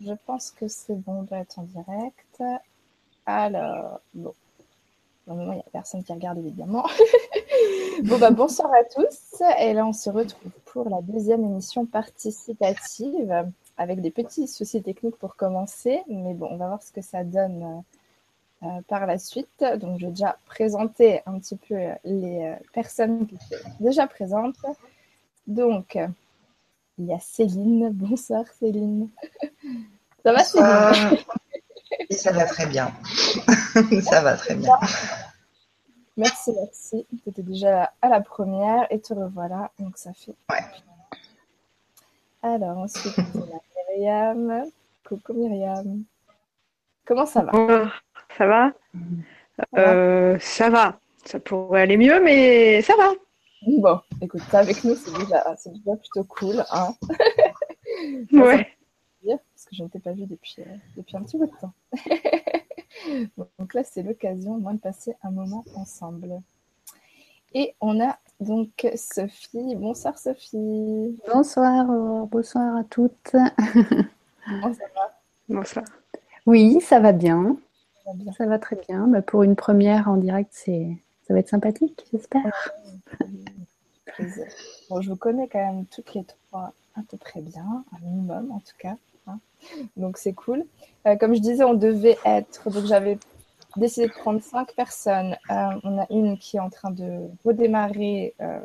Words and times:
Je 0.00 0.12
pense 0.26 0.50
que 0.50 0.68
c'est 0.68 0.96
bon, 0.96 1.20
on 1.20 1.22
doit 1.22 1.38
être 1.38 1.58
en 1.58 1.62
direct. 1.62 2.42
Alors, 3.26 4.00
bon. 4.12 4.34
Pour 5.24 5.34
le 5.34 5.40
moment, 5.40 5.52
il 5.52 5.56
n'y 5.56 5.62
a 5.62 5.70
personne 5.72 6.04
qui 6.04 6.12
regarde 6.12 6.36
évidemment. 6.38 6.86
bon, 8.04 8.18
bah, 8.18 8.30
bonsoir 8.30 8.70
à 8.74 8.84
tous. 8.84 9.42
Et 9.58 9.72
là, 9.72 9.86
on 9.86 9.94
se 9.94 10.10
retrouve 10.10 10.52
pour 10.66 10.90
la 10.90 11.00
deuxième 11.00 11.44
émission 11.44 11.86
participative 11.86 13.46
avec 13.78 14.02
des 14.02 14.10
petits 14.10 14.46
soucis 14.46 14.82
techniques 14.82 15.16
pour 15.16 15.36
commencer. 15.36 16.02
Mais 16.08 16.34
bon, 16.34 16.48
on 16.50 16.58
va 16.58 16.66
voir 16.68 16.82
ce 16.82 16.92
que 16.92 17.00
ça 17.00 17.24
donne 17.24 17.82
euh, 18.64 18.82
par 18.86 19.06
la 19.06 19.18
suite. 19.18 19.64
Donc, 19.80 19.98
je 19.98 20.06
vais 20.06 20.12
déjà 20.12 20.36
présenter 20.44 21.22
un 21.24 21.38
petit 21.38 21.56
peu 21.56 21.74
les 22.04 22.42
euh, 22.42 22.56
personnes 22.74 23.26
qui 23.26 23.36
sont 23.36 23.56
déjà 23.80 24.06
présentes. 24.06 24.56
Donc, 25.46 25.96
il 26.98 27.06
y 27.06 27.12
a 27.12 27.18
Céline. 27.18 27.90
Bonsoir 27.92 28.44
Céline. 28.58 29.08
Ça 30.24 30.32
va 30.32 30.44
Céline? 30.44 31.18
Ça 32.10 32.32
va 32.32 32.44
très 32.46 32.66
bien. 32.66 32.92
ça 34.02 34.20
va 34.20 34.36
très 34.36 34.54
bien. 34.54 34.76
Merci, 36.16 36.52
merci. 36.54 37.06
Tu 37.22 37.28
étais 37.28 37.42
déjà 37.42 37.92
à 38.00 38.08
la 38.08 38.20
première 38.20 38.86
et 38.90 39.00
te 39.00 39.14
revoilà. 39.14 39.70
Donc 39.78 39.96
ça 39.96 40.12
fait. 40.12 40.34
Ouais. 40.50 40.64
Alors 42.42 42.78
ensuite, 42.78 43.14
on 43.34 43.40
a 43.40 43.60
Myriam. 43.96 44.64
Coucou 45.06 45.34
Myriam. 45.34 46.04
Comment 47.04 47.26
ça 47.26 47.42
va? 47.42 47.90
Ça 48.36 48.46
va 48.46 48.72
euh, 49.76 50.38
Ça 50.40 50.70
va. 50.70 50.98
Ça 51.24 51.40
pourrait 51.40 51.82
aller 51.82 51.96
mieux, 51.96 52.20
mais 52.22 52.82
ça 52.82 52.94
va. 52.96 53.12
Bon, 53.66 54.00
écoute, 54.20 54.42
avec 54.52 54.84
nous, 54.84 54.94
c'est 54.94 55.12
déjà, 55.12 55.56
déjà, 55.66 55.96
plutôt 55.96 56.24
cool. 56.24 56.64
Hein 56.70 56.94
ouais. 58.32 58.68
Parce 59.26 59.64
que 59.66 59.74
je 59.74 59.82
ne 59.82 59.88
t'ai 59.88 60.00
pas 60.00 60.12
vu 60.12 60.26
depuis, 60.26 60.56
euh, 60.58 60.76
depuis 60.96 61.16
un 61.16 61.22
petit 61.22 61.38
bout 61.38 61.46
de 61.46 61.56
temps. 61.60 61.72
donc 63.58 63.74
là, 63.74 63.82
c'est 63.84 64.02
l'occasion, 64.02 64.58
moi, 64.58 64.72
de 64.74 64.78
passer 64.78 65.14
un 65.22 65.30
moment 65.30 65.64
ensemble. 65.76 66.40
Et 67.54 67.74
on 67.80 68.04
a 68.04 68.18
donc 68.40 68.86
Sophie. 68.96 69.76
Bonsoir 69.76 70.18
Sophie. 70.18 71.18
Bonsoir, 71.32 71.86
bonsoir 72.26 72.76
à 72.76 72.84
toutes. 72.84 73.32
Comment 73.32 74.74
ça 74.74 74.84
va? 74.94 75.20
Bonsoir. 75.48 75.84
Oui, 76.46 76.80
ça 76.80 77.00
va 77.00 77.12
bien. 77.12 77.56
Ça 78.04 78.10
va, 78.10 78.16
bien. 78.16 78.32
Ça 78.32 78.46
va 78.46 78.58
très 78.58 78.76
bien. 78.76 79.06
Bah, 79.06 79.22
pour 79.22 79.44
une 79.44 79.56
première 79.56 80.08
en 80.08 80.16
direct, 80.16 80.50
c'est 80.52 80.98
ça 81.26 81.34
va 81.34 81.40
être 81.40 81.48
sympathique, 81.48 82.04
j'espère. 82.12 82.72
Bon, 84.90 85.00
je 85.00 85.10
vous 85.10 85.16
connais 85.16 85.48
quand 85.48 85.58
même 85.58 85.86
toutes 85.86 86.14
les 86.14 86.24
trois 86.24 86.72
à 86.96 87.00
peu 87.08 87.16
près 87.16 87.40
bien, 87.40 87.84
un 87.92 87.98
minimum 88.04 88.52
en 88.52 88.60
tout 88.60 88.76
cas. 88.78 88.96
Hein. 89.26 89.38
Donc 89.96 90.18
c'est 90.18 90.32
cool. 90.32 90.64
Euh, 91.06 91.16
comme 91.16 91.34
je 91.34 91.40
disais, 91.40 91.64
on 91.64 91.74
devait 91.74 92.18
être. 92.24 92.70
Donc 92.70 92.84
j'avais 92.86 93.18
décidé 93.76 94.06
de 94.06 94.12
prendre 94.12 94.40
cinq 94.42 94.74
personnes. 94.74 95.36
Euh, 95.50 95.80
on 95.82 95.98
a 95.98 96.06
une 96.10 96.38
qui 96.38 96.56
est 96.56 96.60
en 96.60 96.70
train 96.70 96.90
de 96.90 97.28
redémarrer 97.44 98.34
euh, 98.40 98.60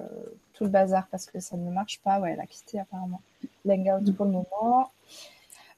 tout 0.53 0.65
le 0.65 0.69
bazar 0.69 1.07
parce 1.09 1.25
que 1.25 1.39
ça 1.39 1.57
ne 1.57 1.71
marche 1.71 1.99
pas. 2.02 2.19
Ouais, 2.19 2.33
elle 2.33 2.41
a 2.41 2.45
quitté 2.45 2.80
apparemment 2.80 3.21
l'hangout 3.65 4.13
pour 4.13 4.25
le 4.25 4.31
moment. 4.31 4.91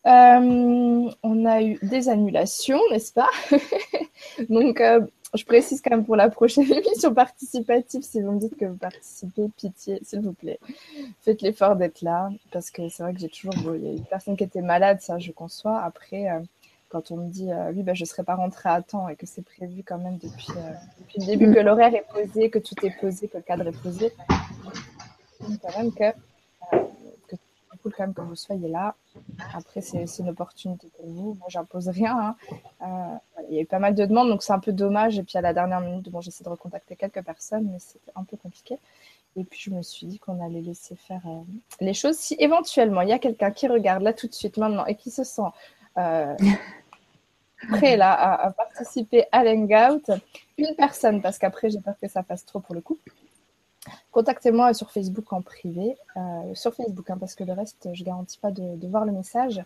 on 0.03 1.45
a 1.45 1.61
eu 1.61 1.77
des 1.83 2.09
annulations, 2.09 2.79
n'est-ce 2.89 3.13
pas? 3.13 3.29
Donc, 4.49 4.81
je 5.33 5.45
précise 5.45 5.81
quand 5.81 5.91
même 5.91 6.05
pour 6.05 6.15
la 6.15 6.29
prochaine 6.29 6.63
émission 6.71 7.13
participative, 7.13 8.01
si 8.01 8.21
vous 8.21 8.31
me 8.31 8.39
dites 8.39 8.57
que 8.57 8.65
vous 8.65 8.77
participez, 8.77 9.49
pitié, 9.55 9.99
s'il 10.03 10.21
vous 10.21 10.33
plaît. 10.33 10.59
Faites 11.21 11.41
l'effort 11.41 11.75
d'être 11.75 12.01
là, 12.01 12.29
parce 12.51 12.69
que 12.69 12.89
c'est 12.89 13.03
vrai 13.03 13.13
que 13.13 13.19
j'ai 13.19 13.29
toujours. 13.29 13.53
il 13.75 13.83
y 13.83 13.87
a 13.87 13.91
une 13.91 14.05
personne 14.05 14.35
qui 14.35 14.43
était 14.43 14.61
malade, 14.61 15.01
ça 15.01 15.19
je 15.19 15.31
conçois. 15.31 15.81
Après, 15.81 16.29
euh, 16.29 16.39
quand 16.89 17.11
on 17.11 17.17
me 17.17 17.29
dit, 17.29 17.51
euh, 17.51 17.71
oui, 17.73 17.83
ben, 17.83 17.95
je 17.95 18.03
ne 18.03 18.07
serai 18.07 18.23
pas 18.23 18.35
rentrée 18.35 18.69
à 18.69 18.81
temps 18.81 19.07
et 19.07 19.15
que 19.15 19.25
c'est 19.25 19.43
prévu 19.43 19.83
quand 19.83 19.97
même 19.97 20.17
depuis, 20.17 20.51
euh, 20.57 20.73
depuis 20.99 21.21
le 21.21 21.25
début, 21.25 21.53
que 21.53 21.59
l'horaire 21.59 21.93
est 21.95 22.05
posé, 22.11 22.49
que 22.49 22.59
tout 22.59 22.75
est 22.83 22.93
posé, 22.99 23.29
que 23.29 23.37
le 23.37 23.43
cadre 23.43 23.67
est 23.67 23.81
posé, 23.81 24.11
quand 25.39 25.77
même 25.77 25.93
que 25.93 26.13
cool 27.81 27.93
quand 27.95 28.03
même 28.03 28.13
que 28.13 28.21
vous 28.21 28.35
soyez 28.35 28.67
là. 28.67 28.95
Après, 29.53 29.81
c'est 29.81 30.05
une 30.19 30.29
opportunité 30.29 30.87
pour 30.95 31.05
vous. 31.07 31.33
Moi, 31.35 31.47
j'impose 31.49 31.89
rien. 31.89 32.17
Hein. 32.17 32.35
Euh, 32.81 33.17
il 33.49 33.55
y 33.55 33.59
a 33.59 33.61
eu 33.61 33.65
pas 33.65 33.79
mal 33.79 33.95
de 33.95 34.05
demandes, 34.05 34.29
donc 34.29 34.43
c'est 34.43 34.53
un 34.53 34.59
peu 34.59 34.71
dommage. 34.71 35.17
Et 35.19 35.23
puis 35.23 35.37
à 35.37 35.41
la 35.41 35.53
dernière 35.53 35.81
minute, 35.81 36.09
bon, 36.09 36.21
j'essaie 36.21 36.43
de 36.43 36.49
recontacter 36.49 36.95
quelques 36.95 37.23
personnes, 37.23 37.69
mais 37.71 37.79
c'était 37.79 38.11
un 38.15 38.23
peu 38.23 38.37
compliqué. 38.37 38.77
Et 39.35 39.43
puis 39.43 39.59
je 39.59 39.71
me 39.71 39.81
suis 39.81 40.07
dit 40.07 40.19
qu'on 40.19 40.43
allait 40.45 40.61
laisser 40.61 40.95
faire 40.95 41.21
euh, 41.25 41.41
les 41.79 41.93
choses. 41.93 42.17
Si 42.17 42.35
éventuellement 42.37 43.01
il 43.01 43.09
y 43.09 43.13
a 43.13 43.19
quelqu'un 43.19 43.51
qui 43.51 43.67
regarde 43.67 44.03
là 44.03 44.13
tout 44.13 44.27
de 44.27 44.33
suite 44.33 44.57
maintenant 44.57 44.85
et 44.85 44.95
qui 44.95 45.09
se 45.09 45.23
sent 45.23 45.41
euh, 45.97 46.35
prêt 47.69 47.95
là 47.95 48.11
à, 48.11 48.47
à 48.47 48.51
participer 48.51 49.25
à 49.31 49.45
l'hangout, 49.45 50.03
une 50.57 50.75
personne, 50.75 51.21
parce 51.21 51.37
qu'après 51.37 51.69
j'ai 51.69 51.79
peur 51.79 51.95
que 52.01 52.09
ça 52.09 52.23
fasse 52.23 52.45
trop 52.45 52.59
pour 52.59 52.75
le 52.75 52.81
coup 52.81 52.97
contactez-moi 54.11 54.73
sur 54.73 54.91
Facebook 54.91 55.31
en 55.33 55.41
privé, 55.41 55.95
euh, 56.17 56.53
sur 56.53 56.73
Facebook, 56.73 57.09
hein, 57.09 57.17
parce 57.19 57.35
que 57.35 57.43
le 57.43 57.53
reste, 57.53 57.89
je 57.93 58.01
ne 58.01 58.05
garantis 58.05 58.37
pas 58.37 58.51
de, 58.51 58.87
voir 58.87 59.05
le 59.05 59.11
message. 59.11 59.63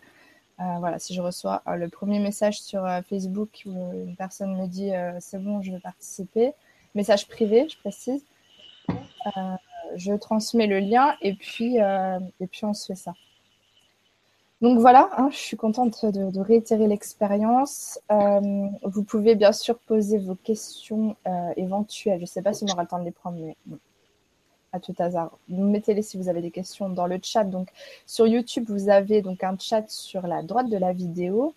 Euh, 0.60 0.64
voilà, 0.78 0.98
si 0.98 1.14
je 1.14 1.20
reçois 1.20 1.62
euh, 1.68 1.76
le 1.76 1.88
premier 1.88 2.18
message 2.18 2.60
sur 2.62 2.88
Facebook 3.08 3.62
où 3.66 3.72
une 3.72 4.16
personne 4.16 4.56
me 4.56 4.66
dit 4.66 4.90
c'est 5.20 5.42
bon, 5.42 5.60
je 5.62 5.72
veux 5.72 5.80
participer, 5.80 6.52
message 6.94 7.28
privé, 7.28 7.68
je 7.68 7.76
précise, 7.78 8.24
je 9.96 10.12
transmets 10.14 10.66
le 10.66 10.78
lien 10.78 11.14
et 11.20 11.34
puis, 11.34 11.78
on 12.62 12.74
se 12.74 12.86
fait 12.86 12.94
ça. 12.94 13.14
Donc 14.62 14.78
voilà, 14.78 15.10
hein, 15.18 15.28
je 15.30 15.36
suis 15.36 15.56
contente 15.58 16.06
de, 16.06 16.40
réitérer 16.40 16.86
l'expérience. 16.86 17.98
vous 18.08 19.02
pouvez 19.02 19.34
bien 19.34 19.52
sûr 19.52 19.78
poser 19.80 20.18
vos 20.18 20.36
questions 20.36 21.16
éventuelles. 21.56 22.18
Je 22.18 22.22
ne 22.22 22.26
sais 22.26 22.42
pas 22.42 22.54
si 22.54 22.64
on 22.64 22.72
aura 22.72 22.82
le 22.82 22.88
temps 22.88 23.00
de 23.00 23.04
les 23.04 23.10
prendre, 23.10 23.38
mais 23.38 23.56
tout 24.80 24.94
hasard. 24.98 25.36
Mettez-les 25.48 26.02
si 26.02 26.16
vous 26.16 26.28
avez 26.28 26.42
des 26.42 26.50
questions 26.50 26.88
dans 26.88 27.06
le 27.06 27.18
chat. 27.22 27.44
Donc 27.44 27.68
sur 28.06 28.26
YouTube, 28.26 28.64
vous 28.68 28.88
avez 28.88 29.22
donc 29.22 29.44
un 29.44 29.56
chat 29.58 29.84
sur 29.88 30.26
la 30.26 30.42
droite 30.42 30.68
de 30.68 30.78
la 30.78 30.92
vidéo. 30.92 31.54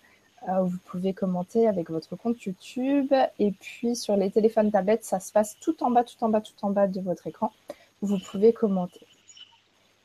Euh, 0.48 0.62
où 0.62 0.68
vous 0.68 0.78
pouvez 0.86 1.12
commenter 1.12 1.68
avec 1.68 1.90
votre 1.90 2.16
compte 2.16 2.42
YouTube. 2.42 3.12
Et 3.38 3.50
puis 3.52 3.94
sur 3.94 4.16
les 4.16 4.30
téléphones 4.30 4.70
tablettes, 4.70 5.04
ça 5.04 5.20
se 5.20 5.32
passe 5.32 5.56
tout 5.60 5.82
en 5.82 5.90
bas, 5.90 6.02
tout 6.04 6.22
en 6.24 6.30
bas, 6.30 6.40
tout 6.40 6.54
en 6.62 6.70
bas 6.70 6.86
de 6.86 7.00
votre 7.00 7.26
écran. 7.26 7.52
Vous 8.00 8.18
pouvez 8.18 8.52
commenter. 8.54 9.00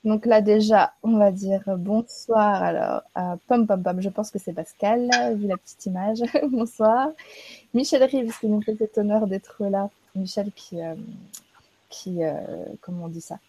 Donc 0.04 0.26
là 0.26 0.42
déjà, 0.42 0.94
on 1.04 1.18
va 1.18 1.32
dire 1.32 1.64
bonsoir. 1.78 2.62
Alors, 2.62 3.02
pom 3.48 3.66
pom 3.66 3.82
pom, 3.82 4.02
je 4.02 4.10
pense 4.10 4.30
que 4.30 4.38
c'est 4.38 4.54
Pascal, 4.54 5.10
vu 5.36 5.48
la 5.48 5.58
petite 5.58 5.86
image. 5.86 6.20
bonsoir. 6.52 7.10
Michel 7.74 8.04
Rives 8.04 8.38
qui 8.40 8.48
nous 8.48 8.62
fait 8.62 8.76
cet 8.76 8.98
honneur 8.98 9.28
d'être 9.28 9.64
là. 9.66 9.90
Michel 10.16 10.52
qui, 10.52 10.82
euh, 10.82 10.96
qui, 11.96 12.24
euh, 12.24 12.66
comment 12.82 13.06
on 13.06 13.08
dit 13.08 13.22
ça, 13.22 13.40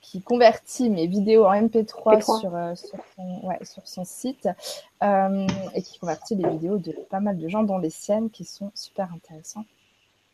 qui 0.00 0.20
convertit 0.20 0.90
mes 0.90 1.06
vidéos 1.06 1.44
en 1.44 1.52
MP3 1.52 2.40
Sur, 2.40 2.54
euh, 2.54 2.74
sur, 2.74 2.98
son, 3.16 3.46
ouais, 3.46 3.58
sur, 3.64 3.86
son, 3.86 4.04
site 4.04 4.48
euh, 5.02 5.46
et 5.74 5.82
qui 5.82 5.98
convertit 5.98 6.34
les 6.34 6.48
vidéos 6.50 6.78
de 6.78 6.92
pas 7.10 7.20
mal 7.20 7.38
de 7.38 7.48
gens, 7.48 7.62
dont 7.62 7.78
les 7.78 7.90
siennes, 7.90 8.30
qui 8.30 8.44
sont 8.44 8.70
super 8.74 9.12
intéressantes. 9.12 9.66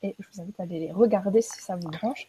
Et 0.02 0.14
je 0.18 0.26
vous 0.32 0.42
invite 0.42 0.60
à 0.60 0.62
aller 0.64 0.80
les 0.80 0.92
regarder 0.92 1.42
si 1.42 1.60
ça 1.60 1.76
vous 1.76 1.88
branche. 1.88 2.28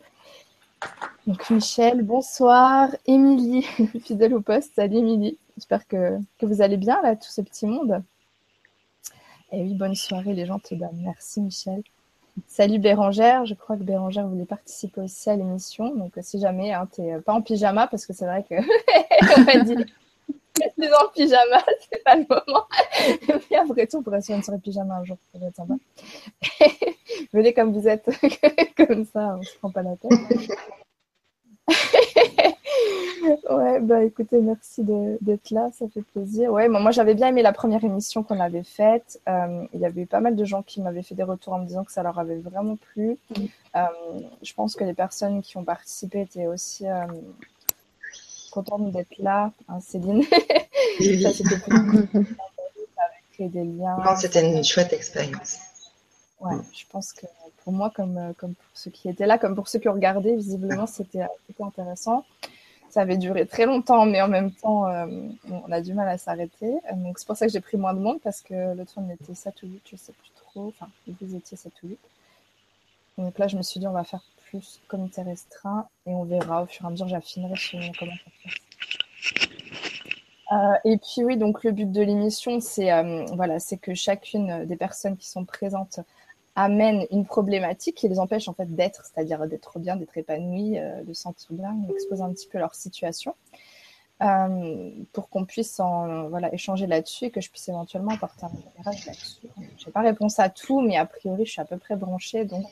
Donc 1.28 1.50
Michel, 1.50 2.02
bonsoir. 2.04 2.90
Émilie, 3.06 3.64
fidèle 4.04 4.34
au 4.34 4.42
poste. 4.42 4.76
Salut 4.76 4.98
Émilie. 4.98 5.38
J'espère 5.56 5.88
que, 5.88 6.18
que, 6.38 6.46
vous 6.46 6.62
allez 6.62 6.78
bien 6.78 7.02
là, 7.02 7.16
tout 7.16 7.30
ce 7.30 7.42
petit 7.42 7.68
monde. 7.68 8.02
Et 9.52 9.62
oui, 9.62 9.74
bonne 9.74 9.96
soirée 9.96 10.34
les 10.34 10.46
gens 10.46 10.60
te 10.60 10.74
donnent. 10.74 11.02
Merci 11.04 11.42
Michel. 11.42 11.84
Salut 12.48 12.80
Bérangère, 12.80 13.46
je 13.46 13.54
crois 13.54 13.78
que 13.78 13.84
Bérangère 13.84 14.28
voulait 14.28 14.46
participer 14.46 15.02
aussi 15.02 15.30
à 15.30 15.36
l'émission. 15.36 15.96
Donc 15.96 16.18
euh, 16.18 16.22
si 16.24 16.40
jamais 16.40 16.74
hein, 16.74 16.88
tu 16.94 17.02
n'es 17.02 17.16
euh, 17.16 17.22
pas 17.22 17.34
en 17.34 17.42
pyjama, 17.42 17.88
parce 17.88 18.06
que 18.06 18.14
c'est 18.14 18.26
vrai 18.26 18.46
que 18.50 18.56
on 19.38 19.44
m'a 19.44 19.64
dit 19.64 19.86
es 20.62 20.94
en 20.94 21.08
pyjama, 21.14 21.64
c'est 21.92 22.04
pas 22.04 22.16
le 22.16 22.26
moment. 22.30 22.66
Mais 23.52 23.58
après 23.58 23.88
tout, 23.88 23.98
on 23.98 24.04
pourrait 24.04 24.22
se 24.22 24.32
une 24.32 24.44
soirée 24.44 24.60
pyjama 24.60 24.96
un 24.96 25.04
jour, 25.04 25.18
être. 25.42 25.62
Venez 27.34 27.54
comme 27.54 27.74
vous 27.74 27.88
êtes, 27.88 28.10
comme 28.76 29.06
ça, 29.06 29.38
on 29.40 29.44
se 29.44 29.58
prend 29.58 29.72
pas 29.72 29.84
la 29.84 29.96
tête. 29.96 30.12
Ouais, 33.50 33.80
bah 33.82 34.04
écoutez, 34.04 34.40
merci 34.42 34.84
d'être 34.84 35.52
là, 35.52 35.70
ça 35.74 35.86
fait 35.94 36.02
plaisir. 36.02 36.52
Ouais, 36.52 36.68
moi 36.68 36.92
j'avais 36.92 37.14
bien 37.14 37.28
aimé 37.28 37.42
la 37.42 37.54
première 37.54 37.84
émission 37.84 38.24
qu'on 38.24 38.40
avait 38.40 38.64
faite. 38.64 39.20
Euh, 39.28 39.66
il 39.74 39.80
y 39.80 39.86
avait 39.86 40.02
eu 40.02 40.06
pas 40.06 40.20
mal 40.20 40.36
de 40.36 40.46
gens 40.46 40.62
qui 40.62 40.82
m'avaient 40.82 41.04
fait 41.04 41.16
des 41.16 41.24
retours 41.24 41.54
en 41.54 41.60
me 41.60 41.66
disant 41.66 41.84
que 41.84 41.92
ça 41.92 42.04
leur 42.04 42.20
avait 42.20 42.38
vraiment 42.38 42.76
plu. 42.76 43.18
Mm. 43.30 43.46
Euh, 43.76 43.86
je 44.42 44.54
pense 44.54 44.76
que 44.76 44.84
les 44.84 44.94
personnes 44.94 45.42
qui 45.42 45.58
ont 45.58 45.64
participé 45.64 46.22
étaient 46.22 46.48
aussi 46.48 46.88
euh, 46.88 47.06
contentes 48.52 48.92
d'être 48.92 49.18
là. 49.20 49.52
Hein, 49.68 49.80
Céline, 49.82 50.24
ça 51.24 51.32
c'était 51.32 51.56
créé 53.34 53.50
des 53.50 53.64
liens. 53.64 53.98
Non, 53.98 54.16
c'était 54.16 54.46
une 54.46 54.64
chouette 54.64 54.94
expérience. 54.94 55.60
Ouais, 56.40 56.56
je 56.74 56.86
pense 56.90 57.12
que 57.12 57.26
pour 57.64 57.74
moi, 57.74 57.92
comme, 57.94 58.34
comme 58.38 58.54
pour 58.54 58.72
ceux 58.74 58.92
qui 58.92 59.10
étaient 59.10 59.26
là, 59.26 59.38
comme 59.38 59.56
pour 59.56 59.68
ceux 59.68 59.80
qui 59.80 59.90
ont 59.90 59.94
regardé, 59.94 60.36
visiblement, 60.36 60.88
c'était 60.88 61.26
intéressant. 61.60 62.24
Ça 62.92 63.02
avait 63.02 63.18
duré 63.18 63.46
très 63.46 63.66
longtemps, 63.66 64.06
mais 64.06 64.22
en 64.22 64.28
même 64.28 64.52
temps, 64.52 64.88
euh, 64.88 65.08
on 65.50 65.72
a 65.72 65.82
du 65.82 65.94
mal 65.94 66.08
à 66.08 66.18
s'arrêter. 66.18 66.74
Donc, 66.94 67.20
c'est 67.20 67.28
pour 67.28 67.38
ça 67.38 67.46
que 67.48 67.52
j'ai 67.52 67.60
pris 67.60 67.78
moins 67.78 67.94
de 67.94 68.00
monde 68.00 68.20
parce 68.24 68.42
que 68.42 68.76
l'autre 68.76 68.94
fois, 68.94 69.04
on 69.06 69.14
était 69.14 69.34
7 69.34 69.64
ou 69.64 69.68
8, 69.68 69.82
je 69.92 69.96
sais 69.96 70.14
plus 70.14 70.32
trop. 70.36 70.68
Enfin, 70.68 70.88
vous 71.22 71.36
étiez 71.36 71.58
7 71.58 71.72
ou 71.84 71.88
8. 71.90 72.00
Donc 73.18 73.38
là, 73.38 73.48
je 73.48 73.58
me 73.58 73.62
suis 73.62 73.80
dit, 73.80 73.88
on 73.88 73.92
va 73.92 74.04
faire 74.04 74.24
plus 74.50 74.82
comité 74.88 75.22
restreint 75.22 75.88
et 76.06 76.14
on 76.14 76.24
verra 76.24 76.64
au 76.64 76.66
fur 76.66 76.86
et 76.86 76.88
à 76.88 76.92
mesure, 76.92 77.08
j'affinerai 77.08 77.56
sur 77.56 77.80
comment 78.00 78.14
ça 78.14 78.32
se 78.32 78.44
passe. 78.44 78.70
Euh, 80.52 80.74
et 80.84 80.98
puis 80.98 81.24
oui, 81.24 81.38
donc 81.38 81.64
le 81.64 81.72
but 81.72 81.92
de 81.92 82.02
l'émission, 82.02 82.60
c'est 82.60 82.92
euh, 82.92 83.26
voilà, 83.34 83.60
c'est 83.60 83.78
que 83.78 83.94
chacune 83.94 84.66
des 84.66 84.76
personnes 84.76 85.16
qui 85.16 85.30
sont 85.30 85.46
présentes 85.46 86.00
amène 86.64 87.06
une 87.12 87.26
problématique 87.26 87.96
qui 87.96 88.08
les 88.10 88.20
empêche 88.20 88.48
en 88.48 88.54
fait 88.54 88.74
d'être, 88.76 89.06
c'est-à-dire 89.06 89.48
d'être 89.48 89.80
bien, 89.80 89.96
d'être 89.96 90.18
épanoui, 90.18 90.78
euh, 90.78 91.04
de 91.04 91.14
sentir 91.14 91.48
bien, 91.52 91.74
d'exposer 91.88 92.22
un 92.22 92.32
petit 92.34 92.48
peu 92.48 92.58
leur 92.58 92.76
situation, 92.76 93.36
pour 95.14 95.30
qu'on 95.30 95.46
puisse 95.46 95.80
en, 95.80 96.28
voilà 96.28 96.54
échanger 96.54 96.88
là-dessus 96.88 97.26
et 97.26 97.32
que 97.32 97.40
je 97.40 97.50
puisse 97.50 97.70
éventuellement 97.70 98.12
apporter 98.12 98.46
un 98.46 98.50
éclairage 98.50 99.06
là-dessus. 99.06 99.48
Je 99.78 99.86
n'ai 99.86 99.92
pas 99.94 100.02
réponse 100.02 100.40
à 100.40 100.50
tout, 100.50 100.82
mais 100.82 100.98
a 100.98 101.06
priori, 101.06 101.46
je 101.46 101.52
suis 101.52 101.62
à 101.62 101.66
peu 101.66 101.78
près 101.78 101.96
branchée, 101.96 102.44
donc 102.44 102.66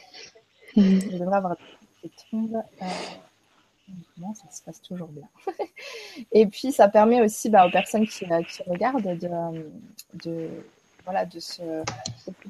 je 0.75 1.17
devrais 1.17 1.37
avoir 1.37 1.55
des 2.03 2.11
tombes 2.29 2.61
ça 4.35 4.51
se 4.51 4.61
passe 4.63 4.81
toujours 4.81 5.07
bien. 5.07 5.27
et 6.31 6.45
puis, 6.47 6.71
ça 6.71 6.87
permet 6.87 7.21
aussi 7.21 7.49
bah, 7.49 7.67
aux 7.67 7.71
personnes 7.71 8.07
qui, 8.07 8.25
euh, 8.31 8.41
qui 8.43 8.63
regardent 8.63 9.17
de, 9.17 9.69
de, 10.25 10.49
voilà, 11.07 11.25
de 11.25 11.39
se, 11.39 11.61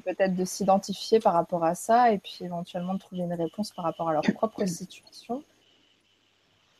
peut-être 0.02 0.34
de 0.34 0.44
s'identifier 0.44 1.20
par 1.20 1.32
rapport 1.32 1.62
à 1.62 1.76
ça 1.76 2.10
et 2.10 2.18
puis 2.18 2.40
éventuellement 2.40 2.94
de 2.94 2.98
trouver 2.98 3.22
une 3.22 3.32
réponse 3.32 3.70
par 3.70 3.84
rapport 3.84 4.08
à 4.08 4.12
leur 4.14 4.24
propre 4.34 4.66
situation. 4.66 5.44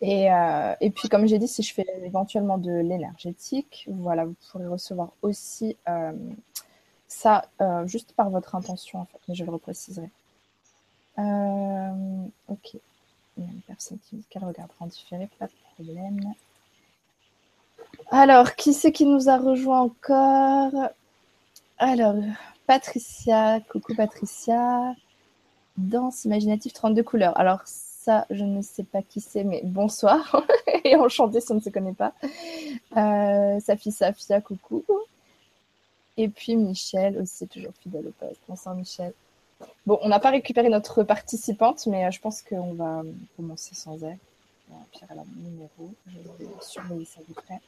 Et, 0.01 0.33
euh, 0.33 0.75
et 0.81 0.91
puis, 0.91 1.09
comme 1.09 1.29
j'ai 1.29 1.39
dit, 1.39 1.47
si 1.47 1.63
je 1.63 1.73
fais 1.73 1.87
éventuellement 2.03 2.59
de 2.59 2.73
l'énergétique, 2.73 3.87
voilà, 3.93 4.25
vous 4.25 4.35
pourrez 4.51 4.67
recevoir 4.67 5.13
aussi 5.23 5.77
euh, 5.89 6.13
ça 7.07 7.49
juste 7.87 8.13
par 8.13 8.29
votre 8.31 8.57
intention, 8.57 8.99
en 8.99 9.05
fait, 9.05 9.21
mais 9.29 9.37
je 9.37 9.45
le 9.45 9.53
repréciserai. 9.53 10.11
ok. 11.17 12.75
Il 13.37 13.45
y 13.45 13.47
a 13.47 13.51
une 13.53 13.63
personne 13.69 13.99
qui 14.01 14.17
dit 14.17 14.25
qu'elle 14.29 14.45
regardera 14.45 14.75
en 14.81 14.87
différé, 14.87 15.29
pas 15.39 15.47
de 15.47 15.53
problème. 15.77 16.35
Alors, 18.11 18.57
qui 18.57 18.75
c'est 18.75 18.91
qui 18.91 19.07
nous 19.07 19.29
a 19.29 19.39
rejoint 19.39 19.81
encore? 19.83 20.91
Alors, 21.79 22.17
Patricia, 22.67 23.61
coucou 23.69 23.95
Patricia. 23.95 24.95
Danse 25.77 26.25
imaginative 26.25 26.73
32 26.73 27.05
couleurs. 27.05 27.39
Alors, 27.39 27.61
ça, 27.67 28.27
je 28.31 28.43
ne 28.43 28.63
sais 28.63 28.83
pas 28.83 29.01
qui 29.01 29.21
c'est, 29.21 29.45
mais 29.45 29.61
bonsoir. 29.63 30.45
Et 30.85 30.97
enchanté 30.97 31.41
si 31.41 31.53
on 31.53 31.57
ne 31.57 31.61
se 31.61 31.71
connaît 31.71 31.93
pas. 31.95 32.15
Euh, 32.97 33.61
Safi 33.61 33.93
Safia, 33.93 34.41
coucou. 34.41 34.85
Et 36.17 36.29
puis 36.29 36.57
Michel 36.57 37.17
aussi, 37.19 37.47
toujours 37.47 37.73
fidèle 37.81 38.09
au 38.09 38.11
poste. 38.11 38.41
Bonsoir 38.49 38.75
Michel. 38.75 39.13
Bon, 39.87 40.01
on 40.03 40.09
n'a 40.09 40.19
pas 40.19 40.31
récupéré 40.31 40.69
notre 40.69 41.05
participante, 41.05 41.87
mais 41.87 42.07
euh, 42.07 42.11
je 42.11 42.21
pense 42.21 42.43
qu'on 42.43 42.75
va 42.75 43.03
commencer 43.37 43.77
sans 43.77 44.03
elle. 44.03 44.19
Pierre, 44.91 45.13
a 45.13 45.15
mon 45.15 45.49
numéro. 45.51 45.95
Je 46.09 46.45
vais 46.45 46.51
surveiller 46.61 47.05
ça 47.05 47.21
de 47.27 47.35
près. 47.35 47.61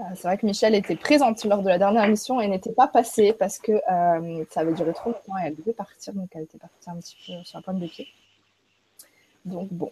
Euh, 0.00 0.04
c'est 0.14 0.28
vrai 0.28 0.38
que 0.38 0.46
Michel 0.46 0.76
était 0.76 0.94
présente 0.94 1.44
lors 1.44 1.60
de 1.62 1.68
la 1.68 1.76
dernière 1.78 2.04
émission 2.04 2.40
et 2.40 2.46
n'était 2.46 2.72
pas 2.72 2.86
passée 2.86 3.32
parce 3.32 3.58
que 3.58 3.72
euh, 3.72 4.44
ça 4.50 4.60
avait 4.60 4.72
duré 4.72 4.92
trop 4.92 5.10
longtemps 5.10 5.36
et 5.42 5.46
elle 5.46 5.56
devait 5.56 5.72
partir, 5.72 6.12
donc 6.12 6.28
elle 6.34 6.42
était 6.42 6.58
partie 6.58 6.88
un 6.88 6.96
petit 6.96 7.16
peu 7.26 7.32
sur 7.44 7.58
la 7.58 7.62
pointe 7.62 7.80
des 7.80 7.88
pieds. 7.88 8.06
Donc 9.44 9.68
bon, 9.72 9.90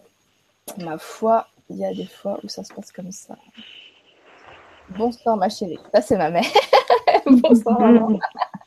ma 0.77 0.97
foi, 0.97 1.47
il 1.69 1.77
y 1.77 1.85
a 1.85 1.93
des 1.93 2.05
fois 2.05 2.39
où 2.41 2.47
ça 2.47 2.63
se 2.63 2.73
passe 2.73 2.91
comme 2.93 3.11
ça. 3.11 3.35
Bonsoir 4.91 5.35
ma 5.35 5.49
chérie. 5.49 5.79
Ça 5.93 6.01
c'est 6.01 6.17
ma 6.17 6.29
mère. 6.29 6.45
Bonsoir 7.25 7.77
maman. 7.81 8.17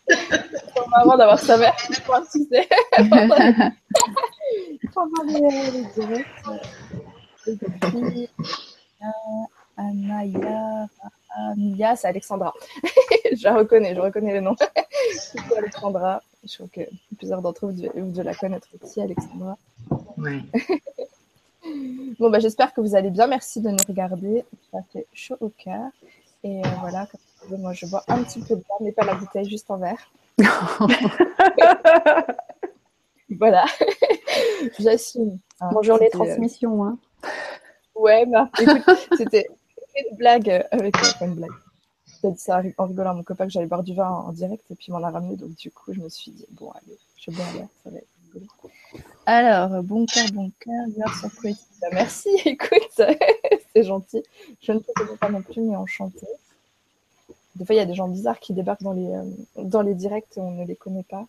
Bonsoir 0.09 1.17
d'avoir 1.17 1.39
sa 1.39 1.57
mère. 1.57 1.75
Et 7.47 7.57
puis, 7.57 8.29
Anaya, 9.79 10.87
Amia, 11.37 11.97
c'est 11.97 12.09
Alexandra. 12.09 12.53
je 13.33 13.45
la 13.45 13.55
reconnais, 13.55 13.95
je 13.95 14.01
reconnais 14.01 14.35
le 14.35 14.41
nom. 14.41 14.57
c'est 15.13 15.39
Alexandra? 15.57 16.23
Je 16.45 16.55
crois 16.57 16.69
que 16.73 16.81
plusieurs 17.17 17.43
d'entre 17.43 17.67
vous 17.67 17.73
devez, 17.73 18.23
la 18.23 18.35
connaître 18.35 18.69
aussi, 18.81 19.01
Alexandra. 19.01 19.57
Oui. 20.17 20.43
bon, 22.19 22.31
bah, 22.31 22.39
j'espère 22.41 22.73
que 22.73 22.81
vous 22.81 22.95
allez 22.97 23.11
bien. 23.11 23.27
Merci 23.27 23.61
de 23.61 23.71
nous 23.71 23.85
regarder. 23.87 24.45
Ça 24.73 24.79
fait 24.93 25.07
chaud 25.13 25.37
au 25.41 25.51
cœur. 25.51 25.91
Et 26.43 26.61
euh, 26.65 26.69
voilà, 26.81 27.07
moi 27.51 27.75
je 27.75 27.85
bois 27.87 28.03
un 28.09 28.23
petit 28.23 28.41
peu 28.41 28.57
de 28.57 28.63
mais 28.81 28.93
pas 28.93 29.05
la 29.05 29.15
bouteille, 29.15 29.49
juste 29.49 29.71
en 29.71 29.77
verre. 29.77 30.11
voilà, 33.29 33.67
j'assume. 34.79 35.39
Ah, 35.61 35.69
Bonjour 35.71 35.99
les 35.99 36.07
euh, 36.07 36.11
transmissions. 36.11 36.83
Hein. 36.83 36.97
Ouais, 37.95 38.25
bah, 38.25 38.49
c'était 39.19 39.51
une 39.97 40.17
blague 40.17 40.67
avec 40.71 40.95
une 41.21 41.35
blague. 41.35 41.51
J'ai 42.23 42.31
dit 42.31 42.75
en 42.77 42.87
rigolant 42.87 43.15
mon 43.15 43.23
copain 43.23 43.47
que 43.47 43.53
j'allais 43.53 43.67
boire 43.67 43.83
du 43.83 43.95
vin 43.95 44.09
en 44.09 44.33
direct 44.33 44.65
et 44.71 44.75
puis 44.75 44.87
il 44.89 44.93
m'en 44.93 45.03
a 45.03 45.11
ramené. 45.11 45.37
Donc 45.37 45.55
du 45.55 45.71
coup, 45.71 45.93
je 45.93 46.01
me 46.01 46.09
suis 46.09 46.31
dit, 46.33 46.47
bon, 46.51 46.71
allez, 46.71 46.99
je 47.17 47.31
bois 47.31 47.45
un 47.45 47.69
ça 47.83 47.91
va 47.91 47.99
être 47.99 48.07
rigolo. 48.25 48.47
Alors, 49.27 49.83
bon 49.83 50.07
cœur, 50.07 50.27
bon 50.33 50.51
cœur, 50.61 50.87
sur 51.19 51.31
Merci, 51.93 52.29
écoute, 52.45 52.91
c'est 53.75 53.85
gentil. 53.85 54.23
Je 54.63 54.73
ne 54.73 54.79
peux 54.79 55.17
pas 55.17 55.31
non 55.31 55.43
plus, 55.43 55.63
mais 55.63 55.77
enchanté. 55.77 56.27
Des 57.57 57.65
fois, 57.65 57.75
il 57.75 57.79
y 57.79 57.83
a 57.83 57.87
des 57.87 57.95
gens 57.95 58.09
bizarres 58.09 58.39
qui 58.39 58.53
débarquent 58.53 58.83
dans 58.83 58.93
les, 58.93 59.07
euh, 59.07 59.25
dans 59.57 59.83
les 59.83 59.95
directs 59.95 60.35
on 60.37 60.53
ne 60.53 60.65
les 60.65 60.77
connaît 60.77 61.05
pas. 61.05 61.27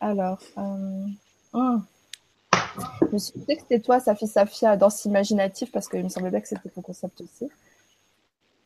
Alors, 0.00 0.38
euh, 0.58 1.06
hum. 1.52 1.84
Je 2.52 3.06
me 3.12 3.18
suis 3.18 3.40
dit 3.40 3.56
que 3.56 3.62
c'était 3.62 3.80
toi, 3.80 4.00
Safi 4.00 4.26
Safia, 4.26 4.76
danse 4.76 5.04
imaginative, 5.04 5.70
parce 5.70 5.88
qu'il 5.88 6.02
me 6.02 6.08
semblait 6.08 6.30
bien 6.30 6.40
que 6.40 6.48
c'était 6.48 6.68
ton 6.68 6.82
concept 6.82 7.20
aussi. 7.20 7.48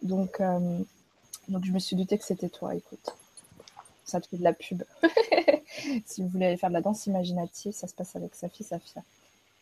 Donc, 0.03 0.41
euh, 0.41 0.79
donc, 1.49 1.65
je 1.65 1.73
me 1.73 1.79
suis 1.79 1.97
douté 1.97 2.19
que 2.19 2.25
c'était 2.25 2.49
toi, 2.49 2.75
écoute. 2.75 3.17
Ça 4.05 4.21
te 4.21 4.29
fait 4.29 4.37
de 4.37 4.45
la 4.45 4.53
pub. 4.53 4.83
si 6.07 6.23
vous 6.23 6.29
voulez 6.29 6.47
aller 6.47 6.57
faire 6.57 6.71
de 6.71 6.75
la 6.75 6.83
danse 6.83 7.07
imaginative, 7.07 7.73
ça 7.73 7.87
se 7.87 7.95
passe 7.95 8.15
avec 8.17 8.35
Safi 8.35 8.65
Safia. 8.65 9.03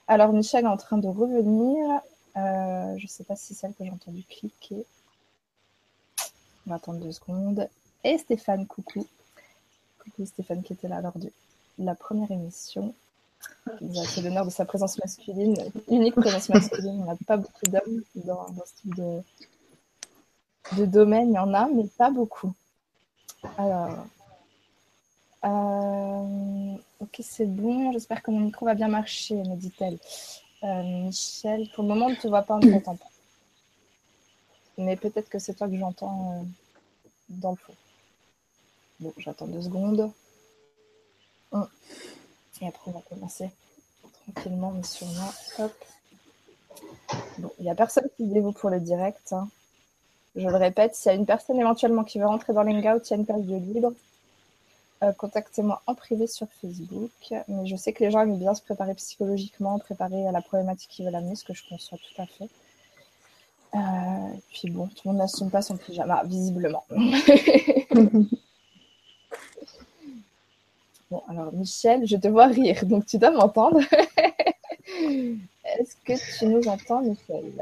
Alors, 0.09 0.33
Michel 0.33 0.65
est 0.65 0.69
en 0.69 0.77
train 0.77 0.99
de 0.99 1.09
revenir. 1.09 2.01
je 2.35 3.03
ne 3.03 3.09
sais 3.09 3.25
pas 3.25 3.37
si 3.37 3.55
c'est 3.55 3.61
celle 3.61 3.75
que 3.75 3.85
j'ai 3.85 3.91
entendu 3.91 4.25
cliquer. 4.25 4.85
On 6.67 6.71
va 6.71 6.77
attendre 6.77 7.01
deux 7.01 7.13
secondes. 7.13 7.69
Et 8.05 8.19
Stéphane, 8.19 8.67
coucou. 8.67 9.07
Coucou 10.01 10.27
Stéphane 10.27 10.63
qui 10.63 10.73
était 10.73 10.89
là 10.89 11.01
lors 11.01 11.17
de 11.17 11.31
la 11.79 11.95
première 11.95 12.31
émission. 12.31 12.95
Il 13.81 13.99
a 13.99 14.05
fait 14.05 14.23
l'honneur 14.23 14.45
de 14.45 14.51
sa 14.51 14.65
présence 14.65 14.99
masculine, 14.99 15.57
unique 15.89 16.15
présence 16.15 16.49
masculine. 16.49 17.03
On 17.03 17.05
n'a 17.05 17.17
pas 17.27 17.37
beaucoup 17.37 17.67
d'hommes 17.67 18.03
dans, 18.17 18.47
ce 18.65 18.75
type 18.81 18.95
de, 18.97 19.21
de 20.79 20.85
domaine. 20.85 21.31
Il 21.31 21.35
y 21.35 21.39
en 21.39 21.55
a, 21.55 21.69
mais 21.69 21.87
pas 21.97 22.11
beaucoup. 22.11 22.53
Alors, 23.59 24.07
euh, 25.45 26.75
ok, 27.01 27.21
c'est 27.21 27.47
bon. 27.47 27.93
J'espère 27.93 28.23
que 28.23 28.31
mon 28.31 28.41
micro 28.41 28.67
va 28.67 28.75
bien 28.75 28.89
marcher, 28.89 29.35
me 29.35 29.57
dit-elle. 29.57 29.99
Euh, 30.65 30.83
Michel, 30.83 31.69
pour 31.75 31.83
le 31.83 31.89
moment, 31.89 32.07
on 32.07 32.11
ne 32.11 32.17
te 32.17 32.29
voit 32.29 32.43
pas, 32.43 32.57
on 32.57 32.61
ne. 32.61 32.79
Mais 34.79 34.97
peut-être 34.97 35.29
que 35.29 35.39
c'est 35.39 35.55
toi 35.55 35.69
que 35.69 35.77
j'entends 35.77 36.33
euh, 36.33 36.45
dans 37.29 37.51
le 37.51 37.57
fond. 37.57 37.75
Bon, 39.01 39.13
j'attends 39.19 39.47
deux 39.47 39.63
secondes. 39.63 40.11
Et 42.63 42.69
après, 42.69 42.91
on 42.91 42.93
va 42.93 43.03
commencer 43.09 43.51
tranquillement, 44.23 44.71
mais 44.71 44.85
sûrement. 44.85 45.31
Hop. 45.59 45.73
Bon, 47.39 47.51
il 47.59 47.65
n'y 47.65 47.71
a 47.71 47.75
personne 47.75 48.09
qui 48.17 48.25
dévoue 48.25 48.53
pour 48.53 48.71
le 48.71 48.81
direct. 48.81 49.33
Hein. 49.33 49.49
Je 50.37 50.49
le 50.49 50.57
répète, 50.57 50.95
s'il 50.95 51.11
y 51.11 51.15
a 51.15 51.19
une 51.19 51.27
personne 51.27 51.61
éventuellement 51.61 52.05
qui 52.05 52.19
veut 52.19 52.27
rentrer 52.27 52.53
dans 52.55 52.63
l'hangout, 52.63 53.03
il 53.05 53.11
y 53.11 53.13
a 53.13 53.17
une 53.17 53.27
page 53.27 53.43
de 53.43 53.57
libre. 53.57 53.93
Euh, 55.03 55.13
contactez-moi 55.13 55.83
en 55.87 55.95
privé 55.97 56.29
sur 56.29 56.47
Facebook. 56.61 57.11
Mais 57.49 57.67
je 57.67 57.75
sais 57.75 57.93
que 57.93 58.05
les 58.05 58.13
gens 58.13 58.21
aiment 58.21 58.39
bien 58.39 58.55
se 58.55 58.63
préparer 58.63 58.95
psychologiquement, 58.95 59.79
préparer 59.81 60.27
à 60.29 60.33
la 60.33 60.41
problématique 60.41 60.91
qu'ils 60.91 61.05
veulent 61.05 61.17
amener, 61.17 61.35
ce 61.35 61.45
que 61.45 61.55
je 61.55 61.69
conçois 61.69 61.99
tout 61.99 62.23
à 62.23 62.27
fait. 62.27 62.49
Euh, 63.75 64.37
puis 64.53 64.71
bon, 64.71 64.87
tout 64.87 65.03
le 65.05 65.11
monde 65.11 65.19
n'assume 65.19 65.51
pas 65.51 65.63
son 65.63 65.77
pyjama, 65.77 66.23
visiblement. 66.25 66.85
bon, 71.13 71.23
alors 71.29 71.53
Michel, 71.53 72.07
je 72.07 72.17
te 72.17 72.29
vois 72.29 72.47
rire, 72.47 72.85
donc 72.87 73.07
tu 73.07 73.19
dois 73.19 73.31
m'entendre. 73.31 73.81
Est-ce 75.65 75.95
que 76.05 76.39
tu 76.39 76.47
nous 76.47 76.67
entends, 76.67 77.03
Michel? 77.03 77.53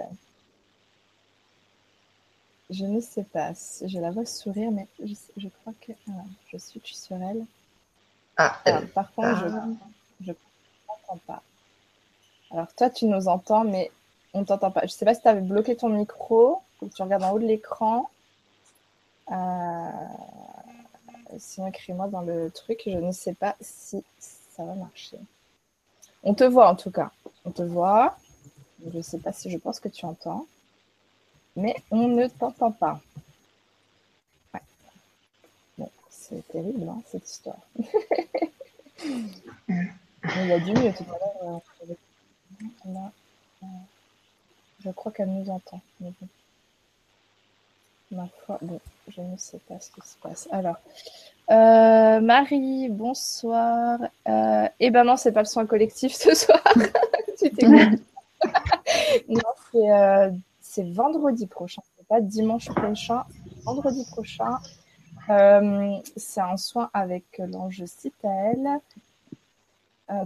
Je 2.70 2.84
ne 2.84 3.00
sais 3.00 3.24
pas. 3.24 3.52
Je 3.84 3.98
la 3.98 4.12
vois 4.12 4.24
sourire, 4.24 4.70
mais 4.70 4.86
je, 5.04 5.48
crois 5.48 5.72
que 5.80 5.92
ah, 6.08 6.24
je 6.52 6.58
suis 6.58 6.80
sur 6.94 7.16
elle. 7.16 7.44
Ah, 8.36 8.60
par 8.94 9.12
contre, 9.12 9.38
je 10.20 10.26
ne 10.26 10.32
ah. 10.32 10.34
comprends 10.86 11.18
pas. 11.26 11.42
Alors 12.52 12.72
toi, 12.74 12.88
tu 12.88 13.06
nous 13.06 13.28
entends, 13.28 13.64
mais 13.64 13.90
On 14.32 14.44
t'entend 14.44 14.70
pas. 14.70 14.82
Je 14.84 14.92
sais 14.92 15.04
pas 15.04 15.14
si 15.14 15.22
tu 15.22 15.28
avais 15.28 15.40
bloqué 15.40 15.74
ton 15.76 15.88
micro 15.88 16.62
ou 16.80 16.88
tu 16.88 17.02
regardes 17.02 17.24
en 17.24 17.32
haut 17.32 17.40
de 17.40 17.46
l'écran. 17.46 18.08
Euh, 19.30 19.90
sinon, 21.38 21.68
écris-moi 21.68 22.08
dans 22.08 22.22
le 22.22 22.50
truc. 22.50 22.82
Je 22.86 22.98
ne 22.98 23.12
sais 23.12 23.34
pas 23.34 23.56
si 23.60 24.02
ça 24.50 24.64
va 24.64 24.74
marcher. 24.74 25.18
On 26.22 26.34
te 26.34 26.44
voit 26.44 26.68
en 26.68 26.76
tout 26.76 26.90
cas. 26.90 27.10
On 27.44 27.50
te 27.50 27.62
voit. 27.62 28.16
Je 28.84 28.96
ne 28.96 29.02
sais 29.02 29.18
pas 29.18 29.32
si 29.32 29.50
je 29.50 29.58
pense 29.58 29.80
que 29.80 29.88
tu 29.88 30.04
entends. 30.04 30.46
Mais 31.56 31.76
on 31.90 32.08
ne 32.08 32.26
t'entend 32.28 32.72
pas. 32.72 33.00
Ouais. 34.54 34.60
Bon, 35.78 35.90
c'est 36.08 36.46
terrible, 36.48 36.88
hein, 36.88 37.02
cette 37.10 37.28
histoire. 37.28 37.58
Il 38.98 40.46
y 40.46 40.52
a 40.52 40.60
du 40.60 40.72
mieux 40.72 40.92
tout 40.92 41.04
à 41.04 41.44
l'heure. 41.44 41.60
Euh, 42.86 43.66
je 44.84 44.90
crois 44.90 45.12
qu'elle 45.12 45.30
nous 45.30 45.50
entend. 45.50 45.80
Ma 48.10 48.26
foi, 48.44 48.58
bon, 48.60 48.80
je 49.08 49.20
ne 49.20 49.36
sais 49.36 49.60
pas 49.68 49.78
ce 49.78 49.90
qui 49.92 50.00
se 50.00 50.16
passe. 50.20 50.48
Alors, 50.50 50.76
euh, 51.50 52.20
Marie, 52.20 52.88
bonsoir. 52.88 54.00
Euh, 54.28 54.68
eh 54.80 54.90
ben 54.90 55.04
non, 55.04 55.16
c'est 55.16 55.30
pas 55.30 55.42
le 55.42 55.46
soin 55.46 55.64
collectif 55.64 56.12
ce 56.12 56.34
soir. 56.34 56.60
tu 57.38 57.50
non, 59.28 59.40
c'est 60.60 60.92
vendredi 60.92 61.46
prochain. 61.46 61.82
C'est 61.96 62.06
pas 62.08 62.20
dimanche 62.20 62.68
prochain, 62.70 63.24
vendredi 63.64 64.04
prochain. 64.10 64.58
c'est 66.16 66.40
un 66.40 66.56
soin 66.56 66.90
avec 66.92 67.24
l'ange 67.38 67.84
Citael. 67.86 68.80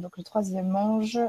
donc 0.00 0.16
le 0.16 0.22
troisième 0.22 0.74
ange, 0.74 1.16
euh, 1.16 1.28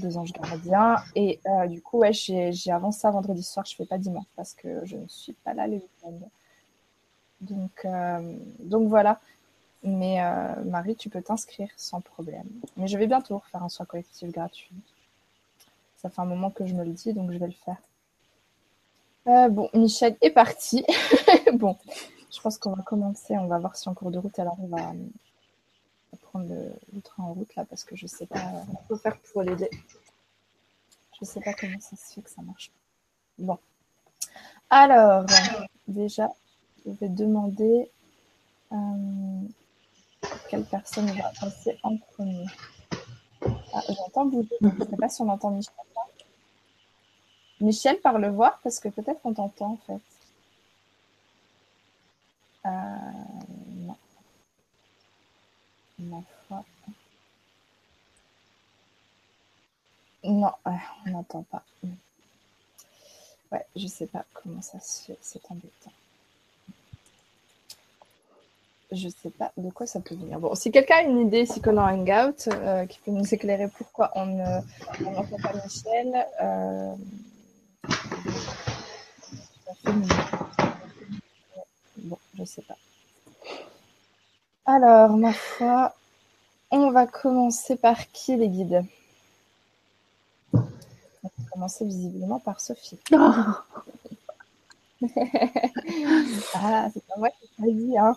deux 0.00 0.16
anges 0.16 0.32
gardiens. 0.32 0.96
Et 1.14 1.40
euh, 1.46 1.66
du 1.66 1.80
coup, 1.82 1.98
ouais, 1.98 2.12
j'ai 2.12 2.72
avancé 2.72 3.00
ça 3.00 3.10
vendredi 3.10 3.42
soir. 3.42 3.64
Je 3.66 3.74
fais 3.74 3.86
pas 3.86 3.98
dimanche 3.98 4.26
parce 4.36 4.54
que 4.54 4.84
je 4.84 4.96
ne 4.96 5.08
suis 5.08 5.32
pas 5.32 5.54
là 5.54 5.66
les 5.66 5.76
week-ends. 5.76 6.28
Donc, 7.40 7.84
euh, 7.84 8.36
voilà. 8.86 9.20
Mais 9.84 10.18
Marie, 10.64 10.96
tu 10.96 11.08
peux 11.08 11.22
t'inscrire 11.22 11.68
sans 11.76 12.00
problème. 12.00 12.48
Mais 12.76 12.88
je 12.88 12.98
vais 12.98 13.06
bientôt 13.06 13.40
faire 13.52 13.62
un 13.62 13.68
soin 13.68 13.86
collectif 13.86 14.30
gratuit. 14.30 14.74
Ça 15.96 16.10
fait 16.10 16.20
un 16.20 16.24
moment 16.24 16.50
que 16.50 16.66
je 16.66 16.74
me 16.74 16.84
le 16.84 16.92
dis, 16.92 17.12
donc 17.12 17.30
je 17.30 17.38
vais 17.38 17.46
le 17.46 17.52
faire. 17.52 19.50
bon, 19.50 19.70
Michel 19.74 20.16
est 20.20 20.30
parti. 20.30 20.84
bon, 21.52 21.76
je 22.34 22.40
pense 22.40 22.58
qu'on 22.58 22.72
va 22.72 22.82
commencer. 22.82 23.38
On 23.38 23.46
va 23.46 23.58
voir 23.58 23.76
si 23.76 23.88
en 23.88 23.94
cours 23.94 24.10
de 24.10 24.18
route, 24.18 24.36
alors 24.40 24.56
on 24.60 24.66
va, 24.66 24.92
prendre 26.28 26.46
le, 26.48 27.00
train 27.00 27.24
en 27.24 27.32
route 27.32 27.54
là 27.56 27.64
parce 27.64 27.84
que 27.84 27.96
je 27.96 28.06
sais 28.06 28.26
pas 28.26 28.64
quoi 28.86 28.98
faire 28.98 29.18
pour 29.32 29.42
l'aider. 29.42 29.70
Je 31.20 31.24
sais 31.24 31.40
pas 31.40 31.52
comment 31.52 31.80
ça 31.80 31.96
se 31.96 32.14
fait 32.14 32.22
que 32.22 32.30
ça 32.30 32.42
marche. 32.42 32.70
Bon. 33.38 33.58
Alors, 34.70 35.24
déjà, 35.86 36.30
je 36.84 36.92
vais 36.92 37.08
demander 37.08 37.90
euh, 38.72 39.42
quelle 40.48 40.64
personne 40.64 41.10
va 41.12 41.32
passer 41.40 41.78
en 41.82 41.96
premier. 41.96 42.46
Ah, 43.72 43.80
j'entends 43.88 44.26
bouger, 44.26 44.48
je 44.60 44.66
ne 44.66 44.84
sais 44.84 44.96
pas 44.96 45.08
si 45.08 45.22
on 45.22 45.28
entend 45.28 45.50
Michel. 45.50 45.74
Michel, 47.60 48.00
par 48.00 48.18
le 48.18 48.28
voir, 48.28 48.60
parce 48.62 48.78
que 48.78 48.88
peut-être 48.88 49.20
qu'on 49.22 49.34
t'entend 49.34 49.72
en 49.72 49.76
fait. 49.78 50.00
Euh. 52.66 53.27
Ma 55.98 56.22
foi. 56.46 56.64
Non, 60.24 60.52
on 60.64 61.10
n'entend 61.10 61.42
pas. 61.44 61.62
Ouais, 63.50 63.64
je 63.74 63.86
sais 63.86 64.06
pas 64.06 64.24
comment 64.34 64.60
ça 64.60 64.78
se 64.80 65.04
fait, 65.04 65.18
c'est 65.22 65.40
embêtant. 65.50 65.92
Je 68.90 69.08
sais 69.08 69.30
pas 69.30 69.52
de 69.56 69.70
quoi 69.70 69.86
ça 69.86 70.00
peut 70.00 70.14
venir. 70.14 70.38
Bon, 70.38 70.54
si 70.54 70.70
quelqu'un 70.70 70.96
a 70.96 71.02
une 71.02 71.26
idée 71.26 71.42
ici 71.42 71.60
qu'on 71.60 71.76
a 71.76 71.92
Hangout 71.92 72.48
euh, 72.48 72.86
qui 72.86 72.98
peut 73.00 73.10
nous 73.10 73.34
éclairer 73.34 73.68
pourquoi 73.68 74.10
on 74.14 74.26
n'entend 74.26 75.36
pas 75.42 75.52
Michel, 75.64 76.26
euh, 76.40 76.94
bon, 81.96 82.18
je 82.38 82.44
sais 82.44 82.62
pas. 82.62 82.76
Alors, 84.70 85.16
ma 85.16 85.32
foi, 85.32 85.94
on 86.70 86.90
va 86.90 87.06
commencer 87.06 87.74
par 87.76 88.12
qui 88.12 88.36
les 88.36 88.50
guides? 88.50 88.84
On 90.52 90.58
va 90.58 91.30
commencer 91.50 91.86
visiblement 91.86 92.38
par 92.38 92.60
Sophie. 92.60 92.98
ah, 93.12 93.62
c'est 96.92 97.06
pas 97.06 97.16
moi 97.16 97.30
qui 97.30 97.48
l'ai 97.62 97.72
dit, 97.72 97.96
hein. 97.96 98.14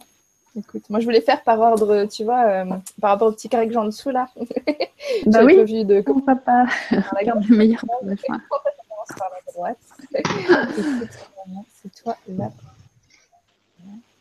Écoute, 0.58 0.90
moi 0.90 1.00
je 1.00 1.06
voulais 1.06 1.22
faire 1.22 1.42
par 1.42 1.58
ordre, 1.58 2.04
tu 2.08 2.26
vois, 2.26 2.46
euh, 2.46 2.66
par 3.00 3.12
rapport 3.12 3.30
au 3.30 3.32
petit 3.32 3.48
carré 3.48 3.68
que 3.68 3.72
j'ai 3.72 3.80
en 3.80 3.86
dessous 3.86 4.10
là. 4.10 4.28
bah 5.28 5.46
oui, 5.46 5.56
vu 5.64 5.86
de... 5.86 6.04
Regarde 7.18 7.46
le 7.48 7.56
meilleur 7.56 7.80
pour 7.80 8.02
la 8.04 8.18
fin. 8.18 8.42
On 8.52 8.60
commence 8.90 9.18
par 9.18 9.30
la 9.32 9.54
droite. 9.54 9.78
c'est 11.82 12.04
toi 12.04 12.18
là 12.28 12.52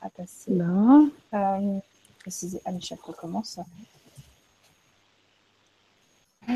à 0.02 0.10
passer. 0.10 0.54
Là. 0.54 1.00
Euh, 1.34 1.78
préciser. 2.30 2.62
Ah, 2.64 2.70
Michel 2.70 2.96
recommence. 3.02 3.58
Je 6.46 6.54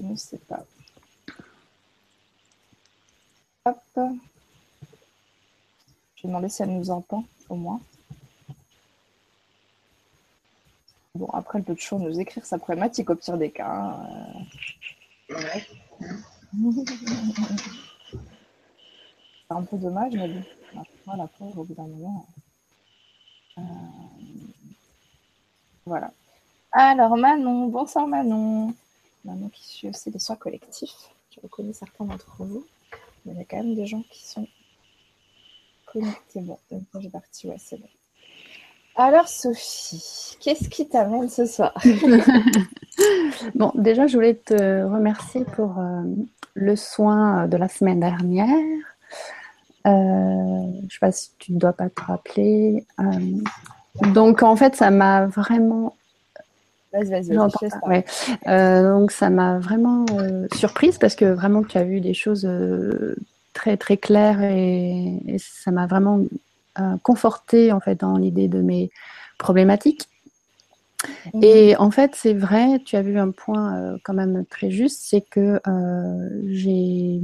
ne 0.00 0.16
sais 0.16 0.38
pas. 0.38 0.64
Hop. 3.64 3.78
Je 3.94 4.00
vais 6.22 6.24
demander 6.24 6.48
si 6.48 6.64
elle 6.64 6.76
nous 6.76 6.90
entend, 6.90 7.22
au 7.48 7.54
moins. 7.54 7.80
Bon, 11.14 11.28
après, 11.32 11.60
elle 11.60 11.64
peut 11.64 11.76
toujours 11.76 12.00
nous 12.00 12.18
écrire 12.18 12.44
sa 12.44 12.58
problématique 12.58 13.08
au 13.08 13.14
pire 13.14 13.38
des 13.38 13.52
cas. 13.52 13.68
Hein. 13.68 14.44
Ouais. 15.30 15.64
C'est 19.46 19.54
un 19.54 19.62
peu 19.62 19.76
dommage, 19.76 20.14
mais 20.14 20.28
bon. 20.28 20.42
Voilà, 21.06 21.28
pauvre, 21.38 21.60
au 21.60 21.64
bout 21.64 21.74
d'un 21.74 21.86
moment. 21.86 22.26
Euh, 23.58 23.62
voilà. 25.86 26.10
Alors, 26.72 27.16
Manon, 27.16 27.68
bonsoir 27.68 28.06
Manon. 28.06 28.74
Manon 29.24 29.48
qui 29.48 29.64
suit 29.64 29.88
aussi 29.88 30.10
des 30.10 30.18
soins 30.18 30.36
collectifs. 30.36 31.10
Je 31.30 31.40
reconnais 31.40 31.72
certains 31.72 32.04
d'entre 32.04 32.36
vous. 32.38 32.64
Il 33.26 33.36
y 33.36 33.40
a 33.40 33.44
quand 33.44 33.58
même 33.58 33.74
des 33.74 33.86
gens 33.86 34.02
qui 34.10 34.26
sont 34.26 34.46
connectés. 35.86 36.40
Bon, 36.40 36.58
j'ai 37.00 37.10
parti, 37.10 37.48
ouais, 37.48 37.56
c'est 37.58 37.78
bon. 37.78 37.88
Alors, 38.96 39.28
Sophie, 39.28 40.36
qu'est-ce 40.40 40.68
qui 40.68 40.88
t'amène 40.88 41.28
ce 41.28 41.46
soir? 41.46 41.74
Bon, 43.54 43.72
déjà, 43.74 44.06
je 44.06 44.14
voulais 44.14 44.36
te 44.36 44.84
remercier 44.84 45.44
pour 45.44 45.78
euh, 45.78 46.02
le 46.54 46.76
soin 46.76 47.48
de 47.48 47.56
la 47.56 47.68
semaine 47.68 48.00
dernière. 48.00 48.48
Euh, 49.86 49.90
je 49.90 50.84
ne 50.84 50.90
sais 50.90 50.98
pas 51.00 51.12
si 51.12 51.30
tu 51.38 51.52
ne 51.52 51.58
dois 51.58 51.72
pas 51.72 51.90
te 51.90 52.00
rappeler. 52.00 52.86
Euh, 53.00 54.08
donc, 54.12 54.42
en 54.42 54.56
fait, 54.56 54.76
ça 54.76 54.90
m'a 54.90 55.26
vraiment. 55.26 55.94
Vas-y, 56.92 57.10
vas-y, 57.10 57.36
ouais. 57.88 58.04
euh, 58.46 58.98
donc, 58.98 59.10
ça 59.10 59.28
m'a 59.28 59.58
vraiment 59.58 60.06
euh, 60.18 60.46
surprise 60.54 60.96
parce 60.98 61.16
que 61.16 61.24
vraiment, 61.24 61.62
tu 61.62 61.76
as 61.76 61.84
vu 61.84 62.00
des 62.00 62.14
choses 62.14 62.48
très, 63.52 63.76
très 63.76 63.96
claires 63.96 64.42
et, 64.42 65.20
et 65.26 65.36
ça 65.38 65.70
m'a 65.70 65.86
vraiment 65.86 66.20
confortée 67.02 67.70
en 67.70 67.78
fait 67.78 68.00
dans 68.00 68.16
l'idée 68.16 68.48
de 68.48 68.60
mes 68.60 68.90
problématiques. 69.38 70.08
Mmh. 71.32 71.44
Et 71.44 71.76
en 71.76 71.90
fait, 71.90 72.12
c'est 72.14 72.32
vrai, 72.32 72.80
tu 72.84 72.96
as 72.96 73.02
vu 73.02 73.18
un 73.18 73.30
point 73.30 73.96
quand 74.04 74.14
même 74.14 74.44
très 74.46 74.70
juste, 74.70 75.02
c'est 75.02 75.20
que 75.20 75.60
j'ai 76.46 77.20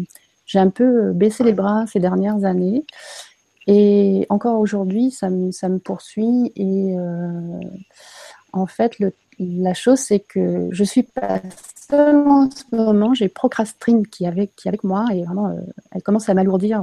j'ai 0.50 0.58
un 0.58 0.70
peu 0.70 1.10
euh, 1.10 1.12
baissé 1.12 1.44
les 1.44 1.52
bras 1.52 1.84
ces 1.86 2.00
dernières 2.00 2.44
années. 2.44 2.84
Et 3.68 4.26
encore 4.30 4.58
aujourd'hui, 4.58 5.12
ça 5.12 5.30
me, 5.30 5.52
ça 5.52 5.68
me, 5.68 5.78
poursuit. 5.78 6.52
Et 6.56 6.96
euh, 6.98 7.60
en 8.52 8.66
fait, 8.66 8.98
le, 8.98 9.12
la 9.38 9.74
chose, 9.74 10.00
c'est 10.00 10.18
que 10.18 10.68
je 10.72 10.82
suis 10.82 11.04
pas 11.04 11.40
seule 11.88 12.26
en 12.26 12.50
ce 12.50 12.64
moment. 12.74 13.14
J'ai 13.14 13.28
Procrastine 13.28 14.04
qui 14.08 14.24
est 14.24 14.26
avec, 14.26 14.56
qui 14.56 14.66
avec 14.66 14.82
moi 14.82 15.04
et 15.12 15.22
vraiment, 15.22 15.50
euh, 15.50 15.60
elle 15.92 16.02
commence 16.02 16.28
à 16.28 16.34
m'alourdir 16.34 16.82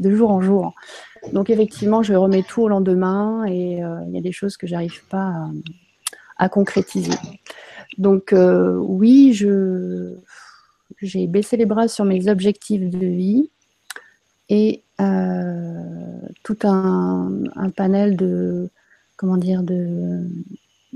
de 0.00 0.10
jour 0.14 0.30
en 0.30 0.42
jour. 0.42 0.74
Donc, 1.32 1.48
effectivement, 1.48 2.02
je 2.02 2.12
remets 2.12 2.42
tout 2.42 2.60
au 2.60 2.68
lendemain 2.68 3.46
et 3.46 3.78
il 3.78 4.10
y 4.12 4.18
a 4.18 4.20
des 4.20 4.32
choses 4.32 4.58
que 4.58 4.66
j'arrive 4.66 5.02
pas 5.06 5.28
à, 5.28 6.44
à, 6.44 6.48
concrétiser. 6.50 7.16
Donc, 7.96 8.34
oui, 8.34 9.32
je 9.32 10.18
j'ai 11.06 11.26
baissé 11.26 11.56
les 11.56 11.66
bras 11.66 11.88
sur 11.88 12.04
mes 12.04 12.28
objectifs 12.28 12.88
de 12.88 13.06
vie 13.06 13.50
et 14.48 14.82
euh, 15.00 16.20
tout 16.42 16.58
un, 16.64 17.30
panel 17.76 18.16
de 18.16 18.70
comment 19.16 19.36
dire 19.36 19.62
de 19.62 20.26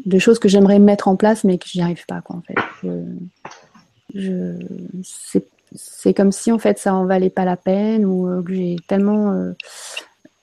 de 0.05 0.19
choses 0.19 0.39
que 0.39 0.49
j'aimerais 0.49 0.79
mettre 0.79 1.09
en 1.09 1.17
place, 1.17 1.45
mais 1.45 1.59
que 1.59 1.69
j'y 1.69 1.83
arrive 1.83 2.07
pas, 2.07 2.23
quoi, 2.23 2.37
en 2.37 2.43
fait. 2.43 2.55
Je, 4.15 4.57
c'est 5.75 6.15
comme 6.15 6.33
si, 6.33 6.53
en 6.53 6.59
fait, 6.59 6.79
ça 6.79 6.95
en 6.95 7.07
valait 7.07 7.31
pas 7.31 7.45
la 7.45 7.57
peine 7.57 8.05
ou 8.05 8.29
euh, 8.29 8.43
que 8.43 8.55
j'ai 8.55 8.77
tellement 8.89 9.33
euh, 9.33 9.53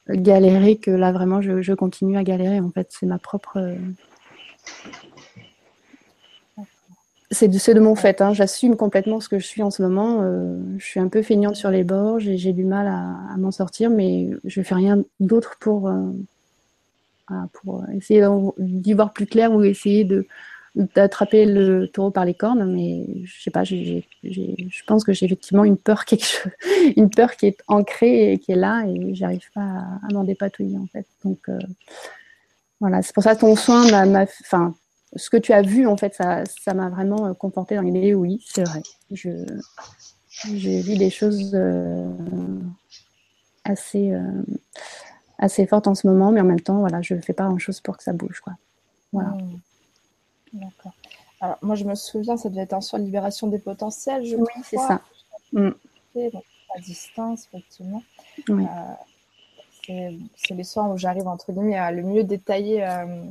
galéré 0.09 0.77
que 0.77 0.91
là, 0.91 1.11
vraiment, 1.11 1.41
je, 1.41 1.73
continue 1.73 2.17
à 2.17 2.23
galérer. 2.23 2.59
En 2.59 2.71
fait, 2.71 2.87
c'est 2.91 3.05
ma 3.05 3.19
propre. 3.19 3.59
Euh, 7.31 7.35
c'est 7.35 7.47
de, 7.47 7.73
de 7.73 7.79
mon 7.79 7.95
fait. 7.95 8.21
Hein. 8.21 8.33
J'assume 8.33 8.75
complètement 8.75 9.19
ce 9.19 9.29
que 9.29 9.39
je 9.39 9.45
suis 9.45 9.61
en 9.61 9.71
ce 9.71 9.81
moment. 9.81 10.21
je 10.77 10.85
suis 10.85 10.99
un 10.99 11.07
peu 11.07 11.21
feignante 11.21 11.55
sur 11.55 11.69
les 11.71 11.83
bords. 11.83 12.19
J'ai 12.19 12.53
du 12.53 12.63
mal 12.63 12.87
à, 12.87 13.37
m'en 13.37 13.51
sortir, 13.51 13.89
mais 13.89 14.29
je 14.45 14.61
fais 14.61 14.75
rien 14.75 15.03
d'autre 15.19 15.57
pour 15.59 15.91
pour 17.53 17.83
essayer 17.95 18.25
d'y 18.57 18.93
voir 18.93 19.13
plus 19.13 19.27
clair 19.27 19.53
ou 19.53 19.63
essayer 19.63 20.07
d'attraper 20.75 21.45
le 21.45 21.87
taureau 21.87 22.11
par 22.11 22.25
les 22.25 22.33
cornes, 22.33 22.71
mais 22.71 23.05
je 23.23 23.41
sais 23.41 23.51
pas, 23.51 23.63
je 23.63 24.01
pense 24.85 25.03
que 25.03 25.13
j'ai 25.13 25.25
effectivement 25.25 25.63
une 25.63 25.77
peur 25.77 26.05
qui 26.05 26.15
est 26.15 27.63
ancrée 27.67 28.33
et 28.33 28.39
qui 28.39 28.51
est 28.51 28.55
là, 28.55 28.85
et 28.87 29.15
j'arrive 29.15 29.49
pas 29.53 29.61
à, 29.61 30.13
m'en 30.13 30.23
dépatouiller 30.23 30.77
en 30.77 30.87
fait. 30.87 31.05
Donc 31.23 31.49
euh, 31.49 31.59
voilà, 32.79 33.01
c'est 33.01 33.13
pour 33.13 33.23
ça 33.23 33.35
que 33.35 33.41
ton 33.41 33.55
soin 33.55 34.05
m'a, 34.05 34.23
enfin, 34.41 34.73
ce 35.15 35.29
que 35.29 35.37
tu 35.37 35.53
as 35.53 35.61
vu 35.61 35.87
en 35.87 35.97
fait, 35.97 36.13
ça, 36.13 36.43
ça 36.45 36.73
m'a 36.73 36.89
vraiment 36.89 37.33
conforté 37.33 37.75
dans 37.75 37.81
l'idée. 37.81 38.13
Oui, 38.13 38.43
c'est 38.47 38.63
vrai. 38.63 38.81
Je, 39.11 39.45
j'ai 40.53 40.81
vu 40.81 40.97
des 40.97 41.09
choses 41.09 41.51
euh, 41.53 42.07
assez 43.63 44.11
euh, 44.11 44.43
assez 45.37 45.65
forte 45.65 45.87
en 45.87 45.95
ce 45.95 46.07
moment, 46.07 46.31
mais 46.31 46.41
en 46.41 46.45
même 46.45 46.61
temps, 46.61 46.79
voilà, 46.79 47.01
je 47.01 47.13
ne 47.15 47.21
fais 47.21 47.33
pas 47.33 47.45
grand-chose 47.45 47.81
pour 47.81 47.97
que 47.97 48.03
ça 48.03 48.13
bouge. 48.13 48.41
Quoi. 48.41 48.53
Voilà. 49.11 49.29
Mmh. 49.29 49.59
D'accord. 50.53 50.93
Alors, 51.41 51.57
moi, 51.61 51.75
je 51.75 51.85
me 51.85 51.95
souviens, 51.95 52.37
ça 52.37 52.49
devait 52.49 52.61
être 52.61 52.73
un 52.73 52.81
soin 52.81 52.99
de 52.99 53.05
libération 53.05 53.47
des 53.47 53.59
potentiels, 53.59 54.25
je 54.25 54.35
Oui, 54.35 54.51
c'est 54.63 54.77
ça. 54.77 55.01
Mmh. 55.53 55.69
à 56.75 56.79
distance, 56.81 57.47
effectivement. 57.47 58.03
Euh, 58.49 60.11
c'est 60.35 60.53
les 60.53 60.63
soins 60.63 60.89
où 60.89 60.97
j'arrive, 60.97 61.27
entre 61.27 61.51
guillemets, 61.51 61.77
à 61.77 61.91
le 61.91 62.03
mieux 62.03 62.23
détailler 62.23 62.83
euh, 62.83 63.23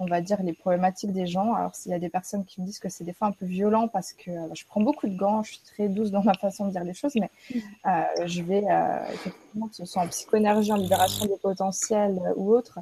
on 0.00 0.06
va 0.06 0.20
dire, 0.20 0.42
les 0.42 0.52
problématiques 0.52 1.12
des 1.12 1.26
gens. 1.26 1.54
Alors, 1.54 1.74
s'il 1.74 1.90
y 1.90 1.94
a 1.94 1.98
des 1.98 2.08
personnes 2.08 2.44
qui 2.44 2.60
me 2.60 2.66
disent 2.66 2.78
que 2.78 2.88
c'est 2.88 3.04
des 3.04 3.12
fois 3.12 3.28
un 3.28 3.32
peu 3.32 3.46
violent 3.46 3.88
parce 3.88 4.12
que 4.12 4.30
euh, 4.30 4.54
je 4.54 4.64
prends 4.64 4.80
beaucoup 4.80 5.08
de 5.08 5.16
gants, 5.16 5.42
je 5.42 5.52
suis 5.52 5.60
très 5.60 5.88
douce 5.88 6.10
dans 6.10 6.22
ma 6.22 6.34
façon 6.34 6.66
de 6.66 6.70
dire 6.70 6.84
les 6.84 6.94
choses, 6.94 7.14
mais 7.16 7.30
euh, 7.86 8.26
je 8.26 8.42
vais, 8.42 8.64
euh, 8.70 9.12
effectivement, 9.12 9.66
que 9.66 9.74
ce 9.74 9.84
soit 9.84 10.02
en 10.02 10.08
psychoénergie, 10.08 10.72
en 10.72 10.76
libération 10.76 11.26
des 11.26 11.36
potentiels 11.42 12.20
ou 12.36 12.52
autre, 12.52 12.78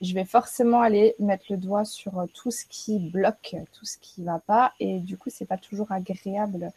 je 0.00 0.14
vais 0.14 0.24
forcément 0.24 0.80
aller 0.80 1.14
mettre 1.18 1.44
le 1.50 1.56
doigt 1.56 1.84
sur 1.84 2.26
tout 2.34 2.50
ce 2.50 2.64
qui 2.68 2.98
bloque, 2.98 3.56
tout 3.72 3.84
ce 3.84 3.98
qui 3.98 4.24
va 4.24 4.40
pas. 4.40 4.72
Et 4.80 4.98
du 4.98 5.16
coup, 5.16 5.30
c'est 5.30 5.44
pas 5.44 5.58
toujours 5.58 5.92
agréable 5.92 6.72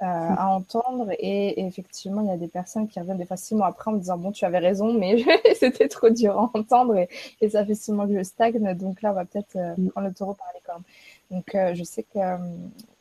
euh, 0.00 0.04
à 0.06 0.48
entendre. 0.48 1.10
Et, 1.18 1.66
effectivement, 1.66 2.20
il 2.20 2.28
y 2.28 2.30
a 2.30 2.36
des 2.36 2.46
personnes 2.46 2.86
qui 2.86 3.00
reviennent 3.00 3.18
des 3.18 3.26
fois 3.26 3.36
six 3.36 3.56
mois 3.56 3.66
après 3.66 3.90
en 3.90 3.94
me 3.94 3.98
disant 3.98 4.16
Bon, 4.16 4.30
tu 4.30 4.44
avais 4.44 4.60
raison, 4.60 4.92
mais 4.92 5.24
c'était 5.58 5.88
trop 5.88 6.08
dur 6.08 6.38
à 6.38 6.50
entendre 6.54 7.04
et, 7.40 7.48
ça 7.48 7.64
fait 7.64 7.74
six 7.74 7.90
mois 7.90 8.06
que 8.06 8.16
je 8.16 8.22
stagne. 8.22 8.74
Donc 8.74 9.02
là, 9.02 9.10
on 9.10 9.14
va 9.14 9.24
peut-être 9.24 9.56
euh, 9.56 9.74
mm. 9.76 9.90
prendre 9.90 10.06
le 10.06 10.14
taureau 10.14 10.34
par 10.34 10.46
les 10.54 10.60
cornes. 10.60 10.84
Donc, 11.32 11.52
euh, 11.54 11.74
je 11.74 11.82
sais 11.82 12.04
que 12.04 12.18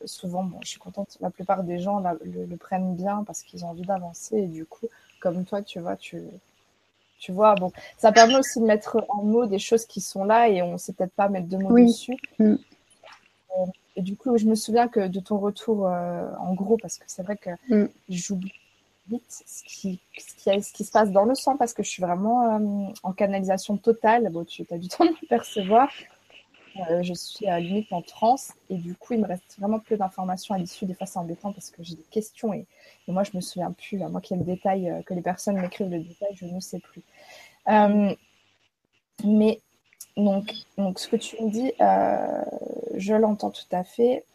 souvent, 0.05 0.43
bon, 0.43 0.57
je 0.63 0.69
suis 0.69 0.79
contente, 0.79 1.17
la 1.21 1.29
plupart 1.29 1.63
des 1.63 1.77
gens 1.77 1.99
le, 1.99 2.57
prennent 2.57 2.95
bien 2.95 3.23
parce 3.25 3.43
qu'ils 3.43 3.63
ont 3.63 3.69
envie 3.69 3.85
d'avancer. 3.85 4.37
Et 4.37 4.47
du 4.47 4.65
coup, 4.65 4.87
comme 5.21 5.45
toi, 5.45 5.61
tu 5.61 5.79
vois, 5.79 5.97
tu, 5.97 6.23
tu 7.19 7.31
vois, 7.31 7.53
bon, 7.53 7.71
ça 7.97 8.11
permet 8.11 8.37
aussi 8.37 8.59
de 8.59 8.65
mettre 8.65 9.05
en 9.09 9.21
mots 9.21 9.45
des 9.45 9.59
choses 9.59 9.85
qui 9.85 10.01
sont 10.01 10.23
là 10.23 10.49
et 10.49 10.63
on 10.63 10.79
sait 10.79 10.93
peut-être 10.93 11.13
pas 11.13 11.29
mettre 11.29 11.47
de 11.47 11.57
mots 11.57 11.77
dessus. 11.77 12.17
Mm. 12.39 12.55
Et 13.97 14.03
du 14.03 14.15
coup, 14.15 14.37
je 14.37 14.45
me 14.45 14.53
souviens 14.53 14.87
que 14.87 15.07
de 15.07 15.19
ton 15.19 15.39
retour, 15.39 15.87
euh, 15.87 16.29
en 16.39 16.53
gros, 16.53 16.77
parce 16.77 16.99
que 16.99 17.05
c'est 17.07 17.23
vrai 17.23 17.35
que 17.35 17.49
mm. 17.67 17.89
j'oublie 18.09 18.53
vite 19.07 19.23
ce 19.27 19.63
qui, 19.63 19.99
ce, 20.19 20.71
qui, 20.71 20.83
se 20.83 20.91
passe 20.91 21.11
dans 21.11 21.25
le 21.25 21.33
sang, 21.33 21.57
parce 21.57 21.73
que 21.73 21.81
je 21.81 21.89
suis 21.89 22.03
vraiment 22.03 22.59
euh, 22.59 22.91
en 23.01 23.11
canalisation 23.11 23.75
totale. 23.75 24.29
Bon, 24.29 24.45
tu 24.45 24.67
as 24.69 24.77
du 24.77 24.87
temps 24.87 25.03
de 25.03 25.09
me 25.09 25.27
percevoir. 25.27 25.89
Euh, 26.91 27.01
je 27.01 27.15
suis 27.15 27.47
à 27.47 27.59
limite 27.59 27.91
en 27.91 28.03
transe 28.03 28.53
et 28.69 28.75
du 28.75 28.93
coup, 28.93 29.13
il 29.13 29.21
me 29.21 29.25
reste 29.25 29.57
vraiment 29.57 29.79
peu 29.79 29.97
d'informations 29.97 30.53
à 30.53 30.59
l'issue. 30.59 30.85
Des 30.85 30.93
fois, 30.93 31.07
c'est 31.07 31.17
embêtant 31.17 31.51
parce 31.51 31.71
que 31.71 31.81
j'ai 31.81 31.95
des 31.95 32.05
questions 32.11 32.53
et, 32.53 32.67
moi, 33.07 33.23
je 33.23 33.31
me 33.33 33.41
souviens 33.41 33.71
plus. 33.71 34.03
À 34.03 34.09
moi 34.09 34.21
qui 34.21 34.35
ai 34.35 34.37
le 34.37 34.43
détail, 34.43 35.03
que 35.07 35.15
les 35.15 35.23
personnes 35.23 35.59
m'écrivent 35.59 35.89
le 35.89 36.01
détail, 36.01 36.35
je 36.35 36.45
ne 36.45 36.59
sais 36.59 36.79
plus. 36.79 37.01
mais 39.25 39.59
donc, 40.17 40.51
donc, 40.77 40.99
ce 40.99 41.07
que 41.07 41.15
tu 41.15 41.41
me 41.41 41.49
dis, 41.49 41.71
euh, 41.79 42.41
je 42.95 43.13
l'entends 43.13 43.51
tout 43.51 43.71
à 43.71 43.83
fait. 43.83 44.25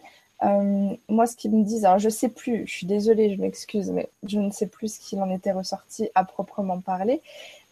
Euh, 0.45 0.95
moi, 1.09 1.27
ce 1.27 1.37
qu'ils 1.37 1.51
me 1.51 1.65
disent, 1.65 1.85
alors 1.85 1.99
je 1.99 2.07
ne 2.07 2.11
sais 2.11 2.29
plus, 2.29 2.67
je 2.67 2.73
suis 2.73 2.87
désolée, 2.87 3.35
je 3.35 3.41
m'excuse, 3.41 3.91
mais 3.91 4.09
je 4.25 4.39
ne 4.39 4.51
sais 4.51 4.69
plus 4.69 4.95
ce 4.95 5.01
qu'il 5.01 5.21
en 5.21 5.31
était 5.31 5.51
ressorti 5.51 6.09
à 6.15 6.25
proprement 6.25 6.81
parler. 6.81 7.21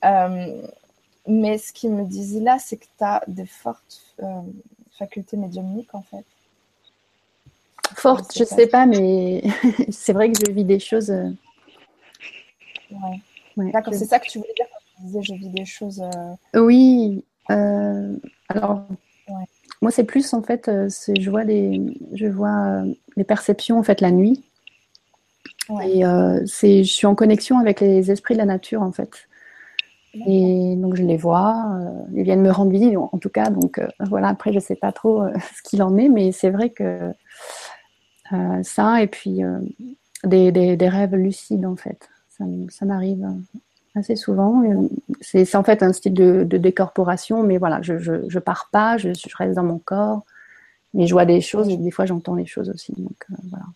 Euh, 0.04 0.60
mais 1.28 1.58
ce 1.58 1.72
qu'ils 1.72 1.92
me 1.92 2.04
disent 2.04 2.42
là, 2.42 2.58
c'est 2.58 2.78
que 2.78 2.84
tu 2.84 3.04
as 3.04 3.22
des 3.28 3.46
fortes 3.46 4.16
facultés 4.98 5.36
médiumniques, 5.36 5.94
en 5.94 6.02
fait. 6.02 6.24
Fortes, 7.94 8.32
je 8.36 8.42
ne 8.42 8.48
sais 8.48 8.66
pas, 8.66 8.86
mais 8.86 9.42
c'est 9.90 10.12
vrai 10.12 10.32
que 10.32 10.38
je 10.44 10.50
vis 10.50 10.64
des 10.64 10.80
choses. 10.80 11.10
Ouais. 12.90 13.20
D'accord, 13.56 13.94
c'est 13.94 14.06
ça 14.06 14.18
que 14.18 14.28
tu 14.28 14.38
voulais 14.38 14.54
dire 14.56 14.66
quand 14.72 14.78
tu 14.96 15.02
disais 15.06 15.22
je 15.22 15.34
vis 15.34 15.48
des 15.48 15.64
choses. 15.64 16.02
Oui, 16.54 17.24
euh, 17.50 18.16
alors, 18.48 18.84
moi, 19.82 19.90
c'est 19.90 20.04
plus 20.04 20.32
en 20.34 20.42
fait, 20.42 20.68
euh, 20.68 20.88
je 21.18 21.30
vois 21.30 21.44
les, 21.44 21.80
je 22.12 22.26
vois 22.26 22.66
euh, 22.66 22.94
les 23.16 23.24
perceptions 23.24 23.78
en 23.78 23.82
fait 23.82 24.00
la 24.00 24.10
nuit. 24.10 24.44
Et 25.84 26.02
c'est, 26.46 26.82
je 26.82 26.92
suis 26.92 27.06
en 27.06 27.14
connexion 27.14 27.58
avec 27.58 27.80
les 27.80 28.10
esprits 28.10 28.34
de 28.34 28.38
la 28.38 28.44
nature 28.44 28.82
en 28.82 28.90
fait. 28.90 29.28
Et 30.26 30.74
donc 30.76 30.96
je 30.96 31.04
les 31.04 31.16
vois, 31.16 31.78
ils 32.12 32.24
viennent 32.24 32.42
me 32.42 32.50
rendre 32.50 32.72
visite 32.72 32.96
en 32.96 33.18
tout 33.18 33.28
cas. 33.28 33.50
Donc 33.50 33.80
voilà, 34.00 34.26
après 34.26 34.52
je 34.52 34.58
sais 34.58 34.74
pas 34.74 34.90
trop 34.90 35.22
ce 35.56 35.62
qu'il 35.62 35.80
en 35.84 35.96
est, 35.96 36.08
mais 36.08 36.32
c'est 36.32 36.50
vrai 36.50 36.70
que 36.70 37.12
ça 38.62 39.00
et 39.00 39.06
puis 39.06 39.42
des, 40.24 40.50
des, 40.50 40.88
rêves 40.88 41.14
lucides 41.14 41.64
en 41.64 41.76
fait, 41.76 42.08
ça, 42.30 42.44
ça 42.68 42.84
m'arrive 42.84 43.24
assez 43.94 44.16
souvent. 44.16 44.62
C'est 45.20 45.54
en 45.54 45.64
fait 45.64 45.82
un 45.82 45.92
style 45.92 46.14
de, 46.14 46.44
décorporation, 46.44 47.42
mais 47.42 47.58
voilà, 47.58 47.82
je, 47.82 47.98
je, 47.98 48.38
pars 48.38 48.68
pas, 48.70 48.96
je, 48.98 49.08
reste 49.36 49.54
dans 49.54 49.64
mon 49.64 49.78
corps, 49.78 50.22
mais 50.94 51.06
je 51.06 51.12
vois 51.12 51.24
des 51.24 51.40
choses 51.40 51.68
et 51.68 51.76
des 51.76 51.90
fois 51.90 52.06
j'entends 52.06 52.36
des 52.36 52.46
choses 52.46 52.70
aussi. 52.70 52.92
Donc 52.92 53.26
euh, 53.30 53.34
voilà. 53.50 53.66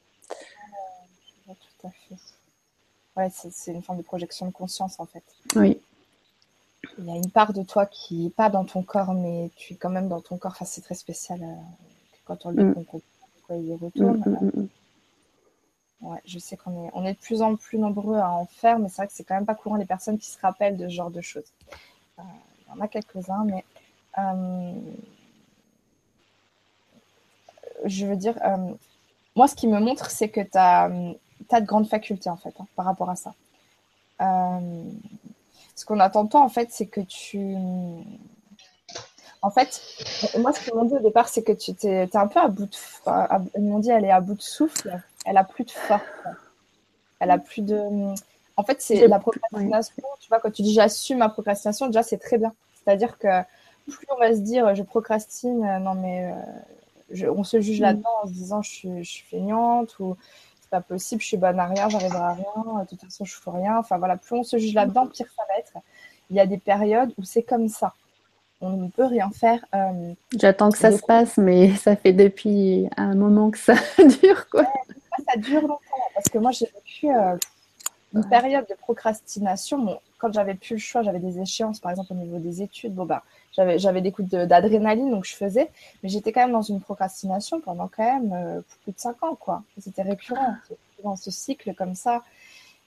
tout 1.47 1.87
à 1.87 1.91
fait. 1.91 2.17
Ouais, 3.17 3.29
c'est 3.31 3.73
une 3.73 3.83
forme 3.83 3.99
de 3.99 4.05
projection 4.05 4.47
de 4.47 4.53
conscience 4.53 4.99
en 4.99 5.07
fait. 5.07 5.25
Oui. 5.57 5.81
Il 6.99 7.07
y 7.07 7.11
a 7.11 7.17
une 7.17 7.31
part 7.31 7.53
de 7.53 7.63
toi 7.63 7.87
qui 7.87 8.25
n'est 8.25 8.31
pas 8.31 8.51
dans 8.51 8.65
ton 8.65 8.83
corps, 8.83 9.15
mais 9.15 9.51
tu 9.57 9.73
es 9.73 9.77
quand 9.77 9.91
même 9.91 10.09
dans 10.09 10.21
ton 10.21 10.37
corps. 10.37 10.53
Enfin, 10.53 10.67
c'est 10.67 10.83
très 10.83 10.95
spécial 10.95 11.41
euh, 11.43 11.55
quand 12.25 12.45
on 12.47 12.51
le 12.51 12.65
mm. 12.65 12.75
comprend 12.75 13.01
il 13.51 13.67
y 13.67 13.75
retourne. 13.75 14.23
Mm, 14.27 14.61
mm, 14.61 14.69
Ouais, 16.05 16.21
je 16.27 16.39
sais 16.39 16.59
qu'on 16.59 17.07
est, 17.07 17.13
de 17.15 17.19
plus 17.19 17.41
en 17.41 17.57
plus 17.57 17.79
nombreux 17.79 18.19
à 18.19 18.31
en 18.31 18.45
faire, 18.45 18.79
mais 18.79 18.91
c'est 18.91 18.97
vrai 18.97 19.07
que 19.07 19.15
c'est 19.15 19.25
quand 19.25 19.37
même 19.37 19.47
pas 19.47 19.55
courant 19.55 19.77
les 19.77 19.87
personnes 19.87 20.19
qui 20.19 20.31
se 20.31 20.39
rappellent 20.39 20.77
de 20.77 20.87
ce 20.87 20.95
genre 20.95 21.11
de 21.11 21.23
choses. 21.23 21.51
Euh, 22.19 22.23
il 22.67 22.77
y 22.77 22.79
en 22.79 22.85
a 22.85 22.89
quelques-uns, 22.89 23.45
mais 23.47 23.65
euh, 24.19 24.73
je 27.87 28.05
veux 28.05 28.17
dire, 28.17 28.39
euh, 28.45 28.75
moi, 29.35 29.49
ce 29.49 29.55
qui 29.55 29.67
me 29.67 29.81
montre, 29.81 30.11
c'est 30.11 30.29
que 30.29 30.43
tu 30.43 30.59
as, 30.59 30.91
de 30.91 31.65
grandes 31.65 31.89
facultés, 31.89 32.29
en 32.29 32.37
fait, 32.37 32.53
hein, 32.61 32.67
par 32.77 32.85
rapport 32.85 33.09
à 33.09 33.17
ça. 33.17 33.33
ce 34.21 35.87
qu'on 35.87 36.01
attend 36.01 36.25
de 36.25 36.29
toi, 36.29 36.43
en 36.43 36.51
fait, 36.51 36.69
c'est 36.71 36.87
que 36.87 37.01
tu. 37.01 37.57
En 39.41 39.51
fait, 39.51 39.81
moi, 40.39 40.53
ce 40.53 40.61
qu'ils 40.61 40.75
m'ont 40.75 40.85
dit 40.85 40.95
au 40.97 41.01
départ, 41.01 41.29
c'est 41.29 41.43
que 41.43 41.53
tu 41.53 41.73
es, 41.87 42.15
un 42.15 42.27
peu 42.27 42.41
à 42.41 42.49
bout 42.49 42.67
de. 42.67 42.77
Ils 43.57 43.63
m'ont 43.63 43.79
dit, 43.79 43.89
elle 43.89 44.05
est 44.05 44.11
à 44.11 44.21
bout 44.21 44.35
de 44.35 44.43
souffle 44.43 45.01
elle 45.25 45.37
a 45.37 45.45
plus 45.45 45.65
de 45.65 45.71
force. 45.71 46.03
Elle 47.21 47.31
a 47.31 47.39
plus 47.39 47.63
de. 47.63 47.81
En 48.57 48.63
fait, 48.63 48.81
c'est 48.81 49.07
la 49.09 49.19
procrastination. 49.19 50.03
Tu 50.21 50.29
vois, 50.29 50.41
quand 50.41 50.51
tu 50.51 50.63
dis 50.63 50.75
j'assume 50.75 51.19
ma 51.19 51.29
procrastination, 51.29 51.87
déjà, 51.87 52.03
c'est 52.03 52.19
très 52.19 52.39
bien. 52.39 52.53
C'est-à-dire 52.75 53.19
que 53.19 53.43
plus 53.85 54.07
on 54.11 54.19
va 54.19 54.35
se 54.35 54.41
dire 54.41 54.75
je 54.75 54.83
procrastine, 54.83 55.65
euh, 55.65 55.79
non, 55.79 55.95
mais 55.95 56.33
euh, 57.13 57.31
on 57.31 57.45
se 57.45 57.61
juge 57.61 57.81
mm. 57.81 57.83
là-dedans 57.83 58.11
en 58.23 58.27
se 58.27 58.33
disant 58.33 58.63
je 58.63 58.71
suis, 58.71 59.05
je 59.05 59.11
suis 59.11 59.25
feignante 59.25 59.99
ou 59.99 60.17
c'est 60.61 60.71
pas 60.71 60.81
possible, 60.81 61.21
je 61.21 61.27
suis 61.27 61.37
bonne 61.37 61.59
à 61.59 61.67
rien, 61.67 61.89
j'arriverai 61.89 62.19
à 62.19 62.33
rien, 62.33 62.83
de 62.83 62.89
toute 62.89 63.03
façon, 63.03 63.25
je 63.25 63.35
fais 63.35 63.51
rien. 63.51 63.79
Enfin, 63.79 63.99
voilà, 63.99 64.17
plus 64.17 64.37
on 64.37 64.43
se 64.43 64.57
juge 64.57 64.75
là-dedans, 64.75 65.07
pire 65.07 65.27
ça 65.37 65.43
va 65.49 65.59
être. 65.59 65.73
Il 66.31 66.37
y 66.37 66.41
a 66.41 66.47
des 66.47 66.59
périodes 66.59 67.13
où 67.19 67.25
c'est 67.25 67.43
comme 67.43 67.69
ça 67.69 67.93
on 68.65 68.77
ne 68.77 68.89
peut 68.89 69.05
rien 69.05 69.31
faire. 69.31 69.65
Euh, 69.75 70.15
J'attends 70.37 70.71
que 70.71 70.79
ça 70.79 70.93
se 70.93 71.03
passe, 71.03 71.37
mais 71.37 71.75
ça 71.75 71.97
fait 71.97 72.13
depuis 72.13 72.89
un 72.97 73.15
moment 73.15 73.51
que 73.51 73.59
ça 73.59 73.75
dure. 74.23 74.49
Quoi 74.49 74.67
ça 75.27 75.39
dure 75.39 75.63
longtemps 75.63 75.81
parce 76.15 76.27
que 76.27 76.39
moi 76.39 76.51
j'ai 76.51 76.67
vécu 76.67 77.11
euh, 77.11 77.37
une 78.15 78.29
période 78.29 78.67
de 78.69 78.75
procrastination. 78.75 80.01
quand 80.19 80.33
j'avais 80.33 80.55
plus 80.55 80.75
le 80.75 80.81
choix, 80.81 81.03
j'avais 81.03 81.19
des 81.19 81.41
échéances, 81.41 81.81
par 81.81 81.91
exemple 81.91 82.13
au 82.13 82.17
niveau 82.17 82.39
des 82.39 82.63
études, 82.63 82.95
bon 82.95 83.05
bah, 83.05 83.25
j'avais, 83.53 83.79
j'avais 83.79 84.01
des 84.01 84.13
coups 84.13 84.29
d'adrénaline, 84.29 85.11
donc 85.11 85.25
je 85.25 85.35
faisais, 85.35 85.71
mais 86.03 86.09
j'étais 86.09 86.33
quand 86.33 86.43
même 86.43 86.53
dans 86.53 86.63
une 86.63 86.81
procrastination 86.81 87.61
pendant 87.61 87.89
quand 87.89 88.05
même 88.05 88.33
euh, 88.33 88.61
plus 88.83 88.93
de 88.93 88.99
cinq 88.99 89.23
ans, 89.23 89.35
quoi. 89.35 89.63
C'était 89.79 90.03
récurrent, 90.03 90.57
dans 91.03 91.17
ce 91.17 91.31
cycle 91.31 91.75
comme 91.75 91.95
ça, 91.95 92.23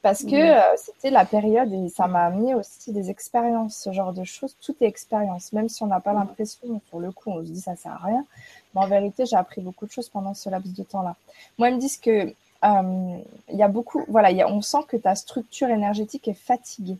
parce 0.01 0.23
que 0.23 0.35
euh, 0.35 0.75
c'était 0.77 1.09
la 1.09 1.25
période 1.25 1.73
et 1.73 1.89
ça 1.89 2.07
m'a 2.07 2.25
amené 2.25 2.53
aussi 2.53 2.91
des 2.91 3.09
expériences, 3.09 3.75
ce 3.75 3.91
genre 3.91 4.13
de 4.13 4.23
choses. 4.23 4.55
Tout 4.61 4.75
est 4.81 4.85
expérience, 4.85 5.53
même 5.53 5.69
si 5.69 5.83
on 5.83 5.87
n'a 5.87 5.99
pas 5.99 6.13
l'impression, 6.13 6.81
pour 6.89 6.99
le 6.99 7.11
coup, 7.11 7.31
on 7.31 7.41
se 7.43 7.51
dit 7.51 7.61
ça 7.61 7.75
sert 7.75 7.93
à 7.93 8.05
rien. 8.05 8.25
Mais 8.73 8.81
en 8.81 8.87
vérité, 8.87 9.25
j'ai 9.25 9.35
appris 9.35 9.61
beaucoup 9.61 9.85
de 9.85 9.91
choses 9.91 10.09
pendant 10.09 10.33
ce 10.33 10.49
laps 10.49 10.73
de 10.73 10.83
temps-là. 10.83 11.15
Moi, 11.57 11.69
ils 11.69 11.75
me 11.75 11.79
disent 11.79 11.97
que 11.97 12.33
euh, 12.63 13.17
il 13.49 13.55
y 13.55 13.63
a 13.63 13.67
beaucoup, 13.67 14.03
voilà, 14.07 14.31
y 14.31 14.41
a, 14.41 14.47
on 14.47 14.61
sent 14.61 14.83
que 14.87 14.97
ta 14.97 15.15
structure 15.15 15.69
énergétique 15.69 16.27
est 16.27 16.33
fatiguée. 16.33 16.97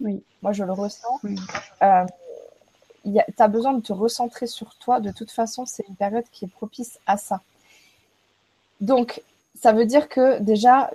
Oui. 0.00 0.22
Moi, 0.42 0.52
je 0.52 0.64
le 0.64 0.72
ressens. 0.72 1.20
Euh, 1.82 2.04
tu 3.04 3.20
as 3.38 3.48
besoin 3.48 3.74
de 3.74 3.80
te 3.80 3.92
recentrer 3.92 4.46
sur 4.46 4.74
toi. 4.76 5.00
De 5.00 5.12
toute 5.12 5.30
façon, 5.30 5.66
c'est 5.66 5.86
une 5.88 5.96
période 5.96 6.24
qui 6.32 6.46
est 6.46 6.48
propice 6.48 6.98
à 7.06 7.16
ça. 7.16 7.40
Donc, 8.80 9.22
ça 9.60 9.72
veut 9.72 9.86
dire 9.86 10.08
que 10.08 10.38
déjà, 10.40 10.90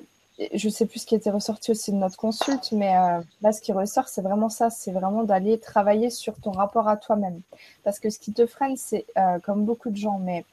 je 0.53 0.69
sais 0.69 0.85
plus 0.85 0.99
ce 0.99 1.05
qui 1.05 1.15
était 1.15 1.29
ressorti 1.29 1.71
aussi 1.71 1.91
de 1.91 1.97
notre 1.97 2.17
consulte, 2.17 2.71
mais 2.73 2.95
euh, 2.97 3.21
là, 3.41 3.53
ce 3.53 3.61
qui 3.61 3.71
ressort, 3.71 4.09
c'est 4.09 4.21
vraiment 4.21 4.49
ça. 4.49 4.69
C'est 4.69 4.91
vraiment 4.91 5.23
d'aller 5.23 5.59
travailler 5.59 6.09
sur 6.09 6.35
ton 6.35 6.51
rapport 6.51 6.87
à 6.87 6.97
toi-même. 6.97 7.41
Parce 7.83 7.99
que 7.99 8.09
ce 8.09 8.19
qui 8.19 8.33
te 8.33 8.45
freine, 8.45 8.75
c'est, 8.75 9.05
euh, 9.17 9.39
comme 9.39 9.63
beaucoup 9.63 9.89
de 9.89 9.95
gens, 9.95 10.19
mais 10.19 10.45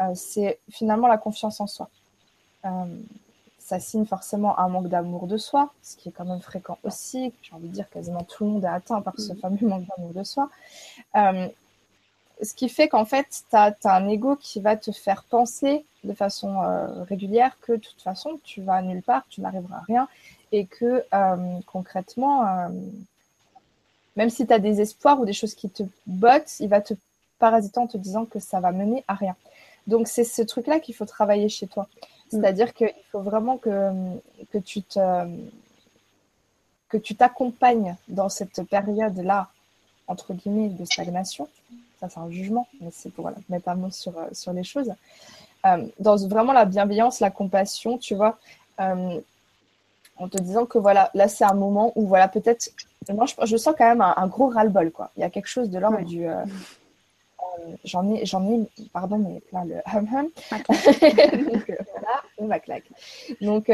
euh, 0.00 0.12
c'est 0.14 0.60
finalement 0.70 1.08
la 1.08 1.18
confiance 1.18 1.60
en 1.60 1.66
soi. 1.66 1.88
ça 3.58 3.80
signe 3.80 4.06
forcément 4.06 4.58
un 4.58 4.68
manque 4.68 4.88
d'amour 4.88 5.26
de 5.26 5.36
soi, 5.36 5.72
ce 5.82 5.96
qui 5.96 6.08
est 6.08 6.12
quand 6.12 6.24
même 6.24 6.40
fréquent 6.40 6.78
aussi. 6.84 7.32
J'ai 7.42 7.54
envie 7.54 7.68
de 7.68 7.74
dire 7.74 7.88
quasiment 7.90 8.22
tout 8.22 8.44
le 8.44 8.50
monde 8.50 8.64
est 8.64 8.68
atteint 8.68 9.00
par 9.02 9.18
ce 9.18 9.32
mmh. 9.32 9.36
fameux 9.38 9.58
manque 9.66 9.86
d'amour 9.86 10.12
de 10.14 10.22
soi 10.22 10.48
ce 12.42 12.54
qui 12.54 12.68
fait 12.68 12.88
qu'en 12.88 13.04
fait, 13.04 13.26
tu 13.50 13.56
as, 13.56 13.74
un 13.84 14.08
ego 14.08 14.36
qui 14.36 14.60
va 14.60 14.76
te 14.76 14.92
faire 14.92 15.24
penser 15.24 15.84
de 16.06 16.14
façon 16.14 16.62
euh, 16.62 17.02
régulière 17.04 17.58
que 17.60 17.72
de 17.72 17.78
toute 17.78 18.00
façon, 18.00 18.38
tu 18.44 18.62
vas 18.62 18.80
nulle 18.82 19.02
part, 19.02 19.24
tu 19.28 19.40
n'arriveras 19.40 19.78
à 19.78 19.82
rien 19.82 20.08
et 20.52 20.66
que 20.66 21.04
euh, 21.12 21.58
concrètement, 21.66 22.46
euh, 22.46 22.68
même 24.16 24.30
si 24.30 24.46
tu 24.46 24.52
as 24.52 24.58
des 24.58 24.80
espoirs 24.80 25.20
ou 25.20 25.24
des 25.24 25.32
choses 25.32 25.54
qui 25.54 25.68
te 25.68 25.82
bottent, 26.06 26.60
il 26.60 26.68
va 26.68 26.80
te 26.80 26.94
parasiter 27.38 27.78
en 27.78 27.86
te 27.86 27.98
disant 27.98 28.24
que 28.24 28.38
ça 28.38 28.60
va 28.60 28.72
mener 28.72 29.04
à 29.08 29.14
rien. 29.14 29.36
Donc, 29.86 30.08
c'est 30.08 30.24
ce 30.24 30.42
truc-là 30.42 30.80
qu'il 30.80 30.94
faut 30.94 31.04
travailler 31.04 31.48
chez 31.48 31.66
toi. 31.66 31.84
Mm. 31.84 32.06
C'est-à-dire 32.30 32.74
qu'il 32.74 32.92
faut 33.12 33.20
vraiment 33.20 33.58
que, 33.58 33.92
que 34.52 34.58
tu 34.58 34.82
te 34.82 34.98
que 36.88 36.96
tu 36.96 37.16
t'accompagnes 37.16 37.96
dans 38.06 38.28
cette 38.28 38.62
période-là, 38.62 39.48
entre 40.06 40.34
guillemets, 40.34 40.68
de 40.68 40.84
stagnation, 40.84 41.48
ça 41.98 42.08
c'est 42.08 42.20
un 42.20 42.30
jugement, 42.30 42.68
mais 42.80 42.90
c'est 42.92 43.10
pour 43.10 43.28
mettre 43.48 43.68
un 43.68 43.74
mot 43.74 43.90
sur, 43.90 44.14
sur 44.32 44.52
les 44.52 44.62
choses. 44.62 44.92
Euh, 45.66 45.86
dans 45.98 46.16
vraiment 46.28 46.52
la 46.52 46.64
bienveillance, 46.64 47.20
la 47.20 47.30
compassion, 47.30 47.98
tu 47.98 48.14
vois, 48.14 48.38
euh, 48.80 49.20
en 50.16 50.28
te 50.28 50.38
disant 50.38 50.66
que 50.66 50.78
voilà, 50.78 51.10
là 51.14 51.28
c'est 51.28 51.44
un 51.44 51.54
moment 51.54 51.92
où 51.96 52.06
voilà, 52.06 52.28
peut-être, 52.28 52.70
moi 53.12 53.26
je, 53.44 53.56
sens 53.56 53.74
quand 53.76 53.88
même 53.88 54.00
un, 54.00 54.26
gros 54.26 54.48
ras-le-bol, 54.48 54.90
quoi. 54.90 55.10
Il 55.16 55.20
y 55.20 55.24
a 55.24 55.30
quelque 55.30 55.48
chose 55.48 55.70
de 55.70 55.78
l'ordre 55.78 56.02
du. 56.02 56.26
j'en 57.84 58.14
ai, 58.14 58.24
j'en 58.24 58.48
ai, 58.48 58.66
pardon, 58.92 59.18
mais 59.18 59.42
là 59.52 59.64
le 59.64 59.76
hum 59.94 60.08
hum. 60.14 60.28
Donc 61.52 61.72
voilà, 61.92 62.22
ma 62.40 62.60
claque. 62.60 62.90
Donc, 63.40 63.70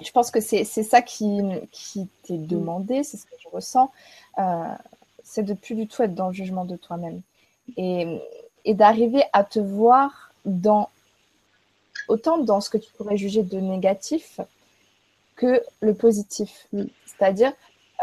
je 0.00 0.10
pense 0.12 0.30
que 0.30 0.40
c'est, 0.40 0.64
c'est 0.64 0.84
ça 0.84 1.02
qui, 1.02 1.40
qui 1.72 2.08
t'est 2.22 2.38
demandé, 2.38 3.02
c'est 3.02 3.16
ce 3.16 3.26
que 3.26 3.36
je 3.42 3.48
ressens 3.48 3.90
c'est 5.28 5.42
de 5.42 5.52
plus 5.54 5.74
du 5.74 5.86
tout 5.86 6.02
être 6.02 6.14
dans 6.14 6.28
le 6.28 6.32
jugement 6.32 6.64
de 6.64 6.76
toi-même. 6.76 7.20
Et, 7.76 8.20
d'arriver 8.66 9.22
à 9.32 9.44
te 9.44 9.58
voir 9.58 10.27
dans 10.44 10.90
autant 12.08 12.38
dans 12.38 12.60
ce 12.60 12.70
que 12.70 12.78
tu 12.78 12.90
pourrais 12.92 13.16
juger 13.16 13.42
de 13.42 13.58
négatif 13.58 14.40
que 15.36 15.62
le 15.80 15.94
positif. 15.94 16.66
Mm. 16.72 16.84
C'est-à-dire, 17.06 17.52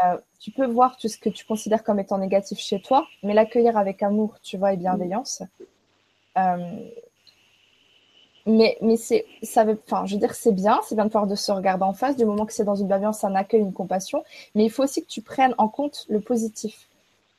euh, 0.04 0.16
tu 0.40 0.50
peux 0.50 0.66
voir 0.66 0.96
tout 0.96 1.08
ce 1.08 1.18
que 1.18 1.28
tu 1.28 1.44
considères 1.44 1.82
comme 1.82 1.98
étant 1.98 2.18
négatif 2.18 2.58
chez 2.58 2.80
toi, 2.80 3.06
mais 3.22 3.34
l'accueillir 3.34 3.76
avec 3.76 4.02
amour, 4.02 4.36
tu 4.42 4.56
vois, 4.56 4.72
et 4.72 4.76
bienveillance. 4.76 5.42
Euh, 6.38 6.88
mais 8.46 8.78
mais 8.80 8.96
c'est 8.96 9.24
ça 9.42 9.64
veut 9.64 9.80
enfin 9.86 10.06
je 10.06 10.14
veux 10.14 10.20
dire 10.20 10.34
c'est 10.34 10.52
bien 10.52 10.80
c'est 10.86 10.94
bien 10.94 11.06
de 11.06 11.08
pouvoir 11.08 11.26
de 11.26 11.34
se 11.34 11.50
regarder 11.50 11.82
en 11.82 11.94
face 11.94 12.16
du 12.16 12.24
moment 12.24 12.46
que 12.46 12.52
c'est 12.52 12.62
dans 12.62 12.76
une 12.76 12.86
bienveillance 12.86 13.24
un 13.24 13.34
accueil 13.34 13.60
une 13.60 13.72
compassion 13.72 14.22
mais 14.54 14.64
il 14.64 14.70
faut 14.70 14.84
aussi 14.84 15.02
que 15.02 15.08
tu 15.08 15.20
prennes 15.20 15.52
en 15.58 15.66
compte 15.66 16.06
le 16.08 16.20
positif 16.20 16.86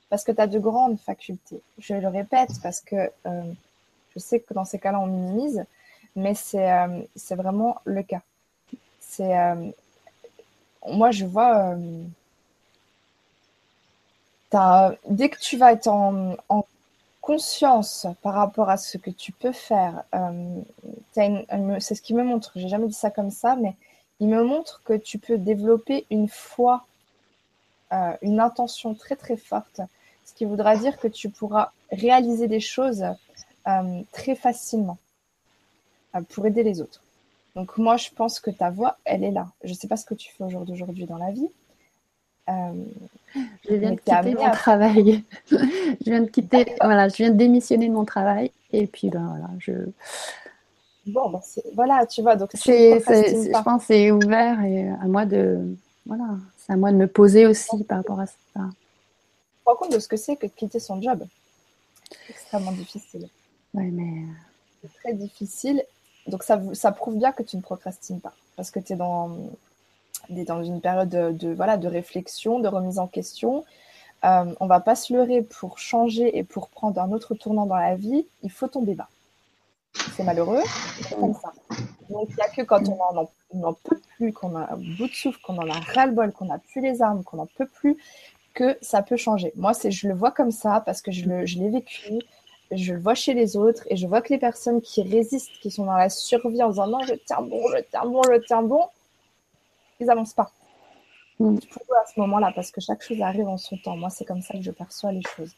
parce 0.10 0.24
que 0.24 0.32
tu 0.32 0.42
as 0.42 0.48
de 0.48 0.60
grandes 0.60 1.00
facultés. 1.00 1.62
Je 1.80 1.94
le 1.94 2.08
répète 2.08 2.52
parce 2.64 2.82
que 2.82 2.96
euh, 3.26 3.42
je 4.18 4.22
sais 4.24 4.40
que 4.40 4.54
dans 4.54 4.66
ces 4.66 4.80
cas-là, 4.80 5.00
on 5.00 5.06
minimise, 5.06 5.64
mais 6.16 6.34
c'est 6.34 6.72
euh, 6.72 7.02
vraiment 7.32 7.78
le 7.86 8.02
cas. 8.02 8.22
Euh, 9.20 9.72
moi, 10.88 11.12
je 11.12 11.26
vois, 11.26 11.76
dès 15.10 15.30
que 15.30 15.40
tu 15.40 15.58
vas 15.58 15.74
être 15.74 15.88
en, 15.88 16.36
en, 16.50 16.66
conscience 17.22 18.08
par 18.22 18.36
rapport 18.36 18.70
à 18.70 18.78
ce 18.78 18.98
que 18.98 19.10
tu 19.10 19.34
peux 19.34 19.52
faire, 19.52 20.04
c'est 21.12 21.96
ce 21.96 22.02
qui 22.02 22.14
me 22.14 22.24
montre, 22.24 22.54
j'ai 22.56 22.70
jamais 22.70 22.88
dit 22.88 22.94
ça 22.94 23.12
comme 23.12 23.32
ça, 23.32 23.58
mais 23.58 23.76
il 24.22 24.30
me 24.30 24.44
montre 24.44 24.82
que 24.86 24.94
tu 24.94 25.20
peux 25.20 25.38
développer 25.38 26.06
une 26.10 26.30
foi, 26.30 26.86
une 28.22 28.40
intention 28.40 28.94
très 28.94 29.18
très 29.18 29.36
forte 29.36 29.82
ce 30.28 30.34
qui 30.34 30.46
voudra 30.46 30.76
dire 30.76 30.98
que 30.98 31.08
tu 31.08 31.30
pourras 31.30 31.72
réaliser 31.90 32.48
des 32.48 32.60
choses 32.60 33.06
euh, 33.68 34.02
très 34.12 34.36
facilement 34.36 34.98
euh, 36.16 36.22
pour 36.30 36.46
aider 36.46 36.64
les 36.64 36.82
autres. 36.82 37.02
Donc 37.56 37.78
moi, 37.78 37.98
je 37.98 38.10
pense 38.16 38.40
que 38.40 38.52
ta 38.52 38.70
voix, 38.70 38.98
elle 39.06 39.24
est 39.24 39.32
là. 39.32 39.48
Je 39.64 39.70
ne 39.70 39.76
sais 39.76 39.88
pas 39.88 39.98
ce 39.98 40.06
que 40.06 40.14
tu 40.14 40.32
fais 40.32 40.44
au 40.44 40.50
jour 40.50 40.66
d'aujourd'hui 40.66 41.06
dans 41.06 41.18
la 41.18 41.32
vie. 41.32 41.50
Euh, 42.50 42.72
je 43.68 43.74
viens 43.76 43.92
de 43.92 44.00
quitter 44.00 44.36
mon 44.36 44.52
travail. 44.52 45.24
je 45.52 45.58
viens 46.02 46.22
de 46.22 46.30
quitter, 46.30 46.76
voilà, 46.82 47.10
je 47.10 47.16
viens 47.16 47.32
de 47.32 47.38
démissionner 47.38 47.90
de 47.90 47.94
mon 47.94 48.06
travail. 48.06 48.52
Et 48.72 48.88
puis, 48.88 49.10
ben 49.10 49.26
voilà, 49.28 49.50
je. 49.60 49.74
Bon, 51.08 51.30
ben 51.30 51.42
voilà, 51.74 52.06
tu 52.06 52.22
vois, 52.22 52.36
donc 52.36 52.50
c'est, 52.54 53.00
je 53.00 53.64
pense 53.64 53.84
c'est 53.86 54.12
ouvert 54.12 54.62
et 54.62 54.90
à 54.90 55.08
moi 55.08 55.26
de, 55.26 55.78
voilà, 56.06 56.26
c'est 56.58 56.74
à 56.74 56.76
moi 56.76 56.92
de 56.92 56.98
me 56.98 57.08
poser 57.08 57.48
aussi 57.48 57.86
par 57.86 58.00
rapport 58.00 58.20
à 58.20 58.26
ça 58.26 58.62
rends 59.68 59.76
compte 59.76 59.92
de 59.92 60.00
ce 60.00 60.08
que 60.08 60.18
c'est 60.18 60.36
que 60.36 60.48
de 60.48 60.52
quitter 60.52 60.80
son 60.80 61.02
job? 61.02 61.26
C'est 62.10 62.30
extrêmement 62.30 62.72
difficile. 62.72 63.30
Mais. 63.78 64.24
C'est 64.82 64.94
très 65.02 65.14
difficile. 65.14 65.84
Donc, 66.28 66.44
ça, 66.44 66.62
ça 66.74 66.92
prouve 66.92 67.18
bien 67.18 67.32
que 67.32 67.44
tu 67.44 67.58
ne 67.58 67.62
procrastines 67.62 68.20
pas. 68.20 68.34
Parce 68.56 68.72
que 68.72 68.80
tu 68.80 68.94
es 68.94 68.96
dans, 68.96 69.38
dans 70.30 70.64
une 70.64 70.82
période 70.82 71.10
de, 71.10 71.54
voilà, 71.54 71.78
de 71.78 71.88
réflexion, 71.88 72.60
de 72.60 72.68
remise 72.68 73.00
en 73.00 73.08
question. 73.08 73.64
Euh, 74.26 74.54
on 74.60 74.68
va 74.68 74.80
pas 74.80 74.96
se 74.96 75.14
leurrer 75.14 75.42
pour 75.42 75.78
changer 75.78 76.38
et 76.38 76.44
pour 76.44 76.70
prendre 76.70 77.00
un 77.02 77.12
autre 77.12 77.36
tournant 77.36 77.66
dans 77.66 77.76
la 77.76 77.96
vie. 77.96 78.26
Il 78.44 78.52
faut 78.52 78.68
tomber 78.68 78.96
bas. 78.96 79.10
C'est 80.16 80.24
malheureux, 80.24 80.64
comme 81.20 81.34
ça. 81.34 81.54
Donc, 82.10 82.28
il 82.30 82.36
n'y 82.36 82.42
a 82.42 82.50
que 82.50 82.62
quand 82.62 82.82
on 82.88 83.58
n'en 83.58 83.74
peut 83.74 84.00
plus, 84.16 84.34
qu'on 84.34 84.56
a 84.56 84.74
un 84.74 84.78
bout 84.78 85.08
de 85.08 85.14
souffle, 85.14 85.40
qu'on 85.42 85.58
en 85.58 85.70
a 85.70 85.80
ras-le-bol, 85.80 86.32
qu'on 86.32 86.46
n'a 86.46 86.60
plus 86.60 86.82
les 86.82 87.02
armes, 87.02 87.24
qu'on 87.24 87.38
n'en 87.38 87.48
peut 87.58 87.68
plus, 87.68 87.98
que 88.54 88.78
ça 88.82 89.02
peut 89.02 89.18
changer. 89.18 89.52
Moi, 89.56 89.74
je 89.88 90.08
le 90.08 90.16
vois 90.16 90.32
comme 90.32 90.52
ça 90.52 90.82
parce 90.86 91.02
que 91.02 91.12
je, 91.12 91.26
l'ai 91.26 91.70
vécu, 91.70 92.14
je 92.72 92.94
le 92.94 93.00
vois 93.00 93.16
chez 93.16 93.34
les 93.34 93.56
autres 93.56 93.84
et 93.90 93.96
je 93.96 94.08
vois 94.08 94.22
que 94.22 94.34
les 94.34 94.40
personnes 94.40 94.82
qui 94.82 95.02
résistent, 95.02 95.52
qui 95.62 95.72
sont 95.72 95.86
dans 95.86 95.96
la 95.96 96.10
survie 96.10 96.62
en 96.62 96.70
disant 96.70 96.88
non, 96.88 97.02
je 97.04 97.14
tiens 97.14 97.42
bon, 97.42 97.62
je 97.72 97.82
tiens 97.90 98.06
bon, 98.06 98.22
je 98.24 98.38
tiens 98.46 98.62
bon, 98.62 98.82
ils 100.00 100.08
n'avancent 100.08 100.34
pas. 100.34 100.52
Mm. 101.40 101.58
Pourquoi 101.72 101.98
à 102.00 102.06
ce 102.14 102.20
moment-là 102.20 102.52
Parce 102.56 102.72
que 102.72 102.82
chaque 102.82 103.04
chose 103.04 103.22
arrive 103.22 103.48
en 103.48 103.58
son 103.58 103.78
temps. 103.78 103.96
Moi, 103.96 104.10
c'est 104.10 104.26
comme 104.26 104.42
ça 104.42 104.54
que 104.54 104.62
je 104.62 104.72
perçois 104.72 105.12
les 105.12 105.24
choses. 105.36 105.54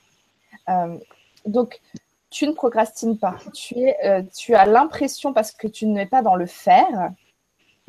Euh, 0.67 0.97
donc, 1.45 1.79
tu 2.29 2.47
ne 2.47 2.51
procrastines 2.51 3.17
pas. 3.17 3.37
Tu, 3.53 3.79
es, 3.79 3.97
euh, 4.05 4.21
tu 4.35 4.53
as 4.55 4.65
l'impression, 4.65 5.33
parce 5.33 5.51
que 5.51 5.67
tu 5.67 5.87
n'es 5.87 6.05
pas 6.05 6.21
dans 6.21 6.35
le 6.35 6.45
faire, 6.45 7.11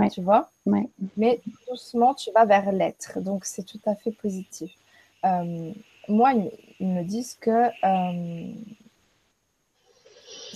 tu 0.08 0.22
vois, 0.22 0.48
mais 1.16 1.40
doucement, 1.68 2.14
tu 2.14 2.30
vas 2.32 2.46
vers 2.46 2.72
l'être. 2.72 3.20
Donc, 3.20 3.44
c'est 3.44 3.64
tout 3.64 3.80
à 3.84 3.94
fait 3.94 4.12
positif. 4.12 4.72
Euh, 5.26 5.72
moi, 6.08 6.32
ils, 6.32 6.86
me 6.86 7.02
disent 7.02 7.36
que 7.38 7.68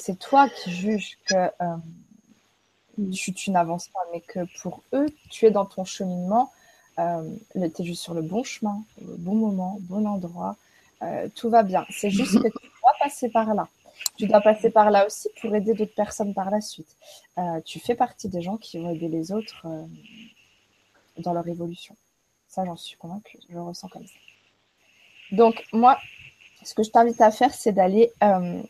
c'est 0.01 0.19
toi 0.19 0.49
qui 0.49 0.71
juges 0.73 1.19
que 1.27 1.35
euh, 1.35 1.77
tu, 3.35 3.51
n'avances 3.51 3.89
pas, 3.89 4.01
mais 4.13 4.21
que 4.21 4.41
pour 4.61 4.83
eux, 4.93 5.07
tu 5.31 5.47
es 5.47 5.51
dans 5.51 5.65
ton 5.65 5.85
cheminement, 5.85 6.53
tu 6.97 7.03
es 7.03 7.85
juste 7.85 8.03
sur 8.03 8.15
le 8.15 8.23
bon 8.23 8.45
chemin, 8.45 8.83
le 9.01 9.17
bon 9.17 9.35
moment, 9.35 9.79
bon 9.81 10.07
endroit, 10.07 10.57
tout 11.35 11.51
va 11.51 11.63
bien. 11.63 11.85
C'est 11.91 12.11
juste 12.11 12.41
que 12.41 12.49
tu 12.49 12.69
dois 12.81 12.95
passer 13.01 13.29
par 13.29 13.53
là. 13.55 13.69
Tu 14.17 14.27
dois 14.27 14.41
passer 14.41 14.71
par 14.71 14.91
là 14.91 15.07
aussi 15.07 15.29
pour 15.41 15.55
aider 15.55 15.75
d'autres 15.75 15.95
personnes 15.95 16.35
par 16.35 16.51
la 16.51 16.61
suite. 16.61 16.97
tu 17.65 17.81
fais 17.81 17.97
partie 17.97 18.29
des 18.29 18.43
gens 18.43 18.57
qui 18.57 18.79
vont 18.79 18.91
aider 18.91 19.09
les 19.09 19.33
autres 19.33 19.67
dans 21.19 21.33
leur 21.33 21.47
évolution 21.49 21.97
Ça, 22.49 22.65
j'en 22.65 22.77
suis 22.77 22.97
convaincue. 22.97 23.39
Je 23.49 23.55
le 23.55 23.63
ressens 23.63 23.89
comme 23.89 24.07
ça. 24.07 24.15
Donc, 25.33 25.65
moi, 25.73 25.99
ce 26.63 26.75
que 26.75 26.83
je 26.83 26.91
t'invite 26.91 27.21
à 27.21 27.31
faire, 27.31 27.53
c'est 27.55 27.73
d'aller 27.73 28.13
euh, 28.23 28.63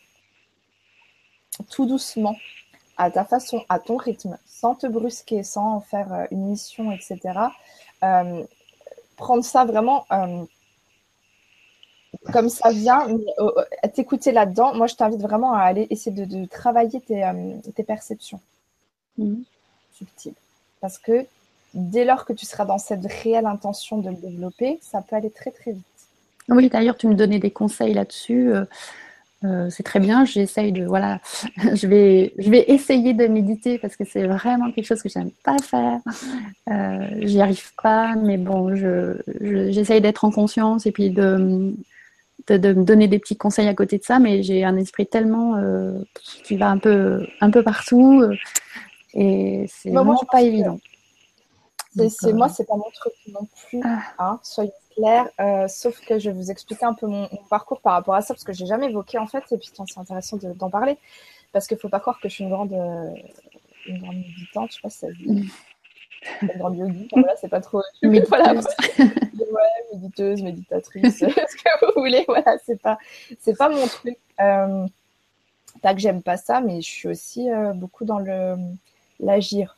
tout 1.71 1.87
doucement, 1.87 2.37
à 2.97 3.11
ta 3.11 3.25
façon, 3.25 3.65
à 3.69 3.79
ton 3.79 3.97
rythme, 3.97 4.39
sans 4.47 4.75
te 4.75 4.87
brusquer, 4.87 5.43
sans 5.43 5.81
faire 5.81 6.13
euh, 6.13 6.25
une 6.31 6.49
mission, 6.49 6.93
etc. 6.93 7.19
Euh, 8.03 8.45
prendre 9.17 9.45
ça 9.45 9.65
vraiment 9.65 10.07
comme 12.33 12.49
ça 12.49 12.71
vient, 12.71 13.07
t'écouter 13.95 14.33
là-dedans. 14.33 14.75
Moi, 14.75 14.87
je 14.87 14.95
t'invite 14.95 15.21
vraiment 15.21 15.53
à 15.53 15.61
aller 15.61 15.87
essayer 15.91 16.27
de, 16.27 16.47
travailler 16.47 17.01
tes, 17.01 17.83
perceptions 17.85 18.41
mmh. 19.19 19.43
subtiles. 19.93 20.35
Parce 20.81 20.99
que 20.99 21.27
dès 21.75 22.05
lors 22.05 22.25
que 22.25 22.33
tu 22.33 22.47
seras 22.47 22.65
dans 22.65 22.79
cette 22.79 23.05
réelle 23.05 23.47
intention 23.47 23.99
de 23.99 24.11
le 24.11 24.17
développer, 24.17 24.79
ça 24.83 25.03
peut 25.03 25.17
aller 25.17 25.31
très 25.31 25.51
très 25.51 25.73
vite. 25.73 25.85
Oui, 26.49 26.69
d'ailleurs, 26.69 26.97
tu 26.97 27.09
me 27.09 27.15
donnais 27.15 27.39
des 27.39 27.51
conseils 27.51 27.95
là-dessus. 27.95 28.53
Euh, 28.53 28.65
euh, 29.45 29.69
c'est 29.71 29.83
très 29.83 30.01
bien. 30.01 30.25
J'essaye 30.25 30.73
de 30.73 30.85
voilà, 30.85 31.21
je 31.75 31.87
vais 31.87 32.33
je 32.39 32.51
vais 32.51 32.65
essayer 32.69 33.13
de 33.15 33.27
méditer 33.27 33.79
parce 33.79 33.97
que 33.97 34.05
c'est 34.05 34.27
vraiment 34.27 34.71
quelque 34.73 34.87
chose 34.87 35.03
que 35.03 35.09
j'aime 35.09 35.31
pas 35.45 35.57
faire. 35.59 36.01
Euh, 36.71 37.09
J'y 37.21 37.41
arrive 37.41 37.73
pas, 37.83 38.15
mais 38.17 38.39
bon, 38.39 38.75
je 38.75 39.17
j'essaye 39.71 40.01
d'être 40.01 40.25
en 40.25 40.31
conscience 40.31 40.87
et 40.87 40.93
puis 40.93 41.11
de, 41.11 41.75
de, 42.49 42.73
me 42.73 42.85
donner 42.85 43.09
des 43.09 43.19
petits 43.19 43.37
conseils 43.37 43.69
à 43.69 43.75
côté 43.75 43.99
de 43.99 44.05
ça. 44.05 44.19
Mais 44.19 44.43
j'ai 44.43 44.65
un 44.65 44.77
esprit 44.77 45.07
tellement 45.07 45.57
euh, 45.57 45.93
qui 46.45 46.57
va 46.57 46.71
un 46.71 46.79
peu 46.79 47.27
un 47.41 47.51
peu 47.51 47.63
partout 47.63 48.25
et 49.15 49.67
c'est 49.69 49.91
vraiment 49.91 50.21
pas 50.31 50.43
évident. 50.43 50.79
C'est 51.95 52.33
moi, 52.33 52.49
c'est 52.49 52.67
pas 52.67 52.77
mon 52.77 52.91
truc 52.93 53.13
non 53.29 53.47
plus. 53.69 53.81
Ah. 53.85 54.03
Hein, 54.19 54.41
soyez 54.43 54.73
clair. 54.97 55.29
Euh, 55.41 55.69
sauf 55.69 56.01
que 56.01 56.19
je 56.19 56.31
vais 56.31 56.37
vous 56.37 56.51
expliquer 56.51 56.85
un 56.85 56.95
peu 56.95 57.07
mon, 57.07 57.29
parcours 57.49 57.81
par 57.81 57.95
rapport 57.95 58.15
à 58.15 58.21
ça, 58.21 58.35
parce 58.35 58.45
que 58.45 58.53
j'ai 58.53 58.67
jamais 58.67 58.87
évoqué 58.91 59.19
en 59.19 59.27
fait, 59.27 59.45
et 59.51 59.59
puis 59.59 59.71
c'est 59.73 59.99
intéressant 59.99 60.37
d'en 60.37 60.71
parler, 60.71 60.99
parce 61.53 61.67
qu'il 61.67 61.79
faut 61.79 61.89
pas 61.89 62.01
croire 62.01 62.21
que 62.21 62.29
je 62.29 62.35
suis 62.35 62.45
une 62.45 62.51
grande, 62.51 62.73
euh, 62.73 63.11
une 63.87 63.99
grande 63.99 64.17
méditante, 64.17 64.71
je 64.71 64.77
sais 64.77 64.83
pas 64.83 64.91
si 64.91 64.99
ça 64.99 65.11
dit. 65.11 65.51
Une 66.41 66.49
grande 66.59 66.77
yogi, 66.79 67.09
voilà, 67.13 67.35
c'est 67.37 67.49
pas 67.49 67.61
trop. 67.61 67.83
Mais 68.03 68.21
voilà, 68.29 68.55
ouais, 68.55 69.13
méditeuse, 69.93 70.43
méditatrice, 70.43 71.19
ce 71.19 71.27
que 71.27 71.87
vous 71.87 72.01
voulez, 72.01 72.25
voilà, 72.27 72.57
c'est 72.65 72.81
pas, 72.81 72.99
c'est 73.41 73.57
pas 73.57 73.69
mon 73.69 73.87
truc. 73.87 74.19
Euh, 74.41 74.87
pas 75.83 75.93
que 75.93 76.01
j'aime 76.01 76.23
pas 76.23 76.37
ça, 76.37 76.61
mais 76.61 76.81
je 76.81 76.89
suis 76.89 77.09
aussi 77.09 77.51
euh, 77.51 77.73
beaucoup 77.73 78.05
dans 78.05 78.19
le 78.19 78.57
l'agir. 79.21 79.77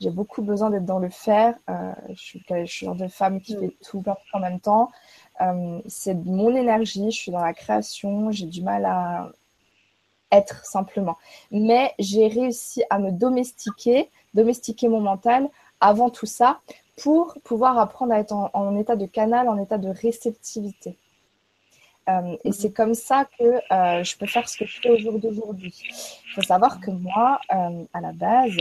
J'ai 0.00 0.10
beaucoup 0.10 0.40
besoin 0.40 0.70
d'être 0.70 0.86
dans 0.86 0.98
le 0.98 1.10
faire. 1.10 1.54
Euh, 1.68 1.92
je, 2.08 2.14
suis, 2.14 2.42
je 2.48 2.64
suis 2.64 2.86
genre 2.86 2.94
de 2.94 3.08
femme 3.08 3.40
qui 3.40 3.54
fait 3.54 3.76
tout 3.84 4.02
en 4.32 4.40
même 4.40 4.58
temps. 4.58 4.90
Euh, 5.42 5.80
c'est 5.86 6.14
mon 6.14 6.54
énergie. 6.56 7.10
Je 7.10 7.16
suis 7.16 7.32
dans 7.32 7.42
la 7.42 7.52
création. 7.52 8.30
J'ai 8.30 8.46
du 8.46 8.62
mal 8.62 8.86
à 8.86 9.30
être 10.32 10.64
simplement. 10.64 11.18
Mais 11.50 11.92
j'ai 11.98 12.28
réussi 12.28 12.82
à 12.88 12.98
me 12.98 13.10
domestiquer, 13.10 14.08
domestiquer 14.32 14.88
mon 14.88 15.00
mental 15.00 15.48
avant 15.80 16.08
tout 16.08 16.26
ça 16.26 16.60
pour 17.02 17.36
pouvoir 17.44 17.78
apprendre 17.78 18.14
à 18.14 18.20
être 18.20 18.32
en, 18.32 18.76
état 18.76 18.96
de 18.96 19.06
canal, 19.06 19.48
en 19.48 19.58
état 19.58 19.76
de 19.76 19.88
réceptivité. 19.88 20.96
Euh, 22.08 22.36
et 22.44 22.52
c'est 22.52 22.72
comme 22.72 22.94
ça 22.94 23.26
que 23.38 23.60
je 24.02 24.16
peux 24.16 24.26
faire 24.26 24.48
ce 24.48 24.56
que 24.56 24.64
je 24.64 24.80
fais 24.80 24.90
au 24.90 24.96
jour 24.96 25.18
d'aujourd'hui. 25.18 25.74
Il 26.26 26.32
faut 26.34 26.42
savoir 26.42 26.80
que 26.80 26.90
moi, 26.90 27.38
à 27.48 28.00
la 28.00 28.12
base, 28.12 28.56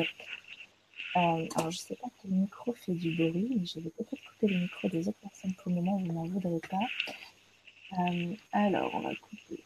euh, 1.16 1.48
alors, 1.56 1.72
je 1.72 1.78
ne 1.78 1.82
sais 1.82 1.96
pas 1.96 2.08
que 2.08 2.28
le 2.28 2.36
micro 2.36 2.74
fait 2.74 2.94
du 2.94 3.16
bruit, 3.16 3.56
mais 3.58 3.66
je 3.66 3.80
vais 3.80 3.90
peut-être 3.90 4.22
couper 4.30 4.48
le 4.48 4.60
micro 4.60 4.88
des 4.90 5.08
autres 5.08 5.20
personnes 5.20 5.54
pour 5.56 5.72
le 5.72 5.76
moment, 5.78 5.98
vous 5.98 6.12
n'en 6.12 6.26
voudrez 6.26 6.60
pas. 6.70 7.98
Euh, 8.00 8.36
alors, 8.52 8.92
on 8.94 9.00
va 9.00 9.16
couper 9.16 9.64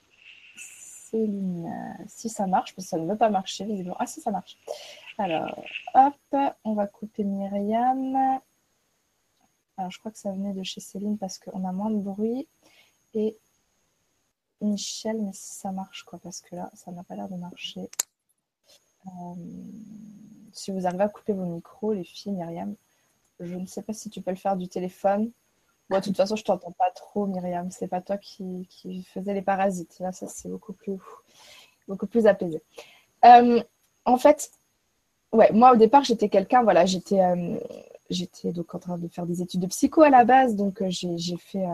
Céline, 0.55 1.97
si 2.07 2.29
ça 2.29 2.47
marche, 2.47 2.73
parce 2.73 2.85
que 2.85 2.89
ça 2.91 2.97
ne 2.97 3.09
veut 3.09 3.17
pas 3.17 3.29
marcher, 3.29 3.65
visiblement. 3.65 3.97
Ah, 3.99 4.07
si, 4.07 4.21
ça 4.21 4.31
marche. 4.31 4.57
Alors, 5.17 5.63
hop, 5.93 6.35
on 6.63 6.73
va 6.73 6.87
couper 6.87 7.23
Myriam. 7.23 8.39
Alors, 9.77 9.91
je 9.91 9.99
crois 9.99 10.11
que 10.11 10.17
ça 10.17 10.31
venait 10.31 10.53
de 10.53 10.63
chez 10.63 10.81
Céline 10.81 11.17
parce 11.17 11.37
qu'on 11.39 11.65
a 11.65 11.71
moins 11.71 11.91
de 11.91 11.99
bruit. 11.99 12.47
Et 13.13 13.37
Michel, 14.61 15.21
mais 15.21 15.33
si 15.33 15.55
ça 15.55 15.71
marche, 15.71 16.03
quoi, 16.03 16.19
parce 16.19 16.41
que 16.41 16.55
là, 16.55 16.71
ça 16.73 16.91
n'a 16.91 17.03
pas 17.03 17.15
l'air 17.15 17.27
de 17.27 17.35
marcher. 17.35 17.89
Euh, 19.07 19.35
si 20.53 20.71
vous 20.71 20.87
arrivez 20.87 21.03
à 21.03 21.09
couper 21.09 21.33
vos 21.33 21.45
micros, 21.45 21.93
les 21.93 22.03
filles, 22.03 22.33
Myriam, 22.33 22.75
je 23.39 23.55
ne 23.55 23.65
sais 23.65 23.81
pas 23.81 23.93
si 23.93 24.09
tu 24.09 24.21
peux 24.21 24.31
le 24.31 24.37
faire 24.37 24.55
du 24.55 24.67
téléphone. 24.67 25.31
Moi, 25.89 25.99
de 25.99 26.05
toute 26.05 26.17
façon, 26.17 26.35
je 26.35 26.43
t'entends 26.43 26.71
pas 26.71 26.91
trop, 26.91 27.27
Myriam. 27.27 27.69
C'est 27.71 27.87
pas 27.87 28.01
toi 28.01 28.17
qui, 28.17 28.67
faisais 29.13 29.33
les 29.33 29.41
parasites. 29.41 29.99
Là, 29.99 30.11
ça, 30.11 30.27
c'est 30.27 30.49
beaucoup 30.49 30.73
plus, 30.73 30.97
beaucoup 31.87 32.07
plus 32.07 32.25
apaisé. 32.27 32.61
Euh, 33.25 33.61
en 34.05 34.17
fait, 34.17 34.51
ouais, 35.31 35.51
moi, 35.51 35.73
au 35.73 35.75
départ, 35.75 36.03
j'étais 36.03 36.29
quelqu'un, 36.29 36.63
voilà, 36.63 36.85
j'étais, 36.85 37.21
euh, 37.21 37.57
j'étais 38.09 38.51
donc 38.51 38.73
en 38.75 38.79
train 38.79 38.97
de 38.97 39.07
faire 39.07 39.25
des 39.25 39.41
études 39.41 39.61
de 39.61 39.67
psycho 39.67 40.01
à 40.01 40.09
la 40.09 40.23
base, 40.25 40.55
donc 40.55 40.83
j'ai 40.87 41.37
fait 41.37 41.65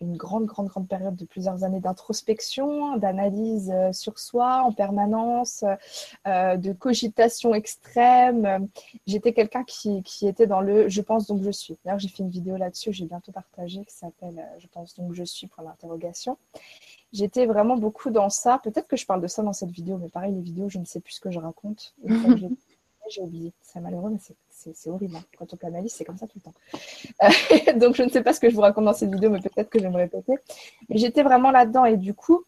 une 0.00 0.16
grande, 0.16 0.46
grande, 0.46 0.68
grande 0.68 0.88
période 0.88 1.16
de 1.16 1.24
plusieurs 1.24 1.64
années 1.64 1.80
d'introspection, 1.80 2.96
d'analyse 2.96 3.70
euh, 3.74 3.92
sur 3.92 4.18
soi 4.18 4.62
en 4.62 4.72
permanence, 4.72 5.64
euh, 6.26 6.56
de 6.56 6.72
cogitation 6.72 7.54
extrême. 7.54 8.68
J'étais 9.06 9.32
quelqu'un 9.32 9.64
qui, 9.64 10.02
qui, 10.02 10.28
était 10.28 10.46
dans 10.46 10.60
le 10.60 10.88
je 10.88 11.00
pense 11.00 11.26
donc 11.26 11.42
je 11.42 11.50
suis. 11.50 11.76
D'ailleurs, 11.84 11.98
j'ai 11.98 12.08
fait 12.08 12.22
une 12.22 12.30
vidéo 12.30 12.56
là-dessus, 12.56 12.92
j'ai 12.92 13.06
bientôt 13.06 13.32
partagé, 13.32 13.84
qui 13.84 13.94
s'appelle 13.94 14.38
euh, 14.38 14.58
Je 14.58 14.66
pense 14.68 14.94
donc 14.94 15.14
je 15.14 15.24
suis 15.24 15.46
pour 15.46 15.62
l'interrogation. 15.62 16.38
J'étais 17.12 17.46
vraiment 17.46 17.76
beaucoup 17.76 18.10
dans 18.10 18.28
ça. 18.28 18.60
Peut-être 18.62 18.86
que 18.86 18.96
je 18.96 19.06
parle 19.06 19.22
de 19.22 19.28
ça 19.28 19.42
dans 19.42 19.54
cette 19.54 19.70
vidéo, 19.70 19.96
mais 19.98 20.10
pareil, 20.10 20.34
les 20.34 20.42
vidéos, 20.42 20.68
je 20.68 20.78
ne 20.78 20.84
sais 20.84 21.00
plus 21.00 21.14
ce 21.14 21.20
que 21.20 21.30
je 21.30 21.38
raconte. 21.38 21.94
j'ai 23.10 23.22
oublié. 23.22 23.52
C'est 23.62 23.80
malheureux, 23.80 24.10
mais 24.10 24.18
c'est 24.50 24.90
horrible. 24.90 25.16
Hein. 25.16 25.24
Quand 25.38 25.52
on 25.52 25.56
canalise, 25.56 25.92
c'est 25.92 26.04
comme 26.04 26.18
ça 26.18 26.26
tout 26.26 26.38
le 26.38 26.42
temps. 26.42 26.54
Euh, 27.22 27.72
donc, 27.78 27.94
je 27.94 28.02
ne 28.02 28.08
sais 28.08 28.22
pas 28.22 28.32
ce 28.32 28.40
que 28.40 28.50
je 28.50 28.54
vous 28.54 28.62
raconte 28.62 28.84
dans 28.84 28.94
cette 28.94 29.12
vidéo, 29.12 29.30
mais 29.30 29.40
peut-être 29.40 29.70
que 29.70 29.78
je 29.78 29.84
vais 29.84 29.90
me 29.90 29.96
répéter. 29.96 30.34
Mais 30.88 30.98
j'étais 30.98 31.22
vraiment 31.22 31.50
là-dedans 31.50 31.84
et 31.84 31.96
du 31.96 32.14
coup, 32.14 32.44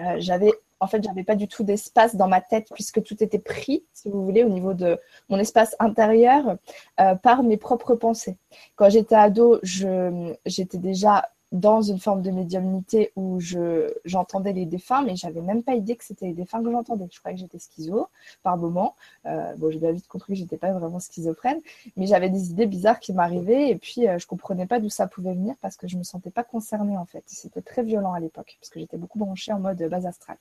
euh, 0.00 0.16
j'avais 0.18 0.52
en 0.78 0.86
fait, 0.86 1.02
j'avais 1.02 1.24
pas 1.24 1.36
du 1.36 1.48
tout 1.48 1.64
d'espace 1.64 2.16
dans 2.16 2.28
ma 2.28 2.42
tête 2.42 2.68
puisque 2.74 3.02
tout 3.02 3.22
était 3.22 3.38
pris, 3.38 3.84
si 3.94 4.10
vous 4.10 4.22
voulez, 4.24 4.44
au 4.44 4.48
niveau 4.50 4.74
de 4.74 4.98
mon 5.30 5.38
espace 5.38 5.74
intérieur 5.78 6.56
euh, 7.00 7.14
par 7.14 7.42
mes 7.42 7.56
propres 7.56 7.94
pensées. 7.94 8.36
Quand 8.74 8.90
j'étais 8.90 9.14
ado, 9.14 9.58
j'étais 9.62 10.78
déjà 10.78 11.30
dans 11.52 11.80
une 11.82 11.98
forme 11.98 12.22
de 12.22 12.30
médiumnité 12.30 13.12
où 13.16 13.38
je, 13.40 13.92
j'entendais 14.04 14.52
les 14.52 14.66
défunts, 14.66 15.02
mais 15.02 15.16
j'avais 15.16 15.40
même 15.40 15.62
pas 15.62 15.74
idée 15.74 15.96
que 15.96 16.04
c'était 16.04 16.26
les 16.26 16.32
défunts 16.32 16.62
que 16.62 16.70
j'entendais. 16.70 17.06
Je 17.10 17.18
croyais 17.18 17.36
que 17.36 17.40
j'étais 17.40 17.58
schizo 17.58 18.08
par 18.42 18.56
moment. 18.56 18.96
Euh, 19.26 19.54
bon, 19.56 19.70
j'ai 19.70 19.78
bien 19.78 19.92
vite 19.92 20.08
compris 20.08 20.34
que 20.34 20.38
j'étais 20.38 20.56
pas 20.56 20.72
vraiment 20.72 21.00
schizophrène, 21.00 21.60
mais 21.96 22.06
j'avais 22.06 22.30
des 22.30 22.50
idées 22.50 22.66
bizarres 22.66 23.00
qui 23.00 23.12
m'arrivaient 23.12 23.70
et 23.70 23.76
puis 23.76 24.08
euh, 24.08 24.18
je 24.18 24.26
comprenais 24.26 24.66
pas 24.66 24.80
d'où 24.80 24.90
ça 24.90 25.06
pouvait 25.06 25.34
venir 25.34 25.54
parce 25.60 25.76
que 25.76 25.86
je 25.86 25.96
me 25.96 26.02
sentais 26.02 26.30
pas 26.30 26.44
concernée 26.44 26.96
en 26.98 27.06
fait. 27.06 27.22
C'était 27.26 27.62
très 27.62 27.82
violent 27.82 28.12
à 28.12 28.20
l'époque 28.20 28.56
parce 28.60 28.70
que 28.70 28.80
j'étais 28.80 28.96
beaucoup 28.96 29.18
branchée 29.18 29.52
en 29.52 29.60
mode 29.60 29.82
base 29.88 30.06
astrale. 30.06 30.38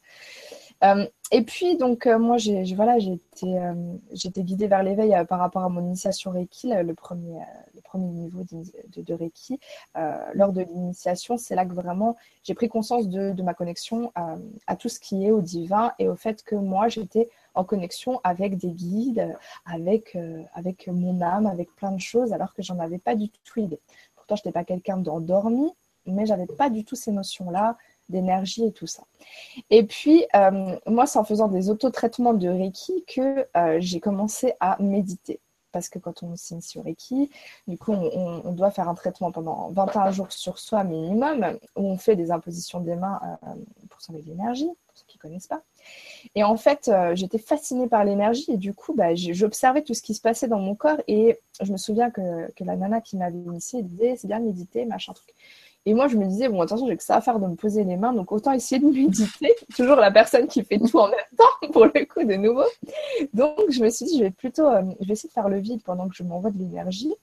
Euh, 0.83 1.05
et 1.31 1.41
puis, 1.41 1.77
donc, 1.77 2.05
euh, 2.05 2.19
moi, 2.19 2.38
j'ai 2.38 2.63
voilà, 2.75 2.97
été, 2.97 3.57
euh, 3.57 3.73
été 4.11 4.43
guidée 4.43 4.67
vers 4.67 4.83
l'éveil 4.83 5.15
par 5.27 5.39
rapport 5.39 5.63
à 5.63 5.69
mon 5.69 5.81
initiation 5.81 6.31
Reiki, 6.31 6.69
le 6.69 6.93
premier, 6.93 7.39
le 7.73 7.81
premier 7.81 8.07
niveau 8.07 8.43
de, 8.43 9.13
Reiki. 9.13 9.59
lors 10.33 10.51
de 10.51 10.61
l'initiation, 10.61 11.38
c'est 11.38 11.55
là 11.55 11.65
que 11.65 11.73
vraiment 11.73 12.15
j'ai 12.43 12.53
pris 12.53 12.69
conscience 12.69 13.09
de, 13.09 13.31
de 13.31 13.43
ma 13.43 13.53
connexion 13.53 14.11
à 14.67 14.75
tout 14.75 14.89
ce 14.89 14.99
qui 14.99 15.25
est 15.25 15.31
au 15.31 15.41
divin 15.41 15.93
et 15.99 16.07
au 16.07 16.15
fait 16.15 16.43
que 16.43 16.55
moi, 16.55 16.89
j'étais 16.89 17.29
en 17.55 17.63
connexion 17.63 18.19
avec 18.23 18.57
des 18.57 18.71
guides, 18.71 19.35
avec, 19.65 20.17
avec 20.53 20.88
mon 20.88 21.21
âme, 21.21 21.47
avec 21.47 21.73
plein 21.75 21.91
de 21.91 22.01
choses, 22.01 22.33
alors 22.33 22.53
que 22.53 22.61
j'en 22.61 22.79
avais 22.79 22.99
pas 22.99 23.15
du 23.15 23.29
tout 23.29 23.59
idée. 23.59 23.79
Pourtant, 24.15 24.35
je 24.35 24.41
n'étais 24.41 24.51
pas 24.51 24.63
quelqu'un 24.63 24.97
d'endormi, 24.97 25.71
mais 26.05 26.25
j'avais 26.25 26.45
pas 26.45 26.69
du 26.69 26.83
tout 26.83 26.95
ces 26.95 27.11
notions-là 27.11 27.77
d'énergie 28.10 28.65
et 28.65 28.72
tout 28.72 28.88
ça. 28.88 29.04
Et 29.70 29.84
puis, 29.84 30.26
euh, 30.36 30.78
moi, 30.86 31.06
c'est 31.06 31.20
en 31.20 31.24
faisant 31.24 31.48
des 31.48 31.70
autotraitements 31.70 32.34
de 32.34 32.48
Reiki 32.48 33.04
que 33.08 33.48
euh, 33.58 33.78
j'ai 33.80 34.00
commencé 34.00 34.54
à 34.60 34.78
méditer. 34.80 35.39
Parce 35.72 35.89
que 35.89 36.00
quand 36.00 36.24
on 36.24 36.38
s'initie 36.38 36.80
au 36.80 36.84
Reiki, 36.84 37.30
du 37.68 37.78
coup, 37.78 37.91
on, 37.91 38.54
doit 38.54 38.72
faire 38.72 38.88
un 38.88 38.96
traitement 38.96 39.34
pendant 39.34 39.72
21 39.72 40.12
jours 40.12 40.32
sur 40.32 40.58
soi 40.58 40.86
minimum, 40.86 41.60
où 41.76 41.82
on 41.82 41.98
fait 41.98 42.15
des 42.15 42.32
impositions 42.32 42.80
des 42.80 42.96
mains 42.96 43.20
euh, 43.44 43.48
pour 43.89 44.02
s'enlever 44.02 44.24
de 44.24 44.30
l'énergie, 44.30 44.70
pour 44.88 44.98
ceux 44.98 45.04
qui 45.06 45.18
ne 45.18 45.22
connaissent 45.22 45.48
pas. 45.48 45.63
Et 46.34 46.46
en 46.46 46.56
fait, 46.56 46.89
j'étais 47.13 47.39
fascinée 47.39 47.89
par 47.89 48.06
l'énergie 48.06 48.54
et 48.54 48.58
du 48.58 48.74
coup, 48.74 48.94
bah, 48.94 49.15
j'observais 49.15 49.82
tout 49.82 49.94
ce 49.94 50.02
qui 50.02 50.13
se 50.13 50.22
passait 50.22 50.48
dans 50.48 50.60
mon 50.60 50.76
corps 50.76 51.02
et 51.10 51.41
je 51.62 51.70
me 51.74 51.78
souviens 51.78 52.10
que, 52.10 52.50
que 52.54 52.63
la 52.63 52.78
nana 52.78 53.02
qui 53.02 53.18
m'avait 53.18 53.38
initiée 53.38 53.84
disait 53.84 54.15
c'est 54.15 54.28
bien 54.28 54.39
méditer, 54.39 54.86
machin 54.86 55.12
truc. 55.12 55.36
Et 55.88 55.93
moi, 55.93 56.08
je 56.08 56.17
me 56.17 56.26
disais, 56.26 56.50
bon, 56.50 56.62
attention, 56.62 56.88
j'ai 56.88 56.98
que 56.98 57.04
ça 57.04 57.17
à 57.17 57.21
faire 57.21 57.39
de 57.39 57.45
me 57.45 57.56
poser 57.56 57.84
les 57.84 57.95
mains, 57.95 58.12
donc 58.12 58.32
autant 58.32 58.52
essayer 58.54 58.82
de 58.82 58.88
méditer. 58.91 59.56
Toujours 59.76 59.98
la 59.98 60.10
personne 60.10 60.48
qui 60.48 60.63
fait 60.63 60.80
tout 60.80 60.98
en 60.98 61.08
même 61.08 61.19
temps, 61.38 61.67
pour 61.71 61.86
le 61.86 62.06
coup, 62.06 62.24
de 62.24 62.36
nouveau. 62.36 62.63
Donc, 63.34 63.60
je 63.69 63.84
me 63.84 63.89
suis 63.89 64.06
dit, 64.06 64.17
je 64.17 64.24
vais 64.24 64.32
plutôt, 64.32 64.67
euh, 64.67 64.82
je 65.00 65.08
vais 65.08 65.13
essayer 65.13 65.30
de 65.30 65.34
faire 65.34 65.50
le 65.50 65.60
vide 65.60 65.82
pendant 65.84 66.10
que 66.10 66.15
je 66.15 66.24
m'envoie 66.24 66.50
de 66.50 66.58
l'énergie 66.58 67.13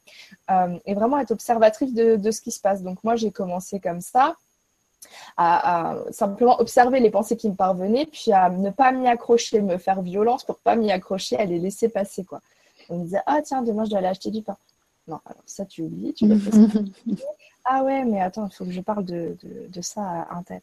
euh, 0.51 0.79
et 0.87 0.94
vraiment 0.94 1.18
être 1.18 1.33
observatrice 1.33 1.92
de, 1.92 2.16
de, 2.16 2.31
ce 2.31 2.40
qui 2.40 2.53
se 2.53 2.61
passe. 2.61 2.83
Donc, 2.83 3.03
moi, 3.03 3.16
j'ai 3.16 3.33
commencé 3.33 3.81
comme 3.81 4.01
ça. 4.01 4.37
À, 5.37 5.96
simplement 6.12 6.61
observer 6.61 7.01
les 7.01 7.11
pensées 7.11 7.37
qui 7.37 7.48
me 7.51 7.55
parvenaient, 7.55 8.07
puis 8.07 8.33
à 8.33 8.48
ne 8.48 8.70
pas 8.70 8.92
m'y 8.92 9.09
accrocher, 9.09 9.61
me 9.61 9.77
faire 9.77 10.01
violence 10.01 10.44
pour 10.44 10.59
pas 10.59 10.77
m'y 10.77 10.92
accrocher, 10.92 11.37
à 11.37 11.44
les 11.44 11.59
laisser 11.59 11.88
passer. 11.88 12.25
Quoi. 12.25 12.40
On 12.88 12.98
me 12.98 13.05
disait, 13.05 13.20
ah 13.27 13.40
tiens, 13.42 13.62
demain 13.62 13.85
je 13.85 13.90
dois 13.90 13.98
aller 13.98 14.09
acheter 14.09 14.31
du 14.31 14.42
pain. 14.42 14.57
Non, 15.09 15.18
alors 15.27 15.42
ça 15.44 15.64
tu 15.64 15.83
oublies, 15.83 16.14
tu 16.14 16.27
Ah 17.64 17.85
ouais, 17.85 18.05
mais 18.05 18.20
attends, 18.20 18.48
il 18.48 18.55
faut 18.55 18.64
que 18.64 18.72
je 18.72 18.81
parle 18.81 19.05
de, 19.05 19.37
de, 19.42 19.81
ça 19.83 20.03
à 20.03 20.37
un 20.37 20.42
tel. 20.42 20.61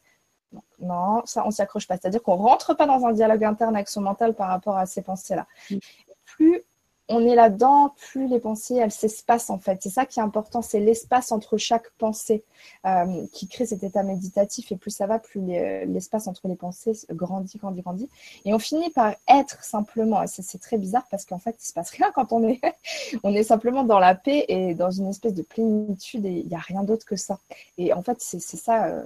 Non, 0.80 1.22
ça, 1.26 1.46
on 1.46 1.52
s'y 1.52 1.62
accroche 1.62 1.88
pas. 1.88 1.98
C'est-à-dire 1.98 2.22
qu'on 2.24 2.36
rentre 2.36 2.74
pas 2.74 2.86
dans 2.86 3.06
un 3.06 3.14
dialogue 3.14 3.44
interne 3.44 3.76
avec 3.76 3.88
son 3.88 4.02
mental 4.02 4.34
par 4.34 4.50
rapport 4.50 4.78
à 4.78 4.86
ces 4.86 5.02
pensées-là. 5.02 5.48
Mm. 5.70 5.78
Plus 6.26 6.62
on 7.10 7.26
est 7.28 7.34
là-dedans, 7.34 7.94
plus 7.98 8.28
les 8.28 8.40
pensées, 8.40 8.76
elles 8.76 8.92
s'espacent 8.92 9.50
en 9.50 9.58
fait. 9.58 9.80
C'est 9.82 9.90
ça 9.90 10.06
qui 10.06 10.20
est 10.20 10.24
important, 10.24 10.62
c'est 10.62 10.80
l'espace 10.80 11.32
entre 11.32 11.58
chaque 11.58 11.90
pensée 11.98 12.44
euh, 12.86 13.26
qui 13.34 13.48
crée 13.48 13.66
cet 13.66 13.84
état 13.84 14.04
méditatif. 14.04 14.72
Et 14.72 14.76
plus 14.76 14.92
ça 14.92 15.08
va, 15.08 15.18
plus 15.18 15.42
l'espace 15.42 16.28
entre 16.28 16.48
les 16.48 16.56
pensées 16.56 16.94
grandit, 17.12 17.58
grandit, 17.58 17.82
grandit. 17.82 18.10
Et 18.46 18.54
on 18.54 18.60
finit 18.60 18.92
par 18.92 19.16
être 19.28 19.64
simplement. 19.64 20.24
C'est 20.28 20.62
très 20.62 20.78
bizarre 20.78 21.06
parce 21.10 21.26
qu'en 21.26 21.40
fait, 21.40 21.56
il 21.60 21.66
se 21.66 21.74
passe 21.74 21.90
rien 21.90 22.12
quand 22.14 22.32
on 22.32 22.48
est, 22.48 22.62
on 23.24 23.34
est 23.34 23.44
simplement 23.44 23.84
dans 23.84 24.00
la 24.00 24.14
paix 24.14 24.46
et 24.48 24.76
dans 24.76 24.92
une 24.92 25.08
espèce 25.08 25.34
de 25.34 25.42
plénitude 25.42 26.26
et 26.26 26.42
il 26.42 26.48
n'y 26.48 26.56
a 26.56 26.60
rien 26.60 26.84
d'autre 26.84 27.06
que 27.06 27.16
ça. 27.16 27.40
Et 27.80 27.92
en 27.92 28.04
fait, 28.04 28.18
c'est 28.22 28.40
ça. 28.40 28.86
Euh, 28.86 29.04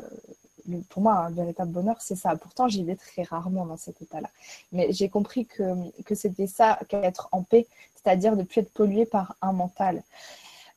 pour 0.90 1.02
moi, 1.02 1.14
un 1.14 1.32
véritable 1.32 1.72
bonheur, 1.72 1.98
c'est 2.00 2.16
ça. 2.16 2.36
Pourtant, 2.36 2.68
j'y 2.68 2.84
vais 2.84 2.96
très 2.96 3.24
rarement 3.24 3.66
dans 3.66 3.78
cet 3.78 4.02
état-là. 4.02 4.30
Mais 4.72 4.92
j'ai 4.92 5.10
compris 5.10 5.46
que, 5.46 5.64
que 6.04 6.16
c'était 6.16 6.48
ça 6.48 6.80
qu'être 6.88 7.30
en 7.32 7.44
paix, 7.44 7.68
c'est-à-dire 7.96 8.36
ne 8.36 8.44
plus 8.44 8.62
être 8.62 8.74
pollué 8.74 9.06
par 9.06 9.36
un 9.42 9.54
mental. 9.54 10.04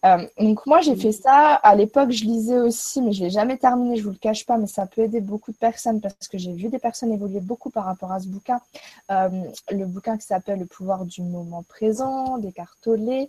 Euh, 0.05 0.27
donc 0.39 0.65
moi 0.67 0.81
j'ai 0.83 0.95
fait 0.95 1.13
ça. 1.13 1.55
À 1.55 1.75
l'époque 1.75 2.11
je 2.11 2.25
lisais 2.25 2.59
aussi, 2.59 3.01
mais 3.01 3.13
je 3.13 3.25
l'ai 3.25 3.31
jamais 3.31 3.57
terminé. 3.57 3.97
Je 3.97 4.05
vous 4.05 4.11
le 4.11 4.17
cache 4.17 4.45
pas, 4.45 4.59
mais 4.59 4.67
ça 4.67 4.87
peut 4.87 5.03
aider 5.03 5.21
beaucoup 5.21 5.53
de 5.53 5.57
personnes 5.57 6.01
parce 6.01 6.29
que 6.29 6.39
j'ai 6.39 6.53
vu 6.53 6.69
des 6.69 6.79
personnes 6.79 7.13
évoluer 7.13 7.41
beaucoup 7.41 7.71
par 7.71 7.87
rapport 7.87 8.13
à 8.13 8.21
ce 8.21 8.29
bouquin. 8.29 8.61
Euh, 9.11 9.29
le 9.71 9.87
bouquin 9.87 10.17
qui 10.19 10.27
s'appelle 10.27 10.61
Le 10.61 10.67
pouvoir 10.67 11.05
du 11.05 11.23
moment 11.23 11.65
présent, 11.69 12.39
des 12.39 12.53
Tolle. 12.83 13.27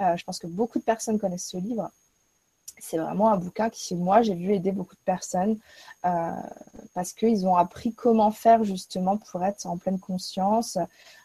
Euh, 0.00 0.16
je 0.16 0.24
pense 0.24 0.38
que 0.38 0.46
beaucoup 0.46 0.78
de 0.78 0.84
personnes 0.84 1.18
connaissent 1.18 1.48
ce 1.48 1.56
livre 1.56 1.90
c'est 2.78 2.98
vraiment 2.98 3.30
un 3.30 3.36
bouquin 3.36 3.70
qui, 3.70 3.94
moi, 3.94 4.22
j'ai 4.22 4.34
vu 4.34 4.52
aider 4.52 4.72
beaucoup 4.72 4.94
de 4.94 5.00
personnes 5.04 5.58
euh, 6.04 6.30
parce 6.94 7.12
qu'ils 7.12 7.46
ont 7.46 7.56
appris 7.56 7.92
comment 7.92 8.30
faire 8.30 8.64
justement 8.64 9.16
pour 9.16 9.44
être 9.44 9.66
en 9.66 9.76
pleine 9.76 9.98
conscience 9.98 10.78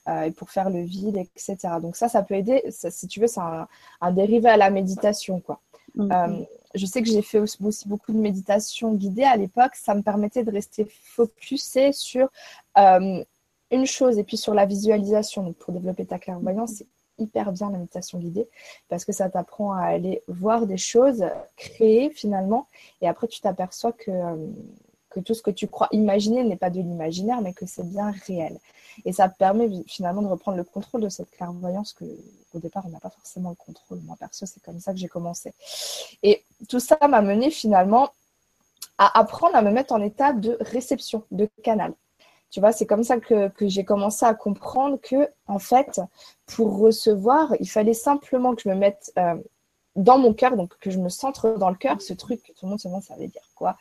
euh, 0.07 0.21
et 0.21 0.31
pour 0.31 0.51
faire 0.51 0.69
le 0.69 0.81
vide, 0.81 1.17
etc. 1.17 1.57
Donc 1.81 1.95
ça, 1.95 2.09
ça 2.09 2.21
peut 2.21 2.35
aider. 2.35 2.63
si 2.69 3.07
tu 3.07 3.19
veux, 3.19 3.27
c'est 3.27 3.41
un, 3.41 4.11
dérivé 4.11 4.49
à 4.49 4.57
la 4.57 4.69
méditation, 4.69 5.39
quoi. 5.39 5.59
Euh, 5.99 6.43
je 6.75 6.85
sais 6.85 7.01
que 7.01 7.09
j'ai 7.09 7.23
fait 7.23 7.39
aussi, 7.39 7.87
beaucoup 7.87 8.11
de 8.11 8.19
méditation 8.19 8.93
guidée 8.93 9.23
à 9.23 9.35
l'époque. 9.35 9.73
Ça 9.73 9.95
me 9.95 10.03
permettait 10.03 10.43
de 10.43 10.51
rester 10.51 10.85
focusé 10.85 11.91
sur 11.91 12.29
une 12.75 13.85
chose 13.85 14.19
et 14.19 14.23
puis 14.23 14.37
sur 14.37 14.53
la 14.53 14.65
visualisation. 14.65 15.43
Donc 15.43 15.55
pour 15.55 15.73
développer 15.73 16.05
ta 16.05 16.19
clairvoyance, 16.19 16.73
c'est 16.77 16.87
hyper 17.19 17.51
bien 17.51 17.69
la 17.71 17.77
méditation 17.77 18.19
guidée 18.19 18.47
parce 18.89 19.05
que 19.05 19.11
ça 19.11 19.29
t'apprend 19.29 19.73
à 19.73 19.83
aller 19.83 20.21
voir 20.27 20.65
des 20.65 20.77
choses, 20.77 21.25
créer 21.55 22.09
finalement, 22.09 22.67
et 23.01 23.07
après 23.07 23.27
tu 23.27 23.41
t'aperçois 23.41 23.91
que, 23.91 24.11
euh, 24.11 24.47
que 25.09 25.19
tout 25.19 25.33
ce 25.33 25.41
que 25.41 25.51
tu 25.51 25.67
crois 25.67 25.87
imaginer 25.91 26.43
n'est 26.43 26.55
pas 26.55 26.69
de 26.69 26.79
l'imaginaire, 26.79 27.41
mais 27.41 27.53
que 27.53 27.65
c'est 27.65 27.87
bien 27.87 28.13
réel. 28.25 28.59
Et 29.05 29.13
ça 29.13 29.29
permet 29.29 29.69
finalement 29.87 30.21
de 30.21 30.27
reprendre 30.27 30.57
le 30.57 30.63
contrôle 30.63 31.01
de 31.01 31.09
cette 31.09 31.29
clairvoyance 31.31 31.93
que 31.93 32.05
au 32.53 32.59
départ 32.59 32.83
on 32.85 32.89
n'a 32.89 32.99
pas 32.99 33.09
forcément 33.09 33.49
le 33.49 33.55
contrôle. 33.55 33.99
Moi 33.99 34.15
perso, 34.19 34.45
c'est 34.45 34.61
comme 34.61 34.79
ça 34.79 34.91
que 34.93 34.99
j'ai 34.99 35.07
commencé. 35.07 35.53
Et 36.23 36.43
tout 36.67 36.79
ça 36.79 36.97
m'a 37.07 37.21
mené 37.21 37.51
finalement 37.51 38.09
à 38.97 39.19
apprendre 39.19 39.55
à 39.55 39.61
me 39.61 39.71
mettre 39.71 39.93
en 39.93 40.01
état 40.01 40.33
de 40.33 40.57
réception, 40.59 41.23
de 41.31 41.47
canal. 41.63 41.93
Tu 42.49 42.59
vois, 42.59 42.71
c'est 42.71 42.85
comme 42.85 43.03
ça 43.03 43.17
que, 43.19 43.51
j'ai 43.61 43.83
commencé 43.83 44.25
à 44.25 44.33
comprendre 44.33 44.99
que, 45.01 45.27
en 45.47 45.59
fait, 45.59 45.99
pour 46.45 46.79
recevoir, 46.79 47.53
il 47.59 47.69
fallait 47.69 47.93
simplement 47.93 48.55
que 48.55 48.61
je 48.61 48.69
me 48.69 48.75
mette 48.75 49.11
euh, 49.17 49.35
dans 49.97 50.17
mon 50.17 50.33
cœur, 50.33 50.55
donc 50.55 50.77
que 50.79 50.89
je 50.89 50.99
me 50.99 51.09
centre 51.09 51.57
dans 51.57 51.69
le 51.69 51.75
cœur, 51.75 52.01
ce 52.01 52.13
truc 52.13 52.41
que 52.43 52.51
tout 52.53 52.65
le 52.65 52.69
monde 52.69 52.79
se 52.79 52.87
demande 52.87 53.03
ça 53.03 53.15
veut 53.15 53.27
dire 53.27 53.41
quoi? 53.55 53.75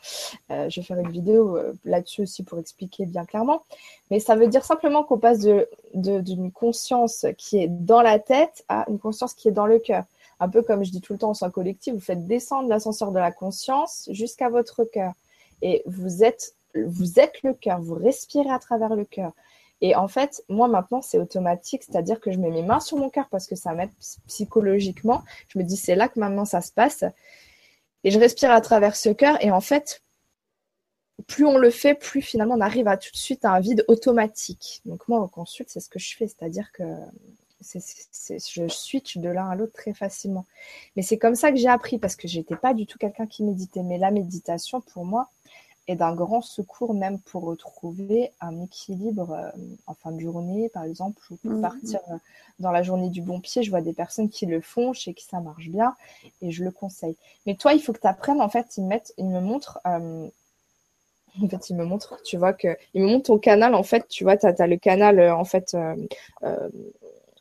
Euh, 0.51 0.67
je 0.69 0.81
vais 0.81 0.85
faire 0.85 0.97
une 0.97 1.11
vidéo 1.11 1.55
euh, 1.55 1.73
là-dessus 1.85 2.23
aussi 2.23 2.43
pour 2.43 2.57
expliquer 2.57 3.05
bien 3.05 3.23
clairement. 3.23 3.63
Mais 4.09 4.19
ça 4.19 4.35
veut 4.35 4.47
dire 4.47 4.65
simplement 4.65 5.03
qu'on 5.03 5.19
passe 5.19 5.47
d'une 5.93 6.51
conscience 6.51 7.25
qui 7.37 7.59
est 7.59 7.67
dans 7.67 8.01
la 8.01 8.19
tête 8.19 8.65
à 8.67 8.85
une 8.89 8.99
conscience 8.99 9.33
qui 9.33 9.47
est 9.47 9.51
dans 9.51 9.67
le 9.67 9.79
cœur. 9.79 10.03
Un 10.39 10.49
peu 10.49 10.61
comme 10.61 10.83
je 10.83 10.91
dis 10.91 11.01
tout 11.01 11.13
le 11.13 11.19
temps 11.19 11.29
en 11.29 11.33
soins 11.33 11.49
collectif, 11.49 11.93
vous 11.93 11.99
faites 11.99 12.25
descendre 12.25 12.67
l'ascenseur 12.67 13.11
de 13.11 13.19
la 13.19 13.31
conscience 13.31 14.09
jusqu'à 14.11 14.49
votre 14.49 14.83
cœur. 14.83 15.13
Et 15.61 15.83
vous 15.85 16.23
êtes 16.23 16.53
vous 16.85 17.19
êtes 17.19 17.41
le 17.43 17.53
cœur, 17.53 17.81
vous 17.81 17.95
respirez 17.95 18.49
à 18.49 18.59
travers 18.59 18.95
le 18.95 19.05
cœur. 19.05 19.33
Et 19.81 19.95
en 19.95 20.07
fait, 20.07 20.43
moi 20.49 20.67
maintenant, 20.67 21.01
c'est 21.01 21.19
automatique, 21.19 21.83
c'est-à-dire 21.83 22.19
que 22.19 22.31
je 22.31 22.39
mets 22.39 22.49
mes 22.49 22.63
mains 22.63 22.79
sur 22.79 22.97
mon 22.97 23.09
cœur 23.09 23.27
parce 23.29 23.47
que 23.47 23.55
ça 23.55 23.73
m'aide 23.73 23.91
psychologiquement. 24.27 25.23
Je 25.49 25.59
me 25.59 25.63
dis, 25.63 25.77
c'est 25.77 25.95
là 25.95 26.07
que 26.07 26.19
maintenant 26.19 26.45
ça 26.45 26.61
se 26.61 26.71
passe. 26.71 27.03
Et 28.03 28.11
je 28.11 28.19
respire 28.19 28.51
à 28.51 28.61
travers 28.61 28.95
ce 28.95 29.09
cœur. 29.09 29.43
Et 29.43 29.51
en 29.51 29.61
fait, 29.61 30.01
plus 31.27 31.45
on 31.45 31.57
le 31.57 31.69
fait, 31.69 31.93
plus 31.93 32.21
finalement 32.21 32.55
on 32.55 32.61
arrive 32.61 32.87
à 32.87 32.97
tout 32.97 33.11
de 33.11 33.17
suite 33.17 33.45
à 33.45 33.51
un 33.51 33.59
vide 33.59 33.85
automatique. 33.87 34.81
Donc 34.85 35.07
moi, 35.07 35.19
en 35.19 35.27
consulte, 35.27 35.69
c'est 35.69 35.79
ce 35.79 35.89
que 35.89 35.99
je 35.99 36.15
fais, 36.15 36.27
c'est-à-dire 36.27 36.71
que 36.71 36.83
je 37.61 38.67
switch 38.67 39.17
de 39.17 39.29
l'un 39.29 39.49
à 39.49 39.55
l'autre 39.55 39.73
très 39.73 39.93
facilement. 39.93 40.45
Mais 40.95 41.01
c'est 41.01 41.17
comme 41.17 41.35
ça 41.35 41.51
que 41.51 41.57
j'ai 41.57 41.67
appris 41.67 41.97
parce 41.97 42.15
que 42.15 42.27
j'étais 42.27 42.55
pas 42.55 42.73
du 42.73 42.85
tout 42.85 42.97
quelqu'un 42.97 43.27
qui 43.27 43.43
méditait. 43.43 43.83
Mais 43.83 43.97
la 43.97 44.11
méditation, 44.11 44.81
pour 44.81 45.05
moi, 45.05 45.29
et 45.87 45.95
d'un 45.95 46.13
grand 46.13 46.41
secours 46.41 46.93
même 46.93 47.19
pour 47.19 47.43
retrouver 47.43 48.31
un 48.41 48.61
équilibre 48.61 49.31
euh, 49.31 49.49
en 49.85 49.93
fin 49.93 50.11
de 50.11 50.19
journée, 50.19 50.69
par 50.69 50.83
exemple, 50.83 51.21
ou 51.31 51.37
pour 51.37 51.51
mmh. 51.51 51.61
partir 51.61 51.99
euh, 52.11 52.17
dans 52.59 52.71
la 52.71 52.83
journée 52.83 53.09
du 53.09 53.21
bon 53.21 53.39
pied. 53.39 53.63
Je 53.63 53.69
vois 53.69 53.81
des 53.81 53.93
personnes 53.93 54.29
qui 54.29 54.45
le 54.45 54.59
font, 54.59 54.93
je 54.93 55.01
sais 55.01 55.13
que 55.13 55.21
ça 55.21 55.39
marche 55.39 55.69
bien 55.69 55.95
et 56.41 56.51
je 56.51 56.63
le 56.63 56.71
conseille. 56.71 57.15
Mais 57.45 57.55
toi, 57.55 57.73
il 57.73 57.81
faut 57.81 57.93
que 57.93 58.01
tu 58.01 58.07
apprennes, 58.07 58.41
en 58.41 58.49
fait, 58.49 58.77
ils, 58.77 58.83
mettent, 58.83 59.13
ils 59.17 59.27
me 59.27 59.39
montrent. 59.39 59.79
Euh, 59.87 60.27
en 61.41 61.47
fait, 61.47 61.69
il 61.69 61.77
me 61.77 61.85
montre, 61.85 62.19
tu 62.23 62.35
vois, 62.35 62.51
que 62.51 62.77
il 62.93 63.03
me 63.03 63.07
montre 63.07 63.27
ton 63.27 63.37
canal, 63.37 63.73
en 63.73 63.83
fait, 63.83 64.07
tu 64.09 64.23
vois, 64.23 64.37
tu 64.37 64.45
as, 64.45 64.67
le 64.67 64.77
canal, 64.77 65.19
en 65.31 65.45
fait, 65.45 65.77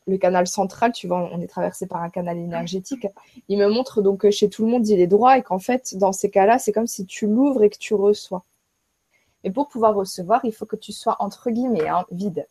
le 0.07 0.19
canal 0.19 0.47
central, 0.47 0.92
tu 0.92 1.09
vois, 1.09 1.29
on 1.33 1.40
est 1.40 1.49
traversé 1.49 1.87
par 1.87 2.03
un 2.03 2.11
canal 2.11 2.38
énergétique. 2.38 3.09
Il 3.49 3.59
me 3.59 3.69
montre 3.69 4.03
donc 4.03 4.21
que 4.21 4.31
chez 4.31 4.49
tout 4.49 4.64
le 4.64 4.71
monde, 4.71 4.87
il 4.87 5.01
est 5.01 5.07
droit 5.07 5.37
et 5.37 5.42
qu'en 5.42 5.59
fait, 5.59 5.97
dans 5.97 6.12
ces 6.12 6.31
cas-là, 6.31 6.59
c'est 6.59 6.73
comme 6.73 6.87
si 6.87 7.07
tu 7.07 7.27
l'ouvres 7.27 7.62
et 7.64 7.71
que 7.71 7.79
tu 7.79 7.95
reçois. 7.95 8.45
Et 9.42 9.51
pour 9.51 9.69
pouvoir 9.69 9.95
recevoir, 9.95 10.45
il 10.45 10.53
faut 10.53 10.66
que 10.66 10.77
tu 10.77 10.92
sois 10.92 11.16
entre 11.19 11.51
guillemets 11.51 11.88
hein, 11.88 12.05
vide. 12.11 12.47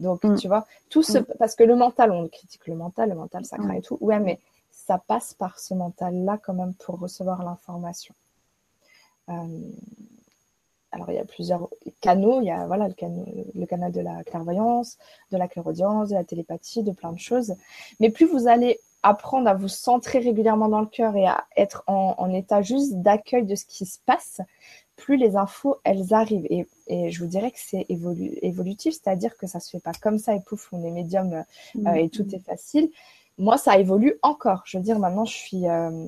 Donc, 0.00 0.24
mm. 0.24 0.36
tu 0.36 0.48
vois, 0.48 0.66
tout 0.90 1.02
ce 1.02 1.18
mm. 1.18 1.26
parce 1.38 1.54
que 1.54 1.64
le 1.64 1.76
mental, 1.76 2.10
on 2.12 2.28
critique 2.28 2.66
le 2.66 2.74
mental, 2.74 3.10
le 3.10 3.14
mental, 3.14 3.44
ça 3.44 3.58
craint 3.58 3.74
et 3.74 3.82
tout. 3.82 3.98
Ouais, 4.00 4.20
mais 4.20 4.40
ça 4.70 4.98
passe 4.98 5.34
par 5.34 5.58
ce 5.58 5.74
mental-là 5.74 6.38
quand 6.42 6.54
même 6.54 6.74
pour 6.74 6.98
recevoir 6.98 7.44
l'information. 7.44 8.14
Euh, 9.28 9.70
alors 10.94 11.10
il 11.10 11.16
y 11.16 11.18
a 11.18 11.24
plusieurs 11.24 11.68
canaux, 12.00 12.40
il 12.40 12.46
y 12.46 12.50
a 12.50 12.66
voilà, 12.66 12.88
le, 12.88 13.66
canal 13.66 13.92
de 13.92 14.00
la 14.00 14.22
clairvoyance, 14.22 14.96
de 15.32 15.36
la 15.36 15.48
clairaudience, 15.48 16.10
de 16.10 16.14
la 16.14 16.24
télépathie, 16.24 16.82
de 16.82 16.92
plein 16.92 17.12
de 17.12 17.18
choses. 17.18 17.54
Mais 18.00 18.10
plus 18.10 18.26
vous 18.26 18.46
allez 18.46 18.78
apprendre 19.02 19.48
à 19.48 19.54
vous 19.54 19.68
centrer 19.68 20.20
régulièrement 20.20 20.68
dans 20.68 20.80
le 20.80 20.86
cœur 20.86 21.16
et 21.16 21.26
à 21.26 21.44
être 21.56 21.82
en, 21.86 22.32
état 22.32 22.62
juste 22.62 22.94
d'accueil 22.94 23.44
de 23.44 23.54
ce 23.54 23.66
qui 23.66 23.84
se 23.84 23.98
passe, 24.06 24.40
plus 24.96 25.16
les 25.16 25.36
infos, 25.36 25.76
elles 25.84 26.14
arrivent. 26.14 26.46
Et, 26.48 26.66
je 27.10 27.18
vous 27.18 27.28
dirais 27.28 27.50
que 27.50 27.58
c'est 27.58 27.86
évolutif, 27.88 28.94
c'est-à-dire 28.94 29.36
que 29.36 29.46
ça 29.46 29.58
se 29.60 29.70
fait 29.70 29.82
pas 29.82 29.92
comme 30.00 30.18
ça, 30.18 30.34
et 30.34 30.40
pouf, 30.40 30.68
on 30.72 30.84
est 30.84 30.90
médium 30.90 31.32
euh, 31.32 31.42
mm. 31.74 31.96
et 31.96 32.08
tout 32.08 32.26
est 32.34 32.44
facile. 32.44 32.88
Moi, 33.36 33.58
ça 33.58 33.78
évolue 33.78 34.14
encore. 34.22 34.62
Je 34.64 34.78
veux 34.78 34.84
dire, 34.84 34.98
maintenant, 34.98 35.24
je 35.24 35.34
suis, 35.34 35.68
euh, 35.68 36.06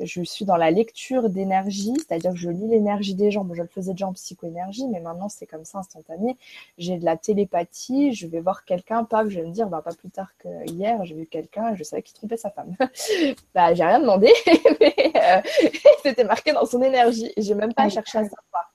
je 0.00 0.22
suis 0.22 0.44
dans 0.44 0.56
la 0.56 0.70
lecture 0.70 1.28
d'énergie, 1.28 1.94
c'est-à-dire 1.98 2.32
que 2.32 2.38
je 2.38 2.50
lis 2.50 2.68
l'énergie 2.68 3.14
des 3.14 3.30
gens. 3.30 3.44
Bon, 3.44 3.54
je 3.54 3.62
le 3.62 3.68
faisais 3.68 3.92
déjà 3.92 4.08
en 4.08 4.12
psychoénergie, 4.12 4.86
mais 4.88 5.00
maintenant 5.00 5.28
c'est 5.28 5.46
comme 5.46 5.64
ça 5.64 5.78
instantané. 5.78 6.36
J'ai 6.78 6.98
de 6.98 7.04
la 7.04 7.16
télépathie, 7.16 8.12
je 8.12 8.26
vais 8.26 8.40
voir 8.40 8.64
quelqu'un, 8.64 9.04
pas, 9.04 9.28
je 9.28 9.40
vais 9.40 9.46
me 9.46 9.52
dire, 9.52 9.68
bah, 9.68 9.82
pas 9.82 9.94
plus 9.94 10.10
tard 10.10 10.32
que 10.38 10.48
hier, 10.70 11.04
j'ai 11.04 11.14
vu 11.14 11.26
quelqu'un 11.26 11.74
je 11.74 11.84
savais 11.84 12.02
qu'il 12.02 12.14
trompait 12.14 12.36
sa 12.36 12.50
femme. 12.50 12.74
bah, 13.54 13.74
j'ai 13.74 13.84
rien 13.84 14.00
demandé, 14.00 14.32
mais 14.80 14.94
euh, 15.16 15.40
c'était 16.02 16.24
marqué 16.24 16.52
dans 16.52 16.66
son 16.66 16.82
énergie. 16.82 17.32
J'ai 17.36 17.54
même 17.54 17.74
pas 17.74 17.88
cherché 17.88 18.18
à 18.18 18.24
savoir. 18.24 18.74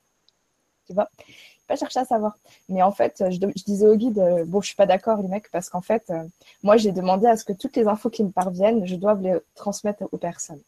Tu 0.86 0.94
vois? 0.94 1.08
Pas 1.66 1.76
cherché 1.76 2.00
à 2.00 2.04
savoir. 2.04 2.36
Mais 2.68 2.82
en 2.82 2.92
fait, 2.92 3.22
je, 3.30 3.38
disais 3.64 3.86
au 3.86 3.94
guide, 3.94 4.18
euh, 4.18 4.44
bon, 4.44 4.60
je 4.60 4.68
suis 4.68 4.76
pas 4.76 4.86
d'accord, 4.86 5.22
les 5.22 5.28
mecs, 5.28 5.50
parce 5.50 5.68
qu'en 5.68 5.80
fait, 5.80 6.02
euh, 6.10 6.24
moi, 6.62 6.76
j'ai 6.76 6.92
demandé 6.92 7.26
à 7.26 7.36
ce 7.36 7.44
que 7.44 7.52
toutes 7.52 7.76
les 7.76 7.86
infos 7.86 8.10
qui 8.10 8.24
me 8.24 8.30
parviennent, 8.30 8.86
je 8.86 8.96
dois 8.96 9.14
les 9.14 9.38
transmettre 9.54 10.04
aux 10.10 10.18
personnes. 10.18 10.60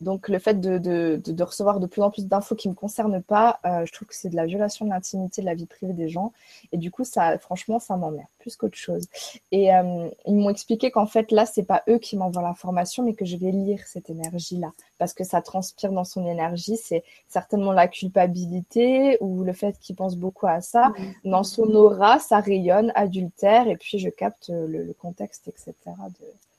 Donc 0.00 0.28
le 0.28 0.38
fait 0.38 0.60
de, 0.60 0.76
de, 0.76 1.20
de, 1.24 1.42
recevoir 1.42 1.80
de 1.80 1.86
plus 1.86 2.02
en 2.02 2.10
plus 2.10 2.26
d'infos 2.26 2.54
qui 2.54 2.68
ne 2.68 2.74
me 2.74 2.76
concernent 2.76 3.22
pas, 3.22 3.60
euh, 3.64 3.86
je 3.86 3.92
trouve 3.92 4.06
que 4.06 4.14
c'est 4.14 4.28
de 4.28 4.36
la 4.36 4.44
violation 4.44 4.84
de 4.84 4.90
l'intimité, 4.90 5.40
de 5.40 5.46
la 5.46 5.54
vie 5.54 5.64
privée 5.64 5.94
des 5.94 6.08
gens. 6.08 6.32
Et 6.72 6.76
du 6.76 6.90
coup, 6.90 7.04
ça, 7.04 7.38
franchement, 7.38 7.78
ça 7.78 7.96
m'emmerde 7.96 8.26
plus 8.38 8.56
qu'autre 8.56 8.76
chose. 8.76 9.06
Et 9.52 9.74
euh, 9.74 10.08
ils 10.26 10.34
m'ont 10.34 10.50
expliqué 10.50 10.90
qu'en 10.90 11.06
fait, 11.06 11.32
là, 11.32 11.46
c'est 11.46 11.62
pas 11.62 11.82
eux 11.88 11.98
qui 11.98 12.16
m'envoient 12.16 12.42
l'information, 12.42 13.04
mais 13.04 13.14
que 13.14 13.24
je 13.24 13.38
vais 13.38 13.50
lire 13.50 13.80
cette 13.86 14.10
énergie-là. 14.10 14.72
Parce 14.98 15.14
que 15.14 15.24
ça 15.24 15.40
transpire 15.40 15.92
dans 15.92 16.04
son 16.04 16.26
énergie. 16.26 16.76
C'est 16.76 17.02
certainement 17.26 17.72
la 17.72 17.88
culpabilité 17.88 19.16
ou 19.20 19.44
le 19.44 19.54
fait 19.54 19.78
qu'il 19.80 19.96
pense 19.96 20.16
beaucoup 20.16 20.46
à 20.46 20.60
ça. 20.60 20.90
Mmh. 20.90 21.30
Dans 21.30 21.42
son 21.42 21.74
aura, 21.74 22.18
ça 22.18 22.40
rayonne, 22.40 22.92
adultère. 22.94 23.66
Et 23.66 23.76
puis, 23.76 23.98
je 23.98 24.10
capte 24.10 24.50
le, 24.50 24.92
contexte, 24.92 25.48
etc. 25.48 25.72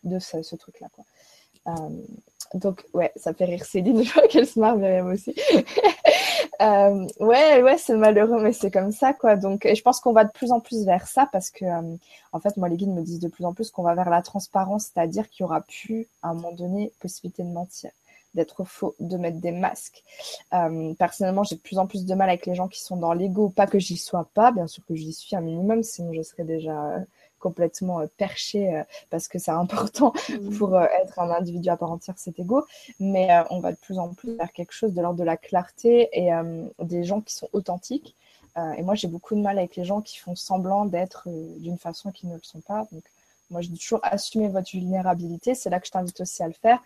de, 0.04 0.10
de 0.10 0.20
ce, 0.20 0.42
ce 0.42 0.56
truc-là. 0.56 0.88
Quoi. 0.92 1.06
Euh, 1.68 1.90
donc, 2.54 2.86
ouais, 2.94 3.12
ça 3.16 3.34
fait 3.34 3.46
rire 3.46 3.66
Céline, 3.66 4.04
je 4.04 4.14
vois 4.14 4.28
qu'elle 4.28 4.48
se 4.48 4.60
marre, 4.60 4.78
Myriam 4.78 5.08
aussi. 5.08 5.36
euh, 6.62 7.08
ouais, 7.20 7.62
ouais, 7.62 7.78
c'est 7.78 7.96
malheureux, 7.96 8.42
mais 8.42 8.54
c'est 8.54 8.72
comme 8.72 8.92
ça, 8.92 9.14
quoi. 9.14 9.36
Donc, 9.36 9.66
et 9.66 9.76
je 9.76 9.82
pense 9.82 10.00
qu'on 10.00 10.14
va 10.14 10.24
de 10.24 10.32
plus 10.32 10.52
en 10.52 10.60
plus 10.60 10.86
vers 10.86 11.08
ça 11.08 11.28
parce 11.32 11.50
que, 11.50 11.66
euh, 11.66 11.96
en 12.32 12.40
fait, 12.40 12.56
moi, 12.58 12.70
les 12.70 12.78
guides 12.78 12.94
me 12.94 13.02
disent 13.02 13.20
de 13.20 13.28
plus 13.28 13.46
en 13.46 13.54
plus 13.54 13.70
qu'on 13.72 13.84
va 13.84 13.96
vers 13.96 14.10
la 14.10 14.22
transparence, 14.22 14.92
c'est-à-dire 14.94 15.30
qu'il 15.30 15.44
y 15.44 15.46
aura 15.46 15.62
plus, 15.62 16.08
à 16.22 16.30
un 16.30 16.34
moment 16.36 16.54
donné, 16.54 16.92
possibilité 17.00 17.44
de 17.44 17.50
mentir 17.50 17.92
d'être 18.34 18.66
faux, 18.66 18.94
de 19.00 19.18
mettre 19.18 19.40
des 19.40 19.52
masques. 19.52 20.04
Personnellement, 21.00 21.44
j'ai 21.44 21.56
de 21.56 21.62
plus 21.62 21.80
en 21.80 21.88
plus 21.88 22.06
de 22.06 22.14
mal 22.14 22.30
avec 22.30 22.46
les 22.46 22.54
gens 22.54 22.68
qui 22.68 22.82
sont 22.84 22.96
dans 22.96 23.14
l'ego. 23.14 23.50
Pas 23.50 23.66
que 23.66 23.80
j'y 23.80 23.98
sois 23.98 24.30
pas, 24.36 24.52
bien 24.52 24.68
sûr 24.68 24.86
que 24.86 24.94
j'y 24.94 25.12
suis 25.12 25.36
un 25.36 25.42
minimum, 25.42 25.82
sinon 25.82 26.14
je 26.14 26.22
serais 26.22 26.44
déjà 26.44 27.00
complètement 27.40 28.02
euh, 28.02 28.08
perché 28.18 28.74
euh, 28.74 28.84
parce 29.10 29.28
que 29.28 29.40
c'est 29.40 29.52
important 29.52 30.14
mmh. 30.30 30.58
pour 30.58 30.76
euh, 30.76 30.86
être 31.02 31.20
un 31.20 31.30
individu 31.32 31.70
à 31.70 31.78
part 31.78 31.92
entière, 31.92 32.16
c'est 32.18 32.38
égaux. 32.40 32.66
Mais 33.00 33.30
on 33.50 33.60
va 33.60 33.72
de 33.72 33.78
plus 33.78 34.00
en 34.00 34.14
plus 34.14 34.36
vers 34.36 34.52
quelque 34.52 34.74
chose 34.74 34.94
de 34.94 35.02
l'ordre 35.02 35.20
de 35.20 35.24
la 35.24 35.38
clarté 35.38 36.10
et 36.14 36.30
des 36.80 37.04
gens 37.04 37.22
qui 37.22 37.34
sont 37.34 37.50
authentiques. 37.54 38.16
et 38.78 38.82
moi, 38.82 38.96
j'ai 38.96 39.08
beaucoup 39.08 39.36
de 39.36 39.42
mal 39.42 39.58
avec 39.58 39.76
les 39.76 39.86
gens 39.86 40.02
qui 40.02 40.18
font 40.18 40.36
semblant 40.36 40.86
d'être 40.86 41.28
d'une 41.60 41.78
façon 41.78 42.12
qui 42.12 42.28
ne 42.28 42.36
le 42.36 42.42
sont 42.44 42.62
pas. 42.62 42.88
Donc, 42.92 43.04
moi, 43.50 43.62
je 43.62 43.70
dis 43.70 43.80
toujours 43.80 44.00
assumer 44.04 44.50
votre 44.50 44.70
vulnérabilité. 44.72 45.56
C'est 45.56 45.70
là 45.70 45.80
que 45.80 45.88
je 45.88 45.92
t'invite 45.92 46.20
aussi 46.22 46.44
à 46.44 46.48
le 46.48 46.54
faire. 46.54 46.80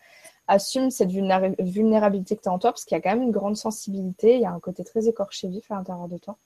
Assume 0.47 0.91
cette 0.91 1.09
vulnérabilité 1.09 2.35
que 2.35 2.41
tu 2.41 2.49
as 2.49 2.51
en 2.51 2.59
toi 2.59 2.71
parce 2.71 2.85
qu'il 2.85 2.95
y 2.95 2.99
a 2.99 3.01
quand 3.01 3.11
même 3.11 3.23
une 3.23 3.31
grande 3.31 3.57
sensibilité. 3.57 4.35
Il 4.35 4.41
y 4.41 4.45
a 4.45 4.51
un 4.51 4.59
côté 4.59 4.83
très 4.83 5.07
écorché 5.07 5.47
vif 5.47 5.71
à 5.71 5.75
l'intérieur 5.75 6.07
de 6.07 6.17
toi 6.17 6.37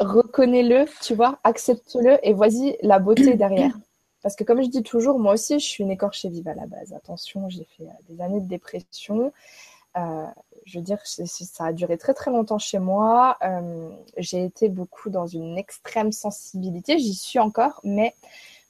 reconnais-le, 0.00 0.86
tu 1.02 1.14
vois, 1.14 1.38
accepte-le 1.44 2.18
et 2.26 2.32
voici 2.32 2.76
la 2.82 2.98
beauté 2.98 3.34
derrière. 3.36 3.76
Parce 4.22 4.36
que 4.36 4.44
comme 4.44 4.62
je 4.62 4.68
dis 4.68 4.82
toujours, 4.82 5.18
moi 5.18 5.34
aussi, 5.34 5.58
je 5.58 5.64
suis 5.64 5.84
une 5.84 5.90
écorchée 5.90 6.28
vive 6.28 6.48
à 6.48 6.54
la 6.54 6.66
base. 6.66 6.92
Attention, 6.92 7.48
j'ai 7.48 7.64
fait 7.76 7.84
euh, 7.84 7.92
des 8.08 8.20
années 8.20 8.40
de 8.40 8.48
dépression. 8.48 9.32
Euh, 9.96 10.26
je 10.66 10.78
veux 10.78 10.84
dire, 10.84 10.98
ça 11.04 11.64
a 11.64 11.72
duré 11.72 11.96
très 11.96 12.14
très 12.14 12.30
longtemps 12.30 12.58
chez 12.58 12.78
moi. 12.78 13.36
Euh, 13.42 13.90
j'ai 14.18 14.44
été 14.44 14.68
beaucoup 14.68 15.10
dans 15.10 15.26
une 15.26 15.56
extrême 15.56 16.12
sensibilité. 16.12 16.98
J'y 16.98 17.14
suis 17.14 17.38
encore, 17.38 17.80
mais 17.82 18.14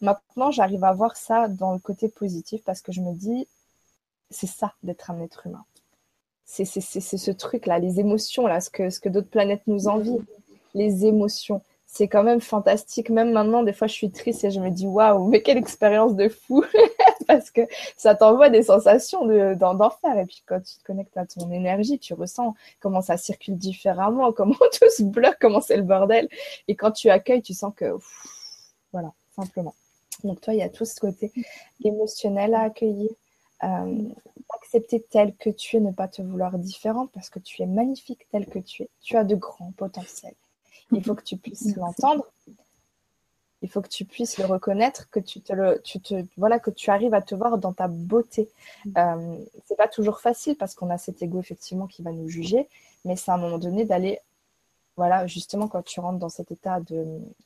maintenant, 0.00 0.50
j'arrive 0.50 0.84
à 0.84 0.92
voir 0.92 1.16
ça 1.16 1.48
dans 1.48 1.72
le 1.72 1.78
côté 1.78 2.08
positif 2.08 2.62
parce 2.64 2.80
que 2.80 2.92
je 2.92 3.00
me 3.00 3.12
dis, 3.12 3.48
c'est 4.30 4.46
ça 4.46 4.74
d'être 4.82 5.10
un 5.10 5.20
être 5.20 5.46
humain. 5.46 5.64
C'est 6.44 6.64
ce 6.64 7.30
truc-là, 7.30 7.78
les 7.78 8.00
émotions, 8.00 8.46
là, 8.48 8.60
ce 8.60 8.70
que, 8.70 8.90
ce 8.90 8.98
que 8.98 9.08
d'autres 9.08 9.30
planètes 9.30 9.62
nous 9.68 9.86
envient 9.86 10.18
les 10.74 11.06
émotions. 11.06 11.62
C'est 11.86 12.06
quand 12.06 12.22
même 12.22 12.40
fantastique. 12.40 13.10
Même 13.10 13.32
maintenant, 13.32 13.62
des 13.62 13.72
fois, 13.72 13.88
je 13.88 13.94
suis 13.94 14.10
triste 14.10 14.44
et 14.44 14.50
je 14.50 14.60
me 14.60 14.70
dis 14.70 14.86
waouh, 14.86 15.26
mais 15.28 15.42
quelle 15.42 15.58
expérience 15.58 16.14
de 16.14 16.28
fou 16.28 16.64
Parce 17.26 17.50
que 17.50 17.62
ça 17.96 18.14
t'envoie 18.14 18.48
des 18.48 18.62
sensations 18.62 19.26
d'enfer. 19.54 20.18
et 20.18 20.26
puis, 20.26 20.42
quand 20.46 20.60
tu 20.60 20.76
te 20.76 20.84
connectes 20.84 21.16
à 21.16 21.26
ton 21.26 21.50
énergie, 21.50 21.98
tu 21.98 22.14
ressens 22.14 22.54
comment 22.80 23.02
ça 23.02 23.16
circule 23.16 23.56
différemment, 23.56 24.32
comment 24.36 24.54
tout 24.54 24.90
se 24.90 25.02
bloque, 25.02 25.38
comment 25.40 25.60
c'est 25.60 25.76
le 25.76 25.82
bordel. 25.82 26.28
Et 26.68 26.76
quand 26.76 26.92
tu 26.92 27.10
accueilles, 27.10 27.42
tu 27.42 27.54
sens 27.54 27.72
que 27.74 27.92
voilà, 28.92 29.12
simplement. 29.34 29.74
Donc, 30.24 30.40
toi, 30.40 30.54
il 30.54 30.58
y 30.58 30.62
a 30.62 30.68
tout 30.68 30.84
ce 30.84 30.98
côté 31.00 31.32
émotionnel 31.84 32.54
à 32.54 32.62
accueillir. 32.62 33.10
Euh, 33.62 34.08
accepter 34.56 35.04
tel 35.10 35.34
que 35.36 35.50
tu 35.50 35.76
es, 35.76 35.80
ne 35.80 35.90
pas 35.90 36.08
te 36.08 36.22
vouloir 36.22 36.58
différente 36.58 37.10
parce 37.12 37.28
que 37.28 37.38
tu 37.38 37.62
es 37.62 37.66
magnifique 37.66 38.26
tel 38.30 38.46
que 38.46 38.58
tu 38.58 38.84
es. 38.84 38.90
Tu 39.00 39.16
as 39.16 39.24
de 39.24 39.34
grands 39.34 39.72
potentiels. 39.76 40.34
Il 40.92 41.04
faut 41.04 41.14
que 41.14 41.22
tu 41.22 41.36
puisses 41.36 41.76
l'entendre. 41.76 42.26
Il 43.62 43.68
faut 43.68 43.82
que 43.82 43.88
tu 43.88 44.06
puisses 44.06 44.38
le 44.38 44.46
reconnaître, 44.46 45.10
que 45.10 45.20
tu 45.20 45.42
te 45.42 45.52
le, 45.52 45.80
tu 45.82 46.00
te, 46.00 46.24
voilà, 46.38 46.58
que 46.58 46.70
tu 46.70 46.90
arrives 46.90 47.12
à 47.12 47.20
te 47.20 47.34
voir 47.34 47.58
dans 47.58 47.74
ta 47.74 47.88
beauté. 47.88 48.48
Euh, 48.96 49.38
c'est 49.66 49.76
pas 49.76 49.88
toujours 49.88 50.20
facile 50.20 50.56
parce 50.56 50.74
qu'on 50.74 50.88
a 50.88 50.96
cet 50.96 51.22
ego 51.22 51.40
effectivement 51.40 51.86
qui 51.86 52.02
va 52.02 52.10
nous 52.10 52.28
juger, 52.28 52.68
mais 53.04 53.16
c'est 53.16 53.30
à 53.30 53.34
un 53.34 53.38
moment 53.38 53.58
donné 53.58 53.84
d'aller, 53.84 54.18
voilà, 54.96 55.26
justement 55.26 55.68
quand 55.68 55.82
tu 55.82 56.00
rentres 56.00 56.18
dans 56.18 56.30
cet 56.30 56.50
état 56.52 56.80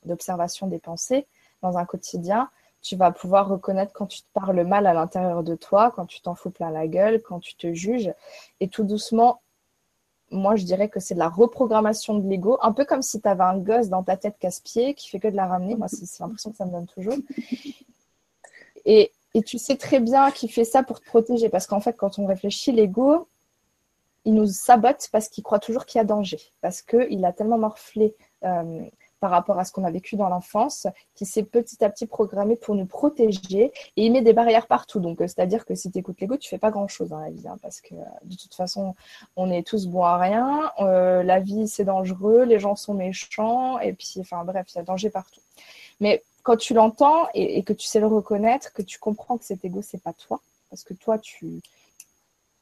d'observation 0.05 0.67
des 0.67 0.79
pensées 0.79 1.27
dans 1.61 1.77
un 1.77 1.85
quotidien, 1.85 2.49
tu 2.81 2.95
vas 2.95 3.11
pouvoir 3.11 3.49
reconnaître 3.49 3.91
quand 3.93 4.05
tu 4.05 4.21
te 4.21 4.27
parles 4.33 4.63
mal 4.63 4.85
à 4.85 4.93
l'intérieur 4.93 5.43
de 5.43 5.55
toi, 5.55 5.91
quand 5.95 6.05
tu 6.05 6.21
t'en 6.21 6.35
fous 6.35 6.51
plein 6.51 6.69
la 6.69 6.87
gueule, 6.87 7.21
quand 7.21 7.39
tu 7.39 7.55
te 7.55 7.73
juges, 7.73 8.13
et 8.59 8.67
tout 8.67 8.83
doucement 8.83 9.41
moi, 10.31 10.55
je 10.55 10.63
dirais 10.63 10.89
que 10.89 10.99
c'est 10.99 11.13
de 11.13 11.19
la 11.19 11.29
reprogrammation 11.29 12.17
de 12.17 12.27
l'ego, 12.27 12.57
un 12.61 12.71
peu 12.71 12.85
comme 12.85 13.01
si 13.01 13.21
tu 13.21 13.27
avais 13.27 13.43
un 13.43 13.57
gosse 13.57 13.89
dans 13.89 14.03
ta 14.03 14.17
tête 14.17 14.37
casse-pied 14.39 14.93
qui 14.93 15.09
fait 15.09 15.19
que 15.19 15.27
de 15.27 15.35
la 15.35 15.47
ramener. 15.47 15.75
Moi, 15.75 15.87
c'est 15.87 16.19
l'impression 16.19 16.51
que 16.51 16.57
ça 16.57 16.65
me 16.65 16.71
donne 16.71 16.87
toujours. 16.87 17.17
Et, 18.85 19.11
tu 19.45 19.57
sais 19.57 19.75
très 19.75 19.99
bien 19.99 20.31
qu'il 20.31 20.49
fait 20.49 20.63
ça 20.63 20.81
pour 20.81 21.01
te 21.01 21.05
protéger, 21.05 21.49
parce 21.49 21.67
qu'en 21.67 21.81
fait, 21.81 21.93
quand 21.93 22.19
on 22.19 22.25
réfléchit, 22.25 22.71
l'ego, 22.71 23.27
il 24.23 24.33
nous 24.33 24.47
sabote 24.47 25.09
parce 25.11 25.27
qu'il 25.27 25.43
croit 25.43 25.59
toujours 25.59 25.85
qu'il 25.85 25.99
y 25.99 26.01
a 26.01 26.05
danger, 26.05 26.39
parce 26.61 26.81
qu'il 26.81 27.23
a 27.25 27.33
tellement 27.33 27.57
morflé. 27.57 28.15
Euh, 28.43 28.85
par 29.25 29.31
rapport 29.31 29.57
à 29.57 29.65
ce 29.65 29.71
qu'on 29.71 29.83
a 29.83 29.89
vécu 29.89 30.17
dans 30.17 30.29
l'enfance, 30.29 30.85
qui 31.15 31.25
s'est 31.25 31.41
petit 31.41 31.83
à 31.83 31.89
petit 31.89 32.05
programmé 32.05 32.55
pour 32.55 32.75
nous 32.75 32.85
protéger 32.85 33.71
et 33.97 34.05
il 34.05 34.11
met 34.11 34.21
des 34.21 34.33
barrières 34.33 34.67
partout. 34.67 34.99
Donc, 34.99 35.19
euh, 35.19 35.25
c'est-à-dire 35.25 35.65
que 35.65 35.73
si 35.73 35.89
tu 35.89 35.97
écoutes 35.97 36.21
l'ego, 36.21 36.37
tu 36.37 36.47
fais 36.47 36.59
pas 36.59 36.69
grand-chose 36.69 37.09
dans 37.09 37.17
la 37.17 37.31
vie, 37.31 37.47
hein, 37.47 37.57
parce 37.63 37.81
que 37.81 37.95
euh, 37.95 38.03
de 38.23 38.35
toute 38.35 38.53
façon, 38.53 38.93
on 39.35 39.49
est 39.49 39.65
tous 39.65 39.87
bons 39.87 40.03
à 40.03 40.19
rien. 40.19 40.71
Euh, 40.79 41.23
la 41.23 41.39
vie, 41.39 41.67
c'est 41.67 41.85
dangereux, 41.85 42.43
les 42.43 42.59
gens 42.59 42.75
sont 42.75 42.93
méchants, 42.93 43.79
et 43.79 43.93
puis, 43.93 44.17
enfin 44.19 44.43
bref, 44.45 44.67
il 44.69 44.75
y 44.75 44.79
a 44.79 44.83
danger 44.83 45.09
partout. 45.09 45.41
Mais 45.99 46.21
quand 46.43 46.57
tu 46.57 46.75
l'entends 46.75 47.27
et, 47.33 47.63
que 47.63 47.73
tu 47.73 47.87
sais 47.87 47.99
le 47.99 48.05
reconnaître, 48.05 48.73
que 48.73 48.83
tu 48.83 48.99
comprends 48.99 49.39
que 49.39 49.45
cet 49.45 49.65
ego, 49.65 49.81
c'est 49.81 50.03
pas 50.03 50.13
toi, 50.13 50.39
parce 50.69 50.83
que 50.83 50.93
toi, 50.93 51.17
tu 51.17 51.61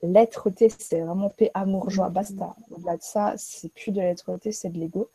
l'être-té, 0.01 0.69
c'est 0.69 1.01
vraiment 1.01 1.29
paix, 1.29 1.51
amour, 1.53 1.89
joie, 1.89 2.07
basta. 2.07 2.55
Au-delà 2.71 2.95
de 2.95 3.03
ça, 3.03 3.33
c'est 3.35 3.67
plus 3.67 3.91
de 3.91 3.99
l'être-té, 3.99 4.53
c'est 4.53 4.69
de 4.69 4.79
l'ego 4.79 5.09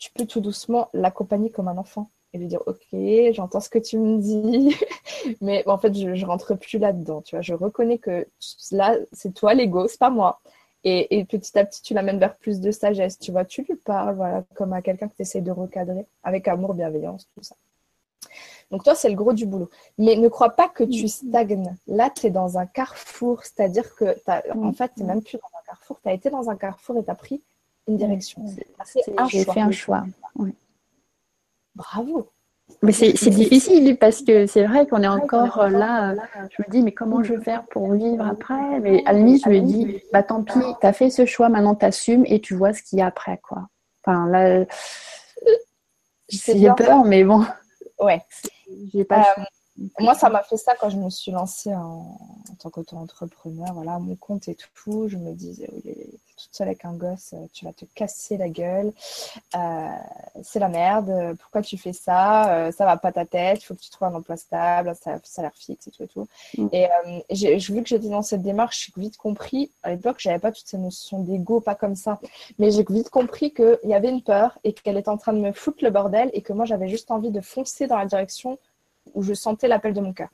tu 0.00 0.10
peux 0.12 0.26
tout 0.26 0.40
doucement 0.40 0.88
l'accompagner 0.94 1.50
comme 1.50 1.68
un 1.68 1.76
enfant 1.76 2.10
et 2.32 2.38
lui 2.38 2.46
dire 2.46 2.62
ok 2.66 2.98
j'entends 3.32 3.60
ce 3.60 3.68
que 3.68 3.78
tu 3.78 3.98
me 3.98 4.18
dis. 4.18 4.74
Mais 5.40 5.62
en 5.68 5.78
fait 5.78 5.94
je, 5.94 6.14
je 6.14 6.26
rentre 6.26 6.54
plus 6.54 6.78
là 6.78 6.92
dedans 6.92 7.20
tu 7.20 7.36
vois. 7.36 7.42
Je 7.42 7.54
reconnais 7.54 7.98
que 7.98 8.26
là 8.72 8.96
c'est 9.12 9.34
toi 9.34 9.54
l'ego 9.54 9.86
c'est 9.86 10.00
pas 10.00 10.10
moi. 10.10 10.40
Et, 10.82 11.26
petit 11.26 11.58
à 11.58 11.66
petit 11.66 11.82
tu 11.82 11.92
l'amènes 11.92 12.18
vers 12.18 12.36
plus 12.36 12.60
de 12.60 12.70
sagesse 12.70 13.18
tu 13.18 13.30
vois. 13.30 13.44
Tu 13.44 13.62
lui 13.62 13.76
parles 13.76 14.16
voilà 14.16 14.42
comme 14.54 14.72
à 14.72 14.80
quelqu'un 14.80 15.06
que 15.06 15.14
tu 15.14 15.22
essaies 15.22 15.42
de 15.42 15.50
recadrer 15.50 16.06
avec 16.24 16.48
amour 16.48 16.72
bienveillance 16.72 17.28
tout 17.34 17.42
ça. 17.42 17.54
Donc 18.70 18.84
toi 18.84 18.94
c'est 18.94 19.10
le 19.10 19.16
gros 19.16 19.34
du 19.34 19.44
boulot. 19.44 19.68
Mais 19.98 20.16
ne 20.16 20.28
crois 20.28 20.50
pas 20.50 20.68
que 20.68 20.84
tu 20.84 21.08
stagnes. 21.08 21.76
Là 21.86 22.08
tu 22.08 22.26
es 22.26 22.30
dans 22.30 22.56
un 22.56 22.64
carrefour 22.64 23.42
c'est 23.44 23.60
à 23.60 23.68
dire 23.68 23.94
que 23.96 24.16
en 24.56 24.72
fait 24.72 24.92
tu 24.96 25.02
n'es 25.02 25.08
même 25.08 25.22
plus 25.22 25.36
dans 25.36 25.58
un 25.58 25.62
carrefour. 25.66 26.00
Tu 26.02 26.08
as 26.08 26.14
été 26.14 26.30
dans 26.30 26.48
un 26.48 26.56
carrefour 26.56 26.96
et 26.96 27.04
tu 27.04 27.10
as 27.10 27.14
pris 27.14 27.42
une 27.90 27.96
direction. 27.96 28.42
J'ai 29.28 29.44
fait 29.44 29.60
un 29.60 29.70
choix. 29.70 30.04
Bravo. 31.74 32.30
Mais 32.82 32.92
c'est 32.92 33.30
difficile 33.30 33.98
parce 33.98 34.22
que 34.22 34.46
c'est 34.46 34.64
vrai 34.64 34.86
qu'on 34.86 35.02
est 35.02 35.08
encore 35.08 35.68
là. 35.68 36.14
Je 36.50 36.62
me 36.62 36.70
dis, 36.70 36.82
mais 36.82 36.92
comment 36.92 37.22
je 37.22 37.34
vais 37.34 37.42
faire 37.42 37.64
pour 37.64 37.92
vivre 37.92 38.24
après? 38.26 38.80
Mais 38.80 39.02
à 39.06 39.12
la 39.12 39.18
limite, 39.18 39.44
je 39.44 39.50
me 39.50 39.60
dis, 39.60 40.02
bah 40.12 40.22
tant 40.22 40.42
pis, 40.42 40.60
tu 40.80 40.86
as 40.86 40.92
fait 40.92 41.10
ce 41.10 41.26
choix, 41.26 41.48
maintenant 41.48 41.74
tu 41.74 41.84
assumes 41.84 42.24
et 42.26 42.40
tu 42.40 42.54
vois 42.54 42.72
ce 42.72 42.82
qu'il 42.82 42.98
y 42.98 43.02
a 43.02 43.06
après. 43.06 43.38
quoi. 43.38 43.68
Enfin, 44.04 44.26
là, 44.28 44.64
j'ai 46.28 46.70
peur, 46.76 47.04
mais 47.04 47.24
bon. 47.24 47.44
Ouais. 47.98 48.22
J'ai 48.94 49.04
pas 49.04 49.26
euh, 49.36 49.42
moi, 49.98 50.14
ça 50.14 50.28
m'a 50.28 50.42
fait 50.42 50.56
ça 50.56 50.74
quand 50.78 50.90
je 50.90 50.96
me 50.96 51.08
suis 51.10 51.32
lancée 51.32 51.74
en, 51.74 52.18
tant 52.58 52.70
qu'auto-entrepreneur, 52.70 53.72
voilà, 53.72 53.98
mon 53.98 54.14
compte 54.14 54.48
et 54.48 54.54
tout. 54.54 55.08
Je 55.08 55.16
me 55.16 55.32
disais, 55.32 55.68
oui, 55.72 55.80
t'es 55.82 56.06
toute 56.36 56.54
seule 56.54 56.68
avec 56.68 56.84
un 56.84 56.94
gosse, 56.94 57.34
tu 57.52 57.64
vas 57.64 57.72
te 57.72 57.84
casser 57.94 58.36
la 58.36 58.48
gueule. 58.48 58.92
Euh, 59.54 59.88
c'est 60.42 60.58
la 60.58 60.68
merde. 60.68 61.36
Pourquoi 61.38 61.62
tu 61.62 61.76
fais 61.76 61.92
ça? 61.92 62.52
Euh, 62.54 62.72
Ça 62.72 62.84
va 62.84 62.96
pas 62.96 63.12
ta 63.12 63.24
tête. 63.24 63.62
Il 63.62 63.64
faut 63.64 63.74
que 63.74 63.80
tu 63.80 63.90
trouves 63.90 64.08
un 64.08 64.14
emploi 64.14 64.36
stable, 64.36 64.90
un 64.90 65.20
salaire 65.24 65.54
fixe 65.54 65.86
et 65.86 65.90
tout 65.90 66.02
et 66.02 66.08
tout. 66.08 66.28
Mm. 66.56 66.68
Et 66.72 66.86
euh, 66.86 67.20
j'ai 67.30 67.56
vu 67.58 67.82
que 67.82 67.88
j'étais 67.88 68.08
dans 68.08 68.22
cette 68.22 68.42
démarche, 68.42 68.90
j'ai 68.96 69.00
vite 69.00 69.16
compris. 69.16 69.70
À 69.82 69.90
l'époque, 69.90 70.16
j'avais 70.18 70.38
pas 70.38 70.52
toutes 70.52 70.66
ces 70.66 70.78
notions 70.78 71.20
d'ego, 71.20 71.60
pas 71.60 71.74
comme 71.74 71.96
ça. 71.96 72.20
Mais 72.58 72.70
j'ai 72.70 72.84
vite 72.88 73.10
compris 73.10 73.52
qu'il 73.52 73.78
y 73.84 73.94
avait 73.94 74.10
une 74.10 74.22
peur 74.22 74.58
et 74.64 74.72
qu'elle 74.72 74.96
était 74.96 75.08
en 75.08 75.18
train 75.18 75.32
de 75.32 75.40
me 75.40 75.52
foutre 75.52 75.84
le 75.84 75.90
bordel 75.90 76.30
et 76.32 76.42
que 76.42 76.52
moi, 76.52 76.64
j'avais 76.64 76.88
juste 76.88 77.10
envie 77.10 77.30
de 77.30 77.40
foncer 77.40 77.86
dans 77.86 77.98
la 77.98 78.06
direction 78.06 78.58
où 79.14 79.22
je 79.22 79.34
sentais 79.34 79.68
l'appel 79.68 79.92
de 79.92 80.00
mon 80.00 80.12
cœur. 80.12 80.28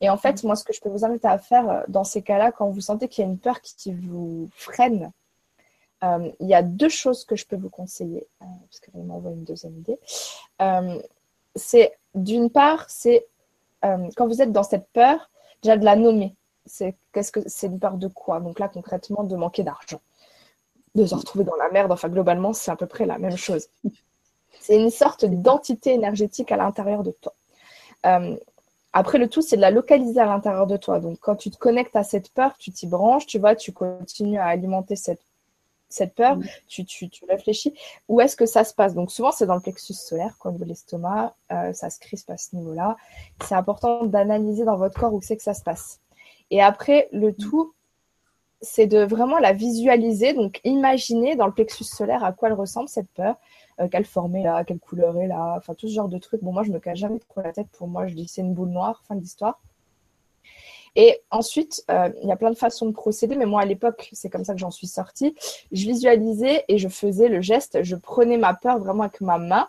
Et 0.00 0.10
en 0.10 0.16
fait, 0.16 0.44
moi, 0.44 0.56
ce 0.56 0.64
que 0.64 0.72
je 0.72 0.80
peux 0.80 0.90
vous 0.90 1.04
inviter 1.04 1.28
à 1.28 1.38
faire 1.38 1.70
euh, 1.70 1.80
dans 1.88 2.04
ces 2.04 2.22
cas-là, 2.22 2.52
quand 2.52 2.68
vous 2.68 2.80
sentez 2.80 3.08
qu'il 3.08 3.24
y 3.24 3.26
a 3.26 3.30
une 3.30 3.38
peur 3.38 3.60
qui 3.60 3.92
vous 3.92 4.50
freine, 4.52 5.12
euh, 6.02 6.30
il 6.40 6.48
y 6.48 6.54
a 6.54 6.62
deux 6.62 6.88
choses 6.88 7.24
que 7.24 7.36
je 7.36 7.46
peux 7.46 7.56
vous 7.56 7.70
conseiller, 7.70 8.26
euh, 8.42 8.44
parce 8.68 8.80
qu'elle 8.80 9.02
m'envoie 9.02 9.30
une 9.30 9.44
deuxième 9.44 9.76
idée. 9.78 9.98
c'est 11.54 11.96
d'une 12.14 12.50
part, 12.50 12.84
c'est 12.88 13.26
quand 14.16 14.26
vous 14.26 14.40
êtes 14.40 14.52
dans 14.52 14.62
cette 14.62 14.88
peur, 14.88 15.30
déjà 15.62 15.76
de 15.76 15.84
la 15.84 15.96
nommer. 15.96 16.34
C'est 16.66 16.96
qu'est-ce 17.12 17.32
que 17.32 17.40
c'est 17.46 17.66
une 17.66 17.78
peur 17.78 17.98
de 17.98 18.08
quoi? 18.08 18.40
Donc 18.40 18.58
là, 18.58 18.68
concrètement, 18.68 19.24
de 19.24 19.36
manquer 19.36 19.62
d'argent, 19.62 20.00
de 20.94 21.04
se 21.04 21.14
retrouver 21.14 21.44
dans 21.44 21.56
la 21.56 21.70
merde. 21.70 21.92
Enfin, 21.92 22.08
globalement, 22.08 22.54
c'est 22.54 22.70
à 22.70 22.76
peu 22.76 22.86
près 22.86 23.04
la 23.04 23.18
même 23.18 23.36
chose. 23.36 23.68
C'est 24.60 24.76
une 24.76 24.90
sorte 24.90 25.26
d'entité 25.26 25.92
énergétique 25.92 26.50
à 26.50 26.56
l'intérieur 26.56 27.02
de 27.02 27.10
toi. 27.10 27.34
Après, 28.96 29.18
le 29.18 29.28
tout, 29.28 29.42
c'est 29.42 29.56
de 29.56 29.60
la 29.60 29.72
localiser 29.72 30.20
à 30.20 30.26
l'intérieur 30.26 30.68
de 30.68 30.76
toi. 30.76 31.00
Donc, 31.00 31.18
quand 31.20 31.34
tu 31.34 31.50
te 31.50 31.58
connectes 31.58 31.96
à 31.96 32.04
cette 32.04 32.30
peur, 32.30 32.56
tu 32.58 32.70
t'y 32.70 32.86
branches, 32.86 33.26
tu 33.26 33.40
vois, 33.40 33.56
tu 33.56 33.72
continues 33.72 34.38
à 34.38 34.46
alimenter 34.46 34.94
cette, 34.94 35.20
cette 35.88 36.14
peur, 36.14 36.38
tu, 36.68 36.84
tu, 36.84 37.08
tu, 37.08 37.24
réfléchis. 37.24 37.74
Où 38.08 38.20
est-ce 38.20 38.36
que 38.36 38.46
ça 38.46 38.62
se 38.62 38.72
passe? 38.72 38.94
Donc, 38.94 39.10
souvent, 39.10 39.32
c'est 39.32 39.46
dans 39.46 39.56
le 39.56 39.60
plexus 39.60 39.94
solaire, 39.94 40.36
comme 40.38 40.62
l'estomac, 40.62 41.34
euh, 41.50 41.72
ça 41.72 41.90
se 41.90 41.98
crispe 41.98 42.30
à 42.30 42.36
ce 42.36 42.54
niveau-là. 42.54 42.96
C'est 43.44 43.56
important 43.56 44.04
d'analyser 44.04 44.64
dans 44.64 44.76
votre 44.76 44.98
corps 44.98 45.12
où 45.12 45.20
c'est 45.20 45.36
que 45.36 45.42
ça 45.42 45.54
se 45.54 45.64
passe. 45.64 45.98
Et 46.52 46.62
après, 46.62 47.08
le 47.10 47.32
tout, 47.34 47.74
c'est 48.60 48.86
de 48.86 48.98
vraiment 48.98 49.38
la 49.40 49.52
visualiser, 49.52 50.34
donc 50.34 50.60
imaginer 50.62 51.34
dans 51.34 51.46
le 51.46 51.52
plexus 51.52 51.84
solaire 51.84 52.22
à 52.22 52.32
quoi 52.32 52.48
elle 52.48 52.54
ressemble 52.54 52.88
cette 52.88 53.10
peur, 53.10 53.36
euh, 53.80 53.88
quelle 53.88 54.04
forme 54.04 54.36
est 54.36 54.42
là, 54.42 54.64
quelle 54.64 54.78
couleur 54.78 55.16
est 55.18 55.26
là, 55.26 55.54
enfin 55.56 55.74
tout 55.74 55.88
ce 55.88 55.94
genre 55.94 56.08
de 56.08 56.18
trucs. 56.18 56.42
Bon, 56.42 56.52
moi, 56.52 56.62
je 56.62 56.70
me 56.70 56.78
cache 56.78 56.98
jamais 56.98 57.18
trop 57.18 57.40
la 57.42 57.52
tête. 57.52 57.68
Pour 57.72 57.88
moi, 57.88 58.06
je 58.06 58.14
dis 58.14 58.28
c'est 58.28 58.42
une 58.42 58.54
boule 58.54 58.70
noire, 58.70 59.02
fin 59.06 59.14
de 59.14 59.20
l'histoire. 59.20 59.60
Et 60.96 61.20
ensuite, 61.30 61.84
euh, 61.90 62.10
il 62.22 62.28
y 62.28 62.32
a 62.32 62.36
plein 62.36 62.50
de 62.50 62.56
façons 62.56 62.86
de 62.86 62.92
procéder, 62.92 63.34
mais 63.34 63.46
moi 63.46 63.62
à 63.62 63.64
l'époque, 63.64 64.08
c'est 64.12 64.30
comme 64.30 64.44
ça 64.44 64.52
que 64.52 64.60
j'en 64.60 64.70
suis 64.70 64.86
sortie. 64.86 65.34
Je 65.72 65.86
visualisais 65.86 66.64
et 66.68 66.78
je 66.78 66.88
faisais 66.88 67.28
le 67.28 67.40
geste. 67.40 67.82
Je 67.82 67.96
prenais 67.96 68.36
ma 68.36 68.54
peur 68.54 68.78
vraiment 68.78 69.02
avec 69.02 69.20
ma 69.20 69.38
main, 69.38 69.66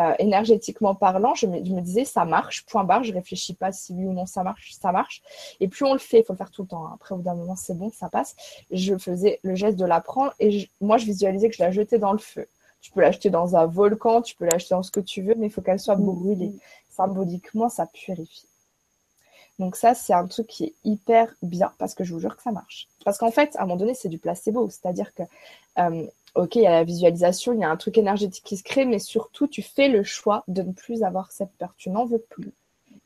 euh, 0.00 0.14
énergétiquement 0.18 0.94
parlant. 0.96 1.34
Je 1.34 1.46
me, 1.46 1.64
je 1.64 1.72
me, 1.72 1.80
disais 1.80 2.04
ça 2.04 2.24
marche, 2.24 2.66
point 2.66 2.82
barre. 2.82 3.04
Je 3.04 3.12
réfléchis 3.12 3.54
pas 3.54 3.70
si 3.70 3.92
oui 3.94 4.04
ou 4.06 4.12
non 4.12 4.26
ça 4.26 4.42
marche, 4.42 4.72
ça 4.72 4.90
marche. 4.90 5.22
Et 5.60 5.68
plus 5.68 5.84
on 5.86 5.92
le 5.92 6.00
fait, 6.00 6.20
il 6.20 6.24
faut 6.24 6.32
le 6.32 6.38
faire 6.38 6.50
tout 6.50 6.62
le 6.62 6.68
temps. 6.68 6.86
Hein. 6.86 6.92
Après, 6.94 7.14
au 7.14 7.18
bout 7.18 7.24
d'un 7.24 7.34
moment, 7.34 7.56
c'est 7.56 7.78
bon, 7.78 7.90
ça 7.90 8.08
passe. 8.08 8.34
Je 8.72 8.98
faisais 8.98 9.38
le 9.42 9.54
geste 9.54 9.78
de 9.78 9.84
la 9.84 10.00
prendre 10.00 10.34
et 10.40 10.68
moi, 10.80 10.96
je 10.98 11.06
visualisais 11.06 11.48
que 11.48 11.54
je 11.54 11.62
la 11.62 11.70
jetais 11.70 11.98
dans 11.98 12.12
le 12.12 12.18
feu. 12.18 12.48
Tu 12.86 12.92
peux 12.92 13.00
l'acheter 13.00 13.30
dans 13.30 13.56
un 13.56 13.66
volcan, 13.66 14.22
tu 14.22 14.36
peux 14.36 14.44
l'acheter 14.44 14.76
dans 14.76 14.84
ce 14.84 14.92
que 14.92 15.00
tu 15.00 15.20
veux, 15.20 15.34
mais 15.34 15.46
il 15.46 15.50
faut 15.50 15.60
qu'elle 15.60 15.80
soit 15.80 15.96
brûlée. 15.96 16.52
Symboliquement, 16.88 17.68
ça 17.68 17.86
purifie. 17.86 18.46
Donc 19.58 19.74
ça, 19.74 19.92
c'est 19.92 20.12
un 20.12 20.24
truc 20.28 20.46
qui 20.46 20.66
est 20.66 20.74
hyper 20.84 21.34
bien 21.42 21.72
parce 21.78 21.94
que 21.94 22.04
je 22.04 22.14
vous 22.14 22.20
jure 22.20 22.36
que 22.36 22.44
ça 22.44 22.52
marche. 22.52 22.86
Parce 23.04 23.18
qu'en 23.18 23.32
fait, 23.32 23.56
à 23.56 23.62
un 23.62 23.66
moment 23.66 23.74
donné, 23.74 23.94
c'est 23.94 24.08
du 24.08 24.18
placebo. 24.18 24.70
C'est-à-dire 24.70 25.12
que, 25.14 25.24
euh, 25.80 26.06
ok, 26.36 26.54
il 26.54 26.62
y 26.62 26.66
a 26.68 26.70
la 26.70 26.84
visualisation, 26.84 27.54
il 27.54 27.58
y 27.58 27.64
a 27.64 27.70
un 27.70 27.76
truc 27.76 27.98
énergétique 27.98 28.44
qui 28.44 28.56
se 28.56 28.62
crée, 28.62 28.84
mais 28.84 29.00
surtout, 29.00 29.48
tu 29.48 29.62
fais 29.62 29.88
le 29.88 30.04
choix 30.04 30.44
de 30.46 30.62
ne 30.62 30.70
plus 30.70 31.02
avoir 31.02 31.32
cette 31.32 31.50
peur. 31.58 31.74
Tu 31.76 31.90
n'en 31.90 32.04
veux 32.04 32.24
plus. 32.30 32.52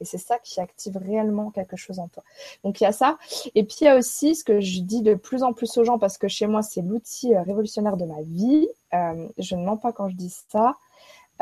Et 0.01 0.05
c'est 0.05 0.18
ça 0.18 0.38
qui 0.38 0.61
active 0.61 0.96
réellement 0.96 1.51
quelque 1.51 1.76
chose 1.76 1.98
en 1.98 2.09
toi. 2.09 2.22
Donc 2.64 2.80
il 2.80 2.84
y 2.84 2.86
a 2.86 2.92
ça. 2.92 3.18
Et 3.55 3.64
puis 3.64 3.78
il 3.82 3.84
y 3.84 3.88
a 3.88 3.96
aussi 3.96 4.34
ce 4.34 4.44
que 4.44 4.61
je 4.61 4.80
dis 4.80 5.03
de 5.03 5.14
plus 5.14 5.42
en 5.42 5.53
plus 5.53 5.76
aux 5.78 5.84
gens, 5.84 5.98
parce 5.98 6.18
que 6.18 6.28
chez 6.28 6.46
moi, 6.46 6.62
c'est 6.62 6.82
l'outil 6.82 7.34
euh, 7.34 7.42
révolutionnaire 7.42 7.96
de 7.96 8.05
ma 8.05 8.22
vie. 8.22 8.68
Euh, 8.94 9.28
je 9.38 9.55
ne 9.57 9.64
mens 9.64 9.76
pas 9.76 9.92
quand 9.92 10.09
je 10.09 10.16
dis 10.16 10.34
ça. 10.48 10.76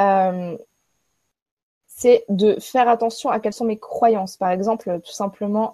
Euh, 0.00 0.56
c'est 1.86 2.24
de 2.28 2.59
faire 2.61 2.88
attention 2.88 3.30
à 3.30 3.40
quelles 3.40 3.52
sont 3.52 3.64
mes 3.64 3.78
croyances. 3.78 4.36
Par 4.36 4.50
exemple, 4.50 5.00
tout 5.04 5.12
simplement, 5.12 5.72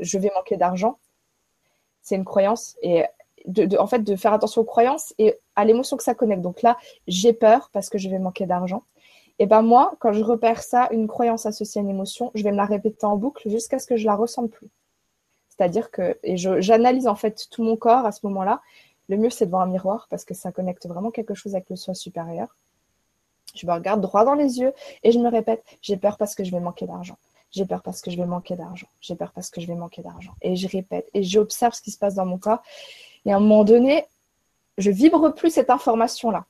je 0.00 0.16
vais 0.16 0.30
manquer 0.34 0.56
d'argent. 0.56 0.96
C'est 2.00 2.14
une 2.14 2.24
croyance. 2.24 2.76
Et 2.80 3.04
de, 3.46 3.76
en 3.76 3.86
fait, 3.86 3.98
de 4.00 4.16
faire 4.16 4.32
attention 4.32 4.62
aux 4.62 4.64
croyances 4.64 5.14
et 5.18 5.38
à 5.56 5.66
l'émotion 5.66 5.98
que 5.98 6.02
ça 6.02 6.14
connecte. 6.14 6.40
Donc 6.40 6.62
là, 6.62 6.78
j'ai 7.08 7.34
peur 7.34 7.68
parce 7.74 7.90
que 7.90 7.98
je 7.98 8.08
vais 8.08 8.18
manquer 8.18 8.46
d'argent. 8.46 8.84
Et 9.40 9.46
ben 9.46 9.62
moi, 9.62 9.94
quand 10.00 10.12
je 10.12 10.22
repère 10.22 10.62
ça, 10.62 10.88
une 10.92 11.08
croyance 11.08 11.46
associée 11.46 11.80
à 11.80 11.82
une 11.82 11.88
émotion, 11.88 12.30
je 12.34 12.44
vais 12.44 12.52
me 12.52 12.58
la 12.58 12.66
répéter 12.66 13.06
en 13.06 13.16
boucle 13.16 13.48
jusqu'à 13.48 13.78
ce 13.78 13.86
que 13.86 13.96
je 13.96 14.04
la 14.04 14.14
ressente 14.14 14.50
plus. 14.50 14.68
C'est-à-dire 15.48 15.90
que, 15.90 16.18
et 16.22 16.36
j'analyse 16.36 17.08
en 17.08 17.14
fait 17.14 17.48
tout 17.50 17.62
mon 17.62 17.74
corps 17.74 18.04
à 18.04 18.12
ce 18.12 18.20
moment-là. 18.26 18.60
Le 19.08 19.16
mieux, 19.16 19.30
c'est 19.30 19.46
de 19.46 19.50
voir 19.50 19.62
un 19.62 19.66
miroir 19.66 20.08
parce 20.10 20.26
que 20.26 20.34
ça 20.34 20.52
connecte 20.52 20.86
vraiment 20.86 21.10
quelque 21.10 21.32
chose 21.32 21.54
avec 21.54 21.70
le 21.70 21.76
soi 21.76 21.94
supérieur. 21.94 22.54
Je 23.54 23.66
me 23.66 23.72
regarde 23.72 24.02
droit 24.02 24.26
dans 24.26 24.34
les 24.34 24.58
yeux 24.58 24.74
et 25.02 25.10
je 25.10 25.18
me 25.18 25.30
répète, 25.30 25.64
j'ai 25.80 25.96
peur 25.96 26.18
parce 26.18 26.34
que 26.34 26.44
je 26.44 26.50
vais 26.50 26.60
manquer 26.60 26.86
d'argent. 26.86 27.16
J'ai 27.50 27.64
peur 27.64 27.82
parce 27.82 28.02
que 28.02 28.10
je 28.10 28.18
vais 28.18 28.26
manquer 28.26 28.56
d'argent. 28.56 28.88
J'ai 29.00 29.16
peur 29.16 29.32
parce 29.32 29.48
que 29.48 29.62
je 29.62 29.66
vais 29.66 29.74
manquer 29.74 30.02
d'argent. 30.02 30.34
Et 30.42 30.54
je 30.54 30.68
répète 30.68 31.08
et 31.14 31.22
j'observe 31.22 31.72
ce 31.72 31.80
qui 31.80 31.90
se 31.90 31.98
passe 31.98 32.14
dans 32.14 32.26
mon 32.26 32.36
corps. 32.36 32.62
Et 33.24 33.32
à 33.32 33.36
un 33.36 33.40
moment 33.40 33.64
donné, 33.64 34.04
je 34.76 34.90
vibre 34.90 35.34
plus 35.34 35.50
cette 35.50 35.70
information-là 35.70 36.44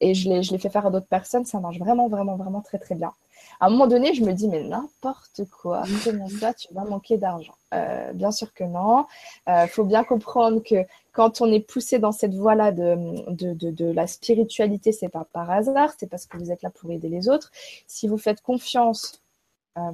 et 0.00 0.14
je 0.14 0.28
l'ai, 0.28 0.42
je 0.42 0.52
l'ai 0.52 0.58
fait 0.58 0.70
faire 0.70 0.86
à 0.86 0.90
d'autres 0.90 1.06
personnes, 1.06 1.44
ça 1.44 1.60
marche 1.60 1.78
vraiment, 1.78 2.08
vraiment, 2.08 2.36
vraiment 2.36 2.60
très, 2.60 2.78
très 2.78 2.94
bien. 2.94 3.12
À 3.60 3.66
un 3.66 3.70
moment 3.70 3.86
donné, 3.86 4.14
je 4.14 4.22
me 4.22 4.32
dis, 4.32 4.48
mais 4.48 4.62
n'importe 4.62 5.42
quoi, 5.50 5.82
comment 6.04 6.28
ça, 6.28 6.52
tu 6.54 6.72
vas 6.74 6.84
manquer 6.84 7.16
d'argent? 7.16 7.54
Euh, 7.74 8.12
Bien 8.12 8.30
sûr 8.30 8.52
que 8.52 8.64
non. 8.64 9.06
Il 9.46 9.52
euh, 9.52 9.66
faut 9.66 9.84
bien 9.84 10.04
comprendre 10.04 10.62
que 10.62 10.84
quand 11.12 11.40
on 11.40 11.50
est 11.50 11.60
poussé 11.60 11.98
dans 11.98 12.12
cette 12.12 12.34
voie-là 12.34 12.72
de, 12.72 13.30
de, 13.30 13.54
de, 13.54 13.70
de, 13.70 13.86
la 13.86 14.06
spiritualité, 14.06 14.92
c'est 14.92 15.08
pas 15.08 15.26
par 15.32 15.50
hasard, 15.50 15.92
c'est 15.98 16.08
parce 16.08 16.26
que 16.26 16.36
vous 16.36 16.52
êtes 16.52 16.62
là 16.62 16.70
pour 16.70 16.90
aider 16.90 17.08
les 17.08 17.28
autres. 17.28 17.50
Si 17.86 18.06
vous 18.08 18.18
faites 18.18 18.42
confiance 18.42 19.22
euh, 19.78 19.90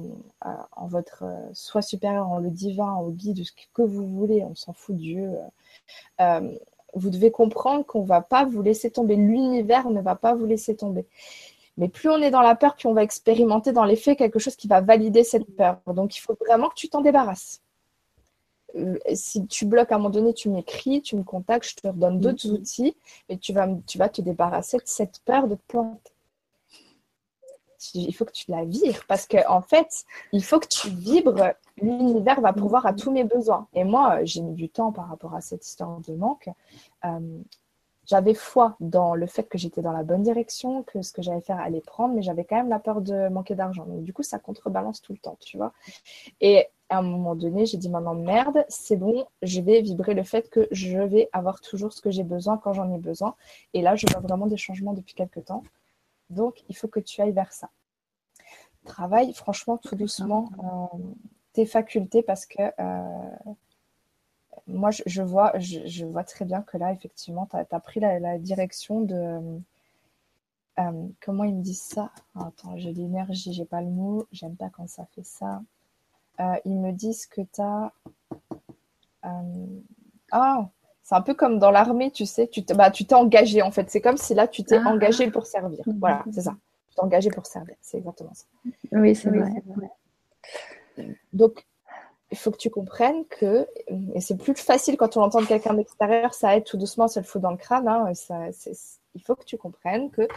en 0.73 0.87
votre 0.87 1.23
soi 1.53 1.81
supérieur, 1.81 2.29
en 2.29 2.39
le 2.39 2.49
divin, 2.49 2.91
en 2.91 3.09
guide, 3.09 3.43
ce 3.45 3.51
que 3.73 3.81
vous 3.81 4.07
voulez, 4.07 4.43
on 4.43 4.55
s'en 4.55 4.73
fout 4.73 4.95
Dieu. 4.97 5.31
Vous 6.93 7.09
devez 7.09 7.31
comprendre 7.31 7.85
qu'on 7.85 8.03
ne 8.03 8.07
va 8.07 8.21
pas 8.21 8.45
vous 8.45 8.61
laisser 8.61 8.91
tomber. 8.91 9.15
L'univers 9.15 9.89
ne 9.89 10.01
va 10.01 10.15
pas 10.15 10.35
vous 10.35 10.45
laisser 10.45 10.75
tomber. 10.75 11.05
Mais 11.77 11.89
plus 11.89 12.09
on 12.09 12.17
est 12.17 12.31
dans 12.31 12.41
la 12.41 12.55
peur, 12.55 12.75
plus 12.75 12.87
on 12.87 12.93
va 12.93 13.03
expérimenter 13.03 13.71
dans 13.71 13.85
les 13.85 13.95
faits 13.95 14.17
quelque 14.17 14.39
chose 14.39 14.55
qui 14.55 14.67
va 14.67 14.81
valider 14.81 15.23
cette 15.23 15.55
peur. 15.55 15.79
Donc 15.87 16.15
il 16.15 16.19
faut 16.19 16.37
vraiment 16.39 16.69
que 16.69 16.75
tu 16.75 16.89
t'en 16.89 17.01
débarrasses. 17.01 17.61
Euh, 18.75 18.97
si 19.13 19.45
tu 19.47 19.65
bloques 19.65 19.91
à 19.91 19.95
un 19.95 19.97
moment 19.97 20.09
donné, 20.09 20.33
tu 20.33 20.49
m'écris, 20.49 21.01
tu 21.01 21.15
me 21.15 21.23
contactes, 21.23 21.69
je 21.69 21.75
te 21.75 21.87
redonne 21.87 22.19
d'autres 22.19 22.47
mm-hmm. 22.47 22.53
outils, 22.53 22.95
et 23.29 23.37
tu 23.37 23.53
vas, 23.53 23.67
tu 23.85 23.97
vas 23.97 24.09
te 24.09 24.21
débarrasser 24.21 24.77
de 24.77 24.83
cette 24.85 25.19
peur 25.25 25.47
de 25.47 25.55
te 25.55 25.61
planter 25.67 26.12
il 27.93 28.13
faut 28.13 28.25
que 28.25 28.31
tu 28.31 28.51
la 28.51 28.65
vires 28.65 29.03
parce 29.07 29.27
qu'en 29.27 29.57
en 29.57 29.61
fait, 29.61 30.05
il 30.31 30.43
faut 30.43 30.59
que 30.59 30.67
tu 30.67 30.89
vibres. 30.89 31.53
L'univers 31.81 32.41
va 32.41 32.53
pourvoir 32.53 32.85
à 32.85 32.93
tous 32.93 33.11
mes 33.11 33.23
besoins. 33.23 33.67
Et 33.73 33.83
moi, 33.83 34.23
j'ai 34.23 34.41
mis 34.41 34.53
du 34.53 34.69
temps 34.69 34.91
par 34.91 35.09
rapport 35.09 35.33
à 35.33 35.41
cette 35.41 35.65
histoire 35.65 35.99
de 36.01 36.13
manque. 36.13 36.49
Euh, 37.05 37.41
j'avais 38.05 38.33
foi 38.33 38.75
dans 38.79 39.15
le 39.15 39.25
fait 39.27 39.43
que 39.43 39.57
j'étais 39.57 39.81
dans 39.81 39.91
la 39.91 40.03
bonne 40.03 40.23
direction, 40.23 40.83
que 40.83 41.01
ce 41.01 41.13
que 41.13 41.21
j'allais 41.21 41.41
faire 41.41 41.59
allait 41.59 41.81
prendre, 41.81 42.13
mais 42.13 42.21
j'avais 42.21 42.43
quand 42.43 42.57
même 42.57 42.69
la 42.69 42.79
peur 42.79 43.01
de 43.01 43.29
manquer 43.29 43.55
d'argent. 43.55 43.85
Donc, 43.85 44.03
du 44.03 44.13
coup, 44.13 44.23
ça 44.23 44.39
contrebalance 44.39 45.01
tout 45.01 45.13
le 45.13 45.19
temps, 45.19 45.37
tu 45.39 45.57
vois. 45.57 45.73
Et 46.41 46.67
à 46.89 46.97
un 46.97 47.01
moment 47.01 47.35
donné, 47.35 47.65
j'ai 47.65 47.77
dit 47.77 47.89
maintenant, 47.89 48.13
merde, 48.13 48.65
c'est 48.67 48.97
bon, 48.97 49.25
je 49.41 49.61
vais 49.61 49.81
vibrer 49.81 50.13
le 50.13 50.23
fait 50.23 50.49
que 50.49 50.67
je 50.71 50.97
vais 50.99 51.29
avoir 51.31 51.61
toujours 51.61 51.93
ce 51.93 52.01
que 52.01 52.11
j'ai 52.11 52.23
besoin 52.23 52.57
quand 52.57 52.73
j'en 52.73 52.91
ai 52.93 52.99
besoin. 52.99 53.35
Et 53.73 53.81
là, 53.81 53.95
je 53.95 54.05
vois 54.11 54.21
vraiment 54.21 54.47
des 54.47 54.57
changements 54.57 54.93
depuis 54.93 55.15
quelques 55.15 55.45
temps. 55.45 55.63
Donc, 56.29 56.63
il 56.69 56.75
faut 56.75 56.87
que 56.87 56.99
tu 56.99 57.21
ailles 57.21 57.31
vers 57.31 57.53
ça. 57.53 57.69
Travaille 58.85 59.33
franchement 59.33 59.77
tout 59.77 59.95
doucement 59.95 60.49
euh, 60.59 60.97
tes 61.53 61.65
facultés 61.65 62.21
parce 62.21 62.45
que 62.45 62.61
euh, 62.79 63.53
moi, 64.67 64.89
je, 64.91 65.21
vois, 65.21 65.57
je, 65.59 66.05
vois 66.05 66.23
très 66.23 66.45
bien 66.45 66.61
que 66.61 66.77
là, 66.77 66.91
effectivement, 66.91 67.47
tu 67.47 67.55
as, 67.57 67.79
pris 67.79 67.99
la, 67.99 68.37
direction 68.39 69.01
de. 69.01 69.61
Euh, 70.79 71.07
comment 71.21 71.43
ils 71.43 71.55
me 71.55 71.61
disent 71.61 71.81
ça? 71.81 72.11
Attends, 72.35 72.77
j'ai 72.77 72.93
l'énergie, 72.93 73.53
j'ai 73.53 73.65
pas 73.65 73.81
le 73.81 73.89
mot, 73.89 74.27
j'aime 74.31 74.55
pas 74.55 74.69
quand 74.69 74.87
ça 74.87 75.05
fait 75.13 75.23
ça. 75.23 75.61
ils 76.65 76.79
me 76.79 76.91
disent 76.91 77.25
que 77.27 77.41
tu 77.41 77.61
as. 77.61 77.93
ah, 80.31 80.69
c'est 81.03 81.15
un 81.15 81.21
peu 81.21 81.33
comme 81.33 81.59
dans 81.59 81.69
l'armée, 81.69 82.11
tu 82.11 82.25
sais, 82.25 82.47
tu 82.47 82.61
bah, 82.61 82.89
t'es 82.89 83.13
engagé 83.13 83.61
en 83.61 83.71
fait. 83.71 83.89
C'est 83.89 84.01
comme 84.01 84.17
si 84.17 84.33
là, 84.33 84.47
tu 84.47 84.63
t'es 84.63 84.77
ah. 84.77 84.89
engagé 84.89 85.29
pour 85.29 85.45
servir. 85.45 85.83
Voilà, 85.99 86.23
c'est 86.31 86.41
ça. 86.41 86.55
Tu 86.89 86.95
t'es 86.95 87.01
engagé 87.01 87.29
pour 87.29 87.45
servir. 87.45 87.75
C'est 87.81 87.97
exactement 87.97 88.33
ça. 88.33 88.45
Oui, 88.93 89.13
c'est 89.13 89.29
vrai. 89.29 89.51
Donc, 91.33 91.65
il 92.31 92.37
faut 92.37 92.51
que 92.51 92.57
tu 92.57 92.69
comprennes 92.69 93.25
que, 93.25 93.67
et 94.15 94.21
c'est 94.21 94.37
plus 94.37 94.55
facile 94.55 94.95
quand 94.95 95.17
on 95.17 95.21
entend 95.21 95.43
quelqu'un 95.45 95.73
d'extérieur, 95.73 96.33
ça 96.33 96.55
aide 96.55 96.63
tout 96.63 96.77
doucement, 96.77 97.07
ça 97.07 97.19
le 97.19 97.25
fout 97.25 97.41
dans 97.41 97.51
le 97.51 97.57
crâne. 97.57 97.87
Hein, 97.87 98.13
ça, 98.13 98.47
il 99.13 99.21
faut 99.21 99.35
que 99.35 99.43
tu 99.43 99.57
comprennes 99.57 100.09
que 100.09 100.27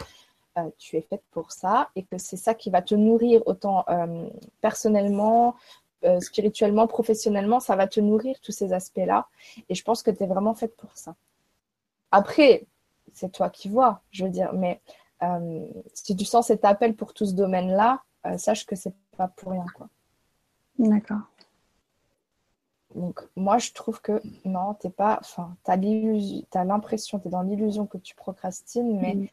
euh, 0.57 0.69
tu 0.77 0.97
es 0.97 1.01
faite 1.01 1.23
pour 1.31 1.51
ça 1.51 1.89
et 1.95 2.03
que 2.03 2.17
c'est 2.17 2.37
ça 2.37 2.53
qui 2.53 2.69
va 2.69 2.81
te 2.81 2.93
nourrir 2.93 3.41
autant 3.45 3.85
euh, 3.89 4.27
personnellement, 4.61 5.55
euh, 6.03 6.19
spirituellement, 6.19 6.87
professionnellement, 6.87 7.59
ça 7.59 7.75
va 7.75 7.87
te 7.87 7.99
nourrir 7.99 8.39
tous 8.41 8.51
ces 8.51 8.73
aspects-là. 8.73 9.27
Et 9.69 9.75
je 9.75 9.83
pense 9.83 10.03
que 10.03 10.11
tu 10.11 10.23
es 10.23 10.27
vraiment 10.27 10.53
faite 10.53 10.75
pour 10.75 10.95
ça. 10.95 11.15
Après, 12.11 12.65
c'est 13.13 13.31
toi 13.31 13.49
qui 13.49 13.67
vois, 13.69 14.01
je 14.11 14.25
veux 14.25 14.29
dire, 14.29 14.53
mais 14.53 14.79
euh, 15.23 15.65
si 15.93 16.15
tu 16.15 16.25
sens 16.25 16.47
cet 16.47 16.65
appel 16.65 16.95
pour 16.95 17.13
tout 17.13 17.25
ce 17.25 17.33
domaine-là, 17.33 18.03
euh, 18.25 18.37
sache 18.37 18.65
que 18.65 18.75
c'est 18.75 18.93
pas 19.17 19.27
pour 19.27 19.51
rien, 19.51 19.65
quoi. 19.75 19.87
D'accord. 20.77 21.21
Donc, 22.93 23.21
moi, 23.35 23.57
je 23.57 23.71
trouve 23.73 23.99
que 24.01 24.21
non, 24.45 24.75
t'es 24.75 24.89
pas. 24.89 25.17
Enfin, 25.19 25.55
t'as 25.63 26.63
l'impression, 26.63 27.19
t'es 27.19 27.29
dans 27.29 27.41
l'illusion 27.41 27.85
que 27.85 27.97
tu 27.97 28.15
procrastines, 28.15 28.99
mais 28.99 29.15
mm. 29.15 29.27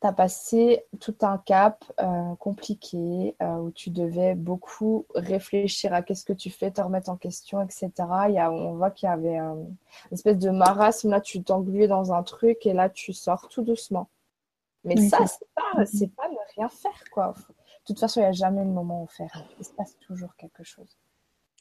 T'as 0.00 0.12
passé 0.12 0.84
tout 1.00 1.16
un 1.22 1.38
cap 1.38 1.84
euh, 2.00 2.34
compliqué 2.36 3.34
euh, 3.42 3.56
où 3.56 3.70
tu 3.70 3.90
devais 3.90 4.34
beaucoup 4.34 5.06
réfléchir 5.14 5.92
à 5.92 6.02
qu'est-ce 6.02 6.24
que 6.24 6.32
tu 6.32 6.50
fais, 6.50 6.70
te 6.70 6.80
remettre 6.80 7.10
en 7.10 7.16
question, 7.16 7.60
etc. 7.60 7.90
Il 8.28 8.34
y 8.34 8.38
a, 8.38 8.50
on 8.50 8.74
voit 8.74 8.90
qu'il 8.90 9.08
y 9.08 9.12
avait 9.12 9.38
une 9.38 9.76
espèce 10.12 10.38
de 10.38 10.50
marasme. 10.50 11.10
Là, 11.10 11.20
tu 11.20 11.42
t'engluais 11.42 11.88
dans 11.88 12.12
un 12.12 12.22
truc 12.22 12.64
et 12.66 12.72
là, 12.72 12.88
tu 12.88 13.12
sors 13.12 13.48
tout 13.48 13.62
doucement. 13.62 14.08
Mais 14.84 14.96
ça, 15.08 15.26
c'est 15.26 15.48
pas, 15.54 15.86
c'est 15.86 16.14
pas 16.14 16.28
ne 16.28 16.36
rien 16.54 16.68
faire, 16.68 17.04
quoi. 17.10 17.34
De 17.36 17.94
toute 17.94 17.98
façon, 17.98 18.20
il 18.20 18.24
n'y 18.24 18.28
a 18.28 18.32
jamais 18.32 18.62
le 18.62 18.70
moment 18.70 19.02
où 19.02 19.06
faire. 19.06 19.44
Il 19.58 19.64
se 19.64 19.72
passe 19.72 19.96
toujours 19.98 20.36
quelque 20.36 20.62
chose. 20.62 20.96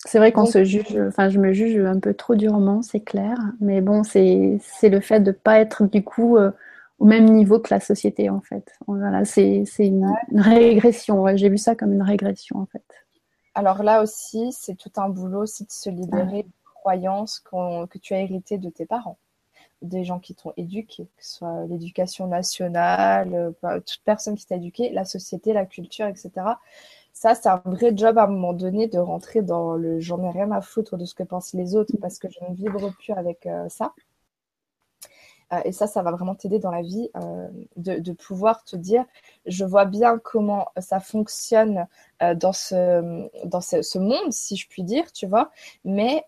C'est 0.05 0.19
vrai 0.19 0.31
qu'on 0.31 0.45
se 0.45 0.63
juge, 0.63 0.95
enfin 1.07 1.27
je 1.29 1.39
me 1.39 1.53
juge 1.53 1.83
un 1.83 1.99
peu 1.99 2.13
trop 2.13 2.35
durement, 2.35 2.83
c'est 2.83 2.99
clair, 2.99 3.35
mais 3.59 3.81
bon, 3.81 4.03
c'est 4.03 4.59
le 4.83 4.99
fait 4.99 5.19
de 5.21 5.31
ne 5.31 5.35
pas 5.35 5.59
être 5.59 5.88
du 5.88 6.03
coup 6.03 6.38
euh, 6.38 6.51
au 6.99 7.05
même 7.05 7.25
niveau 7.25 7.59
que 7.59 7.73
la 7.73 7.79
société 7.79 8.29
en 8.29 8.41
fait. 8.41 8.73
Voilà, 8.87 9.25
c'est 9.25 9.65
une, 9.79 10.11
régression, 10.33 11.25
j'ai 11.35 11.49
vu 11.49 11.57
ça 11.57 11.75
comme 11.75 11.93
une 11.93 12.01
régression 12.01 12.57
en 12.57 12.65
fait. 12.65 12.85
Alors 13.55 13.83
là 13.83 14.03
aussi, 14.03 14.51
c'est 14.51 14.75
tout 14.75 14.91
un 14.97 15.09
boulot 15.09 15.43
aussi 15.43 15.65
de 15.65 15.71
se 15.71 15.89
libérer 15.89 16.43
des 16.43 16.51
croyances 16.75 17.39
que 17.39 17.97
tu 17.97 18.13
as 18.13 18.21
héritées 18.21 18.57
de 18.57 18.69
tes 18.69 18.85
parents, 18.85 19.17
des 19.81 20.03
gens 20.03 20.19
qui 20.19 20.35
t'ont 20.35 20.53
éduqué, 20.57 21.05
que 21.17 21.25
ce 21.25 21.37
soit 21.37 21.65
l'éducation 21.65 22.27
nationale, 22.27 23.53
euh, 23.63 23.79
toute 23.79 24.01
personne 24.05 24.35
qui 24.35 24.45
t'a 24.45 24.55
éduqué, 24.55 24.91
la 24.91 25.05
société, 25.05 25.53
la 25.53 25.65
culture, 25.65 26.05
etc 26.05 26.31
ça, 27.17 27.33
c'est 27.33 27.49
un 27.49 27.61
vrai 27.65 27.93
job 27.95 28.17
à 28.19 28.25
un 28.25 28.27
moment 28.27 28.53
donné 28.53 28.87
de 28.87 28.99
rentrer 28.99 29.41
dans 29.41 29.73
le 29.73 29.99
j'en 29.99 30.21
ai 30.23 30.29
rien 30.29 30.51
à 30.51 30.61
foutre 30.61 30.97
de 30.97 31.05
ce 31.05 31.15
que 31.15 31.23
pensent 31.23 31.53
les 31.53 31.75
autres 31.75 31.93
parce 31.99 32.19
que 32.19 32.29
je 32.29 32.37
ne 32.47 32.53
vibre 32.53 32.93
plus 32.93 33.13
avec 33.13 33.47
euh, 33.47 33.67
ça. 33.69 33.93
Euh, 35.53 35.61
et 35.65 35.71
ça, 35.71 35.87
ça 35.87 36.01
va 36.01 36.11
vraiment 36.11 36.35
t'aider 36.35 36.59
dans 36.59 36.71
la 36.71 36.81
vie 36.81 37.09
euh, 37.15 37.47
de, 37.77 38.11
pouvoir 38.11 38.63
te 38.63 38.75
dire, 38.75 39.05
je 39.45 39.65
vois 39.65 39.85
bien 39.85 40.19
comment 40.19 40.67
ça 40.77 40.99
fonctionne 40.99 41.87
dans, 42.19 42.53
ce, 42.53 43.29
dans 43.45 43.61
ce, 43.61 43.97
monde, 43.97 44.31
si 44.31 44.55
je 44.55 44.67
puis 44.67 44.83
dire, 44.83 45.11
tu 45.11 45.27
vois, 45.27 45.51
mais 45.85 46.25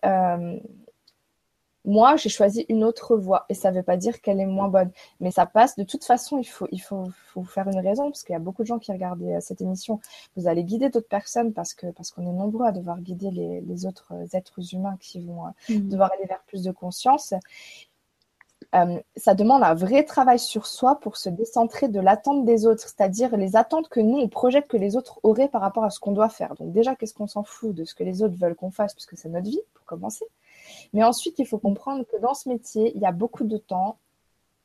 moi, 1.84 2.16
j'ai 2.16 2.28
choisi 2.28 2.66
une 2.68 2.84
autre 2.84 3.16
voie 3.16 3.46
et 3.48 3.54
ça 3.54 3.70
ne 3.70 3.76
veut 3.76 3.82
pas 3.82 3.96
dire 3.96 4.20
qu'elle 4.20 4.38
est 4.38 4.46
moins 4.46 4.68
bonne, 4.68 4.90
mais 5.18 5.30
ça 5.30 5.46
passe. 5.46 5.76
De 5.76 5.84
toute 5.84 6.04
façon, 6.04 6.38
il 6.38 6.44
faut, 6.44 6.68
il 6.72 6.80
faut, 6.80 7.08
faut 7.28 7.44
faire 7.44 7.68
une 7.68 7.78
raison 7.78 8.10
parce 8.10 8.22
qu'il 8.22 8.34
y 8.34 8.36
a 8.36 8.40
beaucoup 8.40 8.62
de 8.62 8.66
gens 8.66 8.78
qui 8.78 8.92
regardent 8.92 9.22
euh, 9.22 9.40
cette 9.40 9.62
émission. 9.62 10.00
Vous 10.36 10.46
allez 10.46 10.64
guider 10.64 10.90
d'autres 10.90 11.08
personnes 11.08 11.52
parce 11.54 11.72
que 11.72 11.86
parce 11.92 12.10
qu'on 12.10 12.26
est 12.26 12.32
nombreux 12.32 12.66
à 12.66 12.72
devoir 12.72 13.00
guider 13.00 13.30
les, 13.30 13.86
autres 13.86 14.12
êtres 14.34 14.74
humains 14.74 14.96
qui 15.00 15.24
vont 15.24 15.46
euh, 15.46 15.50
mmh. 15.70 15.88
devoir 15.88 16.12
aller 16.12 16.26
vers 16.26 16.42
plus 16.46 16.62
de 16.62 16.70
conscience. 16.70 17.32
Euh, 18.76 19.00
ça 19.16 19.34
demande 19.34 19.64
un 19.64 19.74
vrai 19.74 20.04
travail 20.04 20.38
sur 20.38 20.66
soi 20.66 21.00
pour 21.00 21.16
se 21.16 21.28
décentrer 21.28 21.88
de 21.88 21.98
l'attente 21.98 22.44
des 22.44 22.66
autres, 22.66 22.82
c'est-à-dire 22.82 23.36
les 23.36 23.56
attentes 23.56 23.88
que 23.88 23.98
nous, 23.98 24.18
on 24.18 24.28
projette 24.28 24.68
que 24.68 24.76
les 24.76 24.96
autres 24.96 25.18
auraient 25.24 25.48
par 25.48 25.60
rapport 25.60 25.84
à 25.84 25.90
ce 25.90 25.98
qu'on 25.98 26.12
doit 26.12 26.28
faire. 26.28 26.54
Donc 26.54 26.72
déjà, 26.72 26.94
qu'est-ce 26.94 27.14
qu'on 27.14 27.26
s'en 27.26 27.42
fout 27.42 27.74
de 27.74 27.84
ce 27.84 27.94
que 27.94 28.04
les 28.04 28.22
autres 28.22 28.36
veulent 28.36 28.54
qu'on 28.54 28.70
fasse, 28.70 28.94
puisque 28.94 29.16
c'est 29.16 29.28
notre 29.28 29.50
vie, 29.50 29.60
pour 29.74 29.84
commencer. 29.86 30.24
Mais 30.92 31.02
ensuite, 31.02 31.38
il 31.38 31.46
faut 31.46 31.58
comprendre 31.58 32.04
que 32.04 32.16
dans 32.18 32.34
ce 32.34 32.48
métier, 32.48 32.92
il 32.94 33.02
y 33.02 33.06
a 33.06 33.12
beaucoup 33.12 33.44
de 33.44 33.56
temps 33.56 33.98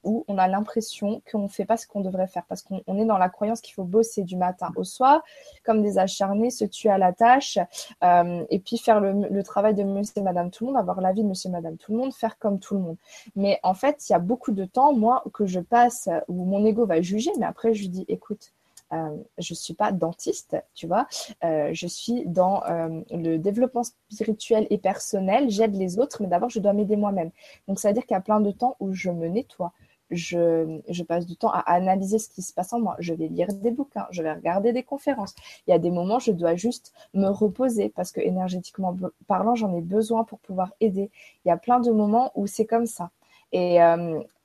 où 0.05 0.23
on 0.27 0.37
a 0.37 0.47
l'impression 0.47 1.21
qu'on 1.29 1.39
ne 1.39 1.47
fait 1.47 1.65
pas 1.65 1.75
ce 1.75 1.87
qu'on 1.87 2.01
devrait 2.01 2.27
faire 2.27 2.45
parce 2.47 2.61
qu'on 2.61 2.97
est 2.97 3.05
dans 3.05 3.17
la 3.17 3.29
croyance 3.29 3.59
qu'il 3.59 3.73
faut 3.73 3.83
bosser 3.83 4.23
du 4.23 4.37
matin 4.37 4.69
au 4.75 4.83
soir, 4.83 5.21
comme 5.65 5.81
des 5.81 5.97
acharnés, 5.97 6.51
se 6.51 6.63
tuer 6.63 6.89
à 6.89 6.97
la 6.97 7.11
tâche 7.11 7.57
euh, 8.03 8.45
et 8.49 8.59
puis 8.59 8.77
faire 8.77 9.01
le, 9.01 9.43
travail 9.43 9.73
de 9.73 9.83
monsieur 9.83 10.13
et 10.17 10.21
madame 10.21 10.51
tout 10.51 10.65
le 10.65 10.71
monde, 10.71 10.79
avoir 10.79 11.01
la 11.01 11.11
vie 11.11 11.23
de 11.23 11.27
monsieur 11.27 11.49
et 11.49 11.53
madame 11.53 11.77
tout 11.77 11.91
le 11.91 11.97
monde, 11.97 12.13
faire 12.13 12.37
comme 12.37 12.59
tout 12.59 12.75
le 12.75 12.79
monde. 12.81 12.97
Mais 13.35 13.59
en 13.63 13.73
fait, 13.73 14.07
il 14.07 14.13
y 14.13 14.15
a 14.15 14.19
beaucoup 14.19 14.51
de 14.51 14.65
temps, 14.65 14.93
moi, 14.93 15.23
que 15.33 15.45
je 15.45 15.59
passe 15.59 16.09
où 16.27 16.45
mon 16.45 16.65
ego 16.65 16.85
va 16.85 17.01
juger, 17.01 17.31
mais 17.39 17.45
après, 17.45 17.73
je 17.73 17.81
lui 17.81 17.89
dis, 17.89 18.05
écoute, 18.07 18.51
euh, 18.93 19.17
je 19.39 19.53
ne 19.53 19.57
suis 19.57 19.73
pas 19.73 19.91
dentiste, 19.91 20.55
tu 20.75 20.85
vois. 20.87 21.07
Euh, 21.43 21.71
je 21.73 21.87
suis 21.87 22.23
dans 22.25 22.61
le 23.11 23.37
développement 23.37 23.83
spirituel 24.09 24.67
et 24.69 24.77
personnel. 24.77 25.49
J'aide 25.49 25.75
les 25.75 25.99
autres, 25.99 26.21
mais 26.21 26.27
d'abord, 26.27 26.49
je 26.49 26.59
dois 26.59 26.73
m'aider 26.73 26.95
moi-même. 26.95 27.31
Donc, 27.67 27.79
ça 27.79 27.89
veut 27.89 27.93
dire 27.93 28.05
qu'il 28.05 28.15
y 28.15 28.17
a 28.17 28.21
plein 28.21 28.39
de 28.39 28.51
temps 28.51 28.75
où 28.79 28.93
je 28.93 29.09
me 29.09 29.27
nettoie. 29.27 29.73
Je, 30.11 31.03
passe 31.03 31.25
du 31.25 31.35
temps 31.35 31.51
à 31.51 31.59
analyser 31.59 32.19
ce 32.19 32.29
qui 32.29 32.41
se 32.41 32.53
passe 32.53 32.73
en 32.73 32.79
moi. 32.79 32.95
Je 32.99 33.13
vais 33.13 33.27
lire 33.27 33.47
des 33.47 33.71
bouquins, 33.71 34.07
je 34.11 34.21
vais 34.23 34.33
regarder 34.33 34.73
des 34.73 34.83
conférences. 34.83 35.35
Il 35.67 35.71
y 35.71 35.73
a 35.73 35.79
des 35.79 35.91
moments, 35.91 36.19
je 36.19 36.31
dois 36.31 36.55
juste 36.55 36.93
me 37.13 37.27
reposer 37.27 37.89
parce 37.89 38.11
que 38.11 38.21
énergétiquement 38.21 38.95
parlant, 39.27 39.55
j'en 39.55 39.73
ai 39.75 39.81
besoin 39.81 40.23
pour 40.23 40.39
pouvoir 40.39 40.73
aider. 40.79 41.09
Il 41.43 41.49
y 41.49 41.51
a 41.51 41.57
plein 41.57 41.79
de 41.79 41.91
moments 41.91 42.31
où 42.35 42.47
c'est 42.47 42.65
comme 42.65 42.85
ça. 42.85 43.11
Et, 43.51 43.79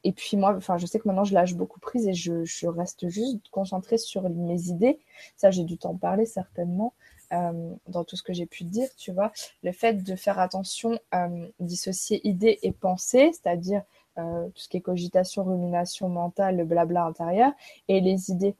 et 0.04 0.12
puis 0.12 0.36
moi, 0.36 0.54
enfin, 0.56 0.78
je 0.78 0.86
sais 0.86 0.98
que 0.98 1.06
maintenant 1.06 1.24
je 1.24 1.34
lâche 1.34 1.54
beaucoup 1.54 1.80
prise 1.80 2.08
et 2.08 2.14
je, 2.14 2.66
reste 2.66 3.08
juste 3.08 3.48
concentrée 3.50 3.98
sur 3.98 4.28
mes 4.30 4.68
idées. 4.68 4.98
Ça, 5.36 5.50
j'ai 5.50 5.64
dû 5.64 5.76
t'en 5.76 5.94
parler 5.94 6.26
certainement 6.26 6.94
euh, 7.32 7.74
dans 7.88 8.04
tout 8.04 8.16
ce 8.16 8.22
que 8.22 8.32
j'ai 8.32 8.46
pu 8.46 8.64
dire, 8.64 8.88
tu 8.96 9.12
vois. 9.12 9.32
Le 9.62 9.72
fait 9.72 10.02
de 10.02 10.16
faire 10.16 10.38
attention, 10.38 10.98
euh, 11.14 11.48
dissocier 11.61 12.26
idées 12.26 12.58
et 12.62 12.72
pensées, 12.72 13.30
c'est-à-dire 13.32 13.82
euh, 14.20 14.46
tout 14.46 14.62
ce 14.62 14.68
qui 14.68 14.76
est 14.76 14.80
cogitation, 14.80 15.44
rumination 15.44 16.08
mentale, 16.08 16.56
le 16.56 16.64
blabla 16.64 17.04
intérieur, 17.04 17.52
et 17.88 18.00
les 18.00 18.30
idées. 18.30 18.54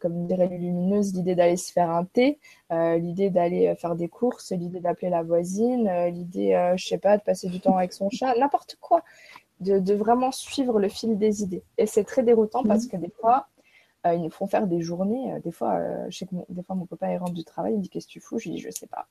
comme 0.00 0.26
dirait 0.26 0.48
les 0.48 0.58
lumineuses, 0.58 1.12
l'idée 1.14 1.34
d'aller 1.34 1.58
se 1.58 1.70
faire 1.70 1.90
un 1.90 2.04
thé, 2.04 2.38
l'idée 2.70 3.28
d'aller 3.28 3.74
faire 3.76 3.94
des 3.94 4.08
courses, 4.08 4.52
l'idée 4.52 4.80
d'appeler 4.80 5.10
la 5.10 5.22
voisine, 5.22 5.86
l'idée, 6.06 6.72
je 6.76 6.86
sais 6.86 6.98
pas, 6.98 7.18
de 7.18 7.22
passer 7.22 7.48
du 7.48 7.60
temps 7.60 7.76
avec 7.76 7.92
son 7.92 8.08
chat, 8.08 8.34
n'importe 8.38 8.78
quoi 8.80 9.02
de, 9.60 9.94
vraiment 9.94 10.32
suivre 10.32 10.80
le 10.80 10.88
fil 10.88 11.18
des 11.18 11.42
idées. 11.42 11.62
Et 11.78 11.86
c'est 11.86 12.04
très 12.04 12.22
déroutant 12.22 12.62
parce 12.64 12.84
mhm. 12.84 12.90
que 12.90 12.96
des 12.96 13.12
fois, 13.20 13.48
euh, 14.06 14.14
ils 14.14 14.22
nous 14.22 14.30
font 14.30 14.46
faire 14.46 14.66
des 14.66 14.80
journées. 14.80 15.32
Euh, 15.32 15.40
des 15.40 15.52
fois, 15.52 15.74
euh, 15.74 16.06
je 16.08 16.18
sais 16.18 16.26
que 16.26 16.34
mon, 16.34 16.46
des 16.48 16.62
fois, 16.62 16.74
mon 16.74 16.86
copain 16.86 17.12
il 17.12 17.18
rentre 17.18 17.34
du 17.34 17.44
travail, 17.44 17.72
il 17.74 17.78
me 17.78 17.82
dit 17.82 17.90
Qu'est-ce 17.90 18.06
que 18.06 18.12
tu 18.12 18.20
fous? 18.20 18.38
Je 18.38 18.48
lui 18.48 18.56
dis 18.56 18.60
Je 18.60 18.70
sais 18.70 18.86
pas. 18.86 19.06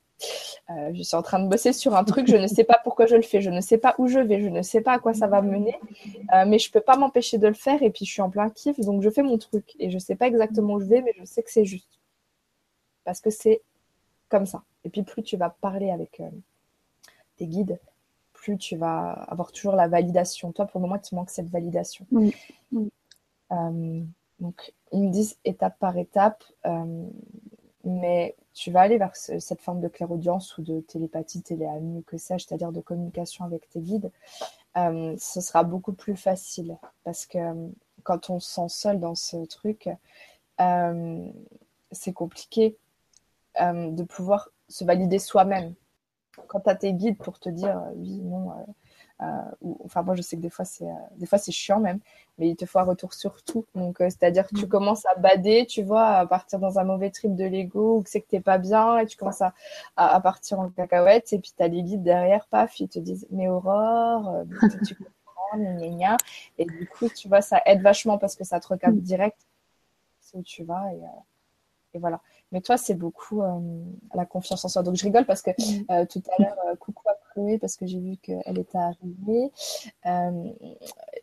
je 0.93 1.03
suis 1.03 1.15
en 1.15 1.21
train 1.21 1.39
de 1.39 1.47
bosser 1.47 1.73
sur 1.73 1.95
un 1.95 2.03
truc, 2.03 2.27
je 2.27 2.35
ne 2.37 2.47
sais 2.47 2.63
pas 2.63 2.79
pourquoi 2.83 3.05
je 3.05 3.15
le 3.15 3.21
fais, 3.21 3.41
je 3.41 3.51
ne 3.51 3.61
sais 3.61 3.77
pas 3.77 3.93
où 3.99 4.07
je 4.07 4.19
vais, 4.19 4.41
je 4.41 4.49
ne 4.49 4.61
sais 4.63 4.81
pas 4.81 4.93
à 4.93 4.99
quoi 4.99 5.13
ça 5.13 5.27
va 5.27 5.41
mener, 5.41 5.75
mais 6.47 6.57
je 6.59 6.71
peux 6.71 6.81
pas 6.81 6.97
m'empêcher 6.97 7.37
de 7.37 7.47
le 7.47 7.53
faire. 7.53 7.83
Et 7.83 7.91
puis, 7.91 8.05
je 8.05 8.11
suis 8.11 8.21
en 8.21 8.29
plein 8.29 8.49
kiff, 8.49 8.79
donc 8.79 9.03
je 9.03 9.09
fais 9.09 9.23
mon 9.23 9.37
truc. 9.37 9.75
Et 9.79 9.89
je 9.91 9.99
sais 9.99 10.15
pas 10.15 10.27
exactement 10.27 10.73
où 10.75 10.79
je 10.79 10.87
vais, 10.87 11.01
mais 11.01 11.13
je 11.17 11.23
sais 11.23 11.43
que 11.43 11.51
c'est 11.51 11.65
juste. 11.65 11.99
Parce 13.03 13.21
que 13.21 13.29
c'est 13.29 13.61
comme 14.27 14.45
ça. 14.45 14.63
Et 14.85 14.89
puis, 14.89 15.03
plus 15.03 15.23
tu 15.23 15.37
vas 15.37 15.49
parler 15.49 15.91
avec 15.91 16.21
tes 17.37 17.47
guides, 17.47 17.79
plus 18.33 18.57
tu 18.57 18.75
vas 18.75 19.11
avoir 19.11 19.51
toujours 19.51 19.75
la 19.75 19.87
validation. 19.87 20.51
Toi, 20.51 20.65
pour 20.65 20.79
le 20.79 20.87
moment, 20.87 20.99
il 21.03 21.07
te 21.07 21.13
manque 21.13 21.29
cette 21.29 21.49
validation. 21.49 22.05
Euh, 23.51 24.03
donc, 24.39 24.73
ils 24.91 25.03
me 25.03 25.11
disent 25.11 25.37
étape 25.45 25.77
par 25.79 25.97
étape, 25.97 26.43
euh, 26.65 27.07
mais 27.83 28.35
tu 28.53 28.71
vas 28.71 28.81
aller 28.81 28.97
vers 28.97 29.15
cette 29.15 29.61
forme 29.61 29.81
de 29.81 29.87
clairaudience 29.87 30.57
ou 30.57 30.61
de 30.61 30.81
télépathie, 30.81 31.41
téléamie, 31.41 32.03
que 32.03 32.17
sais-je, 32.17 32.45
c'est-à-dire 32.45 32.71
de 32.71 32.81
communication 32.81 33.45
avec 33.45 33.69
tes 33.69 33.79
guides. 33.79 34.11
Euh, 34.77 35.15
ce 35.17 35.41
sera 35.41 35.63
beaucoup 35.63 35.93
plus 35.93 36.15
facile 36.15 36.77
parce 37.03 37.25
que 37.25 37.39
quand 38.03 38.29
on 38.29 38.39
se 38.39 38.51
sent 38.51 38.69
seul 38.69 38.99
dans 38.99 39.15
ce 39.15 39.45
truc, 39.45 39.89
c'est 41.91 42.13
compliqué 42.13 42.77
de 43.59 44.03
pouvoir 44.03 44.49
se 44.67 44.83
valider 44.83 45.19
soi-même 45.19 45.73
quand 46.47 46.61
tu 46.61 46.69
as 46.69 46.75
tes 46.75 46.93
guides 46.93 47.17
pour 47.17 47.39
te 47.39 47.49
dire 47.49 47.77
euh, 47.77 47.91
oui, 47.95 48.19
non, 48.21 48.51
euh, 49.21 49.25
euh, 49.65 49.73
enfin 49.83 50.01
moi 50.01 50.15
je 50.15 50.21
sais 50.21 50.37
que 50.37 50.41
des 50.41 50.49
fois 50.49 50.65
c'est 50.65 50.87
des 51.17 51.25
fois 51.25 51.37
c'est 51.37 51.51
chiant 51.51 51.79
même 51.79 51.99
mais 52.37 52.49
il 52.49 52.55
te 52.55 52.65
faut 52.65 52.79
un 52.79 52.83
retour 52.83 53.13
sur 53.13 53.41
tout 53.43 53.65
donc 53.75 53.97
c'est-à-dire 53.99 54.47
que 54.47 54.55
tu 54.55 54.65
mm. 54.65 54.69
commences 54.69 55.05
à 55.05 55.15
bader 55.15 55.65
tu 55.67 55.83
vois 55.83 56.05
à 56.05 56.25
partir 56.25 56.59
dans 56.59 56.79
un 56.79 56.83
mauvais 56.83 57.09
trip 57.09 57.35
de 57.35 57.45
l'ego 57.45 57.97
ou 57.97 58.01
que 58.03 58.09
c'est 58.09 58.21
que 58.21 58.27
t'es 58.27 58.39
pas 58.39 58.57
bien 58.57 58.97
et 58.99 59.05
tu 59.05 59.17
commences 59.17 59.41
à, 59.41 59.53
à, 59.97 60.19
partir 60.21 60.59
en 60.59 60.69
cacahuète 60.69 61.33
et 61.33 61.39
puis 61.39 61.53
tu 61.55 61.63
as 61.63 61.67
les 61.67 61.83
guides 61.83 62.03
derrière 62.03 62.47
paf 62.47 62.79
ils 62.79 62.87
te 62.87 62.99
disent 62.99 63.27
mais 63.29 63.47
Aurore 63.47 64.43
tu 64.87 64.95
comprends 64.95 65.57
gna, 65.57 66.17
et 66.57 66.65
du 66.65 66.87
coup 66.87 67.09
tu 67.09 67.27
vois 67.27 67.41
ça 67.41 67.61
aide 67.65 67.81
vachement 67.81 68.17
parce 68.17 68.35
que 68.35 68.43
ça 68.43 68.59
te 68.59 68.67
recadre 68.67 68.97
mm. 68.97 69.01
direct 69.01 69.39
c'est 70.21 70.37
où 70.37 70.43
tu 70.43 70.63
vas 70.63 70.93
et, 70.93 71.01
et 71.95 71.99
voilà 71.99 72.21
mais 72.51 72.61
toi, 72.61 72.77
c'est 72.77 72.95
beaucoup 72.95 73.43
euh, 73.43 73.59
la 74.15 74.25
confiance 74.25 74.65
en 74.65 74.69
soi. 74.69 74.81
Donc, 74.81 74.95
je 74.95 75.03
rigole 75.03 75.25
parce 75.25 75.41
que 75.41 75.51
mm. 75.51 75.85
euh, 75.91 76.05
tout 76.05 76.21
à 76.37 76.41
l'heure, 76.41 76.57
euh, 76.67 76.75
coucou 76.75 77.07
à 77.07 77.13
Chloé, 77.33 77.57
parce 77.57 77.75
que 77.75 77.85
j'ai 77.85 77.99
vu 77.99 78.17
qu'elle 78.17 78.59
était 78.59 78.77
arrivée. 78.77 79.51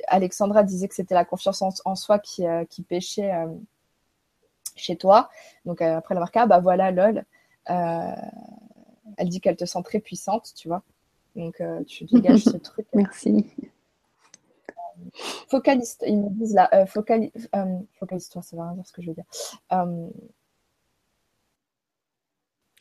Alexandra 0.09 0.63
disait 0.63 0.89
que 0.89 0.95
c'était 0.95 1.15
la 1.15 1.25
confiance 1.25 1.63
en, 1.85 1.95
soi 1.95 2.19
qui, 2.19 2.45
qui 2.71 2.83
pêchait 2.83 3.33
chez 4.75 4.97
toi. 4.97 5.31
Donc, 5.65 5.83
après, 5.83 6.15
elle 6.15 6.19
a 6.19 6.21
marqué, 6.21 6.39
ah 6.41 6.47
bah 6.47 6.61
voilà, 6.61 6.91
lol. 6.91 7.25
elle 7.67 9.29
dit 9.29 9.41
qu'elle 9.41 9.57
te 9.57 9.65
sent 9.65 9.83
très 9.85 10.01
puissante, 10.01 10.53
tu 10.55 10.69
vois. 10.69 10.83
Donc, 11.35 11.63
tu 11.87 12.05
dégages 12.13 12.45
ce 12.45 12.57
truc. 12.57 12.87
Merci. 12.95 13.47
Focaliste, 15.49 16.05
ils 16.07 16.19
me 16.19 16.31
disent 16.31 16.55
là, 16.55 16.87
focaliste, 16.87 17.51
focaliste-toi, 17.99 18.43
ça 18.43 18.57
va 18.57 18.65
rien 18.65 18.75
dire 18.75 18.87
ce 18.87 18.93
que 18.93 19.03
je 19.03 19.09
veux 19.09 19.15
dire 19.15 19.27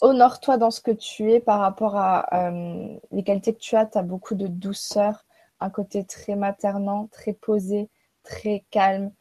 honore-toi 0.01 0.57
dans 0.57 0.71
ce 0.71 0.81
que 0.81 0.91
tu 0.91 1.31
es 1.31 1.39
par 1.39 1.59
rapport 1.59 1.95
à 1.95 2.49
euh, 2.49 2.97
les 3.11 3.23
qualités 3.23 3.53
que 3.53 3.59
tu 3.59 3.75
as. 3.75 3.85
Tu 3.85 3.97
as 3.97 4.03
beaucoup 4.03 4.35
de 4.35 4.47
douceur, 4.47 5.25
un 5.59 5.69
côté 5.69 6.03
très 6.03 6.35
maternant, 6.35 7.07
très 7.11 7.33
posé, 7.33 7.89
très 8.23 8.65
calme. 8.71 9.11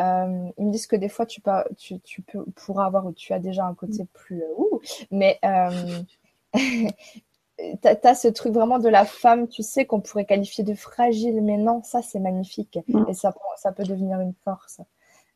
Euh, 0.00 0.50
ils 0.58 0.66
me 0.66 0.70
disent 0.70 0.86
que 0.86 0.96
des 0.96 1.08
fois, 1.08 1.26
tu, 1.26 1.40
peux, 1.40 1.50
tu, 1.76 2.00
tu 2.00 2.22
peux, 2.22 2.44
pourras 2.54 2.86
avoir 2.86 3.06
ou 3.06 3.12
tu 3.12 3.32
as 3.32 3.40
déjà 3.40 3.64
un 3.64 3.74
côté 3.74 4.06
plus. 4.12 4.42
ouh, 4.56 4.80
mais 5.10 5.40
tu 6.52 7.88
as, 7.88 8.14
ce 8.14 8.28
truc 8.28 8.52
vraiment 8.54 8.78
de 8.78 8.88
la 8.88 9.04
femme, 9.04 9.48
tu 9.48 9.62
sais, 9.62 9.86
qu'on 9.86 10.00
pourrait 10.00 10.24
qualifier 10.24 10.64
de 10.64 10.74
fragile, 10.74 11.42
mais 11.42 11.56
non, 11.56 11.82
ça, 11.82 12.02
c'est 12.02 12.20
magnifique. 12.20 12.78
Et 13.08 13.14
ça, 13.14 13.34
ça 13.56 13.72
peut 13.72 13.84
devenir 13.84 14.20
une 14.20 14.34
force. 14.44 14.80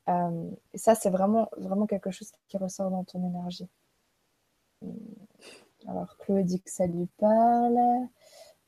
Euh, 0.09 0.51
et 0.73 0.79
ça, 0.79 0.95
c'est 0.95 1.11
vraiment, 1.11 1.49
vraiment 1.57 1.87
quelque 1.87 2.11
chose 2.11 2.33
qui 2.49 2.57
ressort 2.57 2.91
dans 2.91 3.05
ton 3.05 3.25
énergie. 3.25 3.69
Euh, 4.83 5.89
alors, 5.89 6.17
Chloé 6.19 6.45
dit 6.45 6.61
que 6.61 6.71
ça 6.71 6.87
lui 6.87 7.07
parle. 7.19 7.79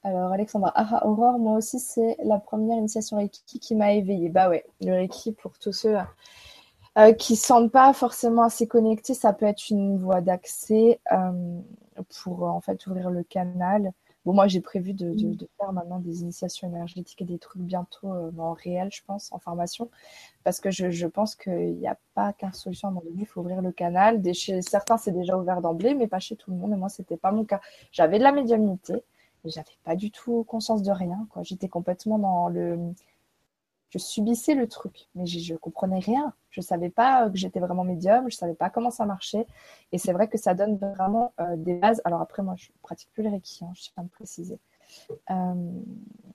Alors, 0.02 0.32
Alexandra, 0.32 0.72
ah, 0.74 1.06
Aurore, 1.06 1.38
moi 1.38 1.56
aussi, 1.56 1.78
c'est 1.78 2.16
la 2.24 2.38
première 2.38 2.78
initiation 2.78 3.16
Reiki 3.16 3.58
qui 3.60 3.74
m'a 3.74 3.92
éveillée. 3.92 4.28
Bah 4.28 4.48
ouais, 4.48 4.64
le 4.80 4.92
Reiki, 4.92 5.32
pour 5.32 5.58
tous 5.58 5.72
ceux 5.72 5.96
euh, 6.98 7.12
qui 7.12 7.34
ne 7.34 7.38
sentent 7.38 7.72
pas 7.72 7.92
forcément 7.92 8.42
assez 8.42 8.66
connectés, 8.66 9.14
ça 9.14 9.32
peut 9.32 9.46
être 9.46 9.70
une 9.70 9.98
voie 9.98 10.20
d'accès 10.20 11.00
pour 12.24 12.42
en 12.44 12.60
fait 12.60 12.86
ouvrir 12.86 13.10
le 13.10 13.22
canal 13.22 13.92
Bon, 14.24 14.32
moi, 14.32 14.46
j'ai 14.48 14.60
prévu 14.60 14.94
de, 14.94 15.12
de, 15.12 15.26
mm. 15.28 15.36
de, 15.36 15.48
faire 15.58 15.72
maintenant 15.72 15.98
des 15.98 16.22
initiations 16.22 16.68
énergétiques 16.68 17.20
et 17.20 17.24
des 17.24 17.38
trucs 17.38 17.62
bientôt 17.62 18.12
euh, 18.12 18.30
en 18.38 18.52
réel, 18.52 18.88
je 18.92 19.02
pense, 19.06 19.32
en 19.32 19.38
formation, 19.38 19.90
parce 20.44 20.60
que 20.60 20.70
je, 20.70 20.90
je 20.90 21.06
pense 21.06 21.34
qu'il 21.34 21.76
n'y 21.76 21.86
a 21.86 21.98
pas 22.14 22.32
qu'une 22.32 22.52
solution 22.52 22.88
à 22.88 22.90
un 22.90 22.94
moment 22.94 23.06
donné, 23.06 23.22
il 23.22 23.26
faut 23.26 23.40
ouvrir 23.40 23.60
le 23.60 23.72
canal. 23.72 24.22
Des, 24.22 24.34
chez 24.34 24.62
certains, 24.62 24.96
c'est 24.96 25.12
déjà 25.12 25.36
ouvert 25.38 25.60
d'emblée, 25.60 25.94
mais 25.94 26.06
pas 26.06 26.20
chez 26.20 26.36
tout 26.36 26.50
le 26.50 26.56
monde. 26.56 26.72
Et 26.72 26.76
moi, 26.76 26.88
c'était 26.88 27.16
pas 27.16 27.32
mon 27.32 27.44
cas. 27.44 27.60
J'avais 27.92 28.18
de 28.18 28.24
la 28.24 28.32
médiumnité, 28.32 28.94
mais 29.44 29.50
j'avais 29.50 29.66
pas 29.84 29.96
du 29.96 30.10
tout 30.10 30.44
conscience 30.44 30.82
de 30.82 30.90
rien. 30.90 31.26
J'étais 31.42 31.68
complètement 31.68 32.18
dans 32.18 32.48
le 32.48 32.78
je 33.94 33.98
subissais 34.00 34.54
le 34.54 34.66
truc, 34.66 35.06
mais 35.14 35.24
je, 35.24 35.54
comprenais 35.54 36.00
rien. 36.00 36.32
Je 36.50 36.60
savais 36.60 36.90
pas 36.90 37.30
que 37.30 37.36
j'étais 37.36 37.60
vraiment 37.60 37.84
médium, 37.84 38.28
je 38.28 38.36
savais 38.36 38.54
pas 38.54 38.68
comment 38.68 38.90
ça 38.90 39.06
marchait. 39.06 39.46
Et 39.92 39.98
c'est 39.98 40.12
vrai 40.12 40.26
que 40.26 40.36
ça 40.36 40.52
donne 40.54 40.76
vraiment 40.78 41.32
euh, 41.40 41.54
des 41.56 41.74
bases. 41.74 42.02
Alors 42.04 42.20
après, 42.20 42.42
moi, 42.42 42.54
je 42.56 42.70
pratique 42.82 43.08
plus 43.12 43.22
le 43.22 43.30
Reiki, 43.30 43.64
hein, 43.64 43.70
je 43.74 43.82
tiens 43.82 43.92
à 43.98 44.02
me 44.02 44.08
préciser. 44.08 44.58
Euh, 45.30 45.54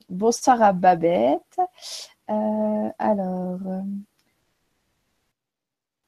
bonsoir 0.08 0.62
à 0.62 0.72
Babette. 0.72 1.60
Euh, 2.30 2.90
alors. 2.98 3.60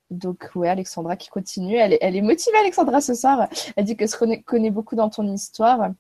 Donc, 0.10 0.52
oui, 0.56 0.70
Alexandra 0.70 1.18
qui 1.18 1.30
continue. 1.30 1.76
Elle 1.76 1.93
est, 1.93 1.99
elle 2.02 2.16
est 2.16 2.22
motivée, 2.22 2.58
Alexandra, 2.58 3.02
ce 3.02 3.14
soir. 3.14 3.49
Elle 3.76 3.86
dit 3.86 3.97
que 3.97 4.08
se 4.08 4.16
connaît 4.41 4.72
beaucoup 4.72 4.95
dans 4.95 5.10
ton 5.10 5.28
histoire. 5.28 5.91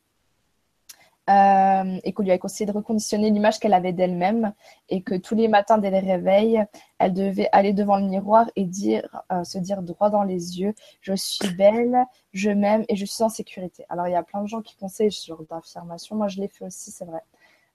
Euh, 1.29 1.99
et 2.03 2.13
qu'on 2.13 2.23
lui 2.23 2.31
a 2.31 2.37
conseillé 2.39 2.65
de 2.65 2.71
reconditionner 2.71 3.29
l'image 3.29 3.59
qu'elle 3.59 3.75
avait 3.75 3.93
d'elle-même 3.93 4.53
et 4.89 5.03
que 5.03 5.13
tous 5.13 5.35
les 5.35 5.47
matins 5.47 5.77
dès 5.77 5.91
le 5.91 5.99
réveil, 5.99 6.65
elle 6.97 7.13
devait 7.13 7.47
aller 7.51 7.73
devant 7.73 7.97
le 7.97 8.07
miroir 8.07 8.49
et 8.55 8.65
dire, 8.65 9.07
euh, 9.31 9.43
se 9.43 9.59
dire 9.59 9.83
droit 9.83 10.09
dans 10.09 10.23
les 10.23 10.59
yeux, 10.59 10.73
je 10.99 11.13
suis 11.13 11.53
belle, 11.53 11.95
je 12.33 12.49
m'aime 12.49 12.85
et 12.89 12.95
je 12.95 13.05
suis 13.05 13.23
en 13.23 13.29
sécurité. 13.29 13.85
Alors 13.89 14.07
il 14.07 14.13
y 14.13 14.15
a 14.15 14.23
plein 14.23 14.41
de 14.41 14.47
gens 14.47 14.61
qui 14.61 14.75
conseillent 14.75 15.11
ce 15.11 15.27
genre 15.27 15.43
d'affirmation. 15.47 16.15
Moi 16.15 16.27
je 16.27 16.41
l'ai 16.41 16.47
fait 16.47 16.65
aussi, 16.65 16.89
c'est 16.89 17.05
vrai 17.05 17.21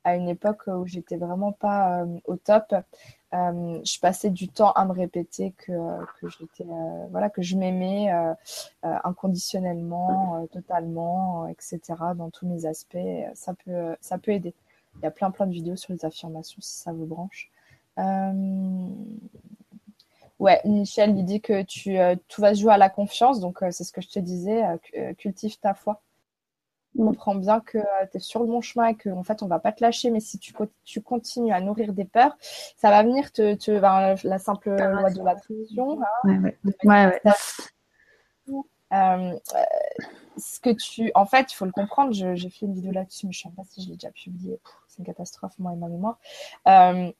à 0.06 0.14
une 0.14 0.28
époque 0.28 0.68
où 0.68 0.86
j'étais 0.86 1.16
vraiment 1.16 1.50
pas 1.50 2.02
euh, 2.02 2.18
au 2.26 2.36
top. 2.36 2.72
Euh, 3.34 3.80
je 3.84 3.98
passais 3.98 4.30
du 4.30 4.48
temps 4.48 4.70
à 4.70 4.84
me 4.84 4.92
répéter 4.92 5.52
que, 5.58 5.72
que 6.20 6.28
j'étais 6.28 6.64
euh, 6.64 7.06
voilà 7.10 7.28
que 7.28 7.42
je 7.42 7.56
m'aimais 7.56 8.08
inconditionnellement, 8.82 10.46
totalement, 10.52 11.48
etc. 11.48 11.80
Dans 12.14 12.30
tous 12.30 12.46
mes 12.46 12.66
aspects, 12.66 12.96
ça 13.34 13.52
peut 13.64 13.96
ça 14.00 14.16
peut 14.16 14.30
aider. 14.30 14.54
Il 14.96 15.02
y 15.02 15.06
a 15.06 15.10
plein 15.10 15.32
plein 15.32 15.46
de 15.46 15.52
vidéos 15.52 15.76
sur 15.76 15.92
les 15.92 16.04
affirmations 16.04 16.60
si 16.60 16.76
ça 16.76 16.92
vous 16.92 17.06
branche. 17.06 17.50
Ouais, 20.38 20.60
Michel 20.64 21.14
lui 21.14 21.24
dit 21.24 21.40
que 21.40 21.62
tu, 21.62 21.96
tout 22.28 22.40
va 22.42 22.54
se 22.54 22.60
jouer 22.60 22.72
à 22.74 22.78
la 22.78 22.90
confiance, 22.90 23.40
donc 23.40 23.58
c'est 23.70 23.84
ce 23.84 23.92
que 23.92 24.02
je 24.02 24.08
te 24.08 24.18
disais, 24.20 24.62
cultive 25.18 25.58
ta 25.58 25.74
foi 25.74 26.00
on 26.98 27.06
comprend 27.06 27.34
bien 27.34 27.60
que 27.60 27.78
euh, 27.78 28.06
tu 28.10 28.18
es 28.18 28.20
sur 28.20 28.40
le 28.40 28.46
bon 28.46 28.60
chemin 28.60 28.88
et 28.88 28.94
qu'en 28.94 29.22
fait, 29.22 29.42
on 29.42 29.46
va 29.46 29.58
pas 29.58 29.72
te 29.72 29.82
lâcher. 29.82 30.10
Mais 30.10 30.20
si 30.20 30.38
tu, 30.38 30.52
tu, 30.84 31.00
continues 31.00 31.52
à 31.52 31.60
nourrir 31.60 31.92
des 31.92 32.04
peurs, 32.04 32.36
ça 32.76 32.90
va 32.90 33.02
venir 33.02 33.32
te, 33.32 33.54
te 33.54 33.70
la 33.70 34.38
simple 34.38 34.70
loi 34.70 35.10
de 35.10 35.22
l'attraction. 35.22 36.00
Hein, 36.24 36.52
ouais, 36.52 36.56
ouais. 36.84 37.20
Euh, 38.92 39.36
ce 40.38 40.60
que 40.60 40.70
tu, 40.70 41.10
en 41.14 41.26
fait, 41.26 41.52
il 41.52 41.54
faut 41.54 41.64
le 41.64 41.72
comprendre. 41.72 42.12
J'ai 42.12 42.50
fait 42.50 42.66
une 42.66 42.74
vidéo 42.74 42.92
là-dessus, 42.92 43.26
mais 43.26 43.32
je 43.32 43.46
ne 43.46 43.50
sais 43.50 43.56
pas 43.56 43.62
si 43.68 43.82
je 43.82 43.88
l'ai 43.88 43.94
déjà 43.94 44.10
publiée. 44.10 44.60
C'est 44.88 44.98
une 44.98 45.04
catastrophe, 45.04 45.58
moi 45.58 45.72
et 45.72 45.76
ma 45.76 45.88
mémoire. 45.88 46.18
Euh, 46.68 47.10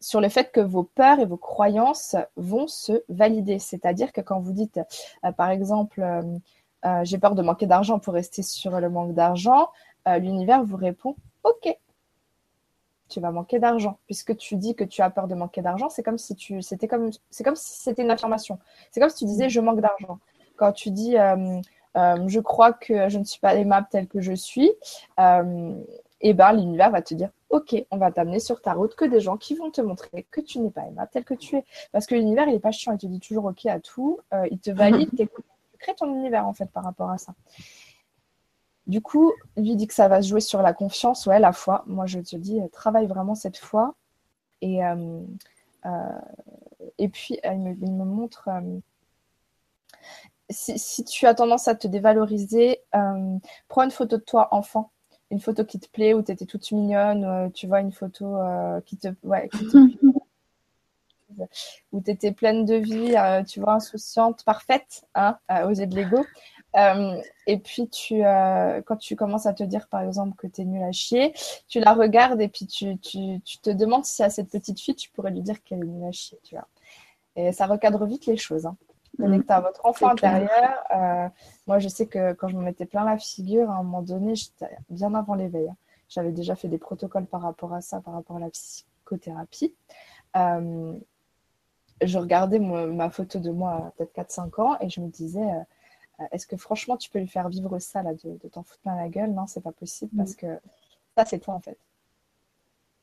sur 0.00 0.20
le 0.20 0.28
fait 0.28 0.50
que 0.50 0.60
vos 0.60 0.82
peurs 0.82 1.20
et 1.20 1.26
vos 1.26 1.36
croyances 1.36 2.16
vont 2.36 2.66
se 2.66 3.04
valider. 3.08 3.58
C'est-à-dire 3.58 4.12
que 4.12 4.20
quand 4.20 4.40
vous 4.40 4.52
dites, 4.52 4.80
par 5.36 5.50
exemple, 5.50 6.02
euh, 6.84 7.04
j'ai 7.04 7.18
peur 7.18 7.34
de 7.34 7.42
manquer 7.42 7.66
d'argent 7.66 7.98
pour 7.98 8.14
rester 8.14 8.42
sur 8.42 8.78
le 8.80 8.90
manque 8.90 9.14
d'argent, 9.14 9.70
euh, 10.08 10.18
l'univers 10.18 10.64
vous 10.64 10.76
répond 10.76 11.16
OK. 11.44 11.76
Tu 13.08 13.20
vas 13.20 13.30
manquer 13.30 13.58
d'argent. 13.58 13.98
Puisque 14.06 14.36
tu 14.36 14.56
dis 14.56 14.74
que 14.74 14.84
tu 14.84 15.02
as 15.02 15.10
peur 15.10 15.28
de 15.28 15.34
manquer 15.34 15.62
d'argent, 15.62 15.88
c'est 15.90 16.02
comme 16.02 16.18
si 16.18 16.34
tu 16.34 16.62
c'était 16.62 16.88
comme 16.88 17.10
c'est 17.30 17.44
comme 17.44 17.56
si 17.56 17.80
c'était 17.80 18.02
une 18.02 18.10
affirmation. 18.10 18.58
C'est 18.90 19.00
comme 19.00 19.10
si 19.10 19.16
tu 19.16 19.24
disais 19.26 19.48
je 19.48 19.60
manque 19.60 19.80
d'argent. 19.80 20.18
Quand 20.56 20.72
tu 20.72 20.90
dis 20.90 21.16
euh, 21.18 21.60
je 21.94 22.40
crois 22.40 22.72
que 22.72 23.08
je 23.08 23.18
ne 23.18 23.24
suis 23.24 23.40
pas 23.40 23.54
aimable 23.54 23.86
tel 23.90 24.08
que 24.08 24.20
je 24.20 24.32
suis, 24.32 24.72
et 25.18 26.30
eh 26.30 26.34
ben 26.34 26.52
l'univers 26.52 26.90
va 26.90 27.02
te 27.02 27.14
dire 27.14 27.30
ok, 27.50 27.84
on 27.90 27.98
va 27.98 28.10
t'amener 28.10 28.40
sur 28.40 28.62
ta 28.62 28.72
route 28.72 28.94
que 28.94 29.04
des 29.04 29.20
gens 29.20 29.36
qui 29.36 29.54
vont 29.54 29.70
te 29.70 29.82
montrer 29.82 30.26
que 30.30 30.40
tu 30.40 30.58
n'es 30.58 30.70
pas 30.70 30.86
aimable 30.86 31.10
tel 31.12 31.24
que 31.24 31.34
tu 31.34 31.56
es. 31.56 31.64
Parce 31.92 32.06
que 32.06 32.14
l'univers, 32.14 32.48
il 32.48 32.54
n'est 32.54 32.60
pas 32.60 32.72
chiant, 32.72 32.92
il 32.92 32.98
te 32.98 33.06
dit 33.06 33.20
toujours 33.20 33.44
ok 33.44 33.66
à 33.66 33.78
tout, 33.78 34.20
il 34.50 34.58
te 34.58 34.70
valide, 34.70 35.10
t'écoute 35.16 35.44
crée 35.82 35.94
ton 35.94 36.14
univers 36.14 36.46
en 36.46 36.54
fait 36.54 36.70
par 36.70 36.84
rapport 36.84 37.10
à 37.10 37.18
ça. 37.18 37.34
Du 38.86 39.00
coup, 39.00 39.32
lui 39.56 39.76
dit 39.76 39.86
que 39.86 39.94
ça 39.94 40.08
va 40.08 40.22
se 40.22 40.28
jouer 40.28 40.40
sur 40.40 40.60
la 40.60 40.72
confiance, 40.72 41.26
ouais, 41.26 41.38
la 41.38 41.52
foi. 41.52 41.84
Moi, 41.86 42.06
je 42.06 42.18
te 42.18 42.36
dis, 42.36 42.60
travaille 42.72 43.06
vraiment 43.06 43.34
cette 43.34 43.58
foi. 43.58 43.94
Et, 44.60 44.84
euh, 44.84 45.20
euh, 45.86 46.20
et 46.98 47.08
puis, 47.08 47.38
il 47.44 47.92
me, 47.92 48.04
montre, 48.04 48.48
euh, 48.48 48.80
si, 50.50 51.04
tu 51.04 51.26
as 51.26 51.34
tendance 51.34 51.68
à 51.68 51.76
te 51.76 51.86
dévaloriser, 51.86 52.80
prends 53.68 53.84
une 53.84 53.90
photo 53.92 54.16
de 54.16 54.22
toi 54.22 54.48
enfant, 54.50 54.90
une 55.30 55.40
photo 55.40 55.64
qui 55.64 55.78
te 55.78 55.88
plaît, 55.88 56.14
où 56.14 56.22
tu 56.22 56.32
étais 56.32 56.46
toute 56.46 56.70
mignonne, 56.72 57.52
tu 57.52 57.68
vois, 57.68 57.80
une 57.80 57.92
photo 57.92 58.36
qui 58.84 58.96
te, 58.96 59.08
qui 59.08 59.68
te 59.68 59.78
où 61.92 62.00
tu 62.00 62.10
étais 62.10 62.32
pleine 62.32 62.64
de 62.64 62.74
vie, 62.74 63.14
euh, 63.16 63.42
tu 63.42 63.60
vois, 63.60 63.74
insouciante, 63.74 64.44
parfaite, 64.44 65.04
hein, 65.14 65.38
aux 65.64 65.70
yeux 65.70 65.86
de 65.86 65.94
l'ego. 65.94 66.24
Euh, 66.76 67.20
et 67.46 67.58
puis, 67.58 67.88
tu, 67.88 68.24
euh, 68.24 68.80
quand 68.82 68.96
tu 68.96 69.16
commences 69.16 69.46
à 69.46 69.52
te 69.52 69.62
dire, 69.62 69.88
par 69.88 70.02
exemple, 70.02 70.36
que 70.36 70.46
tu 70.46 70.62
es 70.62 70.64
nulle 70.64 70.82
à 70.82 70.92
chier, 70.92 71.34
tu 71.68 71.80
la 71.80 71.92
regardes 71.92 72.40
et 72.40 72.48
puis 72.48 72.66
tu, 72.66 72.98
tu, 72.98 73.40
tu, 73.44 73.58
te 73.58 73.70
demandes 73.70 74.04
si 74.04 74.22
à 74.22 74.30
cette 74.30 74.50
petite 74.50 74.80
fille, 74.80 74.94
tu 74.94 75.10
pourrais 75.10 75.30
lui 75.30 75.42
dire 75.42 75.62
qu'elle 75.62 75.82
est 75.82 75.86
nulle 75.86 76.08
à 76.08 76.12
chier, 76.12 76.38
tu 76.42 76.54
vois. 76.54 76.66
Et 77.36 77.52
ça 77.52 77.66
recadre 77.66 78.04
vite 78.06 78.26
les 78.26 78.36
choses. 78.36 78.66
Hein. 78.66 78.76
Connecté 79.18 79.52
à 79.52 79.60
votre 79.60 79.84
enfant 79.84 80.08
intérieur. 80.08 80.82
moi, 81.66 81.78
je 81.78 81.88
sais 81.88 82.06
que 82.06 82.32
quand 82.32 82.48
je 82.48 82.56
me 82.56 82.62
mettais 82.62 82.86
plein 82.86 83.04
la 83.04 83.18
figure, 83.18 83.70
à 83.70 83.74
un 83.74 83.82
moment 83.82 84.02
donné, 84.02 84.32
bien 84.88 85.14
avant 85.14 85.34
l'éveil. 85.34 85.68
Hein. 85.68 85.76
J'avais 86.08 86.32
déjà 86.32 86.56
fait 86.56 86.68
des 86.68 86.78
protocoles 86.78 87.26
par 87.26 87.40
rapport 87.42 87.72
à 87.72 87.80
ça, 87.80 88.00
par 88.00 88.14
rapport 88.14 88.36
à 88.36 88.40
la 88.40 88.50
psychothérapie. 88.50 89.74
Je 92.02 92.18
regardais 92.18 92.58
ma 92.58 93.10
photo 93.10 93.38
de 93.38 93.50
moi 93.50 93.72
à 93.72 93.90
peut-être 93.96 94.14
4-5 94.14 94.60
ans 94.60 94.76
et 94.80 94.88
je 94.88 95.00
me 95.00 95.08
disais, 95.08 95.40
euh, 96.22 96.26
est-ce 96.32 96.46
que 96.46 96.56
franchement 96.56 96.96
tu 96.96 97.10
peux 97.10 97.18
lui 97.18 97.28
faire 97.28 97.48
vivre 97.48 97.78
ça, 97.78 98.02
là, 98.02 98.12
de, 98.14 98.48
t'en 98.48 98.62
foutre 98.62 98.80
plein 98.80 98.96
la 98.96 99.08
gueule? 99.08 99.32
Non, 99.32 99.46
c'est 99.46 99.60
pas 99.60 99.72
possible 99.72 100.10
mm. 100.14 100.18
parce 100.18 100.34
que 100.34 100.60
ça, 101.16 101.24
c'est 101.24 101.38
toi 101.38 101.54
en 101.54 101.60
fait, 101.60 101.78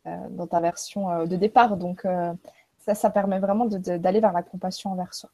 euh, 0.08 0.30
dans 0.30 0.48
ta 0.48 0.60
version 0.60 1.10
euh, 1.10 1.26
de 1.26 1.36
départ. 1.36 1.78
Donc, 1.78 2.06
ça, 2.78 2.96
ça 2.96 3.10
permet 3.10 3.40
vraiment 3.40 3.66
d'aller 3.66 4.20
vers 4.20 4.34
la 4.34 4.44
compassion 4.44 4.92
envers 4.92 5.14
soi. 5.14 5.30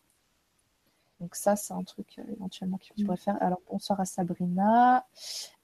Donc, 1.21 1.35
ça, 1.35 1.55
c'est 1.55 1.73
un 1.73 1.83
truc 1.83 2.19
éventuellement 2.31 2.77
que 2.77 2.85
tu 2.85 3.01
mm. 3.01 3.05
pourrais 3.05 3.17
faire. 3.17 3.37
Alors, 3.41 3.61
bonsoir 3.69 3.99
à 3.99 4.05
Sabrina. 4.05 5.05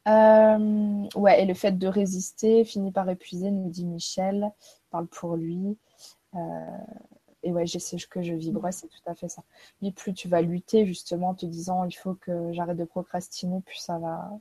ouais, 0.06 1.42
et 1.42 1.46
le 1.46 1.54
fait 1.54 1.74
de 1.74 1.88
résister 1.88 2.64
finit 2.66 2.92
par 2.92 3.10
épuiser, 3.10 3.52
nous 3.52 3.70
dit 3.70 3.86
Michel. 3.86 4.52
Parle 4.90 5.08
pour 5.08 5.38
lui 5.38 5.78
et 7.44 7.52
ouais, 7.52 7.66
sais 7.66 7.98
que 8.10 8.22
je 8.22 8.34
vibre, 8.34 8.68
c'est 8.72 8.88
tout 8.88 9.02
à 9.06 9.16
fait 9.16 9.30
ça. 9.30 9.44
Mais 9.82 9.92
plus 9.92 10.14
tu 10.14 10.28
vas 10.28 10.42
lutter 10.42 10.86
justement 10.86 11.30
en 11.30 11.34
te 11.36 11.46
disant 11.46 11.86
il 11.86 11.94
faut 11.94 12.16
que 12.16 12.52
j'arrête 12.54 12.78
de 12.78 12.84
procrastiner, 12.86 13.62
plus 13.62 13.78
ça 13.78 13.98
va, 13.98 14.32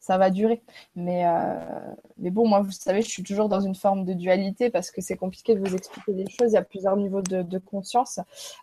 ça 0.00 0.18
va 0.18 0.30
durer. 0.30 0.62
Mais, 0.96 1.26
euh, 1.26 1.94
mais 2.18 2.30
bon, 2.30 2.46
moi, 2.46 2.60
vous 2.60 2.70
savez, 2.70 3.02
je 3.02 3.08
suis 3.08 3.22
toujours 3.22 3.48
dans 3.48 3.60
une 3.60 3.74
forme 3.74 4.04
de 4.04 4.12
dualité 4.14 4.70
parce 4.70 4.90
que 4.90 5.00
c'est 5.00 5.16
compliqué 5.16 5.54
de 5.54 5.60
vous 5.60 5.74
expliquer 5.74 6.12
des 6.12 6.28
choses. 6.30 6.52
Il 6.52 6.54
y 6.54 6.58
a 6.58 6.62
plusieurs 6.62 6.96
niveaux 6.96 7.22
de, 7.22 7.58
conscience, 7.58 8.20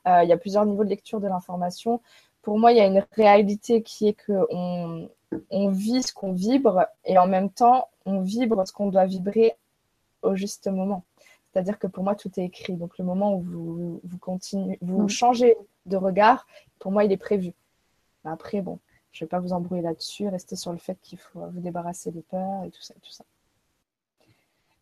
euh, 0.07 0.23
il 0.23 0.29
y 0.29 0.33
a 0.33 0.37
plusieurs 0.37 0.65
niveaux 0.65 0.83
de 0.83 0.89
lecture 0.89 1.19
de 1.19 1.27
l'information. 1.27 2.01
pour 2.41 2.59
moi, 2.59 2.71
il 2.71 2.77
y 2.77 2.81
a 2.81 2.85
une 2.85 3.03
réalité 3.11 3.81
qui 3.83 4.07
est 4.07 4.13
que 4.13 4.47
on, 4.51 5.09
on 5.49 5.69
vit 5.69 6.03
ce 6.03 6.13
qu'on 6.13 6.33
vibre 6.33 6.85
et 7.05 7.17
en 7.17 7.27
même 7.27 7.49
temps, 7.49 7.89
on 8.05 8.21
vibre 8.21 8.65
ce 8.67 8.73
qu'on 8.73 8.87
doit 8.89 9.05
vibrer 9.05 9.55
au 10.21 10.35
juste 10.35 10.67
moment. 10.67 11.03
C'est-à-dire 11.55 11.79
que 11.79 11.87
pour 11.87 12.03
moi, 12.03 12.15
tout 12.15 12.29
est 12.37 12.43
écrit. 12.43 12.73
Donc, 12.75 12.97
le 12.97 13.05
moment 13.05 13.33
où 13.33 13.39
vous, 13.41 14.01
vous, 14.03 14.17
continuez, 14.17 14.77
vous 14.81 15.03
Mm. 15.03 15.07
changez 15.09 15.55
de 15.85 15.95
regard, 15.95 16.45
pour 16.79 16.91
moi, 16.91 17.05
il 17.05 17.13
est 17.13 17.17
prévu. 17.17 17.53
Après, 18.25 18.61
bon, 18.61 18.79
je 19.13 19.23
ne 19.23 19.25
vais 19.25 19.29
pas 19.29 19.39
vous 19.39 19.53
embrouiller 19.53 19.81
là-dessus. 19.81 20.27
Restez 20.27 20.57
sur 20.57 20.73
le 20.73 20.77
fait 20.79 20.97
qu'il 21.01 21.17
faut 21.17 21.39
vous 21.47 21.61
débarrasser 21.61 22.11
des 22.11 22.23
peurs 22.23 22.65
et 22.65 22.71
tout 22.71 22.81
ça. 22.81 22.93
et 22.97 22.99
tout 22.99 23.11
ça. 23.11 23.23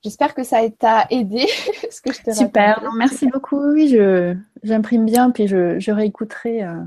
J'espère 0.03 0.33
que 0.33 0.41
ça 0.43 0.67
t'a 0.71 1.05
aidé. 1.11 1.45
ce 1.91 2.01
que 2.01 2.11
je 2.11 2.23
te 2.23 2.31
Super, 2.31 2.91
merci 2.97 3.27
beaucoup. 3.27 3.57
Oui, 3.71 3.87
je, 3.89 4.35
j'imprime 4.63 5.05
bien, 5.05 5.29
puis 5.29 5.47
je, 5.47 5.77
je 5.79 5.91
réécouterai 5.91 6.63
euh, 6.63 6.81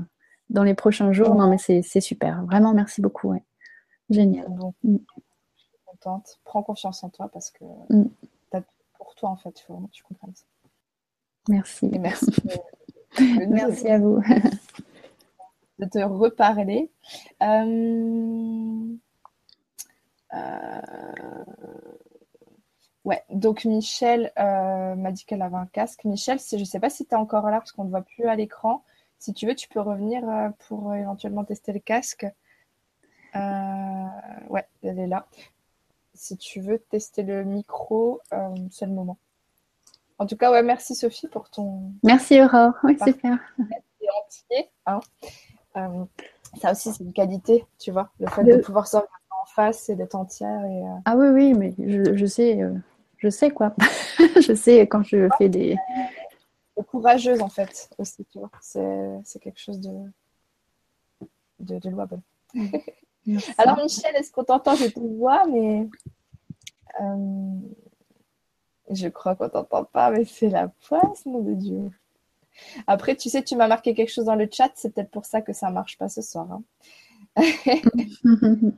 dans 0.49 0.63
les 0.63 0.73
prochains 0.73 1.13
jours. 1.13 1.33
Non, 1.33 1.47
mais 1.49 1.57
c'est, 1.57 1.81
c'est 1.81 2.01
super. 2.01 2.43
Vraiment, 2.43 2.73
merci 2.73 2.99
beaucoup. 3.01 3.29
ouais. 3.29 3.43
Génial. 4.09 4.47
Bon, 4.49 4.73
Mm. 4.83 4.97
je 5.55 5.61
suis 5.61 5.77
contente. 5.85 6.39
Prends 6.43 6.61
confiance 6.63 7.05
en 7.05 7.09
toi 7.09 7.29
parce 7.31 7.51
que 7.51 7.63
Mm. 7.89 8.09
Toi, 9.17 9.29
en 9.29 9.35
fait. 9.37 9.59
Il 9.59 9.63
faut 9.63 9.73
vraiment 9.73 9.87
que 9.87 9.93
tu 9.93 10.03
comprennes 10.03 10.35
ça. 10.35 10.45
Merci. 11.49 11.89
Et 11.91 11.99
merci 11.99 12.31
Merci 13.49 13.87
à 13.87 13.99
vous. 13.99 14.21
de 15.79 15.85
te 15.85 15.99
reparler. 15.99 16.91
Euh, 17.41 18.95
euh, 20.33 20.81
Ouais, 23.05 23.23
donc 23.29 23.63
Michel 23.63 24.33
euh, 24.37 24.95
m'a 24.95 25.13
dit 25.13 25.23
qu'elle 25.23 25.41
avait 25.41 25.55
un 25.55 25.65
casque. 25.67 26.03
Michel, 26.03 26.41
si, 26.41 26.57
je 26.57 26.63
ne 26.63 26.65
sais 26.65 26.81
pas 26.81 26.89
si 26.89 27.05
tu 27.05 27.11
es 27.11 27.15
encore 27.15 27.49
là 27.49 27.59
parce 27.59 27.71
qu'on 27.71 27.85
ne 27.85 27.89
voit 27.89 28.01
plus 28.01 28.25
à 28.25 28.35
l'écran. 28.35 28.83
Si 29.17 29.33
tu 29.33 29.47
veux, 29.47 29.55
tu 29.55 29.69
peux 29.69 29.79
revenir 29.79 30.23
pour 30.67 30.93
éventuellement 30.93 31.45
tester 31.45 31.71
le 31.71 31.79
casque. 31.79 32.25
Ouais, 33.33 34.67
elle 34.83 34.99
est 34.99 35.07
là. 35.07 35.25
Si 36.17 36.35
tu 36.35 36.61
veux 36.61 36.79
tester 36.79 37.21
le 37.21 37.43
micro, 37.43 38.19
euh, 38.33 38.49
c'est 38.71 38.87
le 38.87 38.91
moment. 38.91 39.17
En 40.17 40.25
tout 40.25 40.35
cas, 40.35 40.51
ouais, 40.51 40.63
merci 40.63 40.95
Sophie 40.95 41.27
pour 41.27 41.49
ton, 41.51 41.91
Merci 42.03 42.41
Aurore. 42.41 42.73
Oui, 42.83 42.97
super. 42.97 43.37
entier. 44.25 44.69
hein. 44.87 44.99
Euh, 45.75 46.05
ça 46.59 46.71
aussi, 46.71 46.91
c'est 46.91 47.03
une 47.03 47.13
qualité, 47.13 47.65
tu 47.77 47.91
vois, 47.91 48.09
le 48.19 48.27
fait 48.27 48.43
De- 48.43 48.55
de 48.55 48.61
pouvoir 48.61 48.87
se 48.87 48.97
regarder 48.97 49.13
en 49.43 49.45
face 49.45 49.89
et 49.89 49.95
d'être 49.95 50.15
entière. 50.15 50.65
Et, 50.65 50.81
euh, 50.83 50.95
Ah 51.05 51.15
oui, 51.15 51.27
oui, 51.27 51.53
mais 51.53 51.75
je, 51.77 52.15
je 52.15 52.25
sais, 52.25 52.61
euh, 52.63 52.73
je 53.17 53.29
sais 53.29 53.51
quoi. 53.51 53.75
je 54.41 54.53
sais 54.55 54.87
quand 54.87 55.03
je 55.03 55.29
fais 55.37 55.49
des. 55.49 55.75
courageuse, 56.87 57.41
en 57.41 57.49
fait, 57.49 57.89
aussi, 57.99 58.25
tu 58.25 58.39
vois. 58.39 58.49
C'est 58.59 59.19
c'est 59.23 59.39
quelque 59.39 59.59
chose 59.59 59.79
de, 59.79 59.91
de, 61.59 61.77
de 61.77 61.89
louable. 61.89 62.19
Merci. 63.27 63.51
Alors, 63.57 63.77
Michel, 63.77 64.15
est-ce 64.15 64.31
qu'on 64.31 64.43
t'entend? 64.43 64.75
Je 64.75 64.87
te 64.87 64.99
vois, 64.99 65.45
mais. 65.47 65.87
euh, 67.01 67.59
je 68.89 69.07
crois 69.09 69.35
qu'on 69.35 69.49
t'entend 69.49 69.83
pas, 69.83 70.09
mais 70.11 70.23
c'est 70.25 70.49
la 70.49 70.69
poisse, 70.87 71.23
de 71.25 71.53
Dieu. 71.53 71.91
Après, 72.87 73.15
tu 73.15 73.29
sais, 73.29 73.43
tu 73.43 73.55
m'as 73.55 73.67
marqué 73.67 73.93
quelque 73.93 74.09
chose 74.11 74.25
dans 74.25 74.35
le 74.35 74.47
chat, 74.51 74.71
c'est 74.75 74.91
peut-être 74.93 75.11
pour 75.11 75.25
ça 75.25 75.41
que 75.41 75.53
ça 75.53 75.69
marche 75.69 75.97
pas 75.97 76.09
ce 76.09 76.21
soir. 76.21 76.47
hein. 76.51 76.63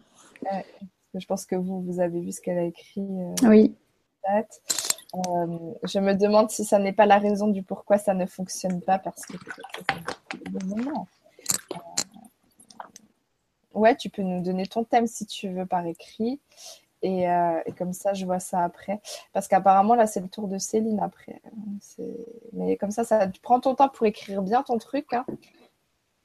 Je 1.16 1.26
pense 1.26 1.46
que 1.46 1.56
vous, 1.56 1.82
vous 1.82 2.00
avez 2.00 2.20
vu 2.22 2.32
ce 2.32 2.42
qu'elle 2.42 2.58
a 2.60 2.64
écrit. 2.64 3.02
euh, 3.02 3.34
oui, 3.48 3.74
chat. 4.26 4.48
Euh, 5.16 5.58
je 5.86 5.98
me 6.00 6.14
demande 6.14 6.52
si 6.52 6.64
ça 6.64 6.78
n'est 6.78 6.94
pas 6.94 7.08
la 7.08 7.18
raison 7.18 7.48
du 7.48 7.64
pourquoi 7.64 7.98
ça 7.98 8.14
ne 8.14 8.28
fonctionne 8.28 8.80
pas 8.82 9.00
parce 9.00 9.26
que 9.26 9.34
c'est 10.32 10.50
bon 10.52 10.76
moment. 10.76 11.08
Ouais, 13.80 13.96
tu 13.96 14.10
peux 14.10 14.22
nous 14.22 14.42
donner 14.42 14.68
ton 14.68 14.84
thème 14.84 15.08
si 15.08 15.26
tu 15.26 15.48
veux 15.48 15.66
par 15.66 15.86
écrit. 15.86 16.42
Et, 17.02 17.30
euh, 17.30 17.62
et 17.66 17.72
comme 17.72 17.94
ça, 17.94 18.14
je 18.14 18.26
vois 18.26 18.40
ça 18.42 18.62
après. 18.62 19.00
Parce 19.32 19.48
qu'apparemment, 19.48 19.96
là, 19.96 20.06
c'est 20.06 20.20
le 20.20 20.28
tour 20.28 20.50
de 20.50 20.58
Céline 20.58 21.00
après. 21.00 21.42
Mais 22.52 22.76
comme 22.76 22.92
ça, 22.92 23.06
ça 23.06 23.26
prends 23.42 23.62
ton 23.62 23.74
temps 23.76 23.88
pour 23.88 24.06
écrire 24.06 24.42
bien 24.42 24.64
ton 24.64 24.78
truc. 24.78 25.14
hein. 25.14 25.26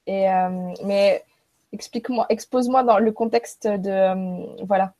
Et, 0.09 0.29
euh, 0.29 0.75
mais 0.83 1.25
explique-moi, 1.73 2.27
expose-moi 2.29 2.83
dans 2.83 2.99
le 2.99 3.13
contexte 3.13 3.69
de. 3.69 3.89
euh, 3.89 4.65
voilà. 4.65 4.95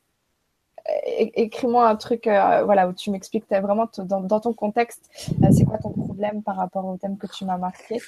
Écris-moi 1.07 1.89
un 1.89 1.95
truc 1.95 2.25
voilà, 2.25 2.87
où 2.87 2.93
tu 2.93 3.09
m'expliques 3.09 3.49
vraiment 3.49 3.89
dans, 3.97 4.39
ton 4.39 4.53
contexte, 4.53 5.09
c'est 5.51 5.65
quoi 5.65 5.79
ton 5.79 5.89
problème 5.89 6.43
par 6.43 6.57
rapport 6.57 6.85
au 6.85 6.95
thème 6.95 7.17
que 7.17 7.25
tu 7.25 7.43
m'as 7.43 7.57
marqué. 7.57 7.99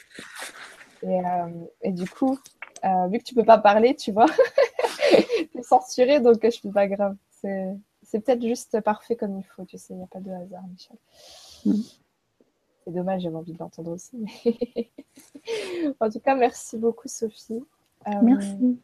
Et 1.02 1.92
du 1.92 2.08
coup, 2.08 2.38
euh, 2.86 3.08
vu 3.08 3.20
que 3.20 3.24
tu 3.24 3.34
peux 3.36 3.44
pas 3.44 3.58
parler, 3.58 3.96
tu 3.96 4.12
vois, 4.12 4.26
t'es 5.54 5.64
censuré, 5.64 6.20
donc 6.20 6.44
euh, 6.44 6.50
je 6.50 6.58
suis 6.58 6.70
pas 6.72 6.88
grave. 6.88 7.16
C'est 7.42 7.74
c'est 8.04 8.22
peut-être 8.22 8.42
juste 8.42 8.80
parfait 8.82 9.16
comme 9.18 9.38
il 9.38 9.44
faut, 9.44 9.66
tu 9.66 9.78
sais, 9.78 9.94
il 9.94 9.98
n'y 9.98 10.04
a 10.04 10.08
pas 10.08 10.20
de 10.22 10.32
hasard, 10.32 10.64
Michel. 10.72 10.96
Mm. 11.66 11.82
C'est 12.86 12.92
dommage, 12.94 13.22
j'avais 13.22 13.36
envie 13.36 13.52
de 13.54 13.60
l'entendre 13.60 13.92
aussi. 13.92 14.16
mais- 14.18 14.90
en 16.00 16.10
tout 16.10 16.20
cas, 16.22 16.36
merci 16.36 16.78
beaucoup, 16.78 17.08
Sophie. 17.10 17.62
Euh, 18.08 18.12
merci. 18.22 18.80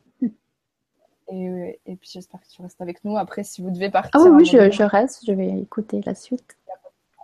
Et, 1.29 1.79
et 1.85 1.95
puis 1.95 2.09
j'espère 2.11 2.41
que 2.41 2.47
tu 2.49 2.61
restes 2.61 2.81
avec 2.81 3.03
nous. 3.05 3.15
Après, 3.17 3.45
si 3.45 3.61
vous 3.61 3.71
devez 3.71 3.89
partir, 3.89 4.11
Ah 4.15 4.29
oui, 4.29 4.43
à 4.57 4.69
je, 4.69 4.75
je 4.75 4.83
reste, 4.83 5.25
je 5.25 5.31
vais 5.31 5.57
écouter 5.61 6.01
la 6.05 6.15
suite. 6.15 6.57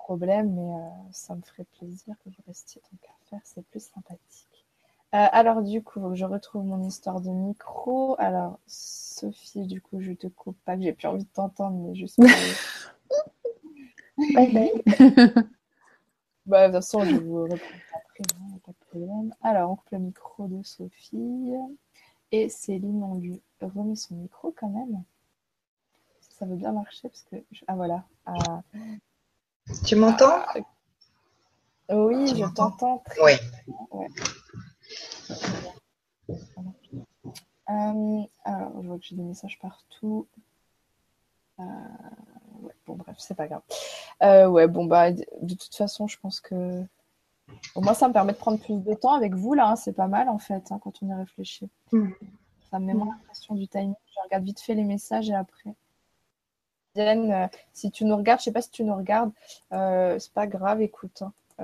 problème, 0.05 0.53
mais 0.55 0.73
euh, 0.73 0.87
ça 1.11 1.35
me 1.35 1.41
ferait 1.41 1.65
plaisir 1.77 2.15
que 2.23 2.29
vous 2.29 2.43
restiez 2.47 2.81
tant 2.81 2.97
qu'à 3.01 3.11
faire, 3.29 3.41
c'est 3.43 3.63
plus 3.65 3.83
sympathique. 3.83 4.47
Euh, 5.15 5.27
alors 5.31 5.63
du 5.63 5.81
coup, 5.83 6.13
je 6.13 6.23
retrouve 6.25 6.65
mon 6.65 6.83
histoire 6.87 7.19
de 7.19 7.29
micro. 7.29 8.15
Alors 8.19 8.59
Sophie, 8.67 9.65
du 9.65 9.81
coup, 9.81 10.01
je 10.01 10.11
te 10.13 10.27
coupe 10.27 10.57
pas, 10.65 10.75
que 10.75 10.83
j'ai 10.83 10.93
plus 10.93 11.07
envie 11.07 11.23
de 11.23 11.29
t'entendre, 11.29 11.77
mais 11.77 11.95
juste. 11.95 12.19
Bye 14.35 14.51
bye. 14.53 14.83
bah, 16.45 16.67
de 16.67 16.73
toute 16.73 16.83
façon, 16.83 17.03
je 17.05 17.15
vous 17.15 17.43
reprends 17.43 17.55
après, 17.95 18.23
hein, 18.35 18.59
pas 18.65 18.71
de 18.71 18.85
problème. 18.89 19.33
Alors, 19.41 19.71
on 19.71 19.75
coupe 19.77 19.89
le 19.91 19.99
micro 19.99 20.47
de 20.47 20.61
Sophie. 20.63 21.53
Et 22.31 22.47
Céline, 22.49 23.03
on 23.03 23.15
lui 23.15 23.41
remet 23.61 23.95
son 23.95 24.13
micro 24.15 24.53
quand 24.55 24.69
même. 24.69 25.01
Ça 26.29 26.45
veut 26.45 26.55
bien 26.55 26.71
marcher 26.71 27.09
parce 27.09 27.23
que. 27.23 27.37
je- 27.51 27.63
Ah 27.67 27.75
voilà. 27.75 28.03
Ah, 28.27 28.61
Tu 29.85 29.95
m'entends? 29.95 30.43
Oui, 31.91 32.25
Tu 32.31 32.37
je 32.37 32.45
t'entends 32.53 32.99
très 32.99 33.19
Oui. 33.23 33.33
Euh, 37.69 38.21
alors, 38.45 38.81
je 38.81 38.87
vois 38.87 38.97
que 38.97 39.05
j'ai 39.05 39.15
des 39.15 39.23
messages 39.23 39.59
partout. 39.59 40.27
Euh, 41.59 41.63
ouais, 42.61 42.73
bon, 42.87 42.95
bref, 42.95 43.15
c'est 43.19 43.35
pas 43.35 43.47
grave. 43.47 43.61
Euh, 44.23 44.47
ouais, 44.47 44.67
bon, 44.67 44.85
bah, 44.85 45.11
de 45.11 45.53
toute 45.55 45.75
façon, 45.75 46.07
je 46.07 46.17
pense 46.19 46.39
que. 46.39 46.83
Au 47.75 47.81
moins, 47.81 47.93
ça 47.93 48.07
me 48.07 48.13
permet 48.13 48.33
de 48.33 48.37
prendre 48.37 48.59
plus 48.59 48.77
de 48.83 48.93
temps 48.93 49.13
avec 49.13 49.33
vous, 49.33 49.53
là. 49.53 49.69
hein, 49.69 49.75
c'est 49.75 49.93
pas 49.93 50.07
mal, 50.07 50.29
en 50.29 50.39
fait, 50.39 50.71
hein, 50.71 50.79
quand 50.83 51.01
on 51.01 51.09
y 51.09 51.13
réfléchit. 51.13 51.69
Mm. 51.91 52.09
Ça 52.69 52.79
me 52.79 52.85
met 52.85 52.93
moins 52.93 53.15
l'impression 53.15 53.55
du 53.55 53.67
timing. 53.67 53.95
Je 54.13 54.19
regarde 54.23 54.43
vite 54.43 54.59
fait 54.59 54.75
les 54.75 54.83
messages 54.83 55.29
et 55.29 55.35
après. 55.35 55.73
Diane, 56.95 57.49
si 57.73 57.91
tu 57.91 58.05
nous 58.05 58.15
regardes, 58.15 58.39
je 58.39 58.45
sais 58.45 58.51
pas 58.51 58.61
si 58.61 58.69
tu 58.71 58.83
nous 58.83 58.95
regardes, 58.95 59.31
c'est 59.71 60.33
pas 60.33 60.47
grave, 60.47 60.81
écoute. 60.81 61.21
hein. 61.23 61.33
Euh, 61.61 61.63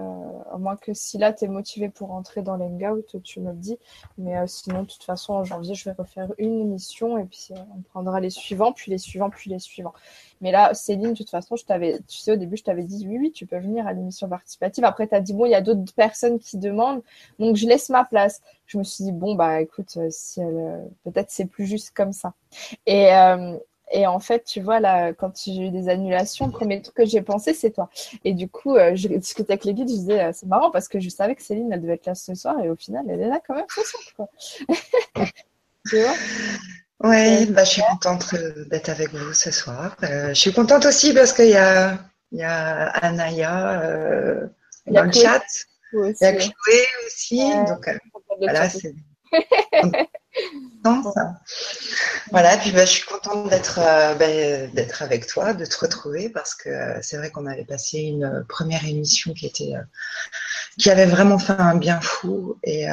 à 0.51 0.57
moins 0.57 0.75
que 0.75 0.93
si 0.93 1.17
là, 1.17 1.31
tu 1.31 1.45
es 1.45 1.47
motivé 1.47 1.89
pour 1.89 2.11
entrer 2.11 2.41
dans 2.41 2.57
l'hangout, 2.57 3.03
tu 3.23 3.39
me 3.39 3.51
le 3.51 3.57
dis. 3.57 3.77
Mais 4.17 4.37
euh, 4.37 4.47
sinon, 4.47 4.83
de 4.83 4.87
toute 4.87 5.03
façon, 5.03 5.33
en 5.33 5.43
janvier, 5.43 5.73
je 5.73 5.85
vais 5.85 5.95
refaire 5.97 6.31
une 6.37 6.59
émission 6.59 7.17
et 7.17 7.25
puis 7.25 7.49
euh, 7.51 7.55
on 7.75 7.81
prendra 7.81 8.19
les 8.19 8.29
suivants, 8.29 8.73
puis 8.73 8.91
les 8.91 8.97
suivants, 8.97 9.29
puis 9.29 9.49
les 9.49 9.59
suivants. 9.59 9.93
Mais 10.41 10.51
là, 10.51 10.73
Céline, 10.73 11.13
de 11.13 11.17
toute 11.17 11.29
façon, 11.29 11.55
je 11.55 11.65
t'avais, 11.65 11.99
tu 12.07 12.17
sais, 12.17 12.33
au 12.33 12.35
début, 12.35 12.57
je 12.57 12.63
t'avais 12.63 12.83
dit 12.83 13.07
oui, 13.07 13.17
oui, 13.19 13.31
tu 13.31 13.45
peux 13.45 13.57
venir 13.57 13.87
à 13.87 13.93
l'émission 13.93 14.27
participative. 14.27 14.83
Après, 14.83 15.07
tu 15.07 15.15
as 15.15 15.21
dit 15.21 15.33
bon, 15.33 15.45
il 15.45 15.51
y 15.51 15.55
a 15.55 15.61
d'autres 15.61 15.93
personnes 15.93 16.39
qui 16.39 16.57
demandent, 16.57 17.01
donc 17.39 17.55
je 17.55 17.65
laisse 17.67 17.89
ma 17.89 18.03
place. 18.05 18.41
Je 18.65 18.77
me 18.77 18.83
suis 18.83 19.03
dit 19.05 19.11
bon, 19.11 19.35
bah 19.35 19.61
écoute, 19.61 19.97
si 20.09 20.41
peut-être 21.03 21.29
c'est 21.31 21.45
plus 21.45 21.65
juste 21.65 21.91
comme 21.91 22.11
ça. 22.11 22.33
Et, 22.85 23.09
et 23.91 24.07
en 24.07 24.19
fait, 24.19 24.43
tu 24.43 24.61
vois, 24.61 24.79
là, 24.79 25.13
quand 25.13 25.31
j'ai 25.43 25.67
eu 25.67 25.69
des 25.69 25.89
annulations, 25.89 26.47
le 26.47 26.51
premier 26.51 26.81
truc 26.81 26.95
que 26.95 27.05
j'ai 27.05 27.21
pensé, 27.21 27.53
c'est 27.53 27.71
toi. 27.71 27.89
Et 28.23 28.33
du 28.33 28.47
coup, 28.47 28.75
euh, 28.75 28.91
j'ai 28.95 29.09
discuté 29.17 29.53
avec 29.53 29.65
les 29.65 29.73
guides, 29.73 29.89
je 29.89 29.93
disais, 29.93 30.23
euh, 30.23 30.31
c'est 30.33 30.47
marrant 30.47 30.71
parce 30.71 30.87
que 30.87 30.99
je 30.99 31.09
savais 31.09 31.35
que 31.35 31.43
Céline, 31.43 31.71
elle 31.71 31.81
devait 31.81 31.93
être 31.93 32.05
là 32.05 32.15
ce 32.15 32.33
soir 32.35 32.59
et 32.59 32.69
au 32.69 32.75
final, 32.75 33.05
elle 33.09 33.21
est 33.21 33.29
là 33.29 33.39
quand 33.45 33.55
même 33.55 33.65
ce 33.69 33.81
soir, 33.83 34.03
quoi. 34.15 34.29
tu 35.89 36.01
vois? 36.01 36.13
Oui, 37.03 37.45
bah, 37.47 37.63
je 37.63 37.71
suis 37.71 37.81
contente 37.81 38.33
euh, 38.33 38.65
d'être 38.65 38.89
avec 38.89 39.09
vous 39.13 39.33
ce 39.33 39.51
soir. 39.51 39.95
Euh, 40.03 40.29
je 40.29 40.33
suis 40.33 40.53
contente 40.53 40.85
aussi 40.85 41.13
parce 41.13 41.33
qu'il 41.33 41.49
y 41.49 41.57
a, 41.57 41.99
y 42.31 42.41
a 42.41 42.87
Anaya 42.87 43.81
euh, 43.81 44.47
Il 44.87 44.93
y 44.93 44.97
a 44.97 45.01
dans 45.01 45.07
le 45.07 45.11
chat. 45.11 45.43
Il 45.93 46.15
y 46.19 46.25
a 46.25 46.33
Chloé 46.33 46.85
aussi. 47.05 47.43
Ouais. 47.43 47.65
Donc, 47.65 47.87
euh, 47.87 47.97
voilà, 48.39 48.69
c'est. 48.69 48.95
Voilà, 52.31 52.57
puis 52.57 52.71
bah, 52.71 52.85
je 52.85 52.91
suis 52.91 53.05
contente 53.05 53.49
d'être 53.49 53.79
euh, 53.79 54.13
ben, 54.15 54.69
d'être 54.71 55.01
avec 55.01 55.27
toi, 55.27 55.53
de 55.53 55.65
te 55.65 55.77
retrouver 55.79 56.29
parce 56.29 56.53
que 56.55 56.69
euh, 56.69 56.99
c'est 57.01 57.17
vrai 57.17 57.31
qu'on 57.31 57.45
avait 57.45 57.65
passé 57.65 57.99
une 57.99 58.25
euh, 58.25 58.43
première 58.47 58.85
émission 58.85 59.33
qui 59.33 59.45
était 59.45 59.73
qui 60.77 60.91
avait 60.91 61.05
vraiment 61.05 61.39
fait 61.39 61.53
un 61.53 61.75
bien 61.75 62.01
fou 62.01 62.57
et 62.63 62.85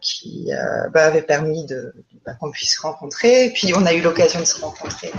qui 0.00 0.50
bah, 0.92 1.04
avait 1.06 1.22
permis 1.22 1.66
de 1.66 1.92
bah, 2.24 2.34
qu'on 2.34 2.50
puisse 2.50 2.76
se 2.76 2.80
rencontrer. 2.80 3.46
Et 3.46 3.50
puis 3.50 3.72
on 3.74 3.84
a 3.86 3.92
eu 3.92 4.00
l'occasion 4.00 4.40
de 4.40 4.44
se 4.46 4.60
rencontrer 4.60 5.12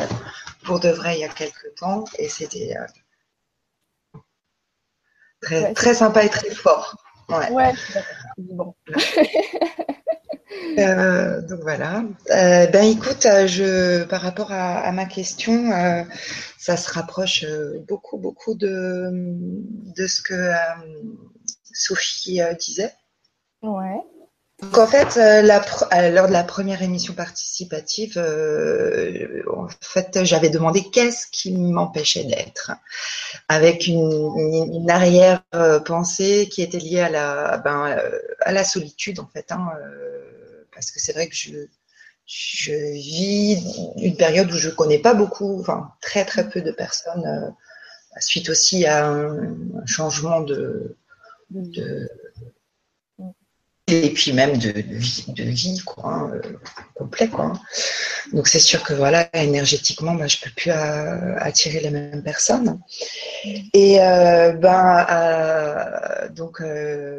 pour 0.63 0.79
de 0.79 0.89
vrai 0.89 1.17
il 1.17 1.21
y 1.21 1.25
a 1.25 1.29
quelques 1.29 1.75
temps 1.79 2.05
et 2.17 2.27
c'était 2.27 2.75
très 5.41 5.73
très 5.73 5.93
sympa 5.93 6.23
et 6.23 6.29
très 6.29 6.49
fort. 6.49 6.97
Ouais. 7.29 7.49
ouais 7.51 7.73
bon. 8.37 8.75
Euh, 10.77 11.41
donc 11.41 11.59
voilà. 11.61 12.03
Euh, 12.31 12.67
ben 12.67 12.83
écoute, 12.83 13.25
euh, 13.25 13.47
je, 13.47 14.03
par 14.05 14.21
rapport 14.21 14.51
à, 14.51 14.91
ma 14.91 15.05
question, 15.05 15.71
ça 16.57 16.77
se 16.77 16.91
rapproche 16.91 17.45
beaucoup, 17.87 18.17
beaucoup 18.17 18.55
de, 18.55 19.09
de 19.11 20.07
ce 20.07 20.21
que 20.21 20.51
Sophie 21.73 22.41
disait. 22.59 22.93
Ouais. 23.61 24.01
Donc 24.61 24.77
en 24.77 24.85
fait, 24.85 25.15
la, 25.15 25.61
lors 26.11 26.27
de 26.27 26.33
la 26.33 26.43
première 26.43 26.83
émission 26.83 27.15
participative, 27.15 28.19
en 28.19 29.67
fait, 29.81 30.23
j'avais 30.23 30.51
demandé 30.51 30.83
qu'est-ce 30.91 31.25
qui 31.31 31.51
m'empêchait 31.51 32.25
d'être, 32.25 32.71
avec 33.49 33.87
une, 33.87 34.71
une 34.71 34.91
arrière-pensée 34.91 36.47
qui 36.51 36.61
était 36.61 36.77
liée 36.77 36.99
à 36.99 37.09
la, 37.09 37.57
ben, 37.57 37.97
à 38.41 38.51
la 38.51 38.63
solitude 38.63 39.19
en 39.19 39.27
fait. 39.33 39.51
Hein, 39.51 39.67
parce 40.81 40.89
que 40.89 40.99
c'est 40.99 41.13
vrai 41.13 41.27
que 41.27 41.35
je, 41.35 41.51
je 42.25 42.73
vis 42.93 43.63
une 43.97 44.17
période 44.17 44.51
où 44.51 44.57
je 44.57 44.69
connais 44.69 44.97
pas 44.97 45.13
beaucoup, 45.13 45.59
enfin 45.59 45.91
très 46.01 46.25
très 46.25 46.49
peu 46.49 46.61
de 46.61 46.71
personnes, 46.71 47.25
euh, 47.25 47.51
suite 48.19 48.49
aussi 48.49 48.87
à 48.87 49.07
un, 49.07 49.55
changement 49.85 50.41
de, 50.41 50.97
et 53.91 54.09
puis 54.11 54.33
même 54.33 54.57
de, 54.57 54.71
vie, 54.71 55.25
de 55.27 55.43
vie 55.43 55.81
quoi, 55.85 56.05
hein, 56.05 56.31
euh, 56.33 56.41
complet. 56.95 57.27
Quoi. 57.27 57.45
Hein. 57.45 57.59
Donc 58.33 58.47
c'est 58.47 58.59
sûr 58.59 58.83
que 58.83 58.93
voilà, 58.93 59.29
énergétiquement, 59.33 60.13
moi, 60.13 60.27
je 60.27 60.37
peux 60.37 60.49
plus 60.49 60.71
euh, 60.71 61.35
attirer 61.37 61.79
les 61.81 61.89
mêmes 61.89 62.23
personnes. 62.23 62.79
Et 63.73 64.01
euh, 64.01 64.53
ben, 64.53 65.05
donc 66.31 66.61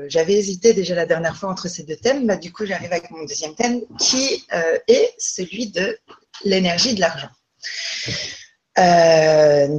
j'avais 0.08 0.34
hésité 0.34 0.72
déjà 0.72 0.94
la 0.94 1.06
dernière 1.06 1.36
fois 1.36 1.50
entre 1.50 1.68
ces 1.68 1.82
deux 1.84 1.96
thèmes. 1.96 2.26
Bah, 2.26 2.36
du 2.36 2.52
coup, 2.52 2.64
j'arrive 2.64 2.92
avec 2.92 3.10
mon 3.10 3.24
deuxième 3.24 3.54
thème 3.54 3.80
qui 3.98 4.44
est 4.88 5.14
celui 5.18 5.70
de 5.70 5.98
l'énergie 6.44 6.94
de 6.94 7.00
l'argent. 7.00 7.30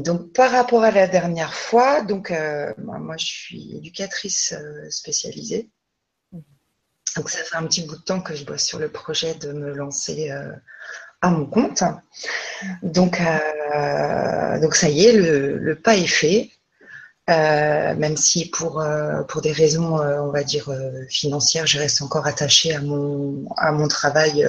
donc 0.04 0.34
par 0.34 0.52
rapport 0.52 0.84
à 0.84 0.92
la 0.92 1.08
dernière 1.08 1.54
fois, 1.54 2.02
donc 2.02 2.32
moi 2.78 3.16
je 3.18 3.26
suis 3.26 3.78
éducatrice 3.78 4.54
spécialisée 4.90 5.70
donc 7.16 7.30
ça 7.30 7.44
fait 7.44 7.56
un 7.56 7.64
petit 7.64 7.84
bout 7.84 7.98
de 7.98 8.02
temps 8.02 8.22
que 8.22 8.36
je 8.36 8.46
bosse 8.46 8.64
sur 8.64 8.80
le 8.80 8.90
projet 8.90 9.36
de 9.36 9.52
me 9.52 9.74
lancer 9.74 10.32
euh, 10.32 10.52
à 11.22 11.30
mon 11.30 11.46
compte. 11.46 11.84
Donc, 12.82 13.22
euh, 13.22 14.60
donc 14.60 14.76
ça 14.76 14.90
y 14.90 15.06
est, 15.06 15.14
le, 15.14 15.76
pas 15.76 15.96
est 15.96 16.08
fait. 16.08 16.50
Euh, 17.30 17.96
même 17.96 18.18
si 18.18 18.50
pour, 18.50 18.84
pour 19.30 19.42
des 19.42 19.54
raisons, 19.54 19.98
on 19.98 20.32
va 20.32 20.44
dire, 20.44 20.70
financières, 21.10 21.68
je 21.68 21.80
reste 21.80 22.02
encore 22.02 22.28
attachée 22.28 22.76
à 22.76 22.82
mon, 22.82 23.46
à 23.56 23.72
mon 23.72 23.88
travail, 23.88 24.46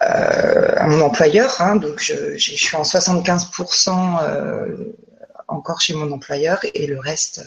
à 0.00 0.86
mon 0.86 1.02
employeur. 1.02 1.60
Hein. 1.60 1.76
donc 1.76 2.00
je, 2.00 2.38
je, 2.38 2.52
suis 2.52 2.76
en 2.76 2.82
75% 2.82 5.03
encore 5.48 5.80
chez 5.80 5.94
mon 5.94 6.10
employeur 6.12 6.60
et 6.74 6.86
le 6.86 6.98
reste, 6.98 7.44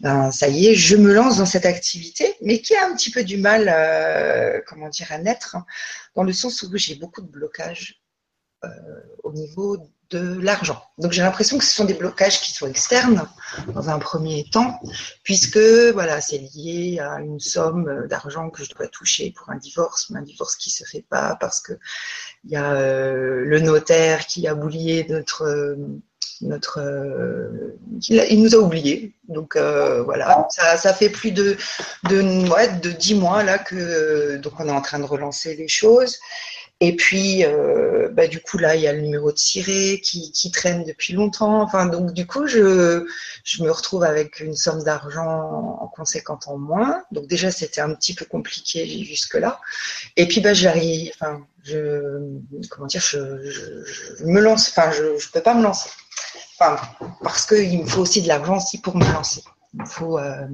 ben, 0.00 0.30
ça 0.30 0.48
y 0.48 0.66
est, 0.66 0.74
je 0.74 0.96
me 0.96 1.12
lance 1.12 1.38
dans 1.38 1.46
cette 1.46 1.66
activité, 1.66 2.36
mais 2.42 2.60
qui 2.60 2.74
a 2.74 2.86
un 2.86 2.94
petit 2.94 3.10
peu 3.10 3.24
du 3.24 3.36
mal, 3.36 3.68
euh, 3.68 4.60
comment 4.66 4.88
dire, 4.88 5.10
à 5.10 5.18
naître, 5.18 5.56
hein, 5.56 5.66
dans 6.14 6.22
le 6.22 6.32
sens 6.32 6.62
où 6.62 6.70
j'ai 6.76 6.96
beaucoup 6.96 7.22
de 7.22 7.30
blocages 7.30 8.02
euh, 8.64 8.68
au 9.22 9.32
niveau 9.32 9.78
de 10.10 10.38
l'argent. 10.40 10.80
Donc 10.98 11.12
j'ai 11.12 11.22
l'impression 11.22 11.58
que 11.58 11.64
ce 11.64 11.74
sont 11.74 11.84
des 11.84 11.94
blocages 11.94 12.40
qui 12.40 12.52
sont 12.52 12.68
externes 12.68 13.28
dans 13.74 13.90
un 13.90 13.98
premier 13.98 14.48
temps, 14.50 14.80
puisque 15.24 15.58
voilà, 15.58 16.20
c'est 16.20 16.38
lié 16.38 17.00
à 17.00 17.20
une 17.20 17.40
somme 17.40 18.06
d'argent 18.08 18.50
que 18.50 18.62
je 18.62 18.72
dois 18.72 18.86
toucher 18.86 19.32
pour 19.36 19.50
un 19.50 19.56
divorce, 19.56 20.10
mais 20.10 20.20
un 20.20 20.22
divorce 20.22 20.54
qui 20.56 20.70
se 20.70 20.84
fait 20.84 21.04
pas 21.08 21.36
parce 21.40 21.60
que 21.60 21.72
il 22.44 22.52
y 22.52 22.56
a 22.56 22.72
euh, 22.74 23.42
le 23.44 23.58
notaire 23.60 24.26
qui 24.26 24.46
a 24.46 24.54
oublié 24.54 25.06
notre 25.08 25.76
euh, 26.42 27.76
il, 28.08 28.42
nous 28.42 28.54
a 28.54 28.58
oubliés. 28.58 29.14
Donc 29.28 29.56
euh, 29.56 30.02
voilà, 30.02 30.46
ça, 30.50 30.92
fait 30.94 31.08
plus 31.08 31.32
de 31.32 31.56
de, 32.08 32.48
ouais, 32.50 32.68
de 32.80 32.90
dix 32.90 33.14
mois 33.14 33.42
là 33.42 33.58
que 33.58 34.36
donc 34.36 34.54
on 34.58 34.68
est 34.68 34.72
en 34.72 34.80
train 34.80 34.98
de 34.98 35.04
relancer 35.04 35.54
les 35.56 35.68
choses. 35.68 36.18
Et 36.80 36.94
puis, 36.94 37.42
euh, 37.44 38.10
bah, 38.12 38.26
du 38.26 38.40
coup, 38.40 38.58
là, 38.58 38.76
il 38.76 38.82
y 38.82 38.86
a 38.86 38.92
le 38.92 39.00
numéro 39.00 39.32
de 39.32 39.38
ciré 39.38 40.00
qui, 40.02 40.50
traîne 40.50 40.84
depuis 40.84 41.14
longtemps. 41.14 41.62
Enfin, 41.62 41.86
donc, 41.86 42.12
du 42.12 42.26
coup, 42.26 42.46
je, 42.46 43.06
je 43.44 43.62
me 43.62 43.70
retrouve 43.70 44.04
avec 44.04 44.40
une 44.40 44.54
somme 44.54 44.82
d'argent 44.82 45.78
en 45.80 45.88
conséquente 45.88 46.48
en 46.48 46.58
moins. 46.58 47.02
Donc, 47.12 47.28
déjà, 47.28 47.50
c'était 47.50 47.80
un 47.80 47.94
petit 47.94 48.14
peu 48.14 48.26
compliqué 48.26 48.86
jusque-là. 49.04 49.58
Et 50.16 50.28
puis, 50.28 50.42
bah, 50.42 50.52
j'arrive, 50.52 51.12
enfin, 51.14 51.46
je, 51.62 52.20
comment 52.68 52.86
dire, 52.86 53.00
je, 53.00 53.18
me 54.24 54.40
lance, 54.40 54.68
enfin, 54.68 54.90
je 54.92 55.02
ne 55.04 55.32
peux 55.32 55.40
pas 55.40 55.54
me 55.54 55.62
lancer. 55.62 55.88
Enfin, 56.58 56.78
parce 57.22 57.46
qu'il 57.46 57.82
me 57.82 57.86
faut 57.86 58.02
aussi 58.02 58.20
de 58.20 58.28
l'argent 58.28 58.58
aussi 58.58 58.80
pour 58.82 58.96
me 58.96 59.04
lancer. 59.12 59.42
Il 59.74 59.86
faut, 59.86 60.18
euh, 60.18 60.46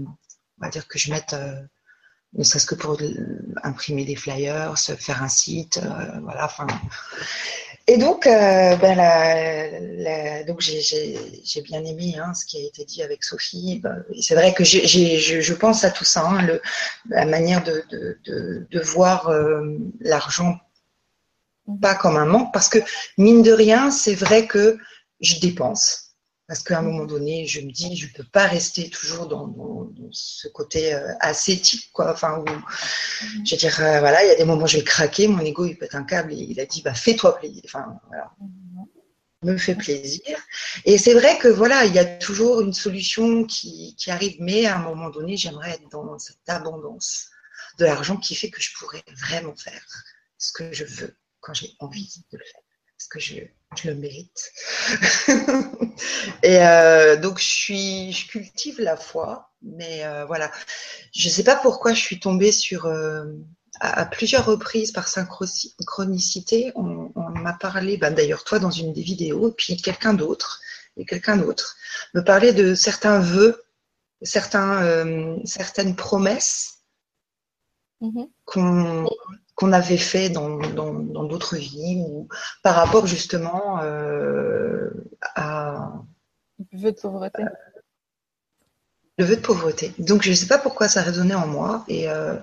on 0.61 0.65
va 0.65 0.69
dire 0.69 0.87
que 0.87 0.99
je 1.01 1.11
mette, 1.11 1.33
euh, 1.33 1.61
ne 2.35 2.45
serait-ce 2.45 2.67
que 2.67 2.75
pour 2.75 2.97
imprimer 3.63 4.05
des 4.05 4.17
flyers, 4.17 4.79
faire 4.79 5.23
un 5.23 5.29
site, 5.29 5.79
euh, 5.83 6.21
voilà. 6.23 6.47
Enfin. 6.47 6.67
Et 7.89 7.99
donc, 7.99 8.25
ben 8.27 8.95
la, 8.97 10.45
donc 10.45 10.61
j'ai 10.61 11.63
bien 11.63 11.85
aimé 11.85 12.15
hein, 12.17 12.33
ce 12.33 12.47
qui 12.47 12.63
a 12.63 12.67
été 12.67 12.85
dit 12.85 13.03
avec 13.03 13.25
Sophie. 13.25 13.81
Ben, 13.83 14.05
c'est 14.21 14.35
vrai 14.35 14.55
que 14.55 14.63
je, 14.63 15.53
pense 15.53 15.85
à 15.85 15.91
tout 15.91 16.05
ça, 16.05 16.27
hein, 16.27 16.47
la 17.09 17.27
manière 17.27 17.63
de, 17.65 17.85
de, 17.91 18.19
de, 18.25 18.67
de 18.71 18.81
voir 18.81 19.31
l'argent 20.01 20.59
pas 21.81 21.95
comme 21.95 22.17
un 22.17 22.27
manque, 22.27 22.53
parce 22.53 22.69
que 22.69 22.79
mine 23.19 23.43
de 23.43 23.53
rien, 23.53 23.91
c'est 23.91 24.15
vrai 24.15 24.47
que 24.47 24.79
je 25.21 25.39
dépense. 25.41 26.02
Parce 26.53 26.65
qu'à 26.65 26.81
un 26.81 26.83
moment 26.83 27.07
donné, 27.07 27.47
je 27.47 27.63
me 27.63 27.73
dis, 27.73 27.97
je 27.97 28.09
ne 28.09 28.13
peux 28.13 28.25
pas 28.25 28.47
rester 28.47 28.91
toujours 28.91 29.27
dans, 29.27 29.91
ce 30.11 30.49
côté 30.49 30.93
euh, 30.93 31.15
ascétique, 31.21 31.91
quoi. 31.95 32.13
Enfin, 32.13 32.41
où, 32.41 32.45
je 33.43 33.55
veux 33.55 33.57
dire, 33.57 33.81
euh, 33.81 34.01
voilà, 34.01 34.23
il 34.23 34.29
y 34.29 34.33
a 34.33 34.35
des 34.35 34.45
moments 34.45 34.65
où 34.65 34.67
je 34.67 34.77
vais 34.77 34.85
craquer, 34.85 35.29
mon 35.29 35.41
ego, 35.41 35.65
il 35.65 35.79
pète 35.79 35.95
un 35.95 36.05
câble 36.05 36.35
et 36.35 36.37
il 36.37 36.61
a 36.61 36.67
dit, 36.67 36.83
bah, 36.83 36.93
fais-toi 36.93 37.39
plaisir. 37.39 37.63
Enfin. 37.65 37.99
Me 39.43 39.57
fait 39.57 39.77
plaisir. 39.77 40.37
Et 40.85 40.99
c'est 40.99 41.15
vrai 41.15 41.39
que 41.39 41.49
voilà, 41.49 41.87
il 41.87 41.95
y 41.95 41.99
a 41.99 42.05
toujours 42.05 42.61
une 42.61 42.75
solution 42.75 43.45
qui, 43.45 43.97
arrive, 44.09 44.37
mais 44.39 44.67
à 44.67 44.77
un 44.77 44.83
moment 44.83 45.09
donné, 45.09 45.39
j'aimerais 45.39 45.71
être 45.71 45.89
dans 45.89 46.19
cette 46.19 46.47
abondance 46.49 47.31
de 47.79 47.87
l'argent 47.87 48.19
qui 48.19 48.35
fait 48.35 48.51
que 48.51 48.61
je 48.61 48.75
pourrais 48.79 49.03
vraiment 49.23 49.57
faire 49.57 49.83
ce 50.37 50.53
que 50.53 50.71
je 50.75 50.85
veux 50.85 51.17
quand 51.41 51.55
j'ai 51.55 51.71
envie 51.79 52.13
de 52.31 52.37
le 52.37 52.45
faire 52.45 52.61
parce 52.99 53.09
que 53.09 53.21
je, 53.21 53.41
je 53.77 53.89
le 53.89 53.95
mérite. 53.95 54.53
et 56.43 56.59
euh, 56.59 57.17
donc, 57.17 57.39
je, 57.39 57.45
suis, 57.45 58.13
je 58.13 58.29
cultive 58.29 58.81
la 58.81 58.97
foi, 58.97 59.51
mais 59.63 60.05
euh, 60.05 60.25
voilà. 60.25 60.51
Je 61.15 61.29
ne 61.29 61.33
sais 61.33 61.45
pas 61.45 61.57
pourquoi 61.57 61.93
je 61.93 62.01
suis 62.01 62.21
tombée 62.21 62.53
sur, 62.53 62.87
euh, 62.87 63.25
à, 63.81 64.07
plusieurs 64.07 64.47
reprises 64.47 64.93
par 64.93 65.09
synchronicité, 65.09 66.73
on, 66.75 67.13
on 67.15 67.31
m'a 67.31 67.55
parlé, 67.55 67.97
ben, 67.97 68.15
d'ailleurs 68.15 68.45
toi 68.45 68.59
dans 68.59 68.71
une 68.71 68.93
des 68.93 69.03
vidéos, 69.03 69.49
et 69.49 69.55
puis 69.57 69.77
quelqu'un 69.77 70.15
d'autre, 70.15 70.61
et 70.97 71.05
quelqu'un 71.05 71.37
d'autre, 71.37 71.77
me 72.15 72.23
parlait 72.23 72.53
de 72.53 72.75
certains 72.75 73.21
vœux, 73.21 73.65
certains, 74.23 75.37
certaines 75.45 75.97
promesses 75.97 76.83
mm-hmm. 78.01 78.29
qu'on 78.45 79.09
qu'on 79.55 79.73
avait 79.73 79.99
fait 79.99 80.31
dans 80.31 80.59
d'autres 81.25 81.57
vies 81.57 82.03
ou 82.07 82.29
par 82.63 82.75
rapport 82.75 83.07
justement 83.07 83.81
euh, 83.83 84.91
à 85.35 85.93
le 86.73 86.79
vœu 86.79 86.93
de 86.93 87.01
pauvreté. 87.01 87.43
le 89.19 89.25
vœu 89.25 89.37
de 89.37 89.41
pauvreté. 89.41 89.93
Donc 89.99 90.23
je 90.23 90.31
ne 90.31 90.35
sais 90.35 90.47
pas 90.47 90.59
pourquoi 90.59 90.89
ça 90.89 91.03
résonnait 91.03 91.35
en 91.35 91.47
moi 91.47 91.85
et 91.89 92.09
euh, 92.09 92.37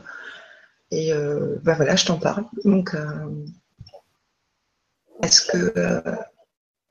et 0.92 1.14
euh, 1.14 1.58
ben 1.64 1.76
voilà, 1.76 1.96
je 1.96 2.06
t'en 2.06 2.20
parle. 2.20 2.46
Donc 2.66 2.96
est-ce 5.24 5.42
que 5.46 5.74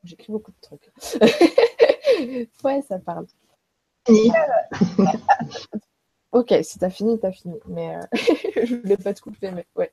j'écris 0.04 0.32
beaucoup 0.32 0.52
de 0.52 0.60
trucs. 0.60 0.90
ouais, 2.64 2.82
ça 2.88 2.98
parle. 2.98 3.26
Ok, 6.32 6.52
si 6.62 6.78
t'as 6.78 6.90
fini, 6.90 7.18
t'as 7.18 7.32
fini. 7.32 7.58
Mais 7.66 7.96
euh, 7.96 8.00
je 8.64 8.76
voulais 8.76 8.98
pas 8.98 9.14
te 9.14 9.20
couper, 9.20 9.50
mais 9.50 9.66
ouais, 9.76 9.90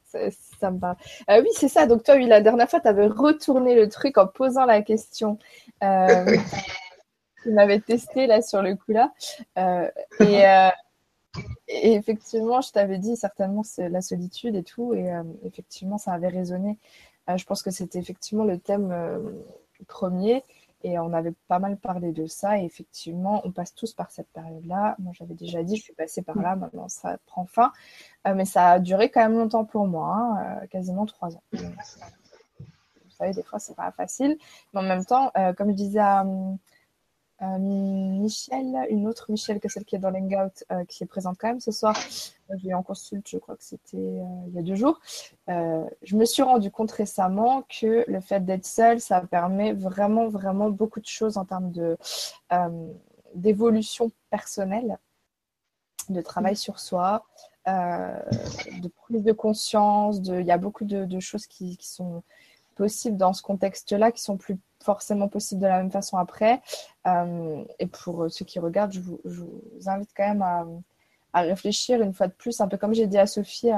ça, 0.59 0.69
me 0.69 0.79
parle. 0.79 0.97
Euh, 1.29 1.41
oui, 1.41 1.47
c'est 1.53 1.69
ça. 1.69 1.87
Donc 1.87 2.03
toi, 2.03 2.15
oui, 2.15 2.25
la 2.25 2.41
dernière 2.41 2.69
fois, 2.69 2.81
tu 2.81 2.87
avais 2.87 3.07
retourné 3.07 3.75
le 3.75 3.87
truc 3.87 4.17
en 4.17 4.27
posant 4.27 4.65
la 4.65 4.81
question. 4.81 5.39
Euh, 5.83 6.35
tu 7.43 7.51
m'avais 7.51 7.79
testé 7.79 8.27
là 8.27 8.41
sur 8.41 8.61
le 8.61 8.75
coup 8.75 8.91
là. 8.91 9.13
et, 10.19 10.43
et, 11.67 11.93
effectivement, 11.93 12.59
je 12.59 12.71
t'avais 12.71 12.97
dit 12.97 13.15
certainement 13.15 13.63
c'est 13.63 13.87
la 13.87 14.01
solitude 14.01 14.55
et 14.55 14.63
tout. 14.63 14.93
Et 14.93 15.09
effectivement, 15.45 15.97
ça 15.97 16.11
avait 16.11 16.27
résonné. 16.27 16.77
je 17.33 17.43
pense 17.45 17.63
que 17.63 17.71
c'était 17.71 17.99
effectivement 17.99 18.43
le 18.43 18.59
thème 18.59 18.93
premier. 19.87 20.43
Et 20.85 20.99
on 20.99 21.13
avait 21.13 21.33
pas 21.47 21.57
mal 21.57 21.77
parlé 21.77 22.11
de 22.11 22.27
ça. 22.27 22.59
Et 22.59 22.63
effectivement, 22.63 23.41
on 23.43 23.51
passe 23.51 23.73
tous 23.73 23.93
par 23.93 24.11
cette 24.11 24.27
période-là. 24.29 24.95
Moi, 24.99 25.13
j'avais 25.15 25.33
déjà 25.33 25.63
dit, 25.63 25.77
je 25.77 25.81
suis 25.81 25.93
passée 25.93 26.21
par 26.21 26.39
là. 26.39 26.55
Maintenant, 26.55 26.87
ça 26.89 27.17
prend 27.25 27.47
fin. 27.47 27.73
Euh, 28.27 28.35
mais 28.35 28.45
ça 28.45 28.73
a 28.73 28.79
duré 28.79 29.09
quand 29.09 29.21
même 29.21 29.35
longtemps 29.35 29.65
pour 29.65 29.87
moi, 29.87 30.15
hein, 30.15 30.59
euh, 30.61 30.67
quasiment 30.67 31.07
trois 31.07 31.35
ans. 31.35 31.41
Vous 31.53 31.59
savez, 33.09 33.33
des 33.33 33.41
fois, 33.41 33.57
c'est 33.57 33.75
pas 33.75 33.91
facile. 33.91 34.37
Mais 34.73 34.81
en 34.81 34.83
même 34.83 35.05
temps, 35.05 35.31
euh, 35.35 35.53
comme 35.53 35.71
je 35.71 35.75
disais 35.75 35.97
à, 35.97 36.21
euh, 36.23 36.53
Michel, 37.59 38.87
une 38.89 39.07
autre 39.07 39.31
Michel 39.31 39.59
que 39.59 39.69
celle 39.69 39.85
qui 39.85 39.95
est 39.95 39.99
dans 39.99 40.09
l'Hangout, 40.09 40.63
euh, 40.71 40.85
qui 40.85 41.03
est 41.03 41.07
présente 41.07 41.37
quand 41.39 41.47
même 41.47 41.59
ce 41.59 41.71
soir. 41.71 41.95
Je 42.49 42.63
l'ai 42.65 42.73
en 42.73 42.83
consulte, 42.83 43.27
je 43.27 43.37
crois 43.37 43.55
que 43.55 43.63
c'était 43.63 43.97
euh, 43.97 44.23
il 44.47 44.53
y 44.53 44.59
a 44.59 44.61
deux 44.61 44.75
jours. 44.75 44.99
je 45.47 46.15
me 46.15 46.25
suis 46.25 46.43
rendu 46.43 46.71
compte 46.71 46.91
récemment 46.91 47.63
que 47.63 48.05
le 48.07 48.19
fait 48.19 48.45
d'être 48.45 48.65
seule, 48.65 48.99
ça 48.99 49.21
permet 49.21 49.73
vraiment, 49.73 50.27
vraiment 50.27 50.69
beaucoup 50.69 50.99
de 50.99 51.07
choses 51.07 51.37
en 51.37 51.45
termes 51.45 51.71
d'évolution 53.33 54.11
personnelle, 54.29 54.97
de 56.09 56.21
travail 56.21 56.55
sur 56.55 56.79
soi, 56.79 57.25
de 57.67 58.87
prise 58.87 59.23
de 59.23 59.31
conscience. 59.31 60.17
Il 60.23 60.45
y 60.45 60.51
a 60.51 60.57
beaucoup 60.57 60.85
de, 60.85 61.19
choses 61.19 61.47
qui, 61.47 61.77
sont 61.81 62.23
possibles 62.75 63.17
dans 63.17 63.33
ce 63.33 63.41
contexte-là, 63.41 64.11
qui 64.11 64.21
sont 64.21 64.37
plus 64.37 64.57
forcément 64.83 65.27
possible 65.27 65.61
de 65.61 65.67
la 65.67 65.77
même 65.77 65.91
façon 65.91 66.17
après. 66.17 66.61
Euh, 67.07 67.63
et 67.79 67.87
pour 67.87 68.29
ceux 68.29 68.45
qui 68.45 68.59
regardent, 68.59 68.93
je 68.93 68.99
vous, 68.99 69.19
invite 69.87 70.11
quand 70.15 70.27
même 70.27 70.41
à, 71.33 71.41
réfléchir 71.41 72.01
une 72.01 72.13
fois 72.13 72.27
de 72.27 72.33
plus, 72.33 72.61
un 72.61 72.67
peu 72.67 72.77
comme 72.77 72.93
j'ai 72.93 73.07
dit 73.07 73.17
à 73.17 73.27
Sophie, 73.27 73.71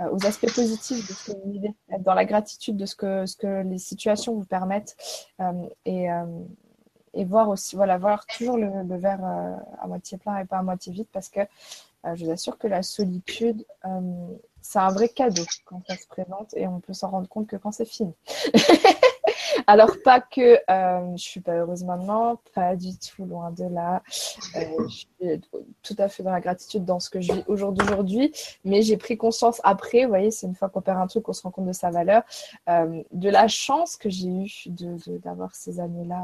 aux 0.00 0.26
aspects 0.26 0.52
positifs 0.54 1.06
de 1.06 1.12
ce 1.12 1.30
que 1.30 1.36
vous 1.36 1.52
vivez, 1.52 1.74
dans 2.00 2.14
la 2.14 2.24
gratitude 2.24 2.76
de 2.76 2.86
ce 2.86 2.96
que, 2.96 3.26
ce 3.26 3.36
que 3.36 3.62
les 3.62 3.78
situations 3.78 4.34
vous 4.34 4.44
permettent. 4.44 4.96
Euh, 5.40 5.68
et, 5.84 6.10
euh, 6.10 6.24
et 7.12 7.24
voir 7.24 7.48
aussi, 7.48 7.76
voilà, 7.76 7.98
voir 7.98 8.24
toujours 8.26 8.56
le, 8.56 8.82
le 8.82 8.96
verre 8.96 9.24
à 9.80 9.86
moitié 9.86 10.16
plein 10.16 10.38
et 10.38 10.44
pas 10.44 10.58
à 10.58 10.62
moitié 10.62 10.92
vide 10.92 11.08
parce 11.12 11.28
que 11.28 11.40
je 12.14 12.24
vous 12.24 12.30
assure 12.30 12.56
que 12.56 12.68
la 12.68 12.82
solitude, 12.82 13.66
c'est 14.62 14.78
un 14.78 14.90
vrai 14.90 15.08
cadeau 15.08 15.44
quand 15.64 15.82
ça 15.86 15.96
se 15.96 16.06
présente 16.06 16.54
et 16.56 16.66
on 16.66 16.80
peut 16.80 16.92
s'en 16.92 17.10
rendre 17.10 17.28
compte 17.28 17.46
que 17.46 17.56
quand 17.56 17.72
c'est 17.72 17.84
fini. 17.88 18.14
Alors, 19.66 19.96
pas 20.04 20.20
que 20.20 20.58
euh, 20.70 21.16
je 21.16 21.22
suis 21.22 21.40
pas 21.40 21.54
heureuse 21.54 21.84
maintenant, 21.84 22.40
pas 22.54 22.76
du 22.76 22.96
tout, 22.98 23.24
loin 23.24 23.50
de 23.50 23.64
là. 23.64 24.02
Euh, 24.56 24.88
je 24.88 24.94
suis 24.94 25.08
tout 25.82 25.96
à 25.98 26.08
fait 26.08 26.22
dans 26.22 26.32
la 26.32 26.40
gratitude 26.40 26.84
dans 26.84 27.00
ce 27.00 27.10
que 27.10 27.20
je 27.20 27.32
vis 27.32 27.44
aujourd'hui, 27.46 28.32
mais 28.64 28.82
j'ai 28.82 28.96
pris 28.96 29.16
conscience 29.16 29.60
après, 29.64 30.04
vous 30.04 30.08
voyez, 30.08 30.30
c'est 30.30 30.46
une 30.46 30.54
fois 30.54 30.68
qu'on 30.68 30.80
perd 30.80 30.98
un 30.98 31.06
truc 31.06 31.24
qu'on 31.24 31.32
se 31.32 31.42
rend 31.42 31.50
compte 31.50 31.66
de 31.66 31.72
sa 31.72 31.90
valeur, 31.90 32.22
euh, 32.68 33.02
de 33.12 33.28
la 33.28 33.48
chance 33.48 33.96
que 33.96 34.08
j'ai 34.10 34.28
eue 34.28 34.48
d'avoir 35.22 35.54
ces 35.54 35.80
années-là 35.80 36.22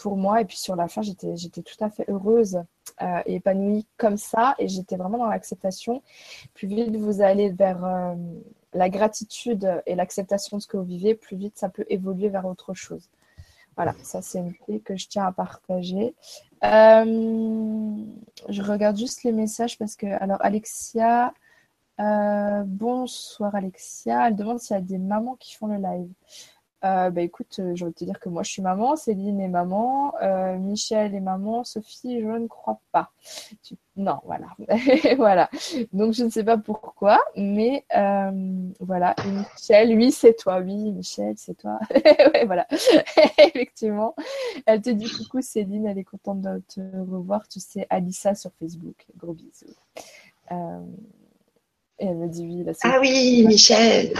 pour 0.00 0.16
moi. 0.16 0.40
Et 0.40 0.44
puis 0.44 0.56
sur 0.56 0.76
la 0.76 0.88
fin, 0.88 1.02
j'étais 1.02 1.62
tout 1.62 1.84
à 1.84 1.90
fait 1.90 2.04
heureuse 2.08 2.62
et 3.26 3.36
épanouie 3.36 3.86
comme 3.96 4.16
ça, 4.18 4.54
et 4.58 4.68
j'étais 4.68 4.96
vraiment 4.96 5.18
dans 5.18 5.26
l'acceptation. 5.26 6.02
Plus 6.54 6.68
vite 6.68 6.96
vous 6.96 7.22
allez 7.22 7.50
vers 7.50 8.14
la 8.72 8.88
gratitude 8.88 9.82
et 9.86 9.94
l'acceptation 9.94 10.58
de 10.58 10.62
ce 10.62 10.68
que 10.68 10.76
vous 10.76 10.84
vivez, 10.84 11.14
plus 11.14 11.36
vite 11.36 11.56
ça 11.56 11.68
peut 11.68 11.86
évoluer 11.88 12.28
vers 12.28 12.46
autre 12.46 12.74
chose. 12.74 13.08
Voilà, 13.76 13.94
ça 14.02 14.20
c'est 14.20 14.38
une 14.38 14.54
clé 14.54 14.80
que 14.80 14.96
je 14.96 15.08
tiens 15.08 15.24
à 15.24 15.32
partager. 15.32 16.14
Euh, 16.64 17.96
je 18.48 18.62
regarde 18.62 18.98
juste 18.98 19.22
les 19.24 19.32
messages 19.32 19.78
parce 19.78 19.96
que, 19.96 20.06
alors 20.22 20.38
Alexia, 20.42 21.32
euh, 21.98 22.62
bonsoir 22.66 23.54
Alexia, 23.54 24.28
elle 24.28 24.36
demande 24.36 24.58
s'il 24.58 24.74
y 24.74 24.78
a 24.78 24.82
des 24.82 24.98
mamans 24.98 25.36
qui 25.36 25.54
font 25.54 25.66
le 25.66 25.76
live. 25.76 26.10
Euh, 26.82 27.10
bah 27.10 27.20
écoute, 27.20 27.58
euh, 27.58 27.74
je 27.74 27.84
vais 27.84 27.92
te 27.92 28.04
dire 28.04 28.18
que 28.18 28.30
moi 28.30 28.42
je 28.42 28.52
suis 28.52 28.62
maman, 28.62 28.96
Céline 28.96 29.38
est 29.40 29.48
maman, 29.48 30.14
euh, 30.22 30.56
Michel 30.56 31.14
est 31.14 31.20
maman, 31.20 31.62
Sophie, 31.62 32.20
je 32.22 32.26
ne 32.26 32.46
crois 32.46 32.80
pas. 32.90 33.10
Non, 33.96 34.20
voilà. 34.24 34.46
voilà. 35.18 35.50
Donc 35.92 36.14
je 36.14 36.24
ne 36.24 36.30
sais 36.30 36.42
pas 36.42 36.56
pourquoi, 36.56 37.20
mais 37.36 37.84
voilà. 38.80 39.14
Michel, 39.26 39.94
oui, 39.94 40.10
c'est 40.10 40.34
toi. 40.34 40.60
Oui, 40.60 40.92
Michel, 40.92 41.34
c'est 41.36 41.54
toi. 41.54 41.78
ouais, 41.94 42.46
voilà. 42.46 42.66
Effectivement. 43.38 44.14
Elle 44.64 44.80
te 44.80 44.90
dit 44.90 45.10
coucou 45.10 45.42
Céline, 45.42 45.86
elle 45.86 45.98
est 45.98 46.04
contente 46.04 46.40
de 46.40 46.62
te 46.66 46.80
revoir. 46.80 47.46
Tu 47.46 47.60
sais, 47.60 47.86
Alissa 47.90 48.34
sur 48.34 48.52
Facebook. 48.58 49.06
Gros 49.18 49.34
bisous. 49.34 49.66
et 50.50 52.06
elle 52.06 52.16
me 52.16 52.28
dit 52.28 52.46
oui. 52.46 52.64
Là, 52.64 52.72
ah 52.84 52.98
oui, 53.02 53.44
Michel. 53.46 54.14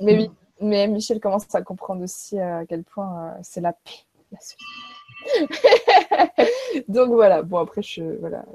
Mais 0.00 0.16
oui. 0.16 0.30
Mais 0.62 0.86
Michel 0.86 1.20
commence 1.20 1.52
à 1.54 1.60
comprendre 1.62 2.02
aussi 2.04 2.38
euh, 2.38 2.60
à 2.60 2.66
quel 2.66 2.84
point 2.84 3.26
euh, 3.26 3.32
c'est 3.42 3.60
la 3.60 3.72
paix. 3.72 4.06
Donc 6.88 7.10
voilà, 7.10 7.42
bon 7.42 7.58
après 7.58 7.82
je 7.82 8.02
voilà, 8.18 8.46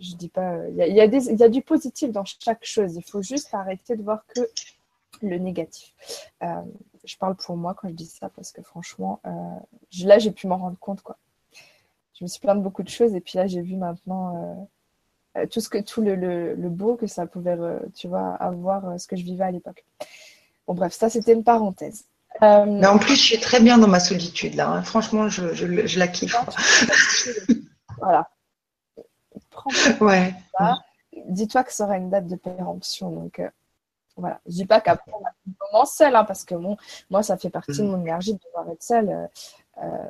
je 0.00 0.16
dis 0.16 0.28
pas, 0.28 0.66
il 0.68 0.74
y 0.76 0.82
a, 0.82 1.04
y 1.04 1.42
a, 1.42 1.48
du 1.48 1.62
positif 1.62 2.10
dans 2.10 2.24
chaque 2.24 2.64
chose. 2.64 2.96
Il 2.96 3.04
faut 3.04 3.22
juste 3.22 3.54
arrêter 3.54 3.96
de 3.96 4.02
voir 4.02 4.26
que 4.26 4.40
le 5.20 5.38
négatif. 5.38 5.94
Euh, 6.42 6.62
je 7.04 7.16
parle 7.16 7.36
pour 7.36 7.56
moi 7.56 7.74
quand 7.74 7.88
je 7.88 7.94
dis 7.94 8.06
ça 8.06 8.30
parce 8.30 8.50
que 8.50 8.62
franchement, 8.62 9.20
là 10.04 10.18
j'ai 10.18 10.32
pu 10.32 10.48
m'en 10.48 10.56
rendre 10.56 10.78
compte 10.78 11.02
quoi. 11.02 11.18
Je 12.14 12.24
me 12.24 12.28
suis 12.28 12.40
plaint 12.40 12.58
de 12.58 12.62
beaucoup 12.62 12.82
de 12.82 12.88
choses 12.88 13.14
et 13.14 13.20
puis 13.20 13.36
là 13.36 13.46
j'ai 13.46 13.62
vu 13.62 13.76
maintenant 13.76 14.68
tout 15.50 15.60
ce 15.60 15.68
que 15.68 15.78
tout 15.78 16.02
le, 16.02 16.16
le, 16.16 16.68
beau 16.68 16.96
que 16.96 17.06
ça 17.06 17.26
pouvait, 17.26 17.56
tu 17.94 18.08
vois, 18.08 18.34
avoir 18.34 19.00
ce 19.00 19.06
que 19.06 19.16
je 19.16 19.24
vivais 19.24 19.44
à 19.44 19.50
l'époque. 19.50 19.84
Bon, 20.66 20.74
bref, 20.74 20.92
ça, 20.92 21.10
c'était 21.10 21.32
une 21.32 21.44
parenthèse. 21.44 22.04
Euh, 22.42 22.64
Mais 22.66 22.86
en 22.86 22.98
plus, 22.98 23.16
je 23.16 23.22
suis 23.22 23.40
très 23.40 23.60
bien 23.60 23.78
dans 23.78 23.88
ma 23.88 24.00
solitude, 24.00 24.54
là. 24.54 24.68
Hein. 24.68 24.82
Franchement, 24.82 25.28
je, 25.28 25.54
je, 25.54 25.98
la 25.98 26.08
kiffe. 26.08 26.36
voilà. 27.98 28.28
Prends 29.50 29.70
ouais. 30.00 30.34
Dis-toi 31.28 31.64
que 31.64 31.72
ça 31.72 31.84
aura 31.84 31.98
une 31.98 32.10
date 32.10 32.26
de 32.26 32.36
péremption. 32.36 33.10
Donc, 33.10 33.38
euh, 33.38 33.48
voilà. 34.16 34.40
Je 34.46 34.52
dis 34.52 34.66
pas 34.66 34.80
qu'après, 34.80 35.12
on 35.12 35.24
a 35.24 35.32
commence 35.58 35.94
seul, 35.94 36.16
hein, 36.16 36.24
parce 36.24 36.44
que 36.44 36.54
bon, 36.54 36.76
moi, 37.10 37.22
ça 37.22 37.36
fait 37.36 37.50
partie 37.50 37.78
de 37.78 37.82
mm. 37.82 37.90
mon 37.90 38.00
énergie 38.00 38.34
de 38.34 38.40
devoir 38.44 38.68
être 38.70 38.82
seule. 38.82 39.28
Euh, 39.82 40.08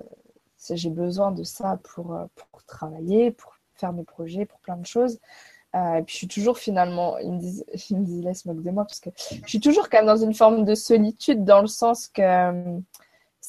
j'ai 0.71 0.91
besoin 0.91 1.33
de 1.33 1.43
ça 1.43 1.79
pour, 1.83 2.17
pour 2.37 2.65
travailler, 2.65 3.33
pour 3.33 3.57
faire 3.75 3.93
mes 3.93 4.05
projets, 4.05 4.47
pour 4.47 4.61
plein 4.61 4.77
de 4.77 4.87
choses. 4.87 5.19
Euh, 5.75 5.95
et 5.97 6.03
puis 6.03 6.13
je 6.13 6.19
suis 6.19 6.29
toujours 6.29 6.59
finalement, 6.59 7.19
ils 7.19 7.33
me 7.33 7.39
disent, 7.39 7.65
ils 7.91 7.99
me 7.99 8.05
disent 8.05 8.45
de 8.45 8.71
moi 8.71 8.85
parce 8.85 9.01
que 9.01 9.11
je 9.17 9.49
suis 9.49 9.61
toujours 9.61 9.89
quand 9.89 9.99
même 9.99 10.07
dans 10.07 10.17
une 10.17 10.35
forme 10.35 10.65
de 10.65 10.75
solitude 10.75 11.45
dans 11.45 11.61
le 11.61 11.67
sens 11.67 12.09
que 12.09 12.23
euh, 12.23 12.79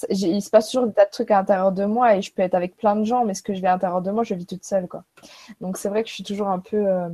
il 0.09 0.41
se 0.41 0.49
passe 0.49 0.69
toujours 0.69 0.87
des 0.87 0.93
tas 0.93 1.05
de 1.05 1.11
trucs 1.11 1.31
à 1.31 1.35
l'intérieur 1.35 1.71
de 1.71 1.85
moi 1.85 2.15
et 2.15 2.21
je 2.21 2.33
peux 2.33 2.41
être 2.41 2.55
avec 2.55 2.77
plein 2.77 2.95
de 2.95 3.03
gens, 3.03 3.25
mais 3.25 3.33
ce 3.33 3.43
que 3.43 3.53
je 3.53 3.59
vis 3.59 3.67
à 3.67 3.71
l'intérieur 3.71 4.01
de 4.01 4.11
moi, 4.11 4.23
je 4.23 4.33
vis 4.33 4.45
toute 4.45 4.65
seule 4.65 4.87
quoi. 4.87 5.03
Donc 5.61 5.77
c'est 5.77 5.89
vrai 5.89 6.03
que 6.03 6.09
je 6.09 6.13
suis 6.13 6.23
toujours 6.23 6.47
un 6.47 6.59
peu 6.59 6.87
euh, 6.87 7.09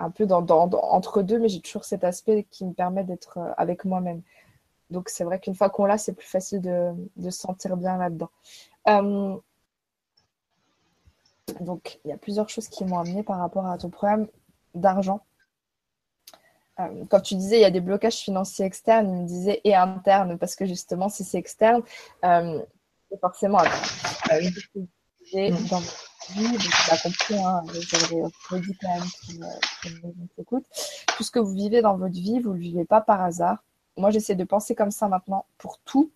un 0.00 0.10
peu 0.10 0.26
dans, 0.26 0.44
entre 0.46 1.22
deux, 1.22 1.38
mais 1.38 1.48
j'ai 1.48 1.60
toujours 1.60 1.84
cet 1.84 2.04
aspect 2.04 2.46
qui 2.50 2.64
me 2.64 2.72
permet 2.72 3.04
d'être 3.04 3.38
avec 3.56 3.84
moi-même. 3.84 4.22
Donc 4.90 5.08
c'est 5.08 5.24
vrai 5.24 5.38
qu'une 5.40 5.54
fois 5.54 5.70
qu'on 5.70 5.86
l'a, 5.86 5.98
c'est 5.98 6.14
plus 6.14 6.26
facile 6.26 6.60
de, 6.60 6.92
de 7.16 7.30
se 7.30 7.40
sentir 7.40 7.76
bien 7.76 7.96
là-dedans. 7.98 8.30
Donc, 11.60 12.00
il 12.04 12.08
y 12.08 12.12
a 12.12 12.16
plusieurs 12.16 12.48
choses 12.48 12.68
qui 12.68 12.84
m'ont 12.84 12.98
amené 12.98 13.22
par 13.22 13.38
rapport 13.38 13.66
à 13.66 13.78
ton 13.78 13.90
problème 13.90 14.28
d'argent. 14.74 15.20
Euh, 16.80 17.04
quand 17.10 17.20
tu 17.20 17.34
disais 17.34 17.58
il 17.58 17.62
y 17.62 17.64
a 17.64 17.70
des 17.70 17.80
blocages 17.80 18.18
financiers 18.18 18.64
externes, 18.64 19.08
il 19.08 19.22
me 19.22 19.26
disait 19.26 19.60
et 19.64 19.74
internes, 19.74 20.38
parce 20.38 20.54
que 20.54 20.64
justement, 20.64 21.08
si 21.08 21.24
c'est 21.24 21.38
externe, 21.38 21.82
euh, 22.24 22.60
c'est 23.10 23.20
forcément 23.20 23.58
à 23.58 23.64
oui. 24.32 25.50
dans 25.70 25.80
vie, 26.30 26.58
tu 26.58 26.90
as 26.92 26.98
compris, 26.98 27.34
hein, 27.38 27.62
redit 28.50 28.76
quand 28.80 28.88
même 28.88 29.04
qui, 29.22 29.40
Tout 31.16 31.22
ce 31.22 31.30
que 31.30 31.38
vous 31.38 31.54
vivez 31.54 31.80
dans 31.82 31.96
votre 31.96 32.14
vie, 32.14 32.40
vous 32.40 32.50
ne 32.50 32.54
le 32.54 32.60
vivez 32.60 32.84
pas 32.84 33.00
par 33.00 33.22
hasard. 33.22 33.64
Moi, 33.96 34.10
j'essaie 34.10 34.36
de 34.36 34.44
penser 34.44 34.74
comme 34.74 34.90
ça 34.90 35.08
maintenant 35.08 35.46
pour 35.56 35.78
tout. 35.80 36.12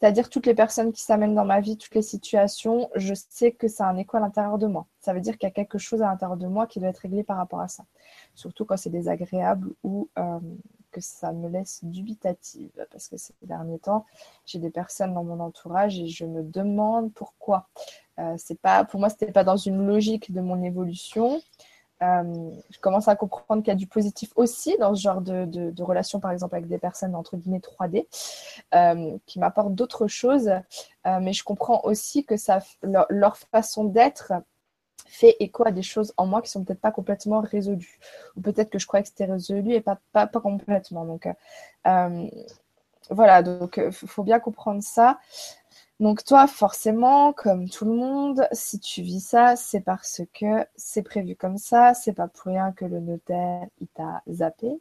C'est-à-dire 0.00 0.30
toutes 0.30 0.46
les 0.46 0.54
personnes 0.54 0.92
qui 0.92 1.02
s'amènent 1.02 1.34
dans 1.34 1.44
ma 1.44 1.60
vie, 1.60 1.76
toutes 1.76 1.94
les 1.94 2.02
situations, 2.02 2.88
je 2.94 3.12
sais 3.12 3.52
que 3.52 3.68
c'est 3.68 3.82
un 3.82 3.96
écho 3.98 4.16
à 4.16 4.20
l'intérieur 4.20 4.56
de 4.56 4.66
moi. 4.66 4.86
Ça 4.98 5.12
veut 5.12 5.20
dire 5.20 5.36
qu'il 5.36 5.46
y 5.46 5.50
a 5.50 5.54
quelque 5.54 5.76
chose 5.76 6.00
à 6.00 6.06
l'intérieur 6.06 6.38
de 6.38 6.46
moi 6.46 6.66
qui 6.66 6.80
doit 6.80 6.88
être 6.88 6.98
réglé 6.98 7.22
par 7.22 7.36
rapport 7.36 7.60
à 7.60 7.68
ça. 7.68 7.84
Surtout 8.34 8.64
quand 8.64 8.78
c'est 8.78 8.88
désagréable 8.88 9.74
ou 9.82 10.08
euh, 10.18 10.40
que 10.90 11.02
ça 11.02 11.32
me 11.32 11.48
laisse 11.48 11.84
dubitative 11.84 12.70
parce 12.90 13.08
que 13.08 13.18
ces 13.18 13.34
derniers 13.42 13.78
temps, 13.78 14.06
j'ai 14.46 14.58
des 14.58 14.70
personnes 14.70 15.12
dans 15.12 15.24
mon 15.24 15.38
entourage 15.38 15.98
et 15.98 16.06
je 16.06 16.24
me 16.24 16.42
demande 16.42 17.12
pourquoi. 17.12 17.68
Euh, 18.18 18.36
pas, 18.62 18.84
pour 18.84 19.00
moi, 19.00 19.10
c'était 19.10 19.32
pas 19.32 19.44
dans 19.44 19.58
une 19.58 19.86
logique 19.86 20.32
de 20.32 20.40
mon 20.40 20.62
évolution. 20.62 21.42
Euh, 22.02 22.50
je 22.70 22.78
commence 22.80 23.08
à 23.08 23.16
comprendre 23.16 23.62
qu'il 23.62 23.70
y 23.70 23.76
a 23.76 23.76
du 23.76 23.86
positif 23.86 24.30
aussi 24.36 24.76
dans 24.78 24.94
ce 24.94 25.02
genre 25.02 25.20
de, 25.20 25.44
de, 25.44 25.82
relation, 25.82 26.18
par 26.18 26.30
exemple, 26.30 26.54
avec 26.54 26.66
des 26.66 26.78
personnes 26.78 27.14
entre 27.14 27.36
guillemets 27.36 27.58
3D, 27.60 28.06
euh, 28.74 29.18
qui 29.26 29.38
m'apportent 29.38 29.74
d'autres 29.74 30.06
choses. 30.06 30.50
mais 31.04 31.32
je 31.32 31.44
comprends 31.44 31.80
aussi 31.84 32.24
que 32.24 32.34
leur 32.82 33.36
façon 33.36 33.84
d'être 33.84 34.32
fait 35.10 35.36
écho 35.40 35.66
à 35.66 35.72
des 35.72 35.82
choses 35.82 36.14
en 36.16 36.26
moi 36.26 36.40
qui 36.40 36.50
sont 36.50 36.64
peut-être 36.64 36.80
pas 36.80 36.92
complètement 36.92 37.40
résolues. 37.40 37.98
Ou 38.36 38.40
peut-être 38.40 38.70
que 38.70 38.78
je 38.78 38.86
croyais 38.86 39.02
que 39.02 39.08
c'était 39.08 39.24
résolu 39.24 39.72
et 39.72 39.80
pas, 39.80 39.98
pas, 40.12 40.26
complètement. 40.28 41.04
Donc 41.04 41.26
euh, 41.26 41.32
euh, 41.86 42.26
voilà, 43.10 43.42
donc 43.42 43.76
il 43.76 43.84
euh, 43.84 43.90
faut 43.90 44.22
bien 44.22 44.38
comprendre 44.38 44.82
ça. 44.82 45.18
Donc 46.00 46.24
toi, 46.24 46.46
forcément, 46.46 47.34
comme 47.34 47.68
tout 47.68 47.84
le 47.84 47.92
monde, 47.92 48.48
si 48.52 48.80
tu 48.80 49.02
vis 49.02 49.20
ça, 49.20 49.54
c'est 49.54 49.82
parce 49.82 50.22
que 50.32 50.66
c'est 50.74 51.02
prévu 51.02 51.36
comme 51.36 51.58
ça, 51.58 51.92
c'est 51.92 52.14
pas 52.14 52.26
pour 52.26 52.46
rien 52.46 52.72
que 52.72 52.86
le 52.86 53.00
notaire, 53.00 53.66
il 53.80 53.88
t'a 53.88 54.22
zappé. 54.30 54.80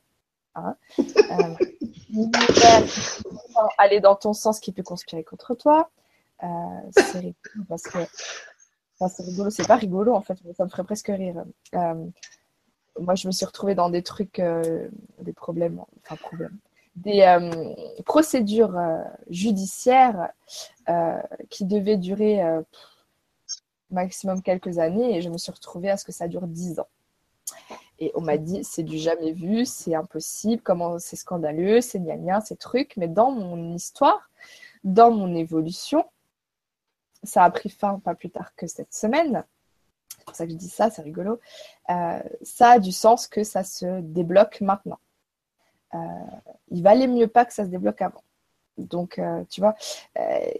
Hein. 0.55 0.77
aller 3.77 3.99
dans 3.99 4.15
ton 4.15 4.31
sens 4.33 4.61
qui 4.61 4.71
peut 4.71 4.81
conspirer 4.81 5.25
contre 5.25 5.55
toi. 5.55 5.89
c'est 6.91 7.35
parce 7.67 7.83
que 7.83 7.99
c'est 9.07 9.23
rigolo, 9.23 9.49
c'est 9.49 9.67
pas 9.67 9.75
rigolo 9.75 10.13
en 10.13 10.21
fait, 10.21 10.37
ça 10.55 10.63
me 10.63 10.69
ferait 10.69 10.85
presque 10.85 11.07
rire. 11.07 11.43
Euh, 11.75 12.05
moi, 12.97 13.15
je 13.15 13.27
me 13.27 13.31
suis 13.31 13.45
retrouvée 13.45 13.75
dans 13.75 13.89
des 13.89 14.03
trucs, 14.03 14.39
euh, 14.39 14.87
des 15.21 15.33
problèmes, 15.33 15.81
enfin 16.03 16.15
problèmes, 16.15 16.57
des 16.95 17.21
euh, 17.21 17.73
procédures 18.05 18.77
judiciaires 19.29 20.29
qui 21.49 21.65
devaient 21.65 21.97
durer 21.97 22.41
maximum 23.91 24.41
quelques 24.41 24.79
années 24.79 25.17
et 25.17 25.21
je 25.21 25.29
me 25.29 25.37
suis 25.37 25.51
retrouvée 25.51 25.89
à 25.89 25.97
ce 25.97 26.05
que 26.05 26.11
ça 26.11 26.27
dure 26.27 26.47
dix 26.47 26.79
ans. 26.79 26.87
Et 27.99 28.11
on 28.15 28.21
m'a 28.21 28.37
dit, 28.37 28.63
c'est 28.63 28.83
du 28.83 28.97
jamais 28.97 29.33
vu, 29.33 29.65
c'est 29.65 29.93
impossible, 29.93 30.61
comment 30.61 30.99
c'est 30.99 31.17
scandaleux, 31.17 31.81
c'est 31.81 31.99
gna 31.99 32.15
gna, 32.15 32.41
ces 32.41 32.55
trucs. 32.55 32.95
Mais 32.95 33.09
dans 33.09 33.31
mon 33.31 33.75
histoire, 33.75 34.29
dans 34.83 35.11
mon 35.11 35.35
évolution, 35.35 36.05
ça 37.23 37.43
a 37.43 37.51
pris 37.51 37.69
fin 37.69 37.99
pas 37.99 38.15
plus 38.15 38.29
tard 38.29 38.55
que 38.55 38.67
cette 38.67 38.93
semaine. 38.93 39.43
C'est 40.17 40.25
pour 40.25 40.35
ça 40.35 40.45
que 40.45 40.51
je 40.51 40.57
dis 40.57 40.69
ça, 40.69 40.89
c'est 40.89 41.01
rigolo. 41.01 41.39
Euh, 41.89 42.21
ça 42.41 42.71
a 42.71 42.79
du 42.79 42.93
sens 42.93 43.27
que 43.27 43.43
ça 43.43 43.63
se 43.63 43.99
débloque 43.99 44.61
maintenant. 44.61 44.99
Euh, 45.93 45.97
il 46.69 46.83
valait 46.83 47.07
mieux 47.07 47.27
pas 47.27 47.45
que 47.45 47.53
ça 47.53 47.65
se 47.65 47.69
débloque 47.69 48.01
avant. 48.01 48.23
Donc, 48.77 49.19
euh, 49.19 49.43
tu 49.49 49.59
vois, 49.59 49.75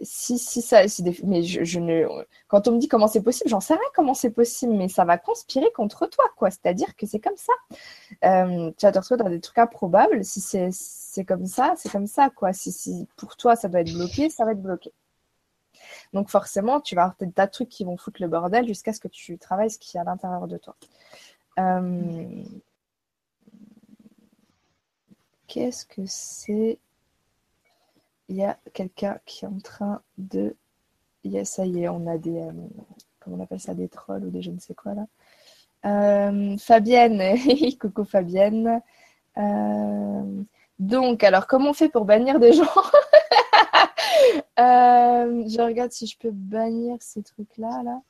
si, 0.02 0.36
si 0.38 0.60
ça. 0.60 0.82
mais 1.24 1.42
je, 1.42 1.80
ne. 1.80 2.06
Quand 2.48 2.68
on 2.68 2.72
me 2.72 2.78
dit 2.78 2.86
comment 2.86 3.06
c'est 3.06 3.22
possible, 3.22 3.48
j'en 3.48 3.60
sais 3.60 3.72
rien 3.72 3.82
comment 3.94 4.12
c'est 4.12 4.30
possible, 4.30 4.74
mais 4.74 4.88
ça 4.88 5.06
va 5.06 5.16
conspirer 5.16 5.72
contre 5.72 6.06
toi, 6.06 6.26
quoi. 6.36 6.50
C'est-à-dire 6.50 6.94
que 6.96 7.06
c'est 7.06 7.20
comme 7.20 7.36
ça. 7.36 7.54
tu 8.20 8.86
vas 8.86 8.92
te 8.92 8.98
retrouver 8.98 9.22
dans 9.22 9.30
des 9.30 9.40
trucs 9.40 9.56
improbables. 9.56 10.22
Si 10.22 10.40
c'est 10.42 11.24
comme 11.24 11.46
ça, 11.46 11.72
c'est 11.78 11.90
comme 11.90 12.06
ça, 12.06 12.28
quoi. 12.28 12.52
Si, 12.52 12.72
si 12.72 13.08
pour 13.16 13.36
toi 13.36 13.56
ça 13.56 13.68
doit 13.68 13.80
être 13.80 13.92
bloqué, 13.94 14.28
ça 14.28 14.44
va 14.44 14.52
être 14.52 14.62
bloqué. 14.62 14.92
Donc 16.12 16.28
forcément, 16.28 16.80
tu 16.80 16.94
vas 16.94 17.02
avoir 17.02 17.16
des 17.20 17.30
tas 17.30 17.46
de 17.46 17.52
trucs 17.52 17.68
qui 17.68 17.84
vont 17.84 17.96
foutre 17.96 18.20
le 18.20 18.28
bordel 18.28 18.66
jusqu'à 18.66 18.92
ce 18.92 19.00
que 19.00 19.08
tu 19.08 19.38
travailles 19.38 19.70
ce 19.70 19.78
qui 19.78 19.96
est 19.96 20.00
à 20.00 20.04
l'intérieur 20.04 20.46
de 20.46 20.58
toi. 20.58 20.76
Euh, 21.58 22.42
qu'est-ce 25.50 25.84
que 25.84 26.02
c'est? 26.06 26.78
Il 28.28 28.36
y 28.36 28.44
a 28.44 28.56
quelqu'un 28.72 29.18
qui 29.26 29.44
est 29.44 29.48
en 29.48 29.58
train 29.58 30.00
de... 30.16 30.54
Yes, 31.24 31.50
ça 31.50 31.66
y 31.66 31.82
est, 31.82 31.88
on 31.88 32.06
a 32.06 32.16
des... 32.16 32.40
Euh, 32.40 32.52
comment 33.18 33.36
on 33.36 33.42
appelle 33.42 33.58
ça 33.58 33.74
Des 33.74 33.88
trolls 33.88 34.24
ou 34.24 34.30
des 34.30 34.42
je 34.42 34.52
ne 34.52 34.60
sais 34.60 34.74
quoi 34.74 34.94
là. 34.94 35.06
Euh, 35.86 36.56
Fabienne, 36.56 37.36
coucou 37.80 38.04
Fabienne. 38.04 38.80
donc, 40.78 41.24
alors, 41.24 41.46
comment 41.48 41.70
on 41.70 41.74
fait 41.74 41.88
pour 41.88 42.04
bannir 42.04 42.38
des 42.38 42.52
gens? 42.52 42.64
Euh, 44.58 45.48
je 45.48 45.62
regarde 45.62 45.90
si 45.90 46.06
je 46.06 46.18
peux 46.18 46.30
bannir 46.30 46.98
ces 47.00 47.22
trucs-là. 47.22 47.82
Là. 47.82 48.02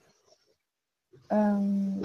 Euh, 1.32 2.02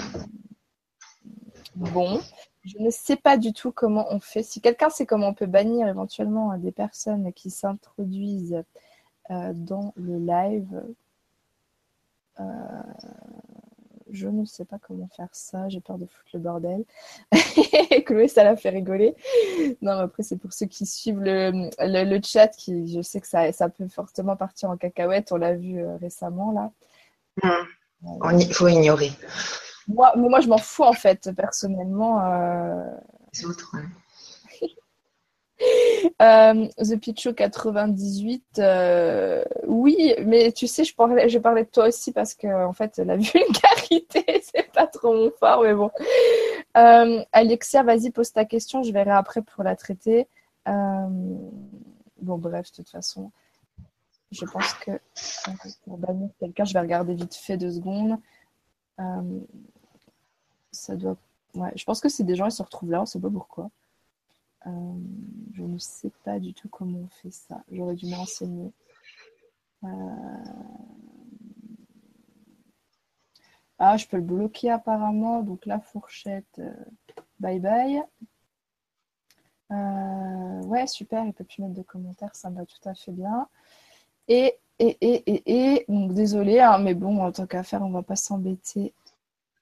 bon, 1.75 2.21
je 2.63 2.77
ne 2.79 2.89
sais 2.89 3.15
pas 3.15 3.37
du 3.37 3.53
tout 3.53 3.71
comment 3.71 4.07
on 4.11 4.19
fait. 4.19 4.43
Si 4.43 4.61
quelqu'un 4.61 4.89
sait 4.89 5.05
comment 5.05 5.29
on 5.29 5.33
peut 5.33 5.45
bannir 5.45 5.87
éventuellement 5.87 6.57
des 6.57 6.71
personnes 6.71 7.31
qui 7.33 7.49
s'introduisent 7.49 8.63
euh, 9.31 9.53
dans 9.53 9.93
le 9.95 10.17
live, 10.17 10.83
je 14.15 14.27
ne 14.27 14.45
sais 14.45 14.65
pas 14.65 14.77
comment 14.79 15.07
faire 15.15 15.29
ça, 15.31 15.67
j'ai 15.69 15.81
peur 15.81 15.97
de 15.97 16.05
foutre 16.05 16.29
le 16.33 16.39
bordel. 16.39 16.85
Chloé, 18.05 18.27
ça 18.27 18.43
l'a 18.43 18.55
fait 18.55 18.69
rigoler. 18.69 19.15
Non, 19.81 19.93
après, 19.93 20.23
c'est 20.23 20.37
pour 20.37 20.53
ceux 20.53 20.67
qui 20.67 20.85
suivent 20.85 21.21
le, 21.21 22.19
chat, 22.23 22.47
qui, 22.49 22.93
je 22.93 23.01
sais 23.01 23.19
que 23.19 23.27
ça, 23.27 23.69
peut 23.69 23.87
fortement 23.87 24.35
partir 24.35 24.69
en 24.69 24.77
cacahuète, 24.77 25.31
on 25.31 25.37
l'a 25.37 25.53
vu 25.53 25.79
euh, 25.79 25.97
récemment 25.97 26.51
là. 26.51 26.71
Hmm. 27.43 27.65
Il 28.39 28.53
faut 28.53 28.67
ignorer. 28.67 29.11
Moi, 29.87 30.13
mais 30.15 30.29
moi, 30.29 30.39
je 30.39 30.47
m'en 30.47 30.57
fous 30.57 30.83
en 30.83 30.93
fait, 30.93 31.31
personnellement. 31.35 32.21
Euh... 32.25 32.83
Les 33.33 33.45
autres, 33.45 33.75
euh, 36.21 36.67
The 36.77 36.99
Picho 36.99 37.33
98, 37.33 38.43
euh, 38.59 39.43
oui, 39.67 40.13
mais 40.25 40.51
tu 40.51 40.67
sais, 40.67 40.83
je 40.83 40.95
parlais, 40.95 41.29
je 41.29 41.39
parlais 41.39 41.63
de 41.63 41.69
toi 41.69 41.87
aussi 41.87 42.11
parce 42.11 42.33
que 42.33 42.47
en 42.65 42.73
fait, 42.73 42.97
la 42.97 43.15
vulgarité, 43.17 44.41
c'est 44.43 44.71
pas 44.71 44.87
trop 44.87 45.13
mon 45.13 45.31
fort, 45.31 45.63
mais 45.63 45.73
bon. 45.73 45.91
Alexia, 47.31 47.83
vas-y, 47.83 48.11
pose 48.11 48.31
ta 48.31 48.45
question, 48.45 48.83
je 48.83 48.91
verrai 48.91 49.11
après 49.11 49.41
pour 49.41 49.63
la 49.63 49.75
traiter. 49.75 50.27
bon, 50.65 52.37
bref, 52.37 52.71
de 52.71 52.75
toute 52.77 52.89
façon, 52.89 53.31
je 54.31 54.45
pense 54.45 54.73
que 54.73 54.91
pour 55.85 55.97
bannir 55.97 56.29
quelqu'un, 56.39 56.65
je 56.65 56.73
vais 56.73 56.79
regarder 56.79 57.13
vite 57.13 57.35
fait 57.35 57.57
deux 57.57 57.71
secondes. 57.71 58.17
Ça 60.71 60.95
doit. 60.95 61.17
Je 61.75 61.83
pense 61.85 62.01
que 62.01 62.09
c'est 62.09 62.23
des 62.23 62.35
gens, 62.35 62.45
ils 62.45 62.51
se 62.51 62.63
retrouvent 62.63 62.91
là, 62.91 63.01
on 63.01 63.05
sait 63.05 63.19
pas 63.19 63.29
pourquoi. 63.29 63.69
Euh, 64.67 64.71
je 65.53 65.63
ne 65.63 65.77
sais 65.77 66.11
pas 66.23 66.39
du 66.39 66.53
tout 66.53 66.69
comment 66.69 66.99
on 66.99 67.07
fait 67.07 67.31
ça. 67.31 67.63
J'aurais 67.71 67.95
dû 67.95 68.07
me 68.07 68.15
renseigner. 68.15 68.71
Euh, 69.83 69.87
ah, 73.77 73.97
je 73.97 74.07
peux 74.07 74.17
le 74.17 74.23
bloquer 74.23 74.71
apparemment. 74.71 75.43
Donc 75.43 75.65
la 75.65 75.79
fourchette, 75.79 76.59
euh, 76.59 76.73
bye 77.39 77.59
bye. 77.59 78.03
ouais, 80.67 80.87
super, 80.87 81.25
il 81.25 81.33
peut 81.33 81.43
plus 81.43 81.61
mettre 81.61 81.75
de 81.75 81.83
commentaires, 81.83 82.35
ça 82.35 82.49
me 82.49 82.57
va 82.57 82.65
tout 82.65 82.89
à 82.89 82.95
fait 82.95 83.11
bien. 83.11 83.47
Et, 84.27 84.57
et, 84.79 84.97
et, 85.01 85.23
et, 85.31 85.73
et 85.75 85.85
donc 85.87 86.13
désolé, 86.13 86.59
hein, 86.59 86.77
mais 86.79 86.93
bon, 86.93 87.21
en 87.23 87.31
tant 87.31 87.47
qu'affaire, 87.47 87.81
on 87.81 87.91
va 87.91 88.03
pas 88.03 88.15
s'embêter 88.15 88.93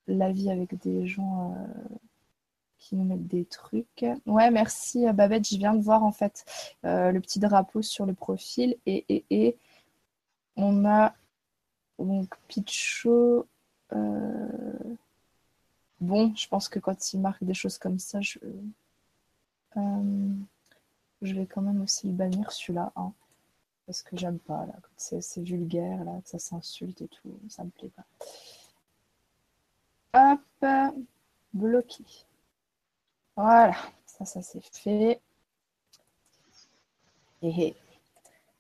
la 0.07 0.31
vie 0.31 0.49
avec 0.49 0.75
des 0.81 1.07
gens 1.07 1.55
qui 2.77 2.97
nous 2.97 3.05
mettent 3.05 3.27
des 3.27 3.45
trucs. 3.45 4.05
Ouais, 4.25 4.51
merci 4.51 5.07
euh, 5.07 5.13
Babette, 5.13 5.47
je 5.47 5.57
viens 5.57 5.73
de 5.73 5.81
voir 5.81 6.03
en 6.03 6.11
fait 6.11 6.43
euh, 6.83 7.11
le 7.11 7.21
petit 7.21 7.39
drapeau 7.39 7.81
sur 7.81 8.05
le 8.05 8.13
profil 8.13 8.75
et, 8.85 9.05
et, 9.07 9.23
et 9.29 9.57
on 10.57 10.85
a 10.85 11.13
donc 11.97 12.35
Picho. 12.49 13.47
Euh, 13.93 14.73
bon, 16.01 16.33
je 16.35 16.47
pense 16.49 16.67
que 16.67 16.79
quand 16.79 17.13
il 17.13 17.21
marque 17.21 17.43
des 17.45 17.53
choses 17.53 17.77
comme 17.77 17.99
ça, 17.99 18.19
je, 18.19 18.39
je 21.21 21.33
vais 21.33 21.45
quand 21.45 21.61
même 21.61 21.81
aussi 21.81 22.07
le 22.07 22.13
bannir 22.13 22.51
celui-là. 22.51 22.91
Hein, 22.97 23.13
parce 23.85 24.01
que 24.01 24.17
j'aime 24.17 24.39
pas 24.39 24.65
là, 24.65 24.73
c'est 24.97 25.41
vulgaire, 25.41 26.03
là, 26.03 26.19
ça 26.23 26.39
s'insulte 26.39 27.01
et 27.01 27.07
tout, 27.07 27.39
ça 27.49 27.63
me 27.63 27.69
plaît 27.69 27.91
pas. 27.95 28.05
Hop, 30.15 30.95
bloqué. 31.53 32.03
Voilà, 33.35 33.75
ça, 34.05 34.25
ça 34.25 34.41
c'est 34.41 34.63
fait. 34.63 35.19
Et 37.41 37.75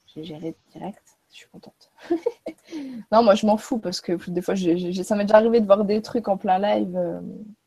j'ai 0.07 0.23
géré 0.23 0.55
direct, 0.71 1.17
je 1.31 1.37
suis 1.37 1.47
contente. 1.47 1.91
non, 3.11 3.23
moi 3.23 3.35
je 3.35 3.45
m'en 3.45 3.57
fous 3.57 3.79
parce 3.79 4.01
que 4.01 4.13
des 4.29 4.41
fois, 4.41 4.55
ça 4.55 5.15
m'est 5.15 5.25
déjà 5.25 5.37
arrivé 5.37 5.61
de 5.61 5.65
voir 5.65 5.85
des 5.85 6.01
trucs 6.01 6.27
en 6.27 6.37
plein 6.37 6.59
live 6.59 6.95
euh, 6.97 7.21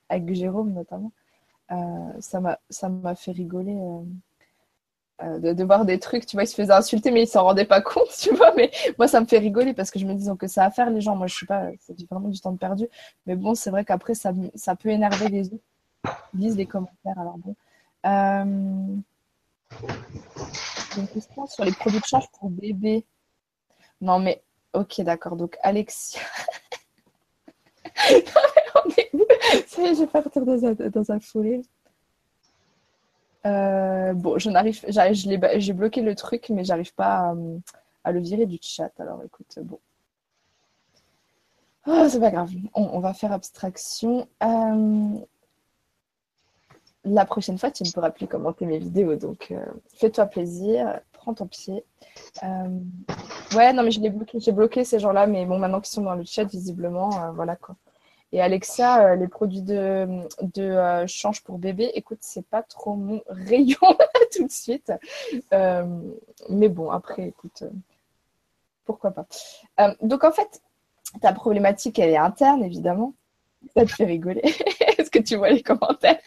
avec 0.08 0.32
Jérôme 0.34 0.72
notamment. 0.72 1.12
Euh, 1.72 2.20
ça 2.20 2.40
m'a 2.88 3.14
fait 3.14 3.32
rigoler. 3.32 3.76
Euh, 3.76 4.02
de, 5.22 5.64
voir 5.64 5.84
des 5.84 5.98
trucs, 5.98 6.26
tu 6.26 6.36
vois, 6.36 6.44
il 6.44 6.47
se 6.47 6.55
faisait 6.55 6.72
insulter, 6.72 7.10
mais 7.10 7.22
il 7.22 7.26
s'en 7.26 7.44
rendait 7.44 7.64
pas 7.64 7.80
compte, 7.80 8.09
tu 8.18 8.34
vois. 8.34 8.52
Mais 8.55 8.70
moi, 8.98 9.09
ça 9.09 9.20
me 9.20 9.26
fait 9.26 9.38
rigoler 9.38 9.74
parce 9.74 9.90
que 9.90 9.98
je 9.98 10.06
me 10.06 10.14
dis 10.14 10.28
que 10.38 10.47
ça 10.47 10.64
à 10.64 10.70
faire 10.70 10.90
les 10.90 11.01
gens. 11.01 11.16
Moi, 11.16 11.26
je 11.26 11.34
suis 11.34 11.47
pas, 11.47 11.70
c'est 11.80 11.97
vraiment 12.10 12.28
du 12.28 12.40
temps 12.40 12.52
de 12.52 12.59
perdu. 12.59 12.86
Mais 13.26 13.36
bon, 13.36 13.55
c'est 13.55 13.70
vrai 13.70 13.84
qu'après, 13.84 14.14
ça, 14.14 14.32
ça 14.55 14.76
peut 14.76 14.90
énerver 14.90 15.28
les 15.28 15.52
autres 15.52 15.62
lisent 16.34 16.56
les 16.56 16.66
commentaires. 16.66 17.18
Alors 17.18 17.38
bon. 17.38 17.56
Euh, 18.06 18.44
Une 20.97 21.09
question 21.09 21.47
sur 21.47 21.64
les 21.64 21.72
produits 21.72 22.01
de 22.01 22.06
change 22.06 22.30
pour 22.38 22.51
bébé. 22.51 23.05
Non, 24.01 24.18
mais 24.18 24.43
ok, 24.72 25.01
d'accord. 25.01 25.36
Donc, 25.36 25.56
Alexia. 25.62 26.20
Ça 29.66 29.82
y 29.82 29.86
est, 29.86 29.94
je 29.94 30.01
vais 30.01 30.06
partir 30.06 30.44
dans 30.44 30.64
un, 30.64 30.72
dans 30.74 31.10
un. 31.10 31.18
Euh, 33.47 34.12
bon, 34.14 34.39
je 34.39 34.51
n'arrive, 34.51 34.85
j'ai 34.89 35.73
bloqué 35.73 36.02
le 36.02 36.14
truc, 36.14 36.48
mais 36.51 36.64
j'arrive 36.64 36.94
pas 36.94 37.35
à, 38.05 38.12
le 38.12 38.20
virer 38.20 38.47
du 38.47 38.59
chat. 38.60 38.90
Alors, 38.98 39.23
écoute, 39.24 39.59
bon. 39.62 39.78
Oh, 41.86 42.06
c'est 42.09 42.20
pas 42.20 42.31
grave. 42.31 42.51
On, 42.74 42.98
va 42.98 43.14
faire 43.14 43.32
abstraction. 43.32 44.27
Euh, 44.43 45.18
la 47.05 47.24
prochaine 47.24 47.59
fois, 47.59 47.70
tu 47.70 47.85
ne 47.85 47.90
pourras 47.90 48.10
plus 48.10 48.27
commenter 48.27 48.66
mes 48.66 48.78
vidéos. 48.78 49.14
Donc, 49.14 49.48
euh, 49.52 49.64
fais-toi 49.94 50.27
plaisir, 50.27 51.01
prends 51.12 51.35
ton 51.35 51.47
pied. 51.47 51.85
Ouais, 53.55 53.73
non, 53.73 53.85
mais 53.85 53.93
je 53.93 54.01
l'ai 54.01 54.10
bloqué. 54.10 54.40
J'ai 54.40 54.52
bloqué 54.52 54.85
ces 54.85 54.98
gens-là, 54.98 55.28
mais 55.28 55.47
bon, 55.47 55.59
maintenant 55.59 55.81
qu'ils 55.81 55.94
sont 55.94 56.02
dans 56.02 56.16
le 56.16 56.24
chat, 56.24 56.44
visiblement, 56.44 57.32
voilà 57.35 57.55
quoi. 57.55 57.77
Et 58.36 58.42
Alexa, 58.42 59.02
euh, 59.02 59.16
les 59.16 59.28
produits 59.28 59.62
de, 59.62 60.06
de 60.42 60.62
euh, 60.62 61.06
change 61.06 61.42
pour 61.42 61.56
bébé, 61.56 61.90
écoute, 61.94 62.18
c'est 62.20 62.44
pas 62.44 62.62
trop 62.62 62.94
mon 62.94 63.22
rayon 63.30 63.78
tout 64.36 64.46
de 64.46 64.52
suite. 64.52 64.92
Euh, 65.54 65.86
mais 66.50 66.68
bon, 66.68 66.90
après, 66.90 67.28
écoute, 67.28 67.64
pourquoi 68.84 69.12
pas. 69.12 69.24
donc 70.02 70.22
en 70.22 70.32
fait, 70.32 70.60
ta 71.22 71.32
problématique, 71.32 71.98
elle 71.98 72.10
est 72.10 72.18
interne, 72.18 72.62
évidemment. 72.62 73.14
Ça 73.74 73.86
te 73.86 73.90
fait 73.90 74.04
rigoler. 74.04 74.42
Est-ce 74.98 75.10
que 75.10 75.20
tu 75.20 75.36
vois 75.36 75.48
les 75.48 75.62
commentaires? 75.62 76.20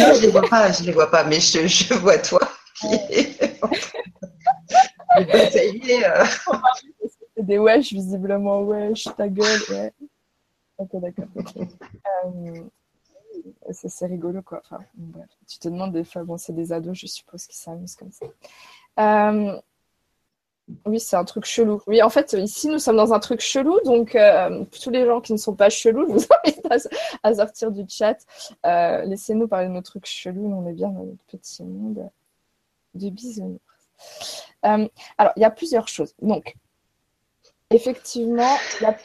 Non, 0.00 0.14
je 0.14 0.22
les 0.22 0.30
vois 0.32 0.48
pas, 0.48 0.72
je 0.72 0.82
les 0.82 0.92
vois 0.92 1.08
pas, 1.08 1.22
mais 1.22 1.38
je, 1.38 1.68
je 1.68 1.94
vois 1.94 2.18
toi. 2.18 2.40
C'est 2.74 3.38
des 7.38 7.58
wesh, 7.58 7.92
visiblement, 7.92 8.62
wesh, 8.62 9.04
ta 9.16 9.28
gueule, 9.28 9.60
ouais. 9.70 9.92
Ok, 10.78 10.90
d'accord. 10.94 11.26
Euh, 12.24 13.72
c'est 13.72 14.06
rigolo, 14.06 14.42
quoi. 14.42 14.62
Enfin. 14.64 14.82
Tu 15.46 15.58
te 15.58 15.68
demandes 15.68 15.92
des 15.92 16.04
fois, 16.04 16.22
bon, 16.24 16.38
c'est 16.38 16.52
des 16.52 16.72
ados, 16.72 16.96
je 16.96 17.06
suppose, 17.06 17.46
qui 17.46 17.56
s'amusent 17.56 17.96
comme 17.96 18.12
ça. 18.12 18.26
Euh, 19.00 19.60
oui, 20.84 21.00
c'est 21.00 21.16
un 21.16 21.24
truc 21.24 21.44
chelou. 21.44 21.80
Oui, 21.86 22.02
en 22.02 22.10
fait, 22.10 22.32
ici, 22.34 22.68
nous 22.68 22.78
sommes 22.78 22.96
dans 22.96 23.12
un 23.12 23.18
truc 23.18 23.40
chelou. 23.40 23.80
Donc, 23.84 24.14
euh, 24.14 24.64
tous 24.82 24.90
les 24.90 25.04
gens 25.04 25.20
qui 25.20 25.32
ne 25.32 25.38
sont 25.38 25.54
pas 25.54 25.70
chelous, 25.70 26.06
je 26.08 26.12
vous 26.12 26.26
invite 26.44 26.92
à, 27.22 27.34
sortir 27.34 27.72
du 27.72 27.84
chat. 27.88 28.18
Laissez-nous 28.64 29.48
parler 29.48 29.68
de 29.68 29.72
nos 29.72 29.82
trucs 29.82 30.06
chelous. 30.06 30.46
On 30.46 30.66
est 30.68 30.74
bien 30.74 30.88
dans 30.88 31.04
notre 31.04 31.24
petit 31.24 31.64
monde 31.64 32.08
de 32.94 33.10
bisounours. 33.10 33.60
alors, 34.62 35.32
il 35.36 35.40
y 35.40 35.44
a 35.44 35.50
plusieurs 35.50 35.88
choses. 35.88 36.14
Donc, 36.20 36.56
Effectivement, 37.70 38.56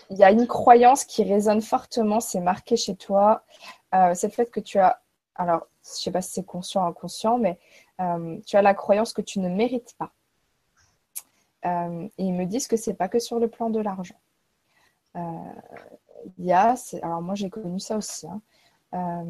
il 0.09 0.17
y, 0.17 0.23
a 0.23 0.31
une 0.31 0.47
croyance 0.47 1.03
qui 1.03 1.23
résonne 1.23 1.61
fortement, 1.61 2.21
c'est 2.21 2.39
marqué 2.39 2.77
chez 2.77 2.95
toi. 2.95 3.43
Euh, 3.93 4.13
c'est 4.15 4.27
le 4.27 4.31
fait 4.31 4.49
que 4.49 4.61
tu 4.61 4.79
as, 4.79 5.01
alors 5.35 5.67
je 5.83 5.89
ne 5.89 5.95
sais 5.95 6.11
pas 6.11 6.21
si 6.21 6.31
c'est 6.31 6.45
conscient 6.45 6.81
ou 6.81 6.87
inconscient, 6.87 7.37
mais 7.37 7.59
euh, 7.99 8.39
tu 8.47 8.55
as 8.55 8.61
la 8.61 8.73
croyance 8.73 9.11
que 9.11 9.21
tu 9.21 9.39
ne 9.39 9.49
mérites 9.49 9.95
pas. 9.97 10.13
Euh, 11.65 12.07
ils 12.17 12.33
me 12.33 12.45
disent 12.45 12.67
que 12.67 12.77
c'est 12.77 12.93
pas 12.93 13.09
que 13.09 13.19
sur 13.19 13.37
le 13.37 13.49
plan 13.49 13.69
de 13.69 13.81
l'argent. 13.81 14.19
Il 15.15 16.45
y 16.45 16.53
a, 16.53 16.75
alors 17.01 17.21
moi 17.21 17.35
j'ai 17.35 17.49
connu 17.49 17.81
ça 17.81 17.97
aussi. 17.97 18.27
Hein. 18.93 19.25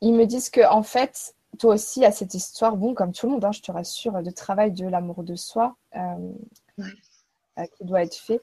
ils 0.00 0.14
me 0.14 0.24
disent 0.24 0.48
que 0.48 0.66
en 0.66 0.82
fait, 0.82 1.36
toi 1.58 1.74
aussi 1.74 2.04
à 2.04 2.12
cette 2.12 2.34
histoire, 2.34 2.76
bon, 2.76 2.94
comme 2.94 3.12
tout 3.12 3.26
le 3.26 3.32
monde, 3.32 3.44
hein, 3.44 3.52
je 3.52 3.60
te 3.60 3.72
rassure, 3.72 4.22
de 4.22 4.30
travail 4.30 4.72
de 4.72 4.86
l'amour 4.86 5.22
de 5.22 5.34
soi 5.34 5.76
euh, 5.96 6.32
euh, 6.78 7.66
qui 7.76 7.84
doit 7.84 8.02
être 8.02 8.16
fait. 8.16 8.40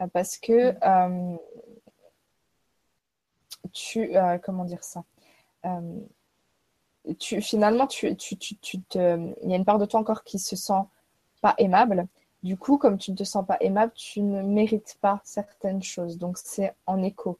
Euh, 0.00 0.06
parce 0.08 0.38
que 0.38 0.74
tu. 3.72 4.12
comment 4.42 4.64
dire 4.64 4.82
ça 4.82 5.04
tu, 7.18 7.40
Finalement, 7.40 7.86
tu, 7.86 8.16
tu, 8.16 8.36
tu, 8.36 8.80
te, 8.82 9.34
il 9.42 9.50
y 9.50 9.52
a 9.52 9.56
une 9.56 9.64
part 9.64 9.78
de 9.78 9.86
toi 9.86 10.00
encore 10.00 10.24
qui 10.24 10.38
se 10.38 10.56
sent 10.56 10.82
pas 11.40 11.54
aimable. 11.58 12.06
Du 12.42 12.56
coup, 12.56 12.76
comme 12.78 12.98
tu 12.98 13.12
ne 13.12 13.16
te 13.16 13.24
sens 13.24 13.46
pas 13.46 13.56
aimable, 13.60 13.92
tu 13.94 14.20
ne 14.20 14.42
mérites 14.42 14.96
pas 15.00 15.20
certaines 15.24 15.82
choses. 15.82 16.18
Donc, 16.18 16.38
c'est 16.38 16.74
en 16.86 17.02
écho. 17.02 17.38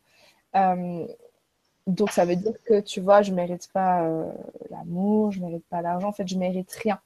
Donc 1.86 2.10
ça 2.10 2.24
veut 2.24 2.36
dire 2.36 2.54
que 2.64 2.80
tu 2.80 3.00
vois, 3.00 3.22
je 3.22 3.32
mérite 3.32 3.68
pas 3.72 4.04
euh, 4.04 4.30
l'amour, 4.70 5.32
je 5.32 5.40
mérite 5.40 5.66
pas 5.68 5.82
l'argent, 5.82 6.08
en 6.08 6.12
fait 6.12 6.28
je 6.28 6.38
mérite 6.38 6.70
rien. 6.72 7.00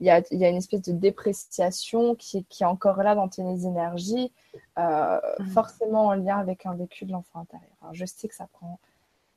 Il 0.00 0.06
y 0.06 0.10
a, 0.10 0.22
il 0.30 0.38
y 0.38 0.44
a 0.44 0.50
une 0.50 0.56
espèce 0.56 0.82
de 0.82 0.92
dépréciation 0.92 2.14
qui, 2.14 2.44
qui, 2.44 2.62
est 2.62 2.66
encore 2.66 3.02
là 3.02 3.14
dans 3.14 3.28
tes 3.28 3.42
énergies, 3.42 4.32
euh, 4.78 5.18
mmh. 5.38 5.46
forcément 5.46 6.06
en 6.06 6.14
lien 6.14 6.36
avec 6.36 6.66
un 6.66 6.74
vécu 6.74 7.06
de 7.06 7.12
l'enfant 7.12 7.40
intérieur. 7.40 7.70
Alors, 7.80 7.94
je 7.94 8.04
sais 8.04 8.28
que 8.28 8.34
ça 8.34 8.48
prend 8.52 8.78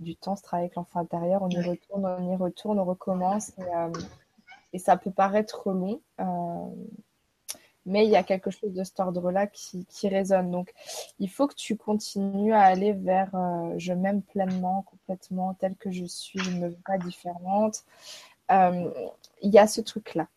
du 0.02 0.16
temps 0.16 0.36
ce 0.36 0.44
travail 0.44 0.66
avec 0.66 0.76
l'enfant 0.76 1.00
intérieur, 1.00 1.42
on 1.42 1.50
y 1.50 1.62
retourne, 1.62 2.06
on 2.06 2.32
y 2.32 2.36
retourne, 2.36 2.80
on 2.80 2.86
recommence 2.86 3.52
et, 3.60 3.76
euh, 3.76 3.92
et 4.74 4.80
ça 4.80 4.98
peut 4.98 5.12
paraître 5.12 5.72
long 5.72 6.02
mais 7.86 8.06
il 8.06 8.12
y 8.12 8.16
a 8.16 8.24
quelque 8.24 8.52
chose 8.52 8.74
de 8.74 8.84
cet 8.84 9.00
ordre-là 9.00 9.48
qui, 9.48 9.86
résonne. 10.04 10.52
Donc, 10.52 10.72
il 11.20 11.30
faut 11.30 11.48
que 11.48 11.56
tu 11.56 11.76
continues 11.76 12.54
à 12.54 12.62
aller 12.62 12.94
vers 12.94 13.34
euh, 13.36 13.74
je 13.78 13.94
m'aime 13.94 14.22
pleinement, 14.22 14.84
complètement, 14.84 15.54
telle 15.56 15.76
que 15.76 15.92
je 15.92 16.06
suis, 16.06 16.40
je 16.40 16.52
ne 16.52 16.60
me 16.60 16.68
veux 16.70 16.80
pas 16.86 16.98
différente. 16.98 17.84
Euh, 18.52 18.92
il 19.42 19.52
y 19.52 19.60
a 19.60 19.68
ce 19.68 19.82
truc-là. 19.82 20.28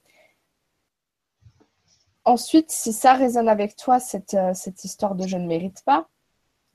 Ensuite, 2.25 2.71
si 2.71 2.93
ça 2.93 3.15
résonne 3.15 3.49
avec 3.49 3.77
toi, 3.77 4.01
cette, 4.01 4.35
euh, 4.35 4.55
cette 4.55 4.85
histoire 4.85 5.15
de 5.15 5.27
je 5.27 5.37
ne 5.37 5.47
mérite 5.47 5.83
pas, 5.85 6.09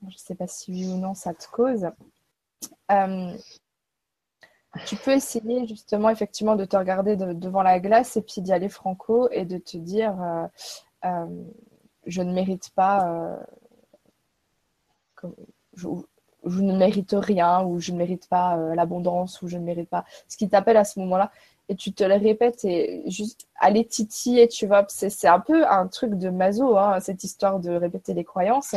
je 0.02 0.14
ne 0.14 0.18
sais 0.18 0.34
pas 0.36 0.46
si 0.46 0.70
oui 0.70 0.86
ou 0.86 0.96
non 0.96 1.14
ça 1.14 1.34
te 1.34 1.46
cause, 1.50 1.90
tu 4.86 4.96
peux 4.96 5.12
essayer 5.12 5.66
justement 5.66 6.10
effectivement 6.10 6.56
de 6.56 6.64
te 6.64 6.76
regarder 6.76 7.16
devant 7.16 7.62
la 7.62 7.80
glace 7.80 8.16
et 8.16 8.22
puis 8.22 8.40
d'y 8.40 8.52
aller 8.52 8.68
franco 8.68 9.28
et 9.30 9.44
de 9.44 9.58
te 9.58 9.76
dire 9.76 10.14
euh, 10.22 10.46
euh, 11.06 11.26
je 12.06 12.22
ne 12.22 12.32
mérite 12.32 12.70
pas 12.70 13.08
euh, 13.08 13.36
je, 15.74 15.88
ne 16.62 16.76
mérite 16.76 17.14
rien 17.18 17.64
ou 17.64 17.80
je 17.80 17.92
ne 17.92 17.98
mérite 17.98 18.28
pas 18.28 18.56
l'abondance 18.74 19.42
ou 19.42 19.48
je 19.48 19.58
ne 19.58 19.64
mérite 19.64 19.90
pas. 19.90 20.04
Ce 20.28 20.36
qui 20.36 20.48
t'appelle 20.48 20.76
à 20.76 20.84
ce 20.84 20.98
moment-là 21.00 21.30
et 21.68 21.74
tu 21.76 21.92
te 21.92 22.02
le 22.02 22.14
répètes 22.14 22.64
et 22.64 23.02
juste 23.10 23.48
aller 23.58 23.84
titiller 23.84 24.48
tu 24.48 24.66
vois. 24.66 24.86
C'est 24.88 25.28
un 25.28 25.40
peu 25.40 25.66
un 25.66 25.88
truc 25.88 26.14
de 26.14 26.30
maso 26.30 26.78
hein, 26.78 27.00
cette 27.00 27.24
histoire 27.24 27.58
de 27.60 27.70
répéter 27.72 28.14
les 28.14 28.24
croyances 28.24 28.74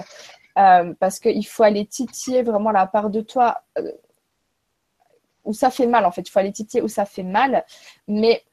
parce 0.56 1.20
qu'il 1.20 1.46
faut 1.48 1.64
aller 1.64 1.86
titiller 1.86 2.44
vraiment 2.44 2.72
la 2.72 2.88
part 2.88 3.10
de 3.10 3.22
toi 3.22 3.64
où 5.46 5.54
ça 5.54 5.70
fait 5.70 5.88
mal 5.88 6.06
en 6.06 6.12
fait. 6.12 6.22
Il 6.22 6.30
faut 6.30 6.40
aller 6.40 6.52
titiller 6.52 6.82
où 6.82 6.88
ça 6.88 7.06
fait 7.06 7.24
mal, 7.24 7.66
mais 8.08 8.44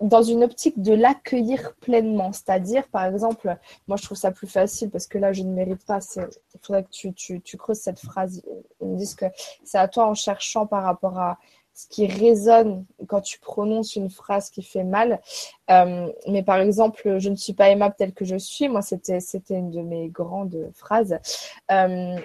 dans 0.00 0.22
une 0.22 0.42
optique 0.42 0.80
de 0.80 0.94
l'accueillir 0.94 1.74
pleinement. 1.80 2.32
C'est-à-dire, 2.32 2.88
par 2.88 3.04
exemple, 3.04 3.56
moi 3.86 3.96
je 3.96 4.04
trouve 4.04 4.16
ça 4.16 4.30
plus 4.30 4.46
facile 4.46 4.90
parce 4.90 5.06
que 5.06 5.18
là 5.18 5.32
je 5.32 5.42
ne 5.42 5.52
mérite 5.52 5.84
pas. 5.84 5.98
Il 6.16 6.60
faudrait 6.62 6.84
que 6.84 6.90
tu, 6.90 7.12
tu, 7.12 7.40
tu, 7.40 7.56
creuses 7.56 7.80
cette 7.80 8.00
phrase. 8.00 8.42
Ils 8.80 8.88
me 8.88 8.96
disent 8.96 9.14
que 9.14 9.26
c'est 9.64 9.78
à 9.78 9.88
toi 9.88 10.06
en 10.06 10.14
cherchant 10.14 10.66
par 10.66 10.84
rapport 10.84 11.18
à 11.18 11.38
ce 11.74 11.86
qui 11.88 12.06
résonne 12.06 12.84
quand 13.06 13.20
tu 13.20 13.38
prononces 13.38 13.96
une 13.96 14.10
phrase 14.10 14.50
qui 14.50 14.62
fait 14.62 14.84
mal. 14.84 15.20
Euh, 15.70 16.10
mais 16.26 16.42
par 16.42 16.58
exemple, 16.58 17.18
je 17.18 17.28
ne 17.28 17.36
suis 17.36 17.52
pas 17.52 17.68
aimable 17.70 17.94
telle 17.96 18.12
que 18.12 18.24
je 18.24 18.36
suis. 18.36 18.68
Moi, 18.68 18.82
c'était 18.82 19.20
une 19.50 19.70
de 19.70 19.80
mes 19.80 20.08
grandes 20.08 20.70
phrases. 20.74 21.18
Euh, 21.70 22.16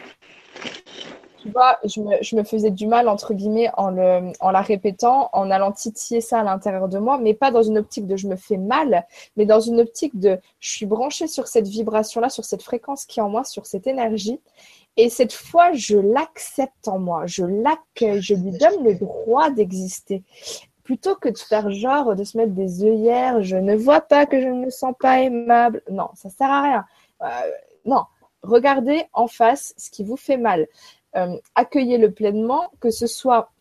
je 1.83 2.35
me, 2.35 2.43
faisais 2.43 2.71
du 2.71 2.87
mal, 2.87 3.07
entre 3.07 3.33
guillemets, 3.33 3.69
en, 3.77 3.91
la 3.91 4.61
répétant, 4.61 5.29
en 5.33 5.51
allant 5.51 5.71
titiller 5.71 6.21
ça 6.21 6.39
à 6.39 6.43
l'intérieur 6.43 6.87
de 6.87 6.97
moi, 6.97 7.17
mais 7.17 7.33
pas 7.33 7.51
dans 7.51 7.63
une 7.63 7.77
optique 7.77 8.07
de 8.07 8.15
je 8.15 8.27
me 8.27 8.35
fais 8.35 8.57
mal, 8.57 9.05
mais 9.37 9.45
dans 9.45 9.59
une 9.59 9.79
optique 9.79 10.19
de 10.19 10.39
je 10.59 10.69
suis 10.69 10.85
branchée 10.85 11.27
sur 11.27 11.47
cette 11.47 11.67
vibration-là, 11.67 12.29
sur 12.29 12.45
cette 12.45 12.63
fréquence 12.63 13.05
qui 13.05 13.19
est 13.19 13.23
en 13.23 13.29
moi, 13.29 13.43
sur 13.43 13.65
cette 13.65 13.87
énergie. 13.87 14.39
Et 14.97 15.09
cette 15.09 15.33
fois, 15.33 15.73
je 15.73 15.97
l'accepte 15.97 16.87
en 16.87 16.99
moi, 16.99 17.25
je 17.25 17.43
l'accueille, 17.43 18.21
je 18.21 18.33
lui 18.33 18.51
donne 18.51 18.83
le 18.83 18.95
droit 18.95 19.49
d'exister. 19.49 20.23
Plutôt 20.83 21.15
que 21.15 21.29
de 21.29 21.37
faire 21.37 21.71
genre, 21.71 22.15
de 22.15 22.23
se 22.23 22.37
mettre 22.37 22.53
des 22.53 22.83
œillères, 22.83 23.41
je 23.41 23.57
ne 23.57 23.75
vois 23.75 24.01
pas 24.01 24.25
que 24.25 24.39
je 24.39 24.47
ne 24.47 24.65
me 24.65 24.69
sens 24.69 24.93
pas 24.99 25.21
aimable. 25.21 25.81
Non, 25.89 26.09
ça 26.13 26.29
sert 26.29 26.49
à 26.49 26.61
rien. 26.61 26.85
Euh, 27.23 27.51
non, 27.85 28.03
regardez 28.43 29.05
en 29.13 29.27
face 29.27 29.73
ce 29.77 29.89
qui 29.89 30.03
vous 30.03 30.17
fait 30.17 30.37
mal. 30.37 30.67
Euh, 31.15 31.37
accueillez-le 31.55 32.11
pleinement, 32.11 32.71
que 32.79 32.89
ce 32.89 33.07
soit 33.07 33.51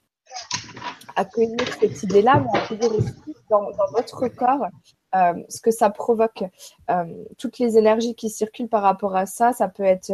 accueillir 1.17 1.61
cette 1.81 2.03
idée-là, 2.03 2.41
mais 2.41 2.59
accueillir 2.59 2.93
aussi 2.93 3.37
dans, 3.49 3.71
votre 3.93 4.27
corps 4.29 4.67
euh, 5.15 5.35
ce 5.49 5.61
que 5.61 5.71
ça 5.71 5.91
provoque. 5.91 6.43
Euh, 6.91 7.25
toutes 7.39 7.59
les 7.59 7.79
énergies 7.79 8.17
qui 8.17 8.31
circulent 8.31 8.69
par 8.69 8.83
rapport 8.83 9.15
à 9.15 9.27
ça, 9.27 9.53
ça 9.53 9.69
peut 9.69 9.85
être 9.85 10.13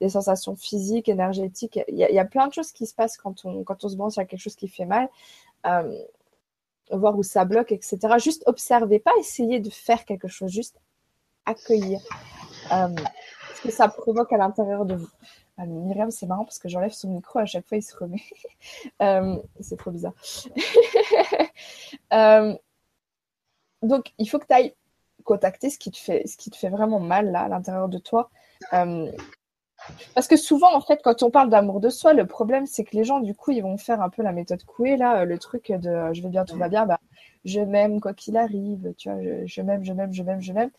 des 0.00 0.10
sensations 0.10 0.54
physiques, 0.54 1.08
énergétiques. 1.08 1.80
Il 1.88 1.96
y, 1.96 2.18
a, 2.18 2.24
plein 2.26 2.48
de 2.48 2.52
choses 2.52 2.72
qui 2.72 2.86
se 2.86 2.94
passent 2.94 3.16
quand 3.16 3.44
on, 3.46 3.64
quand 3.64 3.84
on 3.84 3.88
se 3.88 3.96
branche 3.96 4.18
à 4.18 4.26
quelque 4.26 4.40
chose 4.40 4.56
qui 4.56 4.68
fait 4.68 4.84
mal. 4.84 5.08
voir 6.90 7.16
où 7.16 7.22
ça 7.22 7.46
bloque, 7.46 7.72
etc. 7.72 7.98
Juste 8.18 8.42
observer, 8.46 8.98
pas 8.98 9.12
essayer 9.18 9.60
de 9.60 9.70
faire 9.70 10.04
quelque 10.04 10.28
chose, 10.28 10.50
juste 10.50 10.78
accueillir 11.46 12.00
ce 12.68 13.62
que 13.62 13.70
ça 13.70 13.88
provoque 13.88 14.32
à 14.34 14.36
l'intérieur 14.36 14.84
de 14.84 14.96
vous. 14.96 15.08
Ah, 15.58 15.66
Myriam, 15.66 16.10
c'est 16.10 16.26
marrant 16.26 16.44
parce 16.44 16.58
que 16.58 16.68
j'enlève 16.68 16.92
son 16.92 17.10
micro, 17.10 17.38
à 17.38 17.46
chaque 17.46 17.66
fois 17.66 17.78
il 17.78 17.82
se 17.82 17.96
remet. 17.96 18.22
Euh, 19.02 19.36
c'est 19.60 19.76
trop 19.76 19.90
bizarre. 19.90 20.14
Euh, 22.12 22.54
donc, 23.82 24.12
il 24.18 24.28
faut 24.28 24.38
que 24.38 24.46
tu 24.46 24.52
ailles 24.54 24.74
contacter 25.24 25.70
ce 25.70 25.78
qui, 25.78 25.90
te 25.90 25.96
fait, 25.96 26.26
ce 26.26 26.36
qui 26.36 26.50
te 26.50 26.56
fait 26.56 26.68
vraiment 26.68 27.00
mal 27.00 27.30
là, 27.32 27.42
à 27.42 27.48
l'intérieur 27.48 27.88
de 27.88 27.98
toi. 27.98 28.30
parce 30.14 30.28
que 30.28 30.36
souvent, 30.36 30.74
en 30.74 30.80
fait, 30.80 31.00
quand 31.02 31.22
on 31.22 31.30
parle 31.30 31.50
d'amour 31.50 31.80
de 31.80 31.88
soi, 31.88 32.12
le 32.12 32.26
problème, 32.26 32.66
c'est 32.66 32.84
que 32.84 32.96
les 32.96 33.04
gens, 33.04 33.20
du 33.20 33.34
coup, 33.34 33.50
ils 33.50 33.62
vont 33.62 33.78
faire 33.78 34.00
un 34.02 34.10
peu 34.10 34.22
la 34.22 34.32
méthode 34.32 34.62
Coué, 34.64 34.96
là, 34.96 35.24
le 35.24 35.38
truc 35.38 35.72
de 35.72 36.12
je 36.12 36.22
vais 36.22 36.28
bien, 36.28 36.44
tout 36.44 36.56
va 36.56 36.68
bien, 36.68 36.86
bah, 36.86 37.00
je 37.44 37.60
m'aime 37.60 38.00
quoi 38.00 38.14
qu'il 38.14 38.36
arrive, 38.36 38.94
tu 38.96 39.10
vois, 39.10 39.18
je 39.46 39.62
m'aime, 39.62 39.84
je 39.84 39.92
m'aime, 39.92 40.12
je 40.12 40.22
m'aime, 40.22 40.40
je 40.40 40.52
m'aime. 40.52 40.70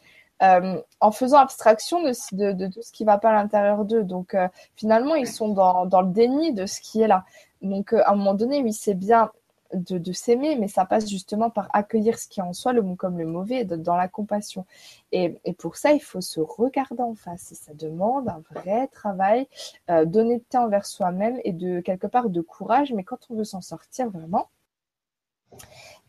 Euh, 0.44 0.82
en 1.00 1.12
faisant 1.12 1.38
abstraction 1.38 2.02
de, 2.02 2.68
tout 2.68 2.82
ce 2.82 2.92
qui 2.92 3.04
ne 3.04 3.06
va 3.06 3.18
pas 3.18 3.30
à 3.30 3.34
l'intérieur 3.34 3.86
d'eux. 3.86 4.04
Donc 4.04 4.34
euh, 4.34 4.48
finalement, 4.76 5.16
ils 5.16 5.28
sont 5.28 5.50
dans, 5.50 6.02
le 6.02 6.12
déni 6.12 6.54
de 6.54 6.66
ce 6.66 6.82
qui 6.82 7.02
est 7.02 7.08
là. 7.08 7.24
Donc 7.62 7.94
euh, 7.94 8.02
à 8.06 8.12
un 8.12 8.16
moment 8.16 8.34
donné, 8.34 8.62
oui, 8.62 8.74
c'est 8.74 8.94
bien 8.94 9.32
de, 9.74 9.98
de 9.98 10.12
s'aimer, 10.12 10.58
mais 10.58 10.68
ça 10.68 10.86
passe 10.86 11.10
justement 11.10 11.50
par 11.50 11.70
accueillir 11.74 12.20
ce 12.20 12.28
qui 12.28 12.42
est 12.42 12.44
en 12.44 12.54
soi, 12.54 12.74
le 12.74 12.82
bon 12.82 12.96
comme 12.96 13.18
le 13.18 13.26
mauvais, 13.26 13.64
dans 13.64 13.96
la 13.96 14.08
compassion. 14.10 14.66
Et, 15.14 15.40
et, 15.46 15.54
pour 15.54 15.78
ça, 15.78 15.94
il 15.94 16.02
faut 16.02 16.22
se 16.22 16.42
regarder 16.42 17.02
en 17.02 17.16
face. 17.16 17.52
Et 17.54 17.56
ça 17.56 17.74
demande 17.74 18.28
un 18.28 18.44
vrai 18.54 18.88
travail 18.88 19.48
d'honnêteté 19.88 20.58
envers 20.58 20.86
soi-même 20.86 21.40
et 21.46 21.54
de 21.54 21.80
quelque 21.80 22.08
part 22.08 22.30
de 22.30 22.42
courage. 22.42 22.92
Mais 22.94 23.04
quand 23.04 23.20
on 23.30 23.36
veut 23.36 23.46
s'en 23.46 23.62
sortir 23.62 24.10
vraiment, 24.10 24.50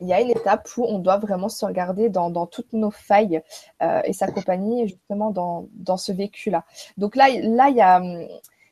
il 0.01 0.09
y 0.09 0.12
a 0.12 0.21
une 0.21 0.31
étape 0.31 0.69
où 0.77 0.85
on 0.85 0.99
doit 0.99 1.19
vraiment 1.19 1.49
se 1.49 1.65
regarder 1.65 2.09
dans, 2.09 2.47
toutes 2.47 2.73
nos 2.73 2.91
failles 2.91 3.43
euh, 3.83 4.01
et 4.05 4.12
s'accompagner 4.12 4.89
justement 4.89 5.31
dans, 5.31 5.97
ce 5.97 6.12
vécu-là. 6.12 6.65
Donc 6.97 7.16
là, 7.16 7.29
il 7.29 7.77
y 7.77 7.81
a, 7.81 8.03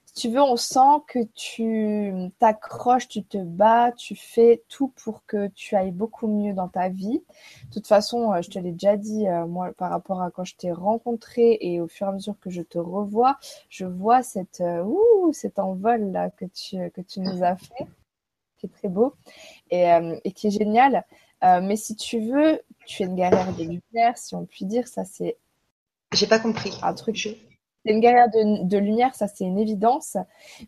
si 0.05 0.15
tu 0.15 0.29
veux, 0.29 0.43
on 0.43 0.57
sent 0.57 1.01
que 1.07 1.21
tu 1.35 2.13
t'accroches, 2.39 3.09
tu 3.09 3.23
te 3.23 3.39
bats, 3.39 3.93
tu 3.93 4.17
fais 4.17 4.63
tout 4.69 4.89
pour 5.03 5.25
que 5.27 5.47
tu 5.49 5.77
ailles 5.77 5.93
beaucoup 5.93 6.27
mieux 6.27 6.53
dans 6.55 6.69
ta 6.69 6.89
vie. 6.89 7.23
De 7.69 7.73
toute 7.73 7.87
façon, 7.87 8.33
euh, 8.33 8.43
je 8.43 8.51
te 8.51 8.59
l'ai 8.59 8.73
déjà 8.73 8.97
dit, 8.97 9.29
euh, 9.29 9.47
moi, 9.47 9.71
par 9.79 9.91
rapport 9.91 10.21
à 10.21 10.31
quand 10.31 10.45
je 10.45 10.57
t'ai 10.57 10.73
rencontré 10.73 11.57
et 11.61 11.81
au 11.81 11.89
fur 11.89 12.09
et 12.09 12.11
à 12.11 12.13
mesure 12.13 12.35
que 12.41 12.51
je 12.51 12.63
te 12.63 12.79
revois, 12.79 13.39
je 13.69 13.87
vois 13.87 14.23
cette, 14.23 14.63
ouh, 14.85 15.33
cet 15.33 15.59
envol 15.59 16.11
là 16.11 16.31
que 16.31 16.45
tu 16.45 17.21
nous 17.21 17.45
as 17.45 17.57
fait 17.57 17.87
qui 18.63 18.67
est 18.67 18.79
très 18.79 18.89
beau 18.89 19.15
et, 19.71 19.91
euh, 19.93 20.17
et 20.25 20.33
qui 20.33 20.47
est 20.47 20.51
génial. 20.51 21.05
Euh, 21.45 21.61
mais 21.61 21.77
si 21.77 21.97
tu 21.97 22.21
veux, 22.21 22.61
tu 22.87 23.03
es 23.03 23.07
une 23.07 23.17
guerrière 23.17 23.53
de 23.53 23.65
lumière, 23.65 24.17
si 24.17 24.35
on 24.35 24.47
peut 24.47 24.65
dire, 24.65 24.87
ça 24.87 25.05
c'est. 25.05 25.37
J'ai 26.13 26.27
pas 26.27 26.39
compris. 26.39 26.79
Un 26.83 26.95
truc. 26.95 27.17
C'est 27.17 27.93
une 27.93 28.01
guerrière 28.01 28.31
de, 28.31 28.65
de 28.65 28.79
lumière, 28.79 29.15
ça 29.15 29.27
c'est 29.27 29.45
une 29.45 29.59
évidence. 29.59 30.17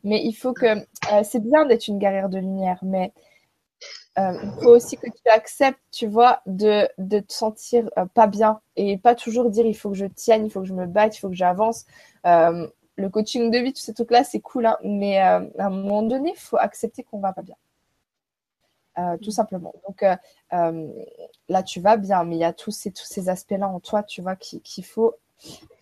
Mais 0.03 0.21
il 0.25 0.33
faut 0.33 0.53
que. 0.53 0.67
Euh, 0.67 1.23
c'est 1.23 1.41
bien 1.41 1.65
d'être 1.67 1.87
une 1.87 1.99
guerrière 1.99 2.29
de 2.29 2.39
lumière, 2.39 2.81
mais 2.83 3.13
il 4.17 4.53
faut 4.63 4.71
aussi 4.71 4.97
que 4.97 5.09
tu 5.09 5.29
acceptes, 5.29 5.81
tu 5.91 6.07
vois, 6.07 6.41
de, 6.47 6.89
de 6.99 7.19
te 7.19 7.33
sentir 7.33 7.91
pas 8.15 8.29
bien 8.29 8.61
et 8.77 8.97
pas 8.97 9.17
toujours 9.17 9.51
dire 9.51 9.67
il 9.67 9.75
faut 9.75 9.91
que 9.91 9.97
je 9.97 10.07
tienne, 10.07 10.47
il 10.47 10.51
faut 10.51 10.61
que 10.61 10.69
je 10.69 10.73
me 10.73 10.87
batte, 10.87 11.17
il 11.17 11.21
faut 11.21 11.29
que 11.29 11.35
j'avance. 11.35 11.85
le 12.25 13.09
coaching 13.11 13.51
de 13.51 13.59
vie, 13.59 13.73
tout 13.73 13.81
ces 13.81 13.93
trucs-là, 13.93 14.23
c'est 14.25 14.41
cool, 14.41 14.67
hein, 14.67 14.79
mais 14.85 15.19
à 15.19 15.43
un 15.59 15.71
moment 15.71 16.03
donné, 16.03 16.31
il 16.35 16.41
faut 16.41 16.57
accepter 16.57 17.03
qu'on 17.03 17.19
va 17.19 17.33
pas 17.33 17.43
bien. 17.43 17.57
Euh, 18.97 19.17
tout 19.19 19.33
simplement. 19.33 19.75
Donc 19.89 20.05
euh, 20.05 20.15
euh, 20.53 20.89
là, 21.49 21.63
tu 21.65 21.81
vas 21.81 21.97
bien, 21.97 22.23
mais 22.23 22.37
il 22.37 22.41
y 22.41 22.45
a 22.45 22.53
tous 22.53 22.71
ces, 22.71 22.93
tous 22.93 23.07
ces 23.07 23.29
aspects-là 23.29 23.69
en 23.69 23.81
toi, 23.81 24.05
tu 24.05 24.23
vois, 24.23 24.37
qu'il 24.37 24.85
faut 24.85 25.15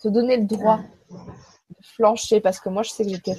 te 0.00 0.08
donner 0.08 0.38
le 0.38 0.44
droit 0.44 0.80
de 1.10 1.16
flancher. 1.82 2.40
Parce 2.40 2.58
que 2.58 2.70
moi, 2.70 2.82
je 2.82 2.90
sais 2.90 3.04
que 3.04 3.10
j'étais, 3.10 3.36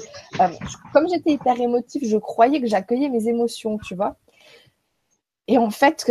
comme 0.93 1.09
j'étais 1.09 1.31
hyper 1.31 1.59
émotive, 1.59 2.03
je 2.05 2.17
croyais 2.17 2.61
que 2.61 2.67
j'accueillais 2.67 3.09
mes 3.09 3.27
émotions, 3.27 3.79
tu 3.79 3.95
vois. 3.95 4.15
Et 5.47 5.57
en 5.57 5.71
fait, 5.71 6.09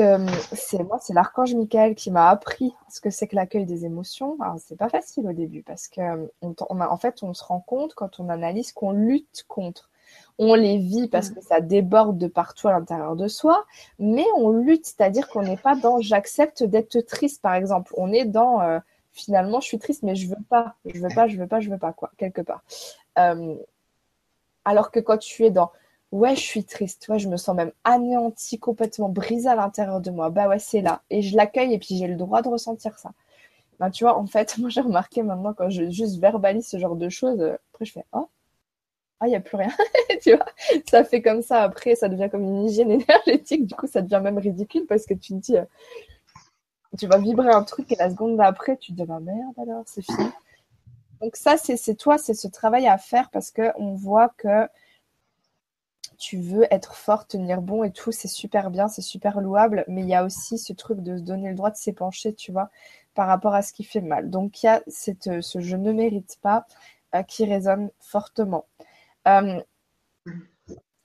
c'est 0.52 0.82
moi, 0.82 0.98
c'est 1.00 1.14
l'archange 1.14 1.54
Michael 1.54 1.94
qui 1.94 2.10
m'a 2.10 2.28
appris 2.28 2.74
ce 2.90 3.00
que 3.00 3.10
c'est 3.10 3.28
que 3.28 3.36
l'accueil 3.36 3.64
des 3.64 3.84
émotions. 3.86 4.36
c'est 4.58 4.76
pas 4.76 4.88
facile 4.88 5.26
au 5.28 5.32
début 5.32 5.62
parce 5.62 5.86
que 5.88 6.28
en 6.42 6.96
fait, 6.96 7.22
on 7.22 7.32
se 7.32 7.44
rend 7.44 7.60
compte 7.60 7.94
quand 7.94 8.18
on 8.18 8.28
analyse 8.28 8.72
qu'on 8.72 8.90
lutte 8.90 9.44
contre 9.46 9.91
on 10.38 10.54
les 10.54 10.78
vit 10.78 11.08
parce 11.08 11.30
mm. 11.30 11.34
que 11.34 11.40
ça 11.42 11.60
déborde 11.60 12.18
de 12.18 12.26
partout 12.26 12.68
à 12.68 12.72
l'intérieur 12.72 13.16
de 13.16 13.28
soi, 13.28 13.64
mais 13.98 14.24
on 14.36 14.50
lutte, 14.50 14.86
c'est-à-dire 14.86 15.28
qu'on 15.28 15.42
n'est 15.42 15.56
pas 15.56 15.74
dans 15.76 16.00
j'accepte 16.00 16.62
d'être 16.62 17.00
triste, 17.00 17.42
par 17.42 17.54
exemple. 17.54 17.92
On 17.96 18.12
est 18.12 18.24
dans 18.24 18.60
euh, 18.60 18.78
finalement 19.12 19.60
je 19.60 19.66
suis 19.66 19.78
triste, 19.78 20.02
mais 20.02 20.14
je 20.14 20.28
veux 20.28 20.42
pas, 20.48 20.74
je 20.84 21.00
veux 21.00 21.14
pas, 21.14 21.28
je 21.28 21.36
veux 21.36 21.46
pas, 21.46 21.60
je 21.60 21.70
veux 21.70 21.78
pas, 21.78 21.92
quoi, 21.92 22.10
quelque 22.18 22.42
part. 22.42 22.62
Euh, 23.18 23.56
alors 24.64 24.90
que 24.90 25.00
quand 25.00 25.18
tu 25.18 25.44
es 25.44 25.50
dans 25.50 25.72
ouais, 26.12 26.36
je 26.36 26.40
suis 26.40 26.64
triste, 26.64 27.08
ouais, 27.08 27.18
je 27.18 27.28
me 27.28 27.36
sens 27.36 27.56
même 27.56 27.72
anéantie, 27.84 28.58
complètement 28.58 29.08
brisée 29.08 29.48
à 29.48 29.56
l'intérieur 29.56 30.00
de 30.00 30.10
moi, 30.10 30.30
bah 30.30 30.48
ouais, 30.48 30.58
c'est 30.58 30.82
là. 30.82 31.02
Et 31.10 31.22
je 31.22 31.36
l'accueille 31.36 31.74
et 31.74 31.78
puis 31.78 31.96
j'ai 31.96 32.06
le 32.06 32.16
droit 32.16 32.42
de 32.42 32.48
ressentir 32.48 32.98
ça. 32.98 33.12
Ben, 33.80 33.90
tu 33.90 34.04
vois, 34.04 34.16
en 34.18 34.26
fait, 34.26 34.56
moi 34.58 34.68
j'ai 34.70 34.80
remarqué 34.82 35.22
maintenant 35.22 35.54
quand 35.54 35.70
je 35.70 35.90
juste 35.90 36.18
verbalise 36.20 36.68
ce 36.68 36.78
genre 36.78 36.96
de 36.96 37.08
choses, 37.08 37.40
euh, 37.40 37.56
après 37.72 37.84
je 37.86 37.92
fais 37.92 38.04
oh, 38.12 38.28
ah, 39.22 39.28
il 39.28 39.30
n'y 39.30 39.36
a 39.36 39.40
plus 39.40 39.56
rien. 39.56 39.70
tu 40.20 40.34
vois, 40.34 40.46
ça 40.90 41.04
fait 41.04 41.22
comme 41.22 41.42
ça. 41.42 41.62
Après, 41.62 41.94
ça 41.94 42.08
devient 42.08 42.28
comme 42.28 42.42
une 42.42 42.64
hygiène 42.64 42.90
énergétique. 43.00 43.66
Du 43.66 43.74
coup, 43.74 43.86
ça 43.86 44.02
devient 44.02 44.20
même 44.22 44.38
ridicule 44.38 44.84
parce 44.88 45.06
que 45.06 45.14
tu 45.14 45.34
te 45.34 45.38
dis, 45.38 45.56
euh, 45.56 45.64
tu 46.98 47.06
vas 47.06 47.18
vibrer 47.18 47.50
un 47.50 47.62
truc 47.62 47.92
et 47.92 47.96
la 47.96 48.10
seconde 48.10 48.36
d'après, 48.36 48.76
tu 48.76 48.92
te 48.92 48.96
dis, 48.96 49.04
bah 49.04 49.20
merde, 49.20 49.54
alors, 49.58 49.84
c'est 49.86 50.02
fini. 50.02 50.28
Donc, 51.20 51.36
ça, 51.36 51.56
c'est 51.56 51.94
toi, 51.94 52.18
c'est 52.18 52.34
ce 52.34 52.48
travail 52.48 52.88
à 52.88 52.98
faire 52.98 53.30
parce 53.30 53.52
qu'on 53.52 53.94
voit 53.94 54.30
que 54.36 54.66
tu 56.18 56.38
veux 56.38 56.66
être 56.72 56.94
fort, 56.94 57.26
tenir 57.26 57.62
bon 57.62 57.84
et 57.84 57.92
tout, 57.92 58.10
c'est 58.10 58.28
super 58.28 58.70
bien, 58.70 58.88
c'est 58.88 59.02
super 59.02 59.40
louable, 59.40 59.84
mais 59.88 60.02
il 60.02 60.08
y 60.08 60.14
a 60.14 60.24
aussi 60.24 60.58
ce 60.58 60.72
truc 60.72 61.00
de 61.00 61.16
se 61.16 61.22
donner 61.22 61.48
le 61.48 61.54
droit 61.54 61.70
de 61.70 61.76
s'épancher, 61.76 62.34
tu 62.34 62.52
vois, 62.52 62.70
par 63.14 63.28
rapport 63.28 63.54
à 63.54 63.62
ce 63.62 63.72
qui 63.72 63.84
fait 63.84 64.00
mal. 64.00 64.30
Donc 64.30 64.62
il 64.62 64.66
y 64.66 64.68
a 64.68 64.82
cette, 64.88 65.40
ce 65.40 65.60
je 65.60 65.76
ne 65.76 65.92
mérite 65.92 66.38
pas 66.40 66.66
euh, 67.14 67.22
qui 67.22 67.44
résonne 67.44 67.90
fortement. 68.00 68.66
Euh, 69.28 69.60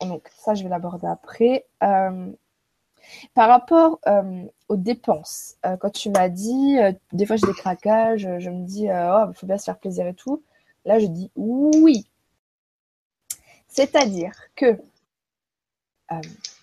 donc 0.02 0.30
ça, 0.38 0.54
je 0.54 0.64
vais 0.64 0.70
l'aborder 0.70 1.08
après. 1.08 1.66
Euh, 1.84 2.32
par 3.34 3.48
rapport 3.48 4.00
euh, 4.08 4.46
aux 4.68 4.76
dépenses, 4.76 5.58
quand 5.80 5.92
tu 5.92 6.10
m'as 6.10 6.30
dit, 6.30 6.78
des 7.14 7.26
fois 7.26 7.38
j'ai 7.38 7.48
des 7.48 7.54
craquages, 7.54 8.28
je 8.40 8.50
me 8.50 8.66
dis, 8.66 8.88
oh, 8.90 9.26
il 9.30 9.34
faut 9.36 9.48
bien 9.48 9.58
se 9.58 9.66
faire 9.66 9.80
plaisir 9.80 10.08
et 10.08 10.14
tout. 10.14 10.44
Là, 10.86 11.00
je 11.00 11.08
dis 11.08 11.32
oui. 11.36 12.06
C'est-à-dire 13.68 14.34
que 14.56 14.78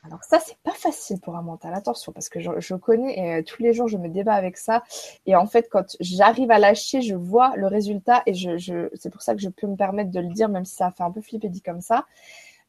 alors 0.07 0.23
ça, 0.23 0.39
c'est 0.39 0.59
pas 0.59 0.73
facile 0.73 1.19
pour 1.19 1.35
un 1.35 1.43
mental, 1.43 1.73
attention, 1.73 2.13
parce 2.13 2.29
que 2.29 2.39
je, 2.39 2.75
connais 2.75 3.19
et 3.19 3.35
euh, 3.37 3.43
tous 3.43 3.63
les 3.63 3.73
jours, 3.73 3.89
je 3.89 3.97
me 3.97 4.09
débat 4.09 4.35
avec 4.35 4.59
ça. 4.59 4.85
Et 5.25 5.35
en 5.35 5.47
fait, 5.47 5.69
quand 5.71 5.97
j'arrive 5.99 6.51
à 6.51 6.59
lâcher, 6.59 7.01
je 7.01 7.15
vois 7.15 7.57
le 7.57 7.67
résultat 7.67 8.23
et 8.27 8.35
c'est 8.35 9.11
pour 9.11 9.23
ça 9.23 9.35
que 9.35 9.41
je 9.41 9.49
peux 9.49 9.67
me 9.67 9.77
permettre 9.77 10.11
de 10.11 10.21
le 10.21 10.29
dire, 10.29 10.51
même 10.51 10.67
si 10.67 10.75
ça 10.75 10.91
fait 10.91 11.03
un 11.03 11.11
peu 11.11 11.23
flipper 11.23 11.49
dit 11.49 11.63
comme 11.63 11.81
ça. 11.81 12.05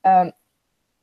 Euh, 0.05 0.31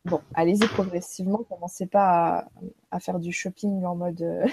bon, 0.06 0.22
allez-y 0.34 0.66
progressivement, 0.68 1.44
commencez 1.50 1.86
pas 1.86 2.46
à, 2.90 3.00
faire 3.00 3.18
du 3.18 3.30
shopping 3.32 3.84
en 3.84 3.94
mode 3.94 4.22
euh, 4.22 4.46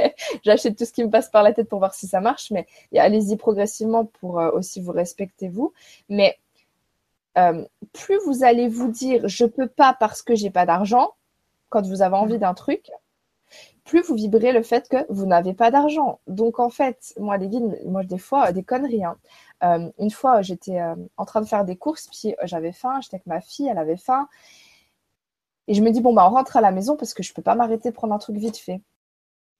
j'achète 0.42 0.78
tout 0.78 0.86
ce 0.86 0.92
qui 0.92 1.04
me 1.04 1.10
passe 1.10 1.28
par 1.28 1.42
la 1.42 1.52
tête 1.52 1.68
pour 1.68 1.80
voir 1.80 1.92
si 1.92 2.06
ça 2.06 2.22
marche, 2.22 2.50
mais 2.50 2.66
allez-y 2.96 3.36
progressivement 3.36 4.06
pour 4.06 4.36
aussi 4.54 4.80
vous 4.80 4.92
respecter 4.92 5.48
vous. 5.50 5.74
Mais 6.08 6.38
plus 7.92 8.18
vous 8.24 8.42
allez 8.42 8.66
vous 8.68 8.90
dire 8.90 9.28
je 9.28 9.44
peux 9.44 9.68
pas 9.68 9.94
parce 10.00 10.22
que 10.22 10.34
j'ai 10.34 10.48
pas 10.48 10.64
d'argent, 10.64 11.10
quand 11.68 11.86
vous 11.86 12.02
avez 12.02 12.16
envie 12.16 12.38
d'un 12.38 12.54
truc, 12.54 12.90
plus 13.84 14.02
vous 14.02 14.14
vibrez 14.14 14.52
le 14.52 14.62
fait 14.62 14.88
que 14.88 15.06
vous 15.08 15.26
n'avez 15.26 15.54
pas 15.54 15.70
d'argent. 15.70 16.20
Donc 16.26 16.58
en 16.58 16.68
fait, 16.68 17.14
moi 17.18 17.36
les 17.38 17.48
guides, 17.48 17.80
moi 17.86 18.04
des 18.04 18.18
fois 18.18 18.52
des 18.52 18.62
conneries. 18.64 19.04
Hein. 19.04 19.16
Euh, 19.62 19.90
une 19.98 20.10
fois, 20.10 20.42
j'étais 20.42 20.80
euh, 20.80 20.94
en 21.16 21.24
train 21.24 21.40
de 21.40 21.46
faire 21.46 21.64
des 21.64 21.76
courses, 21.76 22.08
puis 22.08 22.34
euh, 22.34 22.46
j'avais 22.46 22.72
faim, 22.72 23.00
j'étais 23.00 23.16
avec 23.16 23.26
ma 23.26 23.40
fille, 23.40 23.68
elle 23.68 23.78
avait 23.78 23.96
faim, 23.96 24.28
et 25.68 25.74
je 25.74 25.82
me 25.82 25.90
dis 25.90 26.00
bon 26.00 26.12
bah 26.12 26.26
on 26.28 26.34
rentre 26.34 26.56
à 26.56 26.60
la 26.60 26.72
maison 26.72 26.96
parce 26.96 27.14
que 27.14 27.22
je 27.22 27.32
peux 27.32 27.42
pas 27.42 27.54
m'arrêter 27.54 27.90
prendre 27.92 28.14
un 28.14 28.18
truc 28.18 28.36
vite 28.36 28.58
fait, 28.58 28.82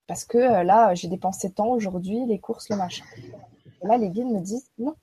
parce 0.06 0.24
que 0.24 0.38
là 0.38 0.94
j'ai 0.94 1.08
dépensé 1.08 1.50
tant 1.52 1.68
aujourd'hui, 1.68 2.26
les 2.26 2.38
courses, 2.38 2.68
le 2.68 2.76
machin. 2.76 3.04
Et 3.82 3.86
là 3.86 3.96
les 3.96 4.10
guides 4.10 4.26
me 4.26 4.40
disent 4.40 4.70
non, 4.78 4.94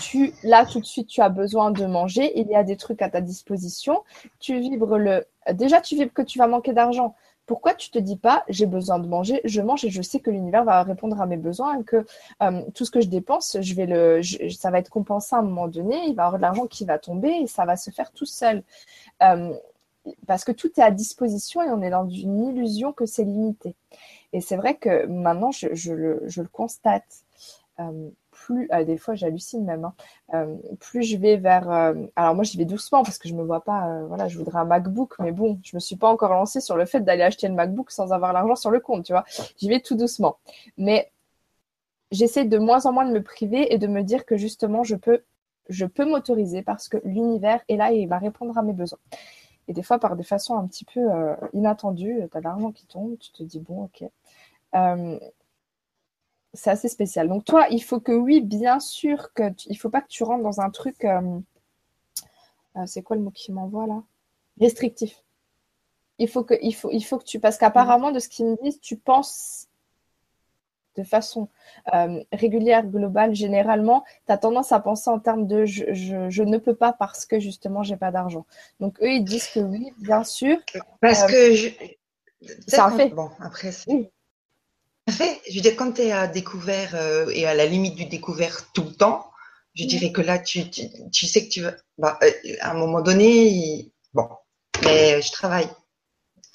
tu, 0.00 0.32
là, 0.42 0.64
tout 0.64 0.80
de 0.80 0.86
suite, 0.86 1.08
tu 1.08 1.20
as 1.20 1.28
besoin 1.28 1.70
de 1.70 1.84
manger. 1.86 2.32
Il 2.38 2.48
y 2.48 2.54
a 2.54 2.64
des 2.64 2.76
trucs 2.76 3.02
à 3.02 3.10
ta 3.10 3.20
disposition. 3.20 4.02
Tu 4.38 4.58
vibres 4.58 4.98
le. 4.98 5.24
Déjà, 5.52 5.80
tu 5.80 5.96
vibres 5.96 6.12
que 6.12 6.22
tu 6.22 6.38
vas 6.38 6.46
manquer 6.46 6.72
d'argent. 6.72 7.14
Pourquoi 7.46 7.72
tu 7.72 7.90
te 7.90 7.98
dis 7.98 8.18
pas 8.18 8.44
j'ai 8.50 8.66
besoin 8.66 8.98
de 8.98 9.08
manger, 9.08 9.40
je 9.44 9.62
mange 9.62 9.82
et 9.82 9.88
je 9.88 10.02
sais 10.02 10.20
que 10.20 10.30
l'univers 10.30 10.64
va 10.64 10.82
répondre 10.82 11.18
à 11.18 11.24
mes 11.24 11.38
besoins 11.38 11.80
et 11.80 11.82
que 11.82 12.04
euh, 12.42 12.62
tout 12.74 12.84
ce 12.84 12.90
que 12.90 13.00
je 13.00 13.08
dépense, 13.08 13.56
ça 13.62 14.70
va 14.70 14.78
être 14.78 14.90
compensé 14.90 15.34
à 15.34 15.38
un 15.38 15.42
moment 15.42 15.66
donné. 15.66 15.96
Il 16.08 16.14
va 16.14 16.24
y 16.24 16.26
avoir 16.26 16.36
de 16.36 16.42
l'argent 16.42 16.66
qui 16.66 16.84
va 16.84 16.98
tomber 16.98 17.30
et 17.30 17.46
ça 17.46 17.64
va 17.64 17.76
se 17.76 17.90
faire 17.90 18.12
tout 18.12 18.26
seul. 18.26 18.62
Euh, 19.22 19.54
parce 20.26 20.44
que 20.44 20.52
tout 20.52 20.70
est 20.78 20.82
à 20.82 20.90
disposition 20.90 21.62
et 21.62 21.70
on 21.70 21.80
est 21.80 21.90
dans 21.90 22.06
une 22.06 22.44
illusion 22.44 22.92
que 22.92 23.06
c'est 23.06 23.24
limité. 23.24 23.74
Et 24.34 24.42
c'est 24.42 24.56
vrai 24.56 24.74
que 24.76 25.06
maintenant, 25.06 25.50
je, 25.50 25.68
le, 25.92 26.22
je 26.26 26.42
le, 26.42 26.48
constate. 26.48 27.24
Euh, 27.80 28.10
plus, 28.48 28.68
euh, 28.72 28.84
des 28.84 28.96
fois 28.96 29.14
j'hallucine 29.14 29.64
même, 29.64 29.84
hein. 29.84 29.94
euh, 30.34 30.56
plus 30.80 31.02
je 31.02 31.16
vais 31.18 31.36
vers... 31.36 31.68
alors 32.16 32.34
moi 32.34 32.44
j'y 32.44 32.56
vais 32.56 32.64
doucement 32.64 33.02
parce 33.02 33.18
que 33.18 33.28
je 33.28 33.34
me 33.34 33.42
vois 33.42 33.62
pas, 33.62 34.02
voilà, 34.04 34.26
je 34.28 34.38
voudrais 34.38 34.58
un 34.58 34.64
MacBook, 34.64 35.14
mais 35.18 35.32
bon, 35.32 35.60
je 35.62 35.76
me 35.76 35.80
suis 35.80 35.96
pas 35.96 36.08
encore 36.08 36.32
lancée 36.32 36.60
sur 36.60 36.76
le 36.76 36.86
fait 36.86 37.00
d'aller 37.00 37.22
acheter 37.22 37.48
le 37.48 37.54
MacBook 37.54 37.90
sans 37.90 38.12
avoir 38.12 38.32
l'argent 38.32 38.56
sur 38.56 38.70
le 38.70 38.80
compte, 38.80 39.04
tu 39.04 39.12
vois. 39.12 39.24
J'y 39.58 39.68
vais 39.68 39.80
tout 39.80 39.96
doucement. 39.96 40.38
Mais 40.78 41.12
j'essaie 42.10 42.46
de 42.46 42.58
moins 42.58 42.86
en 42.86 42.92
moins 42.92 43.06
de 43.06 43.12
me 43.12 43.22
priver 43.22 43.72
et 43.74 43.78
de 43.78 43.86
me 43.86 44.02
dire 44.02 44.24
que 44.24 44.36
justement 44.36 44.82
je 44.82 44.96
peux, 44.96 45.22
je 45.68 45.84
peux 45.84 46.06
m'autoriser 46.06 46.62
parce 46.62 46.88
que 46.88 46.96
l'univers 47.04 47.60
est 47.68 47.76
là 47.76 47.92
et 47.92 47.98
il 47.98 48.08
va 48.08 48.18
répondre 48.18 48.56
à 48.56 48.62
mes 48.62 48.72
besoins. 48.72 49.00
Et 49.68 49.74
des 49.74 49.82
fois, 49.82 49.98
par 49.98 50.16
des 50.16 50.24
façons 50.24 50.56
un 50.56 50.66
petit 50.66 50.86
peu 50.86 51.00
inattendues, 51.52 52.22
tu 52.30 52.38
as 52.38 52.40
l'argent 52.40 52.72
qui 52.72 52.86
tombe, 52.86 53.18
tu 53.18 53.30
te 53.32 53.42
dis, 53.42 53.60
bon, 53.60 53.84
ok. 53.84 54.08
Euh, 54.74 55.18
c'est 56.54 56.70
assez 56.70 56.88
spécial. 56.88 57.28
Donc 57.28 57.44
toi, 57.44 57.66
il 57.70 57.82
faut 57.82 58.00
que 58.00 58.12
oui, 58.12 58.40
bien 58.40 58.80
sûr, 58.80 59.32
que 59.34 59.42
il 59.66 59.76
faut 59.76 59.90
pas 59.90 60.00
que 60.00 60.08
tu 60.08 60.22
rentres 60.22 60.42
dans 60.42 60.60
un 60.60 60.70
truc. 60.70 61.04
Euh, 61.04 61.20
euh, 62.76 62.86
c'est 62.86 63.02
quoi 63.02 63.16
le 63.16 63.22
mot 63.22 63.30
qui 63.30 63.52
m'envoie 63.52 63.86
là? 63.86 64.02
Restrictif. 64.60 65.22
Il 66.18 66.28
faut 66.28 66.42
que, 66.42 66.54
il 66.62 66.74
faut, 66.74 66.90
il 66.90 67.02
faut 67.02 67.18
que 67.18 67.24
tu, 67.24 67.38
parce 67.38 67.58
qu'apparemment 67.58 68.10
de 68.10 68.18
ce 68.18 68.28
qu'ils 68.28 68.46
me 68.46 68.56
disent, 68.62 68.80
tu 68.80 68.96
penses 68.96 69.68
de 70.96 71.04
façon 71.04 71.48
régulière, 72.32 72.84
globale, 72.84 73.32
généralement, 73.32 74.04
tu 74.26 74.32
as 74.32 74.38
tendance 74.38 74.72
à 74.72 74.80
penser 74.80 75.08
en 75.10 75.20
termes 75.20 75.46
de 75.46 75.64
je, 75.64 75.84
je, 75.92 76.42
ne 76.42 76.58
peux 76.58 76.74
pas 76.74 76.92
parce 76.92 77.24
que 77.24 77.38
justement 77.38 77.84
j'ai 77.84 77.96
pas 77.96 78.10
d'argent. 78.10 78.46
Donc 78.80 79.00
eux, 79.00 79.12
ils 79.12 79.22
disent 79.22 79.46
que 79.46 79.60
oui, 79.60 79.92
bien 79.98 80.24
sûr. 80.24 80.58
Parce 81.00 81.24
que 81.24 81.54
je... 81.54 81.68
c'est 82.66 82.80
un 82.80 82.90
fait. 82.90 83.10
Bon, 83.10 83.30
après, 83.38 83.70
c'est 85.08 85.24
fait. 85.24 85.40
Je 85.48 85.56
veux 85.56 85.60
dire, 85.60 85.76
quand 85.76 85.92
tu 85.92 86.02
es 86.02 86.12
à 86.12 86.26
découvert 86.26 86.94
euh, 86.94 87.28
et 87.30 87.46
à 87.46 87.54
la 87.54 87.66
limite 87.66 87.94
du 87.94 88.06
découvert 88.06 88.70
tout 88.72 88.84
le 88.84 88.92
temps, 88.92 89.30
je 89.74 89.84
dirais 89.86 90.12
que 90.12 90.20
là, 90.20 90.38
tu, 90.38 90.68
tu, 90.70 91.26
sais 91.26 91.44
que 91.44 91.50
tu 91.50 91.62
vas. 91.62 91.74
Bah, 91.98 92.18
euh, 92.22 92.30
à 92.60 92.72
un 92.72 92.74
moment 92.74 93.00
donné, 93.00 93.92
bon, 94.12 94.28
mais 94.84 95.22
je 95.22 95.32
travaille. 95.32 95.68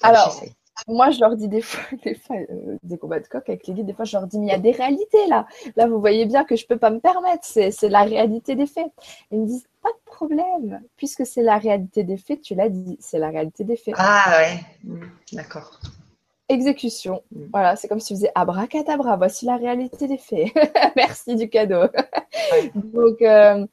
Alors, 0.02 0.40
moi, 0.88 1.10
je 1.10 1.20
leur 1.20 1.36
dis 1.36 1.48
des 1.48 1.62
fois, 1.62 1.84
des, 2.04 2.14
fois, 2.14 2.36
euh, 2.36 2.78
des 2.82 2.98
combats 2.98 3.20
de 3.20 3.26
coq 3.26 3.48
avec 3.48 3.66
les 3.66 3.74
guides, 3.74 3.86
des 3.86 3.94
fois, 3.94 4.04
je 4.04 4.16
leur 4.16 4.26
dis, 4.26 4.38
mais 4.38 4.46
il 4.46 4.50
y 4.50 4.54
a 4.54 4.58
des 4.58 4.72
réalités 4.72 5.26
là. 5.28 5.46
Là, 5.76 5.86
vous 5.86 6.00
voyez 6.00 6.26
bien 6.26 6.44
que 6.44 6.56
je 6.56 6.64
ne 6.64 6.68
peux 6.68 6.78
pas 6.78 6.90
me 6.90 7.00
permettre. 7.00 7.44
C'est 7.44 7.88
la 7.88 8.02
réalité 8.02 8.54
des 8.54 8.66
faits. 8.66 8.90
Ils 9.30 9.40
me 9.40 9.46
disent, 9.46 9.66
pas 9.82 9.90
de 9.90 10.04
problème. 10.04 10.80
Puisque 10.96 11.24
c'est 11.26 11.42
la 11.42 11.58
réalité 11.58 12.04
des 12.04 12.16
faits, 12.16 12.42
tu 12.42 12.54
l'as 12.54 12.68
dit, 12.68 12.96
c'est 13.00 13.18
la 13.18 13.30
réalité 13.30 13.64
des 13.64 13.76
faits. 13.76 13.94
Ah 13.96 14.38
ouais, 14.38 14.60
mmh, 14.84 15.06
d'accord. 15.32 15.80
Exécution. 16.48 17.22
Mm. 17.30 17.44
Voilà, 17.52 17.76
c'est 17.76 17.88
comme 17.88 18.00
si 18.00 18.08
tu 18.08 18.14
faisais 18.14 18.32
abracadabra, 18.34 19.16
voici 19.16 19.46
la 19.46 19.56
réalité 19.56 20.06
des 20.08 20.18
faits. 20.18 20.52
Merci 20.96 21.36
du 21.36 21.48
cadeau. 21.48 21.84
Donc, 22.74 23.22
euh, 23.22 23.66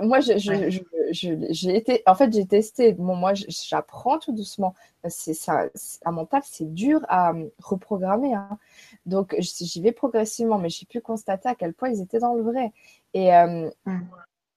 moi, 0.00 0.20
j'ai 0.20 0.38
je, 0.38 1.68
été, 1.68 2.02
en 2.06 2.14
fait, 2.14 2.32
j'ai 2.32 2.46
testé. 2.46 2.92
Bon, 2.92 3.14
moi, 3.14 3.32
j'apprends 3.34 4.18
tout 4.18 4.32
doucement. 4.32 4.74
C'est 5.08 5.34
ça, 5.34 5.66
un 6.04 6.12
mental, 6.12 6.42
c'est 6.44 6.72
dur 6.72 7.00
à 7.08 7.32
euh, 7.32 7.48
reprogrammer. 7.62 8.34
Hein. 8.34 8.58
Donc, 9.06 9.34
j'y 9.38 9.82
vais 9.82 9.92
progressivement, 9.92 10.58
mais 10.58 10.70
j'ai 10.70 10.86
pu 10.86 11.00
constater 11.00 11.48
à 11.48 11.54
quel 11.54 11.74
point 11.74 11.90
ils 11.90 12.00
étaient 12.00 12.20
dans 12.20 12.34
le 12.34 12.42
vrai. 12.42 12.72
Et 13.14 13.34
euh, 13.34 13.70
mm 13.84 14.00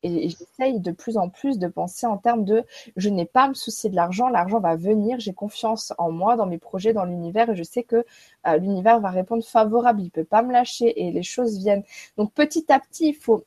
et, 0.05 0.29
j'essaye 0.29 0.79
de 0.79 0.91
plus 0.91 1.17
en 1.17 1.29
plus 1.29 1.59
de 1.59 1.67
penser 1.67 2.05
en 2.05 2.17
termes 2.17 2.45
de 2.45 2.63
je 2.95 3.09
n'ai 3.09 3.25
pas 3.25 3.43
à 3.43 3.47
me 3.49 3.53
soucier 3.53 3.89
de 3.89 3.95
l'argent, 3.95 4.29
l'argent 4.29 4.59
va 4.59 4.75
venir, 4.75 5.19
j'ai 5.19 5.33
confiance 5.33 5.93
en 5.97 6.11
moi, 6.11 6.35
dans 6.35 6.45
mes 6.45 6.57
projets, 6.57 6.93
dans 6.93 7.05
l'univers 7.05 7.49
et 7.49 7.55
je 7.55 7.63
sais 7.63 7.83
que 7.83 8.05
euh, 8.47 8.57
l'univers 8.57 8.99
va 8.99 9.09
répondre 9.09 9.43
favorable, 9.43 10.01
il 10.01 10.11
peut 10.11 10.23
pas 10.23 10.41
me 10.41 10.51
lâcher 10.51 11.05
et 11.05 11.11
les 11.11 11.23
choses 11.23 11.57
viennent. 11.57 11.83
Donc 12.17 12.33
petit 12.33 12.71
à 12.71 12.79
petit, 12.79 13.09
il 13.09 13.15
faut 13.15 13.45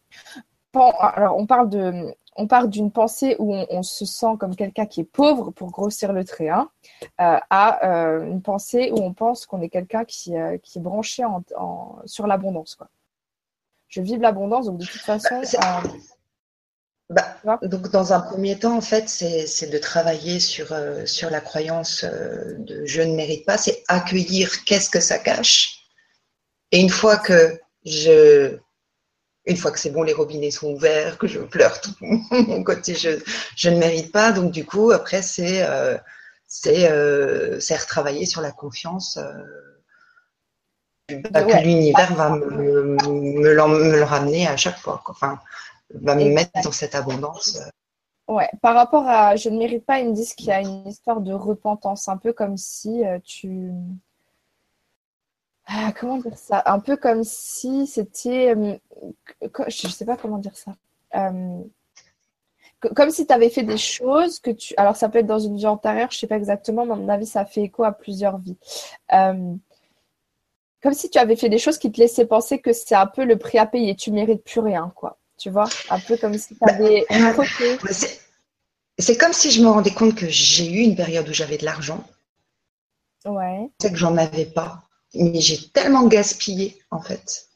alors 0.75 1.37
on 1.37 1.47
parle 1.47 1.69
de 1.71 2.15
on 2.37 2.47
part 2.47 2.69
d'une 2.69 2.93
pensée 2.93 3.35
où 3.41 3.53
on, 3.53 3.83
se 3.83 4.05
sent 4.05 4.37
comme 4.39 4.55
quelqu'un 4.55 4.87
qui 4.87 5.01
est 5.01 5.05
pauvre 5.05 5.51
pour 5.51 5.73
grossir 5.73 6.13
le 6.13 6.25
trait 6.25 6.51
hein, 6.51 6.71
euh, 7.21 7.37
à 7.51 7.85
euh, 7.85 8.25
une 8.27 8.43
pensée 8.43 8.93
où 8.93 9.01
on 9.01 9.13
pense 9.13 9.45
qu'on 9.45 9.61
est 9.61 9.69
quelqu'un 9.69 10.05
qui, 10.05 10.35
qui 10.63 10.79
est 10.79 10.81
branché 10.81 11.25
en, 11.25 11.43
sur 12.05 12.29
l'abondance. 12.29 12.77
Quoi. 12.77 12.89
Je 13.89 14.03
vive 14.03 14.21
l'abondance, 14.21 14.67
donc 14.67 14.79
de 14.79 14.85
toute 14.85 15.01
façon. 15.01 15.41
Bah, 17.11 17.39
donc, 17.63 17.91
dans 17.91 18.13
un 18.13 18.21
premier 18.21 18.59
temps, 18.59 18.77
en 18.77 18.83
fait, 18.83 19.09
c'est 19.09 19.71
de 19.71 19.79
travailler 19.79 20.41
sur, 20.41 20.73
euh, 20.73 21.07
sur 21.07 21.31
la 21.31 21.41
croyance 21.41 22.05
euh, 22.05 22.55
de 22.59 22.85
je 22.85 23.01
ne 23.01 23.15
mérite 23.15 23.47
pas, 23.47 23.57
c'est 23.57 23.83
accueillir 23.89 24.65
qu'est-ce 24.65 24.91
que 24.91 25.01
ça 25.01 25.19
cache. 25.19 25.85
Et 26.71 26.81
une 26.81 26.91
fois 26.91 27.17
que 27.17 27.59
je, 27.87 28.59
une 29.47 29.57
fois 29.57 29.71
que 29.71 29.79
c'est 29.79 29.89
bon, 29.89 30.03
les 30.03 30.13
robinets 30.13 30.51
sont 30.51 30.75
ouverts, 30.75 31.17
que 31.17 31.27
je 31.27 31.41
pleure 31.41 31.81
tout 31.81 31.95
mon 32.01 32.63
côté, 32.63 32.95
je, 32.95 33.19
je 33.57 33.71
ne 33.71 33.79
mérite 33.79 34.13
pas. 34.13 34.33
Donc, 34.33 34.53
du 34.53 34.67
coup, 34.67 34.91
après, 34.91 35.23
c'est 35.23 35.63
euh, 35.63 35.97
c'est 36.47 37.77
retravailler 37.77 38.27
sur 38.27 38.43
la 38.43 38.53
confiance. 38.53 39.19
Que 41.09 41.63
l'univers 41.63 42.13
va 42.15 42.29
me, 42.29 42.51
me, 42.51 42.97
me, 42.97 43.97
le 43.97 44.03
ramener 44.03 44.47
à 44.47 44.59
chaque 44.59 44.79
fois. 44.79 45.03
Enfin, 45.07 45.41
va 45.91 46.15
me 46.15 46.25
mettre 46.25 46.63
dans 46.63 46.73
cette 46.73 46.95
abondance. 46.95 47.59
Ouais, 48.29 48.51
par 48.61 48.75
rapport 48.75 49.09
à 49.09 49.37
je 49.37 49.49
ne 49.49 49.59
mérite 49.59 49.87
pas, 49.87 50.01
ils 50.01 50.11
me 50.11 50.15
disent 50.15 50.35
qu'il 50.35 50.49
y 50.49 50.53
a 50.53 50.61
une 50.61 50.87
histoire 50.87 51.23
de 51.23 51.33
repentance, 51.33 52.09
un 52.09 52.19
peu 52.19 52.35
comme 52.35 52.59
si 52.59 53.05
euh, 53.05 53.19
tu. 53.25 53.73
Ah, 55.67 55.93
comment 55.99 56.19
dire 56.19 56.37
ça? 56.37 56.63
Un 56.67 56.79
peu 56.81 56.97
comme 56.97 57.25
si 57.25 57.87
c'était. 57.87 58.55
Euh, 58.55 58.77
je 59.69 59.87
ne 59.87 59.93
sais 59.93 60.05
pas 60.05 60.17
comment 60.19 60.39
dire 60.39 60.57
ça. 60.57 60.73
Euh, 61.15 61.63
comme 62.95 63.11
si 63.11 63.27
tu 63.27 63.33
avais 63.33 63.51
fait 63.51 63.63
des 63.63 63.79
choses 63.79 64.41
que 64.41 64.51
tu. 64.51 64.75
Alors, 64.77 64.97
ça 64.97 65.09
peut 65.09 65.19
être 65.19 65.27
dans 65.27 65.39
une 65.39 65.57
vie 65.57 65.67
antérieure, 65.67 66.11
je 66.11 66.17
ne 66.17 66.21
sais 66.21 66.27
pas 66.27 66.37
exactement, 66.37 66.85
mais 66.85 66.93
à 66.93 66.97
mon 66.97 67.09
avis, 67.09 67.27
ça 67.27 67.47
fait 67.47 67.63
écho 67.63 67.83
à 67.85 67.93
plusieurs 67.93 68.39
vies. 68.39 68.59
comme 70.83 70.93
si 70.93 71.11
tu 71.11 71.19
avais 71.19 71.37
fait 71.37 71.49
des 71.49 71.59
choses 71.59 71.79
qui 71.79 71.91
te 71.91 71.99
laissaient 72.01 72.27
penser 72.27 72.61
que 72.61 72.73
c'est 72.73 72.95
un 72.95 73.07
peu 73.07 73.25
le 73.25 73.39
prix 73.39 73.59
à 73.59 73.67
payer. 73.67 73.97
Tu 73.97 74.13
mérites 74.13 74.45
plus 74.45 74.61
rien, 74.61 74.93
quoi 74.95 75.19
tu 75.39 75.51
vois, 75.51 75.69
un 75.91 76.01
peu 76.01 76.17
comme 76.17 76.37
si 76.37 76.57
tu 76.57 76.69
avais 76.69 77.07
bah, 77.09 77.35
C'est 78.99 79.17
comme 79.17 79.33
si 79.33 79.51
je 79.51 79.63
me 79.63 79.69
rendais 79.69 79.93
compte 79.93 80.15
que 80.15 80.29
j'ai 80.29 80.71
eu 80.71 80.81
une 80.81 80.97
période 80.97 81.29
où 81.29 81.33
j'avais 81.33 81.59
de 81.59 81.65
l'argent. 81.65 82.05
Ouais. 83.25 83.71
C'est 83.81 83.93
que 83.93 83.99
j'en 83.99 84.17
avais 84.17 84.47
pas. 84.47 84.83
Mais 85.15 85.41
j'ai 85.41 85.59
tellement 85.71 86.07
gaspillé, 86.07 86.79
en 86.91 87.01
fait. 87.01 87.49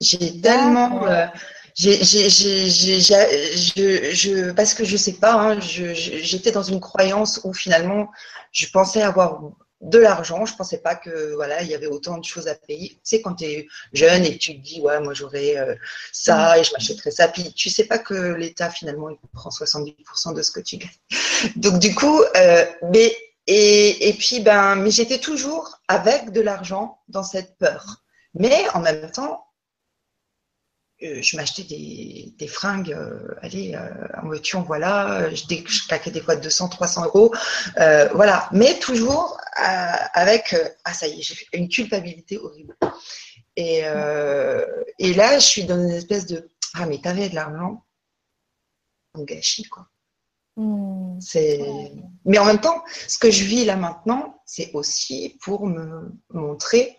J'ai 0.00 0.40
tellement. 0.40 1.06
Euh, 1.06 1.26
j'ai, 1.74 2.02
je, 2.02 2.30
parce 4.50 4.74
que 4.74 4.84
je 4.84 4.96
sais 4.96 5.12
pas, 5.12 5.34
hein, 5.34 5.60
j'étais 5.60 6.50
dans 6.50 6.64
une 6.64 6.80
croyance 6.80 7.40
où 7.44 7.52
finalement 7.52 8.08
je 8.50 8.66
pensais 8.66 9.02
avoir 9.02 9.40
de 9.80 9.98
l'argent. 9.98 10.44
Je 10.46 10.54
pensais 10.56 10.78
pas 10.78 10.94
que 10.94 11.34
voilà, 11.34 11.62
il 11.62 11.68
y 11.68 11.74
avait 11.74 11.86
autant 11.86 12.18
de 12.18 12.24
choses 12.24 12.48
à 12.48 12.54
payer. 12.54 12.90
Tu 12.90 12.98
sais, 13.02 13.22
quand 13.22 13.34
tu 13.34 13.44
es 13.44 13.68
jeune 13.92 14.24
et 14.24 14.36
tu 14.36 14.56
te 14.56 14.62
dis 14.62 14.80
ouais, 14.80 15.00
moi 15.00 15.14
j'aurais 15.14 15.56
euh, 15.56 15.74
ça 16.12 16.58
et 16.58 16.64
je 16.64 16.72
m'achèterais 16.72 17.10
ça, 17.10 17.28
puis 17.28 17.52
tu 17.52 17.70
sais 17.70 17.84
pas 17.84 17.98
que 17.98 18.34
l'État 18.34 18.70
finalement 18.70 19.10
il 19.10 19.16
prend 19.32 19.50
70% 19.50 20.34
de 20.34 20.42
ce 20.42 20.50
que 20.50 20.60
tu 20.60 20.76
gagnes. 20.78 20.90
Donc 21.56 21.78
du 21.78 21.94
coup, 21.94 22.22
euh, 22.36 22.64
mais 22.90 23.14
et, 23.46 24.08
et 24.08 24.12
puis 24.12 24.40
ben, 24.40 24.76
mais 24.76 24.90
j'étais 24.90 25.18
toujours 25.18 25.78
avec 25.88 26.32
de 26.32 26.40
l'argent 26.40 26.98
dans 27.08 27.22
cette 27.22 27.56
peur. 27.58 28.02
Mais 28.34 28.68
en 28.74 28.80
même 28.80 29.10
temps, 29.10 29.47
je 31.00 31.36
m'achetais 31.36 31.62
des, 31.62 32.34
des, 32.38 32.48
fringues, 32.48 32.92
euh, 32.92 33.34
allez, 33.42 33.74
euh, 33.74 33.88
en 34.20 34.26
voiture, 34.26 34.62
voilà, 34.64 35.30
je, 35.30 35.36
je 35.36 35.86
claquais 35.86 36.10
des 36.10 36.20
fois 36.20 36.36
200, 36.36 36.68
300 36.68 37.04
euros, 37.06 37.32
euh, 37.78 38.08
voilà, 38.14 38.48
mais 38.52 38.78
toujours 38.78 39.40
avec, 39.54 40.54
ah 40.84 40.92
ça 40.92 41.06
y 41.06 41.18
est, 41.18 41.22
j'ai 41.22 41.36
une 41.52 41.68
culpabilité 41.68 42.38
horrible. 42.38 42.76
Et, 43.56 43.78
et 44.98 45.14
là, 45.14 45.38
je 45.38 45.44
suis 45.44 45.64
dans 45.64 45.80
une 45.80 45.90
espèce 45.90 46.26
de, 46.26 46.48
ah 46.74 46.86
mais 46.86 46.98
t'avais 46.98 47.28
de 47.28 47.34
l'argent, 47.34 47.84
on 49.14 49.24
gâchis 49.24 49.64
quoi. 49.64 49.88
Hmm. 50.56 51.20
C'est... 51.20 51.60
Mais 52.24 52.38
en 52.38 52.44
même 52.44 52.60
temps, 52.60 52.82
ce 53.06 53.18
que 53.18 53.30
je 53.30 53.44
vis 53.44 53.64
là 53.64 53.76
maintenant, 53.76 54.40
c'est 54.44 54.70
aussi 54.74 55.38
pour 55.40 55.66
me 55.66 56.12
montrer 56.30 56.98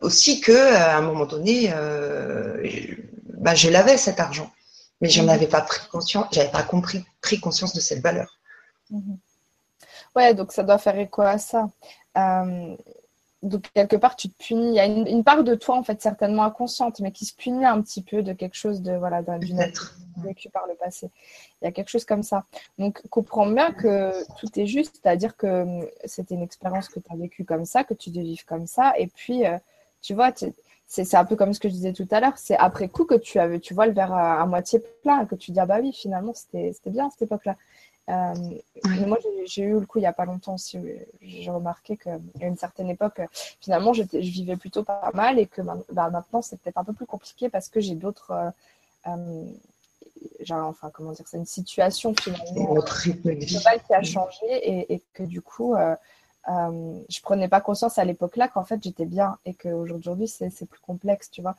aussi 0.00 0.40
que 0.40 0.74
à 0.74 0.96
un 0.96 1.02
moment 1.02 1.26
donné, 1.26 1.72
euh, 1.72 2.62
bah, 3.38 3.54
je 3.54 3.68
l'avais 3.68 3.96
cet 3.96 4.20
argent, 4.20 4.50
mais 5.00 5.08
je 5.08 5.22
n'avais 5.22 5.46
mhm. 5.46 5.52
pas 5.52 5.62
pris 5.62 5.88
conscience, 5.88 6.26
j'avais 6.32 6.50
pas 6.50 6.62
compris, 6.62 7.04
pris 7.20 7.40
conscience 7.40 7.74
de 7.74 7.80
cette 7.80 8.00
valeur. 8.00 8.38
Mhm. 8.90 9.18
Ouais, 10.14 10.34
donc 10.34 10.52
ça 10.52 10.62
doit 10.62 10.78
faire 10.78 10.98
écho 10.98 11.22
à 11.22 11.38
ça. 11.38 11.70
Euh, 12.16 12.76
donc 13.42 13.70
quelque 13.74 13.96
part 13.96 14.16
tu 14.16 14.28
te 14.28 14.42
punis. 14.42 14.68
Il 14.68 14.74
y 14.74 14.80
a 14.80 14.86
une, 14.86 15.24
part 15.24 15.42
de 15.44 15.54
toi 15.54 15.76
en 15.76 15.82
fait 15.82 16.00
certainement 16.00 16.44
inconsciente, 16.44 17.00
mais 17.00 17.10
qui 17.10 17.24
se 17.24 17.34
punit 17.34 17.64
un 17.64 17.80
petit 17.82 18.02
peu 18.02 18.22
de 18.22 18.32
quelque 18.32 18.56
chose 18.56 18.82
de 18.82 18.92
voilà 18.92 19.22
d'une 19.38 19.60
vécu 20.18 20.48
par 20.50 20.66
le 20.66 20.74
passé. 20.74 21.10
Il 21.60 21.64
y 21.64 21.68
a 21.68 21.72
quelque 21.72 21.88
chose 21.88 22.04
comme 22.04 22.22
ça. 22.22 22.44
Donc 22.78 23.02
comprends 23.08 23.46
bien 23.46 23.72
que 23.72 24.12
tout 24.36 24.48
est 24.58 24.66
juste, 24.66 25.00
c'est-à-dire 25.02 25.36
que 25.36 25.62
hum, 25.62 25.86
c'était 26.04 26.34
une 26.34 26.42
expérience 26.42 26.88
que 26.88 27.00
tu 27.00 27.12
as 27.12 27.16
vécue 27.16 27.44
comme 27.44 27.64
ça, 27.64 27.84
que 27.84 27.94
tu 27.94 28.10
devais 28.10 28.24
vivre 28.24 28.44
comme 28.46 28.66
ça, 28.66 28.92
et 28.98 29.08
puis 29.08 29.44
euh, 29.46 29.58
tu 30.02 30.14
vois, 30.14 30.32
c'est 30.86 31.14
un 31.14 31.24
peu 31.24 31.36
comme 31.36 31.54
ce 31.54 31.60
que 31.60 31.68
je 31.68 31.74
disais 31.74 31.92
tout 31.92 32.08
à 32.10 32.20
l'heure, 32.20 32.36
c'est 32.36 32.56
après 32.56 32.88
coup 32.88 33.04
que 33.04 33.14
tu 33.14 33.38
avais, 33.38 33.60
tu 33.60 33.72
vois 33.74 33.86
le 33.86 33.92
verre 33.92 34.12
à, 34.12 34.44
moitié 34.46 34.82
plein, 35.02 35.24
que 35.26 35.34
tu 35.34 35.52
dis 35.52 35.60
ah 35.60 35.66
bah 35.66 35.78
oui 35.80 35.92
finalement 35.92 36.32
c'était 36.34 36.72
bien 36.86 37.10
cette 37.10 37.22
époque-là. 37.22 37.56
Euh, 38.08 38.34
moi, 39.06 39.18
j'ai 39.46 39.62
eu 39.62 39.78
le 39.78 39.86
coup 39.86 39.98
il 39.98 40.02
n'y 40.02 40.06
a 40.06 40.12
pas 40.12 40.24
longtemps 40.24 40.54
aussi. 40.54 40.78
J'ai 41.20 41.50
remarqué 41.50 41.96
qu'à 41.96 42.18
une 42.40 42.56
certaine 42.56 42.90
époque, 42.90 43.20
finalement, 43.60 43.92
je 43.92 44.02
vivais 44.02 44.56
plutôt 44.56 44.82
pas 44.82 45.10
mal 45.14 45.38
et 45.38 45.46
que 45.46 45.62
bah, 45.62 46.10
maintenant, 46.10 46.42
c'est 46.42 46.60
peut-être 46.60 46.78
un 46.78 46.84
peu 46.84 46.92
plus 46.92 47.06
compliqué 47.06 47.48
parce 47.48 47.68
que 47.68 47.80
j'ai 47.80 47.94
d'autres. 47.94 48.32
Euh, 48.32 48.50
euh, 49.08 49.44
enfin, 50.50 50.90
comment 50.92 51.12
dire, 51.12 51.26
c'est 51.26 51.36
une 51.36 51.46
situation 51.46 52.14
finalement 52.14 52.76
qui 52.82 53.94
a 53.94 54.02
changé 54.02 54.46
et, 54.46 54.94
et 54.94 55.02
que 55.14 55.22
du 55.22 55.40
coup, 55.40 55.74
euh, 55.74 55.94
je 57.08 57.20
prenais 57.20 57.48
pas 57.48 57.60
conscience 57.60 57.98
à 57.98 58.04
l'époque-là 58.04 58.48
qu'en 58.48 58.64
fait 58.64 58.82
j'étais 58.82 59.04
bien 59.04 59.38
et 59.44 59.54
qu'aujourd'hui 59.54 60.26
c'est 60.26 60.66
plus 60.66 60.80
complexe, 60.80 61.30
tu 61.30 61.40
vois. 61.40 61.54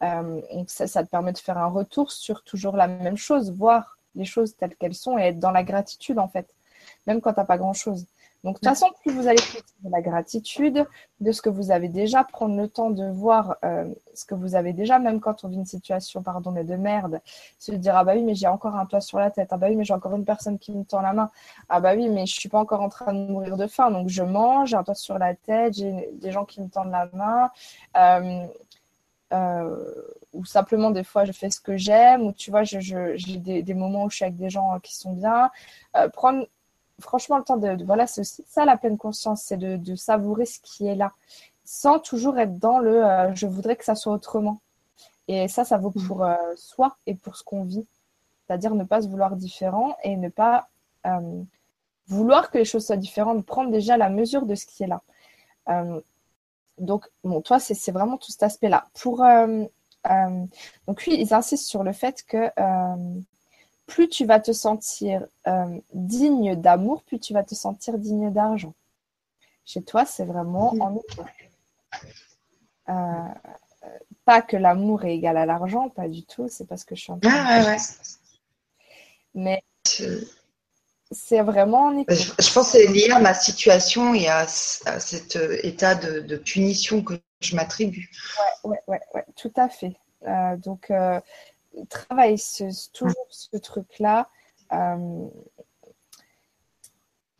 donc 0.00 0.70
ça, 0.70 0.86
ça, 0.86 1.04
te 1.04 1.10
permet 1.10 1.32
de 1.32 1.38
faire 1.38 1.58
un 1.58 1.66
retour 1.66 2.10
sur 2.12 2.42
toujours 2.42 2.76
la 2.76 2.86
même 2.86 3.18
chose, 3.18 3.52
voir 3.52 3.98
les 4.14 4.24
choses 4.24 4.56
telles 4.56 4.76
qu'elles 4.76 4.94
sont 4.94 5.18
et 5.18 5.22
être 5.22 5.38
dans 5.38 5.50
la 5.50 5.62
gratitude 5.62 6.18
en 6.18 6.28
fait, 6.28 6.48
même 7.06 7.20
quand 7.20 7.32
tu 7.32 7.40
n'as 7.40 7.46
pas 7.46 7.58
grand-chose. 7.58 8.06
Donc 8.44 8.54
de 8.54 8.58
toute 8.58 8.68
façon, 8.68 8.88
plus 9.02 9.12
vous 9.12 9.28
allez 9.28 9.38
de 9.84 9.90
la 9.90 10.00
gratitude 10.00 10.84
de 11.20 11.32
ce 11.32 11.40
que 11.40 11.48
vous 11.48 11.70
avez 11.70 11.88
déjà, 11.88 12.24
prendre 12.24 12.56
le 12.56 12.66
temps 12.66 12.90
de 12.90 13.08
voir 13.08 13.56
euh, 13.64 13.84
ce 14.14 14.24
que 14.24 14.34
vous 14.34 14.56
avez 14.56 14.72
déjà, 14.72 14.98
même 14.98 15.20
quand 15.20 15.44
on 15.44 15.48
vit 15.48 15.56
une 15.56 15.66
situation, 15.66 16.22
pardon, 16.22 16.50
mais 16.50 16.64
de 16.64 16.74
merde, 16.74 17.20
se 17.60 17.70
dire 17.70 17.96
ah 17.96 18.02
bah 18.02 18.14
oui 18.16 18.22
mais 18.22 18.34
j'ai 18.34 18.48
encore 18.48 18.74
un 18.74 18.84
toit 18.86 19.00
sur 19.00 19.20
la 19.20 19.30
tête, 19.30 19.48
ah 19.52 19.56
bah 19.58 19.68
oui 19.68 19.76
mais 19.76 19.84
j'ai 19.84 19.94
encore 19.94 20.16
une 20.16 20.24
personne 20.24 20.58
qui 20.58 20.72
me 20.72 20.82
tend 20.84 21.02
la 21.02 21.12
main, 21.12 21.30
ah 21.68 21.78
bah 21.78 21.94
oui 21.94 22.08
mais 22.08 22.26
je 22.26 22.34
suis 22.34 22.48
pas 22.48 22.58
encore 22.58 22.80
en 22.80 22.88
train 22.88 23.12
de 23.12 23.30
mourir 23.30 23.56
de 23.56 23.68
faim, 23.68 23.92
donc 23.92 24.08
je 24.08 24.24
mange, 24.24 24.70
j'ai 24.70 24.76
un 24.76 24.82
toit 24.82 24.96
sur 24.96 25.18
la 25.18 25.34
tête, 25.34 25.74
j'ai 25.74 26.10
des 26.14 26.32
gens 26.32 26.44
qui 26.44 26.60
me 26.60 26.68
tendent 26.68 26.90
la 26.90 27.08
main. 27.12 27.50
Euh, 27.96 28.44
ou 30.32 30.44
simplement 30.44 30.90
des 30.90 31.04
fois 31.04 31.24
je 31.24 31.32
fais 31.32 31.50
ce 31.50 31.60
que 31.60 31.76
j'aime, 31.76 32.22
ou 32.22 32.32
tu 32.32 32.50
vois, 32.50 32.62
j'ai 32.64 32.80
je, 32.80 33.36
des, 33.38 33.74
moments 33.74 34.04
où 34.04 34.10
je 34.10 34.16
suis 34.16 34.24
avec 34.24 34.36
des 34.36 34.50
gens 34.50 34.78
qui 34.80 34.96
sont 34.96 35.12
bien. 35.12 35.50
Euh, 35.96 36.08
prendre 36.08 36.46
franchement 37.00 37.38
le 37.38 37.44
temps 37.44 37.56
de, 37.56 37.84
voilà, 37.84 38.06
c'est 38.06 38.22
aussi 38.22 38.44
ça 38.46 38.64
la 38.64 38.76
pleine 38.76 38.98
conscience, 38.98 39.42
c'est 39.42 39.56
de, 39.56 39.94
savourer 39.94 40.46
ce 40.46 40.60
qui 40.60 40.86
est 40.86 40.94
là, 40.94 41.12
sans 41.64 41.98
toujours 41.98 42.38
être 42.38 42.58
dans 42.58 42.78
le 42.78 43.04
euh, 43.04 43.34
je 43.34 43.46
voudrais 43.46 43.76
que 43.76 43.84
ça 43.84 43.94
soit 43.94 44.12
autrement. 44.12 44.60
Et 45.28 45.46
ça, 45.48 45.64
ça 45.64 45.78
vaut 45.78 45.92
pour 45.92 46.26
soi 46.56 46.96
et 47.06 47.14
pour 47.14 47.36
ce 47.36 47.44
qu'on 47.44 47.64
vit. 47.64 47.86
C'est-à-dire 48.46 48.74
ne 48.74 48.84
pas 48.84 49.02
se 49.02 49.08
vouloir 49.08 49.36
différent 49.36 49.96
et 50.02 50.16
ne 50.16 50.28
pas 50.28 50.68
vouloir 52.08 52.50
que 52.50 52.58
les 52.58 52.64
choses 52.64 52.86
soient 52.86 52.96
différentes, 52.96 53.46
prendre 53.46 53.70
déjà 53.70 53.96
la 53.96 54.10
mesure 54.10 54.46
de 54.46 54.56
ce 54.56 54.66
qui 54.66 54.82
est 54.82 54.88
là 54.88 55.00
donc, 56.78 57.08
bon, 57.24 57.40
toi, 57.40 57.58
c'est 57.58 57.92
vraiment 57.92 58.16
tout 58.16 58.30
cet 58.30 58.42
aspect-là. 58.42 58.88
Pour, 58.94 59.22
euh, 59.22 59.64
euh, 60.10 60.46
donc, 60.86 61.02
oui, 61.06 61.16
ils 61.18 61.34
insistent 61.34 61.68
sur 61.68 61.82
le 61.82 61.92
fait 61.92 62.22
que 62.24 62.50
euh, 62.58 63.20
plus 63.86 64.08
tu 64.08 64.24
vas 64.24 64.40
te 64.40 64.52
sentir 64.52 65.26
digne 65.92 66.56
d'amour, 66.56 67.02
plus 67.02 67.18
tu 67.18 67.32
vas 67.34 67.44
te 67.44 67.54
sentir 67.54 67.98
digne 67.98 68.30
d'argent. 68.32 68.74
Chez 69.64 69.82
toi, 69.82 70.04
c'est 70.04 70.24
vraiment 70.24 70.74
en 70.80 71.00
pas 74.24 74.42
que 74.42 74.56
l'amour 74.56 75.04
est 75.04 75.14
égal 75.14 75.36
à 75.36 75.46
l'argent, 75.46 75.88
pas 75.88 76.08
du 76.08 76.24
tout. 76.24 76.46
C'est 76.48 76.66
parce 76.66 76.84
que 76.84 76.94
je 76.94 77.02
suis 77.02 77.12
en 77.12 77.18
train 77.18 77.30
ah, 77.32 77.60
ouais, 77.60 77.66
ouais. 77.66 77.76
Mais 79.34 79.64
c'est 81.12 81.42
vraiment 81.42 81.92
Je, 82.08 82.52
pense 82.52 82.72
que 82.72 82.78
c'est 82.78 82.86
lié 82.86 83.10
à 83.10 83.18
ma 83.18 83.34
situation 83.34 84.14
et 84.14 84.28
à, 84.28 84.46
cet 84.46 85.36
euh, 85.36 85.58
état 85.62 85.94
de, 85.94 86.36
punition 86.36 87.02
que 87.02 87.14
je 87.40 87.56
m'attribue. 87.56 88.10
Ouais, 88.64 88.78
ouais, 88.86 89.00
ouais, 89.14 89.24
tout 89.36 89.52
à 89.56 89.68
fait. 89.68 89.94
Euh, 90.26 90.56
donc, 90.56 90.90
euh, 90.90 91.20
travaille 91.88 92.36
toujours 92.92 93.26
ce 93.30 93.56
truc-là. 93.56 94.28
Euh, 94.72 95.26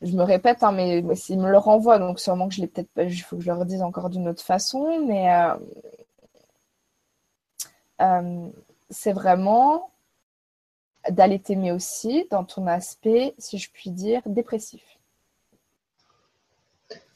je 0.01 0.12
me 0.12 0.23
répète, 0.24 0.62
hein, 0.62 0.73
mais, 0.73 1.01
mais 1.03 1.15
s'il 1.15 1.39
me 1.39 1.51
le 1.51 1.59
renvoie, 1.59 1.99
donc 1.99 2.19
sûrement 2.19 2.49
que 2.49 2.55
je 2.55 2.61
l'ai 2.61 2.66
peut-être 2.66 2.90
pas, 2.90 3.05
il 3.05 3.16
faut 3.19 3.36
que 3.36 3.43
je 3.43 3.51
le 3.51 3.59
redise 3.59 3.82
encore 3.82 4.11
d'une 4.11 4.28
autre 4.28 4.43
façon, 4.43 5.07
mais 5.07 5.28
c'est 8.90 9.12
vraiment 9.12 9.91
d'aller 11.11 11.39
t'aimer 11.39 11.73
aussi 11.73 12.27
dans 12.31 12.45
ton 12.45 12.66
aspect, 12.66 13.35
si 13.39 13.59
je 13.59 13.70
puis 13.70 13.91
dire, 13.91 14.23
dépressif. 14.27 14.83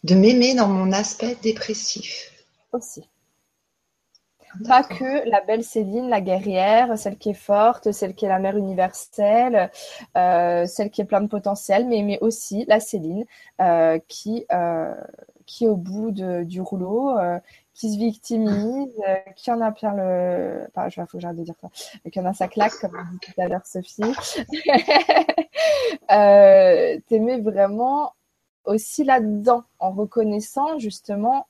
De 0.05 0.15
m'aimer 0.15 0.55
dans 0.55 0.69
mon 0.69 0.93
aspect 0.93 1.37
dépressif. 1.43 2.33
Aussi. 2.73 3.09
Pas 4.65 4.83
que 4.83 5.29
la 5.29 5.41
belle 5.41 5.65
Céline, 5.65 6.09
la 6.09 6.21
guerrière, 6.21 6.97
celle 6.99 7.19
qui 7.19 7.31
est 7.31 7.35
forte, 7.35 7.93
celle 7.93 8.15
qui 8.15 8.25
est 8.25 8.29
la 8.29 8.39
mère 8.39 8.57
universelle, 8.57 9.71
euh, 10.17 10.67
celle 10.67 10.91
qui 10.91 11.03
est 11.03 11.05
plein 11.05 11.21
de 11.21 11.27
potentiel, 11.27 11.87
mais, 11.87 12.03
mais 12.03 12.19
aussi 12.21 12.65
la 12.67 12.81
Céline 12.81 13.25
euh, 13.61 13.99
qui, 14.09 14.47
euh, 14.53 14.95
qui 15.45 15.65
est 15.65 15.69
au 15.69 15.77
bout 15.77 16.11
du 16.11 16.61
rouleau, 16.61 17.17
qui 17.77 17.93
se 17.93 17.99
victimise, 17.99 18.89
euh, 19.07 19.17
qui 19.37 19.51
en 19.51 19.61
a 19.61 19.71
plein 19.71 19.95
le. 19.95 20.67
Enfin, 20.69 20.89
il 20.89 21.07
faut 21.07 21.19
que 21.19 21.21
j'arrête 21.21 21.37
de 21.37 21.45
dire 21.45 21.55
ça. 21.61 21.69
Qui 22.11 22.21
en 22.21 22.25
a 22.25 22.33
sa 22.33 22.49
claque, 22.49 22.73
comme 22.81 22.97
dit 23.13 23.19
tout 23.21 23.41
à 23.41 23.49
l'heure 23.49 23.67
Sophie. 23.67 24.03
euh, 26.11 26.99
T'aimer 27.07 27.41
vraiment 27.41 28.15
aussi 28.65 29.05
là-dedans, 29.05 29.65
en 29.79 29.93
reconnaissant 29.93 30.79
justement 30.79 31.47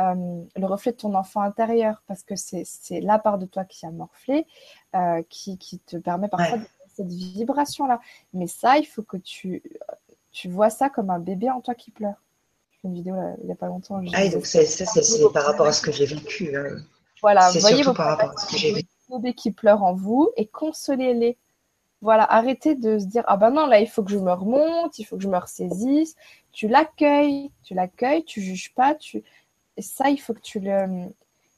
euh, 0.00 0.42
le 0.56 0.66
reflet 0.66 0.92
de 0.92 0.96
ton 0.96 1.14
enfant 1.14 1.42
intérieur, 1.42 2.02
parce 2.06 2.22
que 2.22 2.36
c'est 2.36 2.64
la 3.02 3.18
part 3.18 3.38
de 3.38 3.46
toi 3.46 3.64
qui 3.64 3.84
a 3.84 3.90
morflé, 3.90 4.46
euh, 4.94 5.22
qui, 5.28 5.58
qui, 5.58 5.78
te 5.80 5.98
permet 5.98 6.28
parfois 6.28 6.58
de 6.58 6.62
de 6.62 6.68
cette 6.88 7.12
vibration-là. 7.12 8.00
Mais 8.32 8.46
ça, 8.46 8.78
il 8.78 8.86
faut 8.86 9.02
que 9.02 9.18
tu, 9.18 9.62
tu 10.32 10.48
vois 10.48 10.70
ça 10.70 10.88
comme 10.88 11.10
un 11.10 11.18
bébé 11.18 11.50
en 11.50 11.60
toi 11.60 11.74
qui 11.74 11.90
pleure 11.90 12.22
une 12.86 12.94
vidéo 12.94 13.14
il 13.40 13.46
n'y 13.46 13.52
a 13.52 13.56
pas 13.56 13.66
longtemps. 13.66 14.00
Ah, 14.14 14.28
donc 14.28 14.46
c'est, 14.46 14.64
ça, 14.64 14.86
c'est, 14.86 15.32
par 15.32 15.44
rapport 15.44 15.66
à 15.66 15.72
ce 15.72 15.82
que 15.82 15.92
j'ai 15.92 16.06
vécu. 16.06 16.56
Hein. 16.56 16.78
Voilà, 17.20 17.50
voyez 17.50 17.82
surtout 17.82 17.94
par 17.94 18.06
rapport 18.08 18.30
à 18.30 18.36
ce 18.40 18.52
que 18.52 18.58
j'ai 18.58 18.72
vécu. 18.72 18.88
bébés 19.10 19.34
qui 19.34 19.52
pleurent 19.52 19.82
en 19.82 19.94
vous 19.94 20.30
et 20.36 20.46
consolez-les. 20.46 21.36
Voilà, 22.02 22.24
arrêtez 22.30 22.74
de 22.74 22.98
se 22.98 23.06
dire 23.06 23.24
ah 23.26 23.36
ben 23.36 23.50
non 23.50 23.66
là 23.66 23.80
il 23.80 23.88
faut 23.88 24.02
que 24.02 24.10
je 24.10 24.18
me 24.18 24.32
remonte, 24.32 24.98
il 24.98 25.04
faut 25.04 25.16
que 25.16 25.22
je 25.22 25.28
me 25.28 25.38
ressaisisse. 25.38 26.14
Tu 26.52 26.68
l'accueilles, 26.68 27.50
tu 27.62 27.74
l'accueilles, 27.74 28.24
tu 28.24 28.40
juges 28.40 28.74
pas, 28.74 28.94
tu 28.94 29.22
et 29.76 29.82
ça 29.82 30.08
il 30.10 30.18
faut 30.18 30.34
que 30.34 30.40
tu 30.40 30.60
le 30.60 31.08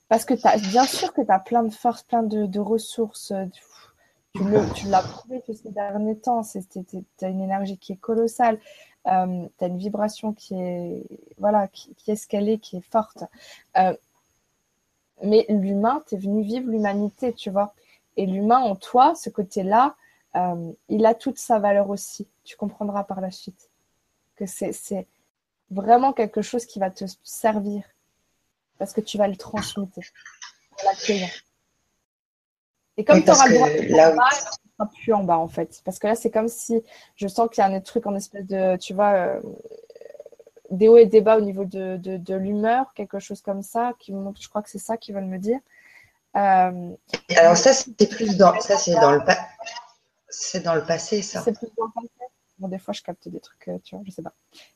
parce 0.09 0.25
que 0.25 0.35
as, 0.47 0.57
bien 0.57 0.85
sûr 0.85 1.13
que 1.13 1.21
tu 1.21 1.31
as 1.31 1.39
plein 1.39 1.63
de 1.63 1.73
forces, 1.73 2.03
plein 2.03 2.23
de, 2.23 2.59
ressources. 2.59 3.33
Tu, 4.33 4.43
tu 4.75 4.87
l'as 4.87 5.03
prouvé 5.03 5.43
tous 5.45 5.55
ces 5.55 5.71
derniers 5.71 6.19
temps. 6.19 6.43
Tu 6.43 7.05
as 7.23 7.29
une 7.29 7.43
énergie 7.43 7.77
qui 7.77 7.93
est 7.93 7.97
colossale 7.97 8.59
euh, 9.09 9.49
tu 9.59 9.65
as 9.65 9.69
une 9.69 9.79
vibration 9.79 10.33
qui 10.33 10.55
est, 10.55 11.03
voilà, 11.39 11.69
qui, 11.69 11.95
est 12.07 12.59
qui 12.59 12.77
est 12.77 12.91
forte. 12.91 13.25
Euh, 13.77 13.95
mais 15.23 15.47
l'humain, 15.49 16.03
tu 16.07 16.15
es 16.15 16.19
venu 16.19 16.43
vivre 16.43 16.71
l'humanité, 16.71 17.33
tu 17.33 17.51
vois. 17.51 17.75
Et 18.17 18.27
l'humain 18.27 18.59
en 18.59 18.77
toi, 18.77 19.15
ce 19.15 19.31
côté-là, 19.31 19.97
euh, 20.37 20.73
il 20.89 21.07
a 21.07 21.15
toute 21.15 21.39
sa 21.39 21.59
valeur 21.59 21.91
aussi. 21.91 22.29
Tu 22.45 22.57
comprendras 22.57 23.05
par 23.05 23.21
la 23.21 23.31
suite 23.31 23.71
que 24.37 24.47
c'est 24.47 25.07
vraiment 25.71 26.13
quelque 26.13 26.43
chose 26.43 26.67
qui 26.67 26.79
va 26.79 26.91
te 26.91 27.05
servir 27.23 27.83
parce 28.79 28.93
que 28.93 29.01
tu 29.01 29.19
vas 29.19 29.29
le 29.29 29.37
transmettre. 29.37 29.99
Et 32.97 33.05
comme 33.05 33.23
tu 33.23 33.31
auras 33.31 33.49
le 33.49 33.89
droit 33.89 34.31
plus 34.87 35.13
en 35.13 35.25
bas 35.25 35.39
en 35.39 35.49
fait. 35.49 35.81
Parce 35.85 35.99
que 35.99 36.07
là, 36.07 36.15
c'est 36.15 36.31
comme 36.31 36.49
si 36.49 36.83
je 37.17 37.29
sens 37.29 37.49
qu'il 37.51 37.63
y 37.63 37.65
a 37.65 37.71
un 37.71 37.81
truc 37.81 38.07
en 38.07 38.15
espèce 38.15 38.47
de, 38.47 38.77
tu 38.77 38.95
vois, 38.95 39.13
euh, 39.13 39.41
des 40.71 40.89
hauts 40.89 40.97
et 40.97 41.07
des 41.07 41.21
bas 41.21 41.39
au 41.39 41.41
niveau 41.41 41.65
de, 41.65 41.97
de, 41.97 42.35
l'humeur, 42.35 42.93
quelque 42.95 43.19
chose 43.19 43.41
comme 43.41 43.63
ça, 43.63 43.95
qui 43.99 44.13
me 44.13 44.33
je 44.39 44.49
crois 44.49 44.63
que 44.63 44.71
c'est 44.71 44.79
ça 44.79 44.97
qu'ils 44.97 45.15
veulent 45.15 45.25
me 45.25 45.39
dire. 45.39 45.61
Euh, 46.37 46.91
Alors 47.37 47.57
ça, 47.57 47.73
c'était 47.73 48.07
plus 48.07 48.37
dans, 48.37 48.59
ça 48.61 48.77
c'est 48.77 48.95
dans 48.95 49.13
le 49.13 49.21
c'est 50.29 50.61
dans 50.61 50.75
le 50.75 50.85
passé 50.85 51.23
ça. 51.23 51.43
C'est 51.43 51.57
plus 51.57 51.69
dans 51.77 51.87
le 51.87 51.93
passé. 51.95 52.09
Bon, 52.59 52.69
des 52.69 52.79
fois, 52.79 52.93
je 52.93 53.03
capte 53.03 53.29
des 53.29 53.39
trucs, 53.39 53.69
euh, 53.69 53.79
tu 53.85 53.95
vois, 53.95 54.05
je 54.05 54.11
sais 54.11 54.23
pas. 54.23 54.33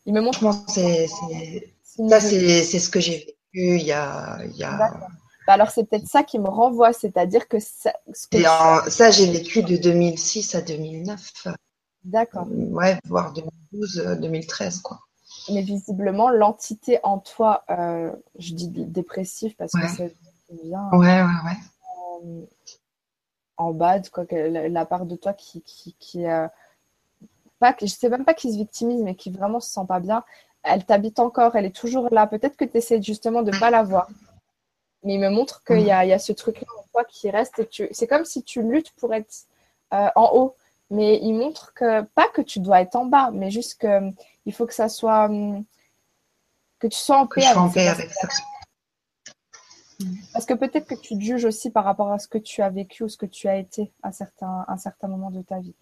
Il 0.07 0.15
me 0.15 0.21
montre. 0.21 0.39
c'est, 0.69 1.09
ça, 1.09 2.21
c'est, 2.21 2.79
ce 2.79 2.89
que 2.89 3.01
j'ai 3.01 3.19
vécu 3.19 3.37
il 3.55 3.83
y 3.83 3.93
a, 3.93 4.39
il 4.45 4.57
y 4.57 4.65
a 4.65 5.09
alors 5.53 5.71
c'est 5.71 5.85
peut-être 5.85 6.07
ça 6.07 6.23
qui 6.23 6.39
me 6.39 6.49
renvoie, 6.49 6.93
c'est-à-dire 6.93 7.49
que 7.49 7.59
ça. 7.61 7.93
ça, 8.89 9.11
j'ai 9.11 9.31
vécu 9.31 9.63
de 9.63 9.77
2006 9.77 10.55
à 10.55 10.63
2009. 10.63 11.49
D'accord. 12.05 12.47
Ouais, 12.51 12.99
voire 13.05 13.33
2012, 13.33 14.19
2013, 14.21 14.77
euh, 14.77 14.81
quoi. 14.83 14.99
mais 15.51 15.63
visiblement, 15.63 16.31
l'entité 16.31 16.99
en 17.05 17.19
toi, 17.19 17.65
euh, 17.71 18.13
je 18.39 18.55
dis 18.55 18.69
dépressif 18.69 19.57
parce 19.57 19.73
que 19.73 19.87
c'est 19.89 20.15
bien. 20.65 20.89
Ouais, 20.93 21.23
ouais, 21.23 21.41
ouais. 21.45 21.59
Euh, 22.25 22.45
en 23.57 23.73
bad, 23.73 24.09
quoi, 24.11 24.25
la, 24.31 24.69
la, 24.69 24.87
part 24.87 25.07
de 25.07 25.15
toi 25.15 25.33
qui, 25.33 25.63
qui, 25.63 25.95
qui 25.99 26.27
euh, 26.27 26.49
pas, 27.61 27.75
je 27.81 27.87
sais 27.87 28.09
même 28.09 28.25
pas 28.25 28.35
qui 28.35 28.53
se 28.53 28.57
victimise, 28.57 29.03
mais 29.03 29.15
qui 29.15 29.31
vraiment 29.31 29.61
se 29.61 29.71
sent 29.71 29.87
pas 29.87 30.01
bien. 30.01 30.25
Elle 30.65 30.85
t'habite 30.85 31.21
encore, 31.21 31.55
elle 31.55 31.67
est 31.67 31.77
toujours 31.77 32.09
là. 32.13 32.27
Peut-être 32.27 32.57
que 32.57 32.65
tu 32.65 32.77
essaies 32.77 33.03
justement 33.03 33.43
de 33.43 33.57
pas 33.59 33.71
la 33.71 33.83
voir. 33.83 34.09
Mais 35.05 35.15
il 35.15 35.21
me 35.21 35.31
montre 35.31 35.65
qu'il 35.65 35.81
y, 35.81 35.91
a, 35.91 36.05
il 36.05 36.09
y 36.09 36.13
a 36.13 36.19
ce 36.19 36.33
truc-là 36.33 36.67
en 36.79 36.85
toi 36.93 37.05
qui 37.05 37.31
reste 37.31 37.59
et 37.59 37.67
tu, 37.67 37.89
c'est 37.91 38.07
comme 38.07 38.25
si 38.25 38.43
tu 38.43 38.63
luttes 38.63 38.93
pour 38.93 39.13
être 39.15 39.33
en 39.91 40.31
haut. 40.35 40.57
Mais 40.91 41.19
il 41.23 41.33
montre 41.33 41.73
que, 41.75 42.03
pas 42.03 42.29
que 42.29 42.43
tu 42.43 42.61
dois 42.61 42.83
être 42.83 42.97
en 42.97 43.07
bas, 43.07 43.31
mais 43.33 43.51
juste 43.51 43.81
que 43.81 44.13
il 44.47 44.53
faut 44.53 44.67
que 44.67 44.75
ça 44.75 44.89
soit. 44.89 45.25
Hum, 45.25 45.65
que 46.79 46.89
tu 46.89 46.99
sois 46.99 47.19
en 47.19 47.27
paix, 47.27 47.47
avec, 47.87 48.11
ça. 48.11 48.29
Parce 50.33 50.47
que 50.47 50.55
peut-être 50.55 50.87
que 50.87 50.97
tu 50.97 51.17
te 51.17 51.23
juges 51.23 51.45
aussi 51.45 51.71
par 51.71 51.85
rapport 51.85 52.11
à 52.11 52.19
ce 52.19 52.27
que 52.27 52.39
tu 52.39 52.61
as 52.61 52.71
vécu 52.71 53.05
ou 53.05 53.09
ce 53.09 53.17
que 53.17 53.27
tu 53.27 53.47
as 53.47 53.57
été 53.57 53.93
à 54.03 54.11
certains, 54.11 54.65
un 54.67 54.77
certain 54.77 55.07
moment 55.07 55.31
de 55.31 55.43
ta 55.43 55.61
vie. 55.61 55.77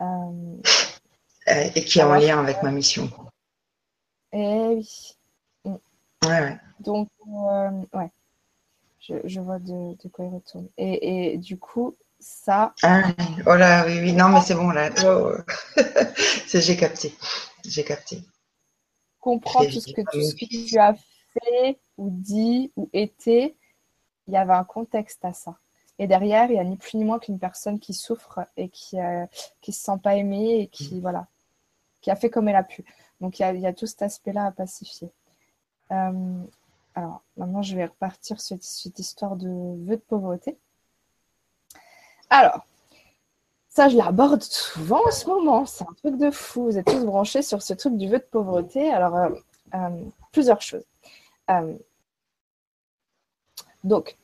Euh, 0.00 0.56
et 1.46 1.84
qui 1.84 1.98
est 1.98 2.02
en 2.02 2.14
lien 2.14 2.40
avec 2.40 2.62
ma 2.62 2.70
mission. 2.70 3.10
Eh 4.32 4.68
oui. 4.68 5.16
Mm. 5.64 5.74
Ouais, 6.24 6.40
ouais. 6.40 6.60
Donc, 6.80 7.10
euh, 7.26 7.70
ouais. 7.92 8.10
Je, 9.08 9.14
je, 9.24 9.40
vois 9.40 9.58
de, 9.58 9.96
de, 10.02 10.08
quoi 10.08 10.26
il 10.26 10.34
retourne. 10.34 10.68
Et, 10.76 11.32
et 11.32 11.38
du 11.38 11.58
coup, 11.58 11.96
ça. 12.20 12.74
Ah, 12.82 13.12
oh 13.46 13.54
là, 13.54 13.86
oui, 13.86 14.00
oui, 14.00 14.12
non, 14.12 14.28
mais 14.28 14.40
c'est 14.40 14.54
bon, 14.54 14.70
là. 14.70 14.90
Oh. 15.04 15.32
j'ai 16.46 16.76
capté. 16.76 17.14
J'ai 17.64 17.84
capté. 17.84 18.22
Comprends 19.20 19.64
tout 19.64 19.80
ce, 19.80 19.92
que, 19.92 20.02
tu 20.66 20.78
as 20.78 20.94
fait 20.94 21.78
ou 21.96 22.10
dit 22.10 22.72
ou 22.76 22.88
été. 22.92 23.56
Il 24.26 24.34
y 24.34 24.36
avait 24.36 24.54
un 24.54 24.64
contexte 24.64 25.24
à 25.24 25.32
ça. 25.32 25.56
Et 25.98 26.06
derrière, 26.06 26.50
il 26.50 26.54
n'y 26.54 26.60
a 26.60 26.64
ni 26.64 26.76
plus 26.76 26.96
ni 26.96 27.04
moins 27.04 27.18
qu'une 27.18 27.38
personne 27.38 27.80
qui 27.80 27.94
souffre 27.94 28.40
et 28.56 28.68
qui 28.68 28.96
ne 28.96 29.24
euh, 29.24 29.26
se 29.62 29.72
sent 29.72 29.98
pas 30.02 30.14
aimée 30.14 30.60
et 30.60 30.66
qui, 30.68 30.96
mm. 30.96 31.00
voilà, 31.00 31.26
qui 32.00 32.10
a 32.10 32.16
fait 32.16 32.30
comme 32.30 32.48
elle 32.48 32.56
a 32.56 32.62
pu. 32.62 32.84
Donc, 33.20 33.38
il 33.38 33.42
y 33.42 33.44
a, 33.44 33.52
il 33.52 33.60
y 33.60 33.66
a 33.66 33.72
tout 33.72 33.86
cet 33.86 34.02
aspect-là 34.02 34.46
à 34.46 34.52
pacifier. 34.52 35.10
Euh, 35.90 36.42
alors, 36.98 37.22
maintenant, 37.36 37.62
je 37.62 37.76
vais 37.76 37.84
repartir 37.84 38.40
sur 38.40 38.56
cette 38.60 38.98
histoire 38.98 39.36
de 39.36 39.46
vœux 39.46 39.94
de 39.94 40.02
pauvreté. 40.08 40.58
Alors, 42.28 42.66
ça, 43.68 43.88
je 43.88 43.96
l'aborde 43.96 44.42
souvent 44.42 45.00
en 45.06 45.10
ce 45.12 45.28
moment. 45.28 45.64
C'est 45.64 45.84
un 45.84 45.94
truc 45.96 46.18
de 46.18 46.32
fou. 46.32 46.64
Vous 46.64 46.76
êtes 46.76 46.86
tous 46.86 47.04
branchés 47.04 47.42
sur 47.42 47.62
ce 47.62 47.72
truc 47.72 47.96
du 47.96 48.08
vœu 48.08 48.18
de 48.18 48.26
pauvreté. 48.28 48.90
Alors, 48.90 49.14
euh, 49.16 49.30
euh, 49.74 50.04
plusieurs 50.32 50.60
choses. 50.60 50.82
Euh, 51.50 51.78
donc, 53.84 54.16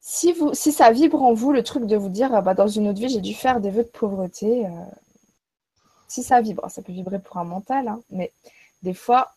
si, 0.00 0.34
ça 0.54 0.90
vibre 0.92 1.22
en 1.22 1.34
vous, 1.34 1.52
le 1.52 1.62
truc 1.62 1.84
de 1.84 1.96
vous 1.96 2.08
dire, 2.08 2.42
bah, 2.42 2.54
dans 2.54 2.68
une 2.68 2.88
autre 2.88 3.00
vie, 3.00 3.10
j'ai 3.10 3.20
dû 3.20 3.34
faire 3.34 3.60
des 3.60 3.70
vœux 3.70 3.84
de 3.84 3.90
pauvreté, 3.90 4.66
si 6.08 6.22
ça 6.22 6.40
vibre, 6.40 6.70
ça 6.70 6.80
peut 6.80 6.92
vibrer 6.92 7.18
pour 7.18 7.36
un 7.36 7.44
mental, 7.44 7.88
hein, 7.88 8.00
mais 8.10 8.32
des 8.82 8.94
fois, 8.94 9.35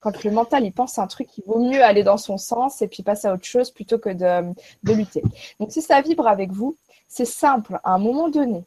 quand 0.00 0.22
le 0.22 0.30
mental 0.30 0.64
il 0.64 0.72
pense 0.72 0.98
à 0.98 1.02
un 1.02 1.06
truc, 1.06 1.28
il 1.38 1.44
vaut 1.44 1.58
mieux 1.58 1.82
aller 1.82 2.04
dans 2.04 2.16
son 2.16 2.38
sens 2.38 2.82
et 2.82 2.88
puis 2.88 3.02
passer 3.02 3.26
à 3.28 3.34
autre 3.34 3.44
chose 3.44 3.70
plutôt 3.70 3.98
que 3.98 4.10
de, 4.10 4.54
lutter. 4.92 5.22
Donc 5.58 5.72
si 5.72 5.82
ça 5.82 6.00
vibre 6.00 6.28
avec 6.28 6.52
vous, 6.52 6.76
c'est 7.08 7.24
simple. 7.24 7.80
À 7.84 7.92
un 7.94 7.98
moment 7.98 8.28
donné, 8.28 8.64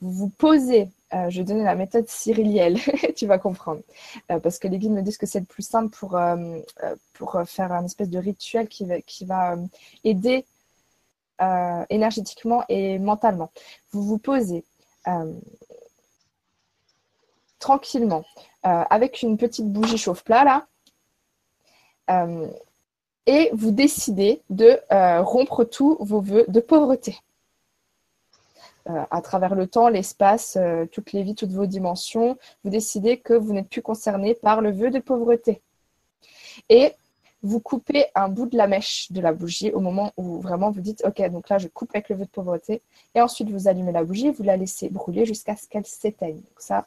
vous 0.00 0.12
vous 0.12 0.28
posez. 0.30 0.88
Euh, 1.12 1.28
je 1.28 1.38
vais 1.38 1.44
donner 1.44 1.64
la 1.64 1.74
méthode 1.74 2.08
cyrillienne, 2.08 2.78
tu 3.16 3.26
vas 3.26 3.38
comprendre. 3.38 3.82
Euh, 4.30 4.38
parce 4.38 4.58
que 4.58 4.68
les 4.68 4.78
guides 4.78 4.92
me 4.92 5.02
disent 5.02 5.18
que 5.18 5.26
c'est 5.26 5.40
le 5.40 5.44
plus 5.44 5.66
simple 5.66 5.90
pour, 5.90 6.16
euh, 6.16 6.60
faire 7.46 7.72
un 7.72 7.84
espèce 7.84 8.08
de 8.08 8.18
rituel 8.18 8.68
qui 8.68 9.24
va 9.24 9.56
aider 10.04 10.46
énergétiquement 11.88 12.64
et 12.68 12.98
mentalement. 12.98 13.50
Vous 13.92 14.02
vous 14.02 14.18
posez 14.18 14.62
tranquillement 17.58 18.24
avec 18.62 19.22
une 19.22 19.38
petite 19.38 19.72
bougie 19.72 19.96
chauffe-plat 19.98 20.44
là 20.44 20.66
et 23.26 23.50
vous 23.52 23.70
décidez 23.70 24.42
de 24.50 24.80
euh, 24.92 25.22
rompre 25.22 25.64
tous 25.64 25.96
vos 26.00 26.20
voeux 26.20 26.44
de 26.48 26.60
pauvreté. 26.60 27.16
Euh, 28.88 29.04
à 29.10 29.20
travers 29.20 29.54
le 29.54 29.66
temps, 29.66 29.88
l'espace, 29.88 30.56
euh, 30.56 30.86
toutes 30.86 31.12
les 31.12 31.22
vies, 31.22 31.34
toutes 31.34 31.52
vos 31.52 31.66
dimensions, 31.66 32.38
vous 32.64 32.70
décidez 32.70 33.18
que 33.18 33.34
vous 33.34 33.52
n'êtes 33.52 33.68
plus 33.68 33.82
concerné 33.82 34.34
par 34.34 34.62
le 34.62 34.72
vœu 34.72 34.90
de 34.90 34.98
pauvreté. 34.98 35.60
Et 36.68 36.92
vous 37.42 37.60
coupez 37.60 38.06
un 38.14 38.28
bout 38.28 38.46
de 38.46 38.56
la 38.56 38.66
mèche 38.66 39.12
de 39.12 39.20
la 39.20 39.32
bougie 39.32 39.70
au 39.70 39.80
moment 39.80 40.12
où 40.16 40.40
vraiment 40.40 40.70
vous 40.70 40.80
dites 40.80 41.02
Ok, 41.06 41.22
donc 41.30 41.48
là 41.48 41.58
je 41.58 41.68
coupe 41.68 41.90
avec 41.94 42.08
le 42.08 42.16
vœu 42.16 42.24
de 42.24 42.30
pauvreté. 42.30 42.82
Et 43.14 43.20
ensuite 43.20 43.50
vous 43.50 43.68
allumez 43.68 43.92
la 43.92 44.02
bougie, 44.02 44.30
vous 44.30 44.42
la 44.42 44.56
laissez 44.56 44.88
brûler 44.88 45.24
jusqu'à 45.24 45.56
ce 45.56 45.68
qu'elle 45.68 45.86
s'éteigne. 45.86 46.36
Donc, 46.36 46.58
ça, 46.58 46.86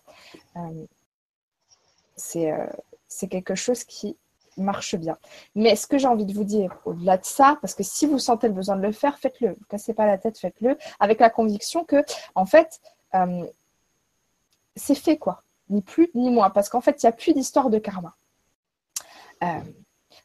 c'est 2.15 3.27
quelque 3.29 3.55
chose 3.55 3.83
qui 3.83 4.17
marche 4.57 4.95
bien. 4.95 5.17
Mais 5.55 5.75
ce 5.75 5.87
que 5.87 5.97
j'ai 5.97 6.07
envie 6.07 6.25
de 6.25 6.33
vous 6.33 6.43
dire, 6.43 6.77
au-delà 6.85 7.17
de 7.17 7.25
ça, 7.25 7.57
parce 7.61 7.73
que 7.73 7.83
si 7.83 8.05
vous 8.05 8.19
sentez 8.19 8.47
le 8.47 8.53
besoin 8.53 8.75
de 8.75 8.81
le 8.81 8.91
faire, 8.91 9.17
faites-le. 9.17 9.49
Ne 9.49 9.65
cassez 9.69 9.93
pas 9.93 10.05
la 10.05 10.17
tête, 10.17 10.37
faites-le, 10.37 10.77
avec 10.99 11.19
la 11.19 11.29
conviction 11.29 11.83
que, 11.83 12.03
en 12.35 12.45
fait, 12.45 12.79
euh, 13.15 13.45
c'est 14.75 14.95
fait, 14.95 15.17
quoi. 15.17 15.43
Ni 15.69 15.81
plus, 15.81 16.09
ni 16.13 16.29
moins. 16.29 16.49
Parce 16.49 16.69
qu'en 16.69 16.81
fait, 16.81 17.01
il 17.01 17.05
n'y 17.05 17.09
a 17.09 17.13
plus 17.13 17.33
d'histoire 17.33 17.69
de 17.69 17.79
karma. 17.79 18.15
Euh, 19.43 19.59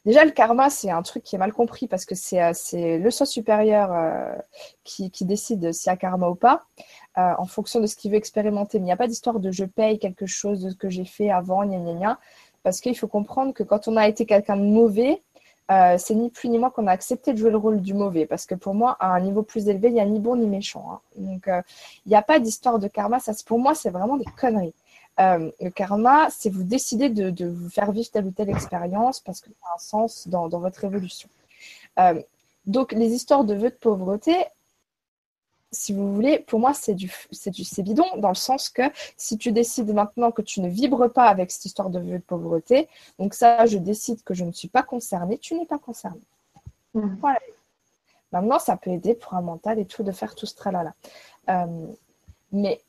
déjà, 0.05 0.25
le 0.25 0.31
karma, 0.31 0.69
c'est 0.69 0.89
un 0.89 1.01
truc 1.01 1.23
qui 1.23 1.35
est 1.35 1.39
mal 1.39 1.53
compris 1.53 1.87
parce 1.87 2.05
que 2.05 2.15
c'est 2.15 2.41
euh, 2.41 2.97
le 2.97 3.11
soi 3.11 3.25
supérieur 3.25 3.91
qui, 4.83 5.11
qui, 5.11 5.25
décide 5.25 5.71
s'il 5.71 5.89
y 5.89 5.93
a 5.93 5.97
karma 5.97 6.29
ou 6.29 6.35
pas, 6.35 6.65
en 7.15 7.45
fonction 7.45 7.79
de 7.79 7.87
ce 7.87 7.95
qu'il 7.95 8.11
veut 8.11 8.17
expérimenter. 8.17 8.79
Mais 8.79 8.83
il 8.83 8.85
n'y 8.85 8.91
a 8.91 8.97
pas 8.97 9.07
d'histoire 9.07 9.39
de 9.39 9.51
je 9.51 9.65
paye 9.65 9.99
quelque 9.99 10.25
chose 10.25 10.61
de 10.61 10.69
ce 10.69 10.75
que 10.75 10.89
j'ai 10.89 11.05
fait 11.05 11.29
avant, 11.29 11.65
gna 11.65 11.77
gna 11.77 11.93
gna. 11.93 12.19
Parce 12.63 12.81
qu'il 12.81 12.97
faut 12.97 13.07
comprendre 13.07 13.53
que 13.53 13.63
quand 13.63 13.87
on 13.87 13.95
a 13.95 14.07
été 14.07 14.25
quelqu'un 14.25 14.57
de 14.57 14.63
mauvais, 14.63 15.21
euh, 15.71 15.97
c'est 15.99 16.15
ni 16.15 16.29
plus 16.31 16.49
ni 16.49 16.57
moins 16.57 16.71
qu'on 16.71 16.87
a 16.87 16.91
accepté 16.91 17.31
de 17.31 17.37
jouer 17.37 17.51
le 17.51 17.57
rôle 17.57 17.81
du 17.81 17.93
mauvais. 17.93 18.25
Parce 18.25 18.45
que 18.45 18.55
pour 18.55 18.73
moi, 18.73 18.97
à 18.99 19.13
un 19.13 19.19
niveau 19.19 19.43
plus 19.43 19.67
élevé, 19.69 19.89
il 19.89 19.93
n'y 19.93 20.01
a 20.01 20.05
ni 20.05 20.19
bon 20.19 20.35
ni 20.35 20.47
méchant. 20.47 20.91
Hein. 20.91 20.99
Donc, 21.17 21.47
euh, 21.47 21.61
il 22.05 22.09
n'y 22.09 22.15
a 22.15 22.23
pas 22.23 22.39
d'histoire 22.39 22.79
de 22.79 22.87
karma. 22.87 23.19
Ça, 23.19 23.33
pour 23.45 23.59
moi, 23.59 23.75
c'est 23.75 23.91
vraiment 23.91 24.17
des 24.17 24.25
conneries. 24.25 24.73
Euh, 25.19 25.51
le 25.59 25.69
karma, 25.69 26.29
c'est 26.29 26.49
vous 26.49 26.63
décider 26.63 27.09
de, 27.09 27.45
vous 27.45 27.69
faire 27.69 27.91
vivre 27.91 28.09
telle 28.09 28.25
ou 28.25 28.31
telle 28.31 28.49
expérience 28.49 29.19
parce 29.19 29.41
que 29.41 29.49
ça 29.49 29.69
a 29.71 29.75
un 29.75 29.79
sens 29.79 30.27
dans, 30.27 30.47
dans 30.47 30.59
votre 30.59 30.83
évolution. 30.83 31.29
donc, 32.65 32.93
les 32.93 33.13
histoires 33.13 33.43
de 33.43 33.53
vœux 33.53 33.71
de 33.71 33.75
pauvreté, 33.75 34.33
si 35.71 35.93
vous 35.93 36.13
voulez, 36.13 36.39
pour 36.39 36.59
moi, 36.59 36.73
c'est 36.73 36.93
du, 36.93 37.11
c'est 37.31 37.51
du, 37.51 37.63
c'est 37.63 37.83
bidon, 37.83 38.05
dans 38.17 38.29
le 38.29 38.35
sens 38.35 38.69
que 38.69 38.83
si 39.17 39.37
tu 39.37 39.51
décides 39.51 39.93
maintenant 39.93 40.31
que 40.31 40.41
tu 40.41 40.61
ne 40.61 40.69
vibres 40.69 41.11
pas 41.11 41.25
avec 41.25 41.51
cette 41.51 41.65
histoire 41.65 41.89
de 41.89 41.99
vœux 41.99 42.17
de 42.17 42.23
pauvreté, 42.23 42.89
donc 43.19 43.33
ça, 43.33 43.65
je 43.65 43.77
décide 43.77 44.23
que 44.23 44.33
je 44.33 44.43
ne 44.43 44.51
suis 44.51 44.67
pas 44.67 44.83
concernée, 44.83 45.37
tu 45.37 45.55
n'es 45.55 45.65
pas 45.65 45.77
concernée. 45.77 46.21
Mmh. 46.93 47.15
Voilà. 47.19 47.39
Maintenant, 48.31 48.59
ça 48.59 48.77
peut 48.77 48.91
aider 48.91 49.15
pour 49.15 49.33
un 49.33 49.41
mental 49.41 49.79
et 49.79 49.85
tout 49.85 50.03
de 50.03 50.11
faire 50.11 50.35
tout 50.35 50.45
ce 50.45 50.55
tralala. 50.55 50.93
Euh, 51.49 51.87
mais 52.51 52.81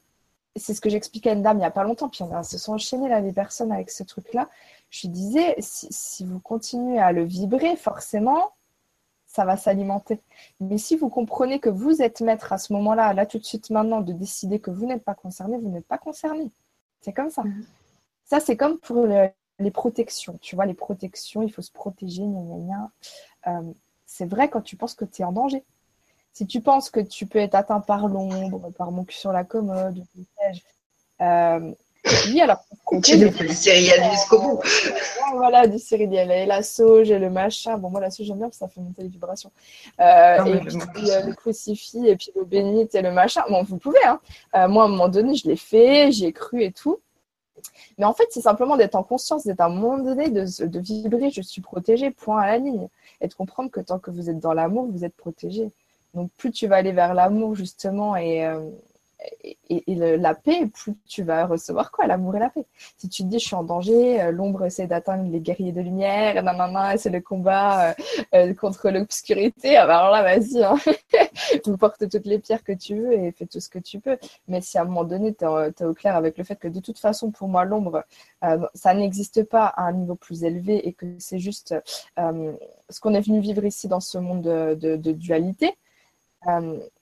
c'est 0.60 0.74
ce 0.74 0.80
que 0.80 0.90
j'expliquais 0.90 1.30
à 1.30 1.32
une 1.32 1.42
dame 1.42 1.56
il 1.56 1.60
n'y 1.60 1.66
a 1.66 1.70
pas 1.70 1.84
longtemps, 1.84 2.08
puis 2.08 2.22
on 2.22 2.42
se 2.42 2.58
sont 2.58 2.74
enchaînés 2.74 3.08
là, 3.08 3.20
les 3.20 3.32
personnes 3.32 3.72
avec 3.72 3.90
ce 3.90 4.02
truc-là. 4.02 4.48
Je 4.90 5.02
lui 5.02 5.08
disais, 5.08 5.54
si, 5.58 5.88
si 5.90 6.24
vous 6.24 6.40
continuez 6.40 6.98
à 6.98 7.12
le 7.12 7.24
vibrer, 7.24 7.76
forcément, 7.76 8.52
ça 9.26 9.44
va 9.44 9.56
s'alimenter. 9.56 10.20
Mais 10.58 10.76
si 10.76 10.96
vous 10.96 11.08
comprenez 11.08 11.60
que 11.60 11.70
vous 11.70 12.02
êtes 12.02 12.20
maître 12.20 12.52
à 12.52 12.58
ce 12.58 12.72
moment-là, 12.72 13.12
là 13.14 13.26
tout 13.26 13.38
de 13.38 13.44
suite 13.44 13.70
maintenant, 13.70 14.00
de 14.00 14.12
décider 14.12 14.58
que 14.58 14.70
vous 14.70 14.86
n'êtes 14.86 15.04
pas 15.04 15.14
concerné, 15.14 15.56
vous 15.56 15.70
n'êtes 15.70 15.86
pas 15.86 15.98
concerné. 15.98 16.50
C'est 17.00 17.12
comme 17.12 17.30
ça. 17.30 17.44
Mhm. 17.44 17.64
Ça, 18.24 18.40
c'est 18.40 18.56
comme 18.56 18.78
pour 18.78 19.06
les 19.06 19.70
protections. 19.70 20.36
Tu 20.40 20.56
vois, 20.56 20.66
les 20.66 20.74
protections, 20.74 21.42
il 21.42 21.52
faut 21.52 21.62
se 21.62 21.70
protéger, 21.70 22.22
gna, 22.22 22.40
gna, 22.40 22.56
gna. 22.56 22.90
Euh, 23.46 23.72
c'est 24.04 24.26
vrai 24.26 24.48
quand 24.50 24.62
tu 24.62 24.76
penses 24.76 24.94
que 24.94 25.04
tu 25.04 25.22
es 25.22 25.24
en 25.24 25.32
danger. 25.32 25.64
Si 26.32 26.46
tu 26.46 26.60
penses 26.60 26.90
que 26.90 27.00
tu 27.00 27.26
peux 27.26 27.38
être 27.38 27.54
atteint 27.54 27.80
par 27.80 28.08
l'ombre, 28.08 28.70
par 28.78 28.92
mon 28.92 29.04
cul 29.04 29.16
sur 29.16 29.32
la 29.32 29.44
commode, 29.44 30.02
euh, 31.20 31.74
oui, 32.28 32.40
alors. 32.40 32.64
Tu 33.02 33.16
le 33.18 33.30
céréales 33.52 34.10
jusqu'au 34.12 34.40
bout. 34.40 34.60
Voilà, 35.34 35.66
du 35.66 35.78
céréal. 35.78 36.30
Et 36.30 36.46
la 36.46 36.62
sauge 36.62 37.10
et 37.10 37.18
le 37.18 37.30
machin. 37.30 37.76
Bon, 37.78 37.90
moi, 37.90 38.00
la 38.00 38.10
sauge, 38.10 38.26
j'aime 38.26 38.38
bien 38.38 38.46
parce 38.46 38.58
que 38.58 38.64
ça 38.64 38.68
fait 38.68 38.80
monter 38.80 39.02
les 39.02 39.08
vibrations. 39.08 39.50
Euh, 40.00 40.44
et 40.44 40.60
puis, 40.60 41.10
euh, 41.10 41.26
le 41.26 41.34
crucifix, 41.34 42.06
et 42.06 42.16
puis 42.16 42.32
l'eau 42.34 42.44
bénite 42.44 42.94
et 42.94 43.02
le 43.02 43.12
machin. 43.12 43.42
Bon, 43.48 43.62
vous 43.62 43.76
pouvez. 43.76 44.02
Hein. 44.04 44.20
Euh, 44.56 44.68
moi, 44.68 44.84
à 44.84 44.86
un 44.86 44.90
moment 44.90 45.08
donné, 45.08 45.34
je 45.34 45.46
l'ai 45.46 45.56
fait, 45.56 46.10
j'y 46.10 46.26
ai 46.26 46.32
cru 46.32 46.62
et 46.62 46.72
tout. 46.72 47.00
Mais 47.98 48.06
en 48.06 48.14
fait, 48.14 48.26
c'est 48.30 48.40
simplement 48.40 48.78
d'être 48.78 48.94
en 48.94 49.02
conscience, 49.02 49.44
d'être 49.44 49.60
à 49.60 49.66
un 49.66 49.68
moment 49.68 50.02
donné, 50.02 50.30
de, 50.30 50.66
de 50.66 50.78
vibrer, 50.80 51.30
je 51.30 51.42
suis 51.42 51.60
protégée, 51.60 52.10
point 52.10 52.40
à 52.40 52.46
la 52.46 52.58
ligne. 52.58 52.88
Et 53.20 53.28
de 53.28 53.34
comprendre 53.34 53.70
que 53.70 53.80
tant 53.80 53.98
que 53.98 54.10
vous 54.10 54.30
êtes 54.30 54.38
dans 54.38 54.54
l'amour, 54.54 54.88
vous 54.90 55.04
êtes 55.04 55.14
protégé. 55.14 55.70
Donc, 56.14 56.30
plus 56.36 56.50
tu 56.50 56.66
vas 56.66 56.76
aller 56.76 56.92
vers 56.92 57.14
l'amour, 57.14 57.54
justement, 57.54 58.16
et 58.16 58.46
et, 59.68 59.94
la 59.94 60.34
paix, 60.34 60.66
plus 60.66 60.94
tu 61.06 61.22
vas 61.22 61.46
recevoir 61.46 61.90
quoi 61.90 62.06
L'amour 62.06 62.36
et 62.36 62.38
la 62.38 62.50
paix. 62.50 62.64
Si 62.96 63.08
tu 63.08 63.22
te 63.22 63.28
dis 63.28 63.38
je 63.38 63.46
suis 63.46 63.54
en 63.54 63.62
danger, 63.64 64.20
euh, 64.20 64.32
l'ombre 64.32 64.64
essaie 64.64 64.86
d'atteindre 64.86 65.30
les 65.30 65.40
guerriers 65.40 65.72
de 65.72 65.80
lumière, 65.80 66.42
nanana, 66.42 66.96
c'est 66.96 67.10
le 67.10 67.20
combat 67.20 67.90
euh, 67.90 67.94
euh, 68.34 68.54
contre 68.54 68.90
l'obscurité, 68.90 69.76
ah 69.76 69.86
bah, 69.86 69.98
alors 69.98 70.12
là, 70.12 70.22
vas-y, 70.22 70.62
hein. 70.62 70.76
tu 71.64 71.76
portes 71.76 72.08
toutes 72.08 72.26
les 72.26 72.38
pierres 72.38 72.64
que 72.64 72.72
tu 72.72 72.96
veux 72.96 73.12
et 73.12 73.32
fais 73.32 73.46
tout 73.46 73.60
ce 73.60 73.68
que 73.68 73.78
tu 73.78 74.00
peux. 74.00 74.18
Mais 74.48 74.60
si 74.60 74.78
à 74.78 74.82
un 74.82 74.84
moment 74.84 75.04
donné, 75.04 75.34
tu 75.34 75.44
es, 75.44 75.84
au 75.84 75.94
clair 75.94 76.16
avec 76.16 76.38
le 76.38 76.44
fait 76.44 76.56
que 76.56 76.68
de 76.68 76.80
toute 76.80 76.98
façon, 76.98 77.30
pour 77.30 77.48
moi, 77.48 77.64
l'ombre, 77.64 78.04
ça 78.74 78.94
n'existe 78.94 79.44
pas 79.44 79.66
à 79.66 79.82
un 79.84 79.92
niveau 79.92 80.14
plus 80.14 80.44
élevé 80.44 80.86
et 80.88 80.92
que 80.92 81.06
c'est 81.18 81.38
juste 81.38 81.74
ce 82.16 83.00
qu'on 83.00 83.14
est 83.14 83.20
venu 83.20 83.40
vivre 83.40 83.64
ici 83.64 83.88
dans 83.88 84.00
ce 84.00 84.18
monde 84.18 84.42
de, 84.42 84.74
de, 84.74 84.96
de 84.96 85.12
dualité 85.12 85.76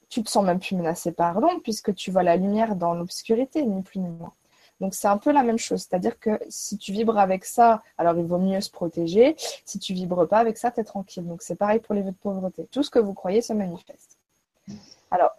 tu 0.09 0.23
te 0.23 0.31
sens 0.31 0.45
même 0.45 0.59
plus 0.59 0.77
menacé 0.77 1.13
par 1.13 1.41
l'ombre 1.41 1.61
puisque 1.63 1.95
tu 1.95 2.11
vois 2.11 2.23
la 2.23 2.37
lumière 2.37 2.77
dans 2.77 2.95
l'obscurité, 2.95 3.65
ni 3.65 3.83
plus 3.83 4.01
ni 4.01 4.09
moins. 4.09 4.33
Donc 4.81 4.95
c'est 4.95 5.09
un 5.09 5.19
peu 5.19 5.33
la 5.33 5.43
même 5.43 5.59
chose, 5.59 5.87
c'est-à-dire 5.89 6.19
que 6.21 6.39
si 6.49 6.79
tu 6.79 6.93
vibres 6.93 7.19
avec 7.19 7.45
ça, 7.45 7.83
alors 7.99 8.17
il 8.17 8.25
vaut 8.25 8.39
mieux 8.39 8.61
se 8.61 8.71
protéger. 8.71 9.35
Si 9.65 9.79
tu 9.79 9.93
vibres 9.93 10.29
pas 10.29 10.39
avec 10.39 10.57
ça, 10.57 10.71
tu 10.71 10.81
es 10.81 10.85
tranquille. 10.85 11.27
Donc 11.27 11.43
c'est 11.43 11.57
pareil 11.57 11.81
pour 11.81 11.95
les 11.95 12.03
vœux 12.03 12.13
de 12.13 12.17
pauvreté. 12.17 12.67
Tout 12.71 12.83
ce 12.83 12.91
que 12.91 13.01
vous 13.01 13.15
croyez 13.15 13.43
se 13.43 13.53
manifeste. 13.53 14.19
Alors, 15.11 15.33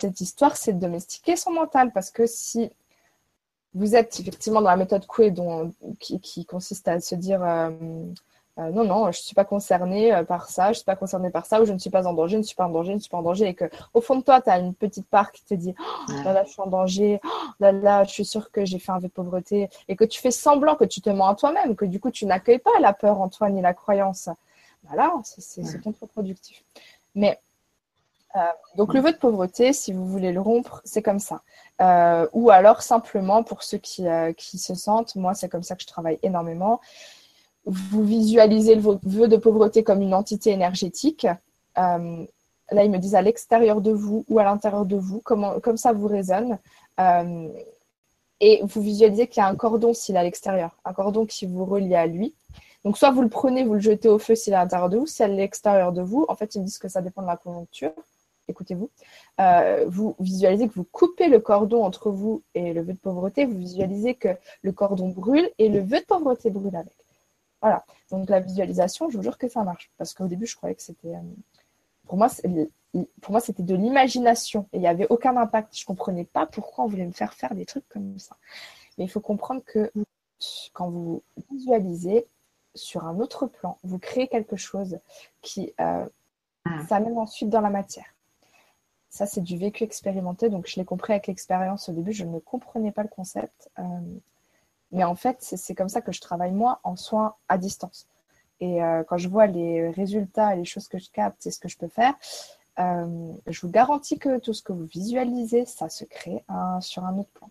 cette 0.00 0.20
histoire, 0.20 0.56
c'est 0.56 0.72
de 0.72 0.78
domestiquer 0.78 1.36
son 1.36 1.52
mental 1.52 1.92
parce 1.92 2.10
que 2.10 2.26
si 2.26 2.70
vous 3.74 3.96
êtes 3.96 4.18
effectivement 4.20 4.62
dans 4.62 4.70
la 4.70 4.76
méthode 4.76 5.06
Coué 5.06 5.34
qui, 5.98 6.20
qui, 6.20 6.46
consiste 6.46 6.88
à 6.88 7.00
se 7.00 7.14
dire 7.14 7.42
euh, 7.42 7.70
euh, 8.56 8.70
non, 8.70 8.84
non, 8.84 9.02
je 9.10 9.18
ne 9.18 9.22
suis 9.22 9.34
pas 9.34 9.44
concernée 9.44 10.14
euh, 10.14 10.22
par 10.22 10.48
ça, 10.48 10.66
je 10.66 10.68
ne 10.70 10.74
suis 10.74 10.84
pas 10.84 10.94
concernée 10.94 11.30
par 11.30 11.44
ça, 11.44 11.60
ou 11.60 11.64
je 11.64 11.72
ne 11.72 11.78
suis 11.78 11.90
pas 11.90 12.06
en 12.06 12.12
danger, 12.12 12.34
je 12.34 12.38
ne 12.38 12.42
suis 12.44 12.54
pas 12.54 12.66
en 12.66 12.68
danger, 12.68 12.92
je 12.92 12.96
ne 12.96 13.00
suis 13.00 13.10
pas 13.10 13.16
en 13.18 13.22
danger, 13.22 13.48
et 13.48 13.54
que 13.54 13.64
au 13.94 14.00
fond 14.00 14.14
de 14.14 14.22
toi, 14.22 14.40
tu 14.40 14.48
as 14.48 14.60
une 14.60 14.74
petite 14.74 15.08
part 15.08 15.32
qui 15.32 15.44
te 15.44 15.54
dit 15.54 15.74
oh, 15.76 16.12
là 16.24 16.32
là, 16.32 16.44
je 16.44 16.52
suis 16.52 16.62
en 16.62 16.68
danger, 16.68 17.20
oh, 17.24 17.28
là 17.58 17.72
là, 17.72 18.04
je 18.04 18.10
suis 18.10 18.24
sûre 18.24 18.52
que 18.52 18.64
j'ai 18.64 18.78
fait 18.78 18.92
un 18.92 19.00
vœu 19.00 19.08
de 19.08 19.12
pauvreté, 19.12 19.68
et 19.88 19.96
que 19.96 20.04
tu 20.04 20.20
fais 20.20 20.30
semblant 20.30 20.76
que 20.76 20.84
tu 20.84 21.00
te 21.00 21.10
mens 21.10 21.26
à 21.26 21.34
toi-même, 21.34 21.74
que 21.74 21.84
du 21.84 21.98
coup, 21.98 22.12
tu 22.12 22.26
n'accueilles 22.26 22.60
pas 22.60 22.78
la 22.80 22.92
peur 22.92 23.20
en 23.20 23.28
toi 23.28 23.50
ni 23.50 23.60
la 23.60 23.74
croyance. 23.74 24.28
Voilà, 24.84 25.08
bah 25.08 25.22
c'est 25.24 25.82
contre-productif. 25.82 26.62
Mais 27.16 27.40
euh, 28.36 28.40
donc 28.76 28.94
le 28.94 29.00
vœu 29.00 29.12
de 29.12 29.16
pauvreté, 29.16 29.72
si 29.72 29.92
vous 29.92 30.06
voulez 30.06 30.30
le 30.30 30.40
rompre, 30.40 30.80
c'est 30.84 31.02
comme 31.02 31.18
ça. 31.18 31.42
ou 32.32 32.50
alors 32.50 32.82
simplement 32.82 33.42
pour 33.42 33.64
ceux 33.64 33.78
qui, 33.78 34.06
qui 34.36 34.58
se 34.58 34.76
sentent, 34.76 35.16
moi 35.16 35.34
c'est 35.34 35.48
comme 35.48 35.64
ça 35.64 35.74
que 35.74 35.82
je 35.82 35.88
travaille 35.88 36.20
énormément 36.22 36.80
vous 37.66 38.04
visualisez 38.04 38.74
le 38.74 38.82
vœu 39.02 39.28
de 39.28 39.36
pauvreté 39.36 39.82
comme 39.82 40.02
une 40.02 40.14
entité 40.14 40.50
énergétique. 40.50 41.26
Euh, 41.78 42.24
là, 42.70 42.84
ils 42.84 42.90
me 42.90 42.98
disent 42.98 43.14
à 43.14 43.22
l'extérieur 43.22 43.80
de 43.80 43.92
vous 43.92 44.24
ou 44.28 44.38
à 44.38 44.44
l'intérieur 44.44 44.84
de 44.86 44.96
vous, 44.96 45.20
comme 45.20 45.76
ça 45.76 45.92
vous 45.92 46.08
résonne. 46.08 46.58
Euh, 47.00 47.48
et 48.40 48.60
vous 48.62 48.82
visualisez 48.82 49.26
qu'il 49.26 49.42
y 49.42 49.44
a 49.44 49.48
un 49.48 49.54
cordon 49.54 49.94
s'il 49.94 50.16
est 50.16 50.18
à 50.18 50.22
l'extérieur, 50.22 50.76
un 50.84 50.92
cordon 50.92 51.24
qui 51.24 51.46
vous 51.46 51.64
relie 51.64 51.94
à 51.94 52.06
lui. 52.06 52.34
Donc, 52.84 52.98
soit 52.98 53.10
vous 53.10 53.22
le 53.22 53.28
prenez, 53.28 53.64
vous 53.64 53.74
le 53.74 53.80
jetez 53.80 54.08
au 54.08 54.18
feu 54.18 54.34
s'il 54.34 54.52
est 54.52 54.56
à 54.56 54.62
l'intérieur 54.62 54.90
de 54.90 54.98
vous, 54.98 55.06
si 55.06 55.22
à 55.22 55.28
l'extérieur 55.28 55.92
de 55.92 56.02
vous. 56.02 56.26
En 56.28 56.34
fait, 56.34 56.54
ils 56.54 56.60
me 56.60 56.66
disent 56.66 56.78
que 56.78 56.88
ça 56.88 57.00
dépend 57.00 57.22
de 57.22 57.26
la 57.26 57.36
conjoncture. 57.36 57.92
Écoutez-vous. 58.46 58.90
Euh, 59.40 59.86
vous 59.88 60.14
visualisez 60.20 60.68
que 60.68 60.74
vous 60.74 60.84
coupez 60.84 61.28
le 61.28 61.40
cordon 61.40 61.82
entre 61.82 62.10
vous 62.10 62.42
et 62.54 62.74
le 62.74 62.82
vœu 62.82 62.92
de 62.92 62.98
pauvreté. 62.98 63.46
Vous 63.46 63.56
visualisez 63.56 64.14
que 64.14 64.28
le 64.60 64.72
cordon 64.72 65.08
brûle 65.08 65.48
et 65.58 65.70
le 65.70 65.80
vœu 65.80 66.00
de 66.00 66.04
pauvreté 66.04 66.50
brûle 66.50 66.76
avec. 66.76 66.92
Voilà. 67.64 67.82
Donc 68.10 68.28
la 68.28 68.40
visualisation, 68.40 69.08
je 69.08 69.16
vous 69.16 69.22
jure 69.22 69.38
que 69.38 69.48
ça 69.48 69.64
marche. 69.64 69.90
Parce 69.96 70.12
qu'au 70.12 70.26
début, 70.26 70.44
je 70.44 70.54
croyais 70.54 70.74
que 70.74 70.82
c'était. 70.82 71.14
Euh, 71.14 71.22
pour 72.06 72.18
moi, 72.18 72.28
pour 73.22 73.32
moi, 73.32 73.40
c'était 73.40 73.62
de 73.62 73.74
l'imagination 73.74 74.68
et 74.74 74.76
il 74.76 74.80
n'y 74.80 74.86
avait 74.86 75.06
aucun 75.08 75.34
impact. 75.38 75.74
Je 75.74 75.82
ne 75.84 75.86
comprenais 75.86 76.26
pas 76.26 76.44
pourquoi 76.44 76.84
on 76.84 76.88
voulait 76.88 77.06
me 77.06 77.12
faire 77.12 77.32
faire 77.32 77.54
des 77.54 77.64
trucs 77.64 77.88
comme 77.88 78.18
ça. 78.18 78.36
Mais 78.98 79.04
il 79.04 79.08
faut 79.08 79.20
comprendre 79.20 79.62
que 79.64 79.90
quand 80.74 80.90
vous 80.90 81.22
visualisez 81.50 82.26
sur 82.74 83.06
un 83.06 83.18
autre 83.18 83.46
plan, 83.46 83.78
vous 83.82 83.98
créez 83.98 84.28
quelque 84.28 84.56
chose 84.56 84.98
qui 85.40 85.72
euh, 85.80 86.06
ah. 86.66 86.86
s'amène 86.86 87.16
ensuite 87.16 87.48
dans 87.48 87.62
la 87.62 87.70
matière. 87.70 88.14
Ça, 89.08 89.24
c'est 89.24 89.40
du 89.40 89.56
vécu 89.56 89.84
expérimenté. 89.84 90.50
Donc, 90.50 90.66
je 90.66 90.76
l'ai 90.76 90.84
compris 90.84 91.14
avec 91.14 91.28
l'expérience 91.28 91.88
au 91.88 91.92
début. 91.92 92.12
Je 92.12 92.24
ne 92.24 92.38
comprenais 92.40 92.92
pas 92.92 93.04
le 93.04 93.08
concept. 93.08 93.70
Euh, 93.78 93.82
mais 94.94 95.02
en 95.02 95.16
fait, 95.16 95.36
c'est 95.40 95.74
comme 95.74 95.88
ça 95.88 96.00
que 96.00 96.12
je 96.12 96.20
travaille 96.20 96.52
moi 96.52 96.80
en 96.84 96.94
soins 96.94 97.34
à 97.48 97.58
distance. 97.58 98.06
Et 98.60 98.80
euh, 98.80 99.02
quand 99.02 99.18
je 99.18 99.28
vois 99.28 99.46
les 99.46 99.90
résultats 99.90 100.54
les 100.54 100.64
choses 100.64 100.86
que 100.86 100.98
je 100.98 101.10
capte 101.10 101.44
et 101.46 101.50
ce 101.50 101.58
que 101.58 101.68
je 101.68 101.76
peux 101.76 101.88
faire, 101.88 102.14
euh, 102.78 103.32
je 103.48 103.60
vous 103.60 103.70
garantis 103.70 104.20
que 104.20 104.38
tout 104.38 104.54
ce 104.54 104.62
que 104.62 104.72
vous 104.72 104.84
visualisez, 104.84 105.66
ça 105.66 105.88
se 105.88 106.04
crée 106.04 106.44
sur 106.80 107.04
un 107.04 107.18
autre 107.18 107.30
plan. 107.30 107.50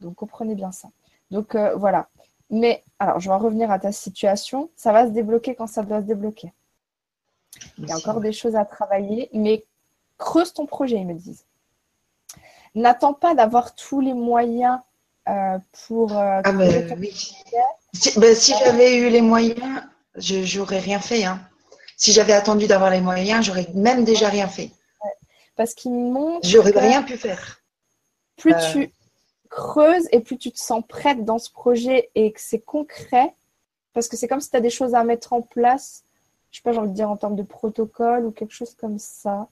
Donc 0.00 0.16
comprenez 0.16 0.56
bien 0.56 0.72
ça. 0.72 0.88
Donc 1.30 1.54
euh, 1.54 1.76
voilà. 1.76 2.08
Mais 2.50 2.82
alors, 2.98 3.20
je 3.20 3.28
vais 3.28 3.34
en 3.34 3.38
revenir 3.38 3.70
à 3.70 3.78
ta 3.78 3.92
situation. 3.92 4.68
Ça 4.74 4.92
va 4.92 5.06
se 5.06 5.12
débloquer 5.12 5.54
quand 5.54 5.68
ça 5.68 5.84
doit 5.84 6.00
se 6.00 6.06
débloquer. 6.06 6.52
Il 7.78 7.88
y 7.88 7.92
a 7.92 7.96
encore 7.96 8.20
des 8.20 8.32
choses 8.32 8.56
à 8.56 8.64
travailler, 8.64 9.30
mais 9.32 9.64
creuse 10.18 10.52
ton 10.52 10.66
projet, 10.66 10.96
ils 10.96 11.06
me 11.06 11.14
disent. 11.14 11.46
N'attends 12.74 13.14
pas 13.14 13.34
d'avoir 13.36 13.76
tous 13.76 14.00
les 14.00 14.14
moyens 14.14 14.80
pour. 15.86 16.16
Euh, 16.16 16.40
ah 16.44 16.52
ben 16.52 16.96
oui. 16.98 17.34
Si, 17.92 18.18
ben, 18.18 18.34
si 18.34 18.54
j'avais 18.58 18.96
eu 18.96 19.08
les 19.08 19.20
moyens, 19.20 19.82
je 20.16 20.58
n'aurais 20.58 20.80
rien 20.80 20.98
fait. 20.98 21.24
Hein. 21.24 21.40
Si 21.96 22.12
j'avais 22.12 22.32
attendu 22.32 22.66
d'avoir 22.66 22.90
les 22.90 23.00
moyens, 23.00 23.44
j'aurais 23.44 23.68
même 23.74 24.04
déjà 24.04 24.28
rien 24.28 24.48
fait. 24.48 24.70
Parce 25.56 25.74
qu'il 25.74 25.92
montre. 25.92 26.46
J'aurais 26.46 26.72
rien 26.72 27.02
pu 27.02 27.16
faire. 27.16 27.60
Plus 28.36 28.54
euh. 28.54 28.72
tu 28.72 28.92
creuses 29.50 30.08
et 30.10 30.20
plus 30.20 30.38
tu 30.38 30.50
te 30.50 30.58
sens 30.58 30.82
prête 30.88 31.24
dans 31.24 31.38
ce 31.38 31.50
projet 31.50 32.10
et 32.14 32.32
que 32.32 32.40
c'est 32.40 32.60
concret, 32.60 33.34
parce 33.92 34.08
que 34.08 34.16
c'est 34.16 34.26
comme 34.26 34.40
si 34.40 34.50
tu 34.50 34.56
as 34.56 34.60
des 34.60 34.70
choses 34.70 34.94
à 34.94 35.04
mettre 35.04 35.34
en 35.34 35.42
place, 35.42 36.04
je 36.50 36.56
sais 36.56 36.62
pas, 36.62 36.72
j'ai 36.72 36.78
envie 36.78 36.90
de 36.90 36.94
dire 36.94 37.10
en 37.10 37.16
termes 37.16 37.36
de 37.36 37.42
protocole 37.42 38.24
ou 38.24 38.30
quelque 38.30 38.54
chose 38.54 38.74
comme 38.74 38.98
ça. 38.98 39.48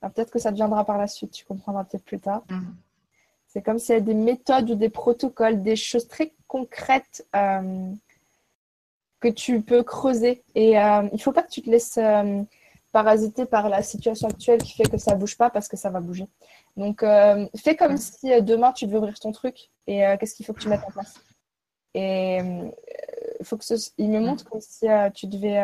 Peut-être 0.00 0.30
que 0.30 0.38
ça 0.38 0.50
deviendra 0.50 0.84
par 0.84 0.98
la 0.98 1.06
suite, 1.06 1.32
tu 1.32 1.44
comprendras 1.44 1.84
peut-être 1.84 2.04
plus 2.04 2.20
tard. 2.20 2.42
Mmh. 2.48 2.60
C'est 3.52 3.62
comme 3.62 3.80
s'il 3.80 3.96
y 3.96 3.98
a 3.98 4.00
des 4.00 4.14
méthodes 4.14 4.70
ou 4.70 4.74
des 4.76 4.90
protocoles, 4.90 5.60
des 5.60 5.74
choses 5.74 6.06
très 6.06 6.32
concrètes 6.46 7.26
euh, 7.34 7.90
que 9.18 9.26
tu 9.26 9.60
peux 9.60 9.82
creuser. 9.82 10.44
Et 10.54 10.78
euh, 10.78 11.02
il 11.10 11.16
ne 11.16 11.18
faut 11.18 11.32
pas 11.32 11.42
que 11.42 11.50
tu 11.50 11.60
te 11.60 11.68
laisses 11.68 11.98
euh, 11.98 12.44
parasiter 12.92 13.46
par 13.46 13.68
la 13.68 13.82
situation 13.82 14.28
actuelle 14.28 14.62
qui 14.62 14.74
fait 14.74 14.88
que 14.88 14.98
ça 14.98 15.14
ne 15.16 15.20
bouge 15.20 15.36
pas 15.36 15.50
parce 15.50 15.66
que 15.66 15.76
ça 15.76 15.90
va 15.90 15.98
bouger. 15.98 16.28
Donc, 16.76 17.04
fais 17.56 17.74
comme 17.74 17.96
si 17.96 18.40
demain 18.42 18.72
tu 18.72 18.86
devais 18.86 18.98
ouvrir 18.98 19.18
ton 19.18 19.32
truc 19.32 19.70
et 19.88 20.02
qu'est-ce 20.18 20.36
qu'il 20.36 20.46
faut 20.46 20.52
que 20.52 20.60
tu 20.60 20.68
mettes 20.68 20.84
en 20.86 20.92
place? 20.92 21.14
Et 21.94 22.38
il 22.38 23.44
faut 23.44 23.56
que 23.56 23.64
il 23.98 24.10
me 24.10 24.20
montre 24.20 24.44
comme 24.44 24.60
si 24.60 24.86
tu 25.14 25.26
devais, 25.26 25.60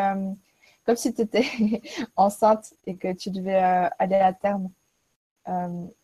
comme 0.84 0.96
si 0.96 1.14
tu 1.14 1.22
étais 1.22 1.44
enceinte 2.16 2.74
et 2.86 2.96
que 2.96 3.12
tu 3.12 3.30
devais 3.30 3.56
aller 3.98 4.16
à 4.16 4.32
terme. 4.32 4.70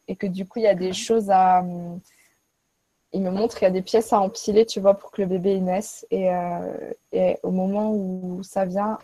Euh, 0.09 0.12
et 0.12 0.16
que 0.16 0.27
du 0.27 0.47
coup, 0.47 0.59
il 0.59 0.62
y 0.62 0.69
a 0.69 0.74
des 0.74 0.93
choses 0.93 1.31
à. 1.31 1.62
Euh, 1.62 1.97
il 3.12 3.20
me 3.23 3.31
montre 3.31 3.57
qu'il 3.57 3.66
y 3.66 3.70
a 3.70 3.70
des 3.70 3.83
pièces 3.83 4.12
à 4.12 4.20
empiler, 4.20 4.65
tu 4.65 4.81
vois, 4.81 4.95
pour 4.95 5.11
que 5.11 5.20
le 5.20 5.29
bébé 5.29 5.61
naisse. 5.61 6.07
Et, 6.11 6.31
euh, 6.31 6.93
et 7.12 7.39
au 7.43 7.51
moment 7.51 7.93
où 7.93 8.43
ça 8.43 8.65
vient, 8.65 8.99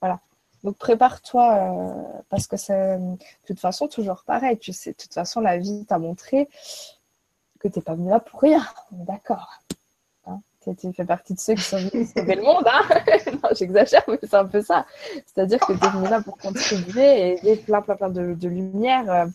voilà. 0.00 0.20
Donc 0.62 0.76
prépare-toi 0.76 2.22
parce 2.28 2.46
que 2.46 2.56
c'est 2.56 2.98
de 2.98 3.16
toute 3.46 3.60
façon 3.60 3.88
toujours 3.88 4.24
pareil. 4.24 4.58
Tu 4.58 4.72
sais, 4.72 4.90
de 4.90 4.96
toute 4.96 5.14
façon, 5.14 5.40
la 5.40 5.58
vie 5.58 5.86
t'a 5.86 5.98
montré 5.98 6.48
que 7.60 7.68
tu 7.68 7.78
n'es 7.78 7.82
pas 7.82 7.94
venu 7.94 8.10
là 8.10 8.20
pour 8.20 8.40
rien. 8.40 8.66
D'accord. 8.90 9.60
Hein 10.26 10.40
tu 10.78 10.92
fais 10.92 11.04
partie 11.04 11.34
de 11.34 11.38
ceux 11.38 11.54
qui 11.54 11.62
sont 11.62 11.78
venus 11.78 12.12
sauver 12.12 12.34
le 12.34 12.42
monde. 12.42 12.66
Hein 12.66 12.82
non, 13.32 13.48
j'exagère, 13.52 14.04
mais 14.08 14.18
c'est 14.22 14.34
un 14.34 14.46
peu 14.46 14.60
ça. 14.60 14.86
C'est-à-dire 15.26 15.60
que 15.60 15.72
tu 15.72 15.84
es 15.84 15.90
venu 15.90 16.08
là 16.08 16.20
pour 16.20 16.36
contribuer 16.36 17.20
et 17.20 17.38
aider 17.38 17.56
plein, 17.56 17.82
plein, 17.82 17.96
plein 17.96 18.10
de, 18.10 18.34
de 18.34 18.48
lumière 18.48 19.10
euh, 19.10 19.26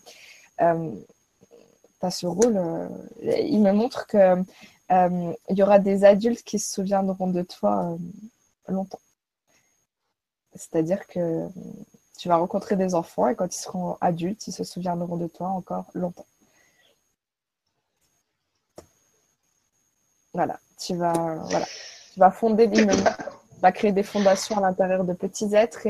tu 2.00 2.06
as 2.06 2.10
ce 2.10 2.26
rôle. 2.26 2.56
Euh, 2.56 2.88
il 3.22 3.60
me 3.60 3.72
montre 3.72 4.06
que 4.06 4.42
euh, 4.92 5.32
il 5.48 5.58
y 5.58 5.62
aura 5.62 5.78
des 5.78 6.04
adultes 6.04 6.42
qui 6.42 6.58
se 6.58 6.72
souviendront 6.72 7.28
de 7.28 7.42
toi 7.42 7.96
longtemps. 8.68 9.00
C'est-à-dire 10.54 11.06
que 11.06 11.48
tu 12.18 12.28
vas 12.28 12.36
rencontrer 12.36 12.76
des 12.76 12.94
enfants 12.94 13.28
et 13.28 13.34
quand 13.34 13.54
ils 13.54 13.58
seront 13.58 13.96
adultes, 14.00 14.46
ils 14.46 14.52
se 14.52 14.64
souviendront 14.64 15.16
de 15.16 15.26
toi 15.26 15.48
encore 15.48 15.86
longtemps. 15.94 16.26
Voilà, 20.34 20.58
tu 20.78 20.94
vas, 20.96 21.12
voilà. 21.50 21.66
Tu 22.12 22.20
vas 22.20 22.30
fonder 22.30 22.70
tu 22.70 22.86
vas 23.60 23.72
créer 23.72 23.92
des 23.92 24.02
fondations 24.02 24.58
à 24.58 24.60
l'intérieur 24.60 25.04
de 25.04 25.12
petits 25.12 25.54
êtres 25.54 25.82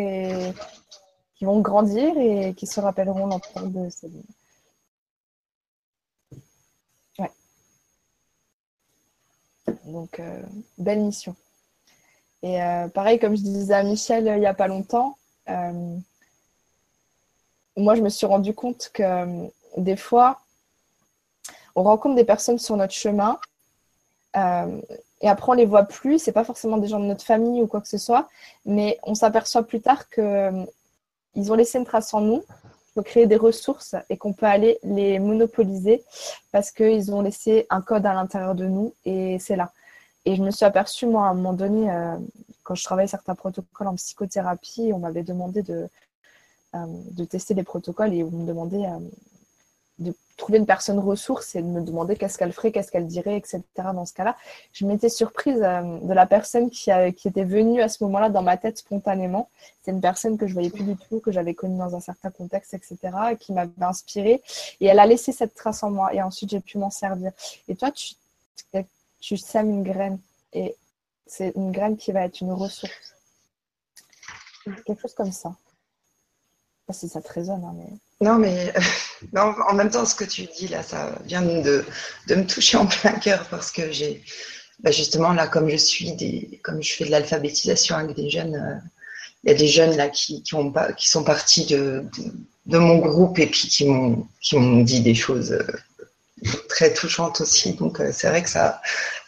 qui 1.34 1.44
vont 1.44 1.60
grandir 1.60 2.16
et 2.18 2.54
qui 2.54 2.66
se 2.66 2.80
rappelleront 2.80 3.26
l'empreinte 3.26 3.72
de 3.72 3.90
ces 3.90 4.08
Donc, 9.84 10.20
euh, 10.20 10.42
belle 10.78 11.00
mission. 11.00 11.34
Et 12.42 12.62
euh, 12.62 12.88
pareil, 12.88 13.18
comme 13.18 13.36
je 13.36 13.42
disais 13.42 13.74
à 13.74 13.82
Michel 13.82 14.28
euh, 14.28 14.36
il 14.36 14.40
n'y 14.40 14.46
a 14.46 14.54
pas 14.54 14.68
longtemps, 14.68 15.16
moi, 17.76 17.94
je 17.94 18.02
me 18.02 18.08
suis 18.08 18.26
rendu 18.26 18.54
compte 18.54 18.90
que 18.92 19.48
des 19.76 19.96
fois, 19.96 20.40
on 21.74 21.82
rencontre 21.82 22.14
des 22.14 22.24
personnes 22.24 22.58
sur 22.58 22.76
notre 22.76 22.92
chemin. 22.92 23.38
Et 25.22 25.28
après, 25.28 25.52
on 25.52 25.54
les 25.54 25.66
voit 25.66 25.84
plus. 25.84 26.18
C'est 26.18 26.32
pas 26.32 26.44
forcément 26.44 26.76
des 26.76 26.88
gens 26.88 27.00
de 27.00 27.06
notre 27.06 27.24
famille 27.24 27.62
ou 27.62 27.66
quoi 27.66 27.80
que 27.80 27.88
ce 27.88 27.98
soit, 27.98 28.28
mais 28.66 28.98
on 29.04 29.14
s'aperçoit 29.14 29.62
plus 29.62 29.80
tard 29.80 30.10
que 30.10 30.20
euh, 30.20 30.64
ils 31.36 31.50
ont 31.52 31.54
laissé 31.54 31.78
une 31.78 31.84
trace 31.84 32.12
en 32.12 32.20
nous. 32.20 32.42
Pour 32.94 33.04
créer 33.04 33.26
des 33.26 33.36
ressources 33.36 33.94
et 34.10 34.16
qu'on 34.16 34.32
peut 34.32 34.46
aller 34.46 34.78
les 34.82 35.18
monopoliser 35.18 36.04
parce 36.50 36.70
qu'ils 36.70 37.12
ont 37.12 37.22
laissé 37.22 37.66
un 37.70 37.80
code 37.80 38.04
à 38.06 38.14
l'intérieur 38.14 38.54
de 38.54 38.66
nous 38.66 38.94
et 39.04 39.38
c'est 39.38 39.56
là. 39.56 39.72
Et 40.24 40.36
je 40.36 40.42
me 40.42 40.50
suis 40.50 40.64
aperçue, 40.64 41.06
moi, 41.06 41.26
à 41.26 41.30
un 41.30 41.34
moment 41.34 41.52
donné, 41.52 41.90
euh, 41.90 42.16
quand 42.62 42.74
je 42.74 42.84
travaillais 42.84 43.08
certains 43.08 43.34
protocoles 43.34 43.88
en 43.88 43.96
psychothérapie, 43.96 44.92
on 44.94 44.98
m'avait 44.98 45.24
demandé 45.24 45.62
de, 45.62 45.88
euh, 46.74 47.24
tester 47.28 47.54
des 47.54 47.64
protocoles 47.64 48.14
et 48.14 48.22
on 48.22 48.30
me 48.30 48.46
demandait 48.46 48.86
euh, 48.86 48.98
de 49.98 50.14
trouver 50.36 50.58
une 50.58 50.66
personne 50.66 50.98
ressource 50.98 51.54
et 51.54 51.62
de 51.62 51.66
me 51.66 51.80
demander 51.80 52.16
qu'est-ce 52.16 52.38
qu'elle 52.38 52.52
ferait, 52.52 52.72
qu'est-ce 52.72 52.90
qu'elle 52.90 53.06
dirait, 53.06 53.36
etc. 53.36 53.62
Dans 53.76 54.06
ce 54.06 54.14
cas-là, 54.14 54.36
je 54.72 54.86
m'étais 54.86 55.08
surprise 55.08 55.58
de 55.58 56.12
la 56.12 56.26
personne 56.26 56.70
qui, 56.70 56.90
qui 57.16 57.28
était 57.28 57.44
venue 57.44 57.80
à 57.80 57.88
ce 57.88 58.02
moment-là 58.04 58.30
dans 58.30 58.42
ma 58.42 58.56
tête 58.56 58.78
spontanément. 58.78 59.48
C'est 59.82 59.92
une 59.92 60.00
personne 60.00 60.38
que 60.38 60.46
je 60.46 60.54
voyais 60.54 60.70
plus 60.70 60.84
du 60.84 60.96
tout, 60.96 61.20
que 61.20 61.30
j'avais 61.30 61.54
connue 61.54 61.78
dans 61.78 61.94
un 61.94 62.00
certain 62.00 62.30
contexte, 62.30 62.74
etc., 62.74 62.98
et 63.32 63.36
qui 63.36 63.52
m'avait 63.52 63.70
inspirée. 63.80 64.42
Et 64.80 64.86
elle 64.86 64.98
a 64.98 65.06
laissé 65.06 65.32
cette 65.32 65.54
trace 65.54 65.82
en 65.82 65.90
moi. 65.90 66.12
Et 66.14 66.22
ensuite, 66.22 66.50
j'ai 66.50 66.60
pu 66.60 66.78
m'en 66.78 66.90
servir. 66.90 67.32
Et 67.68 67.76
toi, 67.76 67.90
tu, 67.90 68.14
tu 69.20 69.36
sèmes 69.36 69.70
une 69.70 69.82
graine 69.84 70.18
et 70.52 70.76
c'est 71.26 71.52
une 71.56 71.72
graine 71.72 71.96
qui 71.96 72.12
va 72.12 72.24
être 72.24 72.40
une 72.40 72.52
ressource. 72.52 73.14
Quelque 74.64 75.00
chose 75.00 75.14
comme 75.14 75.32
ça. 75.32 75.54
Pas 76.86 76.92
si 76.92 77.08
ça 77.08 77.22
te 77.22 77.32
résonne, 77.32 77.64
hein, 77.64 77.74
mais. 77.76 77.88
Non, 78.22 78.38
mais 78.38 78.72
en 79.36 79.74
même 79.74 79.90
temps, 79.90 80.06
ce 80.06 80.14
que 80.14 80.24
tu 80.24 80.42
dis 80.56 80.68
là, 80.68 80.82
ça 80.84 81.18
vient 81.24 81.42
de, 81.42 81.84
de 82.28 82.34
me 82.36 82.46
toucher 82.46 82.76
en 82.76 82.86
plein 82.86 83.12
cœur 83.12 83.48
parce 83.48 83.72
que 83.72 83.90
j'ai, 83.90 84.22
bah, 84.78 84.92
justement 84.92 85.32
là, 85.32 85.48
comme 85.48 85.68
je 85.68 85.76
suis 85.76 86.12
des, 86.12 86.60
comme 86.62 86.80
je 86.80 86.92
fais 86.92 87.04
de 87.04 87.10
l'alphabétisation 87.10 87.96
avec 87.96 88.14
des 88.14 88.30
jeunes, 88.30 88.54
euh, 88.54 88.78
il 89.42 89.50
y 89.50 89.54
a 89.54 89.56
des 89.56 89.66
jeunes 89.66 89.96
là 89.96 90.08
qui, 90.08 90.44
qui, 90.44 90.54
ont 90.54 90.72
qui 90.96 91.08
sont 91.08 91.24
partis 91.24 91.66
de, 91.66 92.04
de, 92.66 92.78
mon 92.78 92.98
groupe 92.98 93.40
et 93.40 93.48
puis 93.48 93.66
qui 93.66 93.86
m'ont, 93.86 94.28
qui 94.40 94.56
m'ont 94.56 94.82
dit 94.82 95.00
des 95.00 95.16
choses 95.16 95.50
euh, 95.50 95.66
très 96.68 96.94
touchante 96.94 97.40
aussi. 97.40 97.74
Donc 97.74 97.98
euh, 97.98 98.10
c'est 98.12 98.28
vrai 98.28 98.44
que 98.44 98.50
ça, 98.50 98.80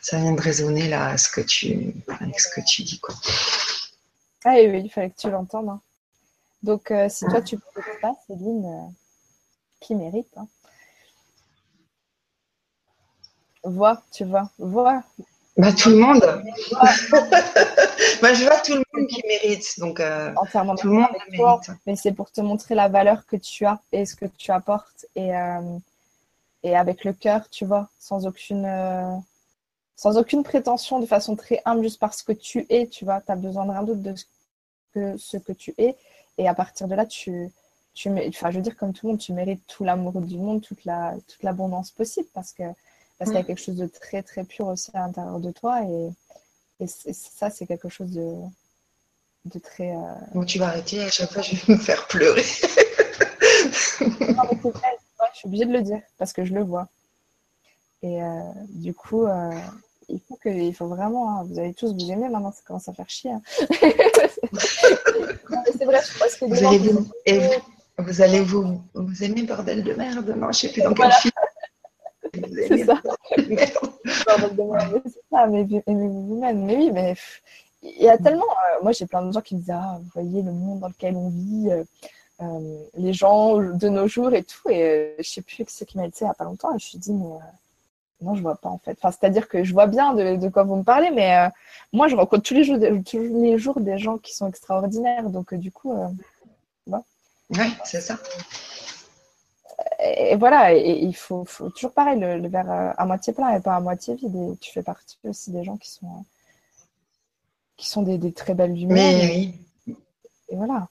ça 0.03 0.19
vient 0.19 0.33
de 0.33 0.41
résonner 0.41 0.89
là 0.89 1.19
ce 1.19 1.29
que 1.29 1.41
tu, 1.41 1.95
avec 2.21 2.39
ce 2.39 2.49
que 2.55 2.61
tu 2.65 2.85
dis 2.85 3.01
quoi. 3.01 3.16
Ah 4.45 4.55
oui, 4.57 4.83
il 4.85 4.91
fallait 4.91 5.11
que 5.11 5.21
tu 5.21 5.31
l'entendes. 5.31 5.69
Hein. 5.69 5.81
Donc 6.65 6.91
euh, 6.91 7.09
si 7.09 7.24
toi 7.27 7.41
tu 7.41 7.59
peux 7.59 7.82
pas, 8.01 8.15
Céline, 8.27 8.66
euh, 8.66 8.91
qui 9.81 9.95
mérite. 9.95 10.28
Hein. 10.36 10.49
Vois, 13.62 14.03
tu 14.12 14.24
vois, 14.24 14.51
vois. 14.59 15.03
Bah, 15.57 15.73
tout 15.73 15.91
le 15.91 15.97
monde. 15.97 16.43
Moi, 18.20 18.32
je 18.35 18.45
vois 18.45 18.59
tout 18.59 18.73
le 18.73 18.82
monde 18.93 19.09
qui 19.09 19.23
mérite. 19.27 19.78
Donc, 19.78 20.03
entièrement 20.36 20.74
tout 20.74 20.89
le 20.89 20.95
monde 20.95 21.09
mérite. 21.31 21.70
Mais 21.86 21.95
c'est 21.95 22.12
pour 22.12 22.31
te 22.32 22.41
montrer 22.41 22.74
la 22.74 22.89
valeur 22.89 23.24
que 23.24 23.36
tu 23.36 23.65
as 23.65 23.78
et 23.93 24.05
ce 24.05 24.16
que 24.16 24.27
tu 24.27 24.51
apportes. 24.51 25.07
Et, 25.15 25.32
et 26.65 26.74
avec 26.74 27.05
le 27.05 27.12
cœur, 27.12 27.49
tu 27.51 27.66
vois, 27.66 27.91
sans 27.99 28.27
aucune, 28.27 28.65
euh, 28.65 29.16
sans 29.97 30.16
aucune 30.16 30.43
prétention, 30.43 30.99
de 30.99 31.07
façon 31.07 31.36
très 31.36 31.61
humble, 31.66 31.82
juste 31.82 32.01
parce 32.01 32.23
que 32.23 32.32
tu 32.32 32.66
es, 32.70 32.86
tu 32.86 33.05
vois, 33.05 33.20
tu 33.20 33.31
as 33.31 33.36
besoin 33.36 33.66
de 33.66 33.70
rien 33.70 33.82
d'autre 33.82 34.01
de 34.01 34.16
ce 34.16 34.24
que, 34.95 35.16
ce 35.19 35.36
que 35.36 35.53
tu 35.53 35.74
es. 35.77 35.95
Et 36.39 36.48
à 36.48 36.55
partir 36.55 36.89
de 36.89 36.94
là, 36.94 37.06
tu, 37.06 37.51
tu 37.94 38.11
enfin, 38.28 38.51
je 38.51 38.56
veux 38.56 38.62
dire, 38.62 38.77
comme 38.77 38.93
tout 38.93 39.06
le 39.06 39.12
monde, 39.12 39.20
tu 39.20 39.32
mérites 39.32 39.66
tout 39.66 39.85
l'amour 39.85 40.20
du 40.20 40.39
monde, 40.39 40.62
toute 40.62 40.85
la, 40.85 41.15
toute 41.28 41.43
l'abondance 41.43 41.90
possible, 41.90 42.28
parce 42.35 42.52
que 42.52 42.65
parce 43.19 43.31
qu'il 43.31 43.39
y 43.39 43.40
a 43.40 43.44
mm. 43.44 43.47
quelque 43.47 43.62
chose 43.62 43.77
de 43.77 43.86
très 43.86 44.23
très 44.23 44.44
pur 44.44 44.66
aussi 44.66 44.90
à 44.94 45.01
l'intérieur 45.01 45.39
de 45.39 45.51
toi, 45.52 45.82
et, 45.85 46.11
et, 46.81 46.86
ça, 46.86 47.51
c'est 47.51 47.66
quelque 47.66 47.89
chose 47.89 48.11
de, 48.11 48.35
de 49.44 49.59
très. 49.59 49.94
Euh... 49.94 50.44
tu 50.44 50.59
vas 50.59 50.69
arrêter, 50.69 51.02
à 51.02 51.11
chaque 51.11 51.32
fois, 51.32 51.43
je 51.43 51.55
vais 51.55 51.74
me 51.74 51.78
faire 51.78 52.06
pleurer. 52.09 52.43
non, 54.01 55.27
je 55.32 55.39
suis 55.39 55.47
obligée 55.47 55.66
de 55.66 55.73
le 55.73 55.82
dire 55.82 56.01
parce 56.19 56.32
que 56.32 56.44
je 56.44 56.55
le 56.55 56.62
vois. 56.62 56.89
Et 58.02 58.23
euh, 58.23 58.40
du 58.70 58.93
coup, 58.93 59.27
euh, 59.27 59.51
il 60.09 60.21
faut 60.21 60.37
que, 60.37 60.49
il 60.49 60.75
faut 60.75 60.87
vraiment, 60.87 61.31
hein, 61.31 61.45
vous 61.45 61.59
allez 61.59 61.75
tous 61.75 61.93
vous 61.93 62.11
aimer 62.11 62.29
maintenant, 62.29 62.53
ça 62.53 62.63
commence 62.65 62.89
à 62.89 62.93
faire 62.93 63.09
chier. 63.09 63.33
Hein. 63.33 63.43
c'est 65.79 65.85
vrai, 65.85 66.01
je 66.03 66.19
pense 66.19 66.35
que 66.37 66.45
vous 66.45 66.65
allez 66.65 66.79
vous, 66.79 67.09
et 67.27 67.41
vous, 67.99 68.23
allez 68.23 68.41
vous, 68.41 68.81
vous 68.95 69.25
aimer 69.25 69.43
bordel 69.43 69.83
de 69.83 69.93
merde. 69.95 70.35
Non, 70.37 70.53
je 70.53 70.61
sais 70.61 70.73
plus 70.73 70.83
dans 70.83 70.95
quel 70.95 71.13
film. 71.13 71.33
C'est 72.69 72.85
ça. 72.85 73.01
bordel 74.27 74.57
de 74.57 74.63
merde, 74.63 75.03
c'est 75.05 75.23
ça. 75.31 75.47
Mais 75.47 75.67
aimez-vous 75.87 76.27
vous-même. 76.27 76.65
Mais 76.65 76.77
oui, 76.77 76.91
mais 76.93 77.15
il 77.83 78.03
y 78.03 78.09
a 78.09 78.19
tellement. 78.19 78.45
Euh, 78.45 78.83
moi, 78.83 78.93
j'ai 78.93 79.07
plein 79.07 79.23
de 79.25 79.33
gens 79.33 79.41
qui 79.41 79.55
me 79.55 79.61
disent 79.61 79.71
Ah, 79.71 79.99
vous 80.01 80.11
voyez 80.15 80.43
le 80.43 80.53
monde 80.53 80.81
dans 80.81 80.89
lequel 80.89 81.17
on 81.17 81.29
vit. 81.29 81.71
Euh, 82.43 82.85
les 82.95 83.13
gens 83.13 83.59
de 83.59 83.89
nos 83.89 84.09
jours 84.09 84.35
et 84.35 84.43
tout. 84.43 84.69
Et 84.69 84.83
euh, 84.83 85.15
je 85.19 85.29
sais 85.29 85.43
plus 85.43 85.65
ce 85.69 85.85
qui 85.85 85.97
m'a 85.97 86.09
dit 86.09 86.15
il 86.21 86.25
n'y 86.25 86.31
a 86.31 86.35
pas 86.35 86.45
longtemps. 86.45 86.71
Et 86.71 86.73
je 86.73 86.75
me 86.75 86.89
suis 86.91 86.99
dit, 86.99 87.13
mais 87.13 87.27
euh, 87.27 87.39
non, 88.25 88.35
je 88.35 88.43
vois 88.43 88.57
pas 88.57 88.69
en 88.69 88.79
fait. 88.79 88.97
Enfin, 89.01 89.11
c'est-à-dire 89.11 89.49
que 89.49 89.63
je 89.65 89.73
vois 89.73 89.87
bien 89.87 90.15
de, 90.15 90.49
quoi 90.49 90.65
vous 90.65 90.77
me 90.77 90.83
parlez, 90.83 91.11
mais 91.11 91.49
moi, 91.93 92.09
je 92.09 92.17
rencontre 92.17 92.43
tous 92.43 92.55
les, 92.55 92.65
jours, 92.65 92.79
tous 93.09 93.19
les 93.19 93.59
jours 93.59 93.81
des 93.81 93.99
gens 93.99 94.19
qui 94.19 94.35
sont 94.35 94.49
extraordinaires. 94.49 95.31
Donc, 95.31 95.55
du 95.55 95.71
coup, 95.71 95.93
Oui, 97.51 97.67
c'est 97.85 98.01
ça. 98.01 98.19
Et, 100.01 100.37
voilà, 100.37 100.75
et, 100.75 100.99
il 101.03 101.15
faut, 101.15 101.45
toujours 101.77 101.93
pareil, 101.93 102.19
le, 102.19 102.49
verre 102.49 102.95
à 102.97 103.07
moitié 103.07 103.33
plein 103.33 103.55
et 103.57 103.61
pas 103.61 103.77
à 103.77 103.81
moitié 103.81 104.15
vide. 104.15 104.35
Et 104.35 104.57
tu 104.57 104.73
fais 104.73 104.83
partie 104.83 105.19
aussi 105.25 105.51
des 105.51 105.65
gens 105.65 105.77
qui 105.77 105.91
sont, 105.91 106.25
qui 107.77 107.89
sont 107.89 108.03
des, 108.03 108.33
très 108.33 108.55
belles 108.55 108.75
lumières. 108.75 108.97
Mais 108.97 109.55
oui. 109.87 109.95
Et 110.49 110.57
voilà. 110.57 110.89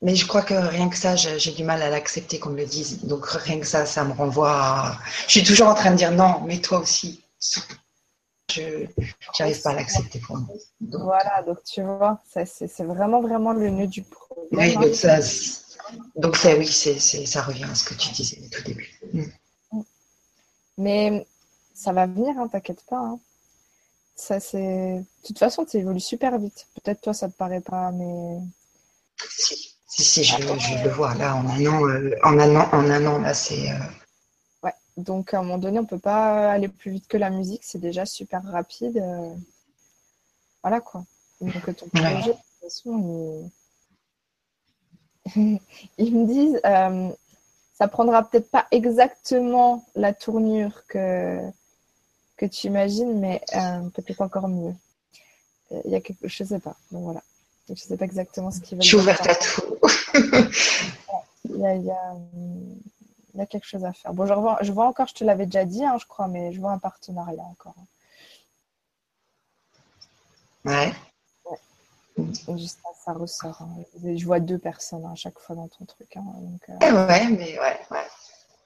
Mais 0.00 0.14
je 0.14 0.26
crois 0.26 0.42
que 0.42 0.54
rien 0.54 0.88
que 0.88 0.96
ça, 0.96 1.16
j'ai 1.16 1.52
du 1.52 1.64
mal 1.64 1.82
à 1.82 1.90
l'accepter 1.90 2.38
qu'on 2.38 2.50
me 2.50 2.56
le 2.56 2.66
dise. 2.66 3.04
Donc 3.04 3.26
rien 3.26 3.58
que 3.58 3.66
ça, 3.66 3.86
ça 3.86 4.04
me 4.04 4.12
renvoie 4.12 4.52
à... 4.52 4.98
Je 5.26 5.32
suis 5.32 5.42
toujours 5.44 5.68
en 5.68 5.74
train 5.74 5.90
de 5.90 5.96
dire 5.96 6.12
non, 6.12 6.40
mais 6.46 6.60
toi 6.60 6.78
aussi. 6.78 7.22
Je 8.50 8.86
n'arrive 9.38 9.60
pas 9.60 9.70
à 9.70 9.74
l'accepter 9.74 10.20
pour 10.20 10.38
moi. 10.38 10.54
Voilà, 10.80 11.42
donc 11.42 11.62
tu 11.64 11.82
vois, 11.82 12.22
c'est 12.32 12.84
vraiment, 12.84 13.20
vraiment 13.20 13.52
le 13.52 13.70
nœud 13.70 13.88
du 13.88 14.02
problème. 14.02 14.46
Oui, 14.52 14.74
donc 14.76 14.94
ça, 14.94 15.18
donc 16.16 16.36
ça, 16.36 16.54
oui, 16.56 16.66
ça 16.66 17.42
revient 17.42 17.64
à 17.64 17.74
ce 17.74 17.84
que 17.84 17.94
tu 17.94 18.10
disais 18.12 18.38
au 18.44 18.48
tout 18.48 18.62
début. 18.62 18.98
Mm. 19.12 19.24
Mais 20.78 21.26
ça 21.74 21.92
va 21.92 22.06
venir, 22.06 22.38
hein, 22.38 22.48
t'inquiète 22.48 22.84
pas. 22.88 23.00
Hein. 23.00 23.18
Ça, 24.14 24.40
c'est... 24.40 24.98
De 24.98 25.26
toute 25.26 25.38
façon, 25.38 25.64
tu 25.64 25.76
évolues 25.76 26.00
super 26.00 26.38
vite. 26.38 26.66
Peut-être 26.74 27.00
toi, 27.00 27.12
ça 27.12 27.28
te 27.28 27.36
paraît 27.36 27.60
pas, 27.60 27.90
mais 27.92 28.38
si, 29.26 29.74
si, 30.04 30.24
je, 30.24 30.36
le 30.84 30.90
vois. 30.90 31.14
Là, 31.14 31.36
en 31.36 31.48
un 31.48 31.66
an, 31.66 31.88
euh, 31.88 32.14
en 32.22 32.38
un 32.38 32.56
an, 32.56 32.68
en 32.72 32.90
un 32.90 33.06
an 33.06 33.18
là, 33.18 33.34
c'est. 33.34 33.70
Euh, 33.70 33.78
ouais, 34.62 34.74
donc 34.96 35.34
à 35.34 35.38
un 35.38 35.42
moment 35.42 35.58
donné, 35.58 35.78
on 35.78 35.86
peut 35.86 35.98
pas 35.98 36.50
aller 36.50 36.68
plus 36.68 36.92
vite 36.92 37.08
que 37.08 37.16
la 37.16 37.30
musique, 37.30 37.64
c'est 37.64 37.80
déjà 37.80 38.06
super 38.06 38.42
rapide. 38.44 38.98
Euh, 38.98 39.34
voilà 40.62 40.80
quoi. 40.80 41.04
Donc 41.40 41.52
ton 41.76 41.88
projet, 41.88 42.22
de 42.22 42.32
toute 42.32 42.40
façon, 42.62 43.50
ils, 45.36 46.14
me 46.14 46.26
disent, 46.26 46.60
ça 47.74 47.88
prendra 47.88 48.28
peut-être 48.28 48.50
pas 48.50 48.66
exactement 48.72 49.86
la 49.94 50.12
tournure 50.12 50.84
que, 50.88 51.40
que 52.36 52.46
tu 52.46 52.66
imagines, 52.66 53.18
mais 53.20 53.40
peut-être 53.94 54.20
encore 54.20 54.48
mieux. 54.48 54.74
Il 55.84 55.90
y 55.90 55.94
a 55.94 56.00
quelque 56.00 56.26
je 56.26 56.44
sais 56.44 56.58
pas. 56.58 56.76
Donc 56.90 57.04
voilà. 57.04 57.22
Je 57.68 57.72
ne 57.72 57.76
sais 57.76 57.96
pas 57.96 58.06
exactement 58.06 58.50
ce 58.50 58.60
qu'ils 58.60 58.76
veulent. 58.78 58.82
Je 58.82 58.88
suis 58.88 58.96
ouverte 58.96 59.26
à 59.26 59.34
tout. 59.34 59.62
il, 61.44 61.60
y 61.60 61.66
a, 61.66 61.74
il, 61.74 61.84
y 61.84 61.90
a, 61.90 62.14
il, 63.34 63.38
y 63.38 63.40
a, 63.40 63.46
quelque 63.46 63.66
chose 63.66 63.84
à 63.84 63.92
faire. 63.92 64.14
Bon, 64.14 64.26
je 64.26 64.32
vois, 64.32 64.58
je 64.62 64.72
vois 64.72 64.86
encore, 64.86 65.06
je 65.08 65.14
te 65.14 65.24
l'avais 65.24 65.44
déjà 65.44 65.66
dit, 65.66 65.84
hein, 65.84 65.98
je 66.00 66.06
crois, 66.06 66.28
mais 66.28 66.52
je 66.52 66.60
vois 66.60 66.72
un 66.72 66.78
partenariat 66.78 67.42
encore. 67.42 67.74
Ouais. 70.64 70.92
ouais. 71.44 72.56
Juste 72.56 72.80
ça, 73.04 73.12
ressort. 73.12 73.60
Hein. 73.60 73.82
Je 74.02 74.24
vois 74.24 74.40
deux 74.40 74.58
personnes 74.58 75.04
hein, 75.04 75.12
à 75.12 75.16
chaque 75.16 75.38
fois 75.38 75.54
dans 75.54 75.68
ton 75.68 75.84
truc. 75.84 76.16
Hein, 76.16 76.24
donc, 76.24 76.68
euh... 76.70 77.06
Ouais, 77.06 77.28
mais 77.28 77.58
ouais, 77.58 77.80
ouais. 77.90 78.06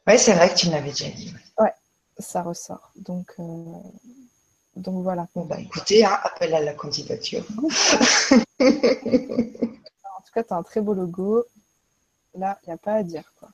Ouais, 0.06 0.18
c'est 0.18 0.34
vrai 0.34 0.48
que 0.48 0.54
tu 0.54 0.68
me 0.68 0.72
l'avais 0.72 0.90
déjà 0.90 1.10
dit. 1.10 1.34
Ouais, 1.58 1.72
ça 2.18 2.42
ressort. 2.42 2.92
Donc, 2.96 3.34
euh, 3.40 3.64
donc 4.76 5.02
voilà. 5.02 5.26
Bon, 5.34 5.44
bah 5.44 5.58
écoutez, 5.60 6.04
hein, 6.04 6.18
appel 6.22 6.54
à 6.54 6.60
la 6.60 6.74
candidature. 6.74 7.44
en 7.58 8.64
tout 8.64 10.32
cas, 10.34 10.42
tu 10.42 10.52
as 10.52 10.56
un 10.56 10.62
très 10.62 10.80
beau 10.80 10.94
logo. 10.94 11.44
Là, 12.34 12.58
il 12.62 12.70
n'y 12.70 12.74
a 12.74 12.78
pas 12.78 12.94
à 12.94 13.02
dire. 13.02 13.24
quoi. 13.38 13.50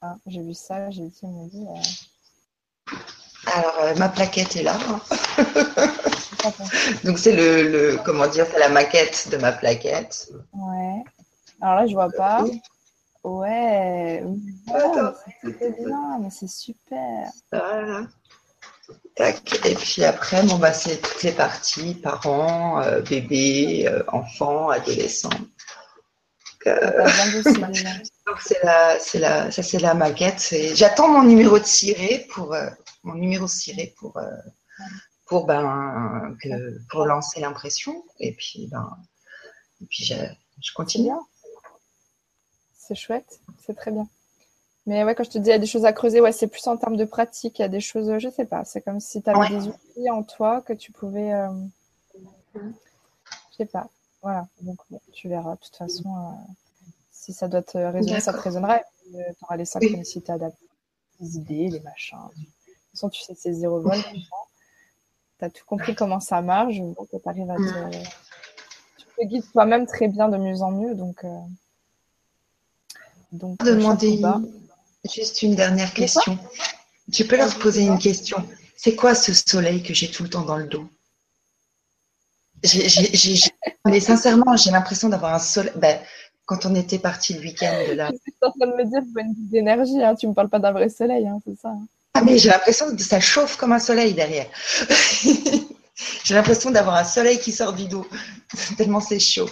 Hein, 0.00 0.16
j'ai 0.26 0.42
vu 0.42 0.54
ça, 0.54 0.90
j'ai 0.90 1.02
dit, 1.02 1.20
on 1.22 1.46
dit. 1.46 1.66
Euh... 1.68 2.94
Alors, 3.46 3.78
euh, 3.80 3.94
ma 3.96 4.08
plaquette 4.08 4.56
est 4.56 4.62
là. 4.62 4.78
Donc, 7.04 7.18
c'est 7.18 7.36
le, 7.36 7.68
le, 7.68 7.98
comment 8.04 8.26
dire, 8.26 8.46
c'est 8.50 8.58
la 8.58 8.68
maquette 8.68 9.28
de 9.30 9.36
ma 9.36 9.52
plaquette. 9.52 10.30
Ouais. 10.52 11.04
Alors 11.60 11.76
là, 11.76 11.86
je 11.86 11.92
vois 11.92 12.10
pas. 12.10 12.44
Ouais, 13.24 14.24
c'est 15.42 15.84
bien, 15.84 16.18
mais 16.20 16.30
c'est 16.30 16.48
super. 16.48 17.30
Voilà. 17.52 18.06
Tac. 19.14 19.66
Et 19.66 19.74
puis 19.74 20.04
après, 20.04 20.42
bon, 20.44 20.56
bah, 20.56 20.72
c'est 20.72 21.00
toutes 21.00 21.22
les 21.22 21.32
parties, 21.32 21.94
parents, 21.94 22.80
euh, 22.80 23.00
bébés, 23.02 23.86
euh, 23.86 24.02
enfants, 24.08 24.70
adolescents. 24.70 25.30
Euh, 26.66 27.06
c'est 28.40 28.62
la, 28.62 28.98
c'est 28.98 29.18
la, 29.18 29.50
ça 29.50 29.62
c'est 29.62 29.80
la 29.80 29.94
maquette. 29.94 30.54
J'attends 30.74 31.08
mon 31.08 31.24
numéro 31.24 31.58
de 31.58 31.64
ciré 31.64 32.26
pour 32.30 32.56
mon 33.02 33.14
numéro 33.14 33.48
ciré 33.48 33.94
pour 33.98 34.18
pour 35.26 35.46
ben 35.46 36.36
pour 36.88 37.04
lancer 37.04 37.40
l'impression. 37.40 38.04
Et 38.20 38.32
puis 38.32 38.68
ben 38.70 38.88
et 39.82 39.86
puis 39.86 40.04
je, 40.04 40.14
je 40.14 40.72
continue. 40.72 41.10
C'est 42.78 42.94
chouette, 42.94 43.40
c'est 43.66 43.74
très 43.74 43.90
bien. 43.90 44.06
Mais 44.86 45.04
ouais, 45.04 45.14
quand 45.14 45.24
je 45.24 45.30
te 45.30 45.38
dis, 45.38 45.48
il 45.48 45.52
y 45.52 45.54
a 45.54 45.58
des 45.58 45.66
choses 45.66 45.84
à 45.84 45.92
creuser, 45.92 46.20
ouais, 46.20 46.32
c'est 46.32 46.48
plus 46.48 46.66
en 46.66 46.76
termes 46.76 46.96
de 46.96 47.04
pratique. 47.04 47.58
Il 47.58 47.62
y 47.62 47.64
a 47.64 47.68
des 47.68 47.80
choses, 47.80 48.18
je 48.18 48.28
sais 48.28 48.44
pas, 48.44 48.64
c'est 48.64 48.80
comme 48.80 48.98
si 48.98 49.22
tu 49.22 49.30
avais 49.30 49.48
des 49.48 49.68
outils 49.68 50.10
en 50.10 50.22
toi 50.22 50.60
que 50.60 50.72
tu 50.72 50.90
pouvais. 50.90 51.32
Euh... 51.32 51.48
Je 52.54 53.56
sais 53.56 53.66
pas. 53.66 53.88
Voilà. 54.22 54.46
Donc, 54.62 54.78
bon, 54.90 55.00
tu 55.12 55.28
verras. 55.28 55.54
De 55.54 55.60
toute 55.60 55.76
façon, 55.76 56.08
euh, 56.08 56.52
si 57.10 57.32
ça 57.32 57.48
doit 57.48 57.62
te 57.62 57.78
résonner, 57.78 58.20
ça 58.20 58.32
te 58.32 58.38
résonnera. 58.38 58.80
Tu 59.04 59.18
auras 59.42 59.56
les 59.56 59.64
synchronicités 59.64 60.32
adaptées, 60.32 60.68
les 61.20 61.36
idées, 61.36 61.68
les 61.68 61.80
machins. 61.80 62.18
De 62.18 62.42
toute 62.42 62.90
façon, 62.92 63.08
tu 63.08 63.22
sais 63.22 63.34
c'est 63.36 63.52
zéro 63.52 63.80
vol. 63.80 63.98
Tu 65.38 65.44
as 65.44 65.50
tout 65.50 65.64
compris 65.64 65.94
comment 65.94 66.20
ça 66.20 66.42
marche. 66.42 66.78
Donc, 66.78 67.08
tu 67.08 67.16
arrives 67.28 67.50
à 67.50 67.56
te. 67.56 67.98
Tu 68.98 69.06
te 69.16 69.24
guides 69.26 69.52
toi-même 69.52 69.86
très 69.86 70.08
bien 70.08 70.28
de 70.28 70.38
mieux 70.38 70.60
en 70.62 70.72
mieux. 70.72 70.94
Donc. 70.96 71.24
Euh... 71.24 71.38
Donc, 73.32 73.58
demander 73.64 74.20
juste 75.10 75.42
une 75.42 75.54
dernière 75.54 75.92
question. 75.92 76.38
Tu 77.12 77.24
peux 77.24 77.36
leur 77.36 77.54
poser 77.58 77.82
une 77.82 77.98
question. 77.98 78.46
C'est 78.76 78.94
quoi 78.94 79.14
ce 79.14 79.32
soleil 79.34 79.82
que 79.82 79.94
j'ai 79.94 80.10
tout 80.10 80.22
le 80.22 80.30
temps 80.30 80.42
dans 80.42 80.56
le 80.56 80.66
dos? 80.66 80.88
Mais 83.84 84.00
sincèrement, 84.00 84.56
j'ai 84.56 84.70
l'impression 84.70 85.08
d'avoir 85.08 85.34
un 85.34 85.38
soleil. 85.38 85.72
Ben, 85.76 85.98
quand 86.44 86.66
on 86.66 86.74
était 86.74 86.98
parti 86.98 87.34
le 87.34 87.40
week-end 87.40 87.72
de 87.88 87.94
là. 87.94 88.10
Tu 88.10 88.30
es 88.30 88.46
en 88.46 88.50
train 88.50 88.66
de 88.66 88.76
me 88.76 88.84
dire 88.84 89.02
une 89.16 89.34
d'énergie. 89.48 90.02
Hein. 90.02 90.14
Tu 90.14 90.26
me 90.26 90.34
parles 90.34 90.48
pas 90.48 90.58
d'un 90.58 90.72
vrai 90.72 90.88
soleil, 90.88 91.26
hein, 91.26 91.38
c'est 91.44 91.58
ça. 91.58 91.68
Hein. 91.68 91.86
Ah 92.14 92.22
mais 92.22 92.38
j'ai 92.38 92.50
l'impression 92.50 92.94
que 92.94 93.02
ça 93.02 93.20
chauffe 93.20 93.56
comme 93.56 93.72
un 93.72 93.78
soleil 93.78 94.12
derrière. 94.12 94.46
j'ai 96.24 96.34
l'impression 96.34 96.70
d'avoir 96.70 96.96
un 96.96 97.04
soleil 97.04 97.38
qui 97.38 97.52
sort 97.52 97.72
du 97.72 97.86
dos. 97.86 98.06
Tellement 98.76 99.00
c'est 99.00 99.18
chaud. 99.18 99.48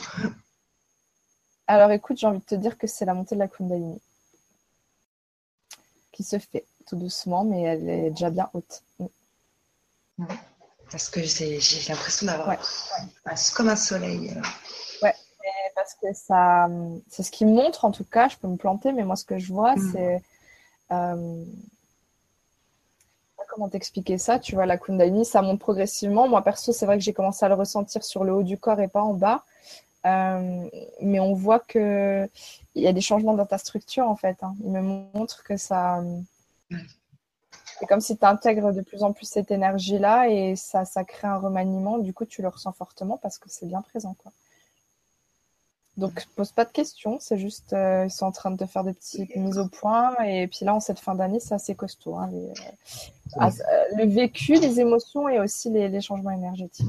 Alors 1.67 1.91
écoute, 1.93 2.19
j'ai 2.19 2.27
envie 2.27 2.41
de 2.41 2.45
te 2.45 2.55
dire 2.55 2.77
que 2.77 2.87
c'est 2.87 3.05
la 3.05 3.15
montée 3.15 3.35
de 3.35 3.41
la 3.41 3.49
Kundalini 3.49 4.01
qui 6.13 6.23
se 6.23 6.39
fait 6.39 6.65
tout 6.87 6.97
doucement, 6.97 7.45
mais 7.45 7.63
elle 7.63 7.89
est 7.89 8.11
déjà 8.11 8.31
bien 8.31 8.51
haute. 8.55 8.83
Mm. 8.99 10.27
Parce 10.91 11.09
que 11.09 11.23
j'ai 11.23 11.61
l'impression 11.89 12.27
d'avoir 12.27 12.57
comme 13.55 13.69
un 13.69 13.77
soleil. 13.77 14.33
Euh. 14.37 14.43
Ouais, 15.03 15.15
parce 15.77 15.95
que 15.95 16.13
ça, 16.13 16.69
c'est 17.09 17.23
ce 17.23 17.31
qui 17.31 17.45
montre 17.45 17.85
en 17.85 17.93
tout 17.93 18.05
cas. 18.05 18.29
Je 18.29 18.37
peux 18.37 18.49
me 18.49 18.57
planter, 18.57 18.93
mais 18.93 19.05
moi 19.05 19.17
ce 19.17 19.25
que 19.25 19.39
je 19.39 19.53
vois, 19.53 19.77
mm. 19.77 19.93
c'est 19.93 20.23
euh, 20.93 21.45
comment 23.51 23.69
t'expliquer 23.69 24.17
ça 24.19 24.39
Tu 24.39 24.55
vois, 24.55 24.67
la 24.67 24.79
Kundalini, 24.79 25.25
ça 25.25 25.43
monte 25.43 25.61
progressivement. 25.61 26.29
Moi 26.29 26.43
perso, 26.43 26.73
c'est 26.73 26.87
vrai 26.87 26.99
que 26.99 27.05
j'ai 27.05 27.13
commencé 27.13 27.45
à 27.45 27.49
le 27.49 27.55
ressentir 27.55 28.05
sur 28.05 28.25
le 28.25 28.33
haut 28.33 28.43
du 28.43 28.57
corps 28.59 28.81
et 28.81 28.89
pas 28.89 29.03
en 29.03 29.15
bas. 29.15 29.45
Euh, 30.07 30.69
mais 31.03 31.21
on 31.21 31.35
voit 31.35 31.61
que 31.61 32.29
il 32.75 32.83
y 32.83 32.87
a 32.87 32.93
des 32.93 33.01
changements 33.03 33.35
dans 33.35 33.47
ta 33.47 33.59
structure 33.59 34.09
en 34.09 34.17
fait. 34.17 34.37
Hein. 34.43 34.55
Il 34.65 34.71
me 34.71 34.81
montre 34.81 35.43
que 35.45 35.57
ça. 35.57 36.03
C'est 37.79 37.87
comme 37.87 38.01
si 38.01 38.17
tu 38.17 38.25
intègres 38.25 38.73
de 38.73 38.83
plus 38.83 39.03
en 39.03 39.13
plus 39.13 39.27
cette 39.27 39.51
énergie-là 39.51 40.29
et 40.29 40.55
ça, 40.57 40.85
ça 40.85 41.05
crée 41.05 41.29
un 41.29 41.39
remaniement. 41.39 41.99
Du 41.99 42.13
coup, 42.13 42.27
tu 42.27 42.43
le 42.43 42.49
ressens 42.49 42.73
fortement 42.73 43.17
parce 43.17 43.39
que 43.39 43.49
c'est 43.49 43.67
bien 43.67 43.81
présent. 43.83 44.15
Quoi. 44.23 44.33
Donc, 45.97 46.27
pose 46.37 46.53
pas 46.53 46.65
de 46.65 46.73
questions. 46.73 47.19
C'est 47.21 47.39
juste, 47.39 47.73
euh, 47.73 48.05
ils 48.07 48.11
sont 48.11 48.27
en 48.27 48.33
train 48.33 48.51
de 48.51 48.67
faire 48.67 48.85
des 48.85 48.93
petites 48.93 49.35
mises 49.37 49.59
au 49.59 49.69
point. 49.69 50.15
Et 50.25 50.47
puis 50.47 50.65
là, 50.65 50.75
en 50.75 50.81
cette 50.81 51.01
fin 51.01 51.15
d'année, 51.15 51.41
c'est 51.41 51.55
assez 51.55 51.75
costaud. 51.75 52.17
Hein, 52.17 52.31
euh, 52.33 52.53
ah, 53.39 53.51
le 53.97 54.07
vécu, 54.07 54.55
les 54.55 54.81
émotions 54.81 55.29
et 55.29 55.39
aussi 55.39 55.69
les, 55.71 56.01
changements 56.01 56.31
énergétiques. 56.31 56.87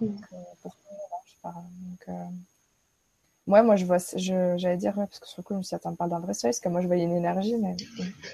donc, 0.00 0.20
euh... 0.32 0.68
ouais, 3.46 3.62
moi, 3.62 3.76
je 3.76 3.84
vois, 3.84 3.98
j'allais 4.16 4.76
dire, 4.76 4.96
ouais, 4.96 5.06
parce 5.06 5.18
que 5.18 5.26
sur 5.26 5.40
le 5.40 5.42
coup, 5.44 5.54
je 5.54 5.58
me 5.58 5.62
suis 5.62 5.70
dit, 5.70 5.74
attends, 5.76 5.94
parle 5.94 6.10
d'un 6.10 6.20
vrai 6.20 6.34
soleil, 6.34 6.52
parce 6.52 6.60
que 6.60 6.68
moi, 6.68 6.80
je 6.80 6.86
voyais 6.86 7.04
une 7.04 7.16
énergie, 7.16 7.56
mais. 7.56 7.76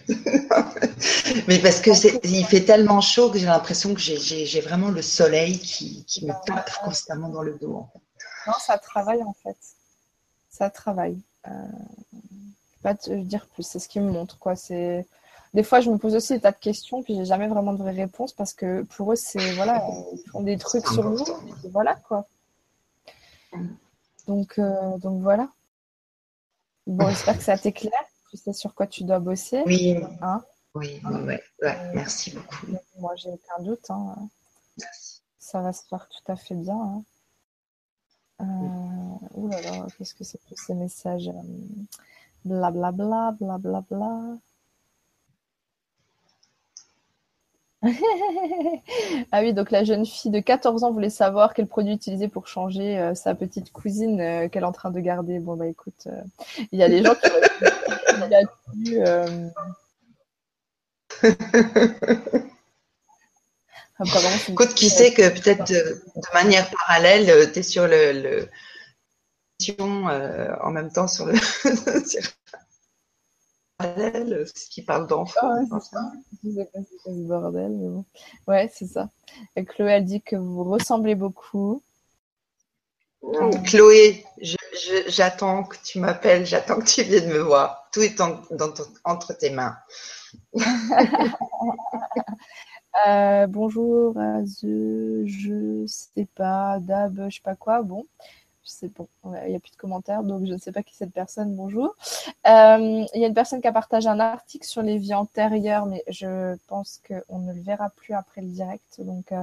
mais 1.49 1.59
parce 1.59 1.81
que 1.81 2.27
il 2.27 2.47
fait 2.47 2.65
tellement 2.65 3.01
chaud 3.01 3.31
que 3.31 3.39
j'ai 3.39 3.47
l'impression 3.47 3.95
que 3.95 4.01
j'ai 4.01 4.61
vraiment 4.61 4.91
le 4.91 5.03
soleil 5.03 5.59
qui, 5.59 6.05
qui 6.05 6.27
me 6.27 6.33
tape 6.47 6.71
constamment 6.85 7.29
dans 7.29 7.43
le 7.43 7.55
dos. 7.55 7.87
Non, 8.47 8.55
ça 8.59 8.79
travaille, 8.79 9.23
en 9.23 9.35
fait. 9.43 9.57
Ça 10.51 10.71
travaille. 10.71 11.19
Euh... 11.49 11.53
Pas 12.83 12.95
te 12.95 13.13
dire 13.13 13.47
plus, 13.49 13.63
c'est 13.63 13.79
ce 13.79 13.89
qui 13.89 14.01
me 14.01 14.11
montre, 14.11 14.39
quoi. 14.39 14.57
C'est 14.57 15.07
des 15.53 15.63
fois, 15.65 15.81
je 15.81 15.91
me 15.91 15.99
pose 15.99 16.15
aussi 16.15 16.35
des 16.35 16.41
tas 16.41 16.53
de 16.53 16.57
questions, 16.57 17.03
puis 17.03 17.17
j'ai 17.17 17.25
jamais 17.25 17.49
vraiment 17.49 17.73
de 17.73 17.79
vraies 17.79 17.91
réponses 17.91 18.33
parce 18.33 18.55
que 18.55 18.83
pour 18.83 19.13
eux, 19.13 19.17
c'est 19.17 19.53
voilà, 19.55 19.85
ils 20.13 20.31
font 20.31 20.43
des 20.43 20.57
trucs 20.57 20.87
sur 20.87 21.11
nous, 21.11 21.25
voilà 21.73 21.97
quoi. 22.09 22.27
Donc, 24.27 24.59
euh, 24.59 24.99
donc 24.99 25.23
voilà. 25.23 25.49
Bon, 26.87 27.09
j'espère 27.11 27.37
que 27.37 27.45
ça 27.45 27.59
t'éclaire. 27.59 27.93
Tu 28.31 28.37
sais 28.37 28.53
sur 28.53 28.75
quoi 28.75 28.87
tu 28.87 29.05
dois 29.05 29.19
bosser. 29.19 29.63
Oui. 29.67 29.97
Hein 30.23 30.43
oui, 30.75 31.01
ouais, 31.05 31.43
ouais, 31.63 31.95
merci 31.95 32.31
beaucoup. 32.31 32.67
Moi, 32.99 33.17
j'ai 33.17 33.31
aucun 33.31 33.63
doute. 33.63 33.91
Hein. 33.91 34.29
Ça 35.39 35.61
va 35.63 35.73
se 35.73 35.85
faire 35.89 36.09
tout 36.09 36.31
à 36.31 36.37
fait 36.37 36.55
bien. 36.55 36.77
Hein. 36.77 37.05
Euh, 38.41 39.27
ouh 39.35 39.49
là 39.49 39.61
là, 39.63 39.87
qu'est-ce 39.99 40.15
que 40.15 40.23
c'est 40.23 40.39
que 40.39 40.55
ces 40.55 40.75
messages 40.75 41.31
Blablabla, 42.45 43.33
blablabla. 43.39 43.59
Bla, 43.59 43.59
bla, 43.59 43.81
bla. 43.91 44.39
Ah 47.83 49.41
oui, 49.41 49.55
donc 49.55 49.71
la 49.71 49.85
jeune 49.85 50.05
fille 50.05 50.31
de 50.31 50.41
14 50.41 50.85
ans 50.85 50.93
voulait 50.93 51.09
savoir 51.09 51.55
quel 51.55 51.67
produit 51.67 51.95
utiliser 51.95 52.29
pour 52.29 52.47
changer 52.47 52.99
euh, 52.99 53.15
sa 53.15 53.35
petite 53.35 53.73
cousine 53.73 54.21
euh, 54.21 54.49
qu'elle 54.49 54.65
est 54.65 54.67
en 54.67 54.73
train 54.73 54.91
de 54.91 55.01
garder. 55.01 55.39
Bon, 55.39 55.57
bah 55.57 55.67
écoute, 55.67 56.07
euh, 56.07 56.21
il 56.73 56.79
y 56.79 56.83
a 56.83 56.91
des 56.91 57.03
gens 57.03 57.15
qui 57.15 57.31
Écoute, 64.49 64.73
qui 64.75 64.89
sait 64.89 65.13
que 65.13 65.29
peut-être 65.29 65.69
de, 65.69 66.03
manière 66.33 66.71
parallèle, 66.71 67.53
tu 67.53 67.59
es 67.59 67.63
sur 67.63 67.87
le, 67.87 68.13
le... 68.13 68.49
en 70.63 70.71
même 70.71 70.91
temps 70.91 71.09
sur 71.09 71.27
le 71.27 71.35
ce 73.81 74.69
qui 74.71 74.83
parle 74.83 75.07
d'enfants. 75.07 75.39
Ah 75.43 75.61
ouais, 75.61 76.67
c'est 76.73 77.11
ce 77.11 77.27
bordel, 77.27 77.73
mais 77.73 77.89
bon. 77.89 78.05
Ouais, 78.47 78.71
c'est 78.73 78.87
ça. 78.87 79.09
Et 79.57 79.65
Chloé, 79.65 79.93
elle 79.93 80.05
dit 80.05 80.23
que 80.23 80.37
vous 80.37 80.65
ressemblez 80.65 81.15
beaucoup. 81.15 81.83
Chloé, 83.65 84.25
j'attends 85.09 85.65
que 85.65 85.77
tu 85.85 85.99
m'appelles, 85.99 86.47
j'attends 86.47 86.79
que 86.79 86.87
tu 86.87 87.03
viennes 87.03 87.29
me 87.29 87.41
voir. 87.41 87.89
Tout 87.93 88.01
est 88.01 88.21
entre 89.05 89.33
tes 89.35 89.51
mains. 89.51 89.77
euh, 93.07 93.47
bonjour, 93.47 94.15
je 94.15 95.85
sais 95.87 96.29
pas, 96.35 96.79
Dab, 96.81 97.29
je 97.29 97.37
sais 97.37 97.43
pas 97.43 97.57
quoi. 97.57 97.83
Bon, 97.83 98.07
c'est 98.71 98.93
bon, 98.95 99.09
il 99.25 99.51
n'y 99.51 99.57
a 99.57 99.61
plus 99.61 99.73
de 99.73 99.77
commentaires, 99.77 100.23
donc 100.23 100.47
je 100.47 100.53
ne 100.53 100.59
sais 100.59 100.73
pas 100.73 100.83
qui 100.83 100.95
cette 100.95 101.13
personne. 101.13 101.55
Bonjour. 101.57 101.95
Euh, 102.47 103.05
il 103.15 103.21
y 103.21 103.25
a 103.25 103.27
une 103.27 103.35
personne 103.35 103.61
qui 103.61 103.67
a 103.67 103.73
partagé 103.73 104.09
un 104.09 104.21
article 104.21 104.67
sur 104.67 104.83
les 104.83 104.97
vies 104.97 105.15
antérieures, 105.15 105.87
mais 105.87 106.05
je 106.09 106.57
pense 106.69 107.01
qu'on 107.07 107.39
ne 107.41 107.53
le 107.53 107.61
verra 107.61 107.91
plus 107.91 108.15
après 108.15 108.41
le 108.41 108.49
direct. 108.49 109.01
Donc, 109.01 109.33
euh, 109.33 109.43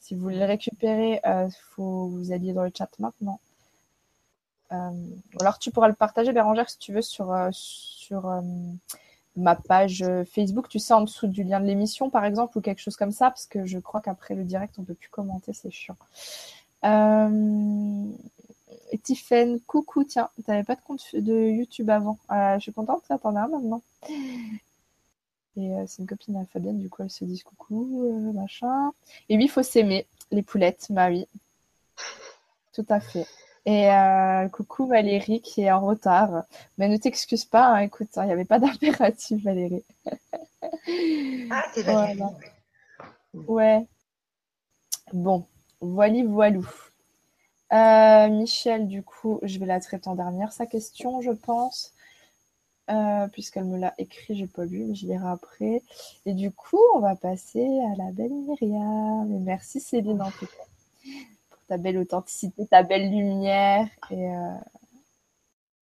si 0.00 0.14
vous 0.14 0.22
voulez 0.22 0.38
le 0.38 0.46
récupérer, 0.46 1.20
il 1.24 1.30
euh, 1.30 1.48
faut 1.74 2.08
vous 2.08 2.32
alliez 2.32 2.52
dans 2.52 2.64
le 2.64 2.72
chat 2.76 2.90
maintenant. 2.98 3.38
alors, 4.70 5.58
tu 5.58 5.70
pourras 5.70 5.88
le 5.88 5.94
partager, 5.94 6.32
Bérangère, 6.32 6.68
si 6.68 6.78
tu 6.78 6.92
veux, 6.92 7.02
sur, 7.02 7.32
sur 7.52 8.42
ma 9.36 9.54
page 9.54 10.04
Facebook, 10.32 10.68
tu 10.68 10.78
sais, 10.78 10.94
en 10.94 11.02
dessous 11.02 11.28
du 11.28 11.44
lien 11.44 11.60
de 11.60 11.66
l'émission, 11.66 12.10
par 12.10 12.24
exemple, 12.24 12.58
ou 12.58 12.60
quelque 12.60 12.80
chose 12.80 12.96
comme 12.96 13.12
ça, 13.12 13.30
parce 13.30 13.46
que 13.46 13.66
je 13.66 13.78
crois 13.78 14.00
qu'après 14.00 14.34
le 14.34 14.42
direct, 14.42 14.74
on 14.78 14.82
ne 14.82 14.86
peut 14.86 14.94
plus 14.94 15.10
commenter, 15.10 15.52
c'est 15.52 15.70
chiant. 15.70 15.96
Tiffen, 19.02 19.60
coucou, 19.60 20.04
tiens, 20.04 20.28
t'avais 20.46 20.64
pas 20.64 20.74
de 20.74 20.80
compte 20.80 21.14
de 21.14 21.48
YouTube 21.50 21.90
avant. 21.90 22.18
Euh, 22.30 22.54
je 22.56 22.60
suis 22.60 22.72
contente, 22.72 23.02
t'en 23.08 23.36
as 23.36 23.42
un 23.42 23.48
maintenant. 23.48 23.82
Et 25.56 25.72
euh, 25.72 25.84
c'est 25.86 26.02
une 26.02 26.08
copine 26.08 26.36
à 26.36 26.44
Fabienne, 26.46 26.80
du 26.80 26.88
coup 26.90 27.02
elle 27.02 27.10
se 27.10 27.24
dit 27.24 27.40
coucou, 27.40 28.32
machin. 28.34 28.92
Et 29.28 29.36
oui, 29.36 29.44
il 29.44 29.50
faut 29.50 29.62
s'aimer, 29.62 30.06
les 30.30 30.42
poulettes, 30.42 30.86
bah 30.90 31.08
oui. 31.08 31.26
Tout 32.72 32.86
à 32.88 33.00
fait. 33.00 33.26
Et 33.66 33.90
euh, 33.90 34.48
coucou 34.48 34.86
Valérie 34.86 35.40
qui 35.40 35.62
est 35.62 35.70
en 35.70 35.80
retard. 35.80 36.44
Mais 36.76 36.88
ne 36.88 36.96
t'excuse 36.96 37.44
pas, 37.44 37.66
hein, 37.66 37.78
écoute, 37.78 38.08
il 38.16 38.24
n'y 38.24 38.32
avait 38.32 38.44
pas 38.44 38.58
d'impératif 38.60 39.42
Valérie. 39.42 39.84
ah, 41.50 41.64
c'est 41.72 41.82
Valérie. 41.82 42.20
Ouais. 43.32 43.86
Bon, 45.12 45.46
voili 45.80 46.22
voilou. 46.22 46.66
Euh, 47.72 48.28
Michel, 48.28 48.86
du 48.86 49.02
coup, 49.02 49.40
je 49.42 49.58
vais 49.58 49.66
la 49.66 49.80
traiter 49.80 50.08
en 50.08 50.14
dernière, 50.14 50.52
sa 50.52 50.66
question, 50.66 51.20
je 51.20 51.30
pense. 51.30 51.92
Euh, 52.90 53.28
puisqu'elle 53.28 53.64
me 53.64 53.78
l'a 53.78 53.94
écrit, 53.96 54.36
j'ai 54.36 54.46
pas 54.46 54.66
lu, 54.66 54.84
mais 54.84 54.94
je 54.94 55.06
lirai 55.06 55.26
après. 55.26 55.82
Et 56.26 56.34
du 56.34 56.50
coup, 56.50 56.80
on 56.94 56.98
va 56.98 57.16
passer 57.16 57.66
à 57.92 57.96
la 57.96 58.12
belle 58.12 58.32
Myriam. 58.32 59.26
merci 59.40 59.80
Céline 59.80 60.20
en 60.20 60.30
tout 60.30 60.46
cas 60.46 60.64
pour 61.50 61.60
ta 61.66 61.78
belle 61.78 61.96
authenticité, 61.96 62.66
ta 62.66 62.82
belle 62.82 63.10
lumière 63.10 63.88
et, 64.10 64.28
euh, 64.28 64.56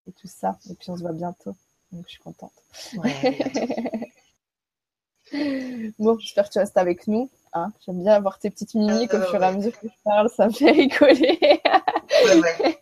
et 0.08 0.12
tout 0.12 0.28
ça. 0.28 0.60
Et 0.70 0.76
puis 0.76 0.91
on 0.91 0.98
se 0.98 1.02
voit 1.02 1.14
bientôt, 1.14 1.56
donc 1.91 2.06
je 2.06 2.12
suis 2.12 2.22
contente. 2.22 2.53
bon, 5.98 6.20
j'espère 6.20 6.48
que 6.48 6.53
tu 6.53 6.60
restes 6.60 6.78
avec 6.78 7.08
nous. 7.08 7.28
Hein. 7.53 7.72
J'aime 7.86 8.02
bien 8.02 8.14
avoir 8.14 8.40
tes 8.40 8.49
petites 8.49 8.76
mimiques 8.76 9.14
au 9.14 9.22
fur 9.22 9.41
et 9.41 9.45
à 9.45 9.52
mesure 9.52 9.78
que 9.80 9.88
je 9.88 9.94
parle, 10.03 10.30
ça 10.30 10.48
me 10.48 10.52
fait 10.52 10.72
rigoler. 10.72 11.61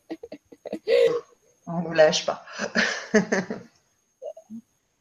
On 1.68 1.82
ne 1.82 1.96
lâche 1.96 2.26
pas. 2.26 2.44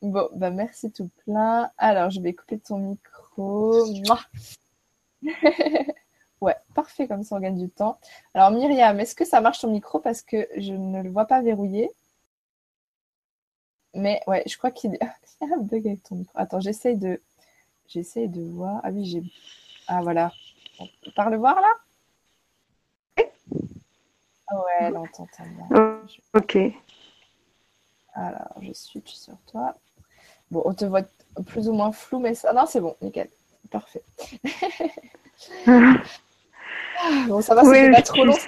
bon, 0.03 0.29
bah 0.35 0.51
merci 0.51 0.93
tout 0.93 1.09
plein. 1.25 1.71
Alors, 1.79 2.11
je 2.11 2.21
vais 2.21 2.35
couper 2.35 2.59
ton 2.59 2.79
micro. 2.79 3.87
ouais, 6.41 6.57
parfait, 6.75 7.09
comme 7.09 7.23
ça 7.23 7.37
on 7.37 7.41
gagne 7.41 7.59
du 7.59 7.71
temps. 7.71 7.99
Alors, 8.35 8.51
Myriam, 8.51 9.01
est-ce 9.01 9.15
que 9.15 9.25
ça 9.25 9.41
marche 9.41 9.61
ton 9.61 9.71
micro? 9.71 9.99
Parce 9.99 10.23
que 10.23 10.47
je 10.57 10.73
ne 10.75 11.03
le 11.03 11.11
vois 11.11 11.27
pas 11.27 11.41
verrouillé 11.43 11.91
Mais 13.95 14.21
ouais, 14.27 14.43
je 14.47 14.57
crois 14.59 14.71
qu'il 14.71 14.93
y 14.93 14.99
a 15.05 15.15
un 15.41 15.59
bug 15.59 15.87
avec 15.87 16.03
ton 16.03 16.17
micro. 16.17 16.39
Attends, 16.39 16.61
j'essaye 16.61 16.97
de. 16.97 17.21
J'essaye 17.89 18.29
de 18.29 18.43
voir. 18.43 18.81
Ah 18.85 18.91
oui, 18.91 19.05
j'ai. 19.07 19.23
Ah 19.87 20.01
voilà. 20.03 20.31
Par 21.17 21.31
le 21.31 21.39
voir 21.39 21.61
là? 21.61 21.75
Ouais, 24.51 24.79
elle 24.81 24.97
entend 24.97 25.27
bien. 25.41 26.01
ok. 26.35 26.59
Alors, 28.15 28.55
je 28.63 28.73
suis 28.73 29.03
sur 29.05 29.37
toi. 29.51 29.75
Bon, 30.51 30.63
on 30.65 30.73
te 30.75 30.85
voit 30.85 31.03
plus 31.47 31.69
ou 31.69 31.73
moins 31.73 31.93
flou, 31.93 32.19
mais 32.19 32.35
ça. 32.35 32.53
Non, 32.53 32.67
c'est 32.67 32.81
bon, 32.81 32.97
nickel. 33.03 33.29
Parfait. 33.71 34.03
bon, 37.27 37.41
ça 37.43 37.55
va, 37.55 37.63
c'est 37.65 37.91
pas 37.91 38.03
trop 38.03 38.25
long, 38.25 38.35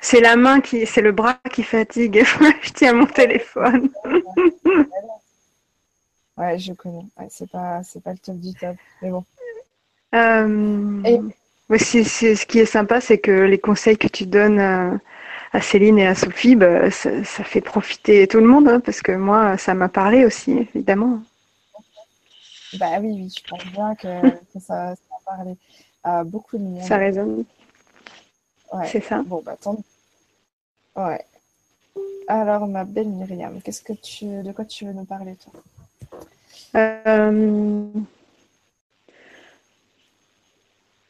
c'est 0.00 0.20
la 0.20 0.36
main 0.36 0.60
qui, 0.60 0.86
c'est 0.86 1.02
le 1.02 1.12
bras 1.12 1.38
qui 1.52 1.62
fatigue. 1.62 2.24
je 2.62 2.72
tiens 2.72 2.94
mon 2.94 3.06
téléphone. 3.06 3.90
Ouais, 6.40 6.58
je 6.58 6.72
connais. 6.72 7.04
Ouais, 7.18 7.26
c'est 7.28 7.50
pas, 7.50 7.82
c'est 7.82 8.02
pas 8.02 8.12
le 8.12 8.18
top 8.18 8.36
du 8.36 8.54
top, 8.54 8.74
mais 9.02 9.10
bon. 9.10 9.24
Euh... 10.14 11.02
Et... 11.04 11.78
ce 11.78 12.46
qui 12.46 12.58
est 12.58 12.64
sympa, 12.64 13.02
c'est 13.02 13.18
que 13.18 13.30
les 13.30 13.58
conseils 13.58 13.98
que 13.98 14.08
tu 14.08 14.24
donnes 14.24 14.58
à, 14.58 15.60
Céline 15.60 15.98
et 15.98 16.06
à 16.06 16.14
Sophie, 16.14 16.56
bah, 16.56 16.90
ça, 16.90 17.22
fait 17.24 17.60
profiter 17.60 18.26
tout 18.26 18.38
le 18.38 18.46
monde, 18.46 18.68
hein, 18.68 18.80
parce 18.80 19.02
que 19.02 19.12
moi, 19.12 19.58
ça 19.58 19.74
m'a 19.74 19.90
parlé 19.90 20.24
aussi, 20.24 20.66
évidemment. 20.74 21.20
Bah 22.78 22.98
oui, 23.00 23.10
oui, 23.12 23.34
je 23.36 23.46
pense 23.46 23.64
bien 23.66 23.94
que, 23.96 24.08
ça, 24.60 24.60
ça, 24.60 24.92
a 24.94 25.36
parlé 25.36 25.56
à 26.02 26.24
beaucoup 26.24 26.56
de 26.56 26.62
monde. 26.62 26.82
Ça 26.82 26.96
résonne. 26.96 27.44
Ouais. 28.72 28.86
C'est 28.86 29.02
ça. 29.02 29.22
Bon, 29.26 29.42
bah 29.44 29.56
tant 29.60 29.76
Ouais. 30.96 31.22
Alors, 32.28 32.66
ma 32.66 32.84
belle 32.84 33.08
Myriam, 33.08 33.60
qu'est-ce 33.60 33.82
que 33.82 33.92
tu, 33.92 34.24
de 34.24 34.52
quoi 34.52 34.64
tu 34.64 34.86
veux 34.86 34.92
nous 34.92 35.04
parler, 35.04 35.36
toi? 35.36 35.60
Euh, 36.76 37.84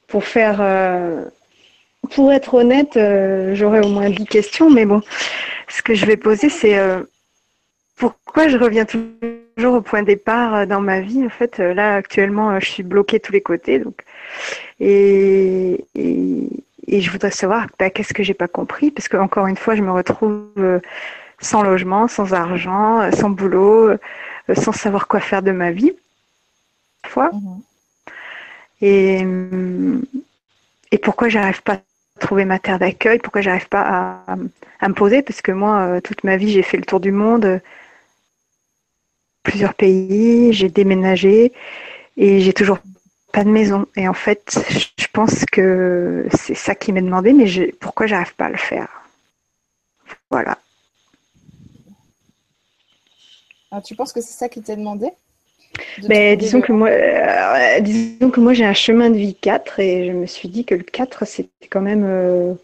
pour 0.07 0.25
faire. 0.25 0.59
Euh, 0.61 1.25
pour 2.15 2.33
être 2.33 2.55
honnête, 2.55 2.97
euh, 2.97 3.55
j'aurais 3.55 3.85
au 3.85 3.89
moins 3.89 4.11
10 4.11 4.25
questions, 4.25 4.69
mais 4.69 4.85
bon, 4.85 5.01
ce 5.69 5.83
que 5.83 5.95
je 5.95 6.07
vais 6.07 6.17
poser, 6.17 6.49
c'est 6.49 6.77
pourquoi 7.97 8.49
je 8.49 8.57
reviens 8.57 8.85
toujours 8.85 9.75
au 9.75 9.81
point 9.81 10.03
départ 10.03 10.67
dans 10.67 10.81
ma 10.81 11.01
vie. 11.01 11.25
En 11.25 11.29
fait, 11.29 11.59
là, 11.59 11.95
actuellement, 11.95 12.59
je 12.59 12.67
suis 12.67 12.83
bloquée 12.83 13.21
tous 13.21 13.33
les 13.33 13.43
côtés. 13.43 13.79
Donc, 13.79 14.03
et, 14.81 15.85
je 15.95 17.11
voudrais 17.11 17.31
savoir 17.31 17.67
bah, 17.79 17.91
qu'est-ce 17.91 18.15
que 18.15 18.25
j'ai 18.25 18.35
pas 18.35 18.49
compris, 18.49 18.91
parce 18.91 19.07
que 19.07 19.17
encore 19.19 19.47
une 19.47 19.57
fois, 19.57 19.77
je 19.77 19.83
me 19.83 19.93
retrouve 19.93 20.81
sans 21.39 21.63
logement, 21.63 22.09
sans 22.09 22.33
argent, 22.33 23.09
sans 23.13 23.31
boulot, 23.31 23.91
sans 24.55 24.73
savoir 24.73 25.09
quoi 25.09 25.21
faire 25.21 25.43
de 25.43 25.53
ma 25.53 25.71
vie. 25.71 25.93
Fois. 27.07 27.31
Mhm. 27.33 27.63
Et, 28.83 29.25
et 30.91 30.99
pourquoi 30.99 31.29
j'arrive 31.29 31.63
pas 31.63 31.75
à 31.75 31.81
trouver 32.21 32.45
ma 32.45 32.59
terre 32.59 32.79
d'accueil, 32.79 33.19
pourquoi 33.19 33.41
j'arrive 33.41 33.69
pas 33.69 34.25
à, 34.27 34.89
me 34.89 34.95
poser, 34.95 35.23
parce 35.23 35.43
que 35.43 35.53
moi, 35.53 35.81
euh, 35.81 36.01
toute 36.01 36.25
ma 36.25 36.37
vie, 36.37 36.51
j'ai 36.51 36.63
fait 36.63 36.79
le 36.79 36.85
tour 36.85 37.01
du 37.01 37.13
monde, 37.13 37.61
plusieurs 39.43 39.75
pays, 39.75 40.53
j'ai 40.53 40.69
déménagé 40.69 41.53
et 42.17 42.41
j'ai 42.41 42.53
toujours 42.53 42.79
pas 43.33 43.45
de 43.45 43.51
maison. 43.51 43.87
Et 43.97 44.09
en 44.09 44.15
fait, 44.15 44.59
je 44.99 45.07
pense 45.13 45.45
que 45.45 46.27
c'est 46.33 46.55
ça 46.55 46.75
qui 46.75 46.93
m'est 46.93 47.03
demandé, 47.03 47.33
mais 47.33 47.47
je, 47.47 47.65
pourquoi 47.77 48.07
j'arrive 48.07 48.35
pas 48.35 48.47
à 48.47 48.51
le 48.51 48.57
faire? 48.57 48.89
Voilà. 50.31 50.59
Ah, 53.71 53.81
tu 53.81 53.95
penses 53.95 54.13
que 54.13 54.21
c'est 54.21 54.33
ça 54.33 54.49
qui 54.49 54.61
t'est 54.63 54.77
demandé 54.77 55.09
ben, 56.09 56.37
disons, 56.37 56.61
que 56.61 56.73
moi, 56.73 56.89
euh, 56.89 57.81
disons 57.81 58.31
que 58.31 58.41
moi 58.41 58.53
j'ai 58.53 58.65
un 58.65 58.75
chemin 58.75 59.11
de 59.11 59.17
vie 59.17 59.35
4 59.35 59.79
et 59.79 60.07
je 60.07 60.13
me 60.13 60.27
suis 60.27 60.49
dit 60.49 60.65
que 60.65 60.75
le 60.75 60.83
4 60.83 61.25
c'était 61.27 61.69
quand 61.71 61.81
même 61.81 62.05
euh, 62.05 62.55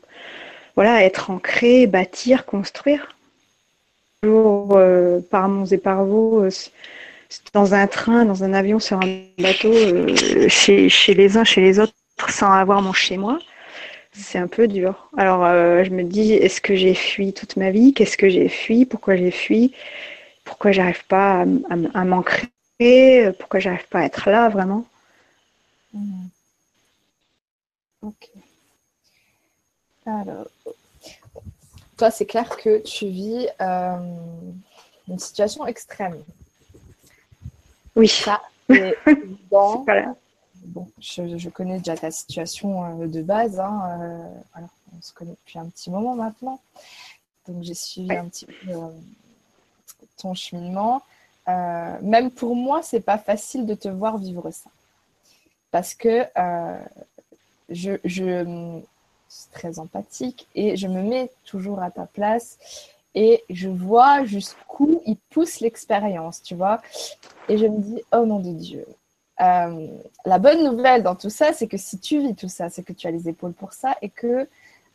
voilà, 0.74 1.04
être 1.04 1.30
ancré, 1.30 1.86
bâtir, 1.86 2.44
construire. 2.44 3.08
Toujours 4.22 4.76
euh, 4.76 5.20
par 5.30 5.48
mon 5.48 5.64
et 5.66 5.78
par 5.78 6.04
dans 7.52 7.74
un 7.74 7.86
train, 7.86 8.24
dans 8.24 8.44
un 8.44 8.52
avion, 8.52 8.78
sur 8.80 9.00
un 9.00 9.20
bateau, 9.38 9.72
chez, 10.48 10.88
chez, 10.88 11.14
les 11.14 11.36
uns, 11.36 11.44
chez 11.44 11.60
les 11.60 11.78
autres, 11.78 11.92
sans 12.28 12.50
avoir 12.50 12.82
mon 12.82 12.92
chez 12.92 13.16
moi, 13.16 13.38
c'est 14.12 14.38
un 14.38 14.46
peu 14.48 14.66
dur. 14.68 15.08
Alors 15.16 15.44
je 15.84 15.90
me 15.90 16.02
dis, 16.02 16.32
est-ce 16.32 16.60
que 16.60 16.74
j'ai 16.74 16.94
fui 16.94 17.32
toute 17.32 17.56
ma 17.56 17.70
vie? 17.70 17.94
Qu'est-ce 17.94 18.16
que 18.16 18.28
j'ai 18.28 18.48
fui? 18.48 18.84
Pourquoi 18.84 19.16
j'ai 19.16 19.30
fui? 19.30 19.72
Pourquoi 20.46 20.72
j'arrive 20.72 21.04
pas 21.06 21.40
à, 21.42 22.04
m'ancrer, 22.04 22.48
pourquoi 23.38 23.60
j'arrive 23.60 23.86
pas 23.88 24.00
à 24.00 24.04
être 24.04 24.30
là 24.30 24.48
vraiment. 24.48 24.86
Hmm. 25.92 26.26
Ok. 28.02 28.30
Alors, 30.06 30.46
toi, 31.96 32.10
c'est 32.10 32.26
clair 32.26 32.56
que 32.56 32.78
tu 32.78 33.08
vis 33.08 33.48
euh, 33.60 33.96
une 35.08 35.18
situation 35.18 35.66
extrême. 35.66 36.22
Oui. 37.96 38.06
Ça, 38.06 38.40
c'est 38.70 38.96
évident. 39.06 39.84
bon, 40.66 40.88
je, 41.00 41.48
connais 41.48 41.78
déjà 41.78 41.96
ta 41.96 42.10
situation 42.12 43.02
euh, 43.02 43.06
de 43.08 43.20
base. 43.20 43.58
Hein, 43.58 43.98
euh, 44.00 44.62
on 44.96 45.02
se 45.02 45.12
connaît 45.12 45.32
depuis 45.44 45.58
un 45.58 45.66
petit 45.66 45.90
moment 45.90 46.14
maintenant. 46.14 46.60
Donc, 47.48 47.64
j'ai 47.64 47.74
suivi 47.74 48.12
un 48.12 48.28
petit 48.28 48.46
peu 48.46 48.72
ton 50.16 50.34
cheminement. 50.34 51.02
Euh, 51.48 51.96
même 52.02 52.30
pour 52.30 52.56
moi, 52.56 52.82
c'est 52.82 53.00
pas 53.00 53.18
facile 53.18 53.66
de 53.66 53.74
te 53.74 53.88
voir 53.88 54.18
vivre 54.18 54.50
ça. 54.50 54.70
Parce 55.70 55.94
que 55.94 56.26
euh, 56.36 56.78
je, 57.68 57.92
je, 58.04 58.44
suis 59.28 59.50
très 59.52 59.78
empathique 59.78 60.46
et 60.54 60.76
je 60.76 60.88
me 60.88 61.02
mets 61.02 61.30
toujours 61.44 61.82
à 61.82 61.90
ta 61.90 62.06
place 62.06 62.58
et 63.14 63.44
je 63.50 63.68
vois 63.68 64.24
jusqu'où 64.24 65.00
il 65.06 65.16
pousse 65.30 65.60
l'expérience, 65.60 66.42
tu 66.42 66.54
vois. 66.54 66.80
Et 67.48 67.58
je 67.58 67.66
me 67.66 67.78
dis, 67.80 68.02
oh 68.12 68.26
nom 68.26 68.40
de 68.40 68.52
Dieu. 68.52 68.86
Euh, 69.40 69.88
la 70.24 70.38
bonne 70.38 70.64
nouvelle 70.64 71.02
dans 71.02 71.14
tout 71.14 71.30
ça, 71.30 71.52
c'est 71.52 71.66
que 71.66 71.76
si 71.76 71.98
tu 71.98 72.20
vis 72.20 72.34
tout 72.34 72.48
ça, 72.48 72.70
c'est 72.70 72.82
que 72.82 72.92
tu 72.92 73.06
as 73.06 73.10
les 73.10 73.28
épaules 73.28 73.52
pour 73.52 73.72
ça 73.72 73.96
et 74.02 74.08
que, 74.08 74.48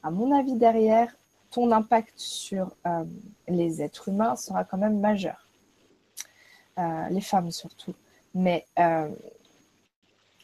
à 0.04 0.12
mon 0.12 0.36
avis, 0.38 0.54
derrière, 0.54 1.14
ton 1.52 1.72
impact 1.72 2.14
sur 2.16 2.72
euh, 2.88 3.04
les 3.48 3.82
êtres 3.82 4.10
humains 4.10 4.36
sera 4.36 4.64
quand 4.64 4.78
même 4.78 5.00
majeur. 5.00 5.48
Euh, 6.80 7.10
les 7.10 7.22
femmes 7.22 7.52
surtout. 7.52 7.94
Mais 8.34 8.66
euh, 8.80 9.10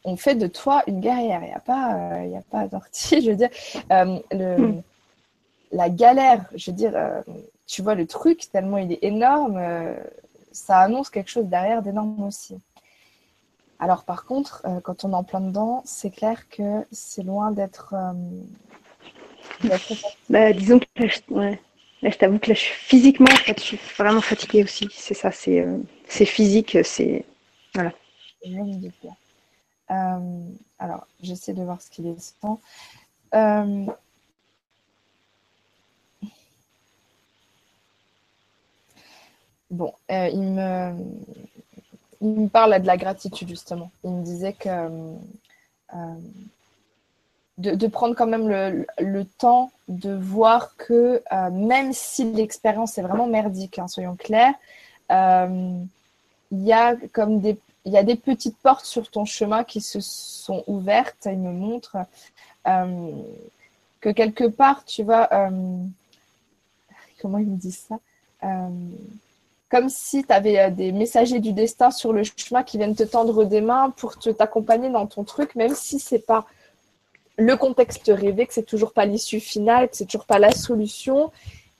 on 0.03 0.17
fait 0.17 0.35
de 0.35 0.47
toi 0.47 0.83
une 0.87 0.99
guerrière. 0.99 1.41
Il 1.43 1.47
n'y 1.47 1.53
a 1.53 1.59
pas, 1.59 2.23
il 2.25 2.35
a 2.35 2.41
pas 2.41 2.67
d'ortie. 2.67 3.21
Je 3.25 3.31
veux 3.31 3.37
dire, 3.37 3.49
le, 3.89 4.57
hmm. 4.57 4.81
la 5.71 5.89
galère, 5.89 6.45
je 6.55 6.71
veux 6.71 6.77
dire, 6.77 6.93
tu 7.65 7.81
vois 7.81 7.95
le 7.95 8.05
truc 8.05 8.49
tellement 8.51 8.77
il 8.77 8.91
est 8.91 9.03
énorme, 9.03 9.61
ça 10.51 10.79
annonce 10.79 11.09
quelque 11.09 11.29
chose 11.29 11.47
derrière 11.47 11.81
d'énorme 11.81 12.23
aussi. 12.23 12.57
Alors 13.79 14.03
par 14.03 14.25
contre, 14.25 14.63
quand 14.83 15.03
on 15.03 15.11
est 15.11 15.15
en 15.15 15.23
plein 15.23 15.41
dedans, 15.41 15.81
c'est 15.85 16.09
clair 16.09 16.47
que 16.49 16.85
c'est 16.91 17.23
loin 17.23 17.51
d'être 17.51 17.93
bah, 20.29 20.53
disons 20.53 20.79
que 20.79 20.85
là, 20.97 21.07
je, 21.07 21.33
ouais. 21.33 21.59
je 22.03 22.17
t'avoue 22.17 22.39
que 22.39 22.49
là, 22.49 22.53
je, 22.55 22.63
physiquement, 22.63 23.31
en 23.31 23.35
fait, 23.35 23.59
je 23.59 23.63
suis 23.63 23.79
vraiment 23.97 24.21
fatiguée 24.21 24.63
aussi. 24.63 24.87
C'est 24.91 25.13
ça, 25.13 25.31
c'est 25.31 25.61
euh, 25.61 25.77
physique, 26.07 26.77
c'est. 26.83 27.25
Voilà. 27.73 27.93
Euh, 29.89 30.19
alors, 30.79 31.07
j'essaie 31.21 31.53
de 31.53 31.63
voir 31.63 31.81
ce 31.81 31.89
qu'il 31.89 32.07
est. 32.07 32.35
Euh, 33.33 33.85
bon, 39.69 39.93
il, 40.09 40.41
me, 40.41 40.93
il 42.21 42.27
me 42.27 42.47
parle 42.47 42.81
de 42.81 42.87
la 42.87 42.97
gratitude, 42.97 43.49
justement. 43.49 43.91
Il 44.03 44.11
me 44.11 44.23
disait 44.23 44.53
que 44.53 44.69
de, 47.57 47.87
prendre 47.87 48.15
quand 48.15 48.27
même 48.27 48.47
le, 48.99 49.25
temps 49.25 49.71
de 49.87 50.13
voir 50.13 50.75
que 50.77 51.21
même 51.51 51.91
si 51.93 52.31
l'expérience 52.31 52.97
est 52.97 53.01
vraiment 53.01 53.27
merdique, 53.27 53.79
hein, 53.79 53.87
soyons 53.87 54.15
clairs, 54.15 54.53
il 55.09 56.63
y 56.63 56.73
a 56.73 56.95
comme 57.13 57.39
des 57.39 57.57
il 57.87 57.93
y 57.93 57.97
a 57.97 58.03
des 58.03 58.17
petites 58.17 58.57
portes 58.57 58.85
sur 58.85 59.09
ton 59.09 59.23
chemin 59.23 59.63
qui 59.63 59.79
se 59.79 60.01
sont 60.01 60.61
ouvertes. 60.67 61.25
Il 61.25 61.39
me 61.39 61.53
montre 61.53 61.95
euh, 62.67 63.11
que 64.01 64.09
quelque 64.09 64.43
part, 64.43 64.83
tu 64.83 65.03
vois, 65.03 65.29
euh, 65.31 65.77
comment 67.21 67.37
il 67.37 67.47
me 67.47 67.55
dit 67.55 67.71
ça 67.71 67.97
euh, 68.43 68.67
Comme 69.71 69.87
si 69.87 70.25
tu 70.25 70.33
avais 70.33 70.69
des 70.71 70.91
messagers 70.91 71.39
du 71.39 71.53
destin 71.53 71.89
sur 71.89 72.11
le 72.11 72.23
chemin 72.23 72.61
qui 72.61 72.77
viennent 72.77 72.93
te 72.93 73.03
tendre 73.03 73.45
des 73.45 73.61
mains 73.61 73.89
pour 73.91 74.19
t'accompagner 74.19 74.89
dans 74.89 75.07
ton 75.07 75.23
truc, 75.23 75.55
même 75.55 75.73
si 75.73 75.97
c'est 75.97 76.19
pas 76.19 76.45
le 77.37 77.55
contexte 77.55 78.11
rêvé, 78.13 78.47
que 78.47 78.53
c'est 78.53 78.63
toujours 78.63 78.93
pas 78.93 79.05
l'issue 79.05 79.39
finale, 79.39 79.89
que 79.89 79.95
c'est 79.95 80.05
toujours 80.05 80.25
pas 80.25 80.39
la 80.39 80.51
solution 80.51 81.31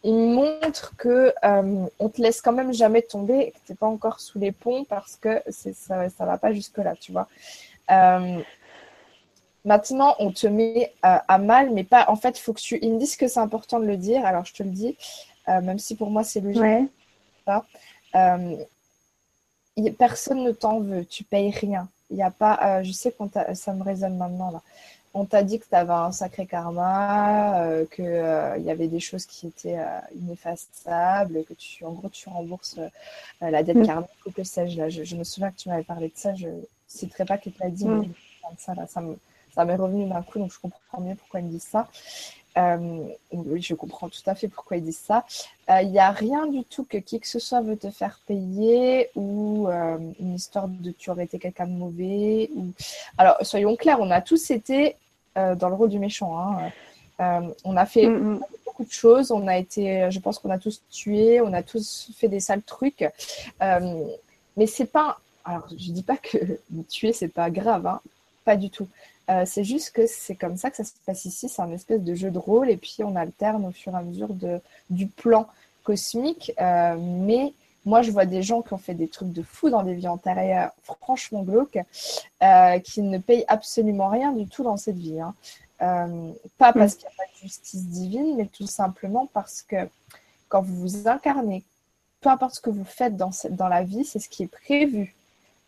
il 0.04 0.14
montre 0.14 0.96
que 0.96 1.34
euh, 1.44 1.86
on 2.00 2.10
te 2.10 2.22
laisse 2.22 2.42
quand 2.42 2.54
même 2.54 2.74
jamais 2.74 3.02
tomber 3.02 3.40
et 3.40 3.52
que 3.52 3.58
tu 3.66 3.72
n'es 3.72 3.76
pas 3.76 3.88
encore 3.88 4.20
sous 4.20 4.40
les 4.40 4.52
ponts 4.52 4.86
parce 4.86 5.18
que 5.18 5.42
ça 5.50 6.06
ne 6.06 6.26
va 6.26 6.38
pas 6.38 6.54
jusque-là, 6.54 6.96
tu 6.96 7.12
vois. 7.12 7.28
Euh, 7.92 8.40
maintenant, 9.66 10.16
on 10.20 10.32
te 10.32 10.48
met 10.48 10.94
euh, 11.06 11.18
à 11.28 11.38
mal, 11.40 11.72
mais 11.72 11.84
pas. 11.84 12.06
En 12.10 12.16
fait, 12.16 12.38
faut 12.38 12.54
que 12.54 12.62
tu. 12.62 12.80
Ils 12.82 12.94
me 12.94 13.00
disent 13.00 13.18
que 13.18 13.28
c'est 13.28 13.40
important 13.40 13.80
de 13.80 13.86
le 13.86 13.98
dire, 13.98 14.26
alors 14.26 14.46
je 14.46 14.54
te 14.54 14.64
le 14.64 14.70
dis, 14.70 14.98
même 15.48 15.80
si 15.80 15.96
pour 15.96 16.10
moi 16.10 16.24
c'est 16.24 16.42
logique. 16.42 16.90
personne 19.98 20.44
ne 20.44 20.52
t'en 20.52 20.80
veut, 20.80 21.06
tu 21.06 21.24
payes 21.24 21.52
rien. 21.52 21.90
Il 22.12 22.22
a 22.22 22.32
pas. 22.32 22.82
je 22.84 22.92
sais 22.92 23.12
que 23.12 23.56
ça 23.56 23.74
me 23.74 23.84
résonne 23.84 24.18
maintenant 24.18 24.52
là 24.52 24.62
on 25.18 25.26
t'a 25.26 25.42
dit 25.42 25.58
que 25.60 25.66
tu 25.68 25.74
avais 25.74 25.94
un 25.94 26.12
sacré 26.12 26.46
karma, 26.46 27.64
euh, 27.64 27.86
qu'il 27.86 28.06
euh, 28.06 28.58
y 28.58 28.70
avait 28.70 28.88
des 28.88 29.00
choses 29.00 29.26
qui 29.26 29.48
étaient 29.48 29.80
euh, 29.80 30.00
ineffaçables, 30.16 31.44
que 31.44 31.56
tu, 31.56 31.84
en 31.86 31.92
gros, 31.94 32.10
tu 32.10 32.30
rembourses 32.30 32.80
la 33.42 33.64
dette 33.64 33.78
mm. 33.78 33.86
karmique 33.86 34.26
ou 34.28 34.32
que 34.32 34.44
sais-je. 34.44 34.78
Là, 34.78 34.90
je, 34.90 35.16
me 35.16 35.24
souviens 35.24 35.50
que 35.50 35.58
tu 35.58 35.70
m'avais 35.70 35.84
parlé 35.84 36.10
de 36.10 36.14
ça. 36.16 36.36
Je 36.36 36.48
ne 36.48 36.62
citerai 36.88 37.26
pas 37.26 37.40
qui 37.40 37.52
te 37.52 37.64
l'a 37.64 37.72
dit, 37.72 37.86
mais 37.86 38.08
mm. 38.08 38.14
ça, 38.58 38.76
là, 38.76 38.86
ça, 38.86 39.66
m'est 39.66 39.76
revenu 39.76 40.08
d'un 40.08 40.22
coup, 40.22 40.38
donc 40.38 40.54
je 40.54 40.60
comprends 40.60 41.02
mieux 41.02 41.16
pourquoi 41.16 41.40
ils 41.40 41.48
me 41.48 41.52
disent 41.52 41.64
ça. 41.72 41.88
oui, 43.32 43.62
je 43.62 43.74
comprends 43.74 44.10
tout 44.10 44.22
à 44.28 44.36
fait 44.36 44.48
pourquoi 44.48 44.78
ils 44.78 44.84
disent 44.84 45.00
ça. 45.00 45.26
Il 45.82 45.90
n'y 45.90 46.00
a 46.00 46.12
rien 46.12 46.46
du 46.46 46.64
tout 46.64 46.84
que 46.84 46.98
qui 46.98 47.20
que 47.20 47.28
ce 47.28 47.40
soit 47.40 47.62
veut 47.62 47.78
te 47.78 47.90
faire 47.90 48.20
payer 48.28 49.10
ou 49.16 49.68
une 50.20 50.36
histoire 50.36 50.68
de 50.68 50.92
tu 50.92 51.10
aurais 51.10 51.24
été 51.24 51.40
quelqu'un 51.40 51.66
de 51.66 51.72
mauvais. 51.72 52.52
Ou... 52.56 52.68
Alors, 53.18 53.38
soyons 53.42 53.76
clairs, 53.76 54.00
on 54.00 54.12
a 54.12 54.22
tous 54.22 54.52
été 54.52 54.96
euh, 54.96 55.07
dans 55.56 55.70
le 55.70 55.76
rôle 55.76 55.90
du 55.90 56.00
méchant. 56.00 56.38
Hein. 56.38 56.72
Euh, 57.20 57.42
on 57.64 57.76
a 57.78 57.86
fait 57.86 58.08
mm, 58.08 58.34
mm. 58.34 58.40
beaucoup 58.66 58.86
de 58.86 58.92
choses. 58.92 59.32
On 59.32 59.48
a 59.48 59.58
été, 59.58 60.10
je 60.12 60.20
pense 60.20 60.40
qu'on 60.40 60.50
a 60.50 60.58
tous 60.58 60.82
tué, 60.92 61.42
on 61.42 61.54
a 61.54 61.64
tous 61.64 62.12
fait 62.16 62.28
des 62.28 62.40
sales 62.40 62.62
trucs. 62.62 63.08
Euh, 63.62 64.04
mais 64.56 64.68
c'est 64.68 64.86
pas. 64.86 65.20
Alors, 65.46 65.68
je 65.70 65.92
dis 65.92 66.04
pas 66.04 66.18
que 66.18 66.38
tuer 66.90 67.14
c'est 67.14 67.30
pas 67.30 67.50
grave, 67.50 67.88
hein. 67.88 68.02
pas 68.44 68.56
du 68.56 68.70
tout. 68.70 68.88
c'est 69.46 69.64
juste 69.64 69.92
que 69.92 70.08
c'est 70.08 70.36
comme 70.36 70.58
ça 70.58 70.70
que 70.70 70.78
ça 70.78 70.84
se 70.84 70.92
passe 71.06 71.26
ici. 71.26 71.50
C'est 71.50 71.62
un 71.62 71.72
espèce 71.72 72.02
de 72.02 72.16
jeu 72.16 72.32
de 72.32 72.38
rôle 72.38 72.70
et 72.70 72.78
puis 72.78 72.98
on 73.00 73.16
alterne 73.16 73.66
au 73.66 73.72
fur 73.72 73.94
et 73.94 73.98
à 73.98 74.02
mesure 74.02 74.34
de, 74.34 74.60
du 74.90 75.08
plan 75.08 75.48
cosmique. 75.84 76.52
mais 76.60 77.54
moi, 77.88 78.02
je 78.02 78.12
vois 78.12 78.26
des 78.26 78.44
gens 78.44 78.62
qui 78.62 78.74
ont 78.74 78.78
fait 78.78 78.94
des 78.94 79.08
trucs 79.08 79.32
de 79.32 79.42
fou 79.42 79.70
dans 79.70 79.82
des 79.82 79.94
vies 79.94 80.10
antérieures, 80.10 80.72
franchement 80.84 81.42
glauques, 81.42 81.80
euh, 82.44 82.80
qui 82.80 83.02
ne 83.02 83.18
payent 83.18 83.46
absolument 83.48 84.10
rien 84.10 84.34
du 84.34 84.46
tout 84.46 84.62
dans 84.62 84.76
cette 84.76 84.98
vie. 84.98 85.22
Hein. 85.22 85.34
Euh, 85.82 86.34
pas 86.58 86.74
parce 86.74 86.96
qu'il 86.96 87.08
n'y 87.08 87.14
a 87.14 87.18
pas 87.18 87.32
de 87.34 87.40
justice 87.48 87.86
divine, 87.86 88.36
mais 88.36 88.48
tout 88.48 88.68
simplement 88.68 89.30
parce 89.34 89.62
que 89.62 89.88
quand 90.50 90.62
vous 90.62 90.76
vous 90.82 91.08
incarnez, 91.08 91.64
peu 92.20 92.30
importe 92.30 92.56
ce 92.56 92.60
que 92.60 92.70
vous 92.70 92.84
faites 92.84 93.16
dans, 93.16 93.32
dans 93.52 93.70
la 93.70 93.84
vie, 93.84 94.04
c'est 94.04 94.20
ce 94.20 94.28
qui 94.28 94.44
est 94.44 94.48
prévu 94.48 95.16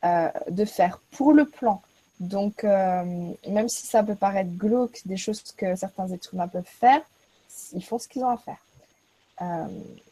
euh, 0.04 0.30
de 0.50 0.66
faire 0.66 1.00
pour 1.12 1.32
le 1.32 1.46
plan. 1.46 1.82
Donc, 2.20 2.64
même 2.64 3.70
si 3.70 3.88
ça 3.88 4.04
peut 4.04 4.14
paraître 4.14 4.52
glauque, 4.52 5.00
des 5.06 5.16
choses 5.16 5.41
que 5.56 5.78
certains 5.78 6.10
êtres 6.10 6.34
humains 6.34 6.50
peuvent 6.50 6.66
faire, 6.66 7.00
ils 7.72 7.84
font 7.84 7.98
ce 7.98 8.10
qu'ils 8.10 8.26
ont 8.26 8.30
à 8.30 8.36
faire 8.36 8.60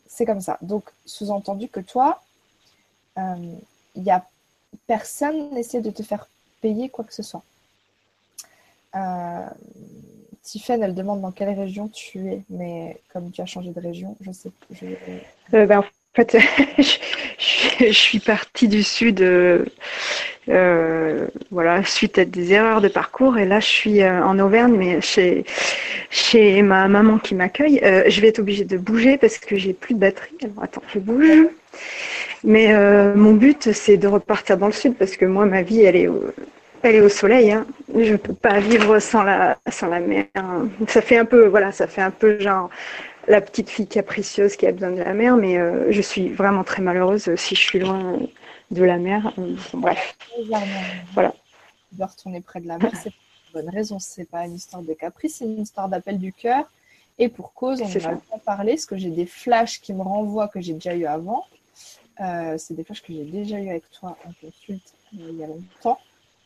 c'est 0.07 0.25
comme 0.25 0.41
ça. 0.41 0.57
Donc, 0.61 0.85
sous-entendu 1.05 1.67
que 1.67 1.79
toi, 1.79 2.21
il 3.17 3.21
euh, 3.97 4.11
a 4.11 4.25
personne 4.85 5.53
n'essaie 5.53 5.81
de 5.81 5.89
te 5.89 6.03
faire 6.03 6.27
payer 6.61 6.89
quoi 6.89 7.03
que 7.05 7.13
ce 7.13 7.23
soit. 7.23 7.43
Euh, 8.95 9.47
elle 10.69 10.95
demande 10.95 11.21
dans 11.21 11.31
quelle 11.31 11.49
région 11.49 11.89
tu 11.89 12.31
es, 12.31 12.41
mais 12.49 13.01
comme 13.11 13.31
tu 13.31 13.41
as 13.41 13.45
changé 13.45 13.71
de 13.71 13.79
région, 13.81 14.15
je 14.21 14.31
sais. 14.31 14.51
Je... 14.71 14.85
Euh, 15.53 15.65
ben, 15.65 15.79
en 15.79 15.85
fait, 16.13 16.37
je, 16.77 17.91
suis 17.91 18.19
partie 18.19 18.69
du 18.69 18.81
sud, 18.81 19.19
euh, 20.49 21.27
voilà, 21.51 21.83
suite 21.83 22.17
à 22.17 22.25
des 22.25 22.53
erreurs 22.53 22.81
de 22.81 22.87
parcours, 22.87 23.37
et 23.37 23.45
là, 23.45 23.59
je 23.59 23.67
suis 23.67 24.03
en 24.03 24.39
Auvergne, 24.39 24.75
mais 24.77 25.01
chez 25.01 25.45
chez 26.09 26.61
ma 26.61 26.87
maman 26.87 27.17
qui 27.17 27.35
m'accueille. 27.35 27.79
Euh, 27.83 28.03
je 28.07 28.21
vais 28.21 28.27
être 28.27 28.39
obligée 28.39 28.65
de 28.65 28.77
bouger 28.77 29.17
parce 29.17 29.37
que 29.37 29.55
j'ai 29.55 29.73
plus 29.73 29.93
de 29.93 29.99
batterie. 29.99 30.35
Alors 30.43 30.63
attends, 30.63 30.83
je 30.93 30.99
bouge. 30.99 31.47
Mais 32.43 32.73
euh, 32.73 33.15
mon 33.15 33.33
but, 33.33 33.71
c'est 33.73 33.97
de 33.97 34.07
repartir 34.07 34.57
dans 34.57 34.67
le 34.67 34.73
sud 34.73 34.95
parce 34.95 35.17
que 35.17 35.25
moi, 35.25 35.45
ma 35.45 35.61
vie, 35.61 35.81
elle 35.81 35.95
est 35.95 36.07
au, 36.07 36.23
elle 36.83 36.95
est 36.95 37.01
au 37.01 37.09
soleil. 37.09 37.51
Hein. 37.51 37.65
Je 37.97 38.15
peux 38.15 38.33
pas 38.33 38.59
vivre 38.59 38.99
sans 38.99 39.23
la, 39.23 39.57
sans 39.69 39.87
la 39.87 39.99
mer. 39.99 40.25
Ça 40.87 41.01
fait 41.01 41.17
un 41.17 41.25
peu, 41.25 41.47
voilà, 41.47 41.71
ça 41.71 41.87
fait 41.87 42.01
un 42.01 42.11
peu 42.11 42.39
genre 42.39 42.69
la 43.27 43.41
petite 43.41 43.69
fille 43.69 43.87
capricieuse 43.87 44.55
qui 44.55 44.65
a 44.67 44.71
besoin 44.71 44.91
de 44.91 44.99
la 44.99 45.13
mer, 45.13 45.35
mais 45.35 45.57
euh, 45.57 45.91
je 45.91 46.01
suis 46.01 46.29
vraiment 46.29 46.63
très 46.63 46.81
malheureuse 46.81 47.35
si 47.35 47.55
je 47.55 47.61
suis 47.61 47.79
loin 47.79 48.17
de 48.71 48.83
la 48.83 48.97
mer. 48.97 49.33
Bref, 49.73 50.17
voilà. 51.13 51.33
Dois 51.91 52.07
retourner 52.07 52.41
près 52.41 52.59
de 52.59 52.67
la 52.67 52.77
mer, 52.77 52.91
c'est 53.01 53.13
bonne 53.53 53.69
raison. 53.69 53.99
C'est 53.99 54.25
pas 54.29 54.45
une 54.45 54.55
histoire 54.55 54.81
de 54.81 54.93
caprice, 54.93 55.37
c'est 55.37 55.45
une 55.45 55.61
histoire 55.61 55.89
d'appel 55.89 56.19
du 56.19 56.33
cœur. 56.33 56.65
Et 57.19 57.29
pour 57.29 57.53
cause, 57.53 57.81
on 57.81 57.87
va 57.87 58.15
pas 58.15 58.37
parler, 58.45 58.73
parce 58.73 58.85
que 58.85 58.97
j'ai 58.97 59.09
des 59.09 59.25
flashs 59.25 59.81
qui 59.81 59.93
me 59.93 60.03
renvoient 60.03 60.47
que 60.47 60.61
j'ai 60.61 60.73
déjà 60.73 60.95
eu 60.95 61.05
avant. 61.05 61.45
Euh, 62.19 62.57
c'est 62.57 62.73
des 62.73 62.83
flashs 62.83 63.01
que 63.01 63.13
j'ai 63.13 63.25
déjà 63.25 63.59
eu 63.59 63.69
avec 63.69 63.89
toi 63.91 64.17
en 64.25 64.31
consulte 64.41 64.93
euh, 65.15 65.27
il 65.29 65.37
y 65.37 65.43
a 65.43 65.47
longtemps. 65.47 65.99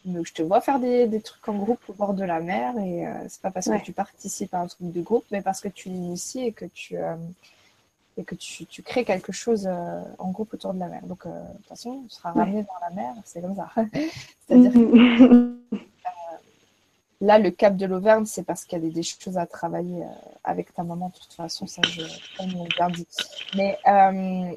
Donc, 0.06 0.26
je 0.26 0.34
te 0.34 0.42
vois 0.42 0.62
faire 0.62 0.80
des, 0.80 1.22
trucs 1.22 1.48
en 1.48 1.56
groupe 1.56 1.80
au 1.88 1.94
bord 1.94 2.14
de 2.14 2.24
la 2.24 2.40
mer 2.40 2.78
et 2.80 3.06
euh, 3.06 3.14
c'est 3.28 3.42
pas 3.42 3.52
parce 3.52 3.68
que 3.68 3.84
tu 3.84 3.92
participes 3.92 4.54
à 4.54 4.60
un 4.60 4.68
truc 4.68 4.92
de 4.92 5.02
groupe, 5.02 5.26
mais 5.32 5.42
parce 5.42 5.62
que 5.62 5.68
tu 5.68 5.90
l'inities 5.90 6.48
et 6.48 6.52
que 6.54 6.66
tu 6.66 6.98
et 8.18 8.24
que 8.24 8.36
tu, 8.36 8.66
tu, 8.66 8.84
crées 8.84 9.06
quelque 9.06 9.32
chose 9.32 9.68
en 9.68 10.32
groupe 10.32 10.54
autour 10.54 10.74
de 10.74 10.80
la 10.80 10.88
mer. 10.88 11.02
Donc, 11.06 11.26
de 11.26 11.58
toute 11.58 11.68
façon, 11.68 12.04
tu 12.10 12.16
seras 12.16 12.32
ramené 12.32 12.64
dans 12.64 12.88
la 12.88 12.94
mer, 12.94 13.14
c'est 13.24 13.42
comme 13.42 13.56
ça. 13.56 13.70
C'est-à-dire 14.48 14.74
que 14.74 15.58
Là, 17.22 17.38
le 17.38 17.52
cap 17.52 17.78
de 17.78 17.86
l'Auvergne, 17.86 18.26
c'est 18.26 18.42
parce 18.42 18.66
qu'il 18.66 18.84
y 18.84 18.88
a 18.88 18.90
des, 18.90 19.04
choses 19.04 19.38
à 19.38 19.46
travailler 19.46 20.02
euh, 20.02 20.08
avec 20.44 20.74
ta 20.74 20.82
maman. 20.82 21.10
De 21.10 21.20
toute 21.20 21.34
façon, 21.34 21.68
ça, 21.68 21.84
je 21.84 22.02
bien 22.76 22.90
dit. 22.90 23.08
Mais 23.56 23.78
euh, 23.88 24.56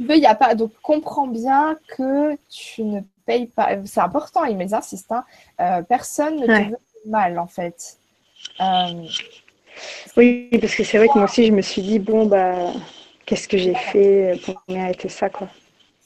il 0.00 0.06
n'y 0.06 0.26
a 0.26 0.34
pas. 0.34 0.56
Donc, 0.56 0.72
comprends 0.82 1.28
bien 1.28 1.78
que 1.96 2.36
tu 2.48 2.82
ne 2.82 3.00
payes 3.26 3.46
pas. 3.46 3.76
C'est 3.86 4.00
important, 4.00 4.44
ils 4.44 4.74
insistent. 4.74 5.12
Hein. 5.12 5.24
Euh, 5.60 5.82
personne 5.82 6.40
ne 6.40 6.46
te 6.46 6.70
veut 6.70 6.78
mal, 7.06 7.38
en 7.38 7.46
fait. 7.46 7.96
Oui, 10.16 10.48
parce 10.60 10.74
que 10.74 10.84
c'est 10.84 10.98
vrai 10.98 11.08
que 11.08 11.14
moi 11.14 11.24
aussi, 11.24 11.46
je 11.46 11.52
me 11.52 11.62
suis 11.62 11.82
dit, 11.82 11.98
bon, 11.98 12.26
bah, 12.26 12.72
qu'est-ce 13.26 13.48
que 13.48 13.58
j'ai 13.58 13.74
fait 13.74 14.40
pour 14.44 14.62
mériter 14.68 15.08
ça, 15.08 15.28
quoi. 15.28 15.48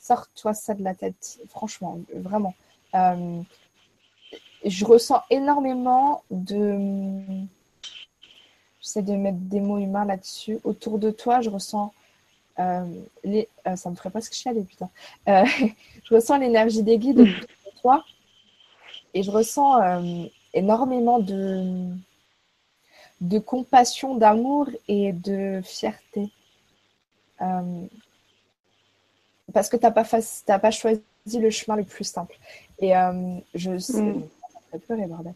Sors-toi 0.01 0.55
ça 0.55 0.75
de 0.75 0.83
la 0.83 0.95
tête, 0.95 1.39
franchement, 1.51 1.99
vraiment 2.15 2.55
je 4.65 4.85
ressens 4.85 5.23
énormément 5.31 6.23
de. 6.31 7.19
J'essaie 8.81 9.03
de 9.03 9.15
mettre 9.15 9.39
des 9.39 9.61
mots 9.61 9.79
humains 9.79 10.05
là-dessus. 10.05 10.59
Autour 10.65 10.99
de 10.99 11.11
toi, 11.11 11.41
je 11.41 11.51
ressens. 11.51 11.93
Euh, 12.59 12.85
les... 13.23 13.49
Euh, 13.67 13.77
ça 13.77 13.91
me 13.91 13.95
ferait 13.95 14.11
presque 14.11 14.33
chialer, 14.33 14.63
putain. 14.63 14.89
Euh, 15.29 15.45
je 16.05 16.15
ressens 16.15 16.39
l'énergie 16.39 16.83
des 16.83 16.99
guides 16.99 17.21
autour 17.21 17.33
de 17.33 17.81
toi. 17.81 18.05
Et 19.15 19.23
je 19.23 19.31
ressens 19.31 20.23
énormément 20.55 21.19
de. 21.19 21.89
De 23.21 23.39
compassion, 23.39 24.15
d'amour 24.17 24.69
et 24.87 25.13
de 25.13 25.61
fierté. 25.65 26.31
Euh, 27.41 27.87
parce 29.53 29.69
que 29.69 29.77
tu 29.77 29.83
n'as 29.85 29.91
pas, 29.91 30.05
pas 30.05 30.71
choisi 30.71 31.03
le 31.35 31.51
chemin 31.51 31.77
le 31.77 31.85
plus 31.85 32.05
simple. 32.05 32.39
Et 32.79 32.97
euh, 32.97 33.39
je 33.55 33.79
sais. 33.79 34.01
Mm. 34.01 34.29
bordel. 35.09 35.35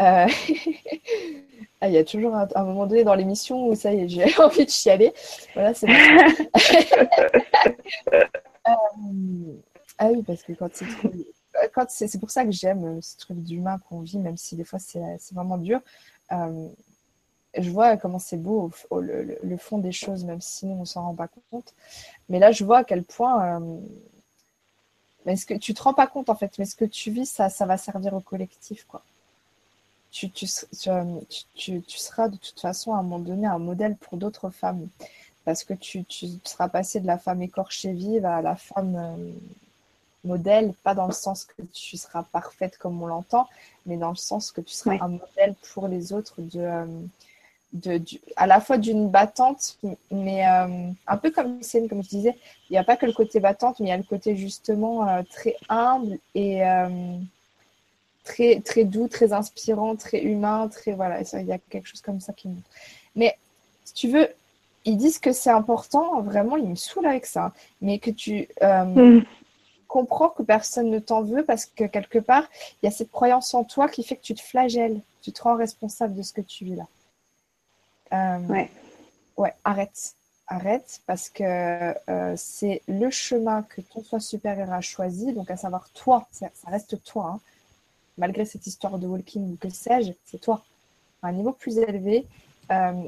Euh, 0.00 0.26
ah, 1.80 1.88
il 1.88 1.94
y 1.94 1.98
a 1.98 2.04
toujours 2.04 2.34
un, 2.34 2.64
moment 2.64 2.86
donné 2.86 3.04
dans 3.04 3.14
l'émission 3.14 3.68
où 3.68 3.74
ça 3.74 3.92
y 3.92 4.00
est, 4.00 4.08
j'ai 4.08 4.24
envie 4.38 4.64
de 4.64 4.70
chialer. 4.70 5.12
Voilà, 5.54 5.74
c'est 5.74 5.86
Ah 9.98 10.08
oui, 10.10 10.22
parce 10.22 10.42
que 10.42 10.52
quand 10.52 10.70
c'est 10.72 10.86
quand 11.74 11.90
c'est 11.90 12.18
pour 12.18 12.30
ça 12.30 12.44
que 12.44 12.50
j'aime 12.50 13.00
ce 13.02 13.18
truc 13.18 13.38
d'humain 13.38 13.78
qu'on 13.88 14.00
vit, 14.00 14.18
même 14.18 14.36
si 14.36 14.56
des 14.56 14.64
fois 14.64 14.78
c'est 14.78 15.00
vraiment 15.32 15.58
dur. 15.58 15.80
Je 17.56 17.70
vois 17.70 17.96
comment 17.96 18.18
c'est 18.18 18.36
beau 18.36 18.70
le, 18.90 19.56
fond 19.58 19.78
des 19.78 19.92
choses, 19.92 20.24
même 20.24 20.40
si 20.40 20.66
nous 20.66 20.80
on 20.80 20.84
s'en 20.84 21.02
rend 21.02 21.14
pas 21.14 21.28
compte. 21.50 21.74
Mais 22.28 22.38
là, 22.38 22.52
je 22.52 22.64
vois 22.64 22.78
à 22.78 22.84
quel 22.84 23.02
point 23.02 23.60
mais 25.24 25.36
ce 25.36 25.46
que 25.46 25.54
tu 25.54 25.74
te 25.74 25.82
rends 25.82 25.94
pas 25.94 26.06
compte 26.06 26.30
en 26.30 26.34
fait, 26.34 26.58
mais 26.58 26.64
ce 26.64 26.76
que 26.76 26.84
tu 26.84 27.10
vis, 27.10 27.26
ça, 27.26 27.48
ça 27.48 27.66
va 27.66 27.76
servir 27.76 28.14
au 28.14 28.20
collectif, 28.20 28.84
quoi. 28.86 29.02
Tu, 30.10 30.30
tu, 30.30 30.46
tu, 31.54 31.82
tu, 31.82 31.98
seras 31.98 32.28
de 32.28 32.36
toute 32.36 32.60
façon 32.60 32.92
à 32.92 32.98
un 32.98 33.02
moment 33.02 33.18
donné 33.18 33.46
un 33.46 33.58
modèle 33.58 33.96
pour 33.96 34.18
d'autres 34.18 34.50
femmes. 34.50 34.88
Parce 35.46 35.64
que 35.64 35.72
tu, 35.72 36.04
seras 36.44 36.68
passé 36.68 37.00
de 37.00 37.06
la 37.06 37.18
femme 37.18 37.40
écorchée 37.40 37.92
vive 37.92 38.26
à 38.26 38.42
la 38.42 38.54
femme 38.54 38.94
euh, 38.96 39.32
modèle, 40.24 40.74
pas 40.82 40.94
dans 40.94 41.06
le 41.06 41.14
sens 41.14 41.46
que 41.46 41.62
tu 41.72 41.96
seras 41.96 42.24
parfaite 42.24 42.76
comme 42.76 43.02
on 43.02 43.06
l'entend, 43.06 43.48
mais 43.86 43.96
dans 43.96 44.10
le 44.10 44.16
sens 44.16 44.52
que 44.52 44.60
tu 44.60 44.74
seras 44.74 44.98
un 45.00 45.08
modèle 45.08 45.54
pour 45.72 45.88
les 45.88 46.12
autres 46.12 46.42
de, 46.42 46.60
euh, 46.60 46.86
à 48.36 48.46
la 48.46 48.60
fois 48.60 48.76
d'une 48.76 49.08
battante, 49.08 49.78
mais 50.10 50.46
euh, 50.46 50.90
un 51.06 51.16
peu 51.16 51.30
comme 51.30 51.56
Lucien, 51.56 51.88
comme 51.88 52.02
je 52.02 52.08
disais, 52.08 52.36
il 52.68 52.72
n'y 52.72 52.78
a 52.78 52.84
pas 52.84 52.96
que 52.96 53.06
le 53.06 53.12
côté 53.12 53.40
battante, 53.40 53.80
mais 53.80 53.86
il 53.86 53.88
y 53.88 53.92
a 53.92 53.96
le 53.96 54.02
côté 54.02 54.36
justement 54.36 55.08
euh, 55.08 55.22
très 55.30 55.56
humble 55.68 56.18
et 56.34 56.66
euh, 56.66 57.16
très, 58.24 58.60
très 58.60 58.84
doux, 58.84 59.08
très 59.08 59.32
inspirant, 59.32 59.96
très 59.96 60.22
humain, 60.22 60.68
très 60.68 60.92
voilà, 60.92 61.20
il 61.22 61.46
y 61.46 61.52
a 61.52 61.58
quelque 61.70 61.88
chose 61.88 62.02
comme 62.02 62.20
ça 62.20 62.32
qui 62.34 62.48
monte. 62.48 62.64
Mais 63.16 63.36
si 63.84 63.94
tu 63.94 64.08
veux, 64.08 64.28
ils 64.84 64.98
disent 64.98 65.18
que 65.18 65.32
c'est 65.32 65.50
important, 65.50 66.20
vraiment, 66.20 66.56
ils 66.56 66.68
me 66.68 66.74
saoulent 66.74 67.06
avec 67.06 67.24
ça, 67.24 67.52
mais 67.80 67.98
que 67.98 68.10
tu 68.10 68.48
mm. 68.60 69.20
comprends 69.88 70.28
que 70.28 70.42
personne 70.42 70.90
ne 70.90 70.98
t'en 70.98 71.22
veut 71.22 71.44
parce 71.44 71.64
que 71.66 71.84
quelque 71.84 72.18
part, 72.18 72.44
il 72.82 72.86
y 72.86 72.88
a 72.88 72.92
cette 72.92 73.10
croyance 73.10 73.54
en 73.54 73.64
toi 73.64 73.88
qui 73.88 74.02
fait 74.02 74.16
que 74.16 74.22
tu 74.22 74.34
te 74.34 74.42
flagelles, 74.42 75.00
tu 75.22 75.32
te 75.32 75.42
rends 75.42 75.56
responsable 75.56 76.14
de 76.14 76.22
ce 76.22 76.32
que 76.32 76.42
tu 76.42 76.64
vis 76.64 76.76
là. 76.76 76.86
Euh, 78.12 78.38
ouais. 78.48 78.70
Ouais, 79.36 79.54
arrête. 79.64 80.14
Arrête 80.46 81.00
parce 81.06 81.30
que 81.30 81.44
euh, 82.10 82.34
c'est 82.36 82.82
le 82.86 83.10
chemin 83.10 83.62
que 83.62 83.80
ton 83.80 84.02
soi 84.02 84.20
supérieur 84.20 84.70
a 84.72 84.80
choisi, 84.80 85.32
donc 85.32 85.50
à 85.50 85.56
savoir 85.56 85.88
toi, 85.90 86.26
ça, 86.30 86.48
reste 86.66 87.02
toi, 87.04 87.34
hein. 87.34 87.40
malgré 88.18 88.44
cette 88.44 88.66
histoire 88.66 88.98
de 88.98 89.06
walking 89.06 89.52
ou 89.52 89.56
que 89.56 89.70
sais-je, 89.70 90.12
c'est 90.26 90.40
toi, 90.40 90.62
à 91.22 91.28
un 91.28 91.32
niveau 91.32 91.52
plus 91.52 91.78
élevé, 91.78 92.26
euh, 92.70 93.02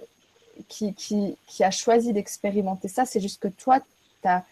qui, 0.69 0.95
qui, 0.95 1.37
qui, 1.47 1.65
a 1.65 1.71
choisi 1.71 2.13
d'expérimenter 2.13 2.89
ça. 2.89 3.05
C'est 3.05 3.21
juste 3.21 3.43
que 3.43 3.49
toi, 3.49 3.81
tu 4.23 4.29
as 4.29 4.45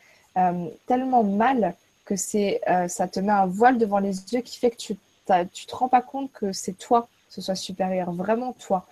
tellement 0.87 1.23
mal 1.23 1.75
que 2.05 2.17
c'est 2.17 2.61
ça 2.89 3.07
te 3.07 3.21
met 3.21 3.33
un 3.33 3.47
voile 3.47 3.79
devant 3.79 4.01
les 4.01 4.35
yeux 4.35 4.41
qui 4.41 4.59
fait 4.59 4.71
que 4.71 4.77
tu 4.77 4.99
ne 5.29 5.45
te 5.45 5.77
rends 5.77 5.89
pas 5.89 6.03
compte 6.03 6.33
que 6.33 6.53
c'est 6.53 6.73
toi, 6.73 7.09
ce 7.29 7.41
soit 7.41 7.55
supérieur, 7.55 8.11
vraiment 8.13 8.53
toi. 8.55 8.85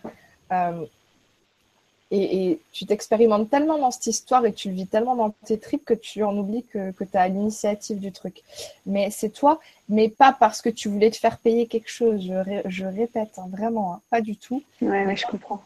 Et, 2.12 2.61
tu 2.73 2.87
t'expérimentes 2.87 3.51
tellement 3.51 3.78
dans 3.78 3.93
cette 3.93 4.09
histoire 4.09 4.45
et 4.45 4.53
tu 4.53 4.69
le 4.69 4.74
vis 4.74 4.87
tellement 4.87 5.15
dans 5.15 5.31
tes 5.45 5.59
tripes 5.59 5.85
que 5.85 5.95
tu 5.95 6.24
en 6.24 6.37
oublies 6.37 6.65
que, 6.65 6.91
que 6.91 7.05
tu 7.05 7.16
as 7.16 7.28
l'initiative 7.28 8.01
du 8.01 8.11
truc. 8.11 8.43
Mais 8.85 9.11
c'est 9.11 9.28
toi, 9.28 9.61
mais 9.89 10.09
pas 10.09 10.32
parce 10.32 10.61
que 10.61 10.69
tu 10.69 10.89
voulais 10.89 11.11
te 11.11 11.16
faire 11.16 11.39
payer 11.39 11.66
quelque 11.66 11.91
chose. 11.91 12.23
Je, 12.23 12.62
je 12.65 12.85
répète, 12.85 13.39
hein, 13.39 13.49
vraiment, 13.51 13.95
hein, 13.95 14.01
pas 14.11 14.20
du 14.20 14.37
tout. 14.37 14.62
Ouais, 14.82 15.15
je 15.15 15.27
comprends. 15.27 15.62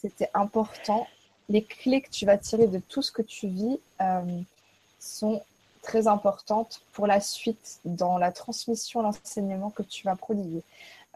C'était 0.00 0.30
important. 0.34 1.06
Les 1.48 1.62
clés 1.62 2.00
que 2.00 2.10
tu 2.10 2.26
vas 2.26 2.36
tirer 2.36 2.66
de 2.66 2.80
tout 2.80 3.02
ce 3.02 3.12
que 3.12 3.22
tu 3.22 3.46
vis 3.46 3.78
euh, 4.00 4.22
sont 4.98 5.40
très 5.82 6.08
importantes 6.08 6.82
pour 6.92 7.06
la 7.06 7.20
suite 7.20 7.78
dans 7.84 8.18
la 8.18 8.32
transmission, 8.32 9.02
l'enseignement 9.02 9.70
que 9.70 9.84
tu 9.84 10.04
vas 10.04 10.16
prodiguer. 10.16 10.62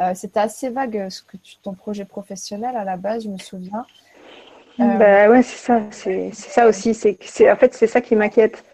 Euh, 0.01 0.15
C'était 0.15 0.41
assez 0.41 0.71
vague 0.71 1.09
ce 1.11 1.23
que 1.23 1.37
tu, 1.37 1.57
ton 1.57 1.75
projet 1.75 2.05
professionnel 2.05 2.77
à 2.77 2.85
la 2.85 2.97
base, 2.97 3.25
je 3.25 3.29
me 3.29 3.39
souviens. 3.39 3.85
Euh, 4.79 4.97
bah 4.97 5.29
ouais, 5.29 5.43
c'est 5.43 5.57
ça, 5.57 5.83
c'est 5.91 6.33
ça 6.33 6.67
aussi. 6.67 6.95
C'est 6.95 7.51
en 7.51 7.57
fait 7.57 7.75
c'est 7.75 7.87
ça 7.87 8.01
qui 8.01 8.15
m'inquiète. 8.15 8.65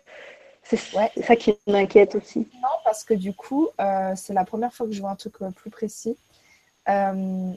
C'est 0.62 0.78
ça 1.22 1.36
qui 1.36 1.54
m'inquiète 1.68 2.16
aussi. 2.16 2.40
Non, 2.60 2.68
parce 2.84 3.04
que 3.04 3.14
du 3.14 3.32
coup, 3.32 3.68
euh, 3.80 4.12
c'est 4.16 4.32
la 4.32 4.44
première 4.44 4.72
fois 4.72 4.86
que 4.86 4.92
je 4.92 5.00
vois 5.00 5.10
un 5.10 5.14
truc 5.16 5.34
euh, 5.40 5.50
plus 5.50 5.70
précis. 5.70 6.16
Il 6.88 7.56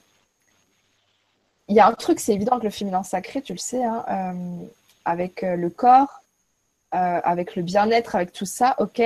y 1.75 1.79
a 1.79 1.87
un 1.87 1.93
truc, 1.93 2.19
c'est 2.19 2.33
évident 2.33 2.59
que 2.59 2.63
le 2.63 2.69
féminin 2.71 3.03
sacré, 3.03 3.41
tu 3.41 3.53
le 3.53 3.59
sais, 3.59 3.83
hein, 3.83 4.03
avec 5.05 5.43
le 5.43 5.69
corps, 5.69 6.23
avec 6.91 7.55
le 7.55 7.61
bien-être, 7.61 8.15
avec 8.15 8.31
tout 8.31 8.47
ça, 8.47 8.75
ok. 8.79 8.99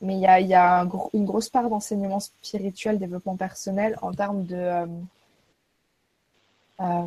Mais 0.00 0.14
il 0.14 0.20
y 0.20 0.26
a, 0.26 0.40
y 0.40 0.54
a 0.54 0.86
une 1.12 1.26
grosse 1.26 1.50
part 1.50 1.68
d'enseignement 1.68 2.20
spirituel, 2.20 2.98
développement 2.98 3.36
personnel 3.36 3.98
en 4.00 4.12
termes 4.12 4.44
de 4.44 4.86
euh, 6.78 7.06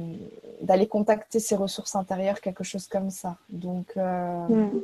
d'aller 0.62 0.88
contacter 0.88 1.40
ses 1.40 1.56
ressources 1.56 1.96
intérieures, 1.96 2.42
quelque 2.42 2.64
chose 2.64 2.88
comme 2.88 3.12
ça. 3.12 3.38
Donc, 3.50 3.96
euh, 3.98 4.48
hmm. 4.48 4.82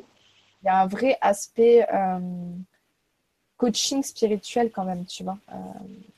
il 0.61 0.65
y 0.65 0.69
a 0.69 0.81
un 0.81 0.85
vrai 0.85 1.17
aspect 1.21 1.87
euh, 1.91 2.19
coaching 3.57 4.03
spirituel 4.03 4.69
quand 4.71 4.85
même, 4.85 5.05
tu 5.05 5.23
vois. 5.23 5.39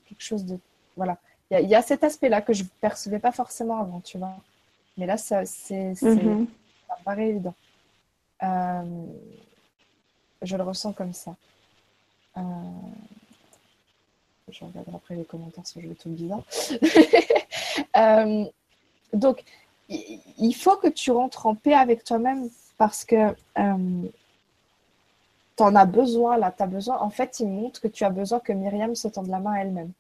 quelque 0.08 0.22
chose 0.22 0.44
de... 0.44 0.60
Voilà. 0.98 1.18
Il 1.50 1.70
y, 1.70 1.76
a 1.76 1.82
cet 1.82 2.04
aspect-là 2.04 2.42
que 2.42 2.52
je 2.52 2.64
ne 2.64 2.68
percevais 2.82 3.20
pas 3.20 3.32
forcément 3.32 3.80
avant, 3.80 4.02
tu 4.02 4.18
vois. 4.18 4.36
Mais 4.98 5.06
là, 5.06 5.16
ça, 5.16 5.46
c'est, 5.46 5.94
mm-hmm. 5.94 6.46
ça 6.88 6.96
me 7.00 7.04
paraît 7.06 7.30
évident. 7.30 7.54
je 10.42 10.58
le 10.58 10.64
ressens 10.64 10.92
comme 10.92 11.14
ça. 11.14 11.36
Je 14.50 14.64
regarderai 14.64 14.96
après 14.96 15.16
les 15.16 15.26
commentaires 15.26 15.68
sur 15.68 15.82
le 15.82 15.96
tout 15.96 16.10
bizarre. 16.10 16.44
Euh, 17.96 18.46
donc, 19.14 19.44
il 19.90 20.54
faut 20.54 20.78
que 20.78 20.88
tu 20.88 21.12
rentres 21.12 21.46
en 21.46 21.54
paix 21.56 21.74
avec 21.74 22.04
toi-même 22.04 22.50
parce 22.78 23.06
que 23.06 23.36
euh, 23.58 24.08
tu 25.56 25.64
en 25.64 25.76
as 25.76 25.86
besoin 25.86 26.38
là. 26.38 26.52
Tu 26.56 26.64
as 26.64 26.68
besoin. 26.68 26.98
En 27.00 27.10
fait, 27.10 27.40
il 27.40 27.48
montre 27.48 27.82
que 27.82 27.88
tu 27.88 28.04
as 28.04 28.10
besoin 28.10 28.40
que 28.40 28.54
Myriam 28.54 28.96
se 28.96 29.08
tende 29.08 29.28
la 29.28 29.40
main 29.40 29.54
à 29.54 29.62
elle-même. 29.62 29.92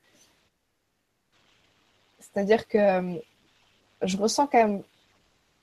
C'est-à-dire 2.19 2.68
que 2.68 2.78
euh, 2.78 3.19
je 4.02 4.18
ressens 4.18 4.48
quand 4.48 4.60
même 4.60 4.84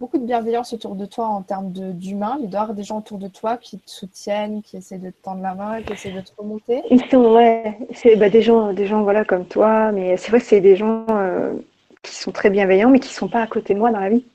beaucoup 0.04 0.18
de 0.18 0.26
bienveillance 0.26 0.74
autour 0.74 0.96
de 0.96 1.06
toi 1.06 1.28
en 1.28 1.40
termes 1.40 1.72
d'humain. 1.72 2.36
Il 2.42 2.50
doit 2.50 2.60
y 2.60 2.62
avoir 2.62 2.76
des 2.76 2.82
gens 2.82 2.98
autour 2.98 3.16
de 3.16 3.26
toi 3.26 3.56
qui 3.56 3.78
te 3.78 3.90
soutiennent, 3.90 4.60
qui 4.60 4.76
essaient 4.76 4.98
de 4.98 5.08
te 5.08 5.22
tendre 5.22 5.40
la 5.40 5.54
main, 5.54 5.80
qui 5.80 5.94
essaient 5.94 6.10
de 6.10 6.20
te 6.20 6.30
remonter. 6.36 6.82
Ils 6.90 7.02
sont, 7.10 7.24
ouais, 7.34 7.78
c'est 7.94 8.14
bah, 8.16 8.28
des 8.28 8.42
gens, 8.42 8.74
des 8.74 8.86
gens 8.86 9.02
voilà, 9.02 9.24
comme 9.24 9.46
toi, 9.46 9.92
mais 9.92 10.18
c'est 10.18 10.28
vrai 10.28 10.40
que 10.40 10.44
c'est 10.44 10.60
des 10.60 10.76
gens 10.76 11.06
euh, 11.08 11.54
qui 12.02 12.14
sont 12.14 12.32
très 12.32 12.50
bienveillants, 12.50 12.90
mais 12.90 13.00
qui 13.00 13.08
ne 13.08 13.14
sont 13.14 13.28
pas 13.28 13.40
à 13.40 13.46
côté 13.46 13.72
de 13.72 13.78
moi 13.78 13.90
dans 13.92 14.00
la 14.00 14.10
vie. 14.10 14.26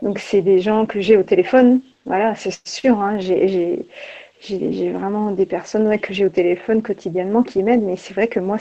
Donc, 0.00 0.20
c'est 0.20 0.40
des 0.40 0.60
gens 0.60 0.86
que 0.86 1.02
j'ai 1.02 1.18
au 1.18 1.22
téléphone. 1.22 1.82
Voilà, 2.06 2.34
c'est 2.34 2.66
sûr. 2.66 2.98
Hein, 2.98 3.18
j'ai 3.18 4.90
vraiment 4.90 5.32
des 5.32 5.44
personnes 5.44 5.98
que 5.98 6.14
j'ai 6.14 6.24
au 6.24 6.30
téléphone 6.30 6.80
quotidiennement 6.80 7.42
qui 7.42 7.62
m'aident, 7.62 7.84
mais 7.84 7.96
c'est 7.96 8.14
vrai 8.14 8.28
que 8.28 8.40
moi, 8.40 8.56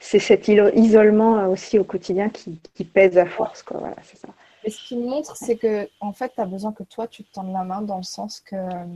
c'est 0.00 0.18
cet 0.18 0.48
isolement 0.48 1.36
euh, 1.36 1.48
aussi 1.48 1.78
au 1.78 1.84
quotidien 1.84 2.30
qui, 2.30 2.58
qui 2.74 2.84
pèse 2.84 3.18
à 3.18 3.26
force. 3.26 3.62
Quoi. 3.62 3.76
Voilà, 3.78 3.96
c'est 4.04 4.16
ça. 4.16 4.28
Et 4.64 4.70
ce 4.70 4.82
qui 4.86 4.96
me 4.96 5.08
montre, 5.08 5.36
c'est 5.36 5.56
que 5.56 5.88
en 6.00 6.12
fait, 6.12 6.32
tu 6.34 6.40
as 6.40 6.46
besoin 6.46 6.72
que 6.72 6.84
toi, 6.84 7.08
tu 7.08 7.24
te 7.24 7.32
tendes 7.32 7.52
la 7.52 7.64
main 7.64 7.82
dans 7.82 7.96
le 7.96 8.02
sens 8.02 8.40
que. 8.40 8.56
Euh, 8.56 8.86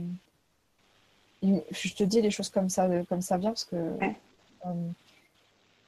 je 1.41 1.93
te 1.93 2.03
dis 2.03 2.21
les 2.21 2.31
choses 2.31 2.49
comme 2.49 2.69
ça, 2.69 2.87
comme 3.09 3.21
ça 3.21 3.37
vient, 3.37 3.51
parce 3.51 3.65
que. 3.65 3.75
Euh, 4.65 4.69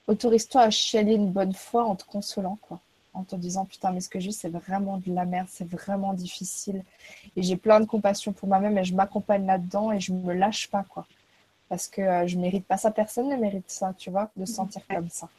autorise-toi 0.09 0.61
à 0.61 0.69
chialer 0.71 1.13
une 1.13 1.31
bonne 1.31 1.53
fois 1.53 1.85
en 1.85 1.95
te 1.95 2.03
consolant, 2.03 2.57
quoi. 2.61 2.79
En 3.13 3.23
te 3.23 3.35
disant, 3.35 3.65
putain, 3.65 3.91
mais 3.91 4.01
ce 4.01 4.09
que 4.09 4.19
je 4.19 4.27
vis, 4.27 4.33
c'est 4.33 4.49
vraiment 4.49 4.97
de 4.97 5.13
la 5.13 5.25
merde, 5.25 5.47
c'est 5.49 5.67
vraiment 5.69 6.13
difficile. 6.13 6.83
Et 7.35 7.43
j'ai 7.43 7.57
plein 7.57 7.79
de 7.79 7.85
compassion 7.85 8.33
pour 8.33 8.47
moi-même 8.47 8.77
et 8.77 8.83
je 8.83 8.95
m'accompagne 8.95 9.45
là-dedans 9.45 9.91
et 9.91 9.99
je 9.99 10.11
me 10.13 10.33
lâche 10.33 10.69
pas, 10.69 10.83
quoi. 10.83 11.05
Parce 11.69 11.87
que 11.87 12.01
euh, 12.01 12.27
je 12.27 12.37
mérite 12.37 12.65
pas 12.65 12.77
ça, 12.77 12.91
personne 12.91 13.29
ne 13.29 13.35
mérite 13.35 13.69
ça, 13.69 13.93
tu 13.97 14.09
vois, 14.09 14.31
de 14.35 14.45
se 14.45 14.53
sentir 14.53 14.81
comme 14.87 15.09
ça. 15.09 15.29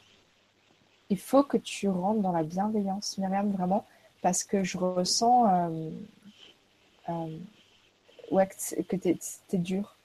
Il 1.09 1.17
faut 1.17 1.43
que 1.43 1.57
tu 1.57 1.89
rentres 1.89 2.21
dans 2.21 2.31
la 2.31 2.43
bienveillance, 2.43 3.17
Myriam, 3.17 3.51
vraiment 3.51 3.85
parce 4.21 4.43
que 4.43 4.63
je 4.63 4.77
ressens 4.77 5.47
euh, 5.47 5.89
euh, 7.09 7.37
ouais, 8.31 8.47
que 8.47 8.95
tu 8.95 9.09
es, 9.09 9.57
dur. 9.57 9.97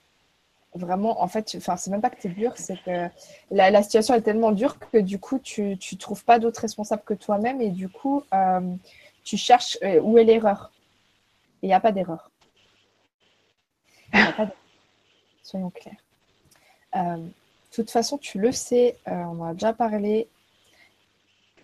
Vraiment, 0.73 1.21
en 1.21 1.27
fait, 1.27 1.55
enfin, 1.57 1.77
c'est 1.77 1.89
même 1.89 2.01
pas 2.01 2.09
que 2.09 2.19
tu 2.19 2.27
es 2.27 2.31
dur, 2.31 2.53
c'est 2.55 2.81
que 2.83 3.09
la, 3.51 3.81
situation 3.83 4.13
est 4.13 4.21
tellement 4.21 4.51
dure 4.51 4.77
que 4.79 4.97
du 4.97 5.19
coup, 5.19 5.39
tu 5.39 5.63
ne 5.63 5.97
trouves 5.97 6.23
pas 6.23 6.39
d'autres 6.39 6.61
responsables 6.61 7.03
que 7.03 7.13
toi-même 7.13 7.61
et 7.61 7.69
du 7.69 7.89
coup, 7.89 8.23
euh, 8.33 8.75
tu 9.23 9.37
cherches 9.37 9.77
où 10.01 10.17
est 10.17 10.23
l'erreur. 10.23 10.71
Il 11.61 11.67
n'y 11.67 11.73
a 11.73 11.79
pas 11.79 11.91
d'erreur. 11.91 12.29
Soyons 15.43 15.71
clairs. 15.71 15.95
De 16.93 17.31
toute 17.71 17.91
façon, 17.91 18.17
tu 18.17 18.39
le 18.39 18.51
sais, 18.51 18.97
on 19.05 19.41
en 19.41 19.45
a 19.45 19.53
déjà 19.53 19.73
parlé. 19.73 20.27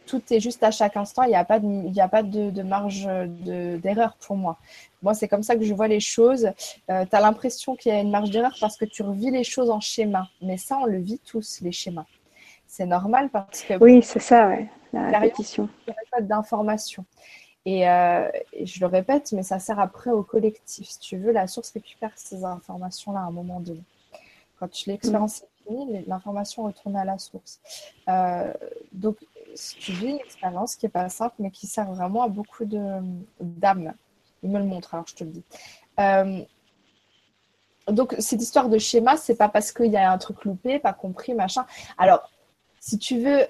Tout 0.05 0.21
est 0.31 0.39
juste 0.39 0.63
à 0.63 0.71
chaque 0.71 0.97
instant. 0.97 1.23
Il 1.23 1.29
n'y 1.29 1.35
a 1.35 1.45
pas 1.45 1.59
de, 1.59 1.99
a 1.99 2.07
pas 2.07 2.23
de, 2.23 2.61
marge 2.61 3.07
d'erreur 3.27 4.15
pour 4.19 4.35
moi. 4.35 4.57
Moi, 5.01 5.13
c'est 5.13 5.27
comme 5.27 5.43
ça 5.43 5.55
que 5.55 5.63
je 5.63 5.73
vois 5.73 5.87
les 5.87 5.99
choses. 5.99 6.49
Euh, 6.89 7.05
tu 7.05 7.15
as 7.15 7.19
l'impression 7.19 7.75
qu'il 7.75 7.91
y 7.93 7.95
a 7.95 7.99
une 7.99 8.11
marge 8.11 8.29
d'erreur 8.29 8.55
parce 8.59 8.77
que 8.77 8.85
tu 8.85 9.03
revis 9.03 9.31
les 9.31 9.43
choses 9.43 9.69
en 9.69 9.79
schéma. 9.79 10.29
Mais 10.41 10.57
ça, 10.57 10.77
on 10.77 10.85
le 10.85 10.97
vit 10.97 11.19
tous, 11.19 11.59
les 11.61 11.71
schémas. 11.71 12.05
C'est 12.67 12.85
normal 12.85 13.29
parce 13.29 13.61
que. 13.63 13.75
Oui, 13.79 14.01
c'est 14.03 14.19
ça, 14.19 14.47
ouais. 14.49 14.67
la 14.93 15.19
répétition. 15.19 15.69
Il 15.87 15.91
n'y 15.91 15.97
a 15.97 16.17
pas 16.17 16.21
d'information. 16.21 17.05
Et, 17.65 17.81
et, 17.81 18.65
je 18.65 18.79
le 18.81 18.87
répète, 18.87 19.31
mais 19.31 19.43
ça 19.43 19.59
sert 19.59 19.79
après 19.79 20.11
au 20.11 20.23
collectif. 20.23 20.89
Si 20.89 20.99
tu 20.99 21.17
veux, 21.17 21.31
la 21.31 21.47
source 21.47 21.71
récupère 21.71 22.11
ces 22.15 22.43
informations-là 22.43 23.19
à 23.19 23.23
un 23.23 23.31
moment 23.31 23.61
donné. 23.61 23.83
Quand 24.59 24.85
l'expérience 24.85 25.41
est 25.41 25.67
finie, 25.67 26.05
l'information 26.07 26.63
retourne 26.63 26.95
à 26.95 27.03
la 27.03 27.17
source. 27.17 27.59
Euh, 28.07 28.53
donc, 28.91 29.17
vis 29.91 30.09
une 30.09 30.17
expérience 30.17 30.75
qui 30.75 30.85
n'est 30.85 30.91
pas 30.91 31.09
simple, 31.09 31.35
mais 31.39 31.51
qui 31.51 31.67
sert 31.67 31.91
vraiment 31.91 32.23
à 32.23 32.27
beaucoup 32.27 32.65
d'âmes. 32.65 33.93
Il 34.41 34.49
me 34.49 34.59
le 34.59 34.65
montre, 34.65 34.93
alors 34.93 35.07
je 35.07 35.15
te 35.15 35.23
le 35.23 35.31
dis. 35.31 35.43
Euh, 35.99 36.41
donc, 37.87 38.15
cette 38.19 38.41
histoire 38.41 38.69
de 38.69 38.77
schéma, 38.77 39.17
c'est 39.17 39.35
pas 39.35 39.49
parce 39.49 39.71
qu'il 39.71 39.91
y 39.91 39.97
a 39.97 40.11
un 40.11 40.17
truc 40.17 40.45
loupé, 40.45 40.79
pas 40.79 40.93
compris, 40.93 41.33
machin. 41.33 41.65
Alors, 41.97 42.29
si 42.79 42.97
tu 42.97 43.19
veux, 43.19 43.45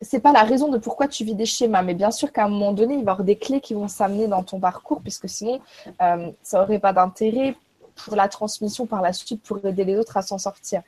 c'est 0.00 0.20
pas 0.20 0.32
la 0.32 0.44
raison 0.44 0.68
de 0.68 0.78
pourquoi 0.78 1.08
tu 1.08 1.24
vis 1.24 1.34
des 1.34 1.46
schémas, 1.46 1.82
mais 1.82 1.94
bien 1.94 2.10
sûr 2.10 2.32
qu'à 2.32 2.44
un 2.44 2.48
moment 2.48 2.72
donné, 2.72 2.94
il 2.94 3.04
va 3.04 3.12
y 3.12 3.14
avoir 3.14 3.24
des 3.24 3.36
clés 3.36 3.60
qui 3.60 3.74
vont 3.74 3.88
s'amener 3.88 4.28
dans 4.28 4.42
ton 4.44 4.60
parcours, 4.60 5.00
puisque 5.02 5.28
sinon, 5.28 5.60
euh, 6.00 6.30
ça 6.42 6.60
n'aurait 6.60 6.78
pas 6.78 6.92
d'intérêt 6.92 7.56
pour 7.98 8.16
la 8.16 8.28
transmission 8.28 8.86
par 8.86 9.02
la 9.02 9.12
suite 9.12 9.42
pour 9.42 9.64
aider 9.64 9.84
les 9.84 9.96
autres 9.96 10.16
à 10.16 10.22
s'en 10.22 10.38
sortir. 10.38 10.82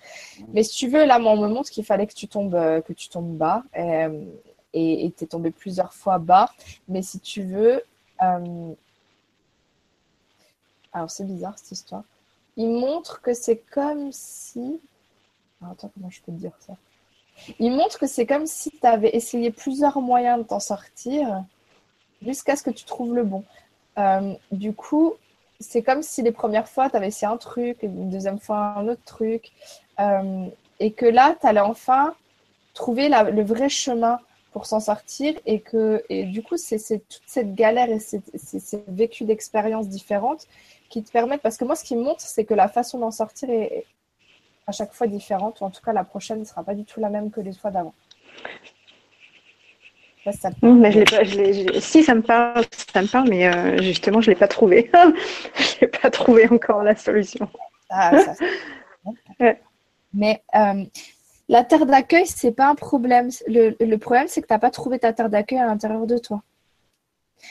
Mais 0.52 0.62
si 0.62 0.76
tu 0.76 0.88
veux, 0.88 1.04
là, 1.04 1.18
on 1.20 1.36
me 1.36 1.48
montre 1.48 1.70
qu'il 1.70 1.84
fallait 1.84 2.06
que 2.06 2.14
tu 2.14 2.28
tombes, 2.28 2.54
euh, 2.54 2.80
que 2.80 2.92
tu 2.92 3.08
tombes 3.08 3.36
bas 3.36 3.62
euh, 3.76 4.24
et 4.72 5.12
tu 5.16 5.24
es 5.24 5.26
tombé 5.26 5.50
plusieurs 5.50 5.92
fois 5.92 6.18
bas. 6.18 6.50
Mais 6.88 7.02
si 7.02 7.18
tu 7.20 7.42
veux, 7.42 7.82
euh, 8.22 8.72
alors 10.92 11.10
c'est 11.10 11.24
bizarre 11.24 11.58
cette 11.58 11.72
histoire. 11.72 12.04
Il 12.56 12.68
montre 12.68 13.20
que 13.20 13.34
c'est 13.34 13.56
comme 13.56 14.10
si. 14.12 14.80
attends, 15.62 15.90
comment 15.94 16.10
je 16.10 16.20
peux 16.22 16.32
te 16.32 16.38
dire 16.38 16.56
ça? 16.60 16.74
Il 17.58 17.72
montre 17.72 17.98
que 17.98 18.06
c'est 18.06 18.26
comme 18.26 18.46
si 18.46 18.70
tu 18.70 18.86
avais 18.86 19.16
essayé 19.16 19.50
plusieurs 19.50 20.00
moyens 20.00 20.38
de 20.38 20.44
t'en 20.44 20.60
sortir 20.60 21.42
jusqu'à 22.20 22.54
ce 22.54 22.62
que 22.62 22.70
tu 22.70 22.84
trouves 22.84 23.14
le 23.14 23.24
bon. 23.24 23.44
du 24.52 24.74
coup, 24.74 25.14
c'est 25.60 25.82
comme 25.82 26.02
si 26.02 26.22
les 26.22 26.32
premières 26.32 26.68
fois, 26.68 26.88
tu 26.90 26.96
avais 26.96 27.08
essayé 27.08 27.30
un 27.30 27.36
truc, 27.36 27.78
une 27.82 28.08
deuxième 28.10 28.38
fois 28.38 28.74
un 28.76 28.88
autre 28.88 29.04
truc, 29.04 29.52
euh, 30.00 30.46
et 30.80 30.92
que 30.92 31.06
là, 31.06 31.36
tu 31.40 31.46
allais 31.46 31.60
enfin 31.60 32.14
trouver 32.74 33.08
le 33.08 33.42
vrai 33.42 33.68
chemin 33.68 34.18
pour 34.52 34.66
s'en 34.66 34.80
sortir, 34.80 35.34
et 35.46 35.60
que 35.60 36.02
et 36.08 36.24
du 36.24 36.42
coup, 36.42 36.56
c'est 36.56 36.78
toute 37.08 37.22
cette 37.26 37.54
galère 37.54 37.90
et 37.90 38.00
ces 38.00 38.84
vécus 38.88 39.26
d'expériences 39.26 39.88
différentes 39.88 40.46
qui 40.88 41.02
te 41.02 41.10
permettent, 41.12 41.42
parce 41.42 41.56
que 41.56 41.64
moi, 41.64 41.76
ce 41.76 41.84
qui 41.84 41.94
me 41.94 42.02
montre, 42.02 42.22
c'est 42.22 42.44
que 42.44 42.54
la 42.54 42.68
façon 42.68 42.98
d'en 42.98 43.10
sortir 43.10 43.50
est 43.50 43.84
à 44.66 44.72
chaque 44.72 44.92
fois 44.92 45.06
différente, 45.06 45.60
ou 45.60 45.64
en 45.64 45.70
tout 45.70 45.82
cas, 45.82 45.92
la 45.92 46.04
prochaine 46.04 46.40
ne 46.40 46.44
sera 46.44 46.64
pas 46.64 46.74
du 46.74 46.84
tout 46.84 47.00
la 47.00 47.10
même 47.10 47.30
que 47.30 47.40
les 47.40 47.52
fois 47.52 47.70
d'avant. 47.70 47.94
Mais 50.62 50.92
je 50.92 51.02
pas, 51.04 51.24
je 51.24 51.80
si 51.80 52.02
ça 52.02 52.14
me 52.14 52.22
parle, 52.22 52.64
ça 52.92 53.00
me 53.02 53.06
parle, 53.06 53.28
mais 53.28 53.46
euh, 53.46 53.80
justement 53.80 54.20
je 54.20 54.30
l'ai 54.30 54.36
pas 54.36 54.48
trouvé. 54.48 54.90
je 55.56 55.80
l'ai 55.80 55.86
pas 55.86 56.10
trouvé 56.10 56.48
encore 56.48 56.82
la 56.82 56.94
solution. 56.94 57.48
Ah, 57.88 58.12
mais 60.14 60.42
euh, 60.54 60.84
la 61.48 61.64
terre 61.64 61.86
d'accueil, 61.86 62.26
c'est 62.26 62.52
pas 62.52 62.68
un 62.68 62.74
problème. 62.74 63.30
Le, 63.46 63.74
le 63.80 63.98
problème, 63.98 64.28
c'est 64.28 64.42
que 64.42 64.46
tu 64.46 64.52
n'as 64.52 64.58
pas 64.58 64.70
trouvé 64.70 64.98
ta 64.98 65.12
terre 65.12 65.30
d'accueil 65.30 65.58
à 65.58 65.66
l'intérieur 65.66 66.06
de 66.06 66.18
toi. 66.18 66.42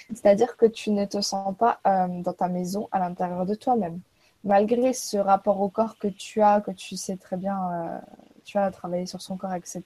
C'est-à-dire 0.10 0.56
que 0.56 0.68
tu 0.68 0.92
ne 0.92 1.06
te 1.06 1.20
sens 1.20 1.56
pas 1.58 1.80
euh, 1.88 2.22
dans 2.22 2.34
ta 2.34 2.48
maison 2.48 2.88
à 2.92 3.00
l'intérieur 3.00 3.48
de 3.48 3.56
toi-même. 3.56 4.00
Malgré 4.44 4.94
ce 4.94 5.18
rapport 5.18 5.60
au 5.60 5.70
corps 5.70 5.98
que 5.98 6.08
tu 6.08 6.42
as, 6.42 6.62
que 6.62 6.72
tu 6.72 6.96
sais 6.96 7.18
très 7.18 7.36
bien, 7.36 8.00
tu 8.46 8.58
as 8.58 8.72
travaillé 8.72 9.06
sur 9.06 9.22
son 9.22 9.36
corps, 9.36 9.54
etc. 9.54 9.84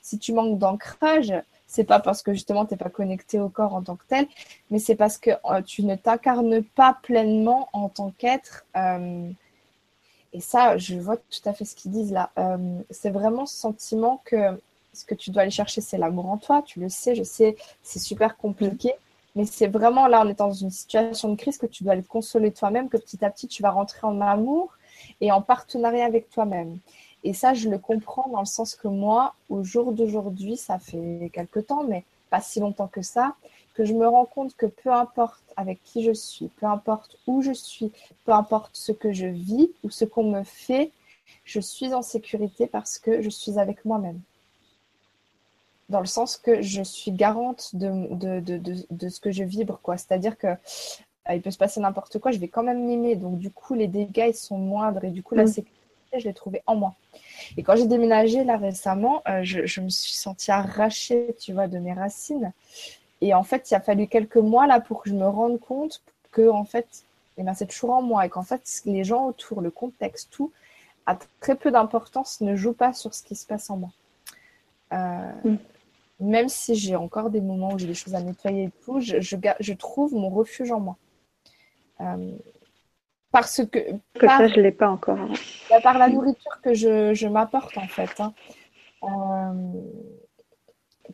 Si 0.00 0.18
tu 0.18 0.32
manques 0.32 0.58
d'ancrage, 0.58 1.32
c'est 1.66 1.84
pas 1.84 2.00
parce 2.00 2.22
que 2.22 2.32
justement 2.32 2.64
tu 2.64 2.74
n'es 2.74 2.78
pas 2.78 2.90
connecté 2.90 3.40
au 3.40 3.48
corps 3.48 3.74
en 3.74 3.82
tant 3.82 3.96
que 3.96 4.04
tel, 4.08 4.26
mais 4.70 4.78
c'est 4.78 4.94
parce 4.96 5.18
que 5.18 5.30
euh, 5.30 5.62
tu 5.62 5.84
ne 5.84 5.94
t'incarnes 5.96 6.62
pas 6.62 6.98
pleinement 7.02 7.68
en 7.72 7.88
tant 7.88 8.10
qu'être. 8.10 8.64
Euh, 8.76 9.30
et 10.32 10.40
ça, 10.40 10.76
je 10.76 10.96
vois 10.96 11.16
tout 11.16 11.46
à 11.46 11.52
fait 11.52 11.64
ce 11.64 11.74
qu'ils 11.74 11.92
disent 11.92 12.12
là. 12.12 12.30
Euh, 12.38 12.78
c'est 12.90 13.10
vraiment 13.10 13.46
ce 13.46 13.56
sentiment 13.56 14.20
que 14.24 14.60
ce 14.92 15.04
que 15.04 15.14
tu 15.14 15.30
dois 15.30 15.42
aller 15.42 15.50
chercher, 15.50 15.80
c'est 15.80 15.98
l'amour 15.98 16.30
en 16.30 16.38
toi. 16.38 16.62
Tu 16.62 16.80
le 16.80 16.88
sais, 16.88 17.14
je 17.14 17.22
sais, 17.22 17.56
c'est 17.82 17.98
super 17.98 18.36
compliqué. 18.36 18.94
Mais 19.34 19.44
c'est 19.44 19.66
vraiment 19.66 20.06
là, 20.08 20.22
on 20.24 20.28
est 20.28 20.38
dans 20.38 20.52
une 20.52 20.70
situation 20.70 21.28
de 21.30 21.36
crise 21.36 21.58
que 21.58 21.66
tu 21.66 21.84
dois 21.84 21.92
aller 21.92 22.02
consoler 22.02 22.52
toi-même, 22.52 22.88
que 22.88 22.96
petit 22.96 23.22
à 23.24 23.30
petit, 23.30 23.48
tu 23.48 23.62
vas 23.62 23.70
rentrer 23.70 24.06
en 24.06 24.20
amour 24.22 24.72
et 25.20 25.30
en 25.30 25.42
partenariat 25.42 26.06
avec 26.06 26.30
toi-même. 26.30 26.78
Et 27.26 27.32
ça, 27.32 27.54
je 27.54 27.68
le 27.68 27.76
comprends 27.76 28.28
dans 28.28 28.38
le 28.38 28.46
sens 28.46 28.76
que 28.76 28.86
moi, 28.86 29.34
au 29.48 29.64
jour 29.64 29.90
d'aujourd'hui, 29.90 30.56
ça 30.56 30.78
fait 30.78 31.28
quelque 31.32 31.58
temps, 31.58 31.82
mais 31.82 32.04
pas 32.30 32.40
si 32.40 32.60
longtemps 32.60 32.86
que 32.86 33.02
ça, 33.02 33.34
que 33.74 33.84
je 33.84 33.94
me 33.94 34.06
rends 34.06 34.26
compte 34.26 34.54
que 34.54 34.66
peu 34.66 34.92
importe 34.92 35.42
avec 35.56 35.82
qui 35.82 36.04
je 36.04 36.12
suis, 36.12 36.46
peu 36.46 36.66
importe 36.66 37.16
où 37.26 37.42
je 37.42 37.50
suis, 37.50 37.90
peu 38.24 38.30
importe 38.30 38.70
ce 38.76 38.92
que 38.92 39.12
je 39.12 39.26
vis 39.26 39.72
ou 39.82 39.90
ce 39.90 40.04
qu'on 40.04 40.30
me 40.30 40.44
fait, 40.44 40.92
je 41.44 41.58
suis 41.58 41.92
en 41.94 42.02
sécurité 42.02 42.68
parce 42.68 42.96
que 42.96 43.20
je 43.20 43.28
suis 43.28 43.58
avec 43.58 43.84
moi-même. 43.84 44.20
Dans 45.88 46.00
le 46.00 46.06
sens 46.06 46.36
que 46.36 46.62
je 46.62 46.82
suis 46.82 47.10
garante 47.10 47.74
de, 47.74 48.38
de, 48.38 49.08
ce 49.08 49.18
que 49.18 49.32
je 49.32 49.42
vibre, 49.42 49.80
quoi. 49.82 49.96
C'est-à-dire 49.96 50.38
que 50.38 50.46
euh, 50.46 51.34
il 51.34 51.42
peut 51.42 51.50
se 51.50 51.58
passer 51.58 51.80
n'importe 51.80 52.20
quoi, 52.20 52.30
je 52.30 52.38
vais 52.38 52.46
quand 52.46 52.62
même 52.62 52.86
m'aimer. 52.86 53.16
Donc, 53.16 53.38
du 53.38 53.50
coup, 53.50 53.74
les 53.74 53.88
dégâts, 53.88 54.26
ils 54.28 54.36
sont 54.36 54.58
moindres 54.58 55.02
et 55.02 55.10
du 55.10 55.24
coup, 55.24 55.34
la 55.34 55.42
mm. 55.42 55.48
sécurité 55.48 55.75
je 56.18 56.24
l'ai 56.26 56.34
trouvé 56.34 56.62
en 56.66 56.76
moi. 56.76 56.94
Et 57.56 57.62
quand 57.62 57.76
j'ai 57.76 57.86
déménagé 57.86 58.44
là 58.44 58.56
récemment, 58.56 59.22
euh, 59.28 59.40
je, 59.42 59.80
me 59.80 59.88
suis 59.88 60.14
sentie 60.14 60.50
arrachée, 60.50 61.34
tu 61.40 61.52
vois, 61.52 61.68
de 61.68 61.78
mes 61.78 61.92
racines. 61.92 62.52
Et 63.20 63.34
en 63.34 63.42
fait, 63.42 63.70
il 63.70 63.74
a 63.74 63.80
fallu 63.80 64.06
quelques 64.06 64.36
mois 64.36 64.66
là 64.66 64.80
pour 64.80 65.02
que 65.02 65.10
je 65.10 65.14
me 65.14 65.26
rende 65.26 65.58
compte 65.60 66.02
que 66.32 66.48
en 66.48 66.64
fait, 66.64 67.04
eh 67.38 67.42
ben, 67.42 67.54
c'est 67.54 67.66
toujours 67.66 67.90
en 67.90 68.02
moi 68.02 68.26
et 68.26 68.28
qu'en 68.28 68.42
fait, 68.42 68.82
les 68.84 69.04
gens 69.04 69.26
autour, 69.26 69.60
le 69.60 69.70
contexte, 69.70 70.30
tout, 70.30 70.52
a 71.06 71.16
très 71.40 71.54
peu 71.54 71.70
d'importance, 71.70 72.40
ne 72.40 72.56
joue 72.56 72.72
pas 72.72 72.92
sur 72.92 73.14
ce 73.14 73.22
qui 73.22 73.36
se 73.36 73.46
passe 73.46 73.70
en 73.70 73.76
moi. 73.76 73.90
Euh, 74.92 75.32
mm. 75.44 75.56
Même 76.20 76.48
si 76.48 76.74
j'ai 76.74 76.96
encore 76.96 77.30
des 77.30 77.40
moments 77.40 77.72
où 77.72 77.78
j'ai 77.78 77.86
des 77.86 77.94
choses 77.94 78.14
à 78.14 78.20
nettoyer 78.20 78.64
et 78.64 78.70
tout, 78.84 79.00
je, 79.00 79.20
je, 79.20 79.72
trouve 79.74 80.14
mon 80.14 80.30
refuge 80.30 80.72
en 80.72 80.80
moi. 80.80 80.96
Euh, 82.00 82.32
parce 83.36 83.62
que. 83.70 83.78
Que 84.18 84.26
ça, 84.26 84.48
je 84.48 84.56
ne 84.56 84.62
l'ai 84.62 84.72
pas 84.72 84.88
encore. 84.88 85.18
Bah, 85.68 85.80
par 85.82 85.98
la 85.98 86.08
nourriture 86.08 86.58
que 86.62 86.72
je, 86.72 87.26
m'apporte, 87.28 87.76
en 87.76 87.86
fait. 87.86 88.18
Hein. 88.18 88.32
Euh, 89.02 89.72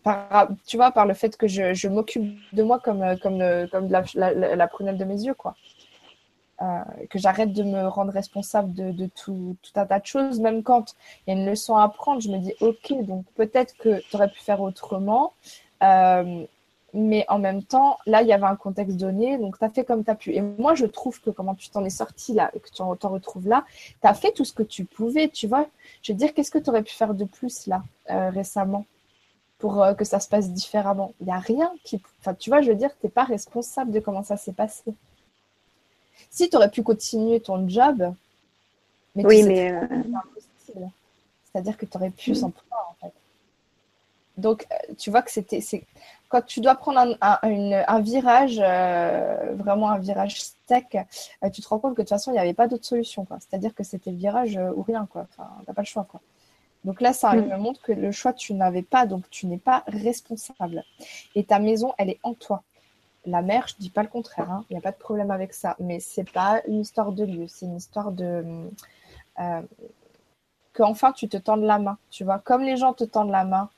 par, 0.05 0.49
tu 0.65 0.77
vois, 0.77 0.93
par 0.93 1.07
le 1.07 1.15
fait 1.15 1.37
que 1.37 1.49
je, 1.49 1.89
m'occupe 1.89 2.39
de 2.53 2.63
moi 2.63 2.79
comme, 2.79 3.05
comme, 3.21 3.43
comme 3.73 3.89
la, 3.91 4.05
la, 4.15 4.69
prunelle 4.69 4.99
de 4.99 5.05
mes 5.05 5.21
yeux, 5.25 5.35
quoi. 5.35 5.57
Euh, 6.61 6.67
que 7.11 7.19
j'arrête 7.19 7.53
de 7.53 7.65
me 7.65 7.89
rendre 7.89 8.13
responsable 8.13 8.73
de, 8.73 9.07
tout, 9.07 9.57
tout, 9.61 9.81
un 9.81 9.85
tas 9.85 9.99
de 9.99 10.07
choses, 10.07 10.39
même 10.39 10.63
quand 10.63 10.95
il 11.27 11.35
y 11.35 11.37
a 11.37 11.41
une 11.41 11.49
leçon 11.51 11.75
à 11.75 11.83
apprendre, 11.83 12.21
je 12.21 12.29
me 12.29 12.39
dis, 12.39 12.55
ok, 12.61 13.05
donc 13.05 13.25
peut-être 13.35 13.77
que 13.79 14.01
tu 14.01 14.15
aurais 14.15 14.29
pu 14.29 14.39
faire 14.39 14.61
autrement. 14.61 15.33
Euh, 15.83 16.47
mais 16.95 17.25
en 17.29 17.39
même 17.39 17.63
temps, 17.63 17.99
là, 18.07 18.21
il 18.23 18.29
y 18.29 18.33
avait 18.33 18.45
un 18.45 18.57
contexte 18.57 18.97
donné, 18.99 19.39
donc 19.39 19.59
tu 19.59 19.65
as 19.65 19.71
fait 19.71 19.85
comme 19.85 20.05
tu 20.05 20.11
as 20.11 20.15
pu. 20.15 20.35
Et 20.35 20.43
moi, 20.43 20.75
je 20.75 20.85
trouve 20.85 21.21
que 21.21 21.31
comment 21.31 21.55
tu 21.55 21.71
t'en 21.71 21.85
es 21.85 21.91
sorti 21.91 22.35
là, 22.35 22.51
que 22.53 22.69
tu 22.69 22.75
t'en 22.75 23.09
retrouves 23.09 23.49
là, 23.49 23.65
tu 24.01 24.07
as 24.07 24.15
fait 24.15 24.33
tout 24.33 24.45
ce 24.45 24.53
que 24.53 24.63
tu 24.63 24.85
pouvais, 24.85 25.29
tu 25.29 25.47
vois. 25.47 25.67
Je 26.03 26.13
veux 26.13 26.19
dire, 26.19 26.35
qu'est-ce 26.35 26.51
que 26.51 26.59
tu 26.59 26.69
aurais 26.69 26.83
pu 26.83 26.93
faire 26.93 27.15
de 27.15 27.25
plus 27.25 27.67
là, 27.67 27.83
euh, 28.11 28.29
récemment, 28.31 28.85
pour 29.59 29.83
euh, 29.83 29.95
que 29.95 30.05
ça 30.05 30.21
se 30.21 30.29
passe 30.29 30.51
différemment? 30.51 31.15
Il 31.21 31.27
n'y 31.27 31.33
a 31.33 31.39
rien 31.39 31.73
qui. 31.83 32.03
Enfin, 32.21 32.35
tu 32.35 32.51
vois, 32.51 32.61
je 32.61 32.69
veux 32.69 32.77
dire, 32.77 32.91
tu 33.01 33.07
n'es 33.07 33.11
pas 33.11 33.25
responsable 33.25 33.91
de 33.91 34.01
comment 34.01 34.23
ça 34.23 34.37
s'est 34.37 34.53
passé. 34.53 34.93
Si 36.31 36.51
tu 36.51 36.57
aurais 36.57 36.71
pu 36.71 36.83
continuer 36.83 37.41
ton 37.41 37.67
job, 37.69 38.15
mais 39.15 39.25
oui, 39.25 39.43
mais. 39.45 39.73
Euh, 39.73 39.87
C'est-à-dire 41.47 41.77
que 41.77 41.87
tu 41.87 41.97
aurais 41.97 42.11
pu 42.11 42.35
s'en 42.35 42.51
prendre, 42.51 42.91
en 42.91 42.95
fait. 43.01 43.13
Donc, 44.37 44.67
tu 44.99 45.11
vois 45.11 45.23
que 45.23 45.31
c'était 45.31 45.61
quand 46.33 46.41
tu 46.47 46.61
dois 46.63 46.77
prendre 46.77 47.15
un, 47.21 48.01
virage, 48.01 48.59
euh, 48.59 49.55
vraiment 49.55 49.91
un 49.91 49.99
virage 49.99 50.41
sec, 50.67 50.97
euh, 51.45 51.51
tu 51.51 51.61
te 51.61 51.69
rends 51.69 51.79
compte 51.79 51.93
que 51.93 52.01
de 52.01 52.07
toute 52.07 52.09
façon, 52.09 52.31
il 52.31 52.35
n'y 52.35 52.41
avait 52.41 52.55
pas 52.55 52.69
d'autre 52.69 52.87
solution. 52.87 53.27
C'est-à-dire 53.39 53.75
que 53.75 53.85
c'était 53.85 54.11
le 54.11 54.17
virage 54.17 54.57
euh, 54.57 54.73
ou 54.75 54.81
rien. 54.81 55.07
Tu 55.13 55.19
n'as 55.19 55.75
pas 55.75 55.83
le 55.83 55.87
choix. 55.87 56.07
Quoi. 56.11 56.23
Donc 56.85 57.03
là, 57.03 57.13
ça 57.13 57.35
mm. 57.35 57.49
me 57.49 57.57
montre 57.59 57.83
que 57.83 57.93
le 57.93 58.11
choix, 58.13 58.33
tu 58.33 58.55
n'avais 58.55 58.81
pas, 58.81 59.05
donc 59.05 59.29
tu 59.29 59.47
n'es 59.47 59.59
pas 59.59 59.85
responsable. 59.89 60.85
Et 61.35 61.45
ta 61.45 61.59
maison, 61.59 61.93
elle 61.99 62.09
est 62.09 62.21
en 62.23 62.33
toi. 62.33 62.63
la 63.27 63.43
mer, 63.43 63.69
je 63.69 63.75
dis 63.79 63.91
pas 63.91 64.03
le 64.03 64.09
contraire, 64.09 64.47
il 64.49 64.53
hein, 64.53 64.65
n'y 64.71 64.79
a 64.79 64.81
pas 64.81 64.93
de 64.93 64.97
problème 64.97 65.31
avec 65.31 65.53
ça, 65.53 65.77
mais 65.81 66.01
c'est 66.01 66.31
pas 66.33 66.63
une 66.67 66.81
histoire 66.81 67.13
de 67.13 67.25
lieu, 67.27 67.47
c'est 67.47 67.67
une 67.67 67.77
histoire 67.77 68.11
de 68.11 68.71
qu'enfin 70.73 71.13
tu 71.13 71.29
te 71.29 71.37
tendes 71.37 71.63
la 71.63 71.79
main, 71.79 71.99
tu 72.11 72.25
vois, 72.25 72.39
comme 72.39 72.63
les 72.63 72.79
gens 72.79 72.95
te 72.95 73.05
tendent 73.05 73.31
la 73.31 73.45
main, 73.45 73.69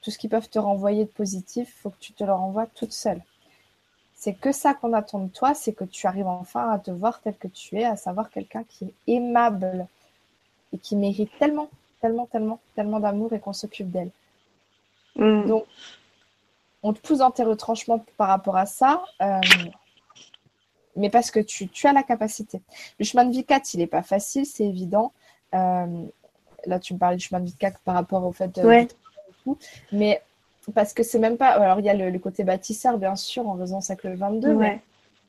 tout 0.00 0.10
ce 0.10 0.18
qu'ils 0.18 0.30
peuvent 0.30 0.48
te 0.48 0.58
renvoyer 0.58 1.04
de 1.04 1.10
positif, 1.10 1.74
faut 1.82 1.90
que 1.90 1.98
tu 1.98 2.12
te 2.12 2.24
le 2.24 2.32
renvoies 2.32 2.66
toute 2.66 2.92
seule. 2.92 3.22
C'est 4.14 4.34
que 4.34 4.52
ça 4.52 4.74
qu'on 4.74 4.92
attend 4.92 5.20
de 5.20 5.28
toi, 5.28 5.54
c'est 5.54 5.72
que 5.72 5.84
tu 5.84 6.06
arrives 6.06 6.26
enfin 6.26 6.70
à 6.70 6.78
te 6.78 6.90
voir 6.90 7.20
tel 7.20 7.36
que 7.36 7.48
tu 7.48 7.78
es, 7.78 7.84
à 7.84 7.96
savoir 7.96 8.30
quelqu'un 8.30 8.64
qui 8.64 8.86
est 8.86 8.94
aimable 9.06 9.86
et 10.72 10.78
qui 10.78 10.96
mérite 10.96 11.30
tellement, 11.38 11.70
tellement, 12.00 12.26
tellement, 12.26 12.60
tellement 12.74 13.00
d'amour 13.00 13.32
et 13.32 13.40
qu'on 13.40 13.52
s'occupe 13.52 13.90
d'elle. 13.90 14.10
Mm. 15.16 15.46
Donc, 15.46 15.66
on 16.82 16.92
te 16.92 17.00
pousse 17.00 17.18
dans 17.18 17.30
tes 17.30 17.44
retranchements 17.44 18.04
par 18.16 18.28
rapport 18.28 18.56
à 18.56 18.66
ça, 18.66 19.04
euh, 19.20 19.40
mais 20.96 21.10
parce 21.10 21.30
que 21.30 21.40
tu, 21.40 21.68
as 21.84 21.92
la 21.92 22.02
capacité. 22.02 22.60
Le 22.98 23.04
chemin 23.04 23.24
de 23.24 23.30
vie 23.30 23.44
4, 23.44 23.74
il 23.74 23.78
n'est 23.78 23.86
pas 23.86 24.02
facile, 24.02 24.46
c'est 24.46 24.64
évident. 24.64 25.12
Euh, 25.54 26.06
là, 26.66 26.78
tu 26.78 26.94
me 26.94 26.98
parlais 26.98 27.16
du 27.16 27.24
chemin 27.24 27.40
de 27.40 27.46
vie 27.46 27.54
4 27.54 27.80
par 27.80 27.94
rapport 27.94 28.24
au 28.24 28.32
fait 28.32 28.48
de. 28.54 28.62
Ouais. 28.62 28.88
Mais 29.92 30.22
parce 30.74 30.92
que 30.92 31.02
c'est 31.02 31.18
même 31.18 31.36
pas. 31.36 31.48
Alors, 31.48 31.80
il 31.80 31.86
y 31.86 31.90
a 31.90 31.94
le, 31.94 32.18
côté 32.18 32.44
bâtisseur, 32.44 32.98
bien 32.98 33.16
sûr, 33.16 33.48
en 33.48 33.56
faisant 33.56 33.80
ça 33.80 33.96
que 33.96 34.08
le 34.08 34.16
22, 34.16 34.54
mais 34.54 34.80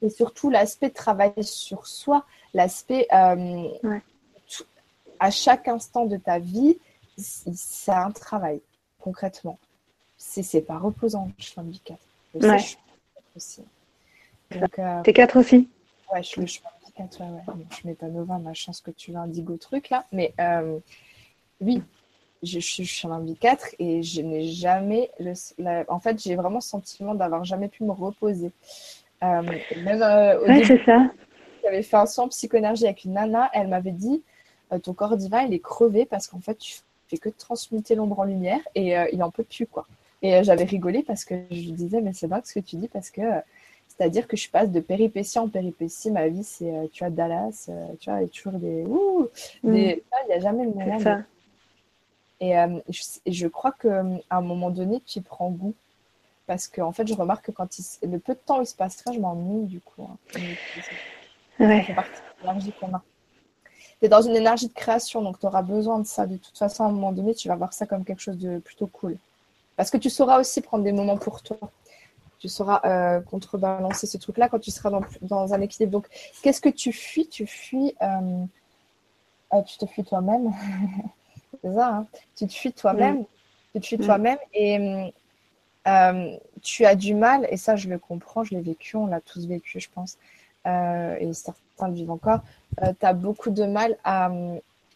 et 0.01 0.09
surtout 0.09 0.49
l'aspect 0.49 0.89
de 0.89 0.93
travailler 0.93 1.43
sur 1.43 1.85
soi, 1.85 2.25
l'aspect 2.53 3.07
euh, 3.13 3.67
à 5.19 5.29
chaque 5.29 5.67
instant 5.67 6.05
de 6.05 6.15
ta 6.15 6.39
vie, 6.39 6.77
c'est 7.17 7.91
un 7.91 8.11
travail, 8.11 8.61
concrètement 9.01 9.59
c'est 10.19 10.61
pas 10.61 10.77
reposant, 10.77 11.31
je 11.37 11.45
suis 11.45 11.59
handicap. 11.59 11.97
Je 12.35 12.47
ouais. 12.47 12.59
sais, 12.59 12.77
je 12.77 13.37
aussi. 13.37 13.63
Euh, 14.55 15.01
T'es 15.03 15.13
4 15.13 15.39
aussi? 15.39 15.69
Ouais, 16.11 16.23
je 16.23 16.27
suis, 16.27 16.41
je 16.41 16.53
suis 16.53 16.61
handicap, 16.83 17.19
ouais, 17.19 17.53
ouais. 17.53 17.65
je 17.69 17.87
mets 17.87 17.95
pas 17.95 18.07
Nova, 18.07 18.37
ma 18.37 18.53
chance 18.53 18.81
que 18.81 18.91
tu 18.91 19.11
veux 19.11 19.17
indigo 19.17 19.57
truc 19.57 19.89
là. 19.89 20.05
Mais 20.11 20.33
euh, 20.39 20.79
oui, 21.61 21.81
je, 22.43 22.59
je, 22.59 22.83
suis 22.83 23.07
un 23.07 23.25
4 23.39 23.75
et 23.79 24.01
je 24.03 24.21
n'ai 24.21 24.47
jamais. 24.47 25.11
Le, 25.19 25.33
en 25.89 25.99
fait, 25.99 26.21
j'ai 26.21 26.35
vraiment 26.35 26.55
le 26.55 26.61
sentiment 26.61 27.15
d'avoir 27.15 27.43
jamais 27.43 27.67
pu 27.67 27.83
me 27.83 27.91
reposer. 27.91 28.51
Euh, 29.23 29.41
même 29.83 30.01
euh, 30.01 30.39
au 30.39 30.47
ouais, 30.47 30.63
c'est 30.63 30.83
ça. 30.85 31.11
J'avais 31.63 31.83
fait 31.83 31.97
un 31.97 32.05
soin 32.05 32.27
psychoénergie 32.29 32.85
avec 32.85 33.03
une 33.03 33.13
nana, 33.13 33.49
elle 33.53 33.67
m'avait 33.67 33.91
dit 33.91 34.23
ton 34.83 34.93
corps 34.93 35.17
divin 35.17 35.41
il 35.41 35.53
est 35.53 35.59
crevé 35.59 36.05
parce 36.05 36.27
qu'en 36.27 36.39
fait 36.39 36.55
tu 36.55 36.75
fais 37.07 37.17
que 37.17 37.27
transmuter 37.27 37.95
l'ombre 37.95 38.19
en 38.19 38.23
lumière 38.23 38.59
et 38.75 38.95
il 39.11 39.21
en 39.23 39.31
peut 39.31 39.43
plus 39.43 39.65
quoi. 39.65 39.85
Et 40.21 40.35
euh, 40.35 40.43
j'avais 40.43 40.65
rigolé 40.65 41.03
parce 41.03 41.25
que 41.25 41.35
je 41.49 41.55
lui 41.55 41.71
disais, 41.71 42.01
mais 42.01 42.11
c'est 42.13 42.27
dingue 42.27 42.45
ce 42.45 42.53
que 42.53 42.59
tu 42.59 42.75
dis 42.75 42.87
parce 42.87 43.09
que 43.09 43.21
euh, 43.21 43.39
c'est-à-dire 43.87 44.27
que 44.27 44.37
je 44.37 44.49
passe 44.49 44.69
de 44.69 44.79
péripétie 44.79 45.39
en 45.39 45.49
péripétie. 45.49 46.11
Ma 46.11 46.27
vie, 46.27 46.43
c'est, 46.43 46.73
euh, 46.73 46.87
tu 46.91 47.03
vois, 47.03 47.09
Dallas, 47.09 47.69
tu 47.99 48.09
vois, 48.09 48.19
il 48.19 48.23
y 48.23 48.25
a 48.25 48.29
toujours 48.29 48.53
des. 48.53 48.83
Ouh, 48.83 49.27
mm. 49.63 49.75
il 49.75 50.01
n'y 50.27 50.33
a 50.33 50.39
jamais 50.39 50.65
le 50.65 50.71
moment. 50.71 51.23
Et, 52.41 52.53
je, 53.25 53.47
crois 53.47 53.73
qu'à 53.73 54.03
un 54.29 54.41
moment 54.41 54.69
donné, 54.69 55.01
tu 55.05 55.19
y 55.19 55.21
prends 55.21 55.49
goût. 55.49 55.73
Parce 56.47 56.67
que, 56.67 56.81
en 56.81 56.91
fait, 56.91 57.07
je 57.07 57.13
remarque 57.13 57.45
que 57.45 57.51
quand 57.51 57.77
il... 57.77 58.09
le 58.09 58.17
peu 58.17 58.33
de 58.33 58.39
temps 58.39 58.59
où 58.59 58.61
il 58.61 58.65
se 58.65 58.75
passerait, 58.75 59.13
je 59.13 59.19
m'ennuie 59.19 59.67
du 59.67 59.81
coup. 59.81 60.09
Hein. 60.09 60.39
Ouais. 61.59 61.83
Ça 61.85 61.93
partie 61.93 62.11
de 62.11 62.47
l'énergie 62.47 62.73
qu'on 62.79 62.93
a. 62.95 63.03
Tu 63.99 64.05
es 64.05 64.09
dans 64.09 64.21
une 64.21 64.35
énergie 64.35 64.69
de 64.69 64.73
création, 64.73 65.21
donc 65.21 65.39
tu 65.39 65.45
auras 65.45 65.61
besoin 65.61 65.99
de 65.99 66.07
ça. 66.07 66.25
De 66.25 66.37
toute 66.37 66.57
façon, 66.57 66.85
à 66.85 66.87
un 66.87 66.91
moment 66.91 67.11
donné, 67.11 67.35
tu 67.35 67.49
vas 67.49 67.55
voir 67.55 67.73
ça 67.73 67.85
comme 67.85 68.05
quelque 68.05 68.21
chose 68.21 68.37
de 68.37 68.59
plutôt 68.59 68.87
cool. 68.87 69.17
Parce 69.75 69.91
que 69.91 69.97
tu 69.97 70.09
sauras 70.09 70.39
aussi 70.39 70.61
prendre 70.61 70.83
des 70.83 70.91
moments 70.91 71.17
pour 71.17 71.41
toi. 71.41 71.57
Tu 72.39 72.47
sauras 72.47 72.81
euh, 72.85 73.21
contrebalancer 73.21 74.07
ce 74.07 74.17
truc-là 74.17 74.47
quand 74.47 74.59
tu 74.59 74.71
seras 74.71 74.89
dans, 75.21 75.53
un 75.53 75.61
équilibre. 75.61 75.91
Donc, 75.91 76.07
qu'est-ce 76.41 76.61
que 76.61 76.69
tu 76.69 76.93
fuis? 76.93 77.27
Tu 77.27 77.45
fuis. 77.45 77.93
Euh, 78.01 78.45
euh, 79.53 79.61
tu 79.63 79.77
te 79.77 79.85
fuis 79.85 80.03
toi-même. 80.03 80.53
C'est 81.63 81.73
ça, 81.73 81.87
hein 81.89 82.07
Tu 82.35 82.47
te 82.47 82.53
fuis 82.53 82.73
toi-même. 82.73 83.25
Tu 83.73 83.81
te 83.81 83.85
fuis 83.85 83.97
toi-même. 83.97 84.37
Et 84.53 85.13
tu 86.61 86.85
as 86.85 86.95
du 86.95 87.13
mal, 87.13 87.47
et 87.49 87.57
ça, 87.57 87.75
je 87.75 87.89
le 87.89 87.97
comprends, 87.97 88.43
je 88.43 88.53
l'ai 88.53 88.61
vécu, 88.61 88.95
on 88.95 89.07
l'a 89.07 89.21
tous 89.21 89.45
vécu, 89.47 89.79
je 89.79 89.89
pense. 89.93 90.17
et 90.65 91.33
certains 91.33 91.87
le 91.87 91.93
vivent 91.93 92.11
encore. 92.11 92.41
tu 92.77 93.05
as 93.05 93.13
beaucoup 93.13 93.49
de 93.49 93.65
mal 93.65 93.97
à 94.03 94.31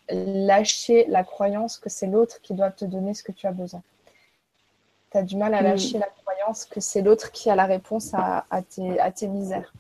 lâcher 0.10 1.06
la 1.08 1.24
croyance 1.24 1.78
que 1.78 1.90
c'est 1.90 2.08
l'autre 2.08 2.42
qui 2.42 2.54
doit 2.54 2.72
te 2.72 2.86
donner 2.86 3.14
ce 3.14 3.24
que 3.24 3.32
tu 3.32 3.48
as 3.48 3.52
besoin 3.54 3.82
tu 5.14 5.20
as 5.20 5.24
du 5.24 5.38
mal 5.38 5.54
à 5.54 5.62
mm. 5.62 5.66
lâcher 5.66 5.98
la 6.00 6.08
croyance 6.08 6.66
que 6.66 6.80
c'est 6.80 7.02
l'autre 7.02 7.32
qui 7.32 7.50
a 7.50 7.56
la 7.56 7.66
réponse 7.66 8.14
à, 8.14 8.44
tes, 8.70 9.00
à 9.00 9.12
tes, 9.12 9.28
misères. 9.28 9.72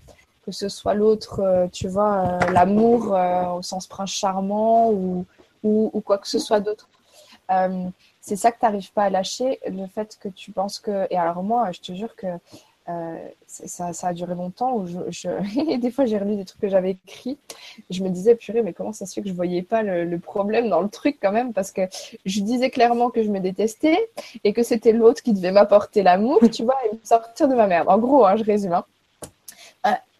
Que 0.45 0.51
ce 0.51 0.69
soit 0.69 0.93
l'autre, 0.93 1.39
euh, 1.39 1.67
tu 1.71 1.87
vois, 1.87 2.39
euh, 2.43 2.51
l'amour 2.51 3.15
euh, 3.15 3.45
au 3.53 3.61
sens 3.61 3.87
prince 3.87 4.11
charmant 4.11 4.91
ou, 4.91 5.25
ou, 5.63 6.01
quoi 6.05 6.17
que 6.17 6.27
ce 6.27 6.39
soit 6.39 6.59
d'autre. 6.59 6.89
c'est 8.21 8.35
ça 8.35 8.51
que 8.51 8.59
tu 8.59 8.65
n'arrives 8.65 8.91
pas 8.93 9.03
à 9.03 9.09
lâcher, 9.09 9.59
le 9.67 9.87
fait 9.87 10.17
que 10.19 10.29
tu 10.29 10.51
penses 10.51 10.79
que... 10.79 11.07
Et 11.09 11.17
alors 11.17 11.43
moi, 11.43 11.71
je 11.71 11.81
te 11.81 11.93
jure 11.93 12.15
que 12.15 12.27
euh, 12.89 13.27
ça, 13.47 13.93
ça, 13.93 14.07
a 14.09 14.13
duré 14.13 14.35
longtemps 14.35 14.75
où 14.75 14.85
je, 14.85 15.77
des 15.77 15.89
fois 15.89 16.03
j'ai 16.03 16.17
relu 16.17 16.35
des 16.35 16.43
trucs 16.43 16.59
que 16.59 16.67
j'avais 16.67 16.91
écrits 16.91 17.37
je 17.89 18.03
me 18.03 18.09
disais 18.09 18.35
purée 18.35 18.61
mais 18.61 18.73
comment 18.73 18.91
ça 18.91 19.05
se 19.05 19.13
fait 19.13 19.21
que 19.21 19.29
je 19.29 19.33
voyais 19.33 19.61
pas 19.61 19.83
le, 19.83 20.19
problème 20.19 20.67
dans 20.67 20.81
le 20.81 20.89
truc 20.89 21.17
quand 21.21 21.31
même? 21.31 21.53
Parce 21.53 21.71
que 21.71 21.83
je 22.25 22.41
disais 22.41 22.69
clairement 22.69 23.09
que 23.09 23.23
je 23.23 23.29
me 23.29 23.39
détestais 23.39 24.09
et 24.43 24.51
que 24.51 24.63
c'était 24.63 24.91
l'autre 24.91 25.23
qui 25.23 25.31
devait 25.31 25.53
m'apporter 25.53 26.03
l'amour 26.03 26.41
tu 26.51 26.63
vois 26.63 26.75
et 26.85 26.93
me 26.93 26.99
sortir 27.03 27.47
de 27.47 27.55
ma 27.55 27.67
merde 27.67 27.87
en 27.87 27.97
gros 27.99 28.25
hein, 28.25 28.35
je 28.35 28.43
résume 28.43 28.73
hein. 28.73 28.83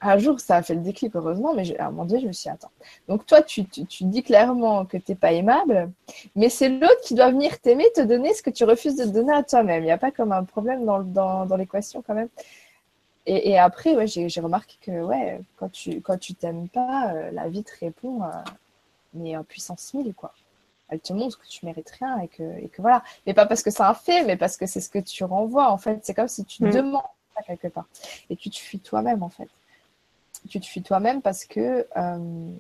Un, 0.03 0.17
jour 0.17 0.39
ça 0.39 0.57
a 0.57 0.61
fait 0.63 0.75
le 0.75 0.81
déclic 0.81 1.15
heureusement 1.15 1.53
mais 1.53 1.77
à 1.77 1.87
un 1.87 1.91
moment 1.91 2.05
donné 2.05 2.21
je 2.21 2.27
me 2.27 2.31
suis 2.31 2.43
dit 2.43 2.49
attends 2.49 2.71
donc 3.07 3.25
toi 3.25 3.41
tu, 3.41 3.65
tu, 3.65 4.03
dis 4.03 4.23
clairement 4.23 4.85
que 4.85 4.97
t'es 4.97 5.15
pas 5.15 5.31
aimable 5.31 5.91
mais 6.35 6.49
c'est 6.49 6.69
l'autre 6.69 7.01
qui 7.03 7.15
doit 7.15 7.31
venir 7.31 7.59
t'aimer 7.59 7.85
te 7.95 8.01
donner 8.01 8.33
ce 8.33 8.41
que 8.41 8.49
tu 8.49 8.63
refuses 8.63 8.95
de 8.95 9.05
donner 9.05 9.33
à 9.33 9.43
toi-même 9.43 9.83
il 9.83 9.85
n'y 9.85 9.91
a 9.91 9.97
pas 9.97 10.11
comme 10.11 10.31
un 10.31 10.43
problème 10.43 10.85
dans, 10.85 10.99
dans, 11.01 11.45
dans 11.45 11.55
l'équation 11.55 12.03
quand 12.05 12.13
même 12.13 12.29
et, 13.25 13.57
après, 13.57 13.95
ouais, 13.95 14.05
j'ai 14.07 14.41
remarqué 14.41 14.75
que 14.81 14.91
ouais, 15.01 15.39
quand 15.55 15.71
tu 15.71 16.01
quand 16.01 16.17
tu 16.17 16.35
t'aimes 16.35 16.67
pas, 16.67 17.13
euh, 17.13 17.31
la 17.31 17.47
vie 17.47 17.63
te 17.63 17.71
répond, 17.79 18.23
euh, 18.23 18.27
mais 19.13 19.37
en 19.37 19.43
puissance 19.45 19.93
1000, 19.93 20.13
quoi. 20.13 20.33
Elle 20.89 20.99
te 20.99 21.13
montre 21.13 21.39
que 21.39 21.47
tu 21.47 21.65
mérites 21.65 21.89
rien 21.91 22.19
et 22.19 22.27
que, 22.27 22.43
et 22.59 22.67
que 22.67 22.81
voilà. 22.81 23.01
Mais 23.25 23.33
pas 23.33 23.45
parce 23.45 23.63
que 23.63 23.71
c'est 23.71 23.81
un 23.83 23.93
fait, 23.93 24.25
mais 24.25 24.35
parce 24.35 24.57
que 24.57 24.65
c'est 24.65 24.81
ce 24.81 24.89
que 24.89 24.99
tu 24.99 25.23
renvoies, 25.23 25.71
en 25.71 25.77
fait. 25.77 25.99
C'est 26.03 26.13
comme 26.13 26.27
si 26.27 26.43
tu 26.43 26.63
mm. 26.65 26.71
demandes 26.71 27.01
ça 27.35 27.43
quelque 27.43 27.69
part. 27.69 27.85
Et 28.29 28.35
tu 28.35 28.49
te 28.49 28.57
fuis 28.57 28.79
toi-même, 28.79 29.23
en 29.23 29.29
fait. 29.29 29.47
Tu 30.49 30.59
te 30.59 30.65
fuis 30.65 30.83
toi-même 30.83 31.21
parce 31.21 31.45
que 31.45 31.87
euh, 31.95 32.51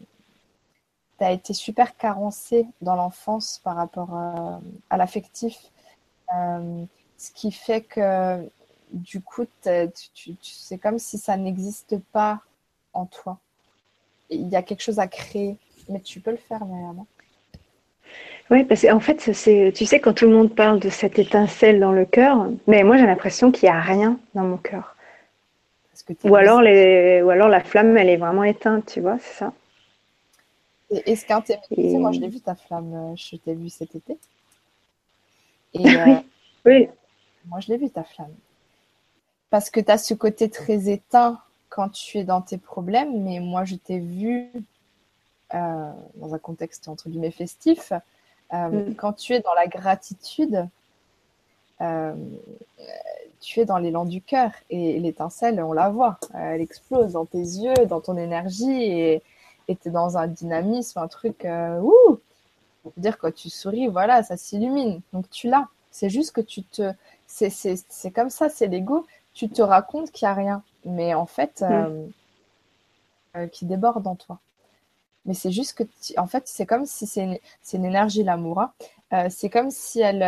tu 1.17 1.23
as 1.23 1.31
été 1.31 1.53
super 1.53 1.95
carencé 1.97 2.65
dans 2.81 2.95
l'enfance 2.95 3.59
par 3.63 3.75
rapport 3.75 4.13
à 4.89 4.97
l'affectif. 4.97 5.71
ce 6.29 7.31
qui 7.33 7.51
fait 7.51 7.81
que 7.81 8.49
du 8.93 9.21
coup, 9.21 9.45
c'est 9.61 10.77
comme 10.81 10.99
si 10.99 11.17
ça 11.17 11.35
n'existe 11.35 11.97
pas 12.11 12.39
en 12.93 13.05
toi. 13.05 13.39
Il 14.29 14.47
y 14.47 14.55
a 14.55 14.61
quelque 14.61 14.81
chose 14.81 14.99
à 14.99 15.07
créer, 15.07 15.57
mais 15.89 15.99
tu 15.99 16.19
peux 16.19 16.31
le 16.31 16.37
faire, 16.37 16.65
Myriam. 16.65 17.05
Oui, 18.51 18.63
parce 18.65 18.81
qu'en 18.81 18.99
fait, 18.99 19.17
tu 19.17 19.85
sais, 19.85 19.99
quand 19.99 20.13
tout 20.13 20.25
le 20.25 20.35
monde 20.35 20.53
parle 20.53 20.79
de 20.79 20.89
cette 20.89 21.17
étincelle 21.17 21.79
dans 21.79 21.91
le 21.91 22.05
cœur, 22.05 22.47
mais 22.67 22.83
moi 22.83 22.97
j'ai 22.97 23.05
l'impression 23.05 23.51
qu'il 23.51 23.69
n'y 23.69 23.75
a 23.75 23.81
rien 23.81 24.19
dans 24.35 24.43
mon 24.43 24.57
cœur. 24.57 24.92
Ou 26.23 26.35
alors, 26.35 26.61
les, 26.61 27.21
ou 27.21 27.29
alors 27.29 27.49
la 27.49 27.61
flamme, 27.63 27.97
elle 27.97 28.09
est 28.09 28.17
vraiment 28.17 28.43
éteinte, 28.43 28.93
tu 28.93 29.01
vois, 29.01 29.17
c'est 29.19 29.33
ça. 29.33 29.53
Et, 30.89 31.15
ce 31.15 31.25
qu'un 31.25 31.41
et... 31.71 31.97
moi 31.97 32.11
je 32.11 32.19
l'ai 32.19 32.27
vu 32.27 32.39
ta 32.39 32.55
flamme, 32.55 32.93
euh, 32.93 33.15
je 33.15 33.35
t'ai 33.37 33.55
vu 33.55 33.69
cet 33.69 33.95
été. 33.95 34.17
Et, 35.73 35.87
euh, 35.97 36.15
oui. 36.65 36.89
Moi 37.45 37.59
je 37.59 37.69
l'ai 37.69 37.77
vu 37.77 37.89
ta 37.89 38.03
flamme 38.03 38.33
parce 39.53 39.69
que 39.69 39.79
tu 39.79 39.91
as 39.91 39.99
ce 39.99 40.15
côté 40.15 40.49
très 40.49 40.89
éteint 40.89 41.39
quand 41.69 41.89
tu 41.89 42.17
es 42.17 42.23
dans 42.23 42.41
tes 42.41 42.57
problèmes, 42.57 43.21
mais 43.21 43.39
moi 43.39 43.65
je 43.65 43.75
t'ai 43.75 43.99
vu 43.99 44.49
euh, 45.53 45.91
dans 46.15 46.33
un 46.33 46.39
contexte 46.39 46.87
entre 46.87 47.07
guillemets 47.07 47.29
festif, 47.29 47.93
euh, 48.51 48.69
mm. 48.69 48.95
quand 48.95 49.13
tu 49.13 49.33
es 49.33 49.41
dans 49.41 49.53
la 49.53 49.67
gratitude, 49.67 50.67
euh, 51.83 52.13
tu 53.41 53.59
es 53.59 53.65
dans 53.65 53.77
l'élan 53.77 54.05
du 54.05 54.21
cœur 54.21 54.51
et 54.69 54.99
l'étincelle, 54.99 55.61
on 55.61 55.73
la 55.73 55.89
voit, 55.89 56.17
elle 56.33 56.61
explose 56.61 57.13
dans 57.13 57.25
tes 57.25 57.39
yeux, 57.39 57.85
dans 57.87 58.01
ton 58.01 58.17
énergie 58.17 58.83
et 58.83 59.21
tu 59.67 59.89
es 59.89 59.91
dans 59.91 60.17
un 60.17 60.27
dynamisme, 60.27 60.99
un 60.99 61.07
truc, 61.07 61.45
ouh, 61.81 62.19
dire 62.97 63.17
quand 63.17 63.33
tu 63.33 63.49
souris, 63.49 63.87
voilà, 63.87 64.23
ça 64.23 64.37
s'illumine. 64.37 65.01
Donc 65.11 65.29
tu 65.29 65.49
l'as. 65.49 65.67
C'est 65.91 66.09
juste 66.09 66.31
que 66.31 66.41
tu 66.41 66.63
te. 66.63 66.93
C'est 67.27 68.11
comme 68.11 68.29
ça, 68.29 68.49
c'est 68.49 68.67
l'ego 68.67 69.05
tu 69.33 69.49
te 69.49 69.61
racontes 69.61 70.11
qu'il 70.11 70.27
n'y 70.27 70.31
a 70.31 70.35
rien, 70.35 70.63
mais 70.85 71.13
en 71.13 71.25
fait, 71.25 71.61
mm. 71.61 71.71
euh, 71.71 72.07
euh, 73.37 73.47
qui 73.47 73.65
déborde 73.65 74.05
en 74.07 74.15
toi. 74.15 74.39
Mais 75.25 75.33
c'est 75.33 75.51
juste 75.51 75.73
que, 75.73 75.83
en 76.17 76.27
fait, 76.27 76.43
c'est 76.47 76.65
comme 76.65 76.85
si 76.85 77.07
c'est 77.07 77.23
une, 77.23 77.37
une, 77.73 77.85
énergie, 77.85 78.23
l'amour. 78.23 78.59
Hein. 78.61 78.73
Euh, 79.13 79.27
c'est 79.29 79.49
comme 79.49 79.71
si 79.71 80.01
elle, 80.01 80.21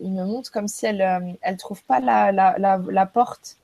il 0.00 0.12
me 0.12 0.24
montre 0.24 0.50
comme 0.50 0.68
si 0.68 0.86
elle, 0.86 1.36
elle 1.42 1.56
trouve 1.56 1.82
pas 1.84 2.00
la, 2.00 3.06
porte 3.06 3.56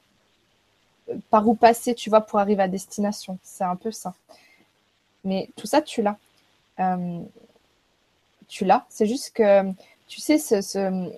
par 1.30 1.47
où 1.48 1.55
passer, 1.55 1.94
tu 1.94 2.10
vois, 2.10 2.20
pour 2.20 2.38
arriver 2.38 2.62
à 2.62 2.68
destination. 2.68 3.38
C'est 3.42 3.64
un 3.64 3.76
peu 3.76 3.90
ça. 3.90 4.14
Mais 5.24 5.48
tout 5.56 5.66
ça, 5.66 5.82
tu 5.82 6.02
l'as. 6.02 6.16
Euh, 6.80 7.20
tu 8.48 8.64
l'as. 8.64 8.84
C'est 8.88 9.06
juste 9.06 9.32
que, 9.34 9.70
tu 10.06 10.20
sais, 10.20 10.38
ce, 10.38 11.10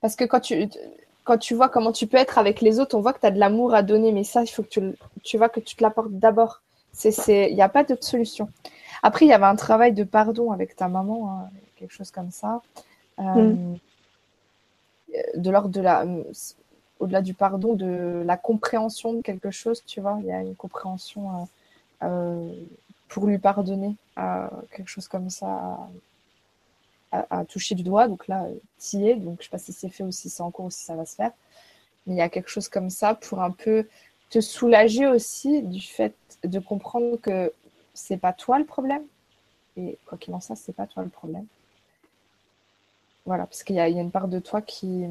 parce 0.00 0.16
que 0.16 0.24
quand 0.24 0.40
tu, 0.40 1.54
vois 1.54 1.68
comment 1.68 1.92
tu 1.92 2.06
peux 2.06 2.16
être 2.16 2.38
avec 2.38 2.60
les 2.60 2.80
autres, 2.80 2.96
on 2.96 3.00
voit 3.00 3.12
que 3.12 3.20
tu 3.20 3.26
as 3.26 3.30
de 3.30 3.38
l'amour 3.38 3.74
à 3.74 3.82
donner, 3.82 4.12
mais 4.12 4.24
ça, 4.24 4.42
il 4.42 4.48
faut 4.48 4.62
que 4.62 4.68
tu, 4.68 4.80
tu 5.22 5.38
vois 5.38 5.48
que 5.48 5.60
tu 5.60 5.76
te 5.76 5.82
l'apportes 5.82 6.12
d'abord. 6.12 6.62
Il 7.04 7.54
n'y 7.54 7.62
a 7.62 7.68
pas 7.68 7.84
d'autre 7.84 8.04
solution. 8.04 8.48
Après, 9.02 9.24
il 9.24 9.28
y 9.28 9.32
avait 9.32 9.46
un 9.46 9.56
travail 9.56 9.92
de 9.92 10.04
pardon 10.04 10.50
avec 10.50 10.76
ta 10.76 10.88
maman, 10.88 11.30
hein, 11.30 11.50
quelque 11.76 11.92
chose 11.92 12.10
comme 12.10 12.30
ça. 12.30 12.62
Euh, 13.18 13.22
mm. 13.22 13.78
De 15.36 15.50
l'ordre 15.50 15.70
de 15.70 15.80
la. 15.80 16.04
Au-delà 16.98 17.22
du 17.22 17.32
pardon, 17.32 17.74
de 17.74 18.22
la 18.26 18.36
compréhension 18.36 19.14
de 19.14 19.22
quelque 19.22 19.50
chose, 19.50 19.82
tu 19.86 20.00
vois. 20.00 20.18
Il 20.20 20.26
y 20.26 20.32
a 20.32 20.42
une 20.42 20.54
compréhension 20.54 21.48
euh, 22.02 22.06
euh, 22.06 22.52
pour 23.08 23.26
lui 23.26 23.38
pardonner, 23.38 23.96
quelque 24.14 24.88
chose 24.88 25.08
comme 25.08 25.30
ça, 25.30 25.78
à, 27.10 27.44
toucher 27.46 27.74
du 27.74 27.82
doigt. 27.82 28.06
Donc 28.06 28.28
là, 28.28 28.46
tu 28.78 28.98
es. 28.98 29.16
Donc 29.16 29.38
je 29.40 29.44
sais 29.44 29.50
pas 29.50 29.58
si 29.58 29.72
c'est 29.72 29.88
fait 29.88 30.04
ou 30.04 30.12
si 30.12 30.28
c'est 30.28 30.42
en 30.42 30.50
cours 30.50 30.66
ou 30.66 30.70
si 30.70 30.84
ça 30.84 30.94
va 30.94 31.06
se 31.06 31.16
faire. 31.16 31.32
Mais 32.06 32.14
il 32.14 32.18
y 32.18 32.22
a 32.22 32.28
quelque 32.28 32.50
chose 32.50 32.68
comme 32.68 32.90
ça 32.90 33.14
pour 33.14 33.42
un 33.42 33.50
peu 33.50 33.86
te 34.30 34.40
soulager 34.40 35.06
aussi 35.06 35.62
du 35.62 35.80
fait 35.80 36.14
de 36.44 36.58
comprendre 36.58 37.16
que 37.16 37.52
c'est 37.94 38.16
pas 38.16 38.32
toi 38.32 38.58
le 38.58 38.64
problème. 38.64 39.02
Et 39.76 39.98
quoi 40.06 40.18
qu'il 40.18 40.34
en 40.34 40.40
soit, 40.40 40.56
c'est 40.56 40.72
pas 40.72 40.86
toi 40.86 41.02
le 41.02 41.08
problème. 41.08 41.46
Voilà, 43.26 43.46
parce 43.46 43.62
qu'il 43.62 43.76
y, 43.76 43.80
a 43.80 43.88
une 43.88 44.10
part 44.10 44.28
de 44.28 44.38
toi 44.38 44.60
qui. 44.62 45.06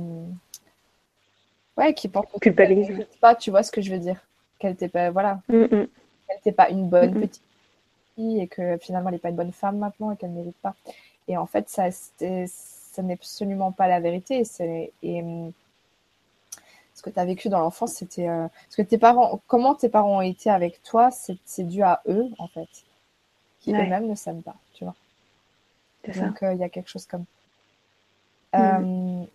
Ouais, 1.77 1.93
qui 1.93 2.07
pense 2.07 2.25
culpabilise. 2.41 3.05
Pas, 3.21 3.35
tu 3.35 3.51
vois 3.51 3.63
ce 3.63 3.71
que 3.71 3.81
je 3.81 3.91
veux 3.91 3.99
dire. 3.99 4.19
Qu'elle 4.57 4.71
n'était 4.71 4.89
pas. 4.89 5.11
Voilà. 5.11 5.41
Mm, 5.47 5.55
mm. 5.55 5.69
Qu'elle 5.69 6.35
n'était 6.35 6.51
pas 6.51 6.69
une 6.69 6.89
bonne 6.89 7.13
petite 7.21 7.43
fille 8.15 8.41
et 8.41 8.47
que 8.47 8.77
finalement 8.77 9.09
elle 9.09 9.15
n'est 9.15 9.19
pas 9.19 9.29
une 9.29 9.35
bonne 9.35 9.53
femme 9.53 9.77
maintenant 9.77 10.11
et 10.11 10.17
qu'elle 10.17 10.31
ne 10.31 10.37
mérite 10.39 10.57
pas. 10.61 10.75
Et 11.29 11.37
en 11.37 11.45
fait, 11.45 11.69
ça, 11.69 11.91
ça 11.91 13.03
n'est 13.03 13.13
absolument 13.13 13.71
pas 13.71 13.87
la 13.87 13.99
vérité. 13.99 14.39
Et 15.03 15.23
ce 16.99 17.01
que 17.03 17.09
tu 17.09 17.19
as 17.19 17.25
vécu 17.25 17.49
dans 17.49 17.59
l'enfance, 17.59 17.93
c'était. 17.93 18.27
Euh, 18.27 18.47
que 18.75 18.81
tes 18.81 18.97
parents, 18.97 19.39
comment 19.47 19.75
tes 19.75 19.89
parents 19.89 20.17
ont 20.17 20.21
été 20.21 20.49
avec 20.49 20.81
toi, 20.83 21.09
c'est 21.11 21.63
dû 21.63 21.83
à 21.83 22.01
eux, 22.07 22.29
en 22.39 22.47
fait, 22.47 22.67
qui 23.61 23.71
eux-mêmes 23.71 24.07
ne 24.07 24.15
s'aiment 24.15 24.43
pas, 24.43 24.55
tu 24.73 24.83
vois. 24.83 24.95
Donc, 26.07 26.43
euh, 26.43 26.53
il 26.53 26.59
y 26.59 26.63
a 26.63 26.69
quelque 26.69 26.89
chose 26.89 27.05
comme. 27.05 27.25
Mm. 28.53 28.57
Euh, 28.57 29.25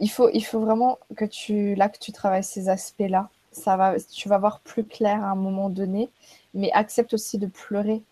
il, 0.00 0.10
faut, 0.10 0.30
il 0.30 0.42
faut 0.42 0.60
vraiment 0.60 0.98
que 1.16 1.24
tu, 1.24 1.74
là, 1.74 1.88
que 1.88 1.98
tu 1.98 2.12
travailles 2.12 2.44
ces 2.44 2.68
aspects-là. 2.68 3.28
Ça 3.52 3.76
va, 3.76 3.94
tu 4.00 4.28
vas 4.28 4.38
voir 4.38 4.60
plus 4.60 4.84
clair 4.84 5.22
à 5.22 5.28
un 5.28 5.36
moment 5.36 5.70
donné, 5.70 6.10
mais 6.54 6.72
accepte 6.72 7.14
aussi 7.14 7.38
de 7.38 7.46
pleurer 7.46 8.02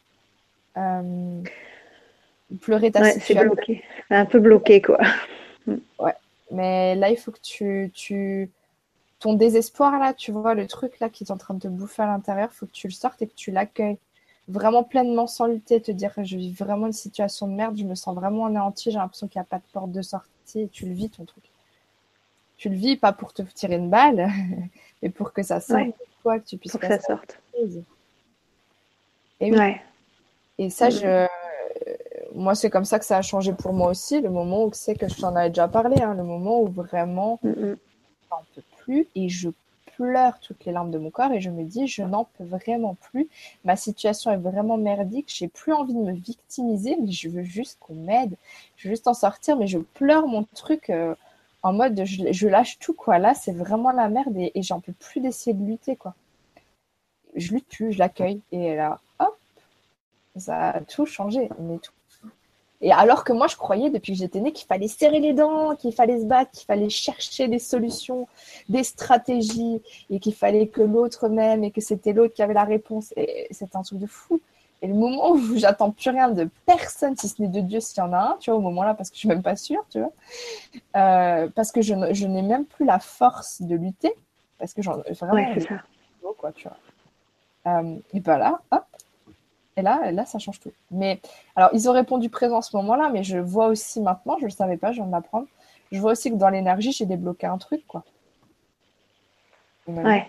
pleurer 2.60 2.90
ta 2.90 3.00
ouais, 3.00 3.44
bloqué. 3.44 3.82
Un 4.10 4.26
peu 4.26 4.38
bloqué, 4.38 4.82
quoi. 4.82 4.98
Ouais. 5.98 6.14
Mais 6.50 6.94
là, 6.94 7.10
il 7.10 7.16
faut 7.16 7.30
que 7.30 7.40
tu, 7.40 7.90
tu. 7.94 8.50
Ton 9.20 9.34
désespoir, 9.34 9.98
là, 9.98 10.14
tu 10.14 10.32
vois, 10.32 10.54
le 10.54 10.66
truc 10.66 10.98
là 10.98 11.08
qui 11.08 11.22
est 11.22 11.30
en 11.30 11.36
train 11.36 11.54
de 11.54 11.60
te 11.60 11.68
bouffer 11.68 12.02
à 12.02 12.06
l'intérieur, 12.06 12.48
il 12.52 12.56
faut 12.56 12.66
que 12.66 12.72
tu 12.72 12.88
le 12.88 12.92
sortes 12.92 13.22
et 13.22 13.28
que 13.28 13.34
tu 13.34 13.52
l'accueilles 13.52 13.98
vraiment 14.52 14.84
pleinement 14.84 15.26
sans 15.26 15.46
lutter, 15.46 15.80
te 15.80 15.90
dire 15.90 16.12
je 16.16 16.36
vis 16.36 16.52
vraiment 16.52 16.86
une 16.86 16.92
situation 16.92 17.48
de 17.48 17.52
merde, 17.52 17.76
je 17.76 17.84
me 17.84 17.94
sens 17.94 18.14
vraiment 18.14 18.46
anéanti, 18.46 18.90
j'ai 18.90 18.98
l'impression 18.98 19.28
qu'il 19.28 19.40
n'y 19.40 19.44
a 19.44 19.46
pas 19.46 19.58
de 19.58 19.64
porte 19.72 19.90
de 19.90 20.02
sortie 20.02 20.60
et 20.60 20.68
tu 20.68 20.86
le 20.86 20.92
vis 20.92 21.10
ton 21.10 21.24
truc. 21.24 21.44
Tu 22.56 22.68
le 22.68 22.76
vis 22.76 22.96
pas 22.96 23.12
pour 23.12 23.32
te 23.32 23.42
tirer 23.42 23.76
une 23.76 23.90
balle, 23.90 24.28
mais 25.02 25.10
pour 25.10 25.32
que 25.32 25.42
ça 25.42 25.60
sorte, 25.60 25.88
toi, 26.22 26.38
que 26.38 26.46
tu 26.46 26.58
puisses 26.58 26.72
pour 26.72 26.80
que 26.80 26.86
ça 26.86 27.00
sorte. 27.00 27.40
Et, 29.40 29.50
oui. 29.50 29.72
et 30.58 30.70
ça, 30.70 30.88
je, 30.88 31.26
moi, 32.34 32.54
c'est 32.54 32.70
comme 32.70 32.84
ça 32.84 32.98
que 32.98 33.04
ça 33.04 33.18
a 33.18 33.22
changé 33.22 33.52
pour 33.52 33.72
moi 33.72 33.90
aussi, 33.90 34.20
le 34.20 34.30
moment 34.30 34.64
où 34.64 34.70
c'est 34.72 34.94
que 34.94 35.08
je 35.08 35.20
t'en 35.20 35.34
avais 35.34 35.48
déjà 35.48 35.68
parlé, 35.68 36.00
hein, 36.00 36.14
le 36.14 36.22
moment 36.22 36.60
où 36.60 36.68
vraiment, 36.68 37.40
je 37.42 37.76
n'en 38.30 38.42
peux 38.54 38.62
plus. 38.78 39.08
Et 39.14 39.28
je 39.28 39.50
pleure 40.02 40.40
toutes 40.40 40.64
les 40.64 40.72
larmes 40.72 40.90
de 40.90 40.98
mon 40.98 41.10
corps 41.10 41.30
et 41.32 41.40
je 41.40 41.50
me 41.50 41.62
dis, 41.62 41.86
je 41.86 42.02
n'en 42.02 42.24
peux 42.24 42.44
vraiment 42.44 42.94
plus. 42.94 43.28
Ma 43.64 43.76
situation 43.76 44.32
est 44.32 44.36
vraiment 44.36 44.76
merdique, 44.76 45.32
j'ai 45.32 45.46
plus 45.46 45.72
envie 45.72 45.94
de 45.94 46.00
me 46.00 46.12
victimiser, 46.12 46.96
mais 47.00 47.12
je 47.12 47.28
veux 47.28 47.44
juste 47.44 47.78
qu'on 47.80 47.94
m'aide. 47.94 48.36
Je 48.76 48.88
veux 48.88 48.94
juste 48.94 49.06
en 49.06 49.14
sortir, 49.14 49.56
mais 49.56 49.68
je 49.68 49.78
pleure 49.78 50.26
mon 50.26 50.42
truc 50.54 50.90
euh, 50.90 51.14
en 51.62 51.72
mode, 51.72 52.04
je, 52.04 52.48
lâche 52.48 52.78
tout, 52.80 52.94
quoi. 52.94 53.18
Là, 53.18 53.34
c'est 53.34 53.52
vraiment 53.52 53.92
la 53.92 54.08
merde 54.08 54.36
et, 54.36 54.50
et 54.56 54.62
j'en 54.62 54.80
peux 54.80 54.92
plus 54.92 55.20
d'essayer 55.20 55.54
de 55.54 55.64
lutter, 55.64 55.94
quoi. 55.94 56.14
Je 57.36 57.52
lutte 57.52 57.68
plus, 57.68 57.92
je 57.92 57.98
l'accueille 58.00 58.40
et 58.50 58.74
là, 58.74 59.00
hop, 59.20 59.38
ça 60.36 60.70
a 60.70 60.80
tout 60.80 61.06
changé, 61.06 61.48
mais 61.60 61.78
tout 61.78 61.92
et 62.82 62.90
alors 62.92 63.22
que 63.22 63.32
moi, 63.32 63.46
je 63.46 63.56
croyais 63.56 63.90
depuis 63.90 64.12
que 64.12 64.18
j'étais 64.18 64.40
née 64.40 64.52
qu'il 64.52 64.66
fallait 64.66 64.88
serrer 64.88 65.20
les 65.20 65.32
dents, 65.32 65.76
qu'il 65.76 65.94
fallait 65.94 66.20
se 66.20 66.26
battre, 66.26 66.50
qu'il 66.50 66.66
fallait 66.66 66.88
chercher 66.88 67.46
des 67.46 67.60
solutions, 67.60 68.26
des 68.68 68.82
stratégies, 68.82 69.80
et 70.10 70.18
qu'il 70.18 70.34
fallait 70.34 70.66
que 70.66 70.82
l'autre 70.82 71.28
m'aime 71.28 71.62
et 71.62 71.70
que 71.70 71.80
c'était 71.80 72.12
l'autre 72.12 72.34
qui 72.34 72.42
avait 72.42 72.54
la 72.54 72.64
réponse. 72.64 73.14
Et 73.16 73.46
c'est 73.52 73.76
un 73.76 73.82
truc 73.82 74.00
de 74.00 74.06
fou. 74.06 74.40
Et 74.82 74.88
le 74.88 74.94
moment 74.94 75.30
où 75.30 75.38
j'attends 75.56 75.92
plus 75.92 76.10
rien 76.10 76.30
de 76.30 76.48
personne, 76.66 77.16
si 77.16 77.28
ce 77.28 77.40
n'est 77.40 77.48
de 77.48 77.60
Dieu 77.60 77.78
s'il 77.78 77.98
y 77.98 78.00
en 78.00 78.12
a 78.12 78.18
un, 78.18 78.36
tu 78.40 78.50
vois, 78.50 78.58
au 78.58 78.62
moment-là, 78.62 78.94
parce 78.94 79.10
que 79.10 79.14
je 79.14 79.20
suis 79.20 79.28
même 79.28 79.42
pas 79.42 79.54
sûre, 79.54 79.84
tu 79.88 80.00
vois, 80.00 80.12
euh, 80.96 81.48
parce 81.54 81.70
que 81.70 81.82
je, 81.82 81.94
je 82.12 82.26
n'ai 82.26 82.42
même 82.42 82.64
plus 82.64 82.84
la 82.84 82.98
force 82.98 83.62
de 83.62 83.76
lutter, 83.76 84.12
parce 84.58 84.74
que 84.74 84.82
j'en 84.82 84.98
vraiment, 85.20 85.34
ouais, 85.34 85.60
ça. 85.60 85.82
Quoi, 86.36 86.50
tu 86.50 86.66
vois. 86.66 86.76
Euh, 87.64 87.96
et 88.12 88.18
ben 88.18 88.38
là, 88.38 88.60
hop, 88.72 88.84
et 89.76 89.82
là, 89.82 90.12
là, 90.12 90.24
ça 90.26 90.38
change 90.38 90.60
tout. 90.60 90.72
Mais 90.90 91.20
alors, 91.56 91.70
ils 91.72 91.88
ont 91.88 91.92
répondu 91.92 92.28
présent 92.28 92.58
à 92.58 92.62
ce 92.62 92.76
moment-là, 92.76 93.10
mais 93.10 93.22
je 93.22 93.38
vois 93.38 93.68
aussi 93.68 94.00
maintenant, 94.00 94.36
je 94.36 94.44
ne 94.44 94.48
le 94.48 94.52
savais 94.52 94.76
pas, 94.76 94.92
je 94.92 94.96
viens 94.96 95.06
de 95.06 95.12
l'apprendre. 95.12 95.46
Je 95.90 96.00
vois 96.00 96.12
aussi 96.12 96.30
que 96.30 96.36
dans 96.36 96.48
l'énergie, 96.48 96.92
j'ai 96.92 97.06
débloqué 97.06 97.46
un 97.46 97.58
truc, 97.58 97.86
quoi. 97.86 98.02
Ouais. 99.86 100.26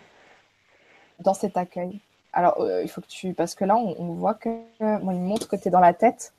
Dans 1.20 1.34
cet 1.34 1.58
accueil. 1.58 2.00
Alors, 2.34 2.60
euh, 2.60 2.82
il 2.82 2.90
faut 2.90 3.02
que 3.02 3.08
tu. 3.08 3.34
Parce 3.34 3.54
que 3.56 3.64
là, 3.64 3.78
on, 3.78 4.14
voit 4.14 4.34
que. 4.34 4.50
moi, 4.80 5.14
il 5.14 5.20
me 5.20 5.28
montre 5.28 5.48
que 5.48 5.56
tu 5.56 5.68
es 5.68 5.72
dans 5.72 5.80
la 5.80 5.94
tête 5.94 6.34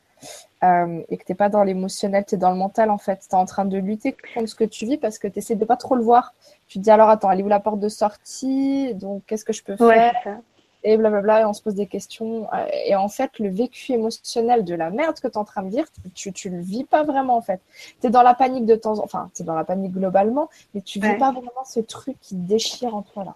euh, 0.62 1.02
et 1.08 1.16
que 1.16 1.24
tu 1.24 1.32
n'es 1.32 1.36
pas 1.36 1.48
dans 1.48 1.62
l'émotionnel, 1.62 2.24
tu 2.26 2.34
es 2.34 2.38
dans 2.38 2.50
le 2.50 2.56
mental, 2.56 2.90
en 2.90 2.98
fait. 2.98 3.20
Tu 3.20 3.34
es 3.34 3.38
en 3.38 3.44
train 3.44 3.64
de 3.64 3.78
lutter 3.78 4.16
contre 4.34 4.48
ce 4.48 4.54
que 4.54 4.64
tu 4.64 4.86
vis 4.86 4.96
parce 4.96 5.18
que 5.18 5.28
tu 5.28 5.38
essaies 5.38 5.54
de 5.54 5.64
pas 5.64 5.76
trop 5.76 5.94
le 5.94 6.02
voir. 6.02 6.34
Tu 6.66 6.78
te 6.78 6.84
dis, 6.84 6.90
alors, 6.90 7.08
attends, 7.08 7.30
elle 7.30 7.40
est 7.40 7.44
où 7.44 7.48
la 7.48 7.60
porte 7.60 7.80
de 7.80 7.88
sortie? 7.88 8.94
Donc, 8.94 9.22
qu'est-ce 9.26 9.44
que 9.44 9.52
je 9.52 9.62
peux 9.62 9.76
faire? 9.76 10.40
Et 10.84 10.96
blablabla, 10.96 11.40
et 11.40 11.44
on 11.44 11.52
se 11.52 11.62
pose 11.62 11.74
des 11.74 11.86
questions. 11.86 12.46
Euh, 12.52 12.66
et 12.86 12.94
en 12.94 13.08
fait, 13.08 13.38
le 13.38 13.48
vécu 13.48 13.92
émotionnel 13.92 14.64
de 14.64 14.74
la 14.74 14.90
merde 14.90 15.16
que 15.16 15.26
tu 15.26 15.32
es 15.32 15.36
en 15.38 15.44
train 15.44 15.62
de 15.62 15.70
vivre, 15.70 15.88
tu, 16.14 16.32
tu 16.32 16.50
le 16.50 16.60
vis 16.60 16.84
pas 16.84 17.02
vraiment 17.02 17.36
en 17.36 17.42
fait. 17.42 17.60
Tu 18.00 18.06
es 18.06 18.10
dans 18.10 18.22
la 18.22 18.34
panique 18.34 18.66
de 18.66 18.76
temps 18.76 18.92
en 18.92 18.96
temps, 18.96 19.04
enfin, 19.04 19.30
tu 19.34 19.42
es 19.42 19.44
dans 19.44 19.54
la 19.54 19.64
panique 19.64 19.92
globalement, 19.92 20.50
mais 20.74 20.82
tu 20.82 21.00
vis 21.00 21.16
pas 21.18 21.32
vraiment 21.32 21.64
ce 21.64 21.80
truc 21.80 22.16
qui 22.20 22.36
déchire 22.36 22.94
en 22.94 23.02
toi 23.02 23.24
là. 23.24 23.34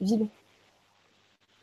Vis-le. 0.00 0.26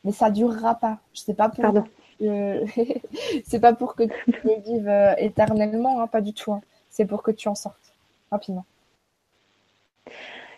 Mais 0.03 0.11
ça 0.11 0.31
durera 0.31 0.75
pas. 0.75 0.97
Je 1.13 1.21
sais 1.21 1.33
pas 1.35 1.49
pour. 1.49 1.61
Pardon. 1.61 1.83
c'est 3.45 3.59
pas 3.59 3.73
pour 3.73 3.95
que 3.95 4.03
tu 4.03 4.35
le 4.43 4.61
vives 4.63 4.87
euh, 4.87 5.13
éternellement, 5.17 6.01
hein, 6.01 6.07
pas 6.07 6.21
du 6.21 6.33
tout. 6.33 6.53
Hein. 6.53 6.61
C'est 6.89 7.05
pour 7.05 7.23
que 7.23 7.31
tu 7.31 7.47
en 7.47 7.55
sortes 7.55 7.93
rapidement. 8.29 8.65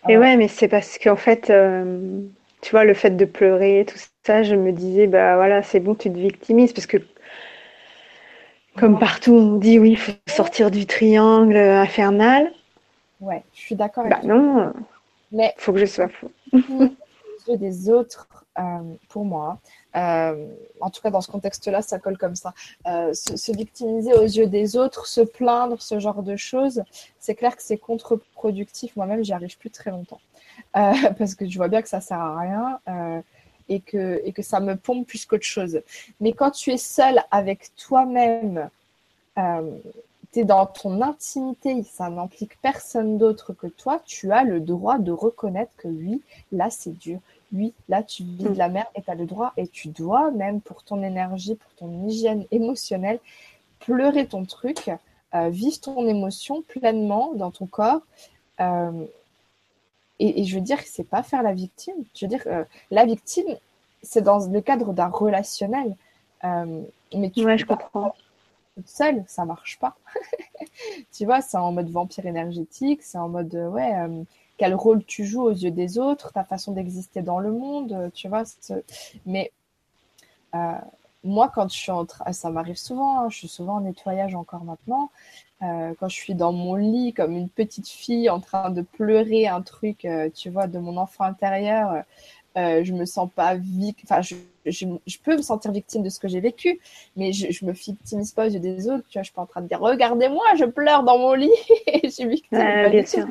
Et 0.08 0.18
ouais, 0.18 0.36
mais 0.36 0.48
c'est 0.48 0.68
parce 0.68 0.98
qu'en 0.98 1.16
fait, 1.16 1.48
euh, 1.48 2.20
tu 2.64 2.70
vois, 2.70 2.84
le 2.84 2.94
fait 2.94 3.10
de 3.10 3.26
pleurer, 3.26 3.84
tout 3.86 3.98
ça, 4.24 4.42
je 4.42 4.54
me 4.54 4.72
disais, 4.72 5.06
bah 5.06 5.36
voilà, 5.36 5.62
c'est 5.62 5.80
bon, 5.80 5.94
tu 5.94 6.10
te 6.10 6.18
victimises 6.18 6.72
parce 6.72 6.86
que 6.86 6.96
comme 8.78 8.98
partout, 8.98 9.34
on 9.34 9.56
dit 9.56 9.78
oui, 9.78 9.90
il 9.90 9.98
faut 9.98 10.12
sortir 10.26 10.70
du 10.70 10.86
triangle 10.86 11.58
infernal. 11.58 12.50
Ouais, 13.20 13.42
je 13.52 13.60
suis 13.60 13.74
d'accord 13.74 14.06
avec 14.06 14.22
bah 14.22 14.26
non, 14.26 14.72
mais 15.30 15.52
faut 15.58 15.74
que 15.74 15.78
je 15.78 15.84
sois 15.84 16.08
fou. 16.08 16.30
yeux 17.48 17.58
des 17.58 17.90
autres, 17.90 18.26
euh, 18.58 18.62
pour 19.10 19.26
moi, 19.26 19.58
euh, 19.96 20.46
en 20.80 20.88
tout 20.88 21.02
cas 21.02 21.10
dans 21.10 21.20
ce 21.20 21.30
contexte-là, 21.30 21.82
ça 21.82 21.98
colle 21.98 22.16
comme 22.16 22.34
ça. 22.34 22.54
Euh, 22.86 23.12
se, 23.12 23.52
victimiser 23.52 24.14
aux 24.14 24.22
yeux 24.22 24.46
des 24.46 24.76
autres, 24.76 25.06
se 25.06 25.20
plaindre, 25.20 25.82
ce 25.82 25.98
genre 25.98 26.22
de 26.22 26.36
choses, 26.36 26.82
c'est 27.18 27.34
clair 27.34 27.56
que 27.56 27.62
c'est 27.62 27.76
contre-productif. 27.76 28.96
Moi-même, 28.96 29.22
j'y 29.22 29.34
arrive 29.34 29.58
plus 29.58 29.70
très 29.70 29.90
longtemps. 29.90 30.20
Euh, 30.76 30.92
parce 31.18 31.34
que 31.34 31.48
je 31.48 31.56
vois 31.56 31.68
bien 31.68 31.82
que 31.82 31.88
ça 31.88 32.00
sert 32.00 32.20
à 32.20 32.38
rien 32.38 32.80
euh, 32.88 33.20
et, 33.68 33.80
que, 33.80 34.42
ça 34.42 34.60
me 34.60 34.76
pompe 34.76 35.06
plus 35.06 35.24
qu'autre 35.24 35.44
chose. 35.44 35.80
Mais 36.20 36.32
quand 36.32 36.50
tu 36.50 36.70
es 36.70 36.76
seul 36.76 37.22
avec 37.30 37.70
toi-même, 37.76 38.68
euh, 39.38 39.78
tu 40.32 40.40
es 40.40 40.44
dans 40.44 40.66
ton 40.66 41.00
intimité, 41.00 41.82
ça 41.84 42.10
n'implique 42.10 42.60
personne 42.60 43.18
d'autre 43.18 43.52
que 43.52 43.66
toi, 43.66 44.00
tu 44.04 44.32
as 44.32 44.44
le 44.44 44.60
droit 44.60 44.98
de 44.98 45.12
reconnaître 45.12 45.72
que 45.76 45.88
oui, 45.88 46.22
là 46.52 46.70
c'est 46.70 46.98
dur. 46.98 47.20
Oui, 47.52 47.72
là 47.88 48.02
tu 48.02 48.24
vis 48.24 48.44
de 48.44 48.58
la 48.58 48.68
merde 48.68 48.88
et 48.96 49.02
tu 49.02 49.10
as 49.10 49.14
le 49.14 49.26
droit 49.26 49.52
et 49.56 49.68
tu 49.68 49.88
dois 49.88 50.32
même 50.32 50.60
pour 50.60 50.82
ton 50.82 51.02
énergie, 51.04 51.54
pour 51.54 51.72
ton 51.74 52.08
hygiène 52.08 52.44
émotionnelle, 52.50 53.20
pleurer 53.78 54.26
ton 54.26 54.44
truc, 54.44 54.90
vivre 55.32 55.80
ton 55.80 56.08
émotion 56.08 56.62
pleinement 56.62 57.32
dans 57.34 57.52
ton 57.52 57.66
corps 57.66 58.02
et, 60.20 60.44
je 60.44 60.54
veux 60.54 60.60
dire, 60.60 60.78
c'est 60.84 61.08
pas 61.08 61.22
faire 61.22 61.42
la 61.42 61.52
victime. 61.52 61.94
Je 62.14 62.26
veux 62.26 62.28
dire, 62.28 62.46
la 62.90 63.04
victime, 63.04 63.56
c'est 64.02 64.22
dans 64.22 64.46
le 64.46 64.60
cadre 64.60 64.92
d'un 64.92 65.08
relationnel. 65.08 65.96
mais 66.42 67.30
tu 67.34 67.44
ouais, 67.44 67.58
je 67.58 67.66
comprends. 67.66 68.14
Seule, 68.86 69.24
ça 69.28 69.44
marche 69.44 69.78
pas. 69.78 69.96
tu 71.12 71.24
vois, 71.24 71.40
c'est 71.40 71.56
en 71.56 71.72
mode 71.72 71.90
vampire 71.90 72.26
énergétique, 72.26 73.02
c'est 73.02 73.18
en 73.18 73.28
mode, 73.28 73.54
ouais, 73.54 73.92
quel 74.56 74.74
rôle 74.74 75.04
tu 75.04 75.24
joues 75.24 75.42
aux 75.42 75.52
yeux 75.52 75.70
des 75.70 75.98
autres, 75.98 76.32
ta 76.32 76.44
façon 76.44 76.72
d'exister 76.72 77.22
dans 77.22 77.38
le 77.40 77.52
monde, 77.52 78.10
tu 78.14 78.28
vois. 78.28 78.44
Mais 79.26 79.52
moi, 81.24 81.50
quand 81.52 81.72
je 81.72 81.78
suis 81.78 81.90
en 81.90 82.04
train, 82.04 82.32
ça 82.32 82.50
m'arrive 82.50 82.76
souvent, 82.76 83.20
hein, 83.20 83.28
je 83.30 83.38
suis 83.38 83.48
souvent 83.48 83.76
en 83.76 83.80
nettoyage 83.80 84.34
encore 84.34 84.64
maintenant. 84.64 85.10
Euh, 85.64 85.94
quand 85.98 86.08
je 86.08 86.16
suis 86.16 86.34
dans 86.34 86.52
mon 86.52 86.74
lit 86.74 87.12
comme 87.14 87.36
une 87.36 87.48
petite 87.48 87.88
fille 87.88 88.28
en 88.28 88.40
train 88.40 88.70
de 88.70 88.82
pleurer 88.82 89.46
un 89.46 89.62
truc, 89.62 90.04
euh, 90.04 90.28
tu 90.34 90.50
vois, 90.50 90.66
de 90.66 90.78
mon 90.78 90.96
enfant 90.96 91.24
intérieur, 91.24 92.02
euh, 92.56 92.84
je 92.84 92.92
me 92.92 93.04
sens 93.04 93.28
pas 93.34 93.54
victime. 93.54 94.04
Enfin, 94.04 94.20
je, 94.20 94.34
je, 94.66 95.18
peux 95.22 95.36
me 95.36 95.42
sentir 95.42 95.72
victime 95.72 96.02
de 96.02 96.10
ce 96.10 96.18
que 96.18 96.28
j'ai 96.28 96.40
vécu, 96.40 96.80
mais 97.16 97.32
je, 97.32 97.50
je 97.50 97.64
me 97.64 97.72
victimise 97.72 98.32
pas 98.32 98.46
aux 98.46 98.50
yeux 98.50 98.60
des 98.60 98.88
autres. 98.88 99.04
Tu 99.08 99.18
vois, 99.18 99.22
je 99.22 99.28
suis 99.28 99.34
pas 99.34 99.42
en 99.42 99.46
train 99.46 99.62
de 99.62 99.68
dire 99.68 99.80
regardez-moi, 99.80 100.44
je 100.58 100.64
pleure 100.64 101.02
dans 101.02 101.18
mon 101.18 101.32
lit 101.32 101.50
et 101.86 102.00
je 102.04 102.10
suis 102.10 102.26
victime. 102.28 102.90
bien 102.90 103.06
sûr 103.06 103.26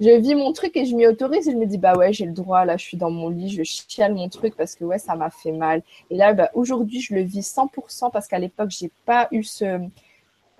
je 0.00 0.20
vis 0.20 0.34
mon 0.34 0.52
truc 0.52 0.76
et 0.76 0.84
je 0.84 0.94
m'y 0.94 1.06
autorise 1.06 1.48
et 1.48 1.52
je 1.52 1.56
me 1.56 1.66
dis 1.66 1.78
bah 1.78 1.94
ouais 1.96 2.12
j'ai 2.12 2.26
le 2.26 2.32
droit 2.32 2.64
là 2.64 2.76
je 2.76 2.84
suis 2.84 2.96
dans 2.96 3.10
mon 3.10 3.28
lit 3.28 3.48
je 3.48 3.62
chiale 3.62 4.12
mon 4.12 4.28
truc 4.28 4.56
parce 4.56 4.74
que 4.74 4.84
ouais 4.84 4.98
ça 4.98 5.14
m'a 5.14 5.30
fait 5.30 5.52
mal 5.52 5.82
et 6.10 6.16
là 6.16 6.32
bah, 6.34 6.50
aujourd'hui 6.54 7.00
je 7.00 7.14
le 7.14 7.22
vis 7.22 7.40
100% 7.40 8.10
parce 8.10 8.26
qu'à 8.26 8.40
l'époque 8.40 8.70
j'ai 8.70 8.90
pas 9.06 9.28
eu 9.30 9.44
ce 9.44 9.78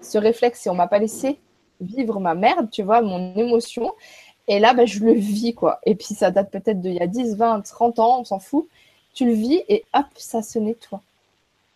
ce 0.03 0.19
réflexe 0.19 0.67
et 0.67 0.71
on 0.71 0.75
m'a 0.75 0.89
pas 0.89 0.99
laissé 0.99 1.39
vivre 1.81 2.21
ma 2.21 2.35
merde 2.35 2.71
tu 2.71 2.83
vois 2.83 3.03
mon 3.03 3.35
émotion 3.35 3.93
et 4.49 4.59
là 4.59 4.75
bah, 4.75 4.85
je 4.85 5.01
le 5.01 5.13
vis 5.13 5.55
quoi 5.55 5.81
et 5.85 5.95
puis 5.95 6.15
ça 6.15 6.31
date 6.31 6.51
peut-être 6.51 6.81
d'il 6.81 6.95
y 6.95 7.01
a 7.01 7.07
10 7.07 7.37
20 7.37 7.63
30 7.63 7.99
ans 7.99 8.21
on 8.21 8.25
s'en 8.25 8.39
fout 8.39 8.69
tu 9.15 9.25
le 9.25 9.33
vis 9.33 9.63
et 9.69 9.85
hop 9.95 10.07
ça 10.17 10.43
se 10.43 10.59
nettoie 10.59 11.01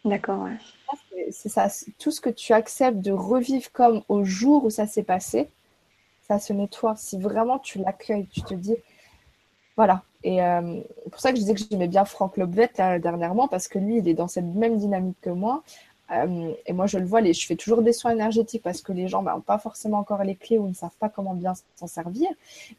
d'accord 0.04 0.42
ouais 0.42 1.30
c'est 1.30 1.48
ça 1.48 1.68
tout 1.98 2.10
ce 2.10 2.20
que 2.20 2.30
tu 2.30 2.52
acceptes 2.52 2.98
de 2.98 3.12
revivre 3.12 3.70
comme 3.72 4.02
au 4.08 4.24
jour 4.24 4.64
où 4.64 4.70
ça 4.70 4.86
s'est 4.86 5.02
passé 5.02 5.48
ça 6.26 6.38
se 6.38 6.52
nettoie. 6.52 6.96
Si 6.96 7.18
vraiment 7.18 7.58
tu 7.58 7.78
l'accueilles, 7.78 8.26
tu 8.26 8.42
te 8.42 8.54
dis, 8.54 8.76
voilà. 9.76 10.02
Et 10.24 10.42
euh, 10.42 10.80
pour 11.10 11.20
ça 11.20 11.30
que 11.30 11.36
je 11.36 11.42
disais 11.42 11.54
que 11.54 11.60
j'aimais 11.70 11.88
bien 11.88 12.04
Franck 12.04 12.36
Lobvet 12.36 12.70
dernièrement, 12.76 13.48
parce 13.48 13.68
que 13.68 13.78
lui, 13.78 13.98
il 13.98 14.08
est 14.08 14.14
dans 14.14 14.28
cette 14.28 14.44
même 14.44 14.76
dynamique 14.76 15.18
que 15.20 15.30
moi. 15.30 15.62
Euh, 16.12 16.52
et 16.66 16.72
moi, 16.72 16.86
je 16.86 16.98
le 16.98 17.04
vois, 17.04 17.22
je 17.22 17.46
fais 17.46 17.56
toujours 17.56 17.82
des 17.82 17.92
soins 17.92 18.12
énergétiques 18.12 18.62
parce 18.62 18.80
que 18.80 18.92
les 18.92 19.08
gens 19.08 19.22
n'ont 19.22 19.36
bah, 19.36 19.42
pas 19.44 19.58
forcément 19.58 19.98
encore 19.98 20.22
les 20.22 20.36
clés 20.36 20.58
ou 20.58 20.68
ne 20.68 20.74
savent 20.74 20.96
pas 21.00 21.08
comment 21.08 21.34
bien 21.34 21.54
s'en 21.74 21.86
servir. 21.86 22.28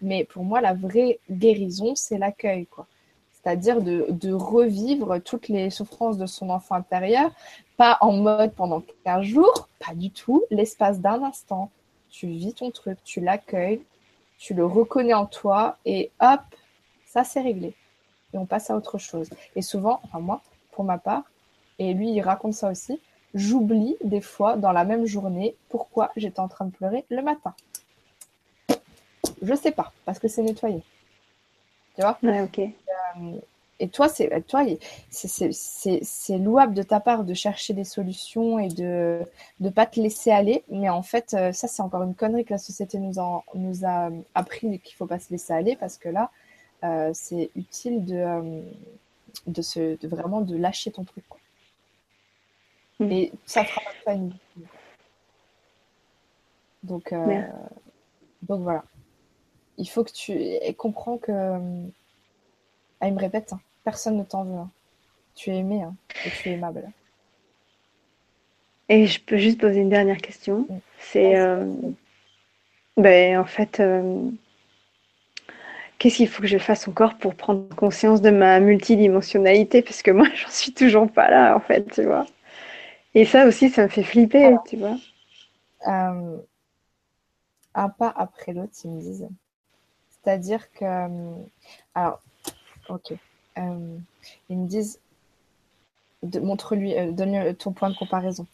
Mais 0.02 0.24
pour 0.24 0.44
moi, 0.44 0.62
la 0.62 0.74
vraie 0.74 1.20
guérison, 1.30 1.94
c'est 1.96 2.18
l'accueil, 2.18 2.66
quoi. 2.68 2.88
C'est-à-dire 3.34 3.82
de, 3.82 4.08
de, 4.10 4.34
revivre 4.34 5.22
toutes 5.22 5.48
les 5.48 5.70
souffrances 5.70 6.18
de 6.18 6.26
son 6.26 6.50
enfant 6.50 6.76
intérieur, 6.76 7.32
pas 7.78 7.98
en 8.02 8.12
mode 8.12 8.54
pendant 8.54 8.84
15 9.06 9.24
jours, 9.24 9.70
pas 9.86 9.94
du 9.94 10.10
tout, 10.10 10.44
l'espace 10.52 11.00
d'un 11.00 11.24
instant, 11.24 11.70
tu 12.10 12.28
vis 12.28 12.54
ton 12.54 12.72
truc, 12.72 12.98
tu 13.06 13.22
l'accueilles, 13.22 13.82
tu 14.38 14.54
le 14.54 14.66
reconnais 14.66 15.14
en 15.14 15.26
toi 15.26 15.78
et 15.86 16.12
hop, 16.20 16.42
ça 17.06 17.24
c'est 17.24 17.42
réglé. 17.42 17.74
Et 18.34 18.38
on 18.38 18.46
passe 18.46 18.70
à 18.70 18.76
autre 18.76 18.98
chose. 18.98 19.30
Et 19.56 19.62
souvent, 19.62 20.00
enfin 20.04 20.20
moi, 20.20 20.42
pour 20.72 20.84
ma 20.84 20.98
part, 20.98 21.24
et 21.80 21.94
lui 21.94 22.12
il 22.12 22.22
raconte 22.22 22.54
ça 22.54 22.70
aussi, 22.70 23.00
j'oublie 23.34 23.98
des 24.04 24.22
fois 24.22 24.58
dans 24.58 24.72
la 24.72 24.84
même 24.84 25.06
journée 25.06 25.56
pourquoi 25.70 26.12
j'étais 26.16 26.40
en 26.40 26.48
train 26.48 26.66
de 26.66 26.72
pleurer 26.72 27.06
le 27.10 27.22
matin. 27.22 27.54
Je 29.42 29.54
sais 29.54 29.72
pas, 29.72 29.92
parce 30.06 30.20
que 30.20 30.28
c'est 30.28 30.44
nettoyé. 30.44 30.82
Tu 31.96 32.02
vois? 32.02 32.18
Ouais, 32.24 32.42
ok. 32.42 32.60
Euh, 32.60 33.40
et 33.80 33.90
toi, 33.90 34.10
c'est 34.10 34.42
toi, 34.48 34.64
c'est 35.12 36.38
louable 36.38 36.74
de 36.74 36.82
ta 36.82 37.00
part 37.00 37.24
de 37.24 37.34
chercher 37.34 37.74
des 37.74 37.84
solutions 37.84 38.58
et 38.58 38.70
de 38.70 39.20
ne 39.60 39.70
pas 39.70 39.86
te 39.86 40.00
laisser 40.00 40.32
aller. 40.32 40.64
Mais 40.70 40.90
en 40.90 41.04
fait, 41.04 41.34
euh, 41.34 41.52
ça, 41.52 41.68
c'est 41.68 41.82
encore 41.84 42.02
une 42.04 42.16
connerie 42.16 42.44
que 42.44 42.54
la 42.54 42.58
société 42.58 42.98
nous, 42.98 43.14
nous 43.54 43.86
a 43.86 44.10
appris 44.34 44.80
qu'il 44.80 44.96
faut 44.96 45.06
pas 45.06 45.20
se 45.20 45.30
laisser 45.30 45.54
aller 45.54 45.76
parce 45.76 45.98
que 45.98 46.10
là, 46.10 46.32
euh, 46.84 47.12
c'est 47.14 47.52
utile 47.56 48.04
de, 48.06 48.16
euh, 48.16 48.62
de, 49.46 49.62
se, 49.62 50.00
de 50.00 50.08
vraiment 50.08 50.42
de 50.42 50.56
lâcher 50.56 50.92
ton 50.92 51.04
truc. 51.04 51.24
Quoi. 51.30 51.40
Mmh. 53.00 53.12
Et 53.12 53.32
ça 53.46 53.64
fera 53.64 53.82
pas 54.06 54.14
une 54.14 54.34
donc, 56.84 57.14
donc 58.44 58.62
voilà. 58.62 58.84
Il 59.78 59.88
faut 59.88 60.04
que 60.04 60.12
tu 60.12 60.36
comprends 60.78 61.18
que. 61.18 61.32
Ah, 63.00 63.08
il 63.08 63.14
me 63.14 63.20
répète. 63.20 63.54
Hein. 63.54 63.60
Personne 63.84 64.18
ne 64.18 64.24
t'en 64.24 64.44
veut. 64.44 64.58
Hein. 64.58 64.70
Tu 65.36 65.52
es 65.52 65.58
aimé 65.58 65.84
hein, 65.84 65.94
et 66.26 66.30
tu 66.32 66.50
es 66.50 66.54
aimable. 66.54 66.90
Et 68.90 69.06
je 69.06 69.20
peux 69.22 69.38
juste 69.38 69.60
poser 69.60 69.82
une 69.82 69.90
dernière 69.90 70.18
question. 70.18 70.60
Mm. 70.62 70.80
C'est. 71.00 71.38
Euh, 71.38 71.66
ben, 72.96 73.38
en 73.38 73.46
fait. 73.46 73.80
Euh, 73.80 74.30
qu'est-ce 76.00 76.18
qu'il 76.18 76.28
faut 76.28 76.42
que 76.42 76.48
je 76.48 76.58
fasse 76.58 76.88
encore 76.88 77.18
pour 77.18 77.36
prendre 77.36 77.68
conscience 77.76 78.22
de 78.22 78.32
ma 78.32 78.60
multidimensionnalité? 78.60 79.82
Parce 79.82 80.02
que 80.02 80.12
moi, 80.12 80.28
j'en 80.36 80.50
suis 80.50 80.74
toujours 80.74 81.12
pas 81.12 81.30
là, 81.30 81.56
en 81.56 81.60
fait, 81.60 81.92
tu 81.92 82.04
vois. 82.04 82.26
Et 83.18 83.26
ça 83.26 83.48
aussi, 83.48 83.72
ça 83.72 83.82
me 83.82 83.88
fait 83.88 84.04
flipper, 84.04 84.58
tu 84.68 84.78
vois. 84.78 84.96
Euh, 85.88 86.38
un 87.74 87.90
pas 87.90 88.14
après 88.16 88.54
l'autre, 88.54 88.74
ils 88.84 88.92
me 88.92 89.02
disent. 89.02 89.28
C'est-à-dire 90.12 90.72
que. 90.72 90.86
Alors, 91.96 92.22
ok. 92.90 93.14
Euh, 93.58 93.98
ils 94.50 94.58
me 94.60 94.68
disent, 94.68 95.00
montre-lui, 96.22 96.96
euh, 96.96 97.12
donne-lui 97.12 97.56
ton 97.56 97.72
point 97.72 97.90
de 97.90 97.98
comparaison. 97.98 98.46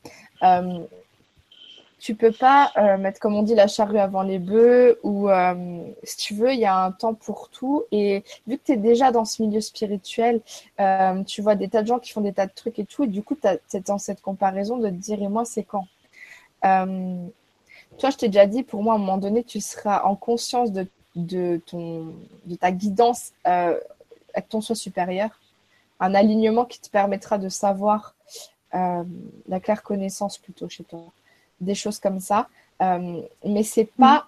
Euh, 2.03 2.05
tu 2.05 2.15
peux 2.15 2.31
pas 2.31 2.71
mettre, 2.97 3.19
comme 3.19 3.35
on 3.35 3.43
dit, 3.43 3.55
la 3.55 3.67
charrue 3.67 3.99
avant 3.99 4.23
les 4.23 4.39
bœufs, 4.39 4.99
ou 5.03 5.29
si 6.03 6.17
tu 6.17 6.33
veux, 6.33 6.53
il 6.53 6.59
y 6.59 6.65
a 6.65 6.77
un 6.77 6.91
temps 6.91 7.13
pour 7.13 7.49
tout. 7.49 7.83
Et 7.91 8.23
vu 8.47 8.57
que 8.57 8.63
tu 8.65 8.71
es 8.73 8.77
déjà 8.77 9.11
dans 9.11 9.25
ce 9.25 9.41
milieu 9.41 9.61
spirituel, 9.61 10.41
tu 11.25 11.41
vois 11.41 11.55
des 11.55 11.69
tas 11.69 11.81
de 11.81 11.87
gens 11.87 11.99
qui 11.99 12.11
font 12.11 12.21
des 12.21 12.33
tas 12.33 12.47
de 12.47 12.51
trucs 12.53 12.79
et 12.79 12.85
tout, 12.85 13.03
et 13.03 13.07
du 13.07 13.23
coup, 13.23 13.35
tu 13.35 13.47
es 13.47 13.79
dans 13.81 13.97
cette 13.97 14.21
comparaison 14.21 14.77
de 14.77 14.89
te 14.89 14.95
dire, 14.95 15.21
et 15.21 15.27
moi, 15.29 15.45
c'est 15.45 15.63
quand? 15.63 15.87
Toi, 16.61 18.09
je 18.09 18.17
t'ai 18.17 18.27
déjà 18.27 18.47
dit, 18.47 18.63
pour 18.63 18.83
moi, 18.83 18.93
à 18.93 18.97
un 18.97 18.99
moment 18.99 19.17
donné, 19.17 19.43
tu 19.43 19.61
seras 19.61 20.03
en 20.03 20.15
conscience 20.15 20.71
de, 20.71 20.87
ton, 21.65 22.13
de 22.45 22.55
ta 22.55 22.71
guidance 22.71 23.31
avec 23.45 24.49
ton 24.49 24.61
soi 24.61 24.75
supérieur, 24.75 25.29
un 25.99 26.15
alignement 26.15 26.65
qui 26.65 26.81
te 26.81 26.89
permettra 26.89 27.37
de 27.37 27.49
savoir 27.49 28.15
euh, 28.73 29.03
la 29.47 29.59
claire 29.59 29.83
connaissance 29.83 30.39
plutôt 30.39 30.67
chez 30.67 30.83
toi, 30.83 31.03
des 31.63 31.75
choses 31.75 31.99
comme 31.99 32.19
ça. 32.19 32.47
Euh, 32.81 33.21
mais 33.45 33.63
c'est 33.63 33.89
pas 33.97 34.19
mm. 34.19 34.25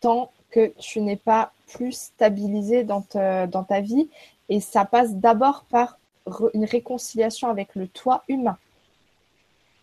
tant 0.00 0.32
que 0.50 0.72
tu 0.78 1.00
n'es 1.00 1.16
pas 1.16 1.52
plus 1.72 1.92
stabilisé 1.92 2.84
dans, 2.84 3.04
dans 3.12 3.64
ta 3.64 3.80
vie 3.80 4.08
et 4.48 4.60
ça 4.60 4.84
passe 4.84 5.14
d'abord 5.14 5.64
par 5.68 5.98
une 6.54 6.64
réconciliation 6.64 7.48
avec 7.48 7.74
le 7.74 7.88
toi 7.88 8.22
humain. 8.28 8.56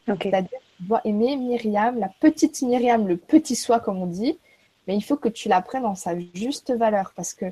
C'est-à-dire 0.08 0.60
tu 0.78 0.84
dois 0.84 1.02
aimer 1.06 1.38
Myriam, 1.38 2.00
la 2.00 2.10
petite 2.20 2.62
Myriam, 2.62 3.08
le 3.08 3.18
petit 3.18 3.56
soi 3.56 3.80
comme 3.80 4.02
on 4.02 4.08
dit, 4.08 4.38
mais 4.88 4.96
il 4.96 5.02
faut 5.02 5.18
que 5.18 5.30
tu 5.30 5.48
la 5.48 5.62
prennes 5.62 5.84
dans 5.84 5.96
sa 5.96 6.14
juste 6.34 6.74
valeur 6.74 7.14
parce 7.16 7.34
que 7.34 7.46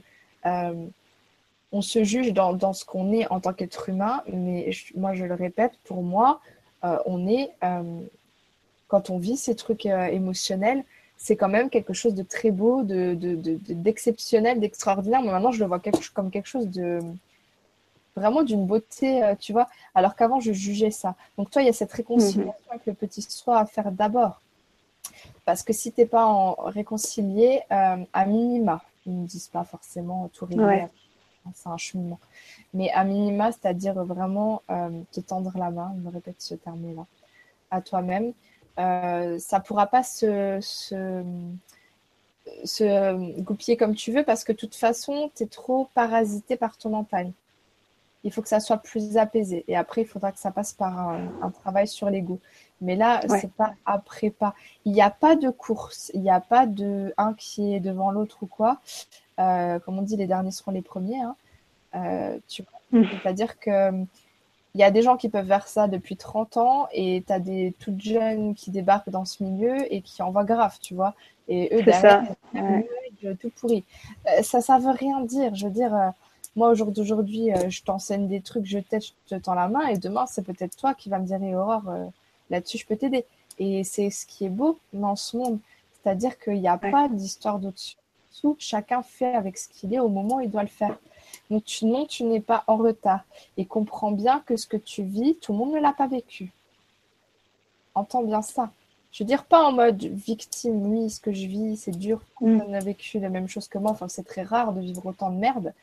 euh, 0.46 0.86
on 1.72 1.82
se 1.82 2.04
juge 2.04 2.34
dans, 2.34 2.74
ce 2.74 2.84
qu'on 2.84 3.12
est 3.14 3.28
en 3.32 3.40
tant 3.40 3.54
qu'être 3.54 3.90
humain, 3.90 4.24
mais 4.32 4.72
moi 4.96 5.14
je 5.14 5.26
le 5.26 5.36
répète, 5.36 5.74
pour 5.84 6.02
moi, 6.02 6.42
euh, 6.84 6.98
on 7.06 7.28
est, 7.28 7.52
euh, 7.64 8.02
quand 8.90 9.10
on 9.10 9.18
vit 9.18 9.38
ces 9.38 9.56
trucs 9.56 9.86
euh, 9.86 10.08
émotionnels, 10.08 10.84
c'est 11.16 11.38
quand 11.38 11.48
même 11.48 11.70
quelque 11.70 11.94
chose 11.94 12.14
de 12.14 12.24
très 12.24 12.52
beau, 12.52 12.84
d'exceptionnel, 12.84 14.58
de, 14.58 14.62
d'extraordinaire. 14.62 15.22
Moi 15.22 15.32
maintenant 15.32 15.52
je 15.52 15.60
le 15.60 15.66
vois 15.66 15.82
comme 16.14 16.32
quelque 16.32 16.48
chose 16.48 16.68
de 16.68 17.00
vraiment 18.16 18.44
d'une 18.44 18.66
beauté, 18.66 19.22
tu 19.40 19.54
vois, 19.54 19.70
alors 19.96 20.16
qu'avant 20.16 20.42
je 20.42 20.52
jugeais 20.52 20.92
ça. 20.92 21.16
Donc 21.38 21.52
toi, 21.52 21.62
il 21.62 21.66
y 21.66 21.70
a 21.70 21.74
cette 21.74 21.92
réconciliation 21.92 22.46
mhm. 22.46 22.72
avec 22.72 22.86
le 22.86 22.94
petit 22.94 23.22
soi 23.22 23.60
à 23.60 23.66
faire 23.66 23.92
d'abord. 23.92 24.42
Parce 25.46 25.64
que 25.64 25.74
si 25.74 25.92
tu 25.92 26.02
n'es 26.02 26.08
pas 26.08 26.26
en 26.26 26.54
réconcilié, 26.54 27.62
à 27.70 28.26
minima, 28.26 28.82
ils 29.06 29.22
ne 29.22 29.26
disent 29.26 29.48
pas 29.50 29.64
forcément 29.64 30.30
tout 30.34 30.46
régler 30.46 30.88
c'est 31.54 31.70
un 31.70 31.78
cheminement. 31.78 32.20
Mais 32.74 32.90
à 32.92 33.04
minima, 33.04 33.52
c'est-à-dire 33.52 34.04
vraiment 34.04 34.62
euh, 34.70 34.90
te 35.12 35.20
tendre 35.20 35.52
la 35.56 35.72
main, 35.72 35.94
je 35.98 36.02
me 36.02 36.12
répète 36.12 36.36
ce 36.40 36.56
terme-là, 36.56 37.06
à 37.72 37.82
toi-même, 37.82 38.34
euh, 38.80 39.38
ça 39.40 39.60
ne 39.60 39.64
pourra 39.64 39.88
pas 39.88 40.04
se, 40.04 40.60
se, 40.62 41.24
se, 42.64 43.42
goupiller 43.42 43.76
comme 43.78 43.96
tu 43.96 44.12
veux 44.12 44.24
parce 44.24 44.44
que 44.44 44.54
de 44.54 44.58
toute 44.58 44.76
façon, 44.76 45.32
tu 45.36 45.44
es 45.44 45.48
trop 45.48 45.90
parasité 45.94 46.56
par 46.56 46.78
ton 46.78 46.90
mental. 46.90 47.32
Il 48.24 48.32
faut 48.32 48.42
que 48.42 48.50
ça 48.50 48.60
soit 48.60 48.78
plus 48.78 49.18
apaisé. 49.18 49.64
Et 49.68 49.78
après, 49.78 50.02
il 50.02 50.08
faudra 50.08 50.32
que 50.32 50.40
ça 50.40 50.52
passe 50.52 50.74
par 50.74 50.98
un, 50.98 51.52
travail 51.52 51.88
sur 51.88 52.10
l'ego. 52.10 52.40
Mais 52.82 52.96
là, 52.96 53.22
c'est 53.40 53.52
pas 53.52 53.74
après 53.86 54.30
pas. 54.30 54.54
Il 54.86 54.92
n'y 54.92 55.02
a 55.02 55.10
pas 55.10 55.36
de 55.36 55.50
course, 55.50 56.12
il 56.14 56.22
n'y 56.22 56.30
a 56.30 56.42
pas 56.42 56.66
de 56.66 57.14
un 57.18 57.34
qui 57.34 57.74
est 57.74 57.80
devant 57.80 58.12
l'autre 58.12 58.40
ou 58.42 58.46
quoi. 58.46 58.80
Euh, 59.40 59.80
comme 59.80 60.00
on 60.00 60.02
dit, 60.02 60.18
les 60.18 60.28
derniers 60.28 60.52
seront 60.52 60.72
les 60.72 60.82
premiers. 60.82 61.22
Hein. 61.22 61.36
Euh, 61.96 62.38
tu 62.48 62.64
mm. 62.92 63.04
C'est-à-dire 63.22 63.58
que 63.60 63.92
il 64.76 64.82
y 64.82 64.84
a 64.84 64.92
des 64.92 65.02
gens 65.02 65.18
qui 65.18 65.30
peuvent 65.30 65.48
faire 65.48 65.68
ça 65.68 65.88
depuis 65.88 66.16
30 66.16 66.58
ans 66.58 66.88
et 66.94 67.24
tu 67.26 67.34
as 67.34 67.40
des 67.40 67.74
toutes 67.80 68.02
jeunes 68.02 68.54
qui 68.54 68.72
débarquent 68.72 69.10
dans 69.10 69.26
ce 69.26 69.44
milieu 69.44 69.92
et 69.94 70.02
qui 70.02 70.22
en 70.22 70.32
voient 70.32 70.44
grave, 70.44 70.78
tu 70.82 70.94
vois. 70.94 71.16
Et 71.48 71.70
eux, 71.74 71.82
derrière, 71.82 72.26
ça. 72.54 73.34
tout 73.40 73.52
pourri. 73.60 73.84
Euh, 74.28 74.44
ça, 74.44 74.62
ça 74.62 74.78
veut 74.78 74.92
rien 74.92 75.22
dire. 75.22 75.56
Je 75.56 75.66
veux 75.66 75.72
dire, 75.72 75.96
euh, 75.96 76.10
moi, 76.56 76.70
au 76.70 76.76
jour 76.76 76.92
d'aujourd'hui, 76.92 77.52
euh, 77.52 77.70
je 77.70 77.82
t'enseigne 77.84 78.28
des 78.28 78.42
trucs, 78.42 78.66
je 78.66 78.78
t'aide, 78.78 79.02
je 79.02 79.36
te 79.36 79.42
tends 79.42 79.56
la 79.56 79.68
main 79.68 79.88
et 79.88 79.98
demain, 79.98 80.28
c'est 80.28 80.44
peut-être 80.44 80.78
toi 80.78 80.94
qui 80.94 81.10
vas 81.10 81.18
me 81.18 81.26
dire, 81.26 81.42
Aurore, 81.58 81.92
là-dessus, 82.52 82.78
je 82.78 82.86
peux 82.86 82.96
t'aider. 82.96 83.26
Et 83.58 83.84
c'est 83.84 84.12
ce 84.12 84.26
qui 84.28 84.46
est 84.46 84.50
beau 84.50 84.78
dans 84.94 85.16
ce 85.16 85.36
monde. 85.36 85.60
C'est-à-dire 86.02 86.38
qu'il 86.40 86.60
n'y 86.60 86.68
a 86.68 86.78
pas 86.78 87.10
d'histoire 87.10 87.60
d'au-dessus. 87.60 87.96
Chacun 88.58 89.02
fait 89.02 89.34
avec 89.34 89.58
ce 89.58 89.68
qu'il 89.68 89.94
est 89.94 90.00
au 90.00 90.08
moment 90.08 90.36
où 90.36 90.42
il 90.42 90.50
doit 90.50 90.62
le 90.62 90.70
faire. 90.70 90.98
Donc 91.50 91.64
tu, 91.66 91.86
non, 91.86 92.06
tu 92.06 92.24
n'es 92.24 92.40
pas 92.40 92.64
en 92.68 92.78
retard. 92.78 93.24
Et 93.58 93.66
comprends 93.66 94.12
bien 94.12 94.42
que 94.46 94.56
ce 94.58 94.68
que 94.68 94.78
tu 94.78 95.04
vis, 95.04 95.36
tout 95.36 95.52
le 95.52 95.58
monde 95.58 95.74
ne 95.74 95.80
l'a 95.80 95.94
pas 95.94 96.08
vécu. 96.08 96.52
Entends 97.96 98.24
bien 98.24 98.42
ça. 98.42 98.72
Je 99.12 99.24
veux 99.24 99.28
dire, 99.28 99.46
pas 99.46 99.64
en 99.64 99.72
mode 99.72 100.04
victime, 100.04 100.86
oui, 100.86 101.10
ce 101.10 101.20
que 101.20 101.32
je 101.32 101.48
vis, 101.48 101.78
c'est 101.78 101.98
dur, 101.98 102.22
mm. 102.42 102.62
on 102.68 102.74
a 102.74 102.80
vécu 102.80 103.20
la 103.20 103.30
même 103.30 103.48
chose 103.48 103.68
que 103.68 103.78
moi, 103.80 103.92
enfin, 103.92 104.08
c'est 104.08 104.24
très 104.24 104.44
rare 104.44 104.72
de 104.74 104.82
vivre 104.82 105.06
autant 105.06 105.32
de 105.32 105.38
merde. 105.38 105.74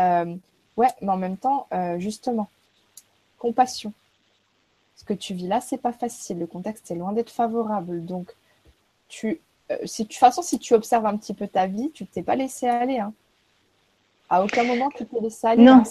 Euh, 0.00 0.34
ouais, 0.76 0.88
mais 1.00 1.10
en 1.10 1.16
même 1.16 1.36
temps, 1.36 1.68
euh, 1.72 1.98
justement, 1.98 2.48
compassion. 3.38 3.92
Ce 4.96 5.04
que 5.04 5.14
tu 5.14 5.32
vis 5.32 5.46
là, 5.46 5.60
c'est 5.60 5.78
pas 5.78 5.92
facile, 5.92 6.38
le 6.38 6.46
contexte 6.46 6.90
est 6.90 6.96
loin 6.96 7.12
d'être 7.12 7.30
favorable. 7.30 8.04
Donc, 8.04 8.34
tu, 9.08 9.40
euh, 9.70 9.78
si 9.84 10.02
de 10.02 10.08
toute 10.08 10.18
façon, 10.18 10.42
si 10.42 10.58
tu 10.58 10.74
observes 10.74 11.06
un 11.06 11.16
petit 11.16 11.34
peu 11.34 11.46
ta 11.46 11.66
vie, 11.66 11.90
tu 11.92 12.02
ne 12.02 12.08
t'es 12.08 12.22
pas 12.22 12.36
laissé 12.36 12.66
aller. 12.66 12.98
Hein. 12.98 13.12
À 14.30 14.44
aucun 14.44 14.62
moment, 14.62 14.88
tu 14.90 15.04
t'es 15.04 15.20
laissé 15.20 15.46
aller. 15.46 15.64
Non, 15.64 15.82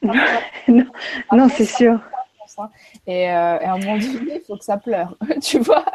non, 0.00 0.84
non 1.32 1.48
c'est 1.48 1.64
sûr. 1.64 1.98
Et, 3.06 3.30
euh, 3.30 3.58
et, 3.60 3.64
à 3.64 3.72
un 3.74 3.78
moment 3.78 3.98
donné, 3.98 4.36
il 4.36 4.40
faut 4.46 4.56
que 4.56 4.64
ça 4.64 4.76
pleure, 4.76 5.16
tu 5.42 5.58
vois? 5.58 5.84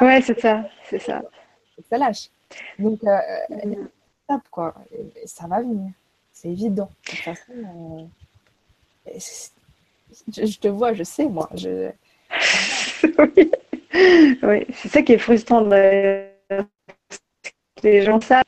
Ouais, 0.00 0.20
c'est 0.22 0.40
ça, 0.40 0.64
c'est 0.88 0.98
ça. 0.98 1.22
Ça 1.88 1.98
lâche. 1.98 2.28
Donc, 2.78 3.02
euh, 3.04 3.18
mm. 3.50 4.38
quoi. 4.50 4.74
Et, 4.92 5.26
ça 5.26 5.46
va 5.46 5.60
venir. 5.60 5.92
C'est 6.32 6.48
évident. 6.48 6.90
De 7.04 7.10
toute 7.10 7.20
façon, 7.20 7.52
euh, 9.06 9.18
je, 10.28 10.58
te 10.58 10.68
vois, 10.68 10.92
je 10.94 11.02
sais, 11.02 11.26
moi. 11.26 11.48
Je... 11.54 11.90
oui, 13.18 13.50
oui. 14.42 14.66
c'est 14.74 14.88
ça 14.88 15.02
qui 15.02 15.12
est 15.12 15.18
frustrant. 15.18 15.60
Les 17.82 18.02
gens 18.02 18.20
savent 18.20 18.44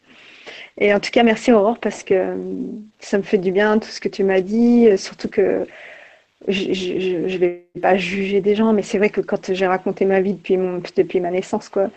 et 0.78 0.92
en 0.92 1.00
tout 1.00 1.10
cas, 1.10 1.22
merci 1.22 1.52
Aurore 1.52 1.78
parce 1.78 2.02
que 2.02 2.14
euh, 2.14 2.36
ça 3.00 3.18
me 3.18 3.22
fait 3.22 3.38
du 3.38 3.52
bien 3.52 3.78
tout 3.78 3.88
ce 3.88 4.00
que 4.00 4.08
tu 4.08 4.24
m'as 4.24 4.40
dit, 4.40 4.88
euh, 4.88 4.96
surtout 4.96 5.28
que 5.28 5.66
je 6.48 6.68
ne 7.32 7.38
vais 7.38 7.66
pas 7.80 7.96
juger 7.96 8.40
des 8.42 8.54
gens, 8.54 8.72
mais 8.74 8.82
c'est 8.82 8.98
vrai 8.98 9.10
que 9.10 9.20
quand 9.22 9.54
j'ai 9.54 9.66
raconté 9.66 10.04
ma 10.04 10.20
vie 10.20 10.34
depuis, 10.34 10.56
mon, 10.58 10.82
depuis 10.96 11.20
ma 11.20 11.30
naissance, 11.30 11.68
quoi, 11.70 11.90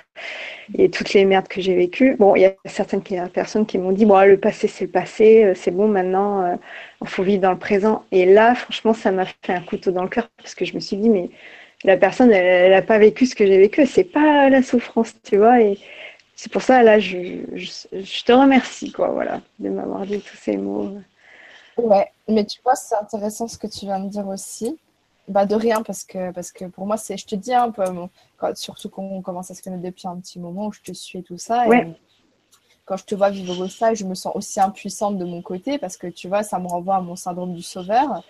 et 0.77 0.89
toutes 0.89 1.14
les 1.14 1.25
merdes 1.25 1.47
que 1.47 1.61
j'ai 1.61 1.75
vécues, 1.75 2.15
bon, 2.17 2.35
il 2.35 2.43
y 2.43 2.45
a 2.45 2.56
certaines 2.65 3.01
personnes 3.30 3.65
qui 3.65 3.77
m'ont 3.77 3.91
dit, 3.91 4.06
bon, 4.06 4.22
le 4.25 4.38
passé, 4.38 4.67
c'est 4.67 4.85
le 4.85 4.91
passé, 4.91 5.43
euh, 5.45 5.53
c'est 5.56 5.72
bon, 5.72 5.88
maintenant, 5.88 6.57
il 7.01 7.07
faut 7.07 7.23
vivre 7.23 7.41
dans 7.41 7.51
le 7.51 7.59
présent. 7.59 8.06
Et 8.11 8.25
là, 8.25 8.56
franchement, 8.56 8.93
ça 8.93 9.11
m'a 9.11 9.25
fait 9.25 9.53
un 9.53 9.61
couteau 9.61 9.91
dans 9.91 10.03
le 10.03 10.09
cœur 10.09 10.30
parce 10.38 10.56
que 10.56 10.65
je 10.65 10.75
me 10.75 10.80
suis 10.80 10.97
dit, 10.97 11.09
mais 11.09 11.30
la 11.83 11.97
personne, 11.97 12.31
elle 12.31 12.72
n'a 12.72 12.81
pas 12.81 12.99
vécu 12.99 13.25
ce 13.25 13.35
que 13.35 13.45
j'ai 13.45 13.57
vécu, 13.57 13.85
c'est 13.85 14.03
pas 14.03 14.49
la 14.49 14.64
souffrance, 14.64 15.15
tu 15.23 15.38
vois. 15.38 15.57
C'est 16.38 16.51
pour 16.51 16.61
ça, 16.61 16.83
là, 16.83 16.99
je, 16.99 17.41
je, 17.56 18.24
te 18.24 18.32
remercie, 18.32 18.91
quoi, 18.91 19.09
voilà, 19.09 19.41
de 19.57 19.69
m'avoir 19.69 20.06
dit 20.06 20.22
tous 20.22 20.38
ces 20.38 20.56
mots. 20.56 20.95
Ouais, 21.77 22.11
mais 22.27 22.45
tu 22.45 22.61
vois, 22.64 22.75
c'est 22.75 22.95
intéressant 22.95 23.48
ce 23.48 23.57
que 23.57 23.66
tu 23.66 23.85
viens 23.85 23.99
de 23.99 24.07
dire 24.07 24.27
aussi. 24.27 24.77
Bah, 25.27 25.48
de 25.48 25.56
rien, 25.56 25.82
parce 25.82 26.03
que, 26.03 26.32
parce 26.32 26.51
que 26.51 26.66
pour 26.66 26.85
moi, 26.85 26.95
c'est, 26.95 27.17
je 27.17 27.25
te 27.25 27.33
dis 27.33 27.56
un 27.56 27.72
peu, 27.72 27.83
surtout 28.53 28.88
qu'on 28.88 29.24
commence 29.24 29.49
à 29.49 29.56
se 29.56 29.64
connaître 29.64 29.82
depuis 29.82 30.07
un 30.07 30.16
petit 30.17 30.40
moment 30.40 30.67
où 30.67 30.72
je 30.72 30.82
te 30.82 30.93
suis 30.93 31.19
et 31.19 31.24
tout 31.24 31.40
ça. 31.40 31.66
quand 32.85 32.98
je 32.98 33.03
te 33.06 33.16
vois 33.16 33.32
vivre 33.32 33.67
ça, 33.67 33.95
je 33.95 34.06
me 34.06 34.14
sens 34.14 34.35
aussi 34.35 34.59
impuissante 34.59 35.17
de 35.17 35.25
mon 35.25 35.41
côté 35.41 35.80
parce 35.80 35.98
que 35.98 36.06
tu 36.06 36.27
vois, 36.27 36.43
ça 36.43 36.59
me 36.59 36.67
renvoie 36.67 36.98
à 36.98 37.01
mon 37.01 37.16
syndrome 37.16 37.56
du 37.56 37.64
sauveur 37.64 38.24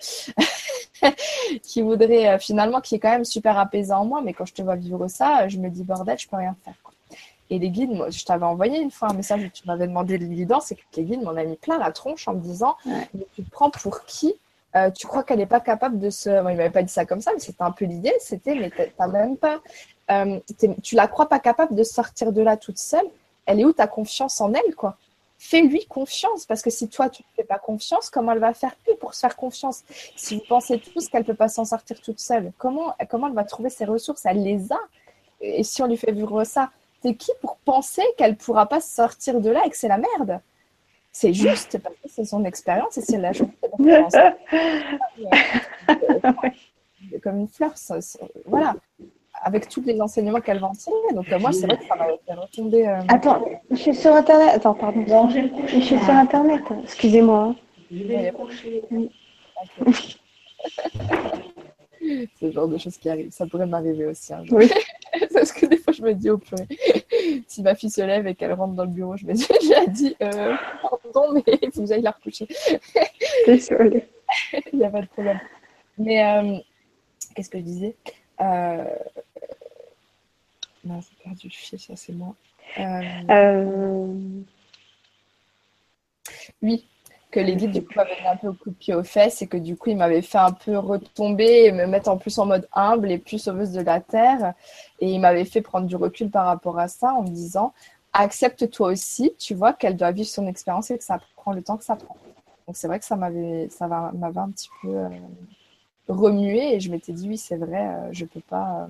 qui 1.61 1.81
voudrait 1.81 2.29
euh, 2.29 2.39
finalement, 2.39 2.79
qui 2.79 2.95
est 2.95 2.99
quand 2.99 3.11
même 3.11 3.25
super 3.25 3.59
apaisant 3.59 3.99
en 3.99 4.05
moi. 4.05 4.21
Mais 4.21 4.33
quand 4.33 4.45
je 4.45 4.53
te 4.53 4.61
vois 4.61 4.77
vivre 4.77 5.09
ça, 5.09 5.49
je 5.49 5.57
me 5.57 5.69
dis 5.69 5.83
bordel, 5.83 6.17
je 6.17 6.27
peux 6.27 6.37
rien 6.37 6.55
faire. 6.63 6.73
Et 7.49 7.59
les 7.59 7.69
guides, 7.69 7.91
moi, 7.91 8.09
je 8.09 8.25
t'avais 8.25 8.45
envoyé 8.45 8.79
une 8.79 8.91
fois 8.91 9.09
un 9.11 9.13
message 9.13 9.43
où 9.43 9.49
tu 9.49 9.65
m'avais 9.65 9.87
demandé 9.87 10.17
de 10.17 10.25
guidance 10.25 10.71
et 10.71 10.75
que 10.75 10.81
les 10.95 11.03
guides 11.03 11.21
m'en 11.21 11.31
ont 11.31 11.45
mis 11.45 11.55
plein 11.55 11.77
la 11.77 11.91
tronche 11.91 12.27
en 12.27 12.33
me 12.33 12.41
disant 12.41 12.75
Tu 13.35 13.43
te 13.43 13.49
prends 13.49 13.69
pour 13.69 14.03
qui? 14.05 14.35
Euh, 14.75 14.91
Tu 14.91 15.07
crois 15.07 15.23
qu'elle 15.23 15.39
n'est 15.39 15.45
pas 15.45 15.61
capable 15.61 15.99
de 15.99 16.09
se. 16.09 16.29
Bon, 16.41 16.49
il 16.49 16.57
m'avait 16.57 16.69
pas 16.69 16.83
dit 16.83 16.91
ça 16.91 17.05
comme 17.05 17.21
ça, 17.21 17.31
mais 17.33 17.39
c'était 17.39 17.63
un 17.63 17.71
peu 17.71 17.85
l'idée. 17.85 18.13
C'était 18.19 18.55
Mais 18.55 18.71
t'as 18.97 19.07
même 19.07 19.37
pas. 19.37 19.61
Euh, 20.11 20.39
tu 20.83 20.95
la 20.95 21.07
crois 21.07 21.29
pas 21.29 21.39
capable 21.39 21.75
de 21.75 21.83
sortir 21.83 22.31
de 22.31 22.41
là 22.41 22.57
toute 22.57 22.77
seule. 22.77 23.05
Elle 23.45 23.61
est 23.61 23.65
où 23.65 23.73
ta 23.73 23.87
confiance 23.87 24.41
en 24.41 24.53
elle, 24.53 24.75
quoi? 24.75 24.97
Fais-lui 25.39 25.85
confiance, 25.85 26.45
parce 26.47 26.63
que 26.63 26.71
si 26.71 26.89
toi 26.89 27.09
tu 27.09 27.21
ne 27.21 27.27
fais 27.35 27.47
pas 27.47 27.59
confiance, 27.59 28.09
comment 28.09 28.31
elle 28.31 28.39
va 28.39 28.53
faire 28.53 28.75
pour 28.99 29.13
se 29.13 29.19
faire 29.19 29.35
confiance? 29.35 29.83
Si 30.15 30.35
vous 30.35 30.41
pensez 30.49 30.79
tous 30.79 31.09
qu'elle 31.09 31.23
peut 31.23 31.35
pas 31.35 31.47
s'en 31.47 31.63
sortir 31.63 32.01
toute 32.01 32.19
seule, 32.19 32.51
comment, 32.57 32.95
comment 33.07 33.27
elle 33.27 33.35
va 33.35 33.43
trouver 33.43 33.69
ses 33.69 33.85
ressources? 33.85 34.25
Elle 34.25 34.41
les 34.41 34.71
a? 34.73 34.79
Et 35.39 35.63
si 35.63 35.83
on 35.83 35.87
lui 35.87 35.97
fait 35.97 36.11
vivre 36.11 36.43
ça, 36.43 36.71
T'es 37.01 37.15
qui 37.15 37.31
pour 37.41 37.57
penser 37.57 38.01
qu'elle 38.17 38.35
pourra 38.35 38.65
pas 38.65 38.81
sortir 38.81 39.39
de 39.39 39.49
là 39.49 39.61
et 39.65 39.69
que 39.69 39.77
c'est 39.77 39.87
la 39.87 39.97
merde? 39.97 40.41
C'est 41.11 41.33
juste 41.33 41.79
parce 41.79 41.95
que 41.95 42.09
c'est 42.09 42.25
son 42.25 42.45
expérience 42.45 42.97
et 42.97 43.01
c'est 43.01 43.17
la 43.17 43.33
chose. 43.33 43.47
Comme 47.23 47.39
une 47.39 47.47
fleur, 47.47 47.73
voilà. 48.45 48.75
Avec 49.41 49.69
tous 49.69 49.81
les 49.83 49.99
enseignements 50.01 50.41
qu'elle 50.41 50.59
va 50.59 50.67
en 50.67 50.73
tirer. 50.73 50.95
Donc, 51.13 51.31
euh, 51.31 51.39
moi, 51.39 51.51
c'est 51.51 51.67
vrai 51.67 51.77
que 51.77 51.85
ça 51.85 51.95
m'a 51.95 52.05
fait 52.05 52.33
retomber. 52.33 52.87
Euh, 52.87 52.99
Attends, 53.07 53.45
je 53.69 53.75
suis 53.75 53.95
sur 53.95 54.13
Internet. 54.13 54.49
Attends, 54.55 54.73
pardon. 54.73 55.29
je 55.29 55.79
suis 55.79 55.99
sur 55.99 56.09
Internet. 56.09 56.61
Excusez-moi. 56.83 57.55
c'est 62.39 62.45
le 62.45 62.51
genre 62.51 62.67
de 62.67 62.77
choses 62.77 62.97
qui 62.97 63.09
arrivent. 63.09 63.31
Ça 63.31 63.45
pourrait 63.45 63.65
m'arriver 63.65 64.05
aussi. 64.05 64.33
Hein, 64.33 64.43
oui. 64.51 64.69
Parce 65.33 65.51
que 65.51 65.65
des 65.65 65.77
fois, 65.77 65.86
je 65.97 66.03
me 66.03 66.13
dis, 66.13 66.29
oh 66.29 66.37
purée, 66.37 66.67
si 67.47 67.61
ma 67.61 67.75
fille 67.75 67.89
se 67.89 68.01
lève 68.01 68.27
et 68.27 68.35
qu'elle 68.35 68.53
rentre 68.53 68.73
dans 68.73 68.83
le 68.83 68.91
bureau, 68.91 69.17
je 69.17 69.25
me 69.25 69.33
dis, 69.33 69.47
j'ai 69.61 69.87
dit, 69.91 70.15
euh, 70.21 70.55
pardon, 70.81 71.33
mais 71.33 71.43
il 71.61 71.71
faut 71.71 71.81
que 71.81 71.87
j'aille 71.87 72.01
la 72.01 72.11
recoucher. 72.11 72.47
Désolée. 73.47 74.07
il 74.71 74.79
n'y 74.79 74.85
a 74.85 74.89
pas 74.89 75.01
de 75.01 75.07
problème. 75.07 75.39
Mais 75.97 76.23
euh, 76.23 76.57
qu'est-ce 77.35 77.49
que 77.49 77.57
je 77.57 77.63
disais? 77.63 77.95
Euh... 78.41 78.85
Non, 80.85 81.01
j'ai 81.01 81.23
perdu 81.23 81.47
le 81.47 81.51
fil, 81.51 81.79
ça 81.79 81.95
c'est 81.95 82.13
moi. 82.13 82.35
Oui, 86.61 86.87
que 87.31 87.39
les 87.39 87.55
guides 87.55 87.71
du 87.71 87.83
coup 87.83 87.93
m'avaient 87.95 88.25
un 88.25 88.37
peu 88.37 88.47
au 88.47 88.53
coup 88.53 88.69
de 88.69 88.75
pied 88.75 88.93
aux 88.93 89.03
fesses 89.03 89.41
et 89.41 89.47
que 89.47 89.57
du 89.57 89.75
coup 89.75 89.89
ils 89.89 89.97
m'avaient 89.97 90.21
fait 90.21 90.37
un 90.37 90.51
peu 90.51 90.77
retomber 90.77 91.65
et 91.65 91.71
me 91.71 91.85
mettre 91.85 92.09
en 92.09 92.17
plus 92.17 92.37
en 92.39 92.45
mode 92.45 92.67
humble 92.73 93.11
et 93.11 93.17
plus 93.17 93.39
sauveuse 93.39 93.71
de 93.71 93.81
la 93.81 93.99
terre. 93.99 94.53
Et 94.99 95.11
ils 95.11 95.19
m'avaient 95.19 95.45
fait 95.45 95.61
prendre 95.61 95.87
du 95.87 95.95
recul 95.95 96.29
par 96.29 96.45
rapport 96.45 96.79
à 96.79 96.87
ça 96.87 97.13
en 97.13 97.23
me 97.23 97.29
disant 97.29 97.73
accepte 98.13 98.69
toi 98.71 98.89
aussi 98.89 99.33
tu 99.37 99.53
vois 99.53 99.73
qu'elle 99.73 99.97
doit 99.97 100.11
vivre 100.11 100.29
son 100.29 100.47
expérience 100.47 100.89
et 100.89 100.97
que 100.97 101.03
ça 101.03 101.19
prend 101.35 101.51
le 101.51 101.61
temps 101.61 101.77
que 101.77 101.83
ça 101.83 101.95
prend. 101.95 102.15
Donc 102.65 102.77
c'est 102.77 102.87
vrai 102.87 102.99
que 102.99 103.05
ça 103.05 103.15
m'avait 103.15 103.67
ça 103.69 103.87
m'avait 103.87 104.39
un 104.39 104.49
petit 104.49 104.69
peu 104.81 104.89
euh, 104.89 105.09
remué 106.07 106.75
et 106.75 106.79
je 106.79 106.89
m'étais 106.89 107.11
dit 107.11 107.27
oui 107.27 107.37
c'est 107.37 107.57
vrai 107.57 107.87
euh, 107.87 108.09
je 108.11 108.25
peux 108.25 108.41
pas 108.41 108.83
euh, 108.83 108.87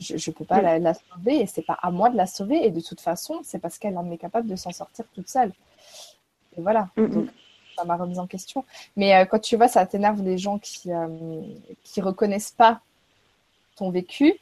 je, 0.00 0.16
je 0.16 0.30
peux 0.30 0.46
pas 0.46 0.62
la, 0.62 0.78
la, 0.78 0.94
sauver 0.94 1.40
et 1.42 1.46
c'est 1.46 1.62
pas 1.62 1.78
à 1.82 1.90
moi 1.90 2.08
de 2.08 2.16
la 2.16 2.26
sauver. 2.26 2.64
Et 2.66 2.70
de 2.70 2.80
toute 2.80 3.02
façon 3.02 3.40
c'est 3.44 3.58
parce 3.58 3.78
qu'elle 3.78 3.98
en 3.98 4.10
est 4.10 4.16
capable 4.16 4.48
de 4.48 4.56
s'en 4.56 4.72
sortir 4.72 5.04
toute 5.14 5.28
seule 5.28 5.52
et 6.56 6.60
voilà. 6.60 6.88
Mm. 6.96 7.06
Donc, 7.06 7.28
ça 7.76 7.84
m'a 7.84 7.96
remise 7.96 8.18
en 8.18 8.26
question. 8.26 8.64
Mais 8.96 9.14
euh, 9.14 9.24
quand 9.24 9.38
tu 9.38 9.56
vois, 9.56 9.68
ça 9.68 9.86
t'énerve 9.86 10.22
les 10.22 10.38
gens 10.38 10.58
qui 10.58 10.88
ne 10.88 10.94
euh, 10.94 12.02
reconnaissent 12.02 12.52
pas 12.52 12.80
ton 13.76 13.90
vécu. 13.90 14.34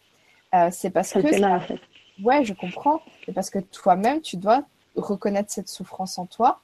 Euh, 0.55 0.69
c'est 0.73 0.91
parce 0.91 1.13
que. 1.13 1.45
en 1.45 1.61
fait. 1.61 1.81
Ouais, 2.23 2.45
je 2.45 2.53
comprends. 2.53 3.01
C'est 3.25 3.33
parce 3.33 3.51
que 3.51 3.61
toi-même, 3.61 4.21
tu 4.21 4.37
dois 4.37 4.65
reconnaître 4.97 5.53
cette 5.53 5.69
souffrance 5.69 6.19
en 6.19 6.27
toi, 6.27 6.61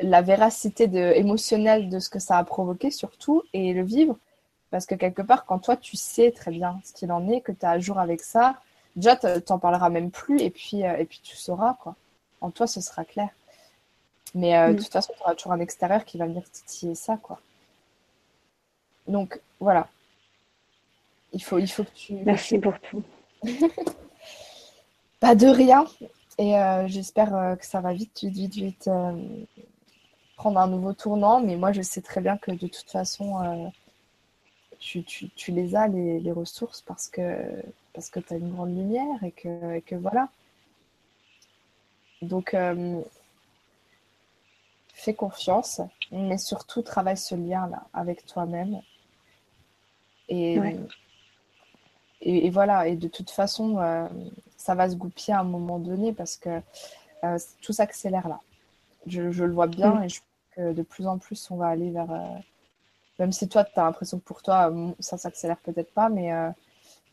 la 0.00 0.22
véracité 0.22 0.88
de, 0.88 0.98
émotionnelle 1.14 1.88
de 1.88 2.00
ce 2.00 2.08
que 2.08 2.18
ça 2.18 2.38
a 2.38 2.44
provoqué 2.44 2.90
surtout, 2.90 3.42
et 3.52 3.72
le 3.72 3.84
vivre. 3.84 4.18
Parce 4.70 4.84
que 4.84 4.96
quelque 4.96 5.22
part, 5.22 5.46
quand 5.46 5.60
toi, 5.60 5.76
tu 5.76 5.96
sais 5.96 6.32
très 6.32 6.50
bien 6.50 6.80
ce 6.84 6.92
qu'il 6.92 7.12
en 7.12 7.28
est, 7.28 7.40
que 7.40 7.52
tu 7.52 7.60
es 7.60 7.66
à 7.66 7.78
jour 7.78 7.98
avec 8.00 8.20
ça, 8.20 8.56
déjà, 8.96 9.14
tu 9.16 9.26
n'en 9.48 9.58
parleras 9.60 9.90
même 9.90 10.10
plus, 10.10 10.40
et 10.40 10.50
puis, 10.50 10.80
et 10.80 11.04
puis 11.04 11.20
tu 11.22 11.36
sauras. 11.36 11.74
quoi. 11.74 11.94
En 12.40 12.50
toi, 12.50 12.66
ce 12.66 12.80
sera 12.80 13.04
clair. 13.04 13.28
Mais 14.34 14.56
euh, 14.56 14.68
de 14.68 14.72
mm. 14.74 14.76
toute 14.76 14.92
façon, 14.92 15.12
tu 15.16 15.22
auras 15.22 15.34
toujours 15.34 15.52
un 15.52 15.60
extérieur 15.60 16.04
qui 16.04 16.18
va 16.18 16.26
venir 16.26 16.48
titiller 16.50 16.94
ça, 16.94 17.16
quoi. 17.16 17.40
Donc, 19.06 19.40
voilà. 19.60 19.88
Il 21.32 21.42
faut, 21.42 21.58
il 21.58 21.68
faut 21.68 21.84
que 21.84 21.94
tu. 21.94 22.14
Merci 22.14 22.58
pour 22.58 22.78
tout. 22.80 23.02
Pas 25.20 25.34
de 25.34 25.46
rien. 25.46 25.86
Et 26.38 26.54
j'espère 26.86 27.56
que 27.58 27.66
ça 27.66 27.80
va 27.80 27.92
vite, 27.92 28.22
vite, 28.22 28.54
vite, 28.54 28.54
vite 28.54 28.90
prendre 30.36 30.60
un 30.60 30.68
nouveau 30.68 30.92
tournant. 30.92 31.40
Mais 31.40 31.56
moi, 31.56 31.72
je 31.72 31.82
sais 31.82 32.00
très 32.00 32.20
bien 32.20 32.38
que 32.38 32.52
de 32.52 32.68
toute 32.68 32.90
façon, 32.90 33.72
tu, 34.78 35.02
tu, 35.04 35.28
tu, 35.30 35.52
les 35.52 35.74
as, 35.74 35.88
les, 35.88 36.20
les, 36.20 36.32
ressources, 36.32 36.80
parce 36.80 37.08
que, 37.08 37.62
parce 37.92 38.10
que 38.10 38.20
tu 38.20 38.34
as 38.34 38.36
une 38.36 38.52
grande 38.52 38.76
lumière 38.76 39.22
et 39.24 39.32
que, 39.32 39.74
et 39.74 39.82
que 39.82 39.96
voilà. 39.96 40.28
Donc, 42.22 42.54
euh, 42.54 43.00
fais 44.98 45.14
confiance, 45.14 45.80
mais 46.10 46.38
surtout 46.38 46.82
travaille 46.82 47.16
ce 47.16 47.34
lien-là 47.34 47.84
avec 47.92 48.26
toi-même. 48.26 48.80
Et, 50.28 50.58
et, 52.20 52.50
voilà, 52.50 52.88
et 52.88 52.96
de 52.96 53.08
toute 53.08 53.30
façon, 53.30 53.78
euh, 53.78 54.08
ça 54.56 54.74
va 54.74 54.90
se 54.90 54.96
goupiller 54.96 55.34
à 55.34 55.40
un 55.40 55.44
moment 55.44 55.78
donné 55.78 56.12
parce 56.12 56.36
que 56.36 56.60
euh, 57.24 57.38
tout 57.62 57.72
s'accélère 57.72 58.28
là. 58.28 58.40
Je, 59.06 59.30
je, 59.30 59.44
le 59.44 59.52
vois 59.52 59.68
bien 59.68 59.94
mm. 59.94 60.04
et 60.04 60.08
je 60.08 60.18
pense 60.18 60.56
que 60.56 60.72
de 60.72 60.82
plus 60.82 61.06
en 61.06 61.18
plus, 61.18 61.50
on 61.50 61.56
va 61.56 61.68
aller 61.68 61.90
vers. 61.90 62.08
même 63.18 63.32
si 63.32 63.48
toi, 63.48 63.64
tu 63.64 63.78
as 63.78 63.84
l'impression 63.84 64.18
que 64.18 64.24
pour 64.24 64.42
toi, 64.42 64.72
ça 64.98 65.16
s'accélère 65.16 65.58
peut-être 65.58 65.92
pas, 65.94 66.08
mais 66.08 66.32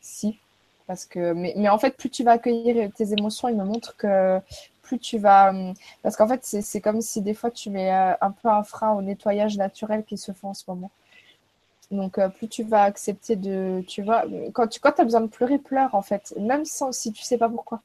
si. 0.00 0.38
Parce 0.86 1.04
que, 1.04 1.32
mais, 1.32 1.54
mais 1.56 1.68
en 1.68 1.78
fait, 1.78 1.96
plus 1.96 2.10
tu 2.10 2.22
vas 2.22 2.32
accueillir 2.32 2.92
tes 2.92 3.12
émotions, 3.12 3.48
il 3.48 3.56
me 3.56 3.64
montre 3.64 3.96
que 3.96 4.40
plus 4.86 4.98
tu 4.98 5.18
vas. 5.18 5.50
Hum, 5.50 5.74
parce 6.02 6.16
qu'en 6.16 6.28
fait, 6.28 6.40
c'est 6.44 6.80
comme 6.80 7.00
si 7.00 7.20
des 7.22 7.34
fois 7.34 7.50
tu 7.50 7.70
mets 7.70 7.92
euh, 7.92 8.14
un 8.20 8.30
peu 8.30 8.48
un 8.48 8.62
frein 8.62 8.92
au 8.92 9.02
nettoyage 9.02 9.56
naturel 9.56 10.04
qui 10.04 10.16
se 10.18 10.32
fait 10.32 10.46
en 10.46 10.54
ce 10.54 10.64
moment. 10.68 10.90
Donc, 11.90 12.18
euh, 12.18 12.28
plus 12.28 12.48
tu 12.48 12.62
vas 12.64 12.82
accepter 12.82 13.36
de. 13.36 13.82
Tu 13.86 14.02
vois, 14.02 14.24
quand 14.52 14.66
tu 14.68 14.80
quand 14.80 14.98
as 14.98 15.04
besoin 15.04 15.20
de 15.22 15.28
pleurer, 15.28 15.58
pleure 15.58 15.94
en 15.94 16.02
fait, 16.02 16.34
même 16.38 16.64
sans, 16.64 16.92
si 16.92 17.12
tu 17.12 17.22
sais 17.22 17.38
pas 17.38 17.48
pourquoi. 17.48 17.80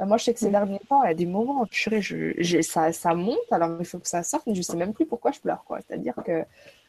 moi, 0.00 0.16
je 0.18 0.24
sais 0.24 0.34
que 0.34 0.40
ces 0.40 0.48
mm. 0.48 0.52
derniers 0.52 0.80
temps, 0.88 1.02
il 1.04 1.08
y 1.08 1.10
a 1.10 1.14
des 1.14 1.26
moments 1.26 1.62
où 1.62 1.66
je, 1.70 2.62
ça, 2.62 2.92
ça 2.92 3.14
monte, 3.14 3.38
alors 3.50 3.76
il 3.80 3.86
faut 3.86 3.98
que 3.98 4.08
ça 4.08 4.22
sorte, 4.22 4.46
mais 4.46 4.54
je 4.54 4.62
sais 4.62 4.76
même 4.76 4.94
plus 4.94 5.06
pourquoi 5.06 5.32
je 5.32 5.40
pleure. 5.40 5.64
quoi. 5.64 5.80
C'est-à-dire 5.86 6.14
que. 6.24 6.44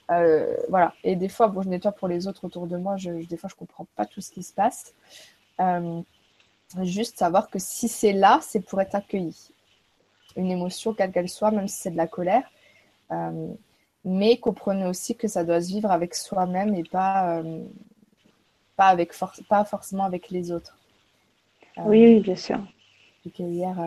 Euh, 0.10 0.56
voilà. 0.70 0.94
Et 1.04 1.16
des 1.18 1.30
fois, 1.30 1.48
bon, 1.48 1.62
je 1.62 1.70
nettoie 1.70 1.92
pour 1.92 2.08
les 2.08 2.28
autres 2.28 2.46
autour 2.46 2.68
de 2.68 2.78
moi, 2.78 2.96
je, 2.98 3.12
des 3.28 3.38
fois, 3.38 3.50
je 3.50 3.56
comprends 3.56 3.86
pas 3.96 4.06
tout 4.06 4.22
ce 4.22 4.32
qui 4.32 4.44
se 4.44 4.54
passe. 4.54 4.94
Juste 6.84 7.18
savoir 7.18 7.50
que 7.50 7.60
si 7.60 7.88
c'est 7.88 8.14
là, 8.14 8.40
c'est 8.42 8.60
pour 8.60 8.82
être 8.82 8.96
accueilli. 8.96 9.52
Une 10.36 10.52
émotion, 10.52 10.94
quelle 10.94 11.12
qu'elle 11.12 11.30
soit, 11.30 11.52
même 11.52 11.68
si 11.68 11.78
c'est 11.78 11.92
de 11.92 11.98
la 11.98 12.08
colère. 12.08 12.44
Euh, 13.12 13.54
mais 14.04 14.38
comprenez 14.38 14.86
aussi 14.86 15.16
que 15.16 15.28
ça 15.28 15.44
doit 15.44 15.62
se 15.62 15.70
vivre 15.70 15.90
avec 15.92 16.14
soi-même 16.14 16.76
et 16.76 16.84
pas, 16.84 17.38
euh, 17.38 17.64
pas, 18.76 18.88
avec 18.88 19.14
pas 19.48 19.64
forcément 19.64 20.04
avec 20.04 20.30
les 20.30 20.52
autres. 20.52 20.78
Euh, 21.78 21.84
oui, 21.86 22.20
bien 22.20 22.36
sûr. 22.36 22.60
J'ai 23.26 23.44
hier 23.44 23.78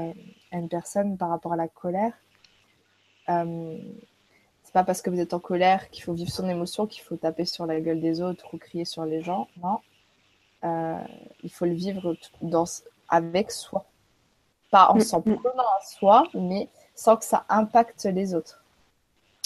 à 0.53 0.57
une 0.57 0.69
personne 0.69 1.17
par 1.17 1.29
rapport 1.29 1.53
à 1.53 1.57
la 1.57 1.69
colère. 1.69 2.13
c'est 3.27 4.73
pas 4.73 4.85
parce 4.85 5.03
que 5.03 5.11
vous 5.11 5.21
êtes 5.21 5.35
en 5.35 5.41
colère 5.41 5.89
qu'il 5.91 6.03
faut 6.03 6.13
vivre 6.13 6.31
son 6.31 6.49
émotion, 6.49 6.87
qu'il 6.87 7.03
faut 7.03 7.17
taper 7.17 7.45
sur 7.45 7.67
la 7.67 7.81
gueule 7.81 8.01
des 8.01 8.21
autres 8.21 8.55
ou 8.55 8.59
crier 8.59 8.85
sur 8.85 9.05
les 9.05 9.23
gens. 9.23 9.49
Non. 9.63 9.79
Euh, 10.65 10.99
il 11.43 11.51
faut 11.51 11.65
le 11.65 11.73
vivre 11.73 12.17
dans, 12.43 12.65
avec 13.09 13.51
soi. 13.51 13.85
Pas 14.71 14.91
en 14.91 14.97
mm, 14.97 15.01
s'en 15.01 15.21
mm. 15.21 15.37
prenant 15.37 15.63
à 15.63 15.85
soi, 15.85 16.25
mais 16.35 16.69
sans 16.95 17.17
que 17.17 17.25
ça 17.25 17.45
impacte 17.49 18.05
les 18.05 18.35
autres. 18.35 18.63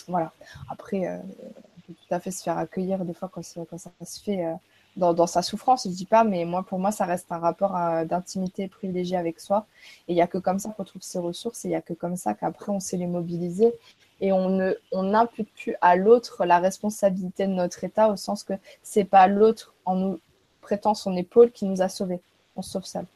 Voilà. 0.09 0.33
Après, 0.71 1.07
euh, 1.07 1.19
on 1.19 1.81
peut 1.87 1.95
tout 1.95 2.15
à 2.15 2.21
fait 2.21 2.31
se 2.31 2.43
faire 2.43 2.59
accueillir 2.59 3.05
des 3.05 3.15
fois 3.15 3.31
quand, 3.33 3.43
quand 3.71 3.79
ça 3.79 3.91
se 4.05 4.23
fait 4.23 4.45
euh, 4.45 4.55
dans, 4.97 5.15
dans, 5.15 5.27
sa 5.27 5.43
souffrance, 5.43 5.85
je 5.85 5.89
dis 5.91 6.05
pas, 6.05 6.25
mais 6.25 6.45
moi, 6.45 6.63
pour 6.63 6.79
moi, 6.79 6.93
ça 6.93 7.05
reste 7.05 7.33
un 7.33 7.39
rapport 7.39 7.73
d'intimité 8.05 8.69
privilégié 8.69 9.17
avec 9.17 9.41
soi. 9.41 9.67
Et 10.07 10.13
il 10.13 10.15
n'y 10.15 10.23
a 10.23 10.27
que 10.27 10.39
comme 10.39 10.59
ça 10.59 10.71
qu'on 10.71 10.85
trouve 10.85 11.03
ses 11.03 11.19
ressources 11.19 11.65
et 11.65 11.69
il 11.69 11.71
n'y 11.71 11.77
a 11.77 11.83
que 11.83 11.95
comme 11.95 12.17
ça 12.17 12.35
qu'après, 12.35 12.71
on 12.71 12.81
sait 12.81 12.97
les 12.97 13.07
mobiliser. 13.07 13.75
Et 14.21 14.31
on 14.31 14.49
ne 14.49 14.75
on 14.93 15.03
n'impute 15.03 15.53
plus 15.55 15.75
à 15.81 15.97
l'autre 15.97 16.45
la 16.45 16.61
responsabilité 16.61 17.47
de 17.47 17.53
notre 17.53 17.83
état 17.83 18.09
au 18.09 18.17
sens 18.17 18.45
que 18.45 18.53
c'est 18.83 19.05
pas 19.05 19.27
l'autre 19.27 19.75
en 19.85 19.97
nous 19.97 20.21
prétend 20.65 20.95
son 20.95 21.15
épaule 21.17 21.53
qui 21.53 21.67
nous 21.67 21.83
a 21.83 21.89
sauvés. 21.89 22.21
On 22.57 22.63
se 22.63 22.71
sauve 22.71 22.85
seul. 22.85 23.07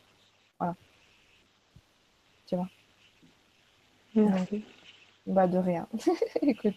Voilà. 0.58 0.76
Tu 2.46 2.56
vois 2.56 2.68
Merci. 4.14 4.64
Bah, 5.26 5.46
de 5.46 5.58
rien. 5.58 5.88
Écoute, 6.42 6.76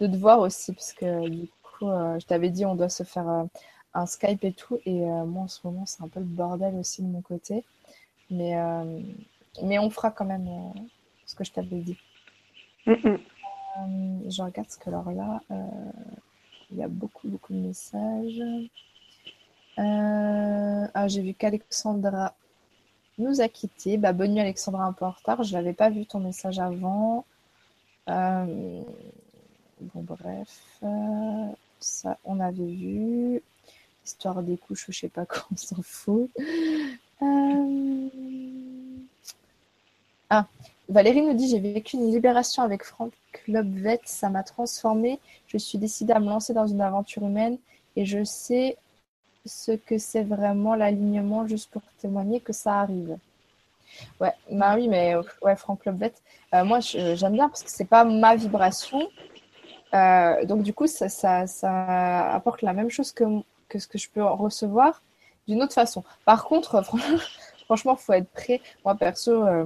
de 0.00 0.06
te 0.06 0.16
voir 0.16 0.40
aussi, 0.40 0.72
parce 0.72 0.92
que 0.92 1.28
du 1.28 1.48
coup, 1.62 1.88
euh, 1.88 2.18
je 2.18 2.26
t'avais 2.26 2.50
dit, 2.50 2.64
on 2.66 2.74
doit 2.74 2.88
se 2.88 3.02
faire 3.02 3.28
euh, 3.28 3.44
un 3.94 4.06
Skype 4.06 4.44
et 4.44 4.52
tout. 4.52 4.78
Et 4.84 5.02
euh, 5.04 5.24
moi, 5.24 5.44
en 5.44 5.48
ce 5.48 5.60
moment, 5.64 5.86
c'est 5.86 6.02
un 6.02 6.08
peu 6.08 6.20
le 6.20 6.26
bordel 6.26 6.74
aussi 6.76 7.02
de 7.02 7.08
mon 7.08 7.20
côté. 7.20 7.64
Mais, 8.30 8.54
mais 9.62 9.78
on 9.78 9.88
fera 9.88 10.10
quand 10.10 10.26
même 10.26 10.46
ce 11.24 11.34
que 11.34 11.44
je 11.44 11.50
t'avais 11.52 11.80
dit. 11.80 11.98
je 12.86 14.42
regarde 14.42 14.68
ce 14.68 14.76
que 14.76 14.90
alors 14.90 15.10
là. 15.12 15.40
Il 16.70 16.78
y 16.78 16.82
a 16.82 16.88
beaucoup, 16.88 17.28
beaucoup 17.28 17.52
de 17.52 17.58
messages. 17.58 18.42
Euh, 19.78 20.86
ah, 20.92 21.08
j'ai 21.08 21.22
vu 21.22 21.34
qu'Alexandra 21.34 22.34
nous 23.18 23.40
a 23.40 23.48
quittés. 23.48 23.96
Bah, 23.96 24.12
bonne 24.12 24.32
nuit 24.32 24.40
Alexandra, 24.40 24.84
un 24.84 24.92
peu 24.92 25.04
en 25.04 25.10
retard. 25.10 25.42
Je 25.42 25.54
n'avais 25.54 25.72
pas 25.72 25.90
vu 25.90 26.04
ton 26.06 26.20
message 26.20 26.58
avant. 26.58 27.24
Euh, 28.08 28.82
bon, 29.80 30.02
bref. 30.02 30.60
Euh, 30.82 31.46
ça, 31.80 32.18
on 32.24 32.40
avait 32.40 32.64
vu. 32.64 33.42
Histoire 34.04 34.42
des 34.42 34.56
couches, 34.56 34.86
je 34.88 34.98
sais 35.00 35.08
pas 35.08 35.26
quoi, 35.26 35.46
on 35.52 35.56
s'en 35.56 35.82
fout. 35.82 36.30
Ah, 40.30 40.46
Valérie 40.88 41.20
nous 41.20 41.34
dit 41.34 41.48
J'ai 41.48 41.60
vécu 41.60 41.96
une 41.96 42.10
libération 42.10 42.62
avec 42.62 42.82
Franck 42.82 43.12
Lobvet, 43.46 44.00
ça 44.04 44.30
m'a 44.30 44.42
transformée. 44.42 45.18
Je 45.46 45.58
suis 45.58 45.76
décidée 45.76 46.14
à 46.14 46.20
me 46.20 46.28
lancer 46.28 46.54
dans 46.54 46.66
une 46.66 46.80
aventure 46.80 47.22
humaine 47.24 47.58
et 47.94 48.06
je 48.06 48.24
sais 48.24 48.78
ce 49.44 49.72
que 49.72 49.98
c'est 49.98 50.24
vraiment 50.24 50.74
l'alignement, 50.74 51.46
juste 51.46 51.70
pour 51.70 51.82
témoigner 51.98 52.40
que 52.40 52.52
ça 52.52 52.80
arrive. 52.80 53.18
Ouais, 54.20 54.32
bah 54.50 54.74
oui, 54.76 54.88
mais 54.88 55.14
ouais, 55.42 55.56
Franck 55.56 55.84
Lobvet, 55.84 56.12
euh, 56.54 56.64
moi 56.64 56.80
j'aime 56.80 57.32
bien 57.32 57.48
parce 57.48 57.62
que 57.62 57.70
c'est 57.70 57.84
pas 57.84 58.04
ma 58.04 58.36
vibration. 58.36 59.08
Euh, 59.94 60.44
donc 60.44 60.62
du 60.62 60.72
coup, 60.72 60.86
ça, 60.86 62.34
apporte 62.34 62.62
la 62.62 62.72
même 62.72 62.90
chose 62.90 63.12
que, 63.12 63.24
que 63.68 63.78
ce 63.78 63.86
que 63.88 63.98
je 63.98 64.08
peux 64.10 64.24
recevoir 64.24 65.02
d'une 65.46 65.62
autre 65.62 65.74
façon. 65.74 66.02
Par 66.24 66.44
contre, 66.44 66.82
franchement, 67.66 67.96
il 67.98 68.02
faut 68.02 68.12
être 68.14 68.30
prêt. 68.30 68.60
Moi, 68.84 68.94
perso, 68.94 69.46
euh, 69.46 69.64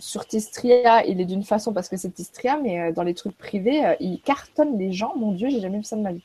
sur 0.00 0.26
Tistria, 0.26 1.04
il 1.06 1.20
est 1.20 1.24
d'une 1.24 1.44
façon 1.44 1.72
parce 1.72 1.88
que 1.88 1.96
c'est 1.96 2.10
Tistria, 2.10 2.56
mais 2.56 2.80
euh, 2.80 2.92
dans 2.92 3.02
les 3.02 3.14
trucs 3.14 3.36
privés, 3.36 3.84
euh, 3.84 3.94
il 4.00 4.20
cartonne 4.20 4.78
les 4.78 4.92
gens. 4.92 5.14
Mon 5.16 5.32
Dieu, 5.32 5.50
j'ai 5.50 5.60
jamais 5.60 5.78
vu 5.78 5.84
ça 5.84 5.96
de 5.96 6.02
ma 6.02 6.12
vie. 6.12 6.24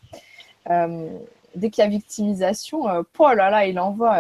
Euh, 0.69 1.09
dès 1.55 1.69
qu'il 1.69 1.83
y 1.83 1.87
a 1.87 1.89
victimisation, 1.89 2.83
oh 2.85 3.33
là 3.33 3.49
là, 3.49 3.65
il 3.65 3.79
envoie 3.79 4.17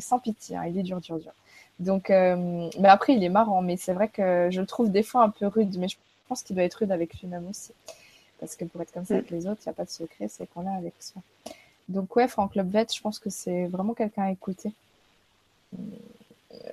sans 0.00 0.18
pitié. 0.18 0.56
Hein, 0.56 0.66
il 0.68 0.78
est 0.78 0.82
dur, 0.82 1.00
dur, 1.00 1.18
dur. 1.18 1.32
Donc, 1.78 2.08
mais 2.08 2.88
après, 2.88 3.14
il 3.14 3.24
est 3.24 3.28
marrant. 3.28 3.60
Mais 3.62 3.76
c'est 3.76 3.92
vrai 3.92 4.08
que 4.08 4.48
je 4.50 4.60
le 4.60 4.66
trouve 4.66 4.90
des 4.90 5.02
fois 5.02 5.22
un 5.22 5.30
peu 5.30 5.46
rude. 5.46 5.76
Mais 5.78 5.88
je 5.88 5.96
pense 6.28 6.42
qu'il 6.42 6.56
doit 6.56 6.64
être 6.64 6.76
rude 6.76 6.92
avec 6.92 7.20
lui-même 7.20 7.46
aussi. 7.48 7.72
Parce 8.38 8.56
que 8.56 8.64
pour 8.64 8.80
être 8.80 8.92
comme 8.92 9.04
ça 9.04 9.14
avec 9.14 9.30
les 9.30 9.46
autres, 9.46 9.60
il 9.66 9.68
n'y 9.68 9.72
a 9.72 9.74
pas 9.74 9.84
de 9.84 9.90
secret, 9.90 10.28
c'est 10.28 10.46
qu'on 10.46 10.66
est 10.66 10.76
avec 10.76 10.94
soi. 11.00 11.20
Donc 11.90 12.16
ouais, 12.16 12.28
Franck 12.28 12.54
Lobvet, 12.54 12.86
je 12.94 13.00
pense 13.02 13.18
que 13.18 13.28
c'est 13.28 13.66
vraiment 13.66 13.92
quelqu'un 13.92 14.22
à 14.22 14.30
écouter 14.30 14.72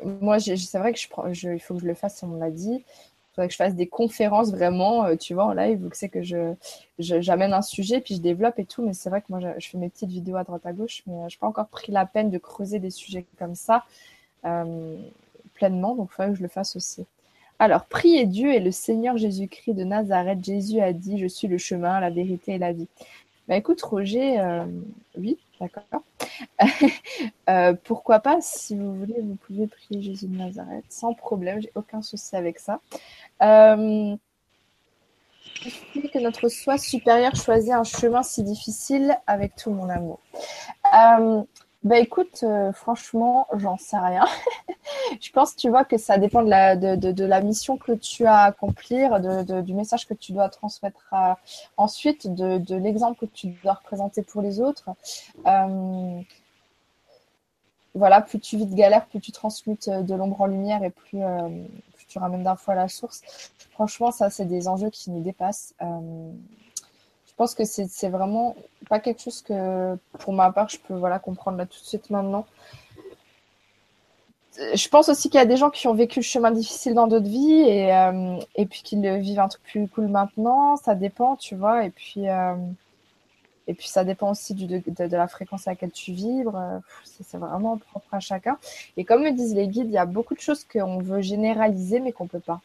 moi, 0.04 0.40
c'est 0.40 0.78
vrai 0.78 0.94
que 0.94 1.00
je, 1.34 1.50
il 1.50 1.60
faut 1.60 1.76
que 1.76 1.82
je 1.82 1.88
le 1.88 1.94
fasse, 1.94 2.24
on 2.24 2.36
l'a 2.36 2.52
dit. 2.52 2.84
Il 2.84 3.36
faudrait 3.36 3.48
que 3.48 3.54
je 3.54 3.58
fasse 3.58 3.76
des 3.76 3.88
conférences 3.88 4.52
vraiment, 4.52 5.06
euh, 5.06 5.16
tu 5.16 5.36
vois, 5.36 5.46
en 5.46 5.54
live, 5.54 5.86
où 5.86 5.90
c'est 5.94 6.10
que 6.10 6.24
je, 6.24 6.54
j'amène 6.98 7.54
un 7.54 7.62
sujet, 7.62 8.02
puis 8.02 8.16
je 8.16 8.22
développe 8.22 8.58
et 8.58 8.66
tout. 8.66 8.84
Mais 8.84 8.94
c'est 8.94 9.10
vrai 9.10 9.22
que 9.22 9.28
moi, 9.30 9.40
je, 9.40 9.68
fais 9.68 9.78
mes 9.78 9.90
petites 9.90 10.10
vidéos 10.10 10.38
à 10.38 10.44
droite 10.44 10.66
à 10.66 10.74
gauche, 10.74 11.04
mais 11.06 11.14
euh, 11.14 11.30
je 11.30 11.36
n'ai 11.36 11.40
pas 11.40 11.48
encore 11.48 11.68
pris 11.68 11.92
la 11.92 12.06
peine 12.06 12.32
de 12.32 12.38
creuser 12.40 12.80
des 12.80 12.90
sujets 12.90 13.26
comme 13.38 13.54
ça 13.54 13.86
euh, 14.46 14.98
pleinement. 15.54 15.96
Donc, 15.96 16.10
il 16.12 16.16
faudrait 16.16 16.32
que 16.32 16.38
je 16.38 16.44
le 16.44 16.50
fasse 16.50 16.76
aussi. 16.76 17.06
Alors, 17.60 17.86
priez 17.86 18.26
Dieu 18.26 18.54
et 18.54 18.60
le 18.60 18.72
Seigneur 18.72 19.18
Jésus-Christ 19.18 19.74
de 19.74 19.84
Nazareth. 19.84 20.44
Jésus 20.44 20.80
a 20.80 20.94
dit, 20.94 21.20
je 21.20 21.28
suis 21.28 21.48
le 21.48 21.58
chemin, 21.58 22.00
la 22.00 22.10
vérité 22.10 22.54
et 22.54 22.58
la 22.58 22.74
vie. 22.74 22.88
Bah 23.48 23.56
écoute, 23.56 23.82
Roger, 23.82 24.44
oui, 25.18 25.38
D'accord. 25.60 26.04
Euh, 27.50 27.74
pourquoi 27.86 28.20
pas, 28.20 28.42
si 28.42 28.76
vous 28.76 28.94
voulez, 28.94 29.22
vous 29.22 29.36
pouvez 29.36 29.68
prier 29.68 30.02
Jésus 30.02 30.28
de 30.28 30.36
Nazareth 30.36 30.84
sans 30.90 31.14
problème, 31.14 31.62
j'ai 31.62 31.72
aucun 31.76 32.02
souci 32.02 32.36
avec 32.36 32.60
ça. 32.60 32.82
Euh, 33.42 34.16
que 36.14 36.20
notre 36.20 36.50
soi 36.50 36.78
supérieur 36.78 37.36
choisit 37.36 37.72
un 37.72 37.84
chemin 37.84 38.22
si 38.22 38.44
difficile 38.44 39.18
avec 39.28 39.56
tout 39.56 39.72
mon 39.72 39.90
amour? 39.90 40.20
Euh, 40.94 41.44
bah 41.84 42.00
écoute, 42.00 42.42
euh, 42.44 42.72
franchement, 42.74 43.48
j'en 43.56 43.78
sais 43.78 43.98
rien. 43.98 44.26
Je 45.22 45.32
pense, 45.32 45.56
tu 45.56 45.70
vois, 45.70 45.86
que 45.86 45.98
ça 45.98 46.18
dépend 46.18 46.44
de 46.44 46.50
la, 46.50 46.76
de, 46.76 46.96
de, 46.96 47.26
la 47.26 47.40
mission 47.42 47.78
que 47.78 47.92
tu 47.94 48.26
as 48.26 48.36
à 48.36 48.44
accomplir, 48.46 49.20
de, 49.20 49.62
du 49.62 49.74
message 49.74 50.08
que 50.08 50.14
tu 50.14 50.32
dois 50.34 50.50
transmettre 50.50 51.14
ensuite, 51.78 52.34
de, 52.34 52.76
l'exemple 52.76 53.20
que 53.20 53.32
tu 53.32 53.48
dois 53.64 53.74
représenter 53.74 54.24
pour 54.24 54.42
les 54.42 54.60
autres. 54.60 54.90
Euh, 55.46 56.20
voilà, 57.94 58.22
plus 58.22 58.40
tu 58.40 58.58
vis 58.58 58.66
de 58.66 58.76
galère, 58.76 59.06
plus 59.06 59.20
tu 59.20 59.32
transmutes 59.32 59.90
de 59.90 60.16
l'ombre 60.16 60.42
en 60.42 60.46
lumière 60.48 60.84
et 60.84 60.90
plus, 60.90 61.24
euh, 61.24 61.48
plus 61.96 62.06
tu 62.08 62.20
ramènes 62.20 62.44
d'infos 62.44 62.72
à 62.72 62.76
la 62.76 62.88
source. 62.88 63.22
Franchement, 63.72 64.12
ça, 64.12 64.30
c'est 64.30 64.46
des 64.46 64.68
enjeux 64.68 64.90
qui 64.90 65.12
nous 65.12 65.22
dépassent. 65.22 65.74
Euh, 67.40 67.46
je 67.46 67.54
pense 67.54 67.56
que 67.56 67.66
c'est 67.66 68.10
vraiment 68.10 68.56
pas 68.90 69.00
quelque 69.00 69.22
chose 69.22 69.42
que, 69.42 69.96
pour 70.20 70.34
ma 70.34 70.52
part, 70.52 70.70
je 70.70 70.80
peux 70.80 70.96
voilà, 70.96 71.20
comprendre 71.20 71.58
là 71.58 71.66
tout 71.66 71.80
de 71.80 71.86
suite 71.86 72.10
maintenant 72.10 72.46
je 74.74 74.90
pense 74.90 75.10
aussi 75.10 75.30
qu'il 75.30 75.40
y 75.40 75.44
a 75.44 75.46
des 75.46 75.58
gens 75.58 75.70
qui 75.70 75.88
ont 75.88 75.94
vécu 75.94 76.20
le 76.20 76.24
chemin 76.24 76.52
difficile 76.52 76.94
dans 76.94 77.08
d'autres 77.08 77.28
vies 77.28 77.62
et, 77.62 77.94
euh, 77.94 78.40
et 78.56 78.66
puis 78.66 78.82
qui 78.84 78.96
le 78.96 79.18
vivent 79.18 79.40
un 79.40 79.48
truc 79.48 79.64
plus 79.64 79.88
cool 79.88 80.08
maintenant. 80.08 80.78
Ça 80.78 80.96
dépend, 80.96 81.36
tu 81.36 81.56
vois. 81.56 81.86
Et 81.86 81.92
puis, 81.92 82.28
euh, 82.28 82.56
et 83.68 83.74
puis 83.74 83.88
ça 83.88 84.04
dépend 84.04 84.32
aussi 84.32 84.54
du, 84.56 84.66
de, 84.68 84.80
de, 84.80 85.16
la 85.16 85.28
fréquence 85.28 85.68
à 85.68 85.72
laquelle 85.72 85.92
tu 85.92 86.12
vibres. 86.12 86.82
C'est 87.04 87.38
vraiment 87.38 87.78
propre 87.78 88.14
à 88.14 88.20
chacun. 88.20 88.58
Et 88.96 89.06
comme 89.06 89.24
me 89.24 89.32
disent 89.32 89.54
les 89.54 89.68
guides, 89.68 89.88
il 89.88 89.94
y 89.94 89.98
a 89.98 90.06
beaucoup 90.06 90.34
de 90.36 90.40
choses 90.40 90.64
qu'on 90.64 91.00
veut 91.00 91.22
généraliser 91.22 92.00
mais 92.00 92.12
qu'on 92.12 92.24
ne 92.24 92.30
peut 92.30 92.40
pas. 92.40 92.62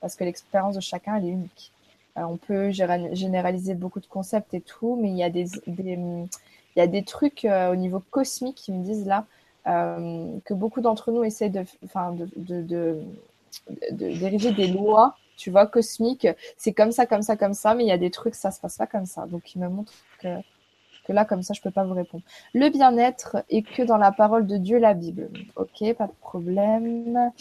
Parce 0.00 0.16
que 0.16 0.24
l'expérience 0.24 0.76
de 0.76 0.80
chacun, 0.80 1.16
elle 1.16 1.24
est 1.24 1.30
unique. 1.30 1.72
Euh, 2.16 2.22
on 2.22 2.36
peut 2.36 2.70
généraliser 2.70 3.74
beaucoup 3.74 4.00
de 4.00 4.06
concepts 4.06 4.54
et 4.54 4.60
tout, 4.60 4.98
mais 5.00 5.10
il 5.10 5.16
y 5.16 5.22
a 5.22 6.86
des, 6.86 7.02
trucs 7.04 7.44
au 7.44 7.76
niveau 7.76 8.02
cosmique 8.10 8.56
qui 8.56 8.72
me 8.72 8.84
disent 8.84 9.06
là, 9.06 9.26
euh, 9.66 10.38
que 10.44 10.52
beaucoup 10.52 10.82
d'entre 10.82 11.10
nous 11.10 11.24
essaient 11.24 11.48
de, 11.48 11.64
enfin, 11.84 12.14
de, 12.36 13.00
des 13.90 14.66
lois, 14.68 15.16
tu 15.36 15.50
vois, 15.50 15.66
cosmiques. 15.66 16.28
C'est 16.58 16.74
comme 16.74 16.92
ça, 16.92 17.06
comme 17.06 17.22
ça, 17.22 17.36
comme 17.36 17.54
ça, 17.54 17.74
mais 17.74 17.84
il 17.84 17.88
y 17.88 17.92
a 17.92 17.98
des 17.98 18.10
trucs, 18.10 18.34
ça 18.34 18.50
se 18.50 18.60
passe 18.60 18.76
pas 18.76 18.86
comme 18.86 19.06
ça. 19.06 19.26
Donc, 19.26 19.54
il 19.54 19.60
me 19.60 19.68
montre 19.68 19.92
que, 20.20 20.36
que 21.06 21.12
là, 21.12 21.24
comme 21.24 21.42
ça, 21.42 21.54
je 21.54 21.62
peux 21.62 21.70
pas 21.70 21.84
vous 21.84 21.94
répondre. 21.94 22.22
Le 22.52 22.68
bien-être 22.68 23.38
est 23.48 23.62
que 23.62 23.82
dans 23.82 23.96
la 23.96 24.12
parole 24.12 24.46
de 24.46 24.58
Dieu, 24.58 24.78
la 24.78 24.92
Bible. 24.92 25.30
Ok, 25.56 25.94
pas 25.94 26.08
de 26.08 26.12
problème. 26.20 27.32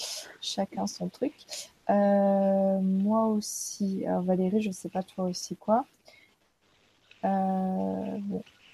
Chacun 0.41 0.87
son 0.87 1.09
truc. 1.09 1.33
Euh, 1.89 2.79
moi 2.79 3.25
aussi. 3.27 4.05
Alors, 4.05 4.21
Valérie, 4.21 4.61
je 4.61 4.71
sais 4.71 4.89
pas 4.89 5.03
toi 5.03 5.25
aussi 5.25 5.55
quoi. 5.55 5.85
Euh, 7.25 8.17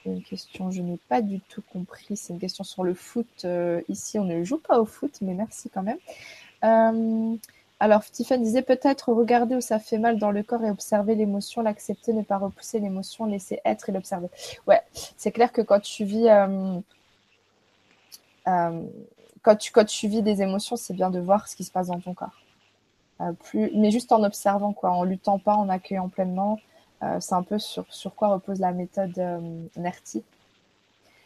une 0.06 0.24
question, 0.24 0.72
je 0.72 0.82
n'ai 0.82 0.98
pas 1.10 1.22
du 1.22 1.40
tout 1.42 1.62
compris. 1.74 2.18
C'est 2.18 2.34
une 2.34 2.40
question 2.40 2.64
sur 2.64 2.84
le 2.84 2.94
foot. 2.94 3.28
Euh, 3.46 3.82
ici, 3.90 4.20
on 4.20 4.26
ne 4.26 4.44
joue 4.44 4.58
pas 4.60 4.80
au 4.80 4.86
foot, 4.86 5.20
mais 5.22 5.34
merci 5.34 5.70
quand 5.70 5.84
même. 5.84 6.00
Alors, 7.82 8.04
Tiffany 8.04 8.44
disait 8.44 8.62
peut-être 8.62 9.14
regarder 9.14 9.56
où 9.56 9.62
ça 9.62 9.80
fait 9.80 9.98
mal 9.98 10.20
dans 10.20 10.32
le 10.32 10.44
corps 10.44 10.64
et 10.66 10.70
observer 10.70 11.16
l'émotion, 11.16 11.62
l'accepter, 11.62 12.12
ne 12.12 12.24
pas 12.24 12.38
repousser 12.38 12.80
l'émotion, 12.80 13.26
laisser 13.26 13.62
être 13.64 13.88
et 13.88 13.94
l'observer. 13.94 14.28
Ouais, 14.68 14.82
c'est 15.18 15.32
clair 15.32 15.52
que 15.54 15.62
quand 15.62 15.80
tu 15.80 16.04
vis. 16.06 16.28
Quand, 19.42 19.56
tu, 19.56 19.72
quand 19.72 19.86
tu 19.86 20.08
vis 20.08 20.22
des 20.22 20.42
émotions, 20.42 20.76
c'est 20.76 20.94
bien 20.94 21.10
de 21.10 21.20
voir 21.20 21.48
ce 21.48 21.56
qui 21.56 21.64
se 21.64 21.72
passe 21.72 21.88
dans 21.88 22.00
ton 22.00 22.14
corps. 22.14 22.38
Plus, 23.44 23.72
mais 23.76 23.92
juste 23.92 24.12
en 24.12 24.24
observant, 24.24 24.74
quoi, 24.74 24.92
en 24.92 25.04
luttant 25.04 25.40
pas, 25.40 25.56
en 25.56 25.70
accueillant 25.70 26.10
pleinement, 26.10 26.60
euh, 27.04 27.20
c'est 27.20 27.36
un 27.36 27.44
peu 27.44 27.60
sur, 27.60 27.86
sur 27.94 28.16
quoi 28.16 28.30
repose 28.30 28.60
la 28.60 28.72
méthode 28.72 29.18
euh, 29.20 29.66
NERTI. 29.78 30.24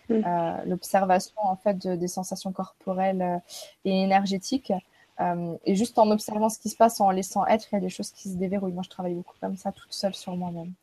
Mm. 0.10 0.14
Euh, 0.14 0.58
l'observation 0.66 1.36
en 1.38 1.56
fait 1.56 1.88
des 1.88 2.08
sensations 2.08 2.52
corporelles 2.52 3.42
et 3.86 4.04
énergétiques. 4.04 4.74
et 5.66 5.76
juste 5.76 5.98
en 5.98 6.12
observant 6.12 6.50
ce 6.50 6.60
qui 6.60 6.70
se 6.70 6.76
passe, 6.76 7.00
en 7.00 7.10
laissant 7.12 7.46
être, 7.48 7.68
il 7.72 7.76
y 7.76 7.78
a 7.78 7.82
des 7.82 7.90
choses 7.90 8.12
qui 8.12 8.30
se 8.30 8.36
déverrouillent. 8.36 8.74
Moi, 8.74 8.84
je 8.84 8.90
travaille 8.90 9.14
beaucoup 9.14 9.36
comme 9.40 9.56
ça, 9.58 9.72
toute 9.72 9.94
seule 9.94 10.16
sur 10.16 10.36
moi-même. 10.36 10.74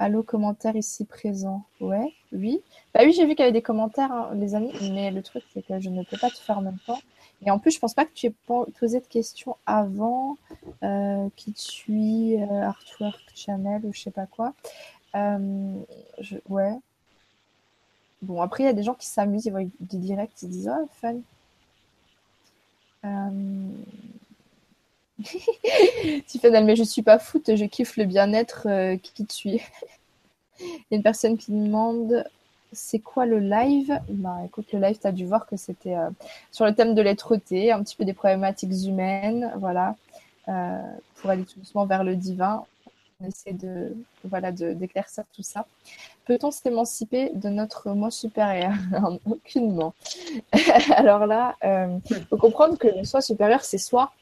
Allô, 0.00 0.22
commentaire 0.22 0.76
ici 0.76 1.04
présent. 1.04 1.64
Ouais, 1.78 2.14
oui. 2.32 2.62
Bah 2.94 3.00
oui, 3.04 3.12
j'ai 3.12 3.26
vu 3.26 3.34
qu'il 3.34 3.40
y 3.40 3.42
avait 3.42 3.52
des 3.52 3.60
commentaires, 3.60 4.10
hein, 4.10 4.30
les 4.34 4.54
amis, 4.54 4.72
mais 4.92 5.10
le 5.10 5.22
truc, 5.22 5.44
c'est 5.52 5.60
que 5.60 5.78
je 5.78 5.90
ne 5.90 6.02
peux 6.04 6.16
pas 6.16 6.30
tout 6.30 6.40
faire 6.40 6.56
en 6.56 6.62
même 6.62 6.78
temps. 6.86 6.98
Et 7.44 7.50
en 7.50 7.58
plus, 7.58 7.70
je 7.70 7.78
pense 7.78 7.94
pas 7.94 8.04
que 8.04 8.12
tu 8.12 8.26
aies 8.26 8.34
posé 8.46 9.00
de 9.00 9.06
questions 9.06 9.56
avant 9.64 10.36
euh, 10.82 11.28
qui 11.36 11.54
suit, 11.56 12.36
euh, 12.36 12.62
Artwork 12.62 13.22
Channel 13.34 13.84
ou 13.86 13.92
je 13.92 14.00
sais 14.00 14.10
pas 14.10 14.26
quoi. 14.26 14.52
Euh, 15.14 15.80
ouais. 16.48 16.76
Bon, 18.20 18.42
après, 18.42 18.64
il 18.64 18.66
y 18.66 18.70
a 18.70 18.74
des 18.74 18.82
gens 18.82 18.94
qui 18.94 19.06
s'amusent, 19.06 19.46
ils 19.46 19.50
voient 19.50 19.64
des 19.80 19.96
directs, 19.96 20.42
ils 20.42 20.50
disent 20.50 20.70
Oh, 20.70 20.88
fun. 21.00 21.20
Euh... 23.06 23.70
Tiffany, 26.26 26.62
mais 26.62 26.76
je 26.76 26.84
suis 26.84 27.02
pas 27.02 27.18
foot, 27.18 27.56
je 27.56 27.64
kiffe 27.64 27.96
le 27.96 28.04
bien-être 28.04 28.96
qui 28.98 29.24
te 29.24 29.32
suit. 29.32 29.62
il 30.60 30.86
y 30.90 30.94
a 30.94 30.96
une 30.96 31.02
personne 31.02 31.38
qui 31.38 31.52
demande 31.52 32.24
c'est 32.72 33.00
quoi 33.00 33.26
le 33.26 33.38
live? 33.38 34.00
Bah 34.08 34.38
écoute, 34.44 34.66
le 34.72 34.80
live, 34.80 34.98
tu 35.00 35.06
as 35.06 35.12
dû 35.12 35.26
voir 35.26 35.46
que 35.46 35.56
c'était 35.56 35.96
euh, 35.96 36.10
sur 36.52 36.64
le 36.64 36.74
thème 36.74 36.94
de 36.94 37.02
l'être-té, 37.02 37.72
un 37.72 37.82
petit 37.82 37.96
peu 37.96 38.04
des 38.04 38.12
problématiques 38.12 38.72
humaines, 38.86 39.52
voilà, 39.58 39.96
euh, 40.48 40.80
pour 41.16 41.30
aller 41.30 41.44
tout 41.44 41.58
doucement 41.58 41.86
vers 41.86 42.04
le 42.04 42.16
divin. 42.16 42.64
On 43.20 43.26
essaie 43.26 43.52
de 43.52 43.94
voilà 44.24 44.50
d'éclaircir 44.52 45.24
tout 45.34 45.42
ça. 45.42 45.66
Peut-on 46.24 46.50
s'émanciper 46.50 47.30
de 47.34 47.48
notre 47.48 47.90
moi 47.90 48.10
supérieur? 48.10 48.72
Aucunement. 49.26 49.94
Alors 50.96 51.26
là, 51.26 51.56
il 51.62 51.68
euh, 51.68 51.98
faut 52.30 52.38
comprendre 52.38 52.78
que 52.78 52.88
le 52.88 53.04
soi 53.04 53.20
supérieur, 53.20 53.64
c'est 53.64 53.78
soi. 53.78 54.12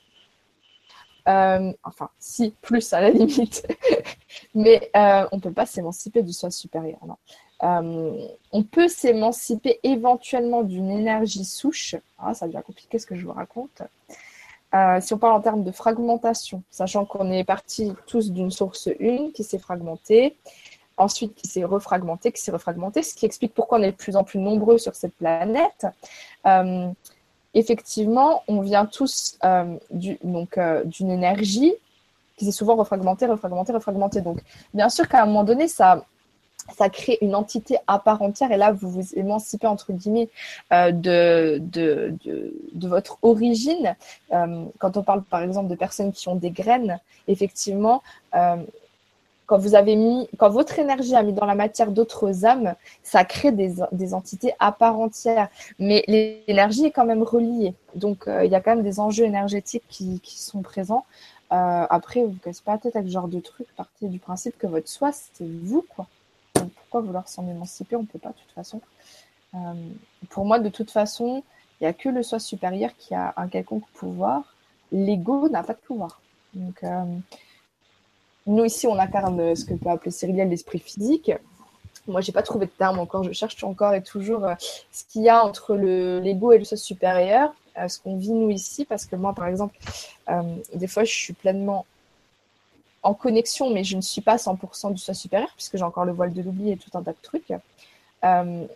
enfin, 1.26 2.08
si, 2.18 2.54
plus 2.62 2.92
à 2.92 3.00
la 3.00 3.10
limite. 3.10 3.66
Mais 4.54 4.90
on 4.94 5.36
ne 5.36 5.40
peut 5.40 5.52
pas 5.52 5.66
s'émanciper 5.66 6.22
du 6.22 6.32
soi 6.32 6.50
supérieur. 6.50 6.98
Non. 7.06 7.16
Euh, 7.62 8.26
on 8.52 8.62
peut 8.62 8.88
s'émanciper 8.88 9.80
éventuellement 9.82 10.62
d'une 10.62 10.90
énergie 10.90 11.44
souche. 11.44 11.96
Ah, 12.18 12.34
ça 12.34 12.46
devient 12.46 12.62
compliqué 12.64 12.98
ce 12.98 13.06
que 13.06 13.16
je 13.16 13.24
vous 13.26 13.32
raconte. 13.32 13.82
Euh, 14.74 15.00
si 15.00 15.14
on 15.14 15.18
parle 15.18 15.34
en 15.34 15.40
termes 15.40 15.64
de 15.64 15.72
fragmentation, 15.72 16.62
sachant 16.70 17.04
qu'on 17.04 17.32
est 17.32 17.44
partis 17.44 17.92
tous 18.06 18.30
d'une 18.30 18.50
source 18.50 18.88
une 19.00 19.32
qui 19.32 19.42
s'est 19.42 19.58
fragmentée, 19.58 20.36
ensuite 20.96 21.34
qui 21.34 21.48
s'est 21.48 21.64
refragmentée, 21.64 22.32
qui 22.32 22.42
s'est 22.42 22.52
refragmentée, 22.52 23.02
ce 23.02 23.14
qui 23.14 23.24
explique 23.24 23.54
pourquoi 23.54 23.78
on 23.78 23.82
est 23.82 23.92
de 23.92 23.96
plus 23.96 24.16
en 24.16 24.24
plus 24.24 24.38
nombreux 24.38 24.78
sur 24.78 24.94
cette 24.94 25.14
planète. 25.14 25.86
Euh, 26.46 26.88
effectivement, 27.54 28.42
on 28.46 28.60
vient 28.60 28.84
tous 28.84 29.38
d'une 29.90 31.10
énergie 31.10 31.72
qui 32.36 32.44
s'est 32.44 32.52
souvent 32.52 32.76
refragmentée, 32.76 33.26
refragmentée, 33.26 33.72
refragmentée. 33.72 34.20
Donc, 34.20 34.38
bien 34.74 34.88
sûr 34.88 35.08
qu'à 35.08 35.22
un 35.22 35.26
moment 35.26 35.44
donné, 35.44 35.66
ça, 35.66 36.04
ça 36.76 36.88
crée 36.88 37.18
une 37.20 37.34
entité 37.34 37.76
à 37.86 37.98
part 37.98 38.22
entière 38.22 38.52
et 38.52 38.56
là 38.56 38.72
vous 38.72 38.90
vous 38.90 39.14
émancipez 39.14 39.66
entre 39.66 39.92
guillemets 39.92 40.28
euh, 40.72 40.92
de, 40.92 41.58
de, 41.60 42.14
de, 42.72 42.88
votre 42.88 43.18
origine. 43.22 43.96
Euh, 44.32 44.64
quand 44.78 44.96
on 44.96 45.02
parle 45.02 45.22
par 45.22 45.42
exemple 45.42 45.68
de 45.68 45.74
personnes 45.74 46.12
qui 46.12 46.28
ont 46.28 46.36
des 46.36 46.50
graines, 46.50 46.98
effectivement, 47.26 48.02
euh, 48.34 48.56
quand 49.46 49.58
vous 49.58 49.74
avez 49.74 49.96
mis, 49.96 50.28
quand 50.36 50.50
votre 50.50 50.78
énergie 50.78 51.14
a 51.14 51.22
mis 51.22 51.32
dans 51.32 51.46
la 51.46 51.54
matière 51.54 51.90
d'autres 51.90 52.44
âmes, 52.44 52.74
ça 53.02 53.24
crée 53.24 53.50
des, 53.50 53.76
des, 53.92 54.12
entités 54.12 54.52
à 54.58 54.72
part 54.72 54.98
entière. 55.00 55.48
Mais 55.78 56.04
l'énergie 56.06 56.84
est 56.84 56.90
quand 56.90 57.06
même 57.06 57.22
reliée. 57.22 57.72
Donc 57.94 58.24
il 58.26 58.50
y 58.50 58.54
a 58.54 58.60
quand 58.60 58.76
même 58.76 58.84
des 58.84 59.00
enjeux 59.00 59.24
énergétiques 59.24 59.84
qui, 59.88 60.20
qui 60.20 60.38
sont 60.38 60.60
présents. 60.60 61.06
après, 61.48 62.22
vous 62.22 62.32
ne 62.32 62.38
cassez 62.38 62.60
pas 62.62 62.72
la 62.72 62.78
tête 62.78 62.96
avec 62.96 63.08
ce 63.08 63.12
genre 63.14 63.28
de 63.28 63.40
truc. 63.40 63.66
Partez 63.74 64.08
du 64.08 64.18
principe 64.18 64.58
que 64.58 64.66
votre 64.66 64.88
soi, 64.88 65.12
c'est 65.12 65.46
vous, 65.62 65.82
quoi 65.96 66.06
pourquoi 66.88 67.06
vouloir 67.06 67.28
s'en 67.28 67.46
émanciper 67.46 67.96
On 67.96 68.02
ne 68.02 68.06
peut 68.06 68.18
pas 68.18 68.30
de 68.30 68.34
toute 68.34 68.52
façon. 68.54 68.80
Euh, 69.54 69.58
pour 70.30 70.46
moi, 70.46 70.58
de 70.58 70.70
toute 70.70 70.90
façon, 70.90 71.42
il 71.80 71.84
n'y 71.84 71.86
a 71.86 71.92
que 71.92 72.08
le 72.08 72.22
soi 72.22 72.38
supérieur 72.38 72.90
qui 72.96 73.14
a 73.14 73.34
un 73.36 73.46
quelconque 73.48 73.86
pouvoir. 73.92 74.54
L'ego 74.90 75.50
n'a 75.50 75.62
pas 75.62 75.74
de 75.74 75.80
pouvoir. 75.80 76.20
Donc, 76.54 76.82
euh, 76.82 77.04
nous, 78.46 78.64
ici, 78.64 78.86
on 78.86 78.98
incarne 78.98 79.54
ce 79.54 79.66
que 79.66 79.74
peut 79.74 79.90
appeler 79.90 80.10
Cyriliel 80.10 80.48
l'esprit 80.48 80.78
physique. 80.78 81.30
Moi, 82.06 82.22
j'ai 82.22 82.32
pas 82.32 82.42
trouvé 82.42 82.64
de 82.64 82.70
terme 82.70 82.98
encore. 82.98 83.22
Je 83.22 83.32
cherche 83.32 83.62
encore 83.64 83.92
et 83.92 84.02
toujours 84.02 84.44
euh, 84.46 84.54
ce 84.90 85.04
qu'il 85.04 85.22
y 85.22 85.28
a 85.28 85.44
entre 85.44 85.74
l'ego 85.74 86.52
et 86.52 86.58
le 86.58 86.64
soi 86.64 86.78
supérieur, 86.78 87.52
ce 87.86 88.00
qu'on 88.00 88.16
vit 88.16 88.32
nous 88.32 88.48
ici. 88.48 88.86
Parce 88.86 89.04
que 89.04 89.14
moi, 89.14 89.34
par 89.34 89.46
exemple, 89.46 89.76
des 90.74 90.86
fois, 90.86 91.04
je 91.04 91.12
suis 91.12 91.34
pleinement 91.34 91.84
en 93.02 93.14
connexion, 93.14 93.70
mais 93.70 93.84
je 93.84 93.96
ne 93.96 94.00
suis 94.00 94.20
pas 94.20 94.36
100% 94.36 94.92
du 94.92 94.98
soi 94.98 95.14
supérieur, 95.14 95.50
puisque 95.54 95.76
j'ai 95.76 95.84
encore 95.84 96.04
le 96.04 96.12
voile 96.12 96.32
de 96.32 96.42
l'oubli 96.42 96.72
et 96.72 96.76
tout 96.76 96.90
un 96.94 97.02
tas 97.02 97.12
de 97.12 97.18
trucs. 97.22 97.52
Euh, 98.24 98.66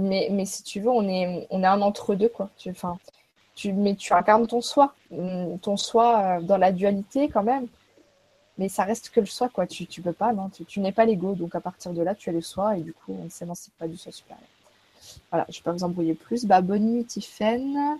mais, 0.00 0.44
si 0.44 0.62
tu 0.62 0.80
veux, 0.80 0.90
on 0.90 1.08
est, 1.08 1.46
on 1.50 1.62
est 1.62 1.66
un 1.66 1.80
entre-deux, 1.80 2.28
quoi. 2.28 2.50
Mais 3.66 3.94
tu 3.94 4.12
incarnes 4.12 4.46
ton 4.46 4.60
soi, 4.60 4.94
mm, 5.10 5.58
ton 5.58 5.76
soi 5.76 6.18
euh, 6.18 6.40
dans 6.40 6.56
la 6.56 6.72
dualité 6.72 7.28
quand 7.28 7.44
même. 7.44 7.66
Mais 8.58 8.68
ça 8.68 8.84
reste 8.84 9.10
que 9.10 9.20
le 9.20 9.26
soi, 9.26 9.48
quoi. 9.48 9.66
Tu, 9.66 9.86
tu 9.86 10.02
peux 10.02 10.12
pas, 10.12 10.32
non. 10.32 10.50
Tu, 10.68 10.80
n'es 10.80 10.92
pas 10.92 11.04
l'ego, 11.04 11.34
donc 11.34 11.54
à 11.54 11.60
partir 11.60 11.92
de 11.92 12.02
là, 12.02 12.14
tu 12.14 12.30
es 12.30 12.32
le 12.32 12.40
soi, 12.40 12.76
et 12.76 12.82
du 12.82 12.92
coup, 12.92 13.16
on 13.20 13.24
ne 13.24 13.30
s'émancipe 13.30 13.74
pas 13.78 13.88
du 13.88 13.96
soi 13.96 14.12
supérieur. 14.12 14.46
voilà, 15.30 15.46
je 15.48 15.54
ne 15.54 15.58
vais 15.60 15.64
pas 15.64 15.72
vous 15.72 15.84
embrouiller 15.84 16.14
plus. 16.14 16.44
Bah, 16.44 16.60
bonne 16.60 16.84
nuit, 16.84 17.04
Tiffen. 17.04 17.98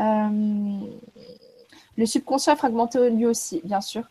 Euh, 0.00 0.80
le 1.96 2.06
subconscient 2.06 2.52
est 2.52 2.56
fragmenté 2.56 3.10
lui 3.10 3.26
aussi, 3.26 3.60
bien 3.64 3.80
sûr. 3.80 4.04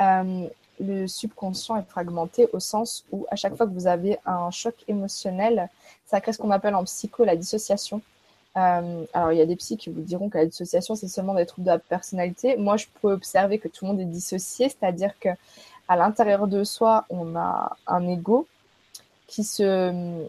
Euh, 0.00 0.48
le 0.80 1.06
subconscient 1.06 1.76
est 1.76 1.88
fragmenté 1.88 2.48
au 2.52 2.60
sens 2.60 3.04
où 3.12 3.26
à 3.30 3.36
chaque 3.36 3.56
fois 3.56 3.66
que 3.66 3.72
vous 3.72 3.86
avez 3.86 4.18
un 4.26 4.50
choc 4.50 4.74
émotionnel, 4.88 5.68
ça 6.04 6.20
crée 6.20 6.32
ce 6.32 6.38
qu'on 6.38 6.50
appelle 6.50 6.74
en 6.74 6.84
psycho 6.84 7.24
la 7.24 7.36
dissociation. 7.36 8.02
Euh, 8.56 9.04
alors, 9.12 9.32
il 9.32 9.38
y 9.38 9.40
a 9.40 9.46
des 9.46 9.56
psys 9.56 9.76
qui 9.76 9.90
vous 9.90 10.00
diront 10.00 10.28
que 10.28 10.38
la 10.38 10.46
dissociation, 10.46 10.94
c'est 10.94 11.08
seulement 11.08 11.34
des 11.34 11.46
troubles 11.46 11.66
de 11.66 11.72
la 11.72 11.78
personnalité. 11.78 12.56
Moi, 12.56 12.76
je 12.76 12.86
peux 13.00 13.12
observer 13.12 13.58
que 13.58 13.68
tout 13.68 13.84
le 13.84 13.92
monde 13.92 14.00
est 14.00 14.04
dissocié, 14.04 14.68
c'est-à-dire 14.68 15.18
que 15.18 15.30
à 15.88 15.96
l'intérieur 15.96 16.46
de 16.46 16.64
soi, 16.64 17.04
on 17.10 17.36
a 17.36 17.76
un 17.86 18.08
ego 18.08 18.46
qui 19.26 19.44
se, 19.44 20.26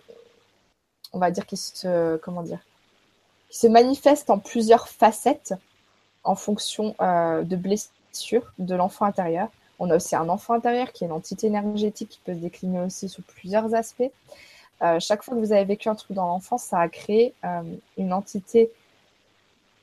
on 1.13 1.19
va 1.19 1.31
dire, 1.31 1.45
qui 1.45 1.57
se, 1.57 2.17
comment 2.17 2.41
dire, 2.43 2.59
qui 3.49 3.59
se 3.59 3.67
manifeste 3.67 4.29
en 4.29 4.39
plusieurs 4.39 4.87
facettes 4.87 5.53
en 6.25 6.35
fonction 6.35 6.95
euh, 7.01 7.43
de 7.43 7.55
blessures 7.55 8.51
de 8.59 8.75
l'enfant 8.75 9.05
intérieur. 9.05 9.49
On 9.79 9.89
a 9.89 9.95
aussi 9.95 10.15
un 10.15 10.29
enfant 10.29 10.53
intérieur 10.53 10.91
qui 10.91 11.03
est 11.03 11.07
une 11.07 11.13
entité 11.13 11.47
énergétique 11.47 12.09
qui 12.09 12.19
peut 12.23 12.33
se 12.33 12.39
décliner 12.39 12.79
aussi 12.81 13.09
sous 13.09 13.21
plusieurs 13.21 13.73
aspects. 13.75 14.11
Euh, 14.81 14.99
chaque 14.99 15.23
fois 15.23 15.35
que 15.35 15.39
vous 15.39 15.53
avez 15.53 15.65
vécu 15.65 15.89
un 15.89 15.95
truc 15.95 16.15
dans 16.15 16.27
l'enfance, 16.27 16.63
ça 16.63 16.79
a 16.79 16.89
créé 16.89 17.33
euh, 17.43 17.61
une 17.97 18.13
entité 18.13 18.71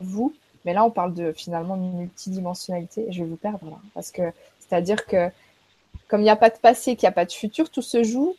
vous. 0.00 0.34
Mais 0.64 0.74
là, 0.74 0.84
on 0.84 0.90
parle 0.90 1.14
de 1.14 1.32
finalement 1.32 1.76
une 1.76 1.92
multidimensionnalité. 1.92 3.06
Je 3.10 3.22
vais 3.22 3.28
vous 3.28 3.36
perdre 3.36 3.64
là. 3.66 3.78
Parce 3.94 4.10
que 4.10 4.32
c'est-à-dire 4.58 5.06
que 5.06 5.30
comme 6.08 6.20
il 6.20 6.24
n'y 6.24 6.30
a 6.30 6.36
pas 6.36 6.50
de 6.50 6.58
passé, 6.58 6.96
qu'il 6.96 7.06
n'y 7.06 7.12
a 7.12 7.12
pas 7.12 7.24
de 7.24 7.32
futur, 7.32 7.70
tout 7.70 7.82
se 7.82 8.02
joue 8.02 8.36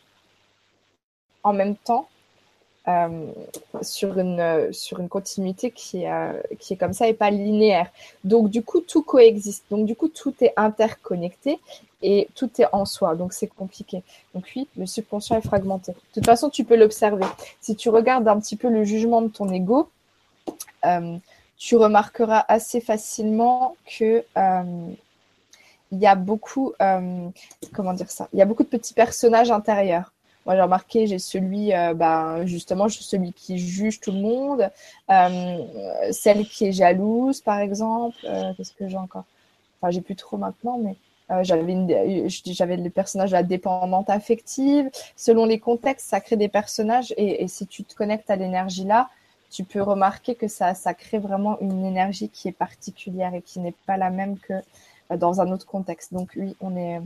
en 1.43 1.53
même 1.53 1.75
temps 1.75 2.07
euh, 2.89 3.31
sur, 3.81 4.19
une, 4.19 4.73
sur 4.73 4.99
une 4.99 5.07
continuité 5.07 5.71
qui 5.71 6.05
euh, 6.05 6.33
qui 6.59 6.73
est 6.73 6.75
comme 6.75 6.91
ça 6.91 7.07
et 7.07 7.13
pas 7.13 7.29
linéaire. 7.29 7.87
Donc, 8.25 8.49
du 8.49 8.61
coup, 8.61 8.81
tout 8.81 9.03
coexiste. 9.03 9.63
Donc, 9.71 9.85
du 9.85 9.95
coup, 9.95 10.09
tout 10.09 10.33
est 10.41 10.51
interconnecté 10.57 11.59
et 12.01 12.27
tout 12.35 12.49
est 12.59 12.67
en 12.73 12.83
soi. 12.83 13.15
Donc, 13.15 13.31
c'est 13.31 13.47
compliqué. 13.47 14.03
Donc, 14.35 14.51
oui, 14.57 14.67
le 14.75 14.85
subconscient 14.85 15.37
est 15.37 15.47
fragmenté. 15.47 15.93
De 15.93 15.97
toute 16.15 16.25
façon, 16.25 16.49
tu 16.49 16.65
peux 16.65 16.75
l'observer. 16.75 17.25
Si 17.61 17.77
tu 17.77 17.87
regardes 17.87 18.27
un 18.27 18.37
petit 18.37 18.57
peu 18.57 18.67
le 18.67 18.83
jugement 18.83 19.21
de 19.21 19.29
ton 19.29 19.49
ego, 19.49 19.89
euh, 20.83 21.17
tu 21.57 21.77
remarqueras 21.77 22.43
assez 22.49 22.81
facilement 22.81 23.77
que 23.97 24.25
il 25.91 25.99
y 25.99 26.07
a 26.07 26.15
beaucoup, 26.15 26.73
comment 27.71 27.93
dire 27.93 28.09
ça, 28.11 28.27
il 28.33 28.39
y 28.39 28.41
a 28.41 28.45
beaucoup 28.45 28.63
de 28.63 28.67
petits 28.67 28.93
personnages 28.93 29.51
intérieurs. 29.51 30.12
Moi, 30.45 30.55
j'ai 30.55 30.61
remarqué, 30.61 31.07
j'ai 31.07 31.19
celui, 31.19 31.73
euh, 31.73 31.93
ben, 31.93 32.45
justement, 32.45 32.89
celui 32.89 33.31
qui 33.31 33.57
juge 33.57 33.99
tout 33.99 34.11
le 34.11 34.19
monde, 34.19 34.69
euh, 35.09 36.11
celle 36.11 36.45
qui 36.45 36.65
est 36.65 36.73
jalouse, 36.73 37.41
par 37.41 37.59
exemple. 37.59 38.17
Euh, 38.25 38.53
qu'est-ce 38.57 38.73
que 38.73 38.87
j'ai 38.87 38.97
encore? 38.97 39.23
Enfin, 39.79 39.91
j'ai 39.91 40.01
plus 40.01 40.15
trop 40.15 40.37
maintenant, 40.37 40.77
mais 40.77 40.95
j'avais 41.41 42.29
j'avais 42.45 42.77
le 42.77 42.89
personnage 42.89 43.31
de 43.31 43.35
la 43.35 43.43
dépendante 43.43 44.09
affective. 44.09 44.89
Selon 45.15 45.45
les 45.45 45.59
contextes, 45.59 46.07
ça 46.09 46.19
crée 46.21 46.35
des 46.35 46.49
personnages, 46.49 47.13
et, 47.17 47.47
si 47.47 47.65
tu 47.65 47.83
te 47.83 47.95
connectes 47.95 48.29
à 48.29 48.35
l'énergie 48.35 48.83
là, 48.83 49.09
tu 49.49 49.63
peux 49.63 49.81
remarquer 49.81 50.35
que 50.35 50.47
ça, 50.47 50.73
ça 50.73 50.93
crée 50.93 51.19
vraiment 51.19 51.59
une 51.59 51.85
énergie 51.85 52.29
qui 52.29 52.49
est 52.49 52.53
particulière 52.53 53.33
et 53.33 53.41
qui 53.41 53.59
n'est 53.59 53.75
pas 53.87 53.97
la 53.97 54.09
même 54.09 54.37
que 54.37 54.53
dans 55.15 55.41
un 55.41 55.51
autre 55.51 55.65
contexte. 55.65 56.13
Donc 56.13 56.29
oui, 56.35 56.55
on 56.61 56.75
est 56.77 57.01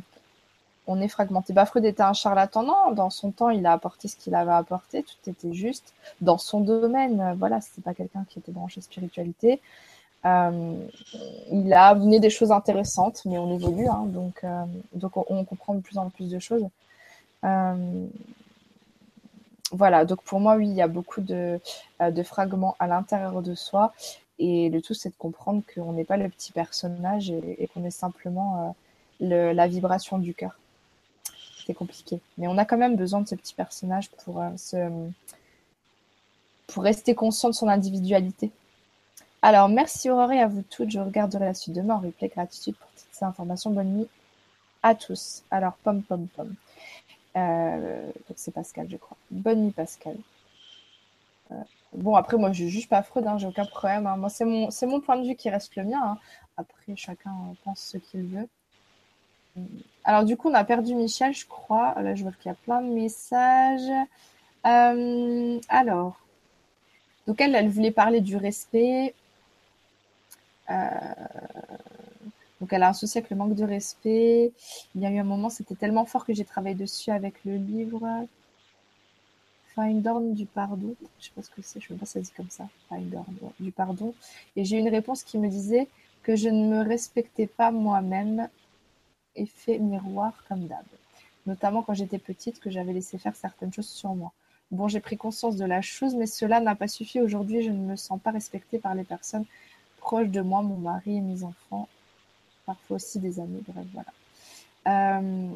on 0.88 1.02
est 1.02 1.08
fragmenté. 1.10 1.54
Bah, 1.54 1.66
Freud 1.66 1.86
était 1.86 2.02
un 2.02 2.14
charlatan, 2.14 2.64
non, 2.64 2.92
dans 2.94 3.10
son 3.10 3.32
temps, 3.32 3.50
il 3.50 3.66
a 3.66 3.74
apporté 3.74 4.08
ce 4.08 4.16
qu'il 4.16 4.34
avait 4.34 4.54
apporté, 4.54 5.04
tout 5.04 5.30
était 5.30 5.54
juste 5.54 5.94
dans 6.22 6.38
son 6.38 6.62
domaine. 6.62 7.20
Euh, 7.20 7.34
voilà, 7.38 7.62
c'était 7.62 7.82
pas 7.82 7.94
quelqu'un 7.94 8.26
qui 8.30 8.40
était 8.40 8.54
branché 8.54 8.82
spiritualité. 8.82 9.62
Euh, 10.26 10.88
il 11.52 11.74
a 11.74 11.88
amené 11.88 12.20
des 12.20 12.30
choses 12.30 12.52
intéressantes, 12.52 13.22
mais 13.26 13.38
on 13.38 13.54
évolue, 13.54 13.88
hein, 13.88 14.06
donc, 14.08 14.44
euh, 14.44 14.64
on, 15.30 15.46
comprend 15.46 15.76
de 15.76 15.82
plus 15.82 15.98
en 15.98 16.10
plus 16.10 16.30
de 16.30 16.40
choses. 16.40 16.66
voilà, 19.72 20.06
donc 20.06 20.22
pour 20.24 20.40
moi, 20.40 20.56
oui, 20.56 20.68
il 20.70 20.76
y 20.76 20.82
a 20.82 20.88
beaucoup 20.88 21.22
de, 21.22 21.60
de 22.00 22.24
fragments 22.24 22.76
à 22.80 22.88
l'intérieur 22.88 23.42
de 23.42 23.54
soi, 23.54 23.94
et 24.40 24.70
le 24.70 24.82
tout, 24.82 24.94
c'est 24.94 25.10
de 25.10 25.16
comprendre 25.18 25.62
qu'on 25.74 25.94
n'est 25.94 26.06
pas 26.06 26.18
le 26.18 26.30
petit 26.30 26.52
personnage 26.52 27.30
et, 27.32 27.70
qu'on 27.74 27.84
est 27.84 27.92
simplement 27.92 28.76
la 29.20 29.68
vibration 29.68 30.18
du 30.18 30.34
cœur 30.34 30.58
compliqué. 31.74 32.20
Mais 32.38 32.48
on 32.48 32.58
a 32.58 32.66
quand 32.66 32.78
même 32.78 32.96
besoin 32.96 33.22
de 33.22 33.28
ce 33.28 33.36
petit 33.36 33.54
personnage 33.54 34.10
pour, 34.12 34.42
euh, 34.42 34.50
se... 34.58 34.90
pour 36.68 36.84
rester 36.84 37.16
conscient 37.16 37.50
de 37.50 37.56
son 37.56 37.68
individualité. 37.68 38.52
Alors, 39.42 39.70
merci 39.70 40.10
Aurore 40.10 40.32
et 40.32 40.42
à 40.42 40.48
vous 40.48 40.64
toutes. 40.64 40.90
Je 40.92 41.00
regarderai 41.00 41.46
la 41.46 41.54
suite 41.54 41.76
demain 41.76 41.96
en 41.96 42.00
replay. 42.00 42.28
Gratitude 42.28 42.76
pour 42.76 42.90
toutes 42.90 43.08
ces 43.12 43.26
informations. 43.26 43.72
Bonne 43.72 43.94
nuit 43.94 44.08
à 44.84 44.96
tous. 44.96 45.44
Alors, 45.52 45.74
pom, 45.84 46.02
pom, 46.04 46.28
pom. 46.36 46.56
Euh, 47.36 48.12
c'est 48.36 48.52
Pascal, 48.54 48.90
je 48.90 48.98
crois. 48.98 49.18
Bonne 49.30 49.66
nuit, 49.66 49.72
Pascal. 49.72 50.18
Euh, 51.52 51.56
bon, 51.94 52.16
après, 52.16 52.38
moi, 52.38 52.52
je 52.52 52.66
juge 52.66 52.90
pas 52.90 53.04
Freud, 53.04 53.28
hein, 53.28 53.38
j'ai 53.38 53.48
aucun 53.48 53.66
problème. 53.66 54.08
Hein. 54.08 54.18
Moi, 54.18 54.30
c'est 54.30 54.46
mon, 54.46 54.70
mon 54.84 55.00
point 55.00 55.18
de 55.18 55.28
vue 55.28 55.36
qui 55.36 55.50
reste 55.50 55.76
le 55.76 55.84
mien. 55.84 56.02
Hein. 56.04 56.18
Après, 56.58 56.96
chacun 56.96 57.32
pense 57.64 57.80
ce 57.80 57.98
qu'il 57.98 58.24
veut. 58.24 58.48
Alors, 60.04 60.24
du 60.24 60.38
coup, 60.38 60.50
on 60.50 60.54
a 60.54 60.64
perdu 60.64 60.96
Michel, 60.96 61.34
je 61.34 61.46
crois. 61.46 61.94
Là, 62.02 62.16
je 62.16 62.24
vois 62.24 62.32
qu'il 62.34 62.50
y 62.50 62.54
a 62.54 62.56
plein 62.56 62.82
de 62.82 62.88
messages. 62.88 64.08
Euh, 64.66 65.60
alors, 65.70 66.20
donc 67.28 67.42
elle, 67.42 67.70
voulait 67.70 67.92
parler 67.92 68.22
du 68.22 68.38
respect. 68.38 69.14
Euh, 70.70 70.90
donc, 72.60 72.74
elle 72.74 72.84
a 72.84 72.90
un 72.90 72.94
souci 72.94 73.18
avec 73.18 73.30
le 73.30 73.36
manque 73.36 73.56
de 73.56 73.64
respect. 73.64 74.52
Il 74.96 75.02
y 75.02 75.06
a 75.06 75.12
eu 75.12 75.18
un 75.18 75.24
moment, 75.24 75.50
c'était 75.50 75.76
tellement 75.76 76.06
fort 76.06 76.26
que 76.26 76.34
j'ai 76.34 76.46
travaillé 76.46 76.76
dessus 76.76 77.12
avec 77.12 77.44
le 77.46 77.56
livre 77.58 78.28
Find 79.76 80.08
On 80.08 80.34
du 80.34 80.46
pardon. 80.46 80.96
Je 81.00 81.04
ne 81.04 81.22
sais 81.22 81.32
pas 81.36 81.42
ce 81.44 81.50
que 81.50 81.62
c'est, 81.62 81.80
je 81.80 81.94
ne 81.94 81.98
sais 81.98 82.00
pas 82.00 82.06
si 82.06 82.14
ça 82.14 82.20
dit 82.22 82.32
comme 82.36 82.50
ça. 82.50 82.68
Find 82.90 83.14
On 83.14 83.64
du 83.64 83.72
pardon. 83.72 84.14
Et 84.56 84.66
j'ai 84.66 84.78
eu 84.78 84.80
une 84.80 84.90
réponse 84.90 85.24
qui 85.24 85.38
me 85.38 85.50
disait 85.50 85.88
que 86.24 86.36
je 86.36 86.50
ne 86.50 86.68
me 86.68 86.82
respectais 86.82 87.46
pas 87.46 87.72
moi-même 87.72 88.50
effet 89.38 89.80
miroir 89.80 90.44
comme 90.50 90.68
d'hab. 90.68 90.86
Notamment 91.46 91.82
quand 91.82 91.94
j'étais 91.94 92.20
petite, 92.20 92.60
que 92.60 92.70
j'avais 92.70 92.94
laissé 92.94 93.18
faire 93.18 93.36
certaines 93.36 93.72
choses 93.72 93.88
sur 93.88 94.14
moi. 94.16 94.34
Bon, 94.72 94.90
j'ai 94.90 95.00
pris 95.00 95.16
conscience 95.16 95.56
de 95.56 95.66
la 95.66 95.82
chose, 95.82 96.16
mais 96.16 96.26
cela 96.28 96.60
n'a 96.60 96.76
pas 96.76 96.90
suffi. 96.90 97.22
Aujourd'hui, 97.22 97.64
je 97.64 97.72
ne 97.72 97.78
me 97.78 97.96
sens 97.96 98.20
pas 98.20 98.32
respectée 98.32 98.80
par 98.80 98.96
les 98.96 99.06
personnes 99.06 99.46
proches 99.98 100.28
de 100.30 100.42
moi, 100.42 100.62
mon 100.62 100.78
mari 100.78 101.18
et 101.18 101.22
mes 101.22 101.44
enfants, 101.44 101.88
parfois 102.66 102.98
aussi 102.98 103.20
des 103.20 103.40
amis, 103.40 103.64
bref, 103.68 103.86
voilà. 103.94 104.12
Euh, 104.88 105.50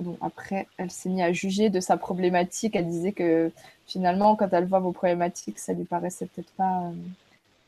bon, 0.00 0.16
après, 0.20 0.66
elle 0.76 0.90
s'est 0.90 1.08
mise 1.08 1.22
à 1.22 1.32
juger 1.32 1.70
de 1.70 1.80
sa 1.80 1.96
problématique. 1.96 2.76
Elle 2.76 2.88
disait 2.88 3.12
que 3.12 3.52
finalement, 3.86 4.36
quand 4.36 4.52
elle 4.52 4.66
voit 4.66 4.80
vos 4.80 4.92
problématiques, 4.92 5.58
ça 5.58 5.72
lui 5.72 5.84
paraissait 5.84 6.26
peut-être 6.26 6.52
pas 6.52 6.82
euh, 6.82 6.92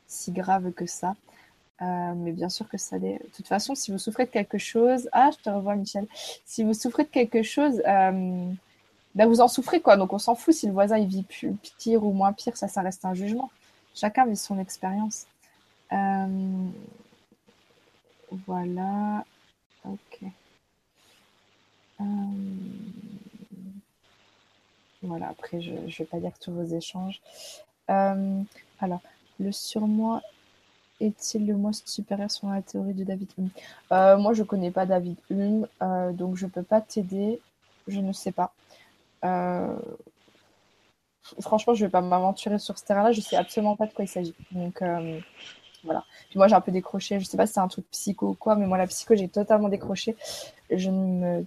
si 0.07 0.31
grave 0.31 0.71
que 0.71 0.85
ça. 0.85 1.15
Euh, 1.81 2.13
mais 2.15 2.31
bien 2.31 2.49
sûr 2.49 2.69
que 2.69 2.77
ça 2.77 2.97
l'est. 2.97 3.19
De 3.19 3.29
toute 3.35 3.47
façon, 3.47 3.75
si 3.75 3.91
vous 3.91 3.97
souffrez 3.97 4.25
de 4.25 4.29
quelque 4.29 4.57
chose, 4.57 5.09
ah, 5.11 5.31
je 5.31 5.43
te 5.43 5.49
revois, 5.49 5.75
Michel. 5.75 6.07
Si 6.45 6.63
vous 6.63 6.73
souffrez 6.73 7.03
de 7.03 7.09
quelque 7.09 7.43
chose, 7.43 7.81
ben 9.15 9.27
vous 9.27 9.41
en 9.41 9.47
souffrez 9.47 9.81
quoi. 9.81 9.97
Donc 9.97 10.13
on 10.13 10.19
s'en 10.19 10.35
fout 10.35 10.53
si 10.53 10.67
le 10.67 10.73
voisin 10.73 10.97
il 10.97 11.07
vit 11.07 11.23
plus, 11.23 11.53
pire 11.77 12.03
ou 12.03 12.13
moins 12.13 12.33
pire, 12.33 12.57
ça, 12.57 12.67
ça 12.67 12.81
reste 12.81 13.05
un 13.05 13.13
jugement. 13.13 13.51
Chacun 13.93 14.25
vit 14.25 14.37
son 14.37 14.59
expérience. 14.59 15.27
Euh, 15.91 16.67
voilà. 18.47 19.25
Ok. 19.85 20.19
Voilà, 25.01 25.29
après, 25.29 25.61
je 25.61 25.71
ne 25.71 25.87
vais 25.87 26.05
pas 26.05 26.19
dire 26.19 26.31
tous 26.39 26.51
vos 26.51 26.65
échanges. 26.65 27.21
alors, 27.87 29.01
le 29.39 29.51
surmoi 29.51 30.21
est-il 31.05 31.47
le 31.47 31.55
moins 31.55 31.71
supérieur 31.73 32.31
selon 32.31 32.53
la 32.53 32.61
théorie 32.61 32.93
de 32.93 33.03
David 33.03 33.29
Hume? 33.37 33.49
Euh, 33.91 34.17
Moi, 34.17 34.33
je 34.33 34.41
ne 34.41 34.47
connais 34.47 34.71
pas 34.71 34.85
David 34.85 35.17
Hume, 35.29 35.67
euh, 35.81 36.11
donc 36.11 36.35
je 36.35 36.45
ne 36.45 36.51
peux 36.51 36.63
pas 36.63 36.81
t'aider. 36.81 37.39
Je 37.87 37.99
ne 37.99 38.13
sais 38.13 38.31
pas. 38.31 38.53
Euh, 39.25 39.75
franchement, 41.41 41.73
je 41.73 41.83
ne 41.83 41.87
vais 41.87 41.91
pas 41.91 42.01
m'aventurer 42.01 42.59
sur 42.59 42.77
ce 42.77 42.85
terrain-là. 42.85 43.11
Je 43.11 43.19
ne 43.19 43.23
sais 43.23 43.35
absolument 43.35 43.75
pas 43.75 43.87
de 43.87 43.93
quoi 43.93 44.05
il 44.05 44.07
s'agit. 44.07 44.35
Donc, 44.51 44.81
voilà. 45.83 46.05
Moi, 46.35 46.47
j'ai 46.47 46.55
un 46.55 46.61
peu 46.61 46.71
décroché. 46.71 47.19
Je 47.19 47.25
ne 47.25 47.29
sais 47.29 47.37
pas 47.37 47.45
si 47.45 47.53
c'est 47.53 47.59
un 47.59 47.67
truc 47.67 47.85
psycho 47.91 48.29
ou 48.29 48.33
quoi, 48.35 48.55
mais 48.55 48.65
moi, 48.65 48.77
la 48.77 48.87
psycho, 48.87 49.15
j'ai 49.15 49.27
totalement 49.27 49.69
décroché. 49.69 50.15
Je 50.71 50.89
ne 50.89 51.39
me 51.39 51.45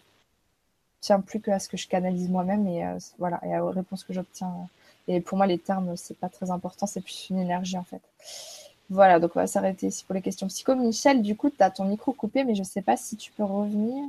tiens 1.00 1.20
plus 1.20 1.40
que 1.40 1.50
à 1.50 1.58
ce 1.58 1.68
que 1.68 1.76
je 1.76 1.88
canalise 1.88 2.28
moi-même 2.28 2.66
et 2.66 2.84
voilà, 3.18 3.40
et 3.46 3.58
aux 3.58 3.70
réponses 3.70 4.04
que 4.04 4.12
j'obtiens. 4.12 4.52
Et 5.08 5.20
pour 5.20 5.38
moi, 5.38 5.46
les 5.46 5.58
termes, 5.58 5.96
c'est 5.96 6.18
pas 6.18 6.28
très 6.28 6.50
important, 6.50 6.86
c'est 6.86 7.00
plus 7.00 7.28
une 7.30 7.38
énergie 7.38 7.78
en 7.78 7.84
fait. 7.84 8.02
Voilà, 8.90 9.18
donc 9.20 9.32
on 9.34 9.40
va 9.40 9.46
s'arrêter 9.46 9.88
ici 9.88 10.04
pour 10.04 10.14
les 10.14 10.22
questions 10.22 10.46
psycho. 10.48 10.74
Michel, 10.74 11.22
du 11.22 11.36
coup, 11.36 11.50
tu 11.50 11.62
as 11.62 11.70
ton 11.70 11.84
micro 11.84 12.12
coupé, 12.12 12.44
mais 12.44 12.54
je 12.54 12.60
ne 12.60 12.64
sais 12.66 12.82
pas 12.82 12.96
si 12.96 13.16
tu 13.16 13.32
peux 13.32 13.44
revenir, 13.44 14.04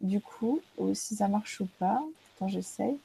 du 0.00 0.20
coup, 0.20 0.60
ou 0.78 0.94
si 0.94 1.16
ça 1.16 1.28
marche 1.28 1.60
ou 1.60 1.68
pas. 1.78 2.02
Attends, 2.36 2.48
j'essaye. 2.48 2.98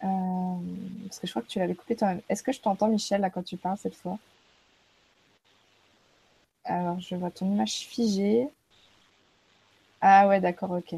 parce 0.00 1.18
que 1.20 1.26
je 1.26 1.32
crois 1.32 1.42
que 1.42 1.48
tu 1.48 1.58
l'avais 1.58 1.74
coupé 1.74 1.96
toi-même. 1.96 2.20
Est-ce 2.28 2.42
que 2.42 2.52
je 2.52 2.60
t'entends, 2.60 2.88
Michel, 2.88 3.20
là, 3.20 3.30
quand 3.30 3.42
tu 3.44 3.56
parles 3.56 3.78
cette 3.78 3.94
fois? 3.96 4.18
Alors, 6.64 7.00
je 7.00 7.14
vois 7.14 7.30
ton 7.30 7.46
image 7.50 7.86
figée. 7.86 8.48
Ah 10.00 10.28
ouais, 10.28 10.40
d'accord, 10.40 10.70
ok. 10.72 10.94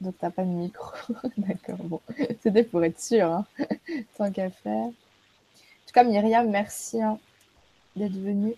Donc, 0.00 0.18
tu 0.18 0.24
n'as 0.24 0.30
pas 0.30 0.44
de 0.44 0.50
micro. 0.50 0.92
d'accord, 1.38 1.78
bon. 1.78 2.00
C'était 2.42 2.64
pour 2.64 2.82
être 2.84 3.00
sûr, 3.00 3.26
hein. 3.26 3.46
tant 4.16 4.30
qu'à 4.32 4.50
faire. 4.50 4.86
En 4.86 4.90
tout 5.86 5.92
cas, 5.94 6.04
Myriam, 6.04 6.48
merci 6.50 7.02
hein, 7.02 7.18
d'être 7.96 8.12
venue. 8.12 8.54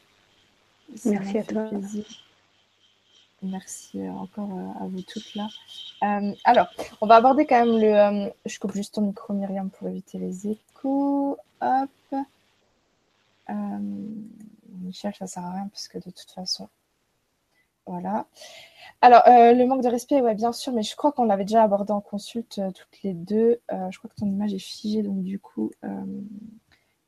merci 1.05 1.39
à 1.39 1.45
toi. 1.45 1.65
Plaisir. 1.65 2.05
Merci 3.43 4.01
euh, 4.01 4.13
encore 4.13 4.51
euh, 4.53 4.85
à 4.85 4.87
vous 4.87 5.03
toutes 5.03 5.35
là. 5.35 5.49
Euh, 6.05 6.33
alors, 6.45 6.69
on 7.01 7.07
va 7.07 7.17
aborder 7.17 7.45
quand 7.45 7.67
même 7.67 7.81
le. 7.81 8.33
je 8.47 8.59
coupe 8.61 8.73
juste 8.73 8.95
ton 8.95 9.01
micro, 9.01 9.33
Myriam, 9.35 9.69
pour 9.69 9.89
éviter 9.89 10.19
les 10.19 10.49
échos. 10.49 11.37
Hop. 11.61 11.91
Michel, 14.81 15.15
ça 15.15 15.27
sert 15.27 15.45
à 15.45 15.53
rien 15.53 15.69
puisque 15.69 15.97
de 15.97 16.11
toute 16.11 16.31
façon. 16.31 16.69
Voilà. 17.87 18.27
Alors, 19.01 19.23
le 19.27 19.65
manque 19.65 19.83
de 19.83 19.89
respect, 19.89 20.21
ouais, 20.21 20.35
bien 20.37 20.53
sûr, 20.53 20.73
mais 20.73 20.85
je 20.85 20.95
crois 20.95 21.11
qu'on 21.11 21.25
l'avait 21.25 21.45
déjà 21.45 21.65
abordé 21.65 21.93
en 21.93 22.01
consulte 22.01 22.61
toutes 22.75 23.03
les 23.03 23.13
deux. 23.13 23.61
je 23.71 23.99
crois 23.99 24.09
que 24.09 24.15
ton 24.15 24.27
image 24.27 24.55
est 24.55 24.61
figée, 24.61 25.03
donc 25.03 25.23
du 25.23 25.39
coup, 25.41 25.73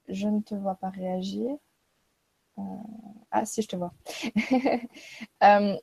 je 0.09 0.29
ne 0.29 0.41
te 0.41 0.55
vois 0.55 0.75
pas 0.75 0.91
réagir. 0.91 1.57
Ah, 3.31 3.45
si, 3.45 3.63
je 3.63 3.69
te 3.69 3.77
vois. 3.77 3.93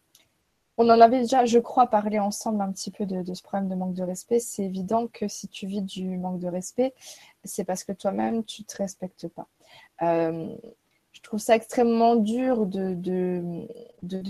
On 0.78 0.90
en 0.90 1.00
avait 1.00 1.20
déjà, 1.22 1.46
je 1.46 1.60
crois, 1.60 1.88
parlé 1.88 2.18
ensemble 2.18 2.62
un 2.62 2.72
petit 2.72 2.92
peu 2.92 3.06
de, 3.06 3.34
ce 3.34 3.44
problème 3.44 3.70
de 3.70 3.76
manque 3.76 3.94
de 3.94 4.04
respect. 4.04 4.40
C'est 4.40 4.64
évident 4.64 5.08
que 5.08 5.28
si 5.28 5.48
tu 5.48 5.68
vis 5.68 5.82
du 5.82 6.18
manque 6.18 6.40
de 6.40 6.48
respect, 6.48 6.96
c'est 7.44 7.66
parce 7.66 7.84
que 7.84 7.92
toi-même, 7.92 8.44
tu 8.46 8.62
ne 8.62 8.66
te 8.66 8.78
respectes 8.78 9.28
pas. 9.28 9.48
Euh, 10.02 10.56
je 11.12 11.22
trouve 11.22 11.40
ça 11.40 11.56
extrêmement 11.56 12.16
dur 12.16 12.66
de, 12.66 12.98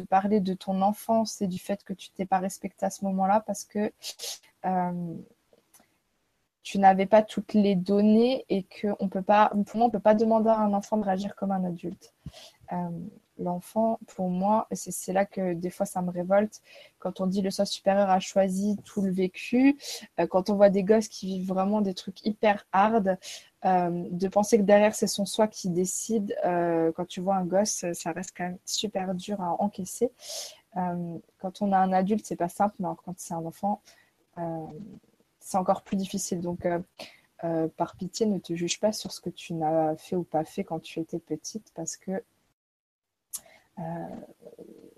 parler 0.10 0.40
de 0.40 0.54
ton 0.54 0.82
enfance 0.82 1.42
et 1.42 1.48
du 1.48 1.60
fait 1.60 1.84
que 1.84 1.94
tu 1.94 2.10
t'es 2.12 2.26
pas 2.26 2.40
respecté 2.40 2.86
à 2.86 2.90
ce 2.90 3.06
moment-là 3.06 3.42
parce 3.46 3.64
que 3.64 3.92
euh, 4.66 5.16
tu 6.64 6.78
n'avais 6.80 7.06
pas 7.06 7.24
toutes 7.24 7.54
les 7.54 7.76
données 7.76 8.46
et 8.50 8.64
que 8.64 8.88
on 9.00 9.10
peut 9.10 9.22
pas, 9.24 9.52
pour 9.66 9.78
moi, 9.78 9.88
on 9.88 9.90
peut 9.90 10.00
pas 10.00 10.16
demander 10.16 10.50
à 10.50 10.60
un 10.60 10.74
enfant 10.74 10.98
de 10.98 11.04
réagir 11.04 11.36
comme 11.36 11.52
un 11.52 11.64
adulte. 11.64 12.14
Euh, 12.72 12.90
l'enfant, 13.40 14.00
pour 14.08 14.30
moi, 14.30 14.68
c'est 14.72 15.14
là 15.14 15.26
que 15.26 15.54
des 15.54 15.72
fois 15.72 15.88
ça 15.88 16.02
me 16.04 16.12
révolte, 16.12 16.62
quand 17.00 17.22
on 17.22 17.28
dit 17.28 17.42
le 17.42 17.50
soi 17.50 17.66
supérieur 17.66 18.10
a 18.10 18.20
choisi 18.20 18.78
tout 18.86 19.02
le 19.02 19.12
vécu, 19.12 19.78
euh, 20.20 20.28
quand 20.28 20.50
on 20.52 20.56
voit 20.56 20.70
des 20.70 20.84
gosses 20.84 21.08
qui 21.08 21.26
vivent 21.26 21.48
vraiment 21.48 21.82
des 21.82 21.96
trucs 21.96 22.24
hyper 22.26 22.68
hard, 22.72 23.18
euh, 23.66 24.08
de 24.12 24.28
penser 24.28 24.58
que 24.58 24.64
derrière 24.64 24.94
c'est 24.94 25.08
son 25.08 25.26
soi 25.26 25.48
qui 25.48 25.70
décide, 25.70 26.36
quand 26.44 27.06
tu 27.08 27.22
vois 27.22 27.36
un 27.36 27.46
gosse, 27.46 27.86
ça 27.94 28.12
reste 28.12 28.34
quand 28.38 28.44
même 28.44 28.58
super 28.66 29.16
dur 29.16 29.42
à 29.42 29.62
encaisser. 29.62 30.12
quand 30.76 31.62
on 31.62 31.72
a 31.72 31.78
un 31.80 31.94
adulte, 31.94 32.26
c'est 32.26 32.36
pas 32.36 32.50
simple, 32.50 32.76
mais 32.80 32.88
quand 33.04 33.16
c'est 33.18 33.34
un 33.34 33.46
enfant, 33.46 33.82
c'est 35.42 35.58
encore 35.58 35.84
plus 35.84 35.98
difficile. 35.98 36.40
Donc, 36.40 36.66
par 37.76 37.96
pitié, 37.98 38.26
ne 38.26 38.40
te 38.40 38.56
juge 38.56 38.80
pas 38.80 38.94
sur 38.94 39.12
ce 39.12 39.20
que 39.20 39.30
tu 39.30 39.54
n'as 39.54 39.96
fait 39.98 40.16
ou 40.16 40.24
pas 40.24 40.46
fait 40.46 40.64
quand 40.64 40.80
tu 40.80 41.00
étais 41.00 41.20
petite, 41.20 41.72
parce 41.74 41.98
que 41.98 42.24
euh, 43.80 43.84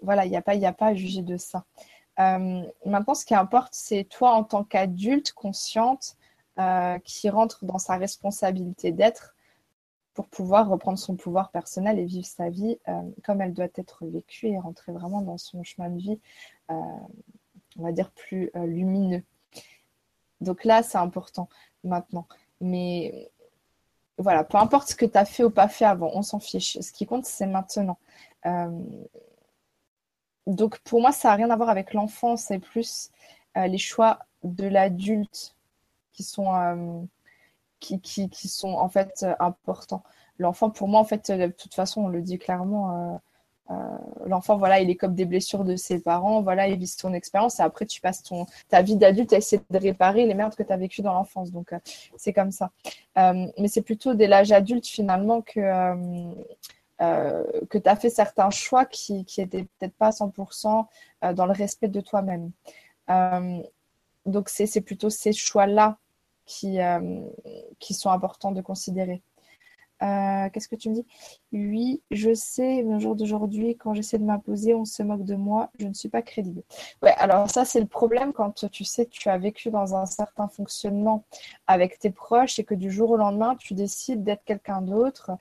voilà, 0.01 0.25
il 0.25 0.29
n'y 0.29 0.37
a, 0.37 0.41
pas, 0.41 0.53
a 0.53 0.73
pas 0.73 0.87
à 0.87 0.93
juger 0.93 1.21
de 1.21 1.37
ça. 1.37 1.65
Euh, 2.19 2.63
maintenant, 2.85 3.15
ce 3.15 3.25
qui 3.25 3.35
importe, 3.35 3.73
c'est 3.73 4.03
toi 4.03 4.31
en 4.31 4.43
tant 4.43 4.63
qu'adulte 4.63 5.31
consciente 5.33 6.17
euh, 6.59 6.99
qui 6.99 7.29
rentre 7.29 7.65
dans 7.65 7.79
sa 7.79 7.97
responsabilité 7.97 8.91
d'être 8.91 9.35
pour 10.13 10.27
pouvoir 10.27 10.69
reprendre 10.69 10.99
son 10.99 11.15
pouvoir 11.15 11.49
personnel 11.49 11.97
et 11.97 12.05
vivre 12.05 12.27
sa 12.27 12.49
vie 12.51 12.77
comme 13.23 13.41
elle 13.41 13.53
doit 13.53 13.65
être 13.73 14.05
vécue 14.05 14.47
et 14.47 14.59
rentrer 14.59 14.91
vraiment 14.91 15.21
dans 15.21 15.39
son 15.39 15.63
chemin 15.63 15.89
de 15.89 15.97
vie, 15.97 16.19
on 16.69 17.07
va 17.77 17.91
dire, 17.91 18.11
plus 18.11 18.51
lumineux. 18.53 19.23
Donc 20.43 20.63
là, 20.65 20.83
c'est 20.83 20.97
important 20.97 21.49
maintenant. 21.83 22.27
Mais 22.61 23.31
voilà, 24.17 24.43
peu 24.43 24.57
importe 24.57 24.89
ce 24.89 24.95
que 24.95 25.05
tu 25.05 25.17
as 25.17 25.25
fait 25.25 25.43
ou 25.43 25.49
pas 25.49 25.67
fait 25.67 25.85
avant, 25.85 26.11
on 26.13 26.21
s'en 26.21 26.39
fiche. 26.39 26.77
Ce 26.79 26.91
qui 26.91 27.05
compte, 27.05 27.25
c'est 27.25 27.47
maintenant. 27.47 27.97
Euh, 28.45 28.69
donc 30.45 30.79
pour 30.79 31.01
moi, 31.01 31.11
ça 31.11 31.29
n'a 31.29 31.35
rien 31.35 31.49
à 31.49 31.55
voir 31.55 31.69
avec 31.69 31.93
l'enfant, 31.93 32.37
c'est 32.37 32.59
plus 32.59 33.09
euh, 33.57 33.67
les 33.67 33.77
choix 33.77 34.19
de 34.43 34.67
l'adulte 34.67 35.55
qui 36.11 36.23
sont, 36.23 36.53
euh, 36.53 37.01
qui, 37.79 38.29
sont 38.47 38.73
en 38.73 38.89
fait 38.89 39.25
importants. 39.39 40.03
L'enfant, 40.37 40.69
pour 40.69 40.87
moi, 40.87 40.99
en 40.99 41.05
fait, 41.05 41.31
de 41.31 41.47
toute 41.47 41.73
façon, 41.73 42.03
on 42.03 42.07
le 42.07 42.21
dit 42.21 42.37
clairement, 42.37 43.19
l'enfant, 44.25 44.57
voilà, 44.57 44.81
il 44.81 44.95
comme 44.97 45.15
des 45.15 45.25
blessures 45.25 45.63
de 45.63 45.75
ses 45.75 45.99
parents, 45.99 46.41
voilà, 46.41 46.67
il 46.67 46.77
vit 46.77 46.87
son 46.87 47.13
expérience 47.13 47.59
et 47.59 47.63
après, 47.63 47.85
tu 47.85 48.01
passes 48.01 48.21
ton, 48.21 48.45
ta 48.69 48.81
vie 48.81 48.97
d'adulte 48.97 49.33
à 49.33 49.37
essayer 49.37 49.61
de 49.69 49.77
réparer 49.77 50.25
les 50.25 50.33
merdes 50.33 50.55
que 50.55 50.63
tu 50.63 50.71
as 50.71 50.77
vécues 50.77 51.01
dans 51.01 51.13
l'enfance. 51.13 51.51
Donc, 51.51 51.73
c'est 52.17 52.33
comme 52.33 52.51
ça. 52.51 52.71
mais 53.15 53.67
c'est 53.67 53.81
plutôt 53.81 54.13
dès 54.13 54.27
l'âge 54.27 54.51
adulte, 54.51 54.85
finalement, 54.85 55.41
que 55.41 55.61
euh, 57.03 57.43
que 57.69 57.77
tu 57.77 57.89
as 57.89 57.95
fait 57.95 58.09
certains 58.09 58.49
choix 58.49 58.85
qui 58.85 59.25
n'étaient 59.37 59.63
peut-être 59.63 59.95
pas 59.95 60.07
à 60.07 60.11
100% 60.11 60.85
euh, 61.23 61.33
dans 61.33 61.45
le 61.45 61.51
respect 61.51 61.87
de 61.87 62.01
toi-même. 62.01 62.51
Euh, 63.09 63.61
donc, 64.25 64.47
c'est 64.47 64.81
plutôt 64.81 65.09
ces 65.09 65.33
choix-là 65.33 65.97
qui, 66.45 66.77
qui 67.79 67.93
sont 67.93 68.09
importants 68.09 68.51
de 68.51 68.61
considérer. 68.61 69.21
Euh, 70.03 70.49
qu'est-ce 70.49 70.67
que 70.67 70.75
tu 70.75 70.89
me 70.89 70.95
dis? 70.95 71.05
Oui, 71.53 72.01
je 72.11 72.33
sais, 72.33 72.83
au 72.83 72.99
jour 72.99 73.15
d'aujourd'hui, 73.15 73.77
quand 73.77 73.93
j'essaie 73.93 74.17
de 74.17 74.25
m'imposer, 74.25 74.73
on 74.73 74.85
se 74.85 75.01
moque 75.01 75.23
de 75.23 75.35
moi, 75.35 75.69
je 75.79 75.87
ne 75.87 75.93
suis 75.93 76.09
pas 76.09 76.21
crédible. 76.21 76.61
Ouais, 77.01 77.13
alors 77.17 77.49
ça, 77.49 77.63
c'est 77.63 77.79
le 77.79 77.87
problème 77.87 78.33
quand 78.33 78.69
tu 78.69 78.83
sais 78.83 79.05
que 79.05 79.11
tu 79.11 79.29
as 79.29 79.37
vécu 79.37 79.69
dans 79.69 79.95
un 79.95 80.05
certain 80.05 80.47
fonctionnement 80.47 81.23
avec 81.67 81.99
tes 81.99 82.11
proches 82.11 82.59
et 82.59 82.65
que 82.65 82.75
du 82.75 82.91
jour 82.91 83.11
au 83.11 83.17
lendemain, 83.17 83.55
tu 83.55 83.73
décides 83.73 84.23
d'être 84.23 84.43
quelqu'un 84.43 84.81
d'autre. 84.81 85.31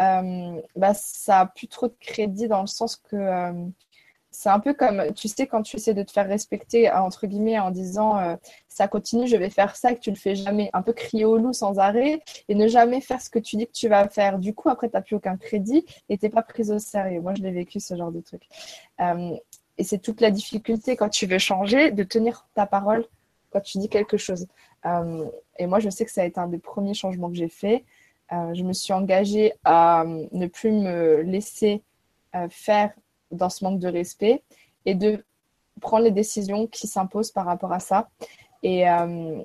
Euh, 0.00 0.60
bah, 0.76 0.94
ça 0.94 1.40
a 1.40 1.46
plus 1.46 1.68
trop 1.68 1.88
de 1.88 1.96
crédit 2.00 2.48
dans 2.48 2.60
le 2.60 2.66
sens 2.66 2.96
que 2.96 3.16
euh, 3.16 3.52
c'est 4.30 4.50
un 4.50 4.60
peu 4.60 4.74
comme, 4.74 5.12
tu 5.14 5.28
sais, 5.28 5.46
quand 5.46 5.62
tu 5.62 5.76
essaies 5.76 5.94
de 5.94 6.02
te 6.02 6.12
faire 6.12 6.26
respecter, 6.26 6.90
entre 6.90 7.26
guillemets, 7.26 7.58
en 7.58 7.70
disant 7.70 8.18
euh, 8.18 8.36
ça 8.68 8.86
continue, 8.86 9.26
je 9.26 9.36
vais 9.36 9.50
faire 9.50 9.76
ça, 9.76 9.94
que 9.94 10.00
tu 10.00 10.10
le 10.10 10.16
fais 10.16 10.34
jamais, 10.34 10.68
un 10.74 10.82
peu 10.82 10.92
crier 10.92 11.24
au 11.24 11.38
loup 11.38 11.52
sans 11.52 11.78
arrêt 11.78 12.22
et 12.48 12.54
ne 12.54 12.68
jamais 12.68 13.00
faire 13.00 13.20
ce 13.20 13.30
que 13.30 13.38
tu 13.38 13.56
dis 13.56 13.66
que 13.66 13.72
tu 13.72 13.88
vas 13.88 14.08
faire. 14.08 14.38
Du 14.38 14.54
coup, 14.54 14.68
après, 14.68 14.88
tu 14.88 14.96
n'as 14.96 15.02
plus 15.02 15.16
aucun 15.16 15.36
crédit 15.36 15.86
et 16.08 16.18
tu 16.18 16.26
n'es 16.26 16.30
pas 16.30 16.42
prise 16.42 16.70
au 16.70 16.78
sérieux. 16.78 17.20
Moi, 17.20 17.34
je 17.34 17.42
l'ai 17.42 17.50
vécu, 17.50 17.80
ce 17.80 17.96
genre 17.96 18.12
de 18.12 18.20
truc. 18.20 18.42
Euh, 19.00 19.36
et 19.78 19.84
c'est 19.84 19.98
toute 19.98 20.20
la 20.20 20.30
difficulté 20.30 20.96
quand 20.96 21.08
tu 21.08 21.26
veux 21.26 21.38
changer, 21.38 21.90
de 21.90 22.02
tenir 22.02 22.46
ta 22.54 22.66
parole 22.66 23.06
quand 23.50 23.60
tu 23.60 23.78
dis 23.78 23.88
quelque 23.88 24.18
chose. 24.18 24.46
Euh, 24.84 25.24
et 25.58 25.66
moi, 25.66 25.80
je 25.80 25.88
sais 25.88 26.04
que 26.04 26.10
ça 26.10 26.22
a 26.22 26.24
été 26.24 26.38
un 26.38 26.48
des 26.48 26.58
premiers 26.58 26.94
changements 26.94 27.30
que 27.30 27.36
j'ai 27.36 27.48
fait. 27.48 27.84
je 28.30 28.62
me 28.62 28.72
suis 28.72 28.92
engagée 28.92 29.54
à 29.64 30.04
ne 30.06 30.46
plus 30.46 30.72
me 30.72 31.22
laisser 31.22 31.82
faire 32.50 32.92
dans 33.30 33.50
ce 33.50 33.64
manque 33.64 33.80
de 33.80 33.88
respect 33.88 34.42
et 34.84 34.94
de 34.94 35.24
prendre 35.80 36.04
les 36.04 36.10
décisions 36.10 36.66
qui 36.66 36.86
s'imposent 36.86 37.30
par 37.30 37.46
rapport 37.46 37.72
à 37.72 37.80
ça. 37.80 38.08
Et, 38.62 38.88
euh, 38.88 39.42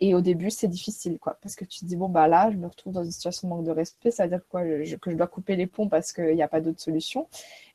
et 0.00 0.14
au 0.14 0.20
début, 0.20 0.50
c'est 0.50 0.68
difficile, 0.68 1.18
quoi, 1.18 1.38
parce 1.40 1.56
que 1.56 1.64
tu 1.64 1.80
te 1.80 1.84
dis, 1.86 1.96
bon, 1.96 2.08
bah 2.08 2.28
là, 2.28 2.50
je 2.50 2.56
me 2.56 2.66
retrouve 2.66 2.92
dans 2.92 3.04
une 3.04 3.12
situation 3.12 3.48
de 3.48 3.54
manque 3.54 3.64
de 3.64 3.70
respect, 3.70 4.10
ça 4.10 4.24
veut 4.24 4.30
dire 4.30 4.42
quoi 4.48 4.62
Que 4.62 5.10
je 5.10 5.16
dois 5.16 5.26
couper 5.26 5.56
les 5.56 5.66
ponts 5.66 5.88
parce 5.88 6.12
qu'il 6.12 6.34
n'y 6.34 6.42
a 6.42 6.48
pas 6.48 6.60
d'autre 6.60 6.80
solution. 6.80 7.28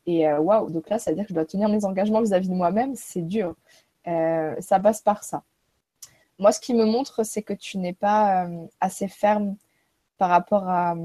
Et 0.05 0.27
euh, 0.27 0.39
waouh, 0.39 0.69
donc 0.69 0.89
là, 0.89 0.99
ça 0.99 1.11
veut 1.11 1.15
dire 1.15 1.25
que 1.25 1.29
je 1.29 1.35
dois 1.35 1.45
tenir 1.45 1.69
mes 1.69 1.85
engagements 1.85 2.21
vis-à-vis 2.21 2.49
de 2.49 2.53
moi-même, 2.53 2.95
c'est 2.95 3.21
dur. 3.21 3.55
Euh, 4.07 4.55
ça 4.59 4.79
passe 4.79 5.01
par 5.01 5.23
ça. 5.23 5.43
Moi, 6.37 6.51
ce 6.51 6.59
qui 6.59 6.73
me 6.73 6.85
montre, 6.85 7.23
c'est 7.23 7.41
que 7.41 7.53
tu 7.53 7.77
n'es 7.77 7.93
pas 7.93 8.47
assez 8.79 9.07
ferme 9.07 9.55
par 10.17 10.29
rapport 10.29 10.69
à, 10.69 10.95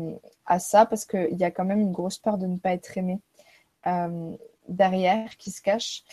à 0.47 0.59
ça, 0.59 0.87
parce 0.87 1.05
qu'il 1.05 1.37
y 1.37 1.45
a 1.45 1.51
quand 1.51 1.65
même 1.65 1.81
une 1.81 1.93
grosse 1.93 2.19
peur 2.19 2.39
de 2.39 2.47
ne 2.47 2.57
pas 2.57 2.73
être 2.73 2.97
aimé. 2.97 3.19
Euh, 3.87 4.37
derrière 4.67 5.37
qui 5.37 5.51
se 5.51 5.61
cache. 5.61 6.05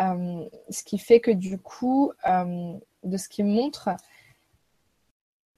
Euh, 0.00 0.44
ce 0.70 0.82
qui 0.82 0.98
fait 0.98 1.20
que 1.20 1.30
du 1.30 1.56
coup, 1.56 2.12
euh, 2.26 2.72
de 3.04 3.16
ce 3.16 3.28
qui 3.28 3.44
montre, 3.44 3.90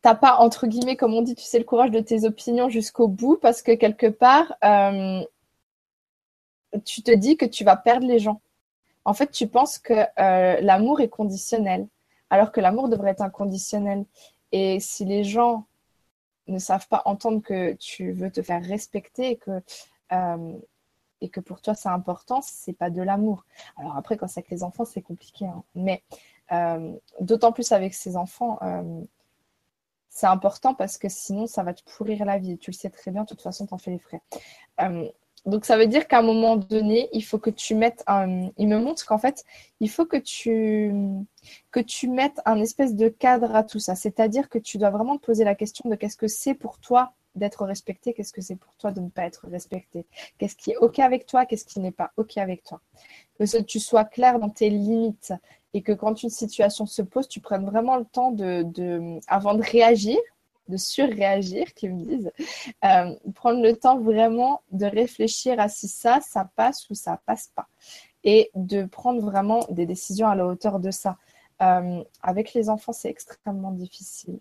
t'as 0.02 0.14
pas, 0.14 0.36
entre 0.36 0.66
guillemets, 0.66 0.96
comme 0.96 1.14
on 1.14 1.22
dit, 1.22 1.34
tu 1.34 1.44
sais, 1.44 1.58
le 1.58 1.64
courage 1.64 1.90
de 1.90 2.00
tes 2.00 2.24
opinions 2.24 2.68
jusqu'au 2.68 3.08
bout 3.08 3.38
parce 3.38 3.62
que 3.62 3.72
quelque 3.72 4.08
part, 4.08 4.54
tu 6.84 7.02
te 7.02 7.14
dis 7.14 7.38
que 7.38 7.46
tu 7.46 7.64
vas 7.64 7.76
perdre 7.76 8.06
les 8.06 8.18
gens. 8.18 8.42
En 9.06 9.14
fait, 9.14 9.30
tu 9.30 9.46
penses 9.46 9.78
que 9.78 10.06
l'amour 10.62 11.00
est 11.00 11.08
conditionnel, 11.08 11.86
alors 12.28 12.52
que 12.52 12.60
l'amour 12.60 12.90
devrait 12.90 13.12
être 13.12 13.22
inconditionnel. 13.22 14.04
Et 14.52 14.80
si 14.80 15.06
les 15.06 15.24
gens 15.24 15.64
ne 16.46 16.58
savent 16.58 16.88
pas 16.88 17.00
entendre 17.06 17.40
que 17.40 17.72
tu 17.74 18.12
veux 18.12 18.30
te 18.30 18.42
faire 18.42 18.62
respecter 18.62 19.30
et 19.30 19.36
que 19.36 19.62
et 21.20 21.28
que 21.28 21.40
pour 21.40 21.60
toi 21.60 21.74
c'est 21.74 21.88
important, 21.88 22.40
c'est 22.42 22.72
pas 22.72 22.90
de 22.90 23.02
l'amour. 23.02 23.44
Alors 23.76 23.96
après, 23.96 24.16
quand 24.16 24.28
c'est 24.28 24.40
avec 24.40 24.50
les 24.50 24.62
enfants, 24.62 24.84
c'est 24.84 25.02
compliqué. 25.02 25.46
Hein. 25.46 25.62
Mais 25.74 26.02
euh, 26.52 26.92
d'autant 27.20 27.52
plus 27.52 27.72
avec 27.72 27.94
ces 27.94 28.16
enfants, 28.16 28.58
euh, 28.62 29.02
c'est 30.14 30.26
important 30.26 30.74
parce 30.74 30.96
que 30.96 31.08
sinon, 31.08 31.46
ça 31.46 31.62
va 31.62 31.74
te 31.74 31.82
pourrir 31.84 32.24
la 32.24 32.38
vie. 32.38 32.56
Tu 32.58 32.70
le 32.70 32.76
sais 32.76 32.90
très 32.90 33.10
bien, 33.10 33.22
de 33.22 33.26
toute 33.26 33.42
façon, 33.42 33.66
tu 33.66 33.74
en 33.74 33.78
fais 33.78 33.90
les 33.90 33.98
frais. 33.98 34.20
Euh, 34.80 35.08
donc, 35.44 35.64
ça 35.64 35.76
veut 35.76 35.86
dire 35.86 36.06
qu'à 36.08 36.20
un 36.20 36.22
moment 36.22 36.56
donné, 36.56 37.08
il 37.12 37.22
faut 37.22 37.38
que 37.38 37.50
tu 37.50 37.74
mettes 37.74 38.02
un. 38.06 38.48
Il 38.56 38.68
me 38.68 38.78
montre 38.78 39.04
qu'en 39.04 39.18
fait, 39.18 39.44
il 39.80 39.90
faut 39.90 40.06
que 40.06 40.16
tu, 40.16 40.92
que 41.70 41.80
tu 41.80 42.08
mettes 42.08 42.40
un 42.46 42.60
espèce 42.60 42.94
de 42.94 43.08
cadre 43.08 43.54
à 43.54 43.64
tout 43.64 43.80
ça. 43.80 43.94
C'est-à-dire 43.94 44.48
que 44.48 44.58
tu 44.58 44.78
dois 44.78 44.90
vraiment 44.90 45.18
te 45.18 45.26
poser 45.26 45.44
la 45.44 45.54
question 45.54 45.90
de 45.90 45.96
qu'est-ce 45.96 46.16
que 46.16 46.28
c'est 46.28 46.54
pour 46.54 46.78
toi 46.78 47.12
d'être 47.34 47.64
respecté, 47.64 48.14
qu'est-ce 48.14 48.32
que 48.32 48.40
c'est 48.40 48.56
pour 48.56 48.74
toi 48.76 48.92
de 48.92 49.00
ne 49.00 49.08
pas 49.08 49.24
être 49.24 49.46
respecté, 49.48 50.06
qu'est-ce 50.38 50.56
qui 50.56 50.72
est 50.72 50.76
OK 50.76 50.98
avec 50.98 51.26
toi, 51.26 51.46
qu'est-ce 51.46 51.64
qui 51.64 51.80
n'est 51.80 51.92
pas 51.92 52.12
OK 52.16 52.38
avec 52.38 52.62
toi? 52.64 52.80
Que 53.38 53.62
tu 53.62 53.80
sois 53.80 54.04
clair 54.04 54.38
dans 54.38 54.50
tes 54.50 54.70
limites 54.70 55.32
et 55.72 55.82
que 55.82 55.92
quand 55.92 56.22
une 56.22 56.30
situation 56.30 56.86
se 56.86 57.02
pose, 57.02 57.28
tu 57.28 57.40
prennes 57.40 57.66
vraiment 57.66 57.96
le 57.96 58.04
temps 58.04 58.30
de, 58.30 59.18
avant 59.26 59.54
de 59.54 59.62
réagir, 59.62 60.18
de 60.68 60.76
surréagir, 60.76 61.74
qu'ils 61.74 61.94
me 61.94 62.04
disent, 62.04 62.32
euh, 62.84 63.14
prendre 63.34 63.60
le 63.60 63.76
temps 63.76 63.98
vraiment 63.98 64.62
de 64.70 64.86
réfléchir 64.86 65.60
à 65.60 65.68
si 65.68 65.88
ça, 65.88 66.20
ça 66.20 66.48
passe 66.56 66.88
ou 66.88 66.94
ça 66.94 67.20
passe 67.26 67.50
pas. 67.54 67.66
Et 68.22 68.50
de 68.54 68.84
prendre 68.84 69.20
vraiment 69.20 69.66
des 69.68 69.84
décisions 69.84 70.28
à 70.28 70.34
la 70.34 70.46
hauteur 70.46 70.78
de 70.78 70.90
ça. 70.90 71.18
Euh, 71.60 72.02
avec 72.22 72.54
les 72.54 72.70
enfants, 72.70 72.92
c'est 72.92 73.10
extrêmement 73.10 73.72
difficile. 73.72 74.38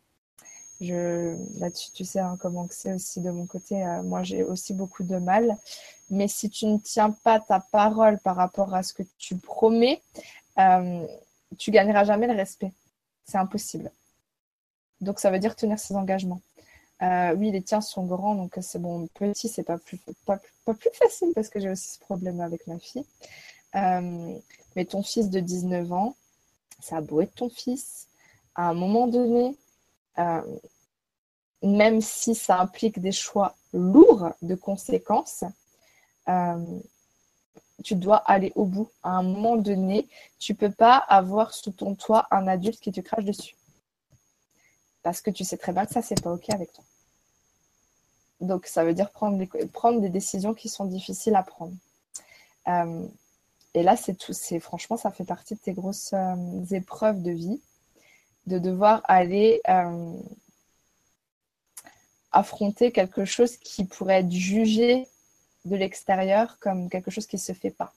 Là-dessus, 0.91 1.91
tu 1.93 2.05
sais 2.05 2.19
hein, 2.19 2.37
comment 2.39 2.67
c'est 2.69 2.93
aussi 2.93 3.21
de 3.21 3.31
mon 3.31 3.45
côté. 3.45 3.85
Euh, 3.85 4.03
moi, 4.03 4.23
j'ai 4.23 4.43
aussi 4.43 4.73
beaucoup 4.73 5.03
de 5.03 5.17
mal. 5.17 5.57
Mais 6.09 6.27
si 6.27 6.49
tu 6.49 6.65
ne 6.65 6.77
tiens 6.77 7.11
pas 7.11 7.39
ta 7.39 7.59
parole 7.59 8.19
par 8.19 8.35
rapport 8.35 8.73
à 8.73 8.83
ce 8.83 8.93
que 8.93 9.03
tu 9.17 9.37
promets, 9.37 10.01
euh, 10.59 11.05
tu 11.57 11.71
gagneras 11.71 12.03
jamais 12.03 12.27
le 12.27 12.33
respect. 12.33 12.73
C'est 13.25 13.37
impossible. 13.37 13.91
Donc, 15.01 15.19
ça 15.19 15.31
veut 15.31 15.39
dire 15.39 15.55
tenir 15.55 15.79
ses 15.79 15.95
engagements. 15.95 16.41
Euh, 17.01 17.35
oui, 17.35 17.51
les 17.51 17.61
tiens 17.61 17.81
sont 17.81 18.05
grands, 18.05 18.35
donc 18.35 18.57
c'est 18.61 18.79
bon. 18.79 19.07
Petit, 19.13 19.49
c'est 19.49 19.63
pas 19.63 19.77
plus, 19.77 19.99
pas, 20.25 20.39
plus 20.65 20.89
facile 20.93 21.31
parce 21.35 21.49
que 21.49 21.59
j'ai 21.59 21.69
aussi 21.69 21.89
ce 21.95 21.99
problème 21.99 22.41
avec 22.41 22.65
ma 22.67 22.79
fille. 22.79 23.05
mais 23.73 24.85
ton 24.85 25.03
fils 25.03 25.29
de 25.29 25.39
19 25.39 25.91
ans, 25.91 26.15
ça 26.79 26.97
a 26.97 27.01
beau 27.01 27.21
être 27.21 27.33
ton 27.35 27.49
fils, 27.49 28.07
à 28.55 28.69
un 28.69 28.73
moment 28.73 29.07
donné, 29.07 29.57
euh, 30.19 30.41
même 31.63 32.01
si 32.01 32.35
ça 32.35 32.59
implique 32.59 32.99
des 32.99 33.11
choix 33.11 33.55
lourds 33.73 34.29
de 34.41 34.55
conséquences, 34.55 35.43
euh, 36.27 36.79
tu 37.83 37.95
dois 37.95 38.17
aller 38.17 38.51
au 38.55 38.65
bout. 38.65 38.89
À 39.01 39.11
un 39.11 39.23
moment 39.23 39.55
donné, 39.55 40.07
tu 40.39 40.55
peux 40.55 40.71
pas 40.71 40.97
avoir 40.97 41.53
sous 41.53 41.71
ton 41.71 41.95
toit 41.95 42.27
un 42.31 42.47
adulte 42.47 42.79
qui 42.79 42.91
te 42.91 43.01
crache 43.01 43.25
dessus. 43.25 43.55
Parce 45.01 45.21
que 45.21 45.31
tu 45.31 45.43
sais 45.43 45.57
très 45.57 45.73
bien 45.73 45.85
que 45.85 45.93
ça, 45.93 46.01
c'est 46.01 46.21
pas 46.21 46.31
OK 46.31 46.49
avec 46.49 46.71
toi. 46.73 46.83
Donc, 48.41 48.67
ça 48.67 48.83
veut 48.83 48.93
dire 48.93 49.09
prendre 49.09 49.37
des, 49.37 49.47
prendre 49.67 50.01
des 50.01 50.09
décisions 50.09 50.53
qui 50.53 50.69
sont 50.69 50.85
difficiles 50.85 51.35
à 51.35 51.43
prendre. 51.43 51.73
Euh, 52.67 53.07
et 53.73 53.83
là, 53.83 53.95
c'est 53.97 54.15
tout. 54.15 54.33
C'est 54.33 54.59
franchement, 54.59 54.97
ça 54.97 55.11
fait 55.11 55.23
partie 55.23 55.55
de 55.55 55.59
tes 55.59 55.73
grosses 55.73 56.13
épreuves 56.71 57.21
de 57.21 57.31
vie 57.31 57.61
de 58.47 58.59
devoir 58.59 59.01
aller 59.05 59.61
euh, 59.69 60.17
affronter 62.33 62.91
quelque 62.91 63.25
chose 63.25 63.57
qui 63.57 63.85
pourrait 63.85 64.19
être 64.21 64.31
jugé 64.31 65.07
de 65.65 65.75
l'extérieur 65.75 66.57
comme 66.59 66.89
quelque 66.89 67.11
chose 67.11 67.27
qui 67.27 67.37
ne 67.37 67.41
se 67.41 67.53
fait 67.53 67.71
pas. 67.71 67.93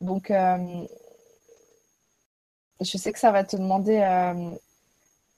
Donc, 0.00 0.30
euh, 0.30 0.84
je 2.80 2.96
sais 2.96 3.12
que 3.12 3.18
ça 3.18 3.32
va 3.32 3.44
te 3.44 3.56
demander 3.56 3.98
euh, 3.98 4.50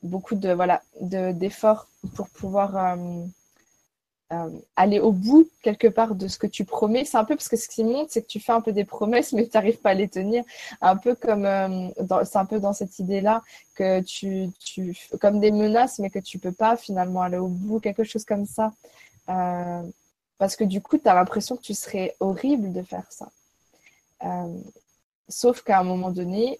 beaucoup 0.03 0.37
de 0.37 0.53
voilà 0.53 0.83
d'efforts 1.01 1.89
pour 2.15 2.29
pouvoir 2.29 2.97
euh, 4.33 4.49
aller 4.77 4.99
au 4.99 5.13
bout 5.13 5.51
quelque 5.63 5.89
part 5.89 6.15
de 6.15 6.27
ce 6.27 6.39
que 6.39 6.47
tu 6.47 6.65
promets. 6.65 7.05
C'est 7.05 7.19
un 7.19 7.25
peu 7.25 7.37
parce 7.37 7.49
que 7.49 7.57
ce 7.57 7.69
qui 7.69 7.85
montre, 7.85 8.11
c'est 8.13 8.23
que 8.23 8.27
tu 8.29 8.41
fais 8.41 8.53
un 8.53 8.63
peu 8.63 8.73
des 8.73 8.85
promesses, 8.85 9.33
mais 9.33 9.45
tu 9.47 9.51
n'arrives 9.55 9.79
pas 9.79 9.91
à 9.91 9.95
les 9.95 10.09
tenir. 10.09 10.43
Un 10.81 10.97
peu 10.97 11.15
comme, 11.15 11.45
euh, 11.45 11.89
c'est 12.25 12.39
un 12.39 12.47
peu 12.47 12.59
dans 12.59 12.73
cette 12.73 12.99
idée-là 12.99 13.43
que 13.75 14.01
tu, 14.01 14.51
tu, 14.59 14.97
comme 15.21 15.39
des 15.39 15.51
menaces, 15.51 15.99
mais 15.99 16.09
que 16.09 16.19
tu 16.19 16.39
peux 16.39 16.53
pas 16.53 16.77
finalement 16.77 17.21
aller 17.23 17.37
au 17.37 17.49
bout, 17.49 17.79
quelque 17.81 18.05
chose 18.05 18.25
comme 18.25 18.47
ça. 18.47 18.73
Euh, 19.29 19.83
parce 20.39 20.57
que 20.57 20.65
du 20.65 20.81
coup, 20.81 20.97
tu 20.99 21.09
as 21.09 21.15
l'impression 21.15 21.57
que 21.57 21.63
tu 21.63 21.75
serais 21.75 22.17
horrible 22.19 22.73
de 22.73 22.83
faire 22.83 23.07
ça. 23.11 23.29
sauf 25.29 25.63
qu'à 25.63 25.79
un 25.81 25.85
moment 25.85 26.11
donné, 26.11 26.59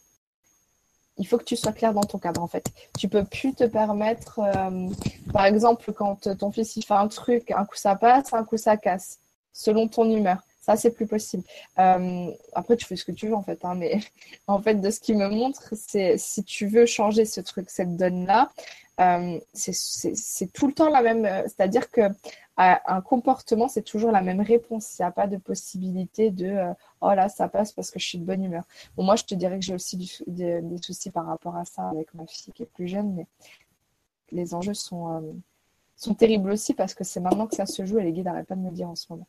il 1.19 1.27
faut 1.27 1.39
que 1.39 1.45
tu 1.45 1.57
sois 1.57 1.73
clair 1.73 1.93
dans 1.93 2.03
ton 2.03 2.19
cadre 2.19 2.43
en 2.43 2.49
fait. 2.49 2.65
Tu 2.99 3.09
peux 3.09 3.25
plus 3.25 3.55
te 3.55 3.65
permettre, 3.65 4.41
euh, 4.41 4.89
par 5.33 5.47
exemple, 5.47 5.93
quand 5.93 6.37
ton 6.37 6.51
fils 6.53 6.77
il 6.77 6.85
fait 6.85 6.95
un 6.95 7.09
truc, 7.09 7.51
un 7.51 7.65
coup 7.65 7.77
ça 7.77 7.97
passe, 7.97 8.33
un 8.33 8.45
coup 8.45 8.57
ça 8.57 8.77
casse, 8.77 9.19
selon 9.53 9.89
ton 9.89 10.11
humeur. 10.11 10.39
Ça, 10.63 10.77
c'est 10.77 10.93
plus 10.93 11.09
possible. 11.09 11.43
Euh, 11.81 12.31
après, 12.53 12.77
tu 12.77 12.87
fais 12.87 12.95
ce 12.95 13.05
que 13.05 13.11
tu 13.11 13.27
veux 13.27 13.35
en 13.35 13.43
fait, 13.43 13.59
hein, 13.65 13.75
mais 13.75 13.99
en 14.47 14.63
fait, 14.63 14.77
de 14.77 14.91
ce 14.91 15.01
qu'il 15.01 15.19
me 15.19 15.29
montre, 15.29 15.75
c'est 15.75 16.17
si 16.19 16.45
tu 16.45 16.67
veux 16.67 16.87
changer 16.87 17.25
ce 17.25 17.41
truc, 17.41 17.69
cette 17.69 17.97
donne-là, 17.97 18.51
euh, 19.01 19.39
c'est 19.53 20.53
tout 20.53 20.67
le 20.67 20.73
temps 20.73 20.91
la 20.91 21.03
même. 21.03 21.25
C'est-à-dire 21.47 21.91
que 21.91 22.03
un 22.57 23.01
comportement, 23.01 23.69
c'est 23.69 23.83
toujours 23.83 24.13
la 24.13 24.23
même 24.23 24.41
réponse. 24.41 24.99
Il 24.99 25.03
n'y 25.03 25.07
a 25.07 25.11
pas 25.11 25.27
de 25.27 25.37
possibilité 25.37 26.31
de 26.31 26.47
euh, 26.47 26.73
oh 27.01 27.13
là, 27.15 27.29
ça 27.29 27.49
passe 27.49 27.73
parce 27.73 27.91
que 27.91 27.99
je 27.99 28.07
suis 28.07 28.19
de 28.19 28.25
bonne 28.25 28.45
humeur. 28.45 28.65
Moi, 28.97 29.17
je 29.17 29.25
te 29.25 29.35
dirais 29.35 29.59
que 29.59 29.65
j'ai 29.65 29.75
aussi 29.75 29.97
des, 30.27 30.63
soucis 30.83 31.11
par 31.11 31.27
rapport 31.27 31.57
à 31.57 31.65
ça 31.65 31.89
avec 31.89 32.13
ma 32.15 32.27
fille 32.27 32.53
qui 32.53 32.63
est 32.65 32.67
plus 32.67 32.89
jeune, 32.89 33.15
mais 33.15 33.27
les 34.31 34.55
enjeux 34.55 34.75
sont, 34.75 35.17
euh, 35.17 36.15
terribles 36.19 36.51
aussi 36.51 36.75
parce 36.75 36.95
que 36.95 37.05
c'est 37.05 37.21
maintenant 37.21 37.47
que 37.47 37.55
ça 37.55 37.67
se 37.67 37.87
joue 37.87 37.99
et 37.99 38.03
les 38.03 38.13
guides 38.13 38.25
n'arrêtent 38.25 38.49
pas 38.49 38.57
de 38.57 38.61
me 38.61 38.71
dire 38.71 38.89
en 38.89 38.97
ce 38.97 39.07
moment. 39.11 39.27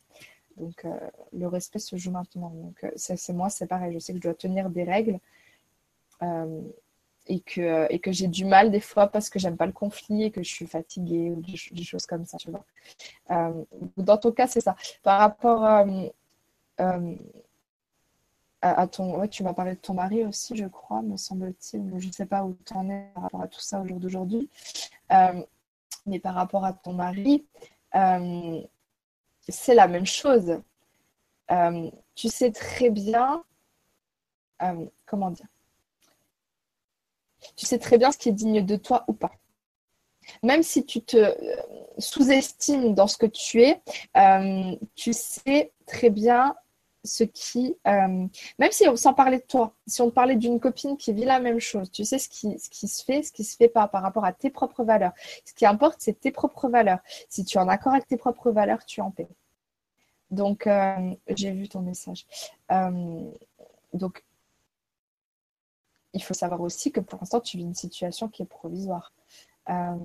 Donc, 0.56 0.84
euh, 0.84 0.98
le 1.32 1.48
respect 1.48 1.78
se 1.78 1.96
joue 1.96 2.10
maintenant. 2.10 2.50
Donc, 2.50 2.84
c'est 2.96 3.32
moi, 3.32 3.48
c'est 3.48 3.66
pareil. 3.66 3.92
Je 3.94 3.98
sais 3.98 4.12
que 4.12 4.18
je 4.18 4.22
dois 4.22 4.34
tenir 4.34 4.70
des 4.70 4.84
règles 4.84 5.18
et 7.26 7.40
que, 7.40 7.86
et 7.90 7.98
que 7.98 8.12
j'ai 8.12 8.28
du 8.28 8.44
mal 8.44 8.70
des 8.70 8.80
fois 8.80 9.08
parce 9.08 9.30
que 9.30 9.38
j'aime 9.38 9.56
pas 9.56 9.66
le 9.66 9.72
conflit 9.72 10.24
et 10.24 10.30
que 10.30 10.42
je 10.42 10.48
suis 10.48 10.66
fatiguée 10.66 11.30
ou 11.30 11.40
des, 11.40 11.84
choses 11.84 12.06
comme 12.06 12.26
ça, 12.26 12.36
tu 12.38 12.50
vois. 12.50 12.64
Euh, 13.30 13.64
dans 13.96 14.18
ton 14.18 14.32
cas, 14.32 14.46
c'est 14.46 14.60
ça. 14.60 14.76
Par 15.02 15.20
rapport 15.20 15.64
euh, 15.64 16.08
euh, 16.80 17.16
à, 18.60 18.86
ton... 18.86 19.26
Tu 19.28 19.42
m'as 19.42 19.54
parlé 19.54 19.74
de 19.74 19.80
ton 19.80 19.94
mari 19.94 20.24
aussi, 20.24 20.56
je 20.56 20.66
crois, 20.66 21.02
me 21.02 21.16
semble-t-il. 21.16 21.92
Je 21.98 22.06
ne 22.06 22.12
sais 22.12 22.26
pas 22.26 22.44
où 22.44 22.56
tu 22.64 22.74
en 22.74 22.88
es 22.90 23.10
par 23.14 23.24
rapport 23.24 23.42
à 23.42 23.48
tout 23.48 23.60
ça 23.60 23.80
au 23.80 23.86
jour 23.86 23.98
d'aujourd'hui. 23.98 24.50
mais 26.06 26.18
par 26.20 26.34
rapport 26.34 26.64
à 26.64 26.72
ton 26.72 26.92
mari, 26.92 27.46
c'est 29.48 29.74
la 29.74 29.88
même 29.88 30.06
chose. 30.06 30.60
tu 32.14 32.28
sais 32.28 32.52
très 32.52 32.90
bien... 32.90 33.42
comment 35.06 35.30
dire 35.30 35.46
tu 37.56 37.66
sais 37.66 37.78
très 37.78 37.98
bien 37.98 38.12
ce 38.12 38.18
qui 38.18 38.28
est 38.28 38.32
digne 38.32 38.64
de 38.64 38.76
toi 38.76 39.04
ou 39.08 39.12
pas. 39.12 39.32
Même 40.42 40.62
si 40.62 40.84
tu 40.84 41.02
te 41.02 41.16
euh, 41.16 41.34
sous-estimes 41.98 42.94
dans 42.94 43.06
ce 43.06 43.16
que 43.18 43.26
tu 43.26 43.62
es, 43.62 43.80
euh, 44.16 44.76
tu 44.94 45.12
sais 45.12 45.72
très 45.86 46.10
bien 46.10 46.54
ce 47.06 47.22
qui, 47.24 47.76
euh, 47.86 48.26
même 48.58 48.70
si 48.70 48.88
on 48.88 48.96
s'en 48.96 49.12
parlait 49.12 49.38
de 49.38 49.44
toi, 49.44 49.74
si 49.86 50.00
on 50.00 50.10
parlait 50.10 50.36
d'une 50.36 50.58
copine 50.58 50.96
qui 50.96 51.12
vit 51.12 51.26
la 51.26 51.38
même 51.38 51.60
chose, 51.60 51.90
tu 51.90 52.02
sais 52.02 52.18
ce 52.18 52.30
qui, 52.30 52.58
ce 52.58 52.70
qui 52.70 52.88
se 52.88 53.04
fait, 53.04 53.22
ce 53.22 53.30
qui 53.30 53.44
se 53.44 53.56
fait 53.56 53.68
pas 53.68 53.88
par 53.88 54.02
rapport 54.02 54.24
à 54.24 54.32
tes 54.32 54.48
propres 54.48 54.84
valeurs. 54.84 55.12
Ce 55.44 55.52
qui 55.52 55.66
importe, 55.66 55.96
c'est 55.98 56.18
tes 56.18 56.30
propres 56.30 56.68
valeurs. 56.68 57.00
Si 57.28 57.44
tu 57.44 57.58
es 57.58 57.60
en 57.60 57.68
accord 57.68 57.92
avec 57.92 58.06
tes 58.06 58.16
propres 58.16 58.50
valeurs, 58.50 58.86
tu 58.86 59.00
es 59.00 59.02
en 59.02 59.10
paix. 59.10 59.28
Donc, 60.30 60.66
j'ai 61.28 61.50
vu 61.50 61.68
ton 61.68 61.80
message. 61.80 62.26
donc, 63.92 64.24
il 66.14 66.22
faut 66.22 66.34
savoir 66.34 66.60
aussi 66.60 66.92
que 66.92 67.00
pour 67.00 67.18
l'instant, 67.20 67.40
tu 67.40 67.58
vis 67.58 67.64
une 67.64 67.74
situation 67.74 68.28
qui 68.28 68.42
est 68.42 68.46
provisoire. 68.46 69.12
Euh, 69.68 69.96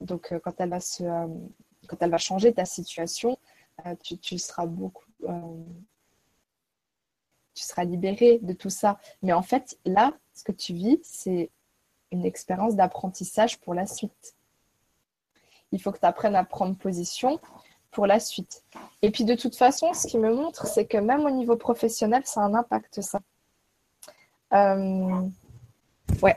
donc, 0.00 0.32
euh, 0.32 0.40
quand 0.42 0.54
elle 0.58 0.70
va 0.70 0.80
se, 0.80 1.04
euh, 1.04 1.26
quand 1.86 1.98
elle 2.00 2.10
va 2.10 2.18
changer 2.18 2.52
ta 2.52 2.64
situation, 2.64 3.38
tu, 4.02 4.38
seras 4.38 4.66
beaucoup, 4.66 5.06
tu 7.54 7.62
seras 7.62 7.84
libéré 7.84 8.38
de 8.42 8.52
tout 8.52 8.68
ça. 8.68 8.98
Mais 9.22 9.32
en 9.32 9.40
fait, 9.40 9.78
là, 9.86 10.12
ce 10.34 10.44
que 10.44 10.52
tu 10.52 10.74
vis, 10.74 10.98
c'est 11.02 11.50
une 12.10 12.26
expérience 12.26 12.74
d'apprentissage 12.76 13.58
pour 13.60 13.72
la 13.72 13.86
suite. 13.86 14.36
Il 15.72 15.80
faut 15.80 15.92
que 15.92 15.98
tu 15.98 16.04
apprennes 16.04 16.36
à 16.36 16.44
prendre 16.44 16.76
position 16.76 17.40
pour 17.90 18.06
la 18.06 18.20
suite. 18.20 18.64
Et 19.00 19.10
puis 19.10 19.24
de 19.24 19.34
toute 19.34 19.56
façon, 19.56 19.94
ce 19.94 20.06
qui 20.06 20.18
me 20.18 20.34
montre, 20.34 20.66
c'est 20.66 20.84
que 20.84 20.98
même 20.98 21.24
au 21.24 21.30
niveau 21.30 21.56
professionnel, 21.56 22.22
ça 22.26 22.42
a 22.42 22.44
un 22.44 22.54
impact, 22.54 23.00
ça. 23.00 23.20
Euh, 24.52 25.28
ouais, 26.22 26.36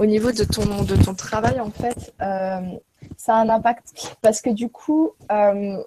au 0.00 0.06
niveau 0.06 0.32
de 0.32 0.44
ton, 0.44 0.82
de 0.82 0.96
ton 0.96 1.14
travail, 1.14 1.60
en 1.60 1.70
fait, 1.70 2.12
euh, 2.20 2.78
ça 3.16 3.36
a 3.36 3.40
un 3.40 3.48
impact 3.48 4.16
parce 4.20 4.40
que 4.40 4.50
du 4.50 4.68
coup, 4.68 5.12
euh, 5.30 5.82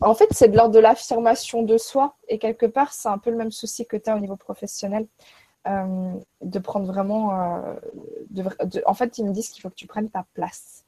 en 0.00 0.14
fait, 0.14 0.28
c'est 0.30 0.48
de 0.48 0.56
l'ordre 0.56 0.74
de 0.74 0.78
l'affirmation 0.78 1.62
de 1.62 1.78
soi 1.78 2.16
et 2.28 2.38
quelque 2.38 2.66
part, 2.66 2.92
c'est 2.92 3.08
un 3.08 3.18
peu 3.18 3.30
le 3.30 3.36
même 3.36 3.50
souci 3.50 3.86
que 3.86 3.96
tu 3.96 4.10
as 4.10 4.16
au 4.16 4.20
niveau 4.20 4.36
professionnel. 4.36 5.06
de 5.66 6.58
prendre 6.60 6.86
vraiment. 6.86 7.30
en 8.86 8.94
fait, 8.94 9.18
ils 9.18 9.24
me 9.24 9.32
disent 9.32 9.48
qu'il 9.50 9.62
faut 9.62 9.70
que 9.70 9.74
tu 9.74 9.88
prennes 9.88 10.10
ta 10.10 10.24
place. 10.34 10.84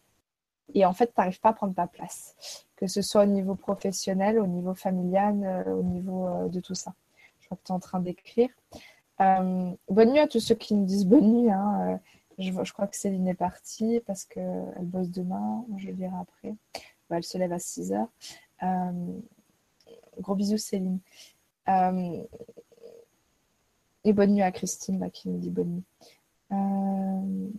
Et 0.75 0.85
en 0.85 0.93
fait, 0.93 1.07
tu 1.07 1.15
n'arrives 1.17 1.41
pas 1.41 1.49
à 1.49 1.53
prendre 1.55 1.75
ta 1.75 1.87
place, 1.87 2.67
que 2.77 2.87
ce 2.87 3.01
soit 3.03 3.23
au 3.23 3.27
niveau 3.27 3.55
professionnel, 3.57 4.39
au 4.39 4.47
niveau 4.47 4.75
familial, 4.75 5.65
au 5.67 5.83
niveau 5.83 6.49
de 6.49 6.61
tout 6.61 6.75
ça. 6.77 6.93
Je 7.41 7.47
crois 7.47 7.57
que 7.57 7.65
tu 7.65 7.73
es 7.73 7.75
en 7.75 7.81
train 7.81 8.01
d'écrire. 8.01 8.51
Bonne 9.19 10.13
nuit 10.13 10.19
à 10.19 10.29
tous 10.29 10.41
ceux 10.41 10.55
qui 10.55 10.75
me 10.75 10.87
disent 10.87 11.07
bonne 11.07 11.33
nuit. 11.33 11.51
Hein, 11.51 12.01
je, 12.39 12.53
je, 12.63 12.73
crois 12.73 12.87
que 12.87 12.97
Céline 12.97 13.29
est 13.29 13.35
partie 13.35 14.01
parce 14.07 14.25
qu'elle 14.25 14.73
bosse 14.83 15.11
demain. 15.11 15.65
Je 15.77 15.89
le 15.89 15.95
dirai 15.95 16.17
après. 16.21 16.55
elle 17.11 17.25
se 17.25 17.37
lève 17.39 17.53
à 17.53 17.59
6 17.59 17.93
heures. 17.93 18.09
Euh, 18.63 19.21
gros 20.21 20.35
bisous, 20.35 20.59
Céline. 20.59 21.01
Euh, 21.69 22.25
et 24.05 24.13
bonne 24.13 24.35
nuit 24.35 24.43
à 24.43 24.53
Christine 24.53 25.11
qui 25.11 25.29
me 25.29 25.39
dit 25.39 25.51
bonne 25.51 25.75
nuit. 25.75 25.85
Euh, 26.51 27.51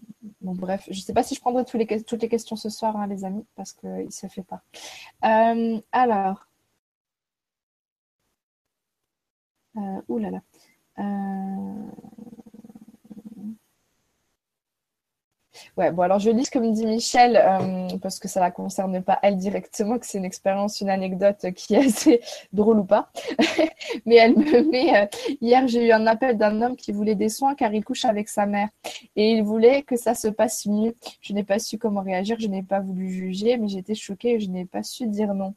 bref, 0.41 0.85
je 0.89 0.99
ne 0.99 1.03
sais 1.03 1.13
pas 1.13 1.23
si 1.23 1.35
je 1.35 1.41
prendrai 1.41 1.63
toutes 1.65 2.21
les 2.21 2.29
questions 2.29 2.55
ce 2.55 2.69
soir, 2.69 2.97
hein, 2.97 3.07
les 3.07 3.23
amis, 3.23 3.45
parce 3.55 3.73
qu'il 3.73 3.89
ne 4.05 4.09
se 4.09 4.27
fait 4.27 4.43
pas. 4.43 4.63
alors. 5.91 6.47
là. 10.31 10.41
Ouais, 15.77 15.91
bon, 15.91 16.01
alors 16.03 16.19
je 16.19 16.29
lis 16.29 16.45
ce 16.45 16.51
que 16.51 16.59
me 16.59 16.71
dit 16.71 16.85
Michel, 16.85 17.37
euh, 17.37 17.97
parce 18.01 18.19
que 18.19 18.27
ça 18.27 18.39
ne 18.39 18.45
la 18.45 18.51
concerne 18.51 19.01
pas 19.01 19.19
elle 19.21 19.37
directement, 19.37 19.97
que 19.97 20.05
c'est 20.05 20.17
une 20.17 20.25
expérience, 20.25 20.81
une 20.81 20.89
anecdote 20.89 21.45
qui 21.55 21.75
est 21.75 21.85
assez 21.87 22.21
drôle 22.53 22.79
ou 22.79 22.83
pas. 22.85 23.11
Mais 24.05 24.15
elle 24.15 24.35
me 24.35 24.69
met 24.69 24.95
euh, 24.97 25.05
Hier, 25.41 25.67
j'ai 25.67 25.87
eu 25.87 25.91
un 25.91 26.05
appel 26.07 26.37
d'un 26.37 26.61
homme 26.61 26.75
qui 26.75 26.91
voulait 26.91 27.15
des 27.15 27.29
soins 27.29 27.55
car 27.55 27.73
il 27.73 27.83
couche 27.83 28.05
avec 28.05 28.29
sa 28.29 28.45
mère. 28.45 28.69
Et 29.15 29.31
il 29.31 29.43
voulait 29.43 29.83
que 29.83 29.95
ça 29.95 30.15
se 30.15 30.27
passe 30.27 30.65
mieux. 30.65 30.95
Je 31.21 31.33
n'ai 31.33 31.43
pas 31.43 31.59
su 31.59 31.77
comment 31.77 32.01
réagir, 32.01 32.37
je 32.39 32.47
n'ai 32.47 32.63
pas 32.63 32.79
voulu 32.79 33.09
juger, 33.09 33.57
mais 33.57 33.67
j'étais 33.67 33.95
choquée 33.95 34.35
et 34.35 34.39
je 34.39 34.49
n'ai 34.49 34.65
pas 34.65 34.83
su 34.83 35.07
dire 35.07 35.33
non. 35.33 35.53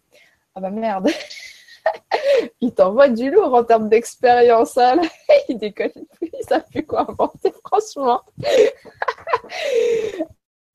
Ah 0.54 0.60
bah 0.60 0.70
merde 0.70 1.08
il 2.60 2.74
t'envoie 2.74 3.08
du 3.08 3.30
lourd 3.30 3.54
en 3.54 3.64
termes 3.64 3.88
d'expérience. 3.88 4.76
Hein, 4.78 5.00
il 5.48 5.58
déconne 5.58 5.90
plus, 6.12 6.30
il 6.32 6.44
savent 6.44 6.64
plus 6.70 6.84
quoi 6.86 7.10
inventer, 7.10 7.52
franchement? 7.66 8.22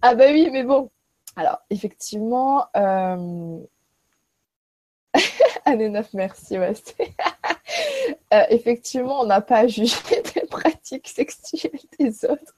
ah 0.02 0.16
bah 0.16 0.26
oui, 0.32 0.50
mais 0.52 0.64
bon. 0.64 0.90
Alors, 1.36 1.60
effectivement, 1.70 2.66
euh... 2.76 3.60
année 5.66 5.90
9, 5.90 6.14
merci. 6.14 6.58
Ouais, 6.58 6.74
euh, 8.34 8.44
effectivement, 8.50 9.22
on 9.22 9.26
n'a 9.26 9.42
pas 9.42 9.60
à 9.60 9.68
juger 9.68 9.96
des 10.58 10.70
pratiques 10.70 11.08
sexuelles 11.08 11.72
des 12.00 12.26
autres. 12.26 12.56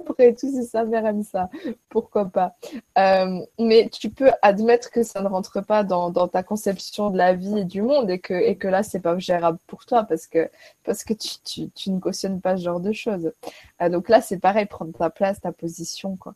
Après 0.00 0.34
tout, 0.34 0.50
si 0.50 0.64
sa 0.64 0.84
mère 0.84 1.12
ça, 1.24 1.48
pourquoi 1.88 2.26
pas? 2.26 2.56
Euh, 2.98 3.44
mais 3.58 3.88
tu 3.90 4.10
peux 4.10 4.30
admettre 4.42 4.90
que 4.90 5.02
ça 5.02 5.20
ne 5.22 5.28
rentre 5.28 5.60
pas 5.64 5.84
dans, 5.84 6.12
ta 6.28 6.42
conception 6.42 7.10
de 7.10 7.18
la 7.18 7.34
vie 7.34 7.58
et 7.58 7.64
du 7.64 7.82
monde 7.82 8.10
et 8.10 8.18
que, 8.18 8.34
et 8.34 8.56
que 8.56 8.68
là, 8.68 8.82
c'est 8.82 9.00
pas 9.00 9.18
gérable 9.18 9.58
pour 9.66 9.84
toi 9.86 10.04
parce 10.04 10.26
que, 10.26 10.50
parce 10.84 11.04
que 11.04 11.14
tu, 11.14 11.70
tu, 11.70 11.90
ne 11.90 11.98
cautionnes 12.00 12.40
pas 12.40 12.56
ce 12.56 12.62
genre 12.64 12.80
de 12.80 12.92
choses. 12.92 13.32
Euh, 13.80 13.88
donc 13.88 14.08
là, 14.08 14.20
c'est 14.20 14.38
pareil, 14.38 14.66
prendre 14.66 14.96
ta 14.96 15.10
place, 15.10 15.40
ta 15.40 15.52
position. 15.52 16.16
Quoi. 16.16 16.34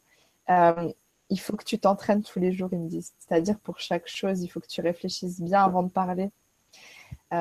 il 1.30 1.40
faut 1.40 1.56
que 1.56 1.64
tu 1.64 1.78
t'entraînes 1.78 2.22
tous 2.22 2.38
les 2.38 2.52
jours, 2.52 2.68
ils 2.72 2.78
me 2.78 2.88
disent. 2.88 3.12
C'est-à-dire 3.18 3.58
pour 3.60 3.80
chaque 3.80 4.08
chose, 4.08 4.42
il 4.42 4.48
faut 4.48 4.60
que 4.60 4.68
tu 4.68 4.80
réfléchisses 4.80 5.40
bien 5.40 5.64
avant 5.64 5.82
de 5.82 5.90
parler 5.90 6.30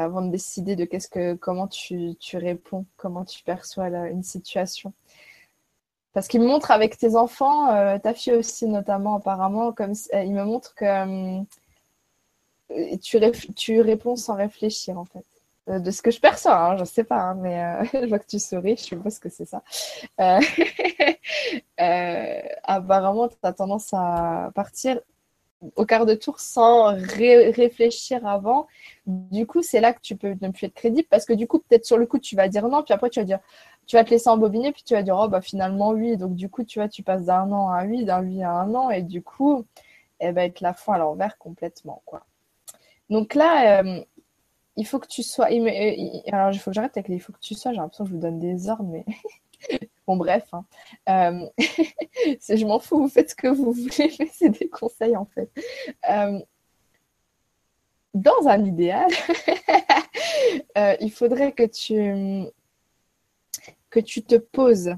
avant 0.03 0.21
de 0.21 0.31
décider 0.31 0.75
de 0.75 0.85
qu'est-ce 0.85 1.07
que, 1.07 1.33
comment 1.35 1.67
tu, 1.67 2.15
tu, 2.19 2.37
réponds, 2.37 2.85
comment 2.97 3.25
tu 3.25 3.43
perçois 3.43 3.87
une 3.87 4.23
situation. 4.23 4.93
Parce 6.15 6.27
qu'il 6.29 6.39
me 6.39 6.47
montre 6.47 6.71
avec 6.71 6.97
tes 6.97 7.15
enfants, 7.17 7.75
euh, 7.75 7.99
ta 7.99 8.13
fille 8.13 8.31
aussi 8.33 8.67
notamment 8.67 9.17
apparemment, 9.17 9.73
comme 9.73 9.91
euh, 10.13 10.23
il 10.23 10.33
me 10.33 10.45
montre 10.45 10.73
que 10.73 10.85
euh, 10.85 11.41
tu, 13.03 13.19
tu, 13.53 13.81
réponds 13.81 14.15
sans 14.15 14.35
réfléchir 14.35 14.97
en 14.97 15.03
fait. 15.03 15.25
De 15.67 15.91
ce 15.91 16.01
que 16.01 16.11
je 16.11 16.21
perçois, 16.21 16.55
hein, 16.55 16.75
je 16.77 16.81
ne 16.81 16.85
sais 16.85 17.03
pas, 17.03 17.19
hein, 17.19 17.35
mais 17.35 17.85
je 17.93 18.07
vois 18.07 18.19
que 18.19 18.27
tu 18.27 18.39
souris, 18.39 18.77
je 18.77 18.83
suppose 18.83 19.19
que 19.19 19.27
c'est 19.29 19.45
ça. 19.45 19.61
apparemment, 22.63 23.27
tu 23.27 23.35
as 23.43 23.51
tendance 23.51 23.93
à 23.93 24.51
partir 24.55 25.01
au 25.75 25.85
quart 25.85 26.05
de 26.05 26.13
tour 26.15 26.39
sans 26.39 26.95
réfléchir 26.95 28.25
avant. 28.27 28.67
Du 29.05 29.45
coup, 29.47 29.61
c'est 29.61 29.81
là 29.81 29.93
que 29.93 30.01
tu 30.01 30.15
peux 30.15 30.35
ne 30.41 30.49
plus 30.49 30.67
être 30.67 30.73
crédible 30.73 31.07
parce 31.09 31.25
que 31.25 31.33
du 31.33 31.47
coup, 31.47 31.59
peut-être 31.59 31.85
sur 31.85 31.97
le 31.97 32.05
coup, 32.05 32.19
tu 32.19 32.35
vas 32.35 32.47
dire 32.47 32.67
non, 32.67 32.83
puis 32.83 32.93
après, 32.93 33.09
tu 33.09 33.19
vas 33.19 33.25
dire, 33.25 33.39
tu 33.87 33.95
vas 33.95 34.03
te 34.03 34.09
laisser 34.09 34.29
embobiner, 34.29 34.71
puis 34.71 34.83
tu 34.83 34.93
vas 34.93 35.03
dire, 35.03 35.17
oh, 35.19 35.27
bah 35.27 35.41
finalement, 35.41 35.89
oui. 35.89 36.17
Donc, 36.17 36.35
du 36.35 36.49
coup, 36.49 36.63
tu 36.63 36.79
vois, 36.79 36.89
tu 36.89 37.03
passes 37.03 37.25
d'un 37.25 37.51
an 37.51 37.69
à 37.69 37.85
oui, 37.85 38.05
d'un 38.05 38.23
oui 38.23 38.43
à 38.43 38.51
un 38.51 38.73
an, 38.75 38.89
et 38.89 39.03
du 39.03 39.21
coup, 39.21 39.65
eh 40.19 40.31
ben, 40.31 40.43
être 40.49 40.61
la 40.61 40.73
foi 40.73 40.95
à 40.95 40.97
l'envers 40.97 41.37
complètement, 41.37 42.01
quoi. 42.05 42.25
Donc 43.09 43.35
là, 43.35 43.81
euh, 43.83 44.03
il 44.77 44.85
faut 44.85 44.99
que 44.99 45.07
tu 45.07 45.23
sois. 45.23 45.51
Euh, 45.51 46.07
alors, 46.31 46.51
il 46.51 46.59
faut 46.59 46.71
que 46.71 46.75
j'arrête 46.75 46.97
avec 46.97 47.07
les 47.09 47.15
il 47.15 47.19
faut 47.19 47.33
que 47.33 47.39
tu 47.39 47.53
sois. 47.55 47.71
J'ai 47.71 47.77
l'impression 47.77 48.05
que 48.05 48.09
je 48.09 48.15
vous 48.15 48.21
donne 48.21 48.39
des 48.39 48.69
ordres, 48.69 48.83
mais 48.83 49.05
Bon, 50.07 50.17
bref, 50.17 50.47
hein. 50.53 50.65
euh, 51.09 51.49
je 51.57 52.65
m'en 52.65 52.79
fous, 52.79 52.99
vous 52.99 53.09
faites 53.09 53.31
ce 53.31 53.35
que 53.35 53.47
vous 53.47 53.71
voulez, 53.71 54.13
mais 54.19 54.29
c'est 54.31 54.49
des 54.49 54.69
conseils 54.69 55.15
en 55.15 55.25
fait. 55.25 55.49
Euh, 56.09 56.39
dans 58.13 58.47
un 58.47 58.63
idéal, 58.63 59.09
euh, 60.77 60.95
il 61.01 61.11
faudrait 61.11 61.53
que 61.53 61.63
tu, 61.63 62.45
que 63.89 63.99
tu 63.99 64.23
te 64.23 64.35
poses 64.35 64.95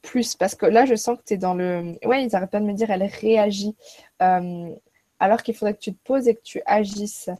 plus, 0.00 0.34
parce 0.34 0.54
que 0.54 0.66
là, 0.66 0.86
je 0.86 0.96
sens 0.96 1.18
que 1.18 1.24
tu 1.24 1.34
es 1.34 1.36
dans 1.36 1.54
le... 1.54 1.96
Ouais, 2.04 2.24
ils 2.24 2.32
n'arrêtent 2.32 2.50
pas 2.50 2.58
de 2.58 2.64
me 2.64 2.72
dire, 2.72 2.90
elle 2.90 3.04
réagit, 3.04 3.76
alors 4.18 5.42
qu'il 5.44 5.54
faudrait 5.54 5.74
que 5.74 5.80
tu 5.80 5.94
te 5.94 6.02
poses 6.02 6.26
et 6.26 6.34
que 6.34 6.42
tu 6.42 6.60
agisses 6.66 7.30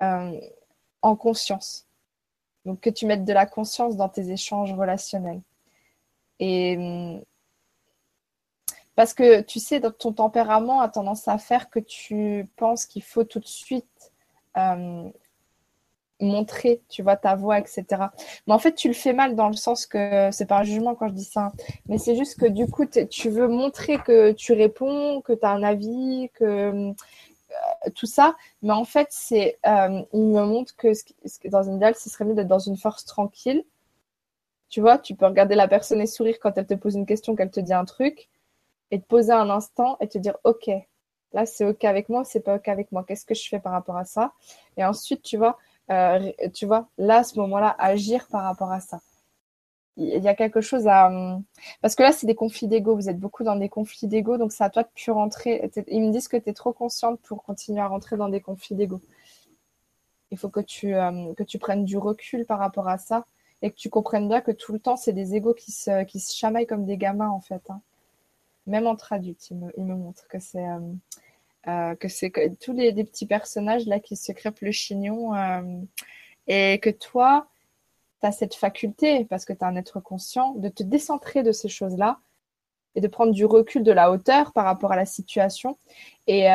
en 0.00 1.16
conscience. 1.16 1.86
Donc, 2.64 2.80
que 2.80 2.90
tu 2.90 3.06
mettes 3.06 3.24
de 3.24 3.32
la 3.32 3.46
conscience 3.46 3.96
dans 3.96 4.08
tes 4.08 4.30
échanges 4.30 4.72
relationnels. 4.72 5.40
Et 6.40 6.76
hum, 6.76 7.22
parce 8.96 9.14
que 9.14 9.42
tu 9.42 9.60
sais, 9.60 9.80
ton 9.80 10.12
tempérament 10.12 10.80
a 10.80 10.88
tendance 10.88 11.28
à 11.28 11.38
faire 11.38 11.70
que 11.70 11.78
tu 11.78 12.48
penses 12.56 12.86
qu'il 12.86 13.02
faut 13.02 13.24
tout 13.24 13.40
de 13.40 13.46
suite 13.46 14.12
hum, 14.56 15.12
montrer, 16.20 16.82
tu 16.88 17.02
vois, 17.02 17.16
ta 17.16 17.36
voix, 17.36 17.58
etc. 17.58 17.84
Mais 18.46 18.54
en 18.54 18.58
fait, 18.58 18.74
tu 18.74 18.88
le 18.88 18.94
fais 18.94 19.12
mal 19.12 19.36
dans 19.36 19.48
le 19.48 19.54
sens 19.54 19.86
que 19.86 20.30
c'est 20.32 20.46
pas 20.46 20.58
un 20.58 20.64
jugement 20.64 20.94
quand 20.94 21.08
je 21.08 21.14
dis 21.14 21.24
ça, 21.24 21.52
mais 21.86 21.98
c'est 21.98 22.16
juste 22.16 22.38
que 22.40 22.46
du 22.46 22.66
coup, 22.66 22.86
tu 22.86 23.30
veux 23.30 23.48
montrer 23.48 23.98
que 23.98 24.32
tu 24.32 24.52
réponds, 24.52 25.20
que 25.20 25.32
tu 25.32 25.44
as 25.46 25.50
un 25.50 25.62
avis, 25.62 26.30
que 26.34 26.44
euh, 26.44 27.90
tout 27.94 28.06
ça. 28.06 28.36
Mais 28.62 28.72
en 28.72 28.84
fait, 28.84 29.08
c'est, 29.10 29.58
il 29.64 30.22
me 30.22 30.44
montre 30.44 30.74
que, 30.76 30.88
que 30.88 31.48
dans 31.48 31.62
une 31.62 31.76
idéal, 31.76 31.94
ce 31.94 32.10
serait 32.10 32.24
mieux 32.24 32.34
d'être 32.34 32.48
dans 32.48 32.58
une 32.58 32.76
force 32.76 33.04
tranquille 33.04 33.64
tu 34.68 34.80
vois, 34.80 34.98
tu 34.98 35.14
peux 35.14 35.26
regarder 35.26 35.54
la 35.54 35.68
personne 35.68 36.00
et 36.00 36.06
sourire 36.06 36.38
quand 36.40 36.56
elle 36.58 36.66
te 36.66 36.74
pose 36.74 36.94
une 36.94 37.06
question, 37.06 37.36
qu'elle 37.36 37.50
te 37.50 37.60
dit 37.60 37.72
un 37.72 37.84
truc, 37.84 38.28
et 38.90 39.00
te 39.00 39.06
poser 39.06 39.32
un 39.32 39.50
instant 39.50 39.96
et 40.00 40.08
te 40.08 40.18
dire, 40.18 40.36
OK, 40.44 40.70
là 41.32 41.46
c'est 41.46 41.64
OK 41.66 41.84
avec 41.84 42.08
moi, 42.08 42.24
c'est 42.24 42.40
pas 42.40 42.56
OK 42.56 42.68
avec 42.68 42.92
moi? 42.92 43.04
Qu'est-ce 43.06 43.26
que 43.26 43.34
je 43.34 43.48
fais 43.48 43.60
par 43.60 43.72
rapport 43.72 43.96
à 43.96 44.04
ça? 44.04 44.32
Et 44.76 44.84
ensuite, 44.84 45.22
tu 45.22 45.36
vois, 45.36 45.58
euh, 45.90 46.32
tu 46.54 46.66
vois, 46.66 46.88
là, 46.98 47.18
à 47.18 47.24
ce 47.24 47.38
moment-là, 47.38 47.74
agir 47.78 48.26
par 48.28 48.44
rapport 48.44 48.72
à 48.72 48.80
ça. 48.80 49.00
Il 49.96 50.22
y 50.22 50.28
a 50.28 50.34
quelque 50.34 50.60
chose 50.60 50.86
à... 50.86 51.08
Hum, 51.08 51.42
parce 51.82 51.94
que 51.96 52.02
là, 52.04 52.12
c'est 52.12 52.26
des 52.26 52.36
conflits 52.36 52.68
d'ego. 52.68 52.94
Vous 52.94 53.08
êtes 53.08 53.18
beaucoup 53.18 53.42
dans 53.42 53.56
des 53.56 53.68
conflits 53.68 54.06
d'ego, 54.06 54.36
donc 54.38 54.52
c'est 54.52 54.62
à 54.64 54.70
toi 54.70 54.84
de 54.84 54.88
plus 54.94 55.10
rentrer. 55.10 55.70
Ils 55.88 56.02
me 56.02 56.12
disent 56.12 56.28
que 56.28 56.36
tu 56.36 56.50
es 56.50 56.52
trop 56.52 56.72
consciente 56.72 57.20
pour 57.22 57.42
continuer 57.42 57.80
à 57.80 57.88
rentrer 57.88 58.16
dans 58.16 58.28
des 58.28 58.40
conflits 58.40 58.76
d'ego. 58.76 59.00
Il 60.30 60.38
faut 60.38 60.50
que 60.50 60.60
tu, 60.60 60.94
hum, 60.94 61.34
que 61.34 61.42
tu 61.42 61.58
prennes 61.58 61.84
du 61.84 61.98
recul 61.98 62.44
par 62.46 62.58
rapport 62.58 62.88
à 62.88 62.98
ça 62.98 63.26
et 63.62 63.70
que 63.70 63.76
tu 63.76 63.90
comprennes 63.90 64.28
bien 64.28 64.40
que 64.40 64.52
tout 64.52 64.72
le 64.72 64.78
temps, 64.78 64.96
c'est 64.96 65.12
des 65.12 65.34
égos 65.34 65.54
qui 65.54 65.72
se, 65.72 66.04
chamaillent 66.34 66.66
comme 66.66 66.84
des 66.84 66.96
gamins, 66.96 67.30
en 67.30 67.40
fait. 67.40 67.62
Hein. 67.70 67.80
Même 68.66 68.86
entre 68.86 69.12
adultes, 69.12 69.50
il 69.50 69.84
me, 69.84 69.94
montre 69.94 70.28
que 70.28 70.38
c'est 70.38 70.66
euh, 70.66 70.78
euh, 71.66 71.94
que 71.96 72.54
tous 72.56 72.72
les, 72.72 72.92
petits 72.92 73.26
personnages 73.26 73.86
là 73.86 73.98
qui 73.98 74.14
se 74.16 74.30
crêpent 74.32 74.60
le 74.60 74.72
chignon 74.72 75.34
euh, 75.34 75.80
et 76.46 76.78
que 76.78 76.90
toi, 76.90 77.48
tu 78.20 78.26
as 78.26 78.32
cette 78.32 78.54
faculté, 78.54 79.24
parce 79.24 79.44
que 79.44 79.52
tu 79.52 79.64
as 79.64 79.68
un 79.68 79.76
être 79.76 80.00
conscient, 80.00 80.52
de 80.54 80.68
te 80.68 80.82
décentrer 80.82 81.42
de 81.42 81.52
ces 81.52 81.68
choses-là 81.68 82.20
et 82.94 83.00
de 83.00 83.08
prendre 83.08 83.32
du 83.32 83.44
recul, 83.44 83.82
de 83.82 83.92
la 83.92 84.10
hauteur 84.10 84.52
par 84.52 84.64
rapport 84.64 84.92
à 84.92 84.96
la 84.96 85.06
situation. 85.06 85.78
Et, 86.26 86.48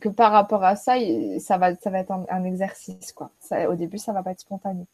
que 0.00 0.08
par 0.08 0.30
rapport 0.30 0.62
à 0.62 0.76
ça, 0.76 0.94
ça 1.40 1.58
va, 1.58 1.74
ça 1.74 1.90
va 1.90 1.98
être 1.98 2.12
un, 2.12 2.44
exercice. 2.44 3.12
Quoi. 3.12 3.32
Au 3.68 3.74
début, 3.74 3.98
ça 3.98 4.12
va 4.12 4.22
pas 4.22 4.30
être 4.30 4.40
spontané. 4.40 4.86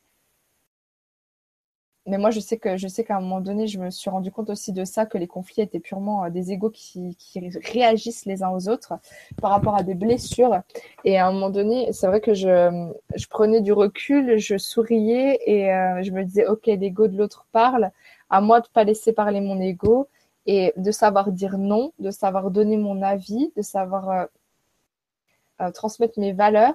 Mais 2.06 2.18
moi, 2.18 2.30
je 2.30 2.38
sais 2.40 2.56
que 2.56 2.76
je 2.76 2.86
sais 2.86 3.02
qu'à 3.04 3.16
un 3.16 3.20
moment 3.20 3.40
donné, 3.40 3.66
je 3.66 3.78
me 3.80 3.90
suis 3.90 4.10
rendu 4.10 4.30
compte 4.30 4.48
aussi 4.50 4.72
de 4.72 4.84
ça, 4.84 5.06
que 5.06 5.18
les 5.18 5.26
conflits 5.26 5.62
étaient 5.62 5.80
purement 5.80 6.24
euh, 6.24 6.30
des 6.30 6.52
égaux 6.52 6.70
qui, 6.70 7.16
qui, 7.16 7.40
réagissent 7.64 8.26
les 8.26 8.42
uns 8.44 8.50
aux 8.50 8.68
autres 8.68 8.94
par 9.42 9.50
rapport 9.50 9.76
à 9.76 9.82
des 9.82 9.94
blessures. 9.94 10.60
Et 11.04 11.18
à 11.18 11.26
un 11.26 11.32
moment 11.32 11.50
donné, 11.50 11.92
c'est 11.92 12.06
vrai 12.06 12.20
que 12.20 12.32
je, 12.32 12.90
je 13.14 13.26
prenais 13.26 13.60
du 13.60 13.72
recul, 13.72 14.38
je 14.38 14.56
souriais 14.56 15.40
et 15.46 15.72
euh, 15.72 16.02
je 16.02 16.12
me 16.12 16.22
disais, 16.24 16.46
ok, 16.46 16.66
l'ego 16.66 17.08
de 17.08 17.16
l'autre 17.18 17.46
parle, 17.52 17.90
à 18.30 18.40
moi 18.40 18.60
de 18.60 18.68
pas 18.68 18.84
laisser 18.84 19.12
parler 19.12 19.40
mon 19.40 19.60
ego 19.60 20.08
et 20.46 20.72
de 20.76 20.90
savoir 20.92 21.32
dire 21.32 21.58
non, 21.58 21.92
de 21.98 22.10
savoir 22.10 22.50
donner 22.52 22.76
mon 22.76 23.02
avis, 23.02 23.52
de 23.56 23.62
savoir 23.62 24.10
euh 24.10 25.70
transmettre 25.72 26.20
mes 26.20 26.32
valeurs 26.32 26.74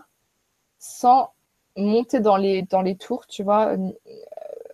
sans 0.79 1.31
monter 1.77 2.19
dans 2.19 2.37
les 2.37 2.63
dans 2.63 2.81
les 2.81 2.95
tours, 2.95 3.27
tu 3.27 3.43
vois 3.43 3.75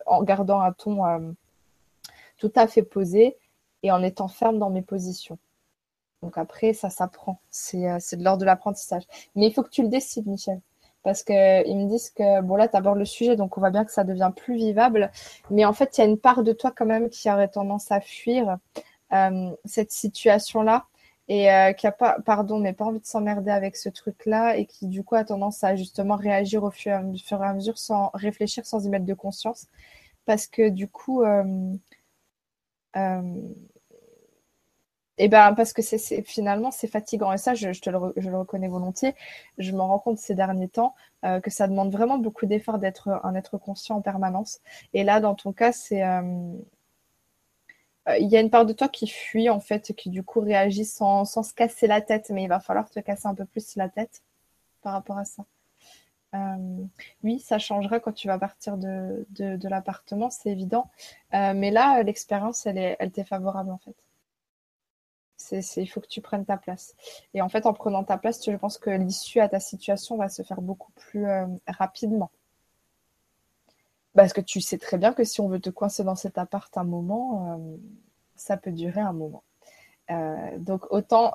en 0.07 0.23
gardant 0.23 0.61
un 0.61 0.71
ton 0.71 1.05
euh, 1.05 1.31
tout 2.37 2.51
à 2.55 2.67
fait 2.67 2.83
posé 2.83 3.37
et 3.83 3.91
en 3.91 4.01
étant 4.03 4.27
ferme 4.27 4.59
dans 4.59 4.69
mes 4.69 4.81
positions. 4.81 5.37
Donc 6.21 6.37
après, 6.37 6.73
ça 6.73 6.89
s'apprend. 6.89 7.39
C'est, 7.49 7.89
euh, 7.89 7.97
de 8.13 8.23
l'ordre 8.23 8.39
de 8.39 8.45
l'apprentissage. 8.45 9.03
Mais 9.35 9.47
il 9.47 9.53
faut 9.53 9.63
que 9.63 9.69
tu 9.69 9.83
le 9.83 9.89
décides, 9.89 10.27
Michel. 10.27 10.59
Parce 11.03 11.23
qu'ils 11.23 11.35
me 11.35 11.87
disent 11.87 12.09
que, 12.09 12.41
bon 12.41 12.55
là, 12.55 12.67
tu 12.67 12.75
abordes 12.75 12.97
le 12.97 13.05
sujet, 13.05 13.35
donc 13.35 13.57
on 13.57 13.61
voit 13.61 13.69
bien 13.69 13.85
que 13.85 13.91
ça 13.91 14.03
devient 14.03 14.31
plus 14.35 14.55
vivable. 14.55 15.11
Mais 15.51 15.63
en 15.63 15.73
fait, 15.73 15.97
il 15.97 16.01
y 16.01 16.03
a 16.03 16.07
une 16.07 16.17
part 16.17 16.43
de 16.43 16.51
toi 16.51 16.73
quand 16.75 16.85
même 16.85 17.09
qui 17.09 17.31
aurait 17.31 17.47
tendance 17.47 17.91
à 17.91 18.01
fuir 18.01 18.57
euh, 19.13 19.51
cette 19.63 19.91
situation-là 19.91 20.85
et 21.29 21.49
qui 21.77 21.87
a 21.87 21.91
pas, 21.91 22.17
pardon, 22.25 22.59
mais 22.59 22.73
pas 22.73 22.85
envie 22.85 22.99
de 22.99 23.05
s'emmerder 23.05 23.51
avec 23.51 23.75
ce 23.75 23.89
truc-là 23.89 24.57
et 24.57 24.65
qui 24.65 24.87
du 24.87 25.03
coup 25.03 25.15
a 25.15 25.25
tendance 25.25 25.63
à 25.63 25.75
justement 25.75 26.15
réagir 26.15 26.63
au 26.63 26.71
fur, 26.71 26.93
au 26.93 27.17
fur 27.17 27.43
et 27.43 27.47
à 27.47 27.53
mesure 27.53 27.77
sans 27.77 28.11
réfléchir, 28.13 28.65
sans 28.65 28.85
y 28.85 28.89
mettre 28.89 29.05
de 29.05 29.13
conscience 29.13 29.67
parce 30.27 30.47
que 30.47 30.69
du 30.69 30.87
coup, 30.89 31.23
euh, 31.23 31.73
euh, 32.95 33.41
eh 35.19 35.29
ben 35.29 35.53
parce 35.55 35.73
que 35.73 35.81
c'est 35.81 36.21
finalement 36.23 36.69
c'est 36.69 36.87
fatigant 36.87 37.33
et 37.33 37.37
ça 37.39 37.55
je, 37.55 37.71
te 37.71 37.89
le, 37.89 38.13
je, 38.17 38.29
le, 38.29 38.37
reconnais 38.37 38.67
volontiers. 38.67 39.15
Je 39.57 39.71
me 39.71 39.81
rends 39.81 39.97
compte 39.99 40.19
ces 40.19 40.35
derniers 40.35 40.67
temps 40.69 40.93
euh, 41.25 41.39
que 41.39 41.49
ça 41.49 41.67
demande 41.67 41.91
vraiment 41.91 42.19
beaucoup 42.19 42.45
d'efforts 42.45 42.77
d'être 42.77 43.09
un 43.23 43.33
être 43.35 43.57
conscient 43.57 43.97
en 43.97 44.01
permanence. 44.01 44.59
Et 44.93 45.03
là 45.03 45.19
dans 45.19 45.33
ton 45.35 45.53
cas 45.53 45.71
c'est 45.71 46.03
il 48.19 48.27
y 48.29 48.37
a 48.37 48.41
une 48.41 48.49
part 48.49 48.65
de 48.65 48.73
toi 48.73 48.87
qui 48.87 49.07
fuit 49.07 49.49
en 49.49 49.59
fait, 49.59 49.93
qui 49.93 50.09
du 50.09 50.23
coup 50.23 50.39
réagit 50.39 50.85
sans, 50.85 51.25
se 51.25 51.53
casser 51.53 51.87
la 51.87 52.01
tête, 52.01 52.29
mais 52.29 52.43
il 52.43 52.49
va 52.49 52.59
falloir 52.59 52.89
te 52.89 52.99
casser 52.99 53.27
un 53.27 53.35
peu 53.35 53.45
plus 53.45 53.75
la 53.75 53.89
tête 53.89 54.23
par 54.81 54.93
rapport 54.93 55.17
à 55.17 55.25
ça. 55.25 55.45
Euh, 56.35 56.85
oui, 57.23 57.39
ça 57.39 57.57
changera 57.59 57.99
quand 57.99 58.11
tu 58.11 58.27
vas 58.27 58.37
partir 58.37 58.77
de, 58.77 59.25
de, 59.31 59.67
l'appartement, 59.69 60.29
c'est 60.29 60.49
évident. 60.49 60.89
Euh, 61.33 61.53
mais 61.55 61.71
là, 61.71 62.03
l'expérience, 62.03 62.65
elle, 62.65 62.77
est, 62.77 62.97
elle 62.99 63.11
t'est 63.11 63.23
favorable 63.23 63.71
en 63.71 63.77
fait. 63.77 63.95
C'est, 65.37 65.61
il 65.77 65.87
faut 65.87 66.01
que 66.01 66.07
tu 66.07 66.19
prennes 66.21 66.45
ta 66.45 66.57
place. 66.57 66.95
Et 67.33 67.41
en 67.41 67.49
fait, 67.49 67.65
en 67.65 67.73
prenant 67.73 68.03
ta 68.03 68.17
place, 68.17 68.43
je 68.43 68.55
pense 68.57 68.77
que 68.77 68.89
l'issue 68.89 69.39
à 69.39 69.47
ta 69.47 69.59
situation 69.59 70.17
va 70.17 70.29
se 70.29 70.41
faire 70.41 70.61
beaucoup 70.61 70.91
plus 70.93 71.27
euh, 71.27 71.45
rapidement. 71.67 72.31
Parce 74.17 74.33
que 74.33 74.41
tu 74.41 74.61
sais 74.61 74.79
très 74.79 74.97
bien 74.97 75.13
que 75.13 75.23
si 75.23 75.41
on 75.41 75.47
veut 75.47 75.59
te 75.59 75.69
coincer 75.69 76.03
dans 76.03 76.15
cet 76.15 76.37
appart 76.37 76.75
un 76.75 76.83
moment, 76.83 77.61
ça 78.35 78.57
peut 78.57 78.71
durer 78.71 78.99
un 78.99 79.13
moment. 79.13 79.43
donc 80.57 80.91
autant 80.91 81.33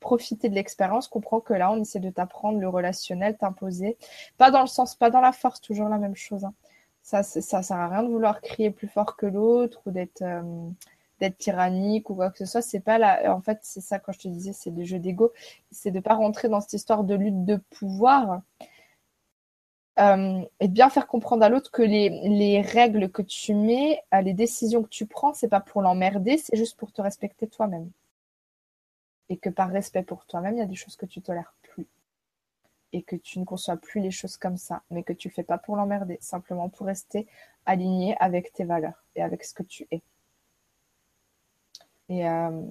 profiter 0.00 0.48
de 0.48 0.54
l'expérience, 0.56 1.06
comprends 1.06 1.40
que 1.40 1.54
là, 1.54 1.70
on 1.70 1.80
essaie 1.80 2.00
de 2.00 2.10
t'apprendre 2.10 2.58
le 2.58 2.68
relationnel, 2.68 3.38
t'imposer. 3.38 3.96
Pas 4.36 4.50
dans 4.50 4.62
le 4.62 4.66
sens, 4.66 4.96
pas 4.96 5.10
dans 5.10 5.20
la 5.20 5.32
force, 5.32 5.60
toujours 5.60 5.88
la 5.88 5.98
même 5.98 6.16
chose. 6.16 6.44
Hein. 6.44 6.54
Ça, 7.02 7.22
ça 7.22 7.62
sert 7.62 7.76
à 7.76 7.88
rien 7.88 8.02
de 8.02 8.08
vouloir 8.08 8.40
crier 8.40 8.70
plus 8.70 8.88
fort 8.88 9.16
que 9.16 9.26
l'autre 9.26 9.80
ou 9.86 9.92
d'être 9.92 10.22
euh, 10.22 11.30
tyrannique 11.38 12.10
ou 12.10 12.16
quoi 12.16 12.30
que 12.30 12.38
ce 12.38 12.46
soit. 12.46 12.62
C'est 12.62 12.80
pas 12.80 12.98
là. 12.98 13.32
En 13.32 13.40
fait, 13.40 13.60
c'est 13.62 13.80
ça 13.80 14.00
quand 14.00 14.12
je 14.12 14.18
te 14.18 14.28
disais, 14.28 14.52
c'est 14.52 14.72
des 14.72 14.84
jeux 14.84 14.98
d'ego. 14.98 15.32
C'est 15.70 15.92
de 15.92 16.00
pas 16.00 16.14
rentrer 16.14 16.48
dans 16.48 16.60
cette 16.60 16.72
histoire 16.72 17.04
de 17.04 17.14
lutte 17.14 17.44
de 17.44 17.56
pouvoir. 17.56 18.42
Euh, 19.98 20.42
et 20.60 20.68
de 20.68 20.72
bien 20.72 20.88
faire 20.88 21.06
comprendre 21.06 21.42
à 21.42 21.50
l'autre 21.50 21.70
que 21.70 21.82
les, 21.82 22.08
les, 22.08 22.62
règles 22.62 23.10
que 23.10 23.20
tu 23.20 23.54
mets, 23.54 24.02
euh, 24.14 24.22
les 24.22 24.32
décisions 24.32 24.82
que 24.82 24.88
tu 24.88 25.06
prends, 25.06 25.34
c'est 25.34 25.48
pas 25.48 25.60
pour 25.60 25.82
l'emmerder, 25.82 26.38
c'est 26.38 26.56
juste 26.56 26.78
pour 26.78 26.92
te 26.92 27.02
respecter 27.02 27.46
toi-même. 27.46 27.90
Et 29.28 29.36
que 29.36 29.50
par 29.50 29.70
respect 29.70 30.02
pour 30.02 30.24
toi-même, 30.24 30.54
il 30.56 30.60
y 30.60 30.62
a 30.62 30.66
des 30.66 30.74
choses 30.74 30.96
que 30.96 31.04
tu 31.04 31.20
tolères 31.20 31.54
plus. 31.60 31.86
Et 32.94 33.02
que 33.02 33.16
tu 33.16 33.38
ne 33.38 33.44
conçois 33.44 33.76
plus 33.76 34.00
les 34.00 34.10
choses 34.10 34.38
comme 34.38 34.56
ça, 34.56 34.82
mais 34.90 35.02
que 35.02 35.12
tu 35.12 35.28
fais 35.28 35.42
pas 35.42 35.58
pour 35.58 35.76
l'emmerder, 35.76 36.18
simplement 36.20 36.70
pour 36.70 36.86
rester 36.86 37.26
aligné 37.66 38.16
avec 38.18 38.52
tes 38.52 38.64
valeurs 38.64 39.04
et 39.14 39.22
avec 39.22 39.44
ce 39.44 39.52
que 39.54 39.62
tu 39.62 39.86
es. 39.90 40.02
Et 42.08 42.26
euh, 42.26 42.62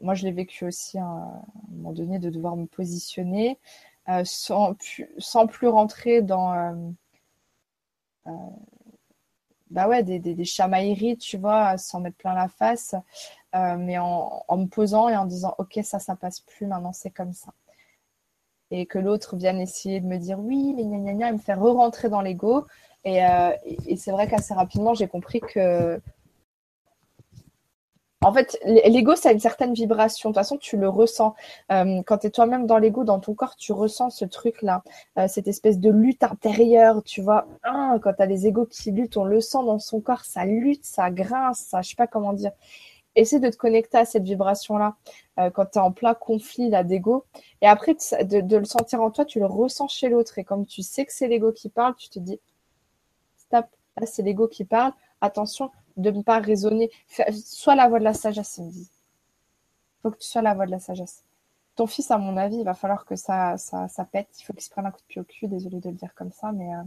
moi, 0.00 0.14
je 0.14 0.24
l'ai 0.24 0.32
vécu 0.32 0.64
aussi 0.64 0.98
à 0.98 1.04
un 1.04 1.44
moment 1.70 1.92
donné 1.92 2.18
de 2.18 2.30
devoir 2.30 2.56
me 2.56 2.66
positionner 2.66 3.58
euh, 4.08 4.22
sans, 4.24 4.74
plus, 4.74 5.08
sans, 5.18 5.46
plus, 5.46 5.68
rentrer 5.68 6.22
dans 6.22 6.54
euh, 8.26 8.32
bah 9.70 9.88
ouais, 9.88 10.02
des, 10.02 10.18
des, 10.20 10.44
chamailleries, 10.44 11.16
tu 11.18 11.36
vois, 11.38 11.76
sans 11.76 12.00
mettre 12.00 12.16
plein 12.16 12.34
la 12.34 12.48
face, 12.48 12.94
euh, 13.54 13.76
mais 13.76 13.98
en, 13.98 14.44
me 14.56 14.66
posant 14.66 15.08
et 15.08 15.16
en 15.16 15.24
disant 15.26 15.54
ok 15.58 15.80
ça 15.82 15.98
ça 15.98 16.14
passe 16.16 16.40
plus 16.40 16.66
maintenant 16.66 16.92
c'est 16.92 17.10
comme 17.10 17.32
ça. 17.32 17.52
Et 18.70 18.86
que 18.86 18.98
l'autre 18.98 19.36
vienne 19.36 19.60
essayer 19.60 20.00
de 20.00 20.06
me 20.06 20.18
dire 20.18 20.38
oui 20.40 20.72
mais 20.76 20.84
gna 20.84 20.98
gna 20.98 21.12
gna 21.14 21.28
et 21.30 21.32
me 21.32 21.38
faire 21.38 21.60
re-rentrer 21.60 22.08
dans 22.08 22.20
l'ego. 22.20 22.66
Et, 23.04 23.24
euh, 23.24 23.50
et 23.64 23.96
c'est 23.96 24.10
vrai 24.12 24.28
qu'assez 24.28 24.54
rapidement 24.54 24.94
j'ai 24.94 25.08
compris 25.08 25.40
que 25.40 26.00
en 28.22 28.32
fait, 28.32 28.58
l'ego, 28.64 29.14
ça 29.14 29.28
a 29.28 29.32
une 29.32 29.40
certaine 29.40 29.74
vibration. 29.74 30.30
De 30.30 30.34
toute 30.34 30.40
façon, 30.40 30.56
tu 30.56 30.76
le 30.76 30.88
ressens. 30.88 31.34
Euh, 31.70 32.02
quand 32.06 32.18
tu 32.18 32.28
es 32.28 32.30
toi-même 32.30 32.66
dans 32.66 32.78
l'ego, 32.78 33.04
dans 33.04 33.20
ton 33.20 33.34
corps, 33.34 33.56
tu 33.56 33.72
ressens 33.72 34.10
ce 34.10 34.24
truc-là, 34.24 34.82
cette 35.28 35.48
espèce 35.48 35.78
de 35.78 35.90
lutte 35.90 36.24
intérieure, 36.24 37.02
tu 37.02 37.20
vois. 37.20 37.46
Ah, 37.62 37.96
quand 38.02 38.14
tu 38.14 38.22
as 38.22 38.26
des 38.26 38.46
égos 38.46 38.66
qui 38.66 38.90
luttent, 38.90 39.16
on 39.16 39.24
le 39.24 39.40
sent 39.40 39.64
dans 39.64 39.78
son 39.78 40.00
corps, 40.00 40.24
ça 40.24 40.44
lutte, 40.44 40.84
ça 40.84 41.10
grince, 41.10 41.58
ça, 41.58 41.82
je 41.82 41.90
sais 41.90 41.96
pas 41.96 42.06
comment 42.06 42.32
dire 42.32 42.52
essaie 43.16 43.40
de 43.40 43.48
te 43.48 43.56
connecter 43.56 43.98
à 43.98 44.04
cette 44.04 44.22
vibration-là 44.22 44.96
euh, 45.38 45.50
quand 45.50 45.66
tu 45.66 45.78
es 45.78 45.80
en 45.80 45.92
plein 45.92 46.14
conflit 46.14 46.70
d'ego. 46.84 47.24
Et 47.62 47.66
après, 47.66 47.94
de, 47.94 48.56
le 48.56 48.64
sentir 48.64 49.02
en 49.02 49.10
toi, 49.10 49.24
tu 49.24 49.40
le 49.40 49.46
ressens 49.46 49.88
chez 49.88 50.08
l'autre. 50.08 50.38
Et 50.38 50.44
comme 50.44 50.66
tu 50.66 50.82
sais 50.82 51.04
que 51.04 51.12
c'est 51.12 51.28
l'ego 51.28 51.52
qui 51.52 51.68
parle, 51.68 51.96
tu 51.96 52.08
te 52.08 52.18
dis, 52.18 52.38
stop, 53.36 53.66
là 53.96 54.06
c'est 54.06 54.22
l'ego 54.22 54.46
qui 54.46 54.64
parle. 54.64 54.92
Attention 55.20 55.70
de 55.96 56.10
ne 56.10 56.22
pas 56.22 56.40
raisonner. 56.40 56.90
Sois 57.32 57.74
la 57.74 57.88
voix 57.88 57.98
de 57.98 58.04
la 58.04 58.14
sagesse, 58.14 58.58
il 58.58 58.64
me 58.64 58.70
dit. 58.70 58.88
Faut 60.02 60.10
que 60.10 60.18
tu 60.18 60.28
sois 60.28 60.42
la 60.42 60.54
voix 60.54 60.66
de 60.66 60.70
la 60.70 60.78
sagesse. 60.78 61.24
Ton 61.74 61.86
fils, 61.86 62.10
à 62.10 62.18
mon 62.18 62.36
avis, 62.36 62.56
il 62.56 62.64
va 62.64 62.74
falloir 62.74 63.04
que 63.04 63.16
ça, 63.16 63.58
ça, 63.58 63.88
ça 63.88 64.04
pète. 64.04 64.28
Il 64.40 64.44
faut 64.44 64.52
qu'il 64.52 64.62
se 64.62 64.70
prenne 64.70 64.86
un 64.86 64.90
coup 64.90 65.00
de 65.00 65.06
pied 65.06 65.20
au 65.20 65.24
cul. 65.24 65.48
Désolée 65.48 65.80
de 65.80 65.90
le 65.90 65.96
dire 65.96 66.14
comme 66.14 66.32
ça, 66.32 66.52
mais 66.52 66.74
euh, 66.74 66.82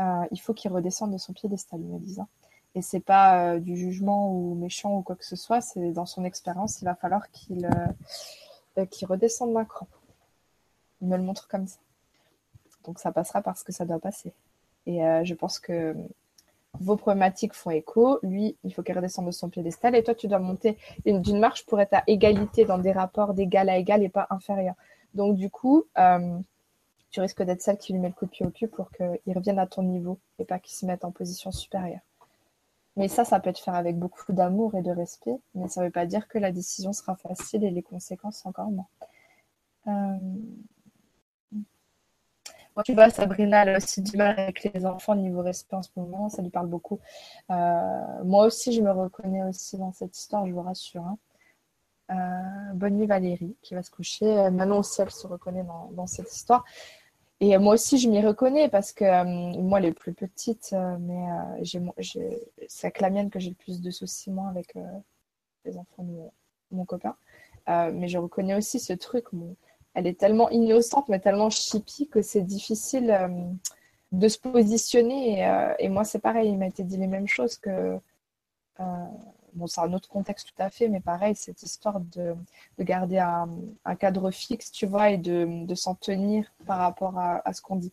euh, 0.00 0.26
il 0.30 0.40
faut 0.40 0.54
qu'il 0.54 0.72
redescende 0.72 1.12
de 1.12 1.18
son 1.18 1.32
piédestal, 1.32 1.80
il 1.80 1.86
me. 1.86 2.20
Hein. 2.20 2.28
Et 2.74 2.82
c'est 2.82 3.00
pas 3.00 3.54
euh, 3.54 3.58
du 3.60 3.76
jugement 3.76 4.32
ou 4.32 4.54
méchant 4.54 4.96
ou 4.96 5.02
quoi 5.02 5.16
que 5.16 5.24
ce 5.24 5.36
soit, 5.36 5.60
c'est 5.60 5.92
dans 5.92 6.06
son 6.06 6.24
expérience, 6.24 6.80
il 6.82 6.84
va 6.84 6.94
falloir 6.94 7.30
qu'il 7.30 7.66
redescende 9.02 9.54
d'un 9.54 9.64
cran. 9.64 9.88
Il 11.00 11.08
me 11.08 11.16
le 11.16 11.22
montre 11.22 11.48
comme 11.48 11.66
ça. 11.66 11.78
Donc 12.84 12.98
ça 12.98 13.12
passera 13.12 13.42
parce 13.42 13.62
que 13.62 13.72
ça 13.72 13.84
doit 13.84 13.98
passer. 13.98 14.32
Et 14.86 15.00
je 15.24 15.34
pense 15.34 15.58
que 15.58 15.94
vos 16.80 16.96
problématiques 16.96 17.54
font 17.54 17.70
écho. 17.70 18.18
Lui, 18.22 18.56
il 18.64 18.72
faut 18.72 18.82
qu'il 18.82 18.94
redescende 18.94 19.26
de 19.26 19.30
son 19.30 19.48
piédestal. 19.48 19.94
Et 19.94 20.02
toi, 20.02 20.14
tu 20.14 20.28
dois 20.28 20.38
monter 20.38 20.76
d'une 21.04 21.38
marche 21.38 21.66
pour 21.66 21.80
être 21.80 21.94
à 21.94 22.02
égalité 22.06 22.64
dans 22.64 22.78
des 22.78 22.92
rapports 22.92 23.34
d'égal 23.34 23.68
à 23.68 23.78
égal 23.78 24.02
et 24.02 24.08
pas 24.08 24.26
inférieur. 24.30 24.74
Donc 25.14 25.36
du 25.36 25.50
coup, 25.50 25.86
tu 27.10 27.20
risques 27.20 27.42
d'être 27.42 27.62
celle 27.62 27.78
qui 27.78 27.92
lui 27.92 28.00
met 28.00 28.08
le 28.08 28.14
coup 28.14 28.26
de 28.26 28.30
pied 28.30 28.46
au 28.46 28.50
cul 28.50 28.68
pour 28.68 28.90
qu'il 28.90 29.34
revienne 29.34 29.58
à 29.58 29.66
ton 29.66 29.82
niveau 29.82 30.18
et 30.38 30.44
pas 30.44 30.58
qu'il 30.58 30.74
se 30.74 30.86
mette 30.86 31.04
en 31.04 31.10
position 31.10 31.50
supérieure. 31.50 32.00
Mais 32.96 33.08
ça, 33.08 33.24
ça 33.24 33.38
peut 33.38 33.50
être 33.50 33.60
fait 33.60 33.70
avec 33.70 33.96
beaucoup 33.96 34.32
d'amour 34.32 34.74
et 34.74 34.82
de 34.82 34.90
respect, 34.90 35.38
mais 35.54 35.68
ça 35.68 35.80
ne 35.80 35.86
veut 35.86 35.92
pas 35.92 36.04
dire 36.04 36.26
que 36.26 36.36
la 36.36 36.50
décision 36.50 36.92
sera 36.92 37.14
facile 37.14 37.62
et 37.62 37.70
les 37.70 37.82
conséquences 37.82 38.44
encore 38.44 38.70
moins. 38.70 38.88
Euh, 39.86 40.18
tu 42.84 42.94
vois, 42.94 43.10
Sabrina, 43.10 43.62
elle 43.62 43.68
a 43.70 43.76
aussi 43.76 44.02
du 44.02 44.16
mal 44.16 44.38
avec 44.38 44.64
les 44.64 44.86
enfants 44.86 45.14
niveau 45.14 45.42
respect 45.42 45.76
en 45.76 45.82
ce 45.82 45.90
moment, 45.96 46.28
ça 46.28 46.42
lui 46.42 46.50
parle 46.50 46.68
beaucoup. 46.68 47.00
Euh, 47.50 48.24
moi 48.24 48.46
aussi, 48.46 48.72
je 48.72 48.82
me 48.82 48.90
reconnais 48.90 49.44
aussi 49.44 49.76
dans 49.76 49.92
cette 49.92 50.16
histoire, 50.16 50.46
je 50.46 50.52
vous 50.52 50.62
rassure. 50.62 51.04
Hein. 51.04 51.18
Euh, 52.10 52.74
bonne 52.74 52.94
nuit 52.96 53.06
Valérie, 53.06 53.56
qui 53.62 53.74
va 53.74 53.82
se 53.82 53.90
coucher. 53.90 54.50
Manon 54.50 54.78
aussi, 54.78 55.02
elle 55.02 55.10
se 55.10 55.26
reconnaît 55.26 55.64
dans 55.92 56.06
cette 56.06 56.32
histoire. 56.32 56.64
Et 57.40 57.56
moi 57.58 57.74
aussi, 57.74 57.98
je 57.98 58.08
m'y 58.08 58.20
reconnais 58.20 58.68
parce 58.68 58.92
que 58.92 59.04
euh, 59.04 59.24
moi, 59.24 59.78
les 59.78 59.92
plus 59.92 60.12
petites, 60.12 60.70
euh, 60.72 60.96
mais 60.98 61.30
euh, 61.60 61.92
c'est 62.66 62.86
avec 62.86 63.00
la 63.00 63.10
mienne 63.10 63.30
que 63.30 63.38
j'ai 63.38 63.50
le 63.50 63.54
plus 63.54 63.80
de 63.80 63.90
soucis, 63.92 64.30
moi, 64.30 64.48
avec 64.48 64.74
les 65.64 65.76
enfants 65.78 66.02
de 66.02 66.12
mon, 66.72 66.84
copain. 66.84 67.16
mais 67.66 68.08
je 68.08 68.18
reconnais 68.18 68.56
aussi 68.56 68.80
ce 68.80 68.92
truc. 68.92 69.26
Elle 69.98 70.06
est 70.06 70.18
tellement 70.18 70.48
innocente, 70.50 71.08
mais 71.08 71.18
tellement 71.18 71.50
chippie 71.50 72.08
que 72.08 72.22
c'est 72.22 72.42
difficile 72.42 73.18
de 74.12 74.28
se 74.28 74.38
positionner. 74.38 75.40
Et, 75.80 75.88
moi, 75.88 76.04
c'est 76.04 76.20
pareil, 76.20 76.50
il 76.50 76.58
m'a 76.58 76.68
été 76.68 76.84
dit 76.84 76.96
les 76.96 77.08
mêmes 77.08 77.26
choses 77.26 77.58
que. 77.58 77.98
bon, 79.54 79.66
c'est 79.66 79.80
un 79.80 79.92
autre 79.92 80.08
contexte 80.08 80.48
tout 80.54 80.62
à 80.62 80.70
fait, 80.70 80.88
mais 80.88 81.00
pareil, 81.00 81.34
cette 81.34 81.64
histoire 81.64 81.98
de, 82.00 82.36
garder 82.78 83.18
un, 83.18 83.48
cadre 83.96 84.30
fixe, 84.30 84.70
tu 84.70 84.86
vois, 84.86 85.10
et 85.10 85.18
de, 85.18 85.74
s'en 85.74 85.96
tenir 85.96 86.52
par 86.64 86.78
rapport 86.78 87.18
à, 87.18 87.52
ce 87.52 87.60
qu'on 87.60 87.76
dit. 87.76 87.92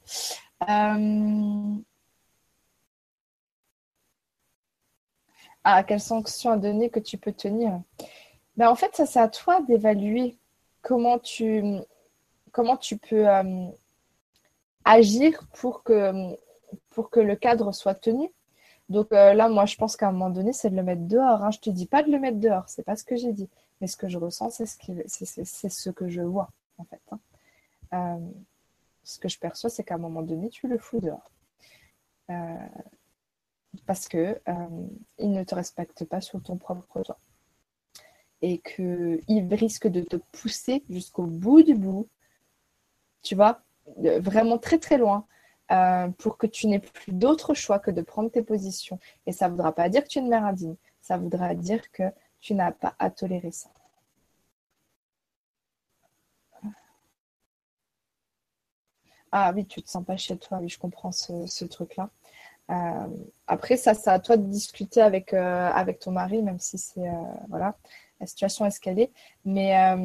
à 5.64 5.84
quelles 5.84 6.00
sanctions 6.00 6.52
à 6.52 6.58
donner 6.58 6.90
que 6.92 7.00
tu 7.00 7.18
peux 7.18 7.34
tenir? 7.34 7.82
Ben, 8.58 8.70
En 8.70 8.76
fait, 8.76 8.96
ça, 8.96 9.08
c'est 9.08 9.20
à 9.20 9.28
toi 9.28 9.62
d'évaluer 9.62 10.38
comment 10.84 11.18
tu, 11.18 11.82
comment 12.56 12.78
tu 12.78 12.98
peux 12.98 13.28
euh, 13.28 13.68
agir 14.86 15.46
pour 15.52 15.84
que, 15.84 16.34
le 17.18 17.36
cadre 17.36 17.74
soit 17.74 17.96
tenu. 17.96 18.32
Donc 18.88 19.12
euh, 19.12 19.34
là, 19.34 19.50
moi, 19.50 19.66
je 19.66 19.76
pense 19.76 19.98
qu'à 19.98 20.08
un 20.08 20.14
moment 20.14 20.30
donné, 20.30 20.54
c'est 20.54 20.70
de 20.70 20.76
le 20.78 20.84
mettre 20.84 21.02
dehors. 21.02 21.44
Hein. 21.44 21.52
Je 21.52 21.58
ne 21.58 21.64
te 21.64 21.70
dis 21.70 21.86
pas 21.86 22.02
de 22.02 22.10
le 22.10 22.18
mettre 22.18 22.40
dehors, 22.40 22.70
c'est 22.70 22.84
pas 22.84 22.96
ce 22.96 23.04
que 23.04 23.18
j'ai 23.18 23.34
dit. 23.34 23.50
Mais 23.82 23.88
ce 23.88 23.98
que 23.98 24.08
je 24.08 24.18
ressens, 24.18 24.52
c'est 24.52 24.66
ce, 24.66 25.90
que 25.90 26.08
je 26.08 26.22
vois, 26.22 26.50
en 26.78 26.86
fait. 26.86 27.02
Hein. 27.12 27.20
Euh, 27.94 28.26
ce 29.04 29.20
que 29.20 29.28
je 29.28 29.38
perçois, 29.38 29.70
c'est 29.70 29.84
qu'à 29.84 29.96
un 29.96 30.00
moment 30.00 30.22
donné, 30.22 30.50
tu 30.50 30.68
le 30.68 30.78
fous 30.78 31.02
dehors 31.02 31.30
parce 33.86 34.08
que 34.08 34.42
il 35.20 35.32
ne 35.32 35.44
te 35.44 35.54
respecte 35.54 36.06
pas 36.06 36.20
sur 36.20 36.42
ton 36.42 36.58
propre 36.58 37.04
toit 37.04 37.20
et 38.42 38.58
qu'il 38.58 39.54
risque 39.54 39.88
de 39.88 40.02
te 40.02 40.16
pousser 40.32 40.84
jusqu'au 40.90 41.28
bout 41.28 41.62
du 41.62 41.76
bout, 41.76 42.08
tu 43.26 43.36
vois, 43.36 43.62
vraiment 43.98 44.58
très 44.58 44.80
très 44.80 44.98
loin, 44.98 45.26
euh, 45.72 46.08
pour 46.20 46.38
que 46.38 46.48
tu 46.48 46.68
n'aies 46.68 46.80
plus 46.80 47.12
d'autre 47.12 47.54
choix 47.54 47.80
que 47.80 47.92
de 47.92 48.02
prendre 48.02 48.30
tes 48.32 48.44
positions. 48.44 49.00
Et 49.26 49.32
ça 49.32 49.48
ne 49.48 49.52
voudra 49.54 49.74
pas 49.74 49.90
dire 49.90 50.04
que 50.04 50.10
tu 50.10 50.20
es 50.20 50.22
une 50.22 50.30
mère 50.30 50.46
indigne, 50.46 50.76
ça 51.02 51.18
voudra 51.18 51.56
dire 51.56 51.92
que 51.92 52.04
tu 52.40 52.54
n'as 52.56 52.72
pas 52.72 52.96
à 53.00 53.10
tolérer 53.10 53.52
ça. 53.52 53.70
Ah 59.32 59.52
oui, 59.54 59.66
tu 59.66 59.82
te 59.82 59.90
sens 59.90 60.06
pas 60.06 60.18
chez 60.18 60.38
toi, 60.38 60.60
oui, 60.62 60.70
je 60.70 60.80
comprends 60.80 61.12
ce 61.12 61.66
truc-là. 61.66 62.10
Euh, 62.72 63.08
après, 63.48 63.78
ça, 63.78 63.94
c'est 63.94 64.10
à 64.10 64.20
toi 64.20 64.38
de 64.38 64.44
discuter 64.48 65.02
avec, 65.02 65.34
euh, 65.34 65.70
avec 65.70 66.00
ton 66.00 66.12
mari, 66.12 66.42
même 66.42 66.60
si 66.60 66.78
c'est. 66.78 67.08
Euh, 67.08 67.24
voilà, 67.50 67.78
la 68.20 68.26
situation 68.26 68.66
est. 68.66 69.12
Mais 69.46 69.98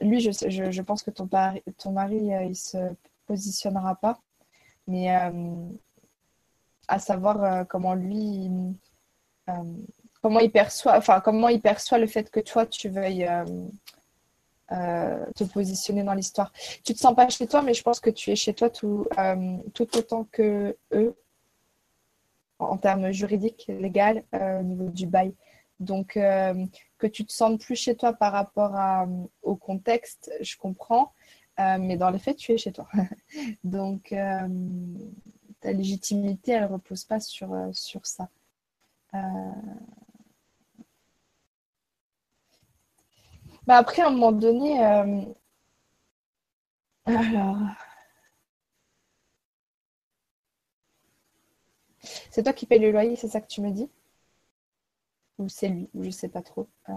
lui, 0.00 0.20
je, 0.20 0.82
pense 0.82 1.02
que 1.02 1.10
ton, 1.10 1.26
pari, 1.26 1.62
ton 1.78 1.92
mari, 1.92 2.30
il 2.48 2.56
se 2.56 2.78
positionnera 3.26 3.96
pas. 3.96 4.20
Mais 4.86 5.08
à 6.88 6.98
savoir 6.98 7.66
comment 7.68 7.94
lui. 7.94 8.50
comment 10.22 10.40
il 10.40 10.50
perçoit, 10.50 10.96
enfin, 10.96 11.20
comment 11.20 11.48
il 11.48 11.60
perçoit 11.60 11.98
le 11.98 12.06
fait 12.06 12.30
que 12.30 12.40
toi, 12.40 12.66
tu 12.66 12.88
veuilles 12.88 13.28
euh, 14.72 15.24
te 15.36 15.44
positionner 15.44 16.02
dans 16.02 16.14
l'histoire. 16.14 16.52
Tu 16.84 16.92
te 16.92 16.98
sens 16.98 17.14
pas 17.14 17.28
chez 17.28 17.46
toi, 17.46 17.62
mais 17.62 17.72
je 17.72 17.84
pense 17.84 18.00
que 18.00 18.10
tu 18.10 18.32
es 18.32 18.36
chez 18.36 18.52
toi 18.52 18.68
tout, 18.68 19.06
euh, 19.16 19.58
tout 19.74 19.96
autant 19.96 20.24
que 20.32 20.76
eux 20.92 21.14
en 22.58 22.76
termes 22.76 23.12
juridiques, 23.12 23.66
légal, 23.68 24.24
euh, 24.34 24.58
au 24.58 24.62
niveau 24.64 24.88
du 24.88 25.06
bail. 25.06 25.34
Donc, 25.80 26.14
que 26.14 27.06
tu 27.06 27.24
te 27.26 27.32
sentes 27.32 27.60
plus 27.60 27.76
chez 27.76 27.96
toi 27.96 28.12
par 28.12 28.32
rapport 28.32 28.74
à, 28.74 29.06
au 29.42 29.56
contexte, 29.56 30.30
je 30.40 30.56
comprends, 30.56 31.12
mais 31.58 31.96
dans 31.96 32.10
les 32.10 32.18
faits, 32.18 32.36
tu 32.36 32.52
es 32.52 32.58
chez 32.58 32.72
toi. 32.72 32.88
Donc, 33.64 34.14
ta 35.60 35.72
légitimité, 35.72 36.52
elle 36.52 36.66
repose 36.66 37.04
pas 37.04 37.20
sur, 37.20 37.48
ça. 38.02 38.28
Bah 43.66 43.76
après, 43.78 44.02
à 44.02 44.06
un 44.08 44.10
moment 44.10 44.32
donné, 44.32 44.84
euh, 44.84 45.22
alors. 47.06 47.58
C'est 52.30 52.42
toi 52.44 52.52
qui 52.52 52.66
payes 52.66 52.78
le 52.78 52.90
loyer, 52.92 53.16
c'est 53.16 53.28
ça 53.28 53.40
que 53.40 53.48
tu 53.48 53.60
me 53.60 53.70
dis? 53.70 53.90
Ou 55.38 55.48
c'est 55.48 55.68
lui 55.68 55.88
Ou 55.94 56.02
je 56.04 56.10
sais 56.10 56.28
pas 56.28 56.42
trop. 56.42 56.66
Euh, 56.88 56.92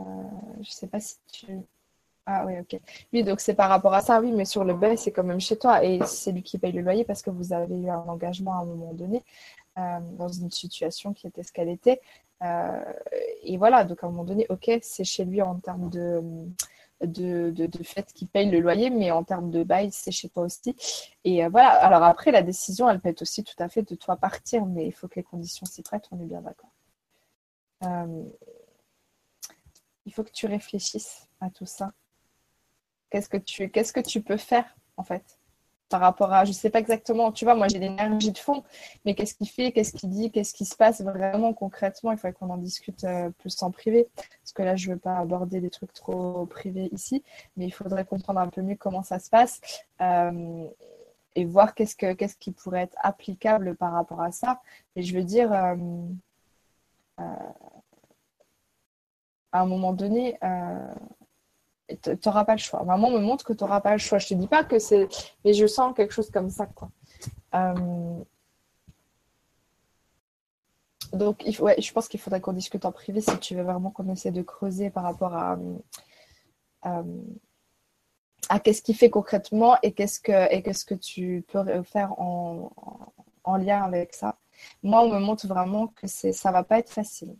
je 0.62 0.72
sais 0.72 0.88
pas 0.88 1.00
si 1.00 1.18
tu. 1.32 1.48
Ah 2.26 2.46
oui, 2.46 2.54
ok. 2.60 2.80
Oui, 3.12 3.24
donc 3.24 3.40
c'est 3.40 3.56
par 3.56 3.70
rapport 3.70 3.94
à 3.94 4.02
ça, 4.02 4.22
oui, 4.22 4.32
mais 4.32 4.46
sur 4.46 4.64
le 4.64 4.76
bail, 4.76 4.98
c'est 4.98 5.12
quand 5.12 5.24
même 5.24 5.40
chez 5.40 5.58
toi. 5.58 5.84
Et 5.84 6.00
c'est 6.06 6.32
lui 6.32 6.44
qui 6.44 6.58
paye 6.60 6.72
le 6.72 6.82
loyer 6.82 7.04
parce 7.04 7.22
que 7.22 7.32
vous 7.32 7.54
avez 7.54 7.76
eu 7.76 7.90
un 7.90 8.08
engagement 8.08 8.54
à 8.54 8.62
un 8.62 8.66
moment 8.66 8.94
donné 8.94 9.24
euh, 9.78 10.00
dans 10.18 10.30
une 10.30 10.52
situation 10.52 11.14
qui 11.14 11.28
était 11.28 11.44
ce 11.44 11.52
qu'elle 11.52 11.70
était. 11.70 12.02
Euh, 12.44 12.94
et 13.44 13.58
voilà, 13.58 13.84
donc 13.84 14.04
à 14.04 14.08
un 14.08 14.10
moment 14.12 14.24
donné, 14.24 14.46
ok, 14.50 14.72
c'est 14.82 15.04
chez 15.04 15.26
lui 15.26 15.42
en 15.42 15.56
termes 15.60 15.90
de, 15.90 16.22
de, 17.02 17.84
fait 17.84 18.12
qu'il 18.14 18.28
paye 18.28 18.50
le 18.50 18.60
loyer, 18.60 18.90
mais 18.90 19.12
en 19.12 19.24
termes 19.24 19.52
de 19.52 19.64
bail, 19.64 19.90
c'est 19.92 20.12
chez 20.12 20.30
toi 20.30 20.44
aussi. 20.44 20.76
Et 21.24 21.44
euh, 21.44 21.50
voilà, 21.50 21.70
alors 21.70 22.04
après, 22.04 22.32
la 22.32 22.42
décision, 22.42 22.90
elle 22.90 23.00
peut 23.00 23.10
être 23.10 23.22
aussi 23.22 23.44
tout 23.44 23.56
à 23.60 23.70
fait 23.70 23.84
de 23.84 23.96
toi 23.96 24.16
partir, 24.18 24.66
mais 24.66 24.86
il 24.86 24.94
faut 24.94 25.08
que 25.08 25.16
les 25.16 25.24
conditions 25.24 25.66
s'y 25.66 25.82
prêtent, 25.82 26.08
on 26.12 26.20
est 26.22 26.26
bien 26.26 26.42
d'accord. 26.42 26.70
Euh, 27.84 28.24
il 30.06 30.14
faut 30.14 30.24
que 30.24 30.32
tu 30.32 30.48
réfléchisses 30.48 31.28
à 31.40 31.50
tout 31.50 31.66
ça. 31.66 31.94
Qu'est-ce 33.10 33.30
que 33.30 33.38
tu, 33.38 33.70
qu'est-ce 33.70 33.94
que 33.94 34.00
tu 34.00 34.22
peux 34.22 34.38
faire, 34.38 34.76
en 34.98 35.04
fait 35.04 35.40
par 35.90 36.02
rapport 36.02 36.32
à, 36.32 36.46
je 36.46 36.52
sais 36.52 36.70
pas 36.70 36.80
exactement, 36.80 37.32
tu 37.32 37.46
vois, 37.46 37.56
moi 37.56 37.68
j'ai 37.68 37.80
l'énergie 37.80 38.32
de 38.32 38.38
fond, 38.38 38.64
mais 39.06 39.16
qu'est-ce 39.16 39.34
qu'il 39.34 39.50
fait, 39.50 39.72
qu'est-ce 39.72 39.92
qu'il 39.94 40.10
dit, 40.10 40.32
qu'est-ce 40.32 40.54
qui 40.54 40.66
se 40.66 40.76
passe 40.76 41.02
vraiment 41.02 41.54
concrètement, 41.54 42.12
il 42.12 42.18
faudrait 42.18 42.34
qu'on 42.34 42.52
en 42.52 42.58
discute 42.58 43.04
euh, 43.04 43.32
plus 43.40 43.62
en 43.64 43.72
privé, 43.72 44.08
parce 44.16 44.54
que 44.54 44.62
là 44.62 44.76
je 44.76 44.92
veux 44.92 44.98
pas 44.98 45.18
aborder 45.18 45.60
des 45.60 45.72
trucs 45.72 45.94
trop 45.94 46.46
privés 46.46 46.90
ici, 46.94 47.24
mais 47.58 47.66
il 47.66 47.72
faudrait 47.72 48.06
comprendre 48.06 48.40
un 48.40 48.48
peu 48.48 48.62
mieux 48.62 48.76
comment 48.76 49.04
ça 49.04 49.20
se 49.20 49.30
passe 49.30 49.60
euh, 50.02 50.68
et 51.36 51.46
voir 51.46 51.74
qu'est-ce, 51.74 51.96
que, 51.96 52.14
qu'est-ce 52.14 52.38
qui 52.38 52.52
pourrait 52.52 52.82
être 52.82 52.98
applicable 53.02 53.76
par 53.76 53.94
rapport 53.94 54.22
à 54.22 54.32
ça. 54.32 54.62
Et 54.96 55.04
je 55.04 55.16
veux 55.16 55.24
dire, 55.24 55.52
à 59.52 59.62
un 59.62 59.66
moment 59.66 59.94
donné, 59.94 60.38
tu 62.02 62.10
n'auras 62.26 62.46
pas 62.46 62.54
le 62.54 62.60
choix. 62.60 62.84
Maman 62.84 63.10
me 63.12 63.20
montre 63.20 63.46
que 63.46 63.54
tu 63.54 63.64
n'auras 63.64 63.82
pas 63.82 63.94
le 63.94 63.98
choix. 63.98 64.18
Je 64.20 64.28
te 64.28 64.34
dis 64.34 64.48
pas 64.48 64.64
que 64.64 64.80
c'est, 64.80 65.08
mais 65.44 65.54
je 65.54 65.66
sens 65.66 65.96
quelque 65.96 66.14
chose 66.14 66.30
comme 66.30 66.50
ça. 66.50 66.68
Euh, 67.56 68.24
donc, 71.14 71.44
je 71.48 71.92
pense 71.92 72.08
qu'il 72.08 72.20
faudrait 72.20 72.42
qu'on 72.42 72.54
discute 72.54 72.86
en 72.86 72.92
privé 72.92 73.22
si 73.22 73.38
tu 73.40 73.56
veux 73.56 73.64
vraiment 73.64 73.90
qu'on 73.90 74.10
essaie 74.10 74.32
de 74.32 74.44
creuser 74.44 74.92
par 74.92 75.04
rapport 75.04 75.34
à, 75.34 75.58
euh, 76.86 77.04
à 78.50 78.60
qu'est-ce 78.60 78.84
qu'il 78.84 78.96
fait 78.96 79.10
concrètement 79.10 79.78
et 79.82 79.92
qu'est-ce 79.94 80.20
que, 80.20 80.54
et 80.54 80.62
qu'est-ce 80.62 80.86
que 80.86 80.96
tu 80.96 81.44
peux 81.52 81.82
faire 81.84 82.20
en, 82.20 82.72
en, 83.44 83.58
lien 83.58 83.82
avec 83.82 84.14
ça. 84.14 84.38
Moi, 84.84 85.02
on 85.02 85.10
me 85.10 85.20
montre 85.20 85.48
vraiment 85.48 85.88
que 85.88 86.08
c'est, 86.08 86.32
ça 86.32 86.52
va 86.52 86.64
pas 86.64 86.80
être 86.80 86.92
facile 86.92 87.36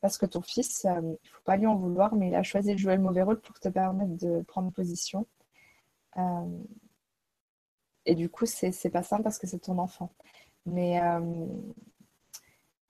parce 0.00 0.18
que 0.18 0.26
ton 0.26 0.40
fils, 0.40 0.84
euh, 0.86 1.00
il 1.00 1.08
ne 1.10 1.30
faut 1.30 1.42
pas 1.44 1.56
lui 1.56 1.66
en 1.66 1.76
vouloir, 1.76 2.14
mais 2.14 2.28
il 2.28 2.34
a 2.34 2.42
choisi 2.42 2.72
de 2.72 2.78
jouer 2.78 2.96
le 2.96 3.02
mauvais 3.02 3.22
rôle 3.22 3.40
pour 3.40 3.58
te 3.60 3.68
permettre 3.68 4.16
de 4.16 4.42
prendre 4.42 4.70
position. 4.72 5.26
Euh, 6.16 6.46
et 8.06 8.14
du 8.14 8.28
coup, 8.28 8.46
c'est 8.46 8.90
pas 8.90 9.02
simple 9.02 9.22
parce 9.22 9.38
que 9.38 9.46
c'est 9.46 9.58
ton 9.58 9.78
enfant. 9.78 10.10
Mais 10.66 11.00
euh, 11.00 11.46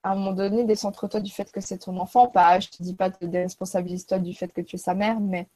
à 0.02 0.12
un 0.12 0.14
moment 0.14 0.32
donné, 0.32 0.64
décentre-toi 0.64 1.20
du 1.20 1.30
fait 1.30 1.50
que 1.52 1.60
c'est 1.60 1.78
ton 1.78 1.98
enfant. 1.98 2.28
Pas, 2.28 2.60
je 2.60 2.68
te 2.68 2.82
dis 2.82 2.94
pas 2.94 3.10
de 3.10 3.26
déresponsabilise-toi 3.26 4.18
du 4.20 4.34
fait 4.34 4.52
que 4.52 4.60
tu 4.60 4.76
es 4.76 4.78
sa 4.78 4.94
mère, 4.94 5.20
mais 5.20 5.48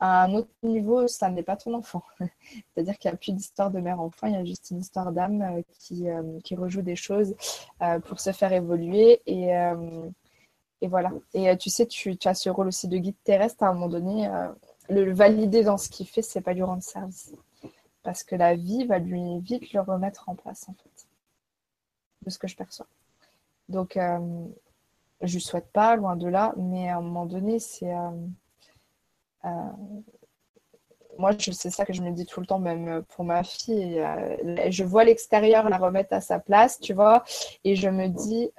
à 0.00 0.24
un 0.24 0.34
autre 0.34 0.50
niveau, 0.62 1.08
ça 1.08 1.28
n'est 1.30 1.42
pas 1.42 1.56
ton 1.56 1.74
enfant. 1.74 2.02
C'est-à-dire 2.20 2.98
qu'il 2.98 3.10
n'y 3.10 3.14
a 3.14 3.18
plus 3.18 3.32
d'histoire 3.32 3.70
de 3.70 3.80
mère-enfant, 3.80 4.26
il 4.26 4.34
y 4.34 4.36
a 4.36 4.44
juste 4.44 4.70
une 4.70 4.78
histoire 4.78 5.12
d'âme 5.12 5.62
qui, 5.78 6.06
qui, 6.44 6.54
rejoue 6.54 6.82
des 6.82 6.96
choses 6.96 7.34
pour 8.06 8.20
se 8.20 8.32
faire 8.32 8.52
évoluer. 8.52 9.20
Et, 9.26 9.52
et 10.80 10.88
voilà. 10.88 11.12
Et 11.34 11.48
euh, 11.50 11.56
tu 11.56 11.70
sais, 11.70 11.86
tu, 11.86 12.16
as 12.24 12.34
ce 12.34 12.50
rôle 12.50 12.68
aussi 12.68 12.88
de 12.88 12.98
guide 12.98 13.16
terrestre 13.24 13.64
à 13.64 13.68
un 13.68 13.74
moment 13.74 13.88
donné. 13.88 14.28
Euh, 14.28 14.48
le, 14.88 15.12
valider 15.12 15.64
dans 15.64 15.76
ce 15.76 15.88
qu'il 15.88 16.06
fait, 16.06 16.22
c'est 16.22 16.40
pas 16.40 16.52
lui 16.52 16.62
rendre 16.62 16.82
service. 16.82 17.32
Parce 18.02 18.22
que 18.22 18.36
la 18.36 18.54
vie 18.54 18.86
va 18.86 18.98
lui 18.98 19.40
vite 19.40 19.72
le 19.72 19.80
remettre 19.80 20.28
en 20.28 20.34
place, 20.34 20.68
en 20.68 20.74
fait. 20.74 21.06
De 22.24 22.30
ce 22.30 22.38
que 22.38 22.48
je 22.48 22.56
perçois. 22.56 22.86
Donc, 23.68 23.96
euh, 23.96 24.46
je 25.20 25.34
lui 25.34 25.40
souhaite 25.40 25.70
pas, 25.72 25.96
loin 25.96 26.16
de 26.16 26.28
là, 26.28 26.54
mais 26.56 26.88
à 26.88 26.98
un 26.98 27.00
moment 27.00 27.26
donné, 27.26 27.58
c'est. 27.58 27.92
Moi, 31.18 31.32
c'est 31.38 31.70
ça 31.70 31.84
que 31.84 31.92
je 31.92 32.02
me 32.02 32.12
dis 32.12 32.26
tout 32.26 32.40
le 32.40 32.46
temps, 32.46 32.60
même 32.60 33.02
pour 33.08 33.24
ma 33.24 33.42
fille. 33.42 34.00
je 34.70 34.84
vois 34.84 35.04
l'extérieur 35.04 35.68
la 35.68 35.78
remettre 35.78 36.12
à 36.12 36.20
sa 36.20 36.38
place, 36.38 36.78
tu 36.80 36.94
vois, 36.94 37.24
et 37.64 37.74
je 37.76 37.88
me 37.88 38.08
dis 38.08 38.50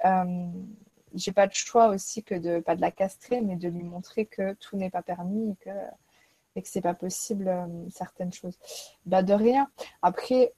j'ai 1.14 1.32
pas 1.32 1.46
de 1.46 1.54
choix 1.54 1.88
aussi 1.88 2.22
que 2.22 2.34
de 2.34 2.60
pas 2.60 2.76
de 2.76 2.80
la 2.80 2.90
castrer, 2.90 3.40
mais 3.40 3.56
de 3.56 3.68
lui 3.68 3.82
montrer 3.84 4.26
que 4.26 4.54
tout 4.54 4.76
n'est 4.76 4.90
pas 4.90 5.02
permis 5.02 5.52
et 5.52 5.56
que 5.56 5.70
et 6.56 6.62
que 6.62 6.68
c'est 6.68 6.80
pas 6.80 6.94
possible 6.94 7.50
certaines 7.90 8.32
choses. 8.32 8.58
Bah 9.06 9.22
de 9.22 9.32
rien. 9.34 9.70
Après, 10.02 10.52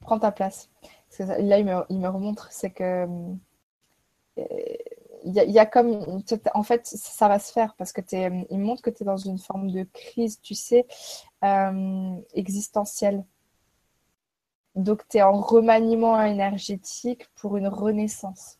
prends 0.00 0.18
ta 0.18 0.32
place. 0.32 0.70
là, 1.18 1.58
il 1.58 1.64
me, 1.66 1.84
il 1.90 1.98
me 2.00 2.08
remontre, 2.08 2.48
c'est 2.50 2.70
que 2.70 3.06
il 5.24 5.34
y, 5.34 5.58
a, 5.58 5.66
comme 5.66 6.22
en 6.54 6.62
fait 6.62 6.86
ça 6.86 7.28
va 7.28 7.38
se 7.38 7.52
faire 7.52 7.74
parce 7.76 7.92
que 7.92 8.00
il 8.12 8.58
montre 8.58 8.82
que 8.82 8.90
tu 8.90 9.02
es 9.02 9.06
dans 9.06 9.16
une 9.16 9.38
forme 9.38 9.70
de 9.70 9.82
crise 9.92 10.40
tu 10.40 10.54
sais 10.54 10.86
euh, 11.44 12.16
existentielle. 12.34 13.24
Donc 14.74 15.06
tu 15.08 15.18
es 15.18 15.22
en 15.22 15.40
remaniement 15.40 16.22
énergétique 16.22 17.26
pour 17.34 17.56
une 17.56 17.68
renaissance. 17.68 18.58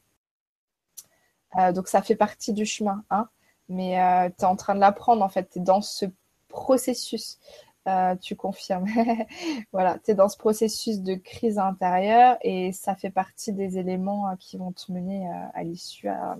Euh, 1.58 1.72
donc 1.72 1.88
ça 1.88 2.02
fait 2.02 2.16
partie 2.16 2.52
du 2.52 2.66
chemin 2.66 3.04
hein. 3.10 3.28
Mais 3.68 4.00
euh, 4.00 4.28
tu 4.36 4.44
es 4.44 4.48
en 4.48 4.56
train 4.56 4.74
de 4.74 4.80
l'apprendre 4.80 5.22
en 5.24 5.28
fait. 5.28 5.48
Tu 5.50 5.58
es 5.60 5.62
dans 5.62 5.80
ce 5.80 6.06
processus 6.48 7.38
euh, 7.86 8.16
tu 8.16 8.36
confirmes. 8.36 8.86
voilà, 9.72 9.98
tu 9.98 10.10
es 10.10 10.14
dans 10.14 10.28
ce 10.28 10.36
processus 10.36 11.00
de 11.00 11.14
crise 11.14 11.58
intérieure 11.58 12.36
et 12.42 12.72
ça 12.72 12.94
fait 12.94 13.10
partie 13.10 13.52
des 13.52 13.78
éléments 13.78 14.28
euh, 14.28 14.36
qui 14.36 14.58
vont 14.58 14.72
te 14.72 14.92
mener 14.92 15.28
euh, 15.28 15.46
à 15.54 15.62
l'issue 15.62 16.08
à, 16.08 16.36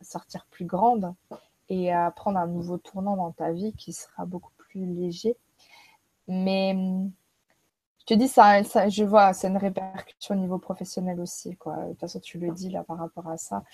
sortir 0.00 0.46
plus 0.50 0.66
grande 0.66 1.12
et 1.68 1.92
à 1.92 2.10
prendre 2.12 2.38
un 2.38 2.46
nouveau 2.46 2.78
tournant 2.78 3.16
dans 3.16 3.32
ta 3.32 3.50
vie 3.50 3.72
qui 3.72 3.92
sera 3.92 4.24
beaucoup 4.24 4.52
plus 4.56 4.86
léger. 4.86 5.36
Mais 6.28 6.76
je 8.00 8.04
te 8.04 8.14
dis, 8.14 8.28
ça, 8.28 8.62
je 8.62 9.02
vois, 9.02 9.32
c'est 9.32 9.48
une 9.48 9.56
répercussion 9.56 10.36
au 10.36 10.38
niveau 10.38 10.58
professionnel 10.58 11.20
aussi. 11.20 11.56
Quoi. 11.56 11.76
De 11.76 11.90
toute 11.90 12.00
façon, 12.00 12.20
tu 12.20 12.38
le 12.38 12.52
dis 12.52 12.70
là 12.70 12.84
par 12.84 12.98
rapport 12.98 13.28
à 13.28 13.36
ça. 13.36 13.64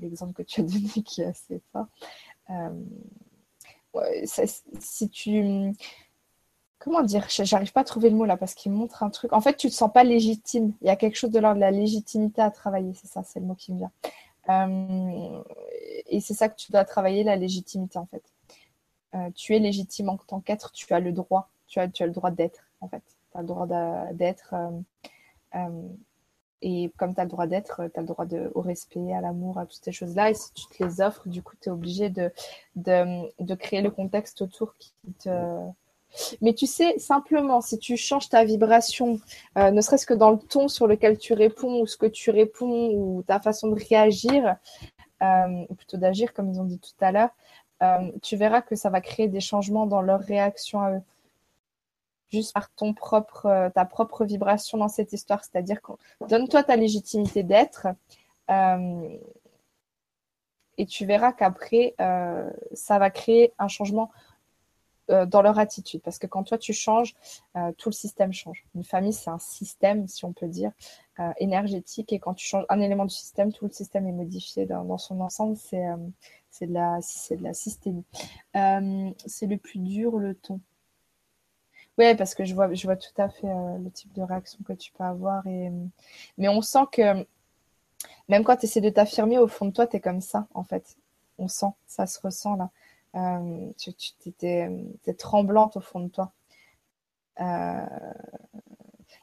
L'exemple 0.00 0.32
que 0.32 0.42
tu 0.42 0.60
as 0.60 0.64
donné 0.64 0.88
qui 1.04 1.22
est 1.22 1.26
assez 1.26 1.62
fort 1.72 1.86
si 4.78 5.08
tu. 5.08 5.74
Comment 6.78 7.02
dire 7.02 7.26
J'arrive 7.28 7.72
pas 7.72 7.82
à 7.82 7.84
trouver 7.84 8.08
le 8.08 8.16
mot 8.16 8.24
là 8.24 8.36
parce 8.36 8.54
qu'il 8.54 8.72
montre 8.72 9.02
un 9.02 9.10
truc. 9.10 9.32
En 9.32 9.40
fait, 9.40 9.56
tu 9.56 9.68
te 9.68 9.74
sens 9.74 9.92
pas 9.92 10.02
légitime. 10.02 10.72
Il 10.80 10.86
y 10.86 10.90
a 10.90 10.96
quelque 10.96 11.16
chose 11.16 11.30
de 11.30 11.38
l'ordre 11.38 11.56
de 11.56 11.60
la 11.60 11.70
légitimité 11.70 12.40
à 12.40 12.50
travailler. 12.50 12.94
C'est 12.94 13.08
ça, 13.08 13.22
c'est 13.22 13.40
le 13.40 13.46
mot 13.46 13.54
qui 13.54 13.72
me 13.72 13.78
vient. 13.78 13.92
Euh, 14.48 15.42
et 16.06 16.20
c'est 16.20 16.34
ça 16.34 16.48
que 16.48 16.56
tu 16.56 16.72
dois 16.72 16.84
travailler, 16.84 17.22
la 17.22 17.36
légitimité 17.36 17.98
en 17.98 18.06
fait. 18.06 18.22
Euh, 19.14 19.30
tu 19.34 19.54
es 19.54 19.58
légitime 19.58 20.08
en 20.08 20.16
tant 20.16 20.40
qu'être, 20.40 20.72
tu 20.72 20.92
as 20.94 21.00
le 21.00 21.12
droit. 21.12 21.50
Tu 21.66 21.78
as, 21.78 21.88
tu 21.88 22.02
as 22.02 22.06
le 22.06 22.12
droit 22.12 22.30
d'être 22.30 22.64
en 22.80 22.88
fait. 22.88 23.02
Tu 23.32 23.38
as 23.38 23.42
le 23.42 23.46
droit 23.46 23.66
d'être. 24.12 24.54
Euh, 25.54 25.88
et 26.62 26.90
comme 26.98 27.14
tu 27.14 27.20
as 27.20 27.24
le 27.24 27.30
droit 27.30 27.46
d'être, 27.46 27.82
tu 27.92 27.98
as 27.98 28.02
le 28.02 28.06
droit 28.06 28.26
de, 28.26 28.50
au 28.54 28.60
respect, 28.60 29.12
à 29.12 29.20
l'amour, 29.20 29.58
à 29.58 29.66
toutes 29.66 29.82
ces 29.82 29.92
choses-là. 29.92 30.30
Et 30.30 30.34
si 30.34 30.52
tu 30.52 30.66
te 30.66 30.84
les 30.84 31.00
offres, 31.00 31.28
du 31.28 31.42
coup, 31.42 31.54
tu 31.60 31.68
es 31.68 31.72
obligé 31.72 32.10
de, 32.10 32.30
de, 32.76 33.54
créer 33.54 33.80
le 33.80 33.90
contexte 33.90 34.42
autour 34.42 34.76
qui 34.76 34.92
te. 35.18 35.30
Mais 36.42 36.54
tu 36.54 36.66
sais, 36.66 36.98
simplement, 36.98 37.60
si 37.60 37.78
tu 37.78 37.96
changes 37.96 38.28
ta 38.28 38.44
vibration, 38.44 39.20
euh, 39.56 39.70
ne 39.70 39.80
serait-ce 39.80 40.06
que 40.06 40.14
dans 40.14 40.30
le 40.30 40.38
ton 40.38 40.68
sur 40.68 40.86
lequel 40.86 41.18
tu 41.18 41.34
réponds, 41.34 41.80
ou 41.80 41.86
ce 41.86 41.96
que 41.96 42.06
tu 42.06 42.30
réponds, 42.30 42.90
ou 42.94 43.22
ta 43.22 43.40
façon 43.40 43.68
de 43.68 43.80
réagir, 43.88 44.56
euh, 45.22 45.64
ou 45.68 45.74
plutôt 45.74 45.98
d'agir, 45.98 46.34
comme 46.34 46.50
ils 46.50 46.60
ont 46.60 46.64
dit 46.64 46.80
tout 46.80 46.90
à 47.00 47.12
l'heure, 47.12 47.30
euh, 47.82 48.10
tu 48.22 48.36
verras 48.36 48.60
que 48.60 48.74
ça 48.74 48.90
va 48.90 49.00
créer 49.00 49.28
des 49.28 49.40
changements 49.40 49.86
dans 49.86 50.02
leur 50.02 50.20
réaction 50.20 50.80
à 50.80 50.92
eux 50.92 51.02
juste 52.30 52.54
par 52.54 52.70
ton 52.70 52.94
propre, 52.94 53.46
euh, 53.46 53.70
ta 53.70 53.84
propre 53.84 54.24
vibration 54.24 54.78
dans 54.78 54.88
cette 54.88 55.12
histoire. 55.12 55.44
C'est-à-dire 55.44 55.80
donne-toi 56.28 56.62
ta 56.62 56.76
légitimité 56.76 57.42
d'être 57.42 57.88
euh, 58.50 59.16
et 60.78 60.86
tu 60.86 61.04
verras 61.04 61.32
qu'après, 61.32 61.94
euh, 62.00 62.50
ça 62.72 62.98
va 62.98 63.10
créer 63.10 63.52
un 63.58 63.68
changement 63.68 64.10
dans 65.26 65.42
leur 65.42 65.58
attitude. 65.58 66.00
Parce 66.02 66.20
que 66.20 66.28
quand 66.28 66.44
toi, 66.44 66.56
tu 66.56 66.72
changes, 66.72 67.16
tout 67.78 67.88
le 67.88 67.94
système 67.94 68.32
change. 68.32 68.64
Une 68.76 68.84
famille, 68.84 69.12
c'est 69.12 69.28
un 69.28 69.40
système, 69.40 70.06
si 70.06 70.24
on 70.24 70.32
peut 70.32 70.46
dire, 70.46 70.70
énergétique. 71.38 72.12
Et 72.12 72.20
quand 72.20 72.34
tu 72.34 72.46
changes 72.46 72.64
un 72.68 72.80
élément 72.80 73.06
du 73.06 73.12
système, 73.12 73.52
tout 73.52 73.64
le 73.64 73.72
système 73.72 74.06
est 74.06 74.12
modifié 74.12 74.66
dans, 74.66 74.98
son 74.98 75.20
ensemble. 75.20 75.56
C'est 75.56 75.82
de, 76.68 76.72
la, 76.72 77.00
de 77.00 77.42
la 77.42 77.54
systémie. 77.54 78.04
c'est 78.54 79.46
le 79.46 79.56
plus 79.56 79.80
dur, 79.80 80.16
le 80.16 80.36
ton. 80.36 80.60
Oui, 81.98 82.14
parce 82.14 82.34
que 82.34 82.44
je 82.44 82.54
vois, 82.54 82.72
je 82.72 82.86
vois 82.86 82.96
tout 82.96 83.12
à 83.18 83.28
fait 83.28 83.48
euh, 83.48 83.78
le 83.78 83.90
type 83.90 84.12
de 84.14 84.22
réaction 84.22 84.58
que 84.64 84.72
tu 84.72 84.92
peux 84.92 85.04
avoir. 85.04 85.46
Et... 85.46 85.70
Mais 86.38 86.48
on 86.48 86.62
sent 86.62 86.86
que 86.92 87.26
même 88.28 88.44
quand 88.44 88.56
tu 88.56 88.66
essaies 88.66 88.80
de 88.80 88.90
t'affirmer, 88.90 89.38
au 89.38 89.48
fond 89.48 89.66
de 89.66 89.72
toi, 89.72 89.86
tu 89.86 89.96
es 89.96 90.00
comme 90.00 90.20
ça, 90.20 90.46
en 90.54 90.64
fait. 90.64 90.96
On 91.38 91.48
sent, 91.48 91.72
ça 91.86 92.06
se 92.06 92.20
ressent 92.20 92.56
là. 92.56 92.70
Euh, 93.16 93.72
tu, 93.76 93.92
es, 94.42 95.14
tremblante 95.18 95.76
au 95.76 95.80
fond 95.80 96.00
de 96.00 96.08
toi. 96.08 96.32
Euh, 97.40 97.86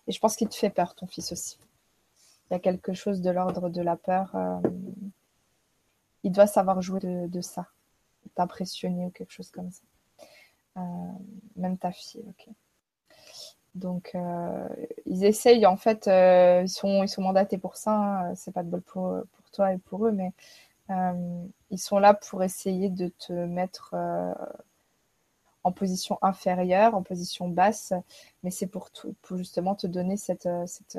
et 0.07 0.11
je 0.11 0.19
pense 0.19 0.35
qu'il 0.35 0.49
te 0.49 0.55
fait 0.55 0.69
peur, 0.69 0.95
ton 0.95 1.07
fils 1.07 1.31
aussi. 1.31 1.57
Il 2.49 2.53
y 2.53 2.57
a 2.57 2.59
quelque 2.59 2.93
chose 2.93 3.21
de 3.21 3.29
l'ordre 3.29 3.69
de 3.69 3.81
la 3.81 3.95
peur. 3.95 4.35
Il 6.23 6.31
doit 6.31 6.47
savoir 6.47 6.81
jouer 6.81 6.99
de 7.01 7.41
ça, 7.41 7.67
t'impressionner 8.35 9.05
ou 9.05 9.09
quelque 9.09 9.31
chose 9.31 9.51
comme 9.51 9.71
ça. 9.71 9.83
Même 11.55 11.77
ta 11.77 11.91
fille. 11.91 12.23
Donc, 13.75 14.11
euh, 14.15 14.67
ils 15.05 15.23
essayent, 15.23 15.65
en 15.67 15.77
fait, 15.77 16.07
euh, 16.07 16.63
ils, 16.63 16.69
sont, 16.69 17.03
ils 17.03 17.09
sont 17.09 17.21
mandatés 17.21 17.57
pour 17.57 17.77
ça. 17.77 17.91
Hein. 17.91 18.35
C'est 18.35 18.51
pas 18.51 18.63
de 18.63 18.69
bol 18.69 18.81
pour, 18.81 19.21
pour 19.33 19.51
toi 19.51 19.73
et 19.73 19.77
pour 19.77 20.07
eux, 20.07 20.11
mais 20.11 20.31
euh, 20.89 21.45
ils 21.69 21.79
sont 21.79 21.99
là 21.99 22.13
pour 22.13 22.43
essayer 22.43 22.89
de 22.89 23.09
te 23.09 23.33
mettre 23.33 23.95
en 25.63 25.71
position 25.71 26.17
inférieure, 26.21 26.95
en 26.95 27.03
position 27.03 27.49
basse, 27.49 27.93
mais 28.43 28.51
c'est 28.51 28.67
pour, 28.67 28.89
pour 29.21 29.37
justement 29.37 29.75
te 29.75 29.85
donner 29.85 30.17
cette, 30.17 30.49
cette, 30.65 30.97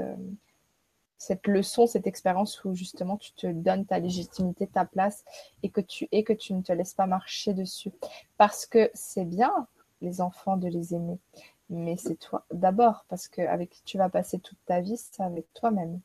cette 1.19 1.47
leçon, 1.47 1.87
cette 1.87 2.07
expérience 2.07 2.65
où 2.65 2.75
justement 2.75 3.17
tu 3.17 3.33
te 3.33 3.47
donnes 3.47 3.85
ta 3.85 3.99
légitimité, 3.99 4.67
ta 4.67 4.85
place 4.85 5.25
et 5.63 5.69
que 5.69 5.81
tu 5.81 6.09
et 6.13 6.25
que 6.25 6.33
tu 6.33 6.55
ne 6.55 6.63
te 6.63 6.73
laisses 6.73 6.95
pas 6.95 7.07
marcher 7.07 7.55
dessus. 7.55 7.93
Parce 8.37 8.67
que 8.67 8.91
c'est 8.95 9.25
bien, 9.25 9.67
les 10.01 10.21
enfants, 10.21 10.57
de 10.57 10.69
les 10.69 10.95
aimer 10.95 11.19
mais 11.71 11.97
c'est 11.97 12.17
toi 12.17 12.45
d'abord, 12.51 13.05
parce 13.09 13.29
que 13.29 13.43
avec 13.43 13.83
tu 13.85 13.99
vas 13.99 14.09
passer 14.09 14.39
toute 14.39 14.59
ta 14.67 14.81
vie, 14.81 14.97
c'est 14.97 15.23
avec 15.23 15.53
toi-même. 15.55 16.01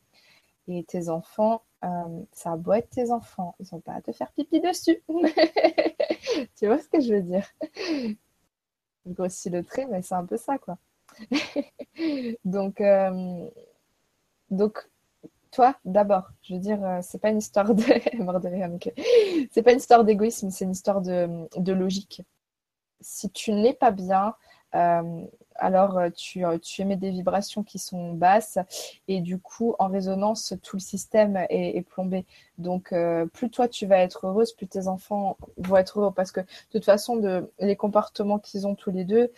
Et 0.68 0.84
tes 0.84 1.10
enfants, 1.10 1.64
euh, 1.84 2.24
ça 2.32 2.54
a 2.54 2.58
beau 2.58 2.74
être 2.74 2.90
tes 2.90 3.12
enfants, 3.12 3.56
ils 3.60 3.68
n'ont 3.72 3.82
pas 3.82 3.94
à 3.94 4.02
te 4.02 4.12
faire 4.12 4.32
pipi 4.32 4.62
dessus. 4.62 5.02
tu 6.58 6.68
vois 6.68 6.80
ce 6.80 6.88
que 6.88 7.02
je 7.02 7.16
veux 7.16 7.22
dire? 7.22 7.48
Je 9.06 9.12
grossis 9.12 9.50
le 9.50 9.64
trait, 9.64 9.86
mais 9.90 10.02
c'est 10.02 10.16
un 10.16 10.26
peu 10.26 10.38
ça, 10.38 10.58
quoi. 10.58 10.78
donc, 12.46 12.80
euh, 12.82 13.50
donc, 14.50 14.90
toi, 15.54 15.76
d'abord, 15.86 16.32
je 16.42 16.56
veux 16.56 16.60
dire, 16.60 16.84
euh, 16.84 17.00
c'est 17.02 17.20
pas 17.20 17.30
une 17.30 17.38
histoire 17.38 17.74
de. 17.74 17.84
C'est 19.52 19.62
pas 19.62 19.72
une 19.72 19.78
histoire 19.78 20.04
d'égoïsme, 20.04 20.50
c'est 20.50 20.66
une 20.66 20.72
histoire 20.72 21.02
de, 21.02 21.72
logique. 21.72 22.24
Si 23.02 23.30
tu 23.30 23.52
n'es 23.52 23.74
pas 23.74 23.92
bien, 23.92 24.34
euh, 24.76 25.26
alors 25.56 26.00
euh, 26.00 26.10
tu, 26.10 26.44
émets 26.82 26.96
des 26.96 27.12
vibrations 27.12 27.64
qui 27.64 27.78
sont 27.78 28.14
basses 28.14 28.58
et 29.08 29.22
du 29.22 29.38
coup 29.38 29.76
en 29.78 29.88
résonance 29.88 30.56
tout 30.64 30.78
le 30.78 30.82
système 30.82 31.46
est, 31.50 31.88
plombé 31.88 32.26
donc 32.58 32.92
plus 33.34 33.52
toi 33.52 33.68
tu 33.68 33.86
vas 33.86 34.00
être 34.00 34.26
heureuse 34.26 34.52
plus 34.54 34.66
tes 34.66 34.88
enfants 34.88 35.38
vont 35.58 35.78
être 35.78 36.00
heureux 36.00 36.12
parce 36.12 36.32
que 36.32 36.40
de 36.40 36.48
toute 36.72 36.86
façon 36.86 37.22
les 37.60 37.76
comportements 37.76 38.40
qu'ils 38.40 38.66
ont 38.66 38.74
tous 38.74 38.90
les 38.90 39.06
deux 39.06 39.32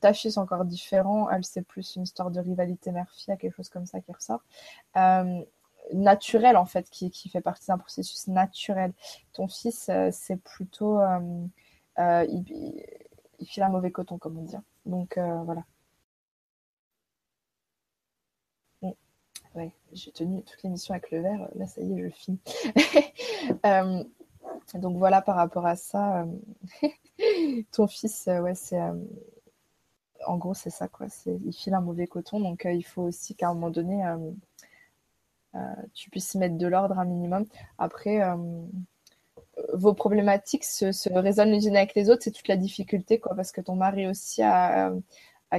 ta 0.00 0.12
fille 0.12 0.30
est 0.30 0.38
encore 0.38 0.64
différent 0.64 1.28
elle 1.28 1.44
c'est 1.44 1.62
plus 1.62 1.96
une 1.96 2.04
histoire 2.04 2.30
de 2.30 2.40
rivalité 2.40 2.92
mère-fille 2.92 3.36
quelque 3.36 3.54
chose 3.54 3.68
comme 3.68 3.86
ça 3.86 4.00
qui 4.00 4.12
ressort 4.12 4.44
naturel 5.92 6.56
en 6.56 6.66
fait 6.66 6.88
qui, 6.88 7.10
fait 7.28 7.40
partie 7.40 7.66
d'un 7.66 7.78
processus 7.78 8.28
naturel 8.28 8.92
ton 9.32 9.48
fils 9.48 9.90
c'est 10.12 10.36
plutôt 10.36 11.00
il, 11.98 12.84
il 13.38 13.46
file 13.46 13.62
un 13.62 13.68
mauvais 13.68 13.90
coton, 13.90 14.18
comme 14.18 14.38
on 14.38 14.42
dit. 14.42 14.56
Donc 14.86 15.18
euh, 15.18 15.42
voilà. 15.44 15.64
Ouais, 19.54 19.70
j'ai 19.92 20.10
tenu 20.10 20.42
toute 20.42 20.60
l'émission 20.64 20.94
avec 20.94 21.12
le 21.12 21.20
verre. 21.20 21.48
Là, 21.54 21.66
ça 21.68 21.80
y 21.80 21.92
est, 21.92 22.02
je 22.02 22.08
finis. 22.08 22.40
Euh, 24.74 24.78
donc 24.78 24.96
voilà, 24.96 25.22
par 25.22 25.36
rapport 25.36 25.66
à 25.66 25.76
ça, 25.76 26.22
euh, 26.22 26.88
ton 27.72 27.86
fils, 27.86 28.26
ouais, 28.26 28.54
c'est. 28.54 28.80
en 30.26 30.36
gros, 30.38 30.54
c'est 30.54 30.70
ça, 30.70 30.88
quoi. 30.88 31.06
Il 31.26 31.52
file 31.52 31.74
un 31.74 31.80
mauvais 31.80 32.06
coton. 32.06 32.40
Donc 32.40 32.66
il 32.70 32.84
faut 32.84 33.02
aussi 33.02 33.34
qu'à 33.34 33.48
un 33.48 33.54
moment 33.54 33.70
donné, 33.70 34.02
tu 35.94 36.10
puisses 36.10 36.34
mettre 36.34 36.56
de 36.56 36.66
l'ordre 36.66 36.98
un 36.98 37.04
minimum. 37.04 37.46
Après 37.78 38.20
vos 39.72 39.94
problématiques 39.94 40.64
se, 40.64 40.86
résonnent 41.12 41.50
les 41.50 41.68
unes 41.68 41.76
avec 41.76 41.94
les 41.94 42.10
autres, 42.10 42.22
c'est 42.24 42.32
toute 42.32 42.48
la 42.48 42.56
difficulté, 42.56 43.20
quoi, 43.20 43.36
parce 43.36 43.52
que 43.52 43.60
ton 43.60 43.76
mari 43.76 44.08
aussi 44.08 44.42
a, 44.42 44.92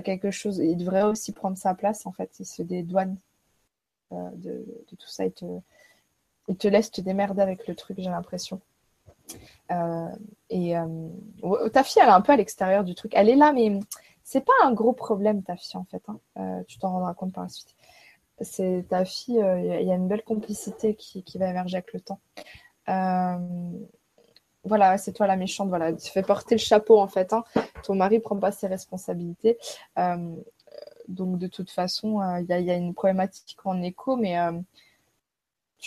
quelque 0.03 0.32
chose, 0.32 0.58
il 0.58 0.75
devrait 0.75 1.03
aussi 1.03 1.32
prendre 1.32 1.58
sa 1.58 1.74
place, 1.74 2.06
en 2.06 2.11
fait, 2.11 2.40
il 2.40 2.45
se 2.45 2.61
dédouane. 2.61 3.17
de, 4.11 4.66
tout 4.88 5.08
ça. 5.08 5.25
Il 6.48 6.58
te 6.58 6.67
laisse 6.67 6.92
te 6.92 7.01
démerder 7.01 7.42
avec 7.42 7.67
le 7.67 7.75
truc, 7.75 7.98
j'ai 8.00 8.09
l'impression. 8.09 8.61
Et 10.49 10.75
ta 11.73 11.83
fille, 11.83 12.01
elle 12.01 12.09
est 12.09 12.11
un 12.11 12.21
peu 12.21 12.33
à 12.33 12.37
l'extérieur 12.37 12.83
du 12.83 12.95
truc. 12.95 13.13
Elle 13.15 13.29
est 13.29 13.35
là, 13.35 13.53
mais 13.53 13.79
c'est 14.23 14.45
pas 14.45 14.53
un 14.63 14.73
gros 14.73 14.93
problème, 14.93 15.43
ta 15.43 15.55
fille, 15.55 15.77
en 15.77 15.85
fait. 15.85 16.03
Hein. 16.07 16.63
tu 16.67 16.77
t'en 16.79 16.91
rendras 16.91 17.13
compte 17.13 17.33
par 17.33 17.43
la 17.43 17.49
suite 17.49 17.75
c'est 18.41 18.85
ta 18.89 19.05
fille, 19.05 19.35
il 19.39 19.87
y 19.87 19.91
a 19.91 19.95
une 19.95 20.09
belle 20.09 20.23
complicité 20.23 20.93
qui, 20.95 21.23
qui, 21.23 21.37
va 21.37 21.49
émerger 21.49 21.77
avec 21.77 21.93
le 21.93 22.01
temps. 22.01 22.19
Euh, 22.89 23.37
voilà, 24.63 24.97
c'est 24.97 25.13
toi 25.13 25.27
la 25.27 25.35
méchante, 25.35 25.69
voilà, 25.69 25.93
tu 25.93 26.11
fais 26.11 26.23
porter 26.23 26.55
le 26.55 26.59
chapeau 26.59 26.99
en 26.99 27.07
fait. 27.07 27.33
Hein. 27.33 27.43
Ton 27.83 27.95
mari 27.95 28.19
prend 28.19 28.37
pas 28.37 28.51
ses 28.51 28.67
responsabilités. 28.67 29.57
Euh, 29.99 30.35
donc 31.07 31.37
de 31.37 31.47
toute 31.47 31.69
façon, 31.69 32.19
euh, 32.21 32.41
il 32.41 32.47
y, 32.47 32.71
a 32.71 32.75
une 32.75 32.93
problématique 32.93 33.57
en 33.63 33.81
écho, 33.83 34.15
mais 34.15 34.37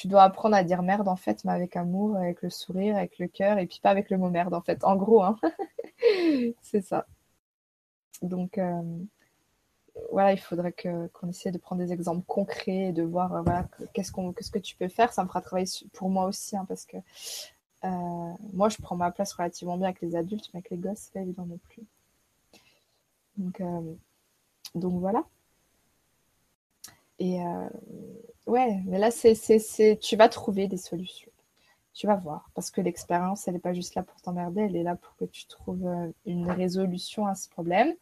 tu 0.00 0.08
dois 0.08 0.22
apprendre 0.22 0.56
à 0.56 0.64
dire 0.64 0.82
merde 0.82 1.08
en 1.08 1.16
fait, 1.16 1.44
mais 1.44 1.52
avec 1.52 1.76
amour, 1.76 2.16
avec 2.16 2.42
le 2.42 2.50
sourire, 2.50 2.96
avec 2.96 3.18
le 3.18 3.28
cœur, 3.28 3.58
et 3.58 3.66
puis 3.66 3.80
pas 3.82 3.90
avec 3.90 4.10
le 4.10 4.18
mot 4.18 4.30
merde 4.30 4.54
en 4.54 4.60
fait. 4.60 4.84
En 4.84 4.96
gros, 4.96 5.22
hein. 5.22 5.36
c'est 6.62 6.82
ça. 6.82 7.06
Donc 8.22 8.60
voilà, 10.12 10.32
il 10.32 10.38
faudrait 10.38 10.72
qu'on 10.72 11.28
essaie 11.28 11.50
de 11.50 11.58
prendre 11.58 11.82
des 11.82 11.92
exemples 11.92 12.24
concrets 12.26 12.88
et 12.88 12.92
de 12.92 13.02
voir 13.02 13.42
voilà 13.42 13.66
qu'est-ce 13.94 14.12
que 14.50 14.58
tu 14.58 14.76
peux 14.76 14.88
faire. 14.88 15.12
Ça 15.12 15.22
me 15.24 15.28
fera 15.28 15.40
travailler 15.40 15.68
pour 15.92 16.10
moi 16.10 16.26
aussi, 16.26 16.56
hein, 16.56 16.64
parce 16.68 16.84
que 16.84 16.96
euh, 17.84 18.34
moi, 18.52 18.68
je 18.68 18.76
prends 18.78 18.96
ma 18.96 19.10
place 19.10 19.32
relativement 19.32 19.76
bien 19.76 19.88
avec 19.88 20.00
les 20.00 20.16
adultes, 20.16 20.50
mais 20.52 20.58
avec 20.58 20.70
les 20.70 20.78
gosses, 20.78 20.98
c'est 20.98 21.12
pas 21.12 21.20
évident 21.20 21.46
non 21.46 21.58
plus. 21.58 21.82
Donc, 23.36 23.60
euh, 23.60 23.94
donc 24.74 25.00
voilà. 25.00 25.24
Et 27.18 27.42
euh, 27.42 27.68
ouais, 28.46 28.80
mais 28.86 28.98
là, 28.98 29.10
c'est, 29.10 29.34
c'est, 29.34 29.98
tu 30.00 30.16
vas 30.16 30.28
trouver 30.28 30.68
des 30.68 30.76
solutions. 30.76 31.30
Tu 31.94 32.06
vas 32.06 32.16
voir. 32.16 32.48
Parce 32.54 32.70
que 32.70 32.80
l'expérience, 32.80 33.48
elle 33.48 33.54
n'est 33.54 33.60
pas 33.60 33.72
juste 33.72 33.94
là 33.94 34.02
pour 34.02 34.20
t'emmerder, 34.20 34.62
elle 34.62 34.76
est 34.76 34.82
là 34.84 34.94
pour 34.94 35.16
que 35.16 35.24
tu 35.24 35.46
trouves 35.46 35.88
une 36.26 36.50
résolution 36.50 37.26
à 37.26 37.34
ce 37.34 37.48
problème. 37.48 37.92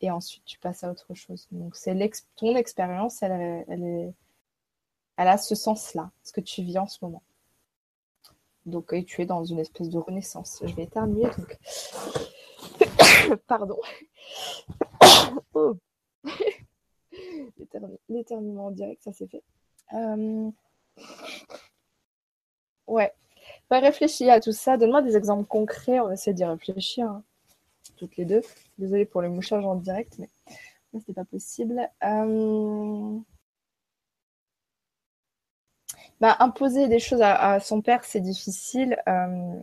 Et 0.00 0.10
ensuite, 0.10 0.44
tu 0.44 0.58
passes 0.58 0.84
à 0.84 0.90
autre 0.90 1.14
chose. 1.14 1.46
Donc, 1.52 1.76
c'est 1.76 1.96
ton 2.34 2.54
expérience, 2.56 3.22
elle, 3.22 3.64
elle, 3.68 5.28
a 5.28 5.38
ce 5.38 5.54
sens-là, 5.54 6.10
ce 6.22 6.32
que 6.32 6.40
tu 6.40 6.62
vis 6.62 6.78
en 6.78 6.86
ce 6.86 6.98
moment. 7.02 7.22
Donc, 8.66 8.92
tu 9.06 9.22
es 9.22 9.26
dans 9.26 9.44
une 9.44 9.60
espèce 9.60 9.88
de 9.88 9.98
renaissance. 9.98 10.60
Je 10.64 10.74
vais 10.74 10.82
éternuer, 10.82 11.30
donc. 11.38 11.58
Pardon. 13.46 13.78
oh. 15.54 15.76
L'éternuement 18.08 18.66
en 18.66 18.70
direct, 18.70 19.02
ça 19.02 19.12
c'est 19.12 19.28
fait. 19.28 19.42
Euh... 19.92 20.50
Ouais. 22.86 23.12
Réfléchis 23.70 24.30
à 24.30 24.40
tout 24.40 24.52
ça. 24.52 24.76
Donne-moi 24.76 25.02
des 25.02 25.16
exemples 25.16 25.46
concrets. 25.46 26.00
On 26.00 26.06
va 26.06 26.14
essayer 26.14 26.34
d'y 26.34 26.44
réfléchir. 26.44 27.06
Hein. 27.06 27.22
Toutes 27.96 28.16
les 28.16 28.24
deux. 28.24 28.42
Désolée 28.78 29.06
pour 29.06 29.22
le 29.22 29.28
mouchage 29.28 29.64
en 29.64 29.76
direct, 29.76 30.18
mais 30.18 30.28
c'était 30.92 31.12
pas 31.12 31.24
possible. 31.24 31.88
Euh... 32.04 33.18
Bah, 36.20 36.36
imposer 36.40 36.88
des 36.88 36.98
choses 36.98 37.20
à, 37.22 37.60
son 37.60 37.82
père, 37.82 38.04
c'est 38.04 38.20
difficile. 38.20 38.96
Euh, 39.06 39.60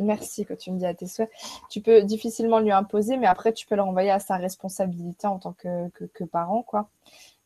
merci 0.00 0.44
que 0.44 0.54
tu 0.54 0.70
me 0.70 0.78
dis 0.78 0.86
à 0.86 0.94
tes 0.94 1.06
souhaits. 1.06 1.30
Tu 1.70 1.80
peux 1.80 2.02
difficilement 2.02 2.60
lui 2.60 2.72
imposer, 2.72 3.16
mais 3.16 3.26
après, 3.26 3.52
tu 3.52 3.66
peux 3.66 3.76
le 3.76 3.82
renvoyer 3.82 4.10
à 4.10 4.20
sa 4.20 4.36
responsabilité 4.36 5.26
en 5.26 5.38
tant 5.38 5.52
que, 5.52 5.88
que, 5.90 6.24
parent, 6.24 6.62
quoi. 6.62 6.88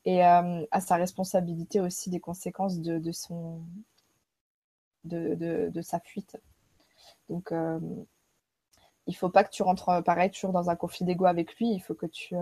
Et 0.04 0.24
euh, 0.24 0.64
à 0.70 0.80
sa 0.80 0.96
responsabilité 0.96 1.80
aussi 1.80 2.10
des 2.10 2.20
conséquences 2.20 2.80
de, 2.80 3.12
son, 3.12 3.60
de, 5.04 5.82
sa 5.82 6.00
fuite. 6.00 6.36
Donc, 7.28 7.52
euh, 7.52 7.78
il 9.06 9.14
faut 9.14 9.28
pas 9.28 9.44
que 9.44 9.50
tu 9.50 9.62
rentres 9.62 10.02
pareil 10.04 10.30
toujours 10.30 10.52
dans 10.52 10.70
un 10.70 10.76
conflit 10.76 11.04
d'ego 11.04 11.26
avec 11.26 11.56
lui. 11.56 11.70
Il 11.72 11.80
faut 11.80 11.94
que 11.94 12.06
tu, 12.06 12.34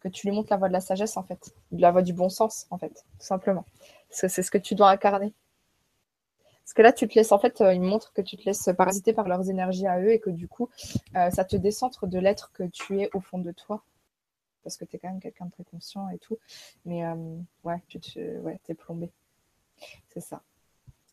que 0.00 0.08
tu 0.08 0.26
lui 0.26 0.34
montres 0.34 0.50
la 0.50 0.56
voie 0.56 0.68
de 0.68 0.72
la 0.72 0.80
sagesse, 0.80 1.16
en 1.16 1.22
fait, 1.22 1.54
la 1.72 1.90
voie 1.90 2.02
du 2.02 2.12
bon 2.12 2.28
sens, 2.28 2.66
en 2.70 2.78
fait, 2.78 3.04
tout 3.18 3.26
simplement. 3.26 3.64
C'est 4.10 4.28
ce 4.28 4.50
que 4.50 4.58
tu 4.58 4.74
dois 4.74 4.90
incarner. 4.90 5.34
Parce 6.64 6.72
que 6.72 6.82
là, 6.82 6.92
tu 6.92 7.06
te 7.06 7.14
laisses, 7.14 7.32
en 7.32 7.38
fait, 7.38 7.60
euh, 7.60 7.74
ils 7.74 7.82
montrent 7.82 8.12
que 8.14 8.22
tu 8.22 8.38
te 8.38 8.44
laisses 8.44 8.70
parasiter 8.76 9.12
par 9.12 9.28
leurs 9.28 9.50
énergies 9.50 9.86
à 9.86 10.00
eux 10.00 10.12
et 10.12 10.18
que 10.18 10.30
du 10.30 10.48
coup, 10.48 10.70
euh, 11.14 11.30
ça 11.30 11.44
te 11.44 11.56
décentre 11.56 12.06
de 12.06 12.18
l'être 12.18 12.52
que 12.52 12.62
tu 12.62 13.02
es 13.02 13.10
au 13.12 13.20
fond 13.20 13.38
de 13.38 13.52
toi. 13.52 13.84
Parce 14.62 14.78
que 14.78 14.86
tu 14.86 14.96
es 14.96 14.98
quand 14.98 15.10
même 15.10 15.20
quelqu'un 15.20 15.44
de 15.44 15.50
très 15.50 15.64
conscient 15.64 16.08
et 16.08 16.18
tout. 16.18 16.38
Mais 16.86 17.04
euh, 17.04 17.14
ouais, 17.64 17.82
tu 17.88 18.00
te, 18.00 18.38
ouais, 18.40 18.58
es 18.66 18.74
plombé. 18.74 19.10
C'est 20.08 20.20
ça. 20.20 20.40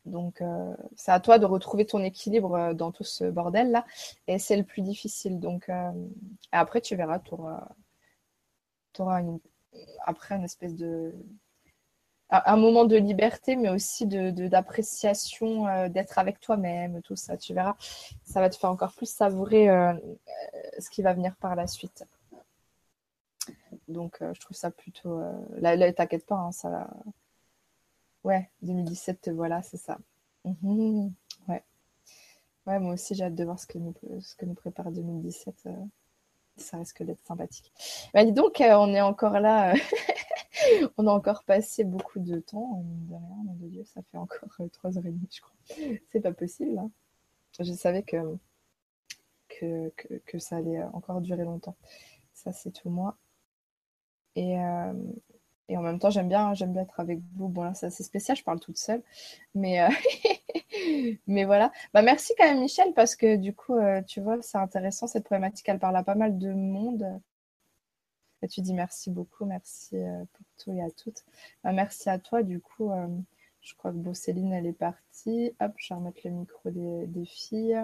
Donc, 0.06 0.42
c'est 0.96 1.12
à 1.12 1.20
toi 1.20 1.38
de 1.38 1.46
retrouver 1.46 1.86
ton 1.86 2.02
équilibre 2.02 2.72
dans 2.74 2.90
tout 2.90 3.04
ce 3.04 3.24
bordel-là. 3.24 3.84
Et 4.26 4.40
c'est 4.40 4.56
le 4.56 4.64
plus 4.64 4.82
difficile. 4.82 5.38
Donc, 5.38 5.70
après, 6.50 6.80
tu 6.80 6.96
verras, 6.96 7.20
tu 7.20 7.34
auras, 7.34 9.20
une, 9.20 9.38
après 10.04 10.34
une 10.34 10.42
espèce 10.42 10.74
de, 10.74 11.14
un 12.32 12.56
moment 12.56 12.84
de 12.86 12.96
liberté, 12.96 13.56
mais 13.56 13.68
aussi 13.68 14.06
d'appréciation, 14.06 15.64
de, 15.64 15.68
euh, 15.68 15.88
d'être 15.88 16.18
avec 16.18 16.40
toi-même, 16.40 17.02
tout 17.02 17.16
ça. 17.16 17.36
Tu 17.36 17.52
verras, 17.52 17.76
ça 18.24 18.40
va 18.40 18.48
te 18.48 18.56
faire 18.56 18.70
encore 18.70 18.92
plus 18.94 19.08
savourer 19.08 19.68
euh, 19.68 19.92
ce 20.78 20.88
qui 20.88 21.02
va 21.02 21.12
venir 21.12 21.36
par 21.36 21.54
la 21.54 21.66
suite. 21.66 22.04
Donc, 23.88 24.22
euh, 24.22 24.32
je 24.34 24.40
trouve 24.40 24.56
ça 24.56 24.70
plutôt. 24.70 25.20
là, 25.58 25.92
t'inquiète 25.92 26.26
pas, 26.26 26.36
hein, 26.36 26.52
ça 26.52 26.70
va. 26.70 26.90
Ouais, 28.24 28.50
2017, 28.62 29.30
voilà, 29.30 29.62
c'est 29.62 29.78
ça. 29.78 29.98
Ouais. 31.48 31.64
Ouais, 32.66 32.78
moi 32.78 32.94
aussi, 32.94 33.16
j'ai 33.16 33.24
hâte 33.24 33.34
de 33.34 33.44
voir 33.44 33.58
ce 33.58 33.66
que 33.66 33.78
nous, 33.78 33.94
ce 34.20 34.36
que 34.36 34.46
nous 34.46 34.54
prépare 34.54 34.92
2017. 34.92 35.68
ça 36.56 36.76
risque 36.78 37.02
d'être 37.02 37.24
sympathique. 37.26 37.72
Bah, 38.14 38.24
dis 38.24 38.32
donc, 38.32 38.62
on 38.64 38.94
est 38.94 39.00
encore 39.00 39.40
là. 39.40 39.74
on 40.96 41.06
a 41.06 41.10
encore 41.10 41.44
passé 41.44 41.84
beaucoup 41.84 42.20
de 42.20 42.38
temps, 42.40 42.84
mon 43.08 43.54
Dieu, 43.68 43.84
ça 43.84 44.02
fait 44.10 44.18
encore 44.18 44.48
3h30, 44.58 45.06
euh, 45.06 45.12
je 45.30 45.40
crois. 45.40 45.54
C'est 46.10 46.20
pas 46.20 46.32
possible. 46.32 46.78
Hein. 46.78 46.90
Je 47.60 47.72
savais 47.72 48.02
que, 48.02 48.38
ça 50.38 50.56
allait 50.56 50.82
encore 50.92 51.20
durer 51.20 51.44
longtemps. 51.44 51.76
Ça, 52.32 52.52
c'est 52.52 52.70
tout 52.72 52.90
moi. 52.90 53.16
Et, 54.34 54.58
euh, 54.58 54.92
en 55.70 55.80
même 55.80 55.98
temps, 55.98 56.10
j'aime 56.10 56.28
bien, 56.28 56.52
j'aime 56.52 56.72
bien 56.72 56.82
être 56.82 57.00
avec 57.00 57.20
vous. 57.34 57.48
Bon, 57.48 57.62
là, 57.62 57.72
c'est 57.74 57.86
assez 57.86 58.02
spécial, 58.02 58.36
je 58.36 58.44
parle 58.44 58.60
toute 58.60 58.76
seule. 58.76 59.02
Mais, 59.54 59.80
euh, 59.80 59.88
mais 61.26 61.44
voilà. 61.44 61.72
Bah, 61.94 62.02
merci 62.02 62.34
quand 62.36 62.44
même, 62.44 62.60
Michel, 62.60 62.92
parce 62.94 63.16
que 63.16 63.36
du 63.36 63.54
coup, 63.54 63.78
tu 64.06 64.20
vois, 64.20 64.40
c'est 64.42 64.58
intéressant, 64.58 65.06
cette 65.06 65.24
problématique. 65.24 65.68
Elle 65.68 65.78
parle 65.78 65.96
à 65.96 66.02
pas 66.02 66.14
mal 66.14 66.38
de 66.38 66.52
monde 66.52 67.20
tu 68.48 68.60
dis 68.60 68.74
merci 68.74 69.10
beaucoup, 69.10 69.44
merci 69.44 69.96
euh, 69.96 70.24
pour 70.32 70.46
tout 70.58 70.72
et 70.72 70.82
à 70.82 70.90
toutes. 70.90 71.24
Bah, 71.64 71.72
merci 71.72 72.08
à 72.10 72.18
toi, 72.18 72.42
du 72.42 72.60
coup. 72.60 72.90
Euh, 72.90 73.08
je 73.60 73.74
crois 73.74 73.92
que 73.92 73.96
bon, 73.96 74.14
Céline, 74.14 74.52
elle 74.52 74.66
est 74.66 74.72
partie. 74.72 75.52
Hop, 75.60 75.72
je 75.76 75.88
vais 75.88 75.98
remettre 75.98 76.20
le 76.24 76.30
micro 76.30 76.70
des, 76.70 77.06
des 77.06 77.24
filles. 77.24 77.80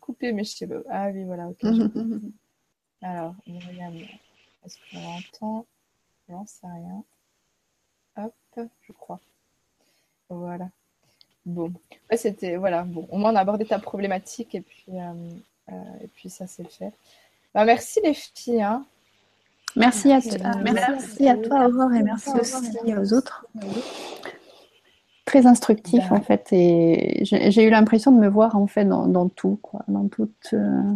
Couper 0.00 0.32
mes 0.32 0.44
cheveux. 0.44 0.84
Ah 0.90 1.10
oui, 1.10 1.24
voilà, 1.24 1.48
ok. 1.48 1.64
Alors, 3.02 3.34
Myriam, 3.46 3.94
est-ce 4.64 4.76
qu'on 4.90 5.00
l'entend? 5.00 5.66
Non, 6.28 6.44
c'est 6.46 6.66
rien. 6.66 7.04
Hop, 8.16 8.34
je 8.82 8.92
crois. 8.92 9.20
Voilà. 10.28 10.68
Bon, 11.46 11.72
c'était 12.14 12.56
voilà. 12.56 12.84
Bon, 12.84 13.08
au 13.10 13.16
moins 13.16 13.32
on 13.32 13.36
a 13.36 13.40
abordé 13.40 13.64
ta 13.64 13.78
problématique 13.78 14.54
et 14.54 14.60
puis 14.60 15.00
euh, 15.00 15.94
et 16.02 16.08
puis 16.08 16.28
ça 16.28 16.46
c'est 16.46 16.68
fait. 16.68 16.92
Bah, 17.54 17.64
merci 17.64 18.00
les 18.02 18.12
filles. 18.12 18.60
Hein. 18.60 18.84
Merci 19.76 20.12
à, 20.12 20.20
merci 20.62 21.28
à 21.28 21.36
toi, 21.36 21.68
Aurore, 21.68 21.92
et 21.92 22.02
merci 22.02 22.30
aussi 22.30 22.94
aux 22.94 23.12
autres. 23.12 23.46
Très 25.24 25.46
instructif, 25.46 26.10
en 26.10 26.20
fait. 26.20 26.48
Et 26.52 27.20
j'ai 27.22 27.64
eu 27.64 27.70
l'impression 27.70 28.10
de 28.12 28.18
me 28.18 28.28
voir, 28.28 28.56
en 28.56 28.66
fait, 28.66 28.84
dans, 28.84 29.28
tout, 29.28 29.58
quoi. 29.62 29.84
Dans 29.88 30.08
toutes, 30.08 30.50
euh, 30.54 30.94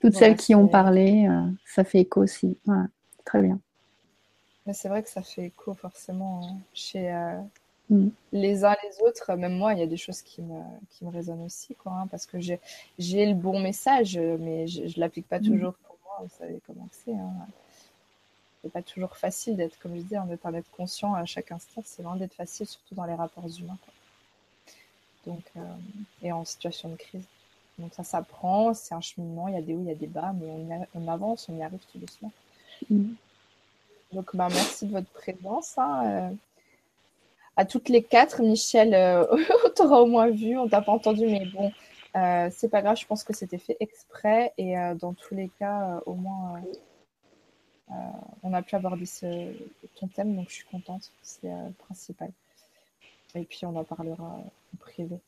toutes 0.00 0.14
celles 0.14 0.36
qui 0.36 0.54
ont 0.54 0.66
parlé. 0.66 1.28
Euh, 1.28 1.42
ça 1.66 1.84
fait 1.84 2.00
écho 2.00 2.22
aussi. 2.22 2.58
très 3.24 3.42
bien. 3.42 3.58
Mais 4.66 4.72
c'est 4.72 4.88
vrai 4.88 5.02
que 5.02 5.10
ça 5.10 5.22
fait 5.22 5.46
écho, 5.46 5.74
forcément, 5.74 6.40
hein, 6.44 6.56
chez 6.72 7.12
euh, 7.12 7.38
mm. 7.90 8.08
les 8.32 8.64
uns 8.64 8.76
les 8.82 9.06
autres. 9.06 9.34
Même 9.34 9.56
moi, 9.56 9.74
il 9.74 9.80
y 9.80 9.82
a 9.82 9.86
des 9.86 9.96
choses 9.96 10.22
qui 10.22 10.40
me, 10.40 10.60
qui 10.90 11.04
me 11.04 11.10
résonnent 11.10 11.44
aussi, 11.44 11.74
quoi. 11.74 11.92
Hein, 11.92 12.06
parce 12.10 12.26
que 12.26 12.38
j'ai 12.40 13.26
le 13.26 13.34
bon 13.34 13.60
message, 13.60 14.18
mais 14.18 14.66
je 14.66 14.82
ne 14.82 15.00
l'applique 15.00 15.28
pas 15.28 15.38
mm. 15.38 15.44
toujours 15.44 15.74
vous 16.20 16.30
savez 16.38 16.60
comment 16.66 16.88
c'est. 16.90 17.14
Hein. 17.14 17.32
C'est 18.62 18.70
pas 18.70 18.82
toujours 18.82 19.16
facile 19.16 19.56
d'être, 19.56 19.76
comme 19.80 19.96
je 19.96 20.02
dis, 20.02 20.16
en 20.16 20.30
étant 20.30 20.52
d'être 20.52 20.70
conscient 20.70 21.14
à 21.14 21.24
chaque 21.24 21.50
instant. 21.50 21.82
C'est 21.84 22.02
loin 22.02 22.14
d'être 22.14 22.34
facile, 22.34 22.66
surtout 22.66 22.94
dans 22.94 23.04
les 23.04 23.14
rapports 23.14 23.48
humains. 23.58 23.78
Donc, 25.26 25.42
euh, 25.56 25.60
et 26.22 26.30
en 26.30 26.44
situation 26.44 26.88
de 26.90 26.96
crise. 26.96 27.24
Donc 27.78 27.92
ça 27.94 28.04
s'apprend, 28.04 28.74
c'est 28.74 28.94
un 28.94 29.00
cheminement, 29.00 29.48
il 29.48 29.54
y 29.54 29.56
a 29.56 29.62
des 29.62 29.74
hauts, 29.74 29.80
il 29.80 29.88
y 29.88 29.90
a 29.90 29.96
des 29.96 30.06
bas, 30.06 30.32
mais 30.38 30.86
on, 30.94 31.08
avance, 31.08 31.48
on 31.48 31.56
y 31.56 31.62
arrive 31.62 31.80
tout 31.90 31.98
doucement. 31.98 32.32
Mm. 32.88 33.14
Donc, 34.12 34.36
bah, 34.36 34.48
merci 34.50 34.86
de 34.86 34.92
votre 34.92 35.10
présence. 35.10 35.78
Hein, 35.78 36.32
à 37.56 37.64
toutes 37.64 37.88
les 37.88 38.02
quatre, 38.02 38.42
Michel, 38.42 38.94
on 39.66 39.70
t'aura 39.70 40.02
au 40.02 40.06
moins 40.06 40.30
vu, 40.30 40.56
on 40.56 40.68
t'a 40.68 40.82
pas 40.82 40.92
entendu, 40.92 41.26
mais 41.26 41.46
bon, 41.46 41.72
c'est 42.14 42.68
pas 42.70 42.82
grave, 42.82 42.96
je 42.96 43.06
pense 43.06 43.24
que 43.24 43.32
c'était 43.32 43.58
fait 43.58 43.76
exprès. 43.80 44.52
Et 44.58 44.74
dans 45.00 45.14
tous 45.14 45.34
les 45.34 45.48
cas, 45.48 46.00
au 46.06 46.14
moins, 46.14 46.62
on 48.42 48.52
a 48.52 48.62
pu 48.62 48.74
aborder 48.74 49.06
ce, 49.06 49.52
ton 49.96 50.08
thème, 50.08 50.36
donc 50.36 50.48
je 50.48 50.54
suis 50.54 50.64
contente, 50.64 51.12
c'est 51.22 51.48
le 51.48 51.72
principal. 51.72 52.30
Et 53.34 53.44
puis 53.44 53.64
on 53.64 53.74
en 53.76 53.84
parlera 53.84 54.24
en 54.24 54.50
privé. 54.78 55.18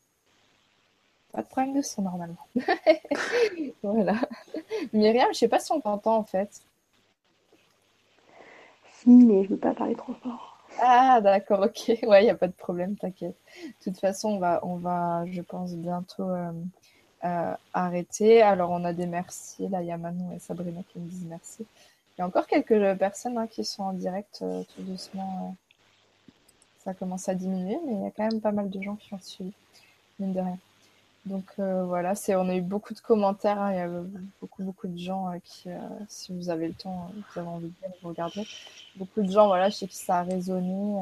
Pas 1.33 1.43
de 1.43 1.49
problème 1.49 1.75
de 1.75 1.83
son 1.83 2.03
normalement. 2.03 2.47
voilà. 3.83 4.15
Myriam, 4.93 5.29
je 5.33 5.39
sais 5.39 5.49
pas 5.49 5.59
si 5.59 5.73
on 5.73 5.81
t'entend 5.81 6.17
en 6.19 6.25
fait. 6.25 6.63
Si, 8.93 9.11
mais 9.11 9.43
je 9.45 9.49
veux 9.49 9.57
pas 9.57 9.75
parler 9.75 9.97
trop 9.97 10.15
fort. 10.15 10.54
Ah, 10.81 11.21
d'accord, 11.21 11.61
ok. 11.61 11.99
Ouais, 12.07 12.23
il 12.23 12.25
n'y 12.25 12.31
a 12.31 12.35
pas 12.35 12.49
de 12.49 12.53
problème, 12.53 12.97
t'inquiète. 12.97 13.37
De 13.65 13.91
toute 13.91 13.99
façon, 14.01 14.31
on 14.31 14.39
va, 14.39 14.61
on 14.63 14.77
va 14.77 15.25
je 15.31 15.43
pense, 15.43 15.73
bientôt 15.75 16.29
euh, 16.31 16.53
euh, 17.25 17.55
arrêter. 17.73 18.43
Alors, 18.43 18.71
on 18.71 18.85
a 18.85 18.93
des 18.93 19.07
merci. 19.07 19.69
Là, 19.69 19.83
il 19.83 19.89
y 19.89 19.93
a 19.93 19.97
Manon 19.97 20.33
et 20.35 20.39
Sabrina 20.39 20.81
qui 20.93 20.99
me 20.99 21.09
disent 21.09 21.27
merci. 21.29 21.67
Il 22.17 22.21
y 22.21 22.23
a 22.23 22.27
encore 22.27 22.47
quelques 22.47 22.97
personnes 22.99 23.39
hein, 23.39 23.47
qui 23.47 23.65
sont 23.65 23.83
en 23.83 23.93
direct 23.93 24.41
euh, 24.43 24.63
tout 24.75 24.83
doucement 24.83 25.57
ça 26.85 26.93
commence 26.93 27.29
à 27.29 27.35
diminuer, 27.35 27.79
mais 27.87 27.95
il 27.95 28.03
y 28.03 28.07
a 28.07 28.11
quand 28.11 28.29
même 28.31 28.41
pas 28.41 28.53
mal 28.53 28.69
de 28.69 28.83
gens 28.83 28.97
qui 28.97 29.15
ont 29.15 29.19
suivi, 29.19 29.53
mine 30.19 30.35
de 30.35 30.41
rien. 30.41 30.59
Donc 31.27 31.45
euh, 31.59 31.85
voilà, 31.85 32.15
c'est, 32.15 32.35
on 32.35 32.49
a 32.49 32.55
eu 32.55 32.61
beaucoup 32.61 32.93
de 32.93 33.01
commentaires, 33.01 33.61
hein. 33.61 33.73
il 33.73 33.77
y 33.77 33.81
a 33.81 33.89
beaucoup, 34.41 34.63
beaucoup 34.63 34.87
de 34.87 34.99
gens 34.99 35.31
euh, 35.31 35.39
qui, 35.43 35.71
euh, 35.71 35.79
si 36.09 36.35
vous 36.35 36.51
avez 36.51 36.69
le 36.69 36.75
temps, 36.75 37.11
vous 37.15 37.41
avez 37.41 37.49
envie 37.49 37.67
de 37.69 37.73
vous 38.03 38.09
regarderez. 38.09 38.47
Beaucoup 38.97 39.23
de 39.23 39.31
gens, 39.31 39.47
voilà, 39.47 39.71
je 39.71 39.77
sais 39.77 39.87
que 39.87 39.95
ça 39.95 40.19
a 40.19 40.23
résonné. 40.23 41.01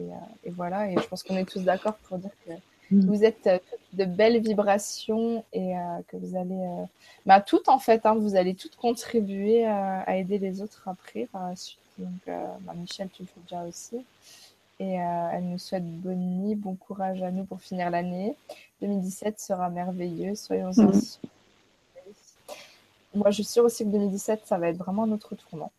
Et, 0.00 0.08
et, 0.44 0.50
voilà, 0.50 0.90
et 0.90 0.96
je 0.96 1.06
pense 1.06 1.22
qu'on 1.22 1.36
est 1.36 1.48
tous 1.48 1.60
d'accord 1.60 1.94
pour 2.08 2.18
dire 2.18 2.30
que 2.46 2.52
mm. 2.90 3.06
vous 3.06 3.22
êtes 3.22 3.48
de 3.92 4.04
belles 4.04 4.40
vibrations 4.40 5.44
et 5.52 5.74
que 6.08 6.16
vous 6.16 6.36
allez, 6.36 6.86
bah, 7.26 7.40
toutes 7.40 7.68
en 7.68 7.78
fait, 7.78 8.06
hein, 8.06 8.14
vous 8.14 8.34
allez 8.34 8.54
toutes 8.54 8.76
contribuer 8.76 9.66
à 9.66 10.16
aider 10.16 10.38
les 10.38 10.62
autres 10.62 10.88
après 10.88 11.28
par 11.30 11.48
la 11.48 11.54
suite. 11.54 11.78
Donc, 11.98 12.28
euh, 12.28 12.46
bah, 12.60 12.72
Michel, 12.76 13.08
tu 13.12 13.22
le 13.22 13.28
fais 13.28 13.40
déjà 13.42 13.64
aussi. 13.64 14.04
Et 14.80 15.00
euh, 15.00 15.28
elle 15.32 15.44
nous 15.44 15.58
souhaite 15.58 15.84
bonne 16.00 16.40
nuit, 16.40 16.56
bon 16.56 16.74
courage 16.74 17.22
à 17.22 17.30
nous 17.30 17.44
pour 17.44 17.60
finir 17.60 17.90
l'année. 17.90 18.36
2017 18.80 19.38
sera 19.38 19.70
merveilleux, 19.70 20.34
soyons-en 20.34 20.82
mhm. 20.82 21.00
Moi, 23.14 23.30
je 23.30 23.34
suis 23.36 23.44
sûre 23.44 23.64
aussi 23.64 23.84
que 23.84 23.90
2017, 23.90 24.42
ça 24.44 24.58
va 24.58 24.68
être 24.68 24.76
vraiment 24.76 25.06
notre 25.06 25.36
tournant. 25.36 25.70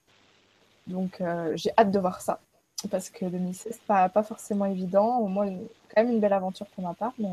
Donc, 0.88 1.19
euh, 1.19 1.51
j'ai 1.56 1.72
hâte 1.77 1.91
de 1.91 1.99
voir 1.99 2.22
ça. 2.22 2.40
Parce 2.90 3.09
que 3.09 3.25
2016, 3.25 3.74
c'est 3.74 3.82
pas, 3.82 4.07
pas 4.07 4.24
forcément 4.24 4.65
évident. 4.65 5.17
Au 5.19 5.27
moins, 5.27 5.48
quand 5.48 6.03
même 6.03 6.14
une 6.14 6.19
belle 6.22 6.33
aventure 6.33 6.67
pour 6.67 6.83
ma 6.83 6.93
part. 6.93 7.14
Mais, 7.19 7.30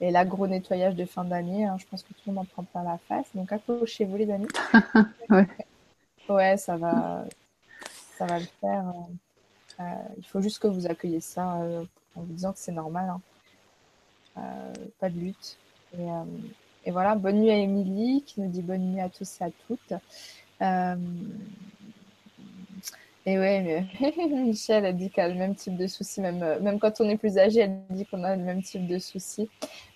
et 0.00 0.10
l'agro 0.10 0.46
nettoyage 0.46 0.94
de 0.94 1.04
fin 1.04 1.24
d'année, 1.24 1.66
hein, 1.66 1.76
je 1.78 1.86
pense 1.86 2.02
que 2.02 2.12
tout 2.14 2.20
le 2.28 2.32
monde 2.32 2.46
en 2.48 2.62
prend 2.62 2.62
pas 2.62 2.82
la 2.82 2.98
face. 3.08 3.26
Donc, 3.34 3.50
accrochez-vous, 3.52 4.16
les 4.16 4.30
amis. 4.30 4.48
ouais. 5.30 5.48
Ouais, 6.28 6.56
ça 6.56 6.76
va, 6.76 7.24
ça 8.16 8.26
va 8.26 8.38
le 8.38 8.46
faire. 8.60 8.88
Euh, 8.88 9.14
il 10.16 10.26
faut 10.26 10.40
juste 10.40 10.58
que 10.58 10.66
vous 10.66 10.86
accueillez 10.86 11.20
ça 11.20 11.60
euh, 11.62 11.84
en 12.14 12.22
vous 12.22 12.32
disant 12.32 12.52
que 12.52 12.58
c'est 12.58 12.72
normal. 12.72 13.08
Hein. 13.08 13.20
Euh, 14.38 14.72
pas 14.98 15.10
de 15.10 15.18
lutte. 15.18 15.58
Et, 16.84 16.90
voilà, 16.90 17.14
bonne 17.14 17.40
nuit 17.40 17.50
à 17.50 17.56
Émilie 17.56 18.22
qui 18.22 18.40
nous 18.40 18.48
dit 18.48 18.62
bonne 18.62 18.92
nuit 18.92 19.00
à 19.00 19.08
tous 19.08 19.40
et 19.40 19.44
à 19.44 19.50
toutes. 19.66 19.92
Et 23.26 23.38
ouais, 23.38 23.86
mais 24.00 24.16
Michel 24.28 24.86
a 24.86 24.92
dit 24.92 25.10
qu'elle 25.10 25.26
a 25.26 25.28
le 25.28 25.38
même 25.38 25.54
type 25.54 25.76
de 25.76 25.86
soucis, 25.86 26.22
même, 26.22 26.38
même 26.60 26.78
quand 26.78 27.00
on 27.00 27.08
est 27.08 27.18
plus 27.18 27.36
âgé, 27.36 27.60
elle 27.60 27.82
dit 27.90 28.06
qu'on 28.06 28.24
a 28.24 28.34
le 28.34 28.42
même 28.42 28.62
type 28.62 28.86
de 28.86 28.98
soucis. 28.98 29.48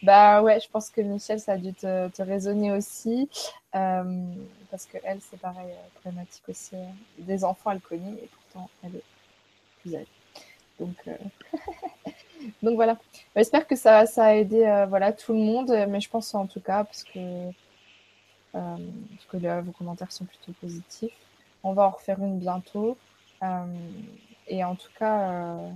Bah 0.03 0.43
ouais, 0.43 0.61
je 0.61 0.69
pense 0.69 0.91
que 0.91 1.01
Michel, 1.01 1.41
ça 1.41 1.53
a 1.53 1.57
dû 1.57 1.73
te, 1.73 2.23
résonner 2.23 2.73
aussi, 2.73 3.29
euh, 3.75 4.25
parce 4.71 4.85
que 4.85 4.99
elle, 5.05 5.21
c'est 5.23 5.41
pareil, 5.41 5.71
euh, 5.71 6.01
problématique 6.01 6.47
aussi. 6.49 6.77
Euh, 6.77 6.85
des 7.19 7.45
enfants, 7.45 7.71
elle 7.71 7.81
connaît, 7.81 8.13
et 8.13 8.29
pourtant, 8.31 8.69
elle 8.83 8.97
est 8.97 9.14
âgée. 9.89 10.07
Donc, 12.63 12.75
voilà. 12.75 12.99
J'espère 13.37 13.67
que 13.67 13.77
ça, 13.77 14.05
a 14.17 14.35
aidé 14.35 14.85
voilà, 14.89 15.13
tout 15.13 15.33
le 15.33 15.39
monde, 15.39 15.71
mais 15.89 16.01
je 16.01 16.09
pense 16.11 16.35
en 16.35 16.47
tout 16.47 16.61
cas, 16.61 16.85
parce 16.85 17.05
que, 17.05 17.51
parce 18.53 19.27
que 19.31 19.61
vos 19.61 19.73
commentaires 19.73 20.13
sont 20.13 20.25
plutôt 20.25 20.53
positifs. 20.61 21.13
On 21.63 21.73
va 21.73 21.87
en 21.87 21.91
refaire 21.91 22.19
une 22.19 22.39
bientôt. 22.39 22.97
Euh, 23.43 23.65
et 24.47 24.63
en 24.63 24.75
tout 24.75 24.91
cas, 24.99 25.31
euh, 25.31 25.71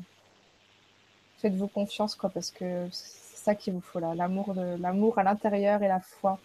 faites-vous 1.39 1.69
confiance, 1.69 2.15
quoi, 2.15 2.31
parce 2.31 2.51
que 2.51 2.89
c'est 2.93 3.37
ça 3.37 3.55
qu'il 3.55 3.75
vous 3.75 3.81
faut 3.81 3.99
là, 3.99 4.15
l'amour, 4.15 4.55
l'amour 4.55 5.19
à 5.19 5.23
l'intérieur 5.23 5.83
et 5.83 5.89
la 5.89 6.01
foi. 6.01 6.39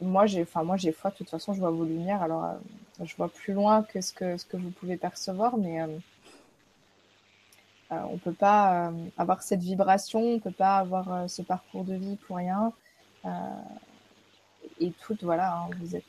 Moi, 0.00 0.26
j'ai, 0.26 0.42
enfin, 0.42 0.62
moi, 0.64 0.76
j'ai 0.76 0.92
foi. 0.92 1.10
De 1.10 1.16
toute 1.16 1.30
façon, 1.30 1.52
je 1.52 1.60
vois 1.60 1.70
vos 1.70 1.84
lumières. 1.84 2.22
Alors, 2.22 2.44
euh, 2.44 3.04
je 3.04 3.14
vois 3.16 3.28
plus 3.28 3.52
loin 3.52 3.82
que 3.82 4.00
ce 4.00 4.12
que 4.12 4.36
ce 4.36 4.44
que 4.46 4.56
vous 4.56 4.70
pouvez 4.70 4.96
percevoir, 4.96 5.56
mais 5.56 5.80
on 7.90 8.18
peut 8.18 8.32
pas 8.32 8.92
avoir 9.18 9.42
cette 9.42 9.60
vibration, 9.60 10.20
on 10.20 10.38
peut 10.38 10.52
pas 10.52 10.78
avoir 10.78 11.28
ce 11.28 11.42
parcours 11.42 11.84
de 11.84 11.94
vie 11.94 12.16
pour 12.16 12.36
rien. 12.36 12.72
et 14.80 14.92
tout, 15.02 15.16
voilà, 15.22 15.54
hein, 15.54 15.70
vous 15.80 15.96
êtes 15.96 16.04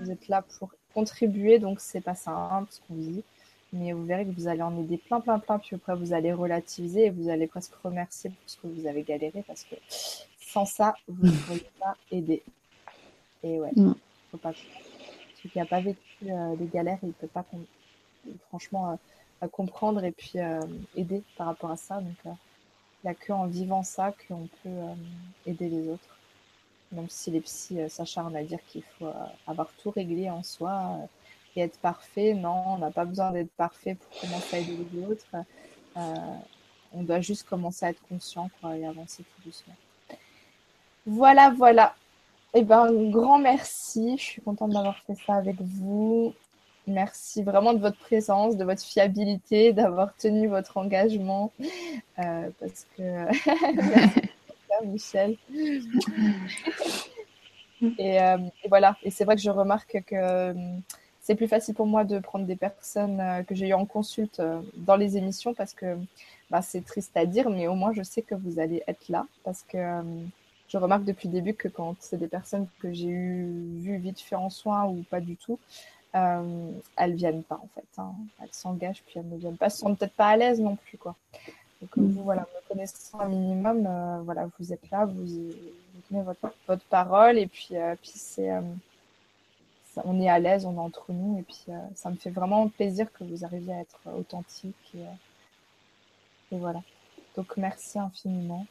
vous 0.00 0.10
êtes 0.10 0.28
là 0.28 0.42
pour 0.58 0.70
contribuer, 0.94 1.58
donc 1.58 1.80
c'est 1.80 2.00
pas 2.00 2.14
simple 2.14 2.68
ce 2.70 2.80
qu'on 2.86 2.94
dit. 2.94 3.22
Mais 3.72 3.92
vous 3.92 4.04
verrez 4.04 4.24
que 4.24 4.32
vous 4.32 4.48
allez 4.48 4.62
en 4.62 4.76
aider 4.78 4.98
plein, 4.98 5.20
plein, 5.20 5.38
plein. 5.38 5.58
Puis 5.58 5.76
après, 5.76 5.94
vous 5.94 6.12
allez 6.12 6.32
relativiser 6.32 7.06
et 7.06 7.10
vous 7.10 7.28
allez 7.28 7.46
presque 7.46 7.74
remercier 7.84 8.30
pour 8.30 8.38
ce 8.46 8.56
que 8.56 8.66
vous 8.66 8.86
avez 8.86 9.02
galéré 9.02 9.44
parce 9.46 9.62
que 9.64 9.76
sans 10.40 10.64
ça, 10.64 10.94
vous 11.06 11.26
ne 11.26 11.32
pourriez 11.32 11.70
pas 11.78 11.96
aider. 12.10 12.42
Et 13.42 13.60
ouais, 13.60 13.70
mm. 13.74 13.94
faut 14.30 14.38
pas. 14.38 14.52
Celui 15.36 15.50
qui 15.50 15.58
n'a 15.58 15.66
pas 15.66 15.80
vécu 15.80 15.98
euh, 16.24 16.54
des 16.56 16.66
galères, 16.66 16.98
il 17.02 17.08
ne 17.08 17.12
peut 17.12 17.26
pas 17.26 17.44
franchement 18.48 18.98
euh, 19.42 19.48
comprendre 19.48 20.04
et 20.04 20.12
puis 20.12 20.32
euh, 20.36 20.60
aider 20.96 21.22
par 21.36 21.46
rapport 21.46 21.70
à 21.70 21.76
ça. 21.76 22.00
Donc, 22.00 22.16
il 22.24 23.06
n'y 23.06 23.10
a 23.10 23.14
qu'en 23.14 23.46
vivant 23.46 23.82
ça 23.82 24.12
qu'on 24.28 24.48
peut 24.62 24.78
aider 25.46 25.68
les 25.68 25.88
autres 25.88 26.20
même 26.92 27.08
si 27.08 27.30
les 27.30 27.40
psys 27.40 27.80
euh, 27.80 27.88
s'acharnent 27.88 28.36
à 28.36 28.42
dire 28.42 28.58
qu'il 28.68 28.82
faut 28.98 29.06
euh, 29.06 29.26
avoir 29.46 29.70
tout 29.82 29.90
réglé 29.90 30.28
en 30.30 30.42
soi 30.42 30.70
euh, 30.70 31.06
et 31.56 31.60
être 31.62 31.78
parfait. 31.78 32.34
Non, 32.34 32.74
on 32.74 32.78
n'a 32.78 32.90
pas 32.90 33.04
besoin 33.04 33.30
d'être 33.30 33.50
parfait 33.52 33.94
pour 33.96 34.20
commencer 34.20 34.56
à 34.56 34.58
aider 34.60 34.78
les 34.92 35.04
autres. 35.04 35.26
on 36.92 37.02
doit 37.02 37.20
juste 37.20 37.48
commencer 37.48 37.86
à 37.86 37.90
être 37.90 38.02
conscient 38.08 38.50
quoi, 38.60 38.76
et 38.76 38.84
avancer 38.86 39.22
tout 39.22 39.42
doucement. 39.44 39.74
Voilà, 41.06 41.50
voilà. 41.50 41.94
Eh 42.54 42.62
ben, 42.62 42.86
un 42.86 43.10
grand 43.10 43.38
merci. 43.38 44.16
Je 44.18 44.22
suis 44.22 44.42
contente 44.42 44.70
d'avoir 44.70 44.98
fait 45.06 45.14
ça 45.26 45.34
avec 45.34 45.56
vous. 45.60 46.34
Merci 46.86 47.42
vraiment 47.42 47.72
de 47.74 47.78
votre 47.78 47.98
présence, 47.98 48.56
de 48.56 48.64
votre 48.64 48.82
fiabilité, 48.82 49.72
d'avoir 49.74 50.14
tenu 50.16 50.48
votre 50.48 50.76
engagement. 50.76 51.52
parce 52.16 52.86
que 52.96 53.26
Michel. 54.86 55.36
Euh, 57.82 58.36
et, 58.62 58.68
voilà, 58.68 58.98
et 59.02 59.10
c'est 59.10 59.24
vrai 59.24 59.36
que 59.36 59.40
je 59.40 59.48
remarque 59.48 60.02
que 60.06 60.14
euh, 60.14 60.52
c'est 61.22 61.34
plus 61.34 61.48
facile 61.48 61.74
pour 61.74 61.86
moi 61.86 62.04
de 62.04 62.18
prendre 62.18 62.44
des 62.44 62.54
personnes 62.54 63.18
euh, 63.20 63.42
que 63.42 63.54
j'ai 63.54 63.68
eues 63.68 63.72
en 63.72 63.86
consulte 63.86 64.42
dans 64.76 64.96
les 64.96 65.16
émissions 65.16 65.54
parce 65.54 65.72
que 65.72 65.96
bah, 66.50 66.60
c'est 66.60 66.84
triste 66.84 67.16
à 67.16 67.24
dire, 67.24 67.48
mais 67.48 67.68
au 67.68 67.74
moins 67.74 67.94
je 67.94 68.02
sais 68.02 68.20
que 68.20 68.34
vous 68.34 68.58
allez 68.58 68.82
être 68.86 69.08
là 69.08 69.26
parce 69.44 69.62
que 69.62 69.78
je 70.70 70.78
remarque 70.78 71.04
depuis 71.04 71.28
le 71.28 71.34
début 71.34 71.54
que 71.54 71.68
quand 71.68 71.96
c'est 71.98 72.16
des 72.16 72.28
personnes 72.28 72.68
que 72.78 72.92
j'ai 72.92 73.08
eu 73.08 73.78
vues 73.80 73.98
vite 73.98 74.20
fait 74.20 74.36
en 74.36 74.50
soins 74.50 74.84
ou 74.86 75.04
pas 75.10 75.20
du 75.20 75.36
tout, 75.36 75.58
euh, 76.14 76.70
elles 76.96 77.14
viennent 77.14 77.42
pas 77.42 77.56
en 77.56 77.68
fait. 77.74 77.86
Hein. 77.98 78.12
Elles 78.40 78.52
s'engagent 78.52 79.02
puis 79.02 79.18
elles 79.18 79.28
ne 79.28 79.36
viennent 79.36 79.56
pas, 79.56 79.66
elles 79.66 79.72
sont 79.72 79.94
peut-être 79.94 80.14
pas 80.14 80.28
à 80.28 80.36
l'aise 80.36 80.60
non 80.60 80.76
plus 80.76 80.96
quoi. 80.96 81.16
Donc 81.82 81.96
mm. 81.96 82.12
vous, 82.12 82.22
voilà, 82.22 82.42
me 82.42 82.68
connaissant 82.68 83.20
un 83.20 83.28
minimum, 83.28 83.86
euh, 83.86 84.20
voilà, 84.22 84.48
vous 84.58 84.72
êtes 84.72 84.88
là, 84.90 85.06
vous, 85.06 85.24
vous 85.24 86.00
tenez 86.08 86.22
votre, 86.22 86.52
votre, 86.68 86.84
parole 86.84 87.36
et 87.36 87.48
puis, 87.48 87.68
euh, 87.72 87.96
puis 88.00 88.12
c'est, 88.14 88.52
euh, 88.52 88.60
on 90.04 90.20
est 90.20 90.28
à 90.28 90.38
l'aise, 90.38 90.66
on 90.66 90.74
est 90.74 90.78
entre 90.78 91.12
nous 91.12 91.38
et 91.40 91.42
puis 91.42 91.66
ça 91.96 92.10
me 92.10 92.16
fait 92.16 92.30
vraiment 92.30 92.68
plaisir 92.68 93.12
que 93.12 93.24
vous 93.24 93.44
arriviez 93.44 93.74
à 93.74 93.80
être 93.80 93.98
authentique 94.16 94.94
et, 94.94 95.02
et 96.54 96.58
voilà. 96.58 96.80
Donc 97.36 97.56
merci 97.56 97.98
infiniment. 97.98 98.66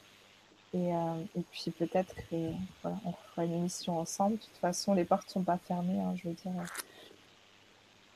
Et, 0.74 0.90
et 0.90 1.42
puis 1.52 1.72
peut-être 1.72 2.16
que 2.30 2.52
voilà, 2.82 2.98
on 3.06 3.12
fera 3.12 3.46
une 3.46 3.54
émission 3.54 3.98
ensemble. 3.98 4.38
De 4.38 4.42
toute 4.44 4.58
façon, 4.58 4.94
les 4.94 5.06
portes 5.06 5.30
sont 5.30 5.44
pas 5.44 5.58
fermées. 5.58 6.00
Hein, 6.00 6.14
je 6.16 6.28
veux 6.28 6.36
dire, 6.36 6.52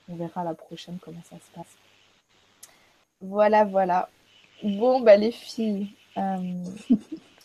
on 0.09 0.15
verra 0.15 0.43
la 0.43 0.53
prochaine 0.53 0.97
comment 1.01 1.21
ça 1.23 1.37
se 1.37 1.55
passe. 1.55 1.75
Voilà, 3.21 3.63
voilà. 3.65 4.09
Bon, 4.63 5.01
bah, 5.01 5.15
les 5.15 5.31
filles, 5.31 5.87
euh, 6.17 6.37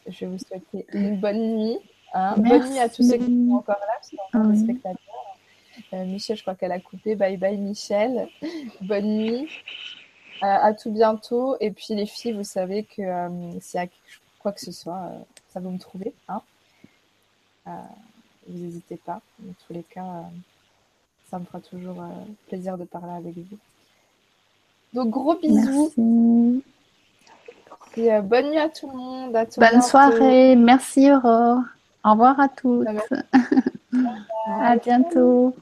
je 0.06 0.20
vais 0.20 0.26
vous 0.26 0.38
souhaiter 0.38 0.86
une 0.92 1.18
bonne 1.18 1.56
nuit. 1.56 1.78
Hein. 2.12 2.34
Bonne 2.36 2.70
nuit 2.70 2.78
à 2.78 2.88
tous 2.88 3.08
ceux 3.08 3.16
qui 3.16 3.24
sont 3.24 3.54
encore 3.54 3.78
là, 3.80 3.94
parce 3.94 4.08
qu'il 4.08 4.18
y 4.18 4.20
a 4.20 4.38
encore 4.38 4.52
des 4.52 4.58
spectateurs. 4.58 5.36
Euh, 5.94 6.04
Michel, 6.04 6.36
je 6.36 6.42
crois 6.42 6.54
qu'elle 6.54 6.72
a 6.72 6.80
coupé. 6.80 7.14
Bye 7.14 7.36
bye 7.36 7.56
Michel. 7.56 8.28
Bonne 8.80 9.16
nuit. 9.16 9.48
Euh, 10.42 10.46
à 10.46 10.74
tout 10.74 10.90
bientôt. 10.90 11.56
Et 11.60 11.70
puis 11.70 11.94
les 11.94 12.06
filles, 12.06 12.32
vous 12.32 12.44
savez 12.44 12.84
que 12.84 13.02
euh, 13.02 13.60
s'il 13.60 13.80
y 13.80 13.82
a 13.82 13.86
quoi 14.38 14.52
que 14.52 14.60
ce 14.60 14.72
soit, 14.72 15.10
ça 15.52 15.60
vous 15.60 15.70
me 15.70 15.78
trouver. 15.78 16.12
Hein 16.28 16.42
vous 17.66 18.58
n'hésitez 18.58 18.96
pas. 18.96 19.20
Dans 19.38 19.52
tous 19.66 19.72
les 19.72 19.82
cas, 19.82 20.24
ça 21.30 21.38
me 21.38 21.44
fera 21.44 21.60
toujours 21.60 22.02
plaisir 22.48 22.78
de 22.78 22.84
parler 22.84 23.12
avec 23.12 23.36
vous. 23.36 23.58
Donc 24.94 25.10
gros 25.10 25.36
bisous. 25.36 26.62
Et 27.96 28.20
bonne 28.20 28.50
nuit 28.50 28.58
à 28.58 28.68
tout 28.68 28.88
le 28.88 28.96
monde. 28.96 29.36
À 29.36 29.44
bonne 29.44 29.82
soirée. 29.82 30.56
Merci 30.56 31.10
Aurore. 31.12 31.62
Au 32.04 32.12
revoir 32.12 32.38
à 32.40 32.48
toutes. 32.48 32.86
à 34.46 34.76
bientôt. 34.76 35.54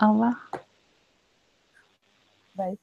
Au 0.00 0.08
revoir. 0.12 0.50
Bye. 2.56 2.76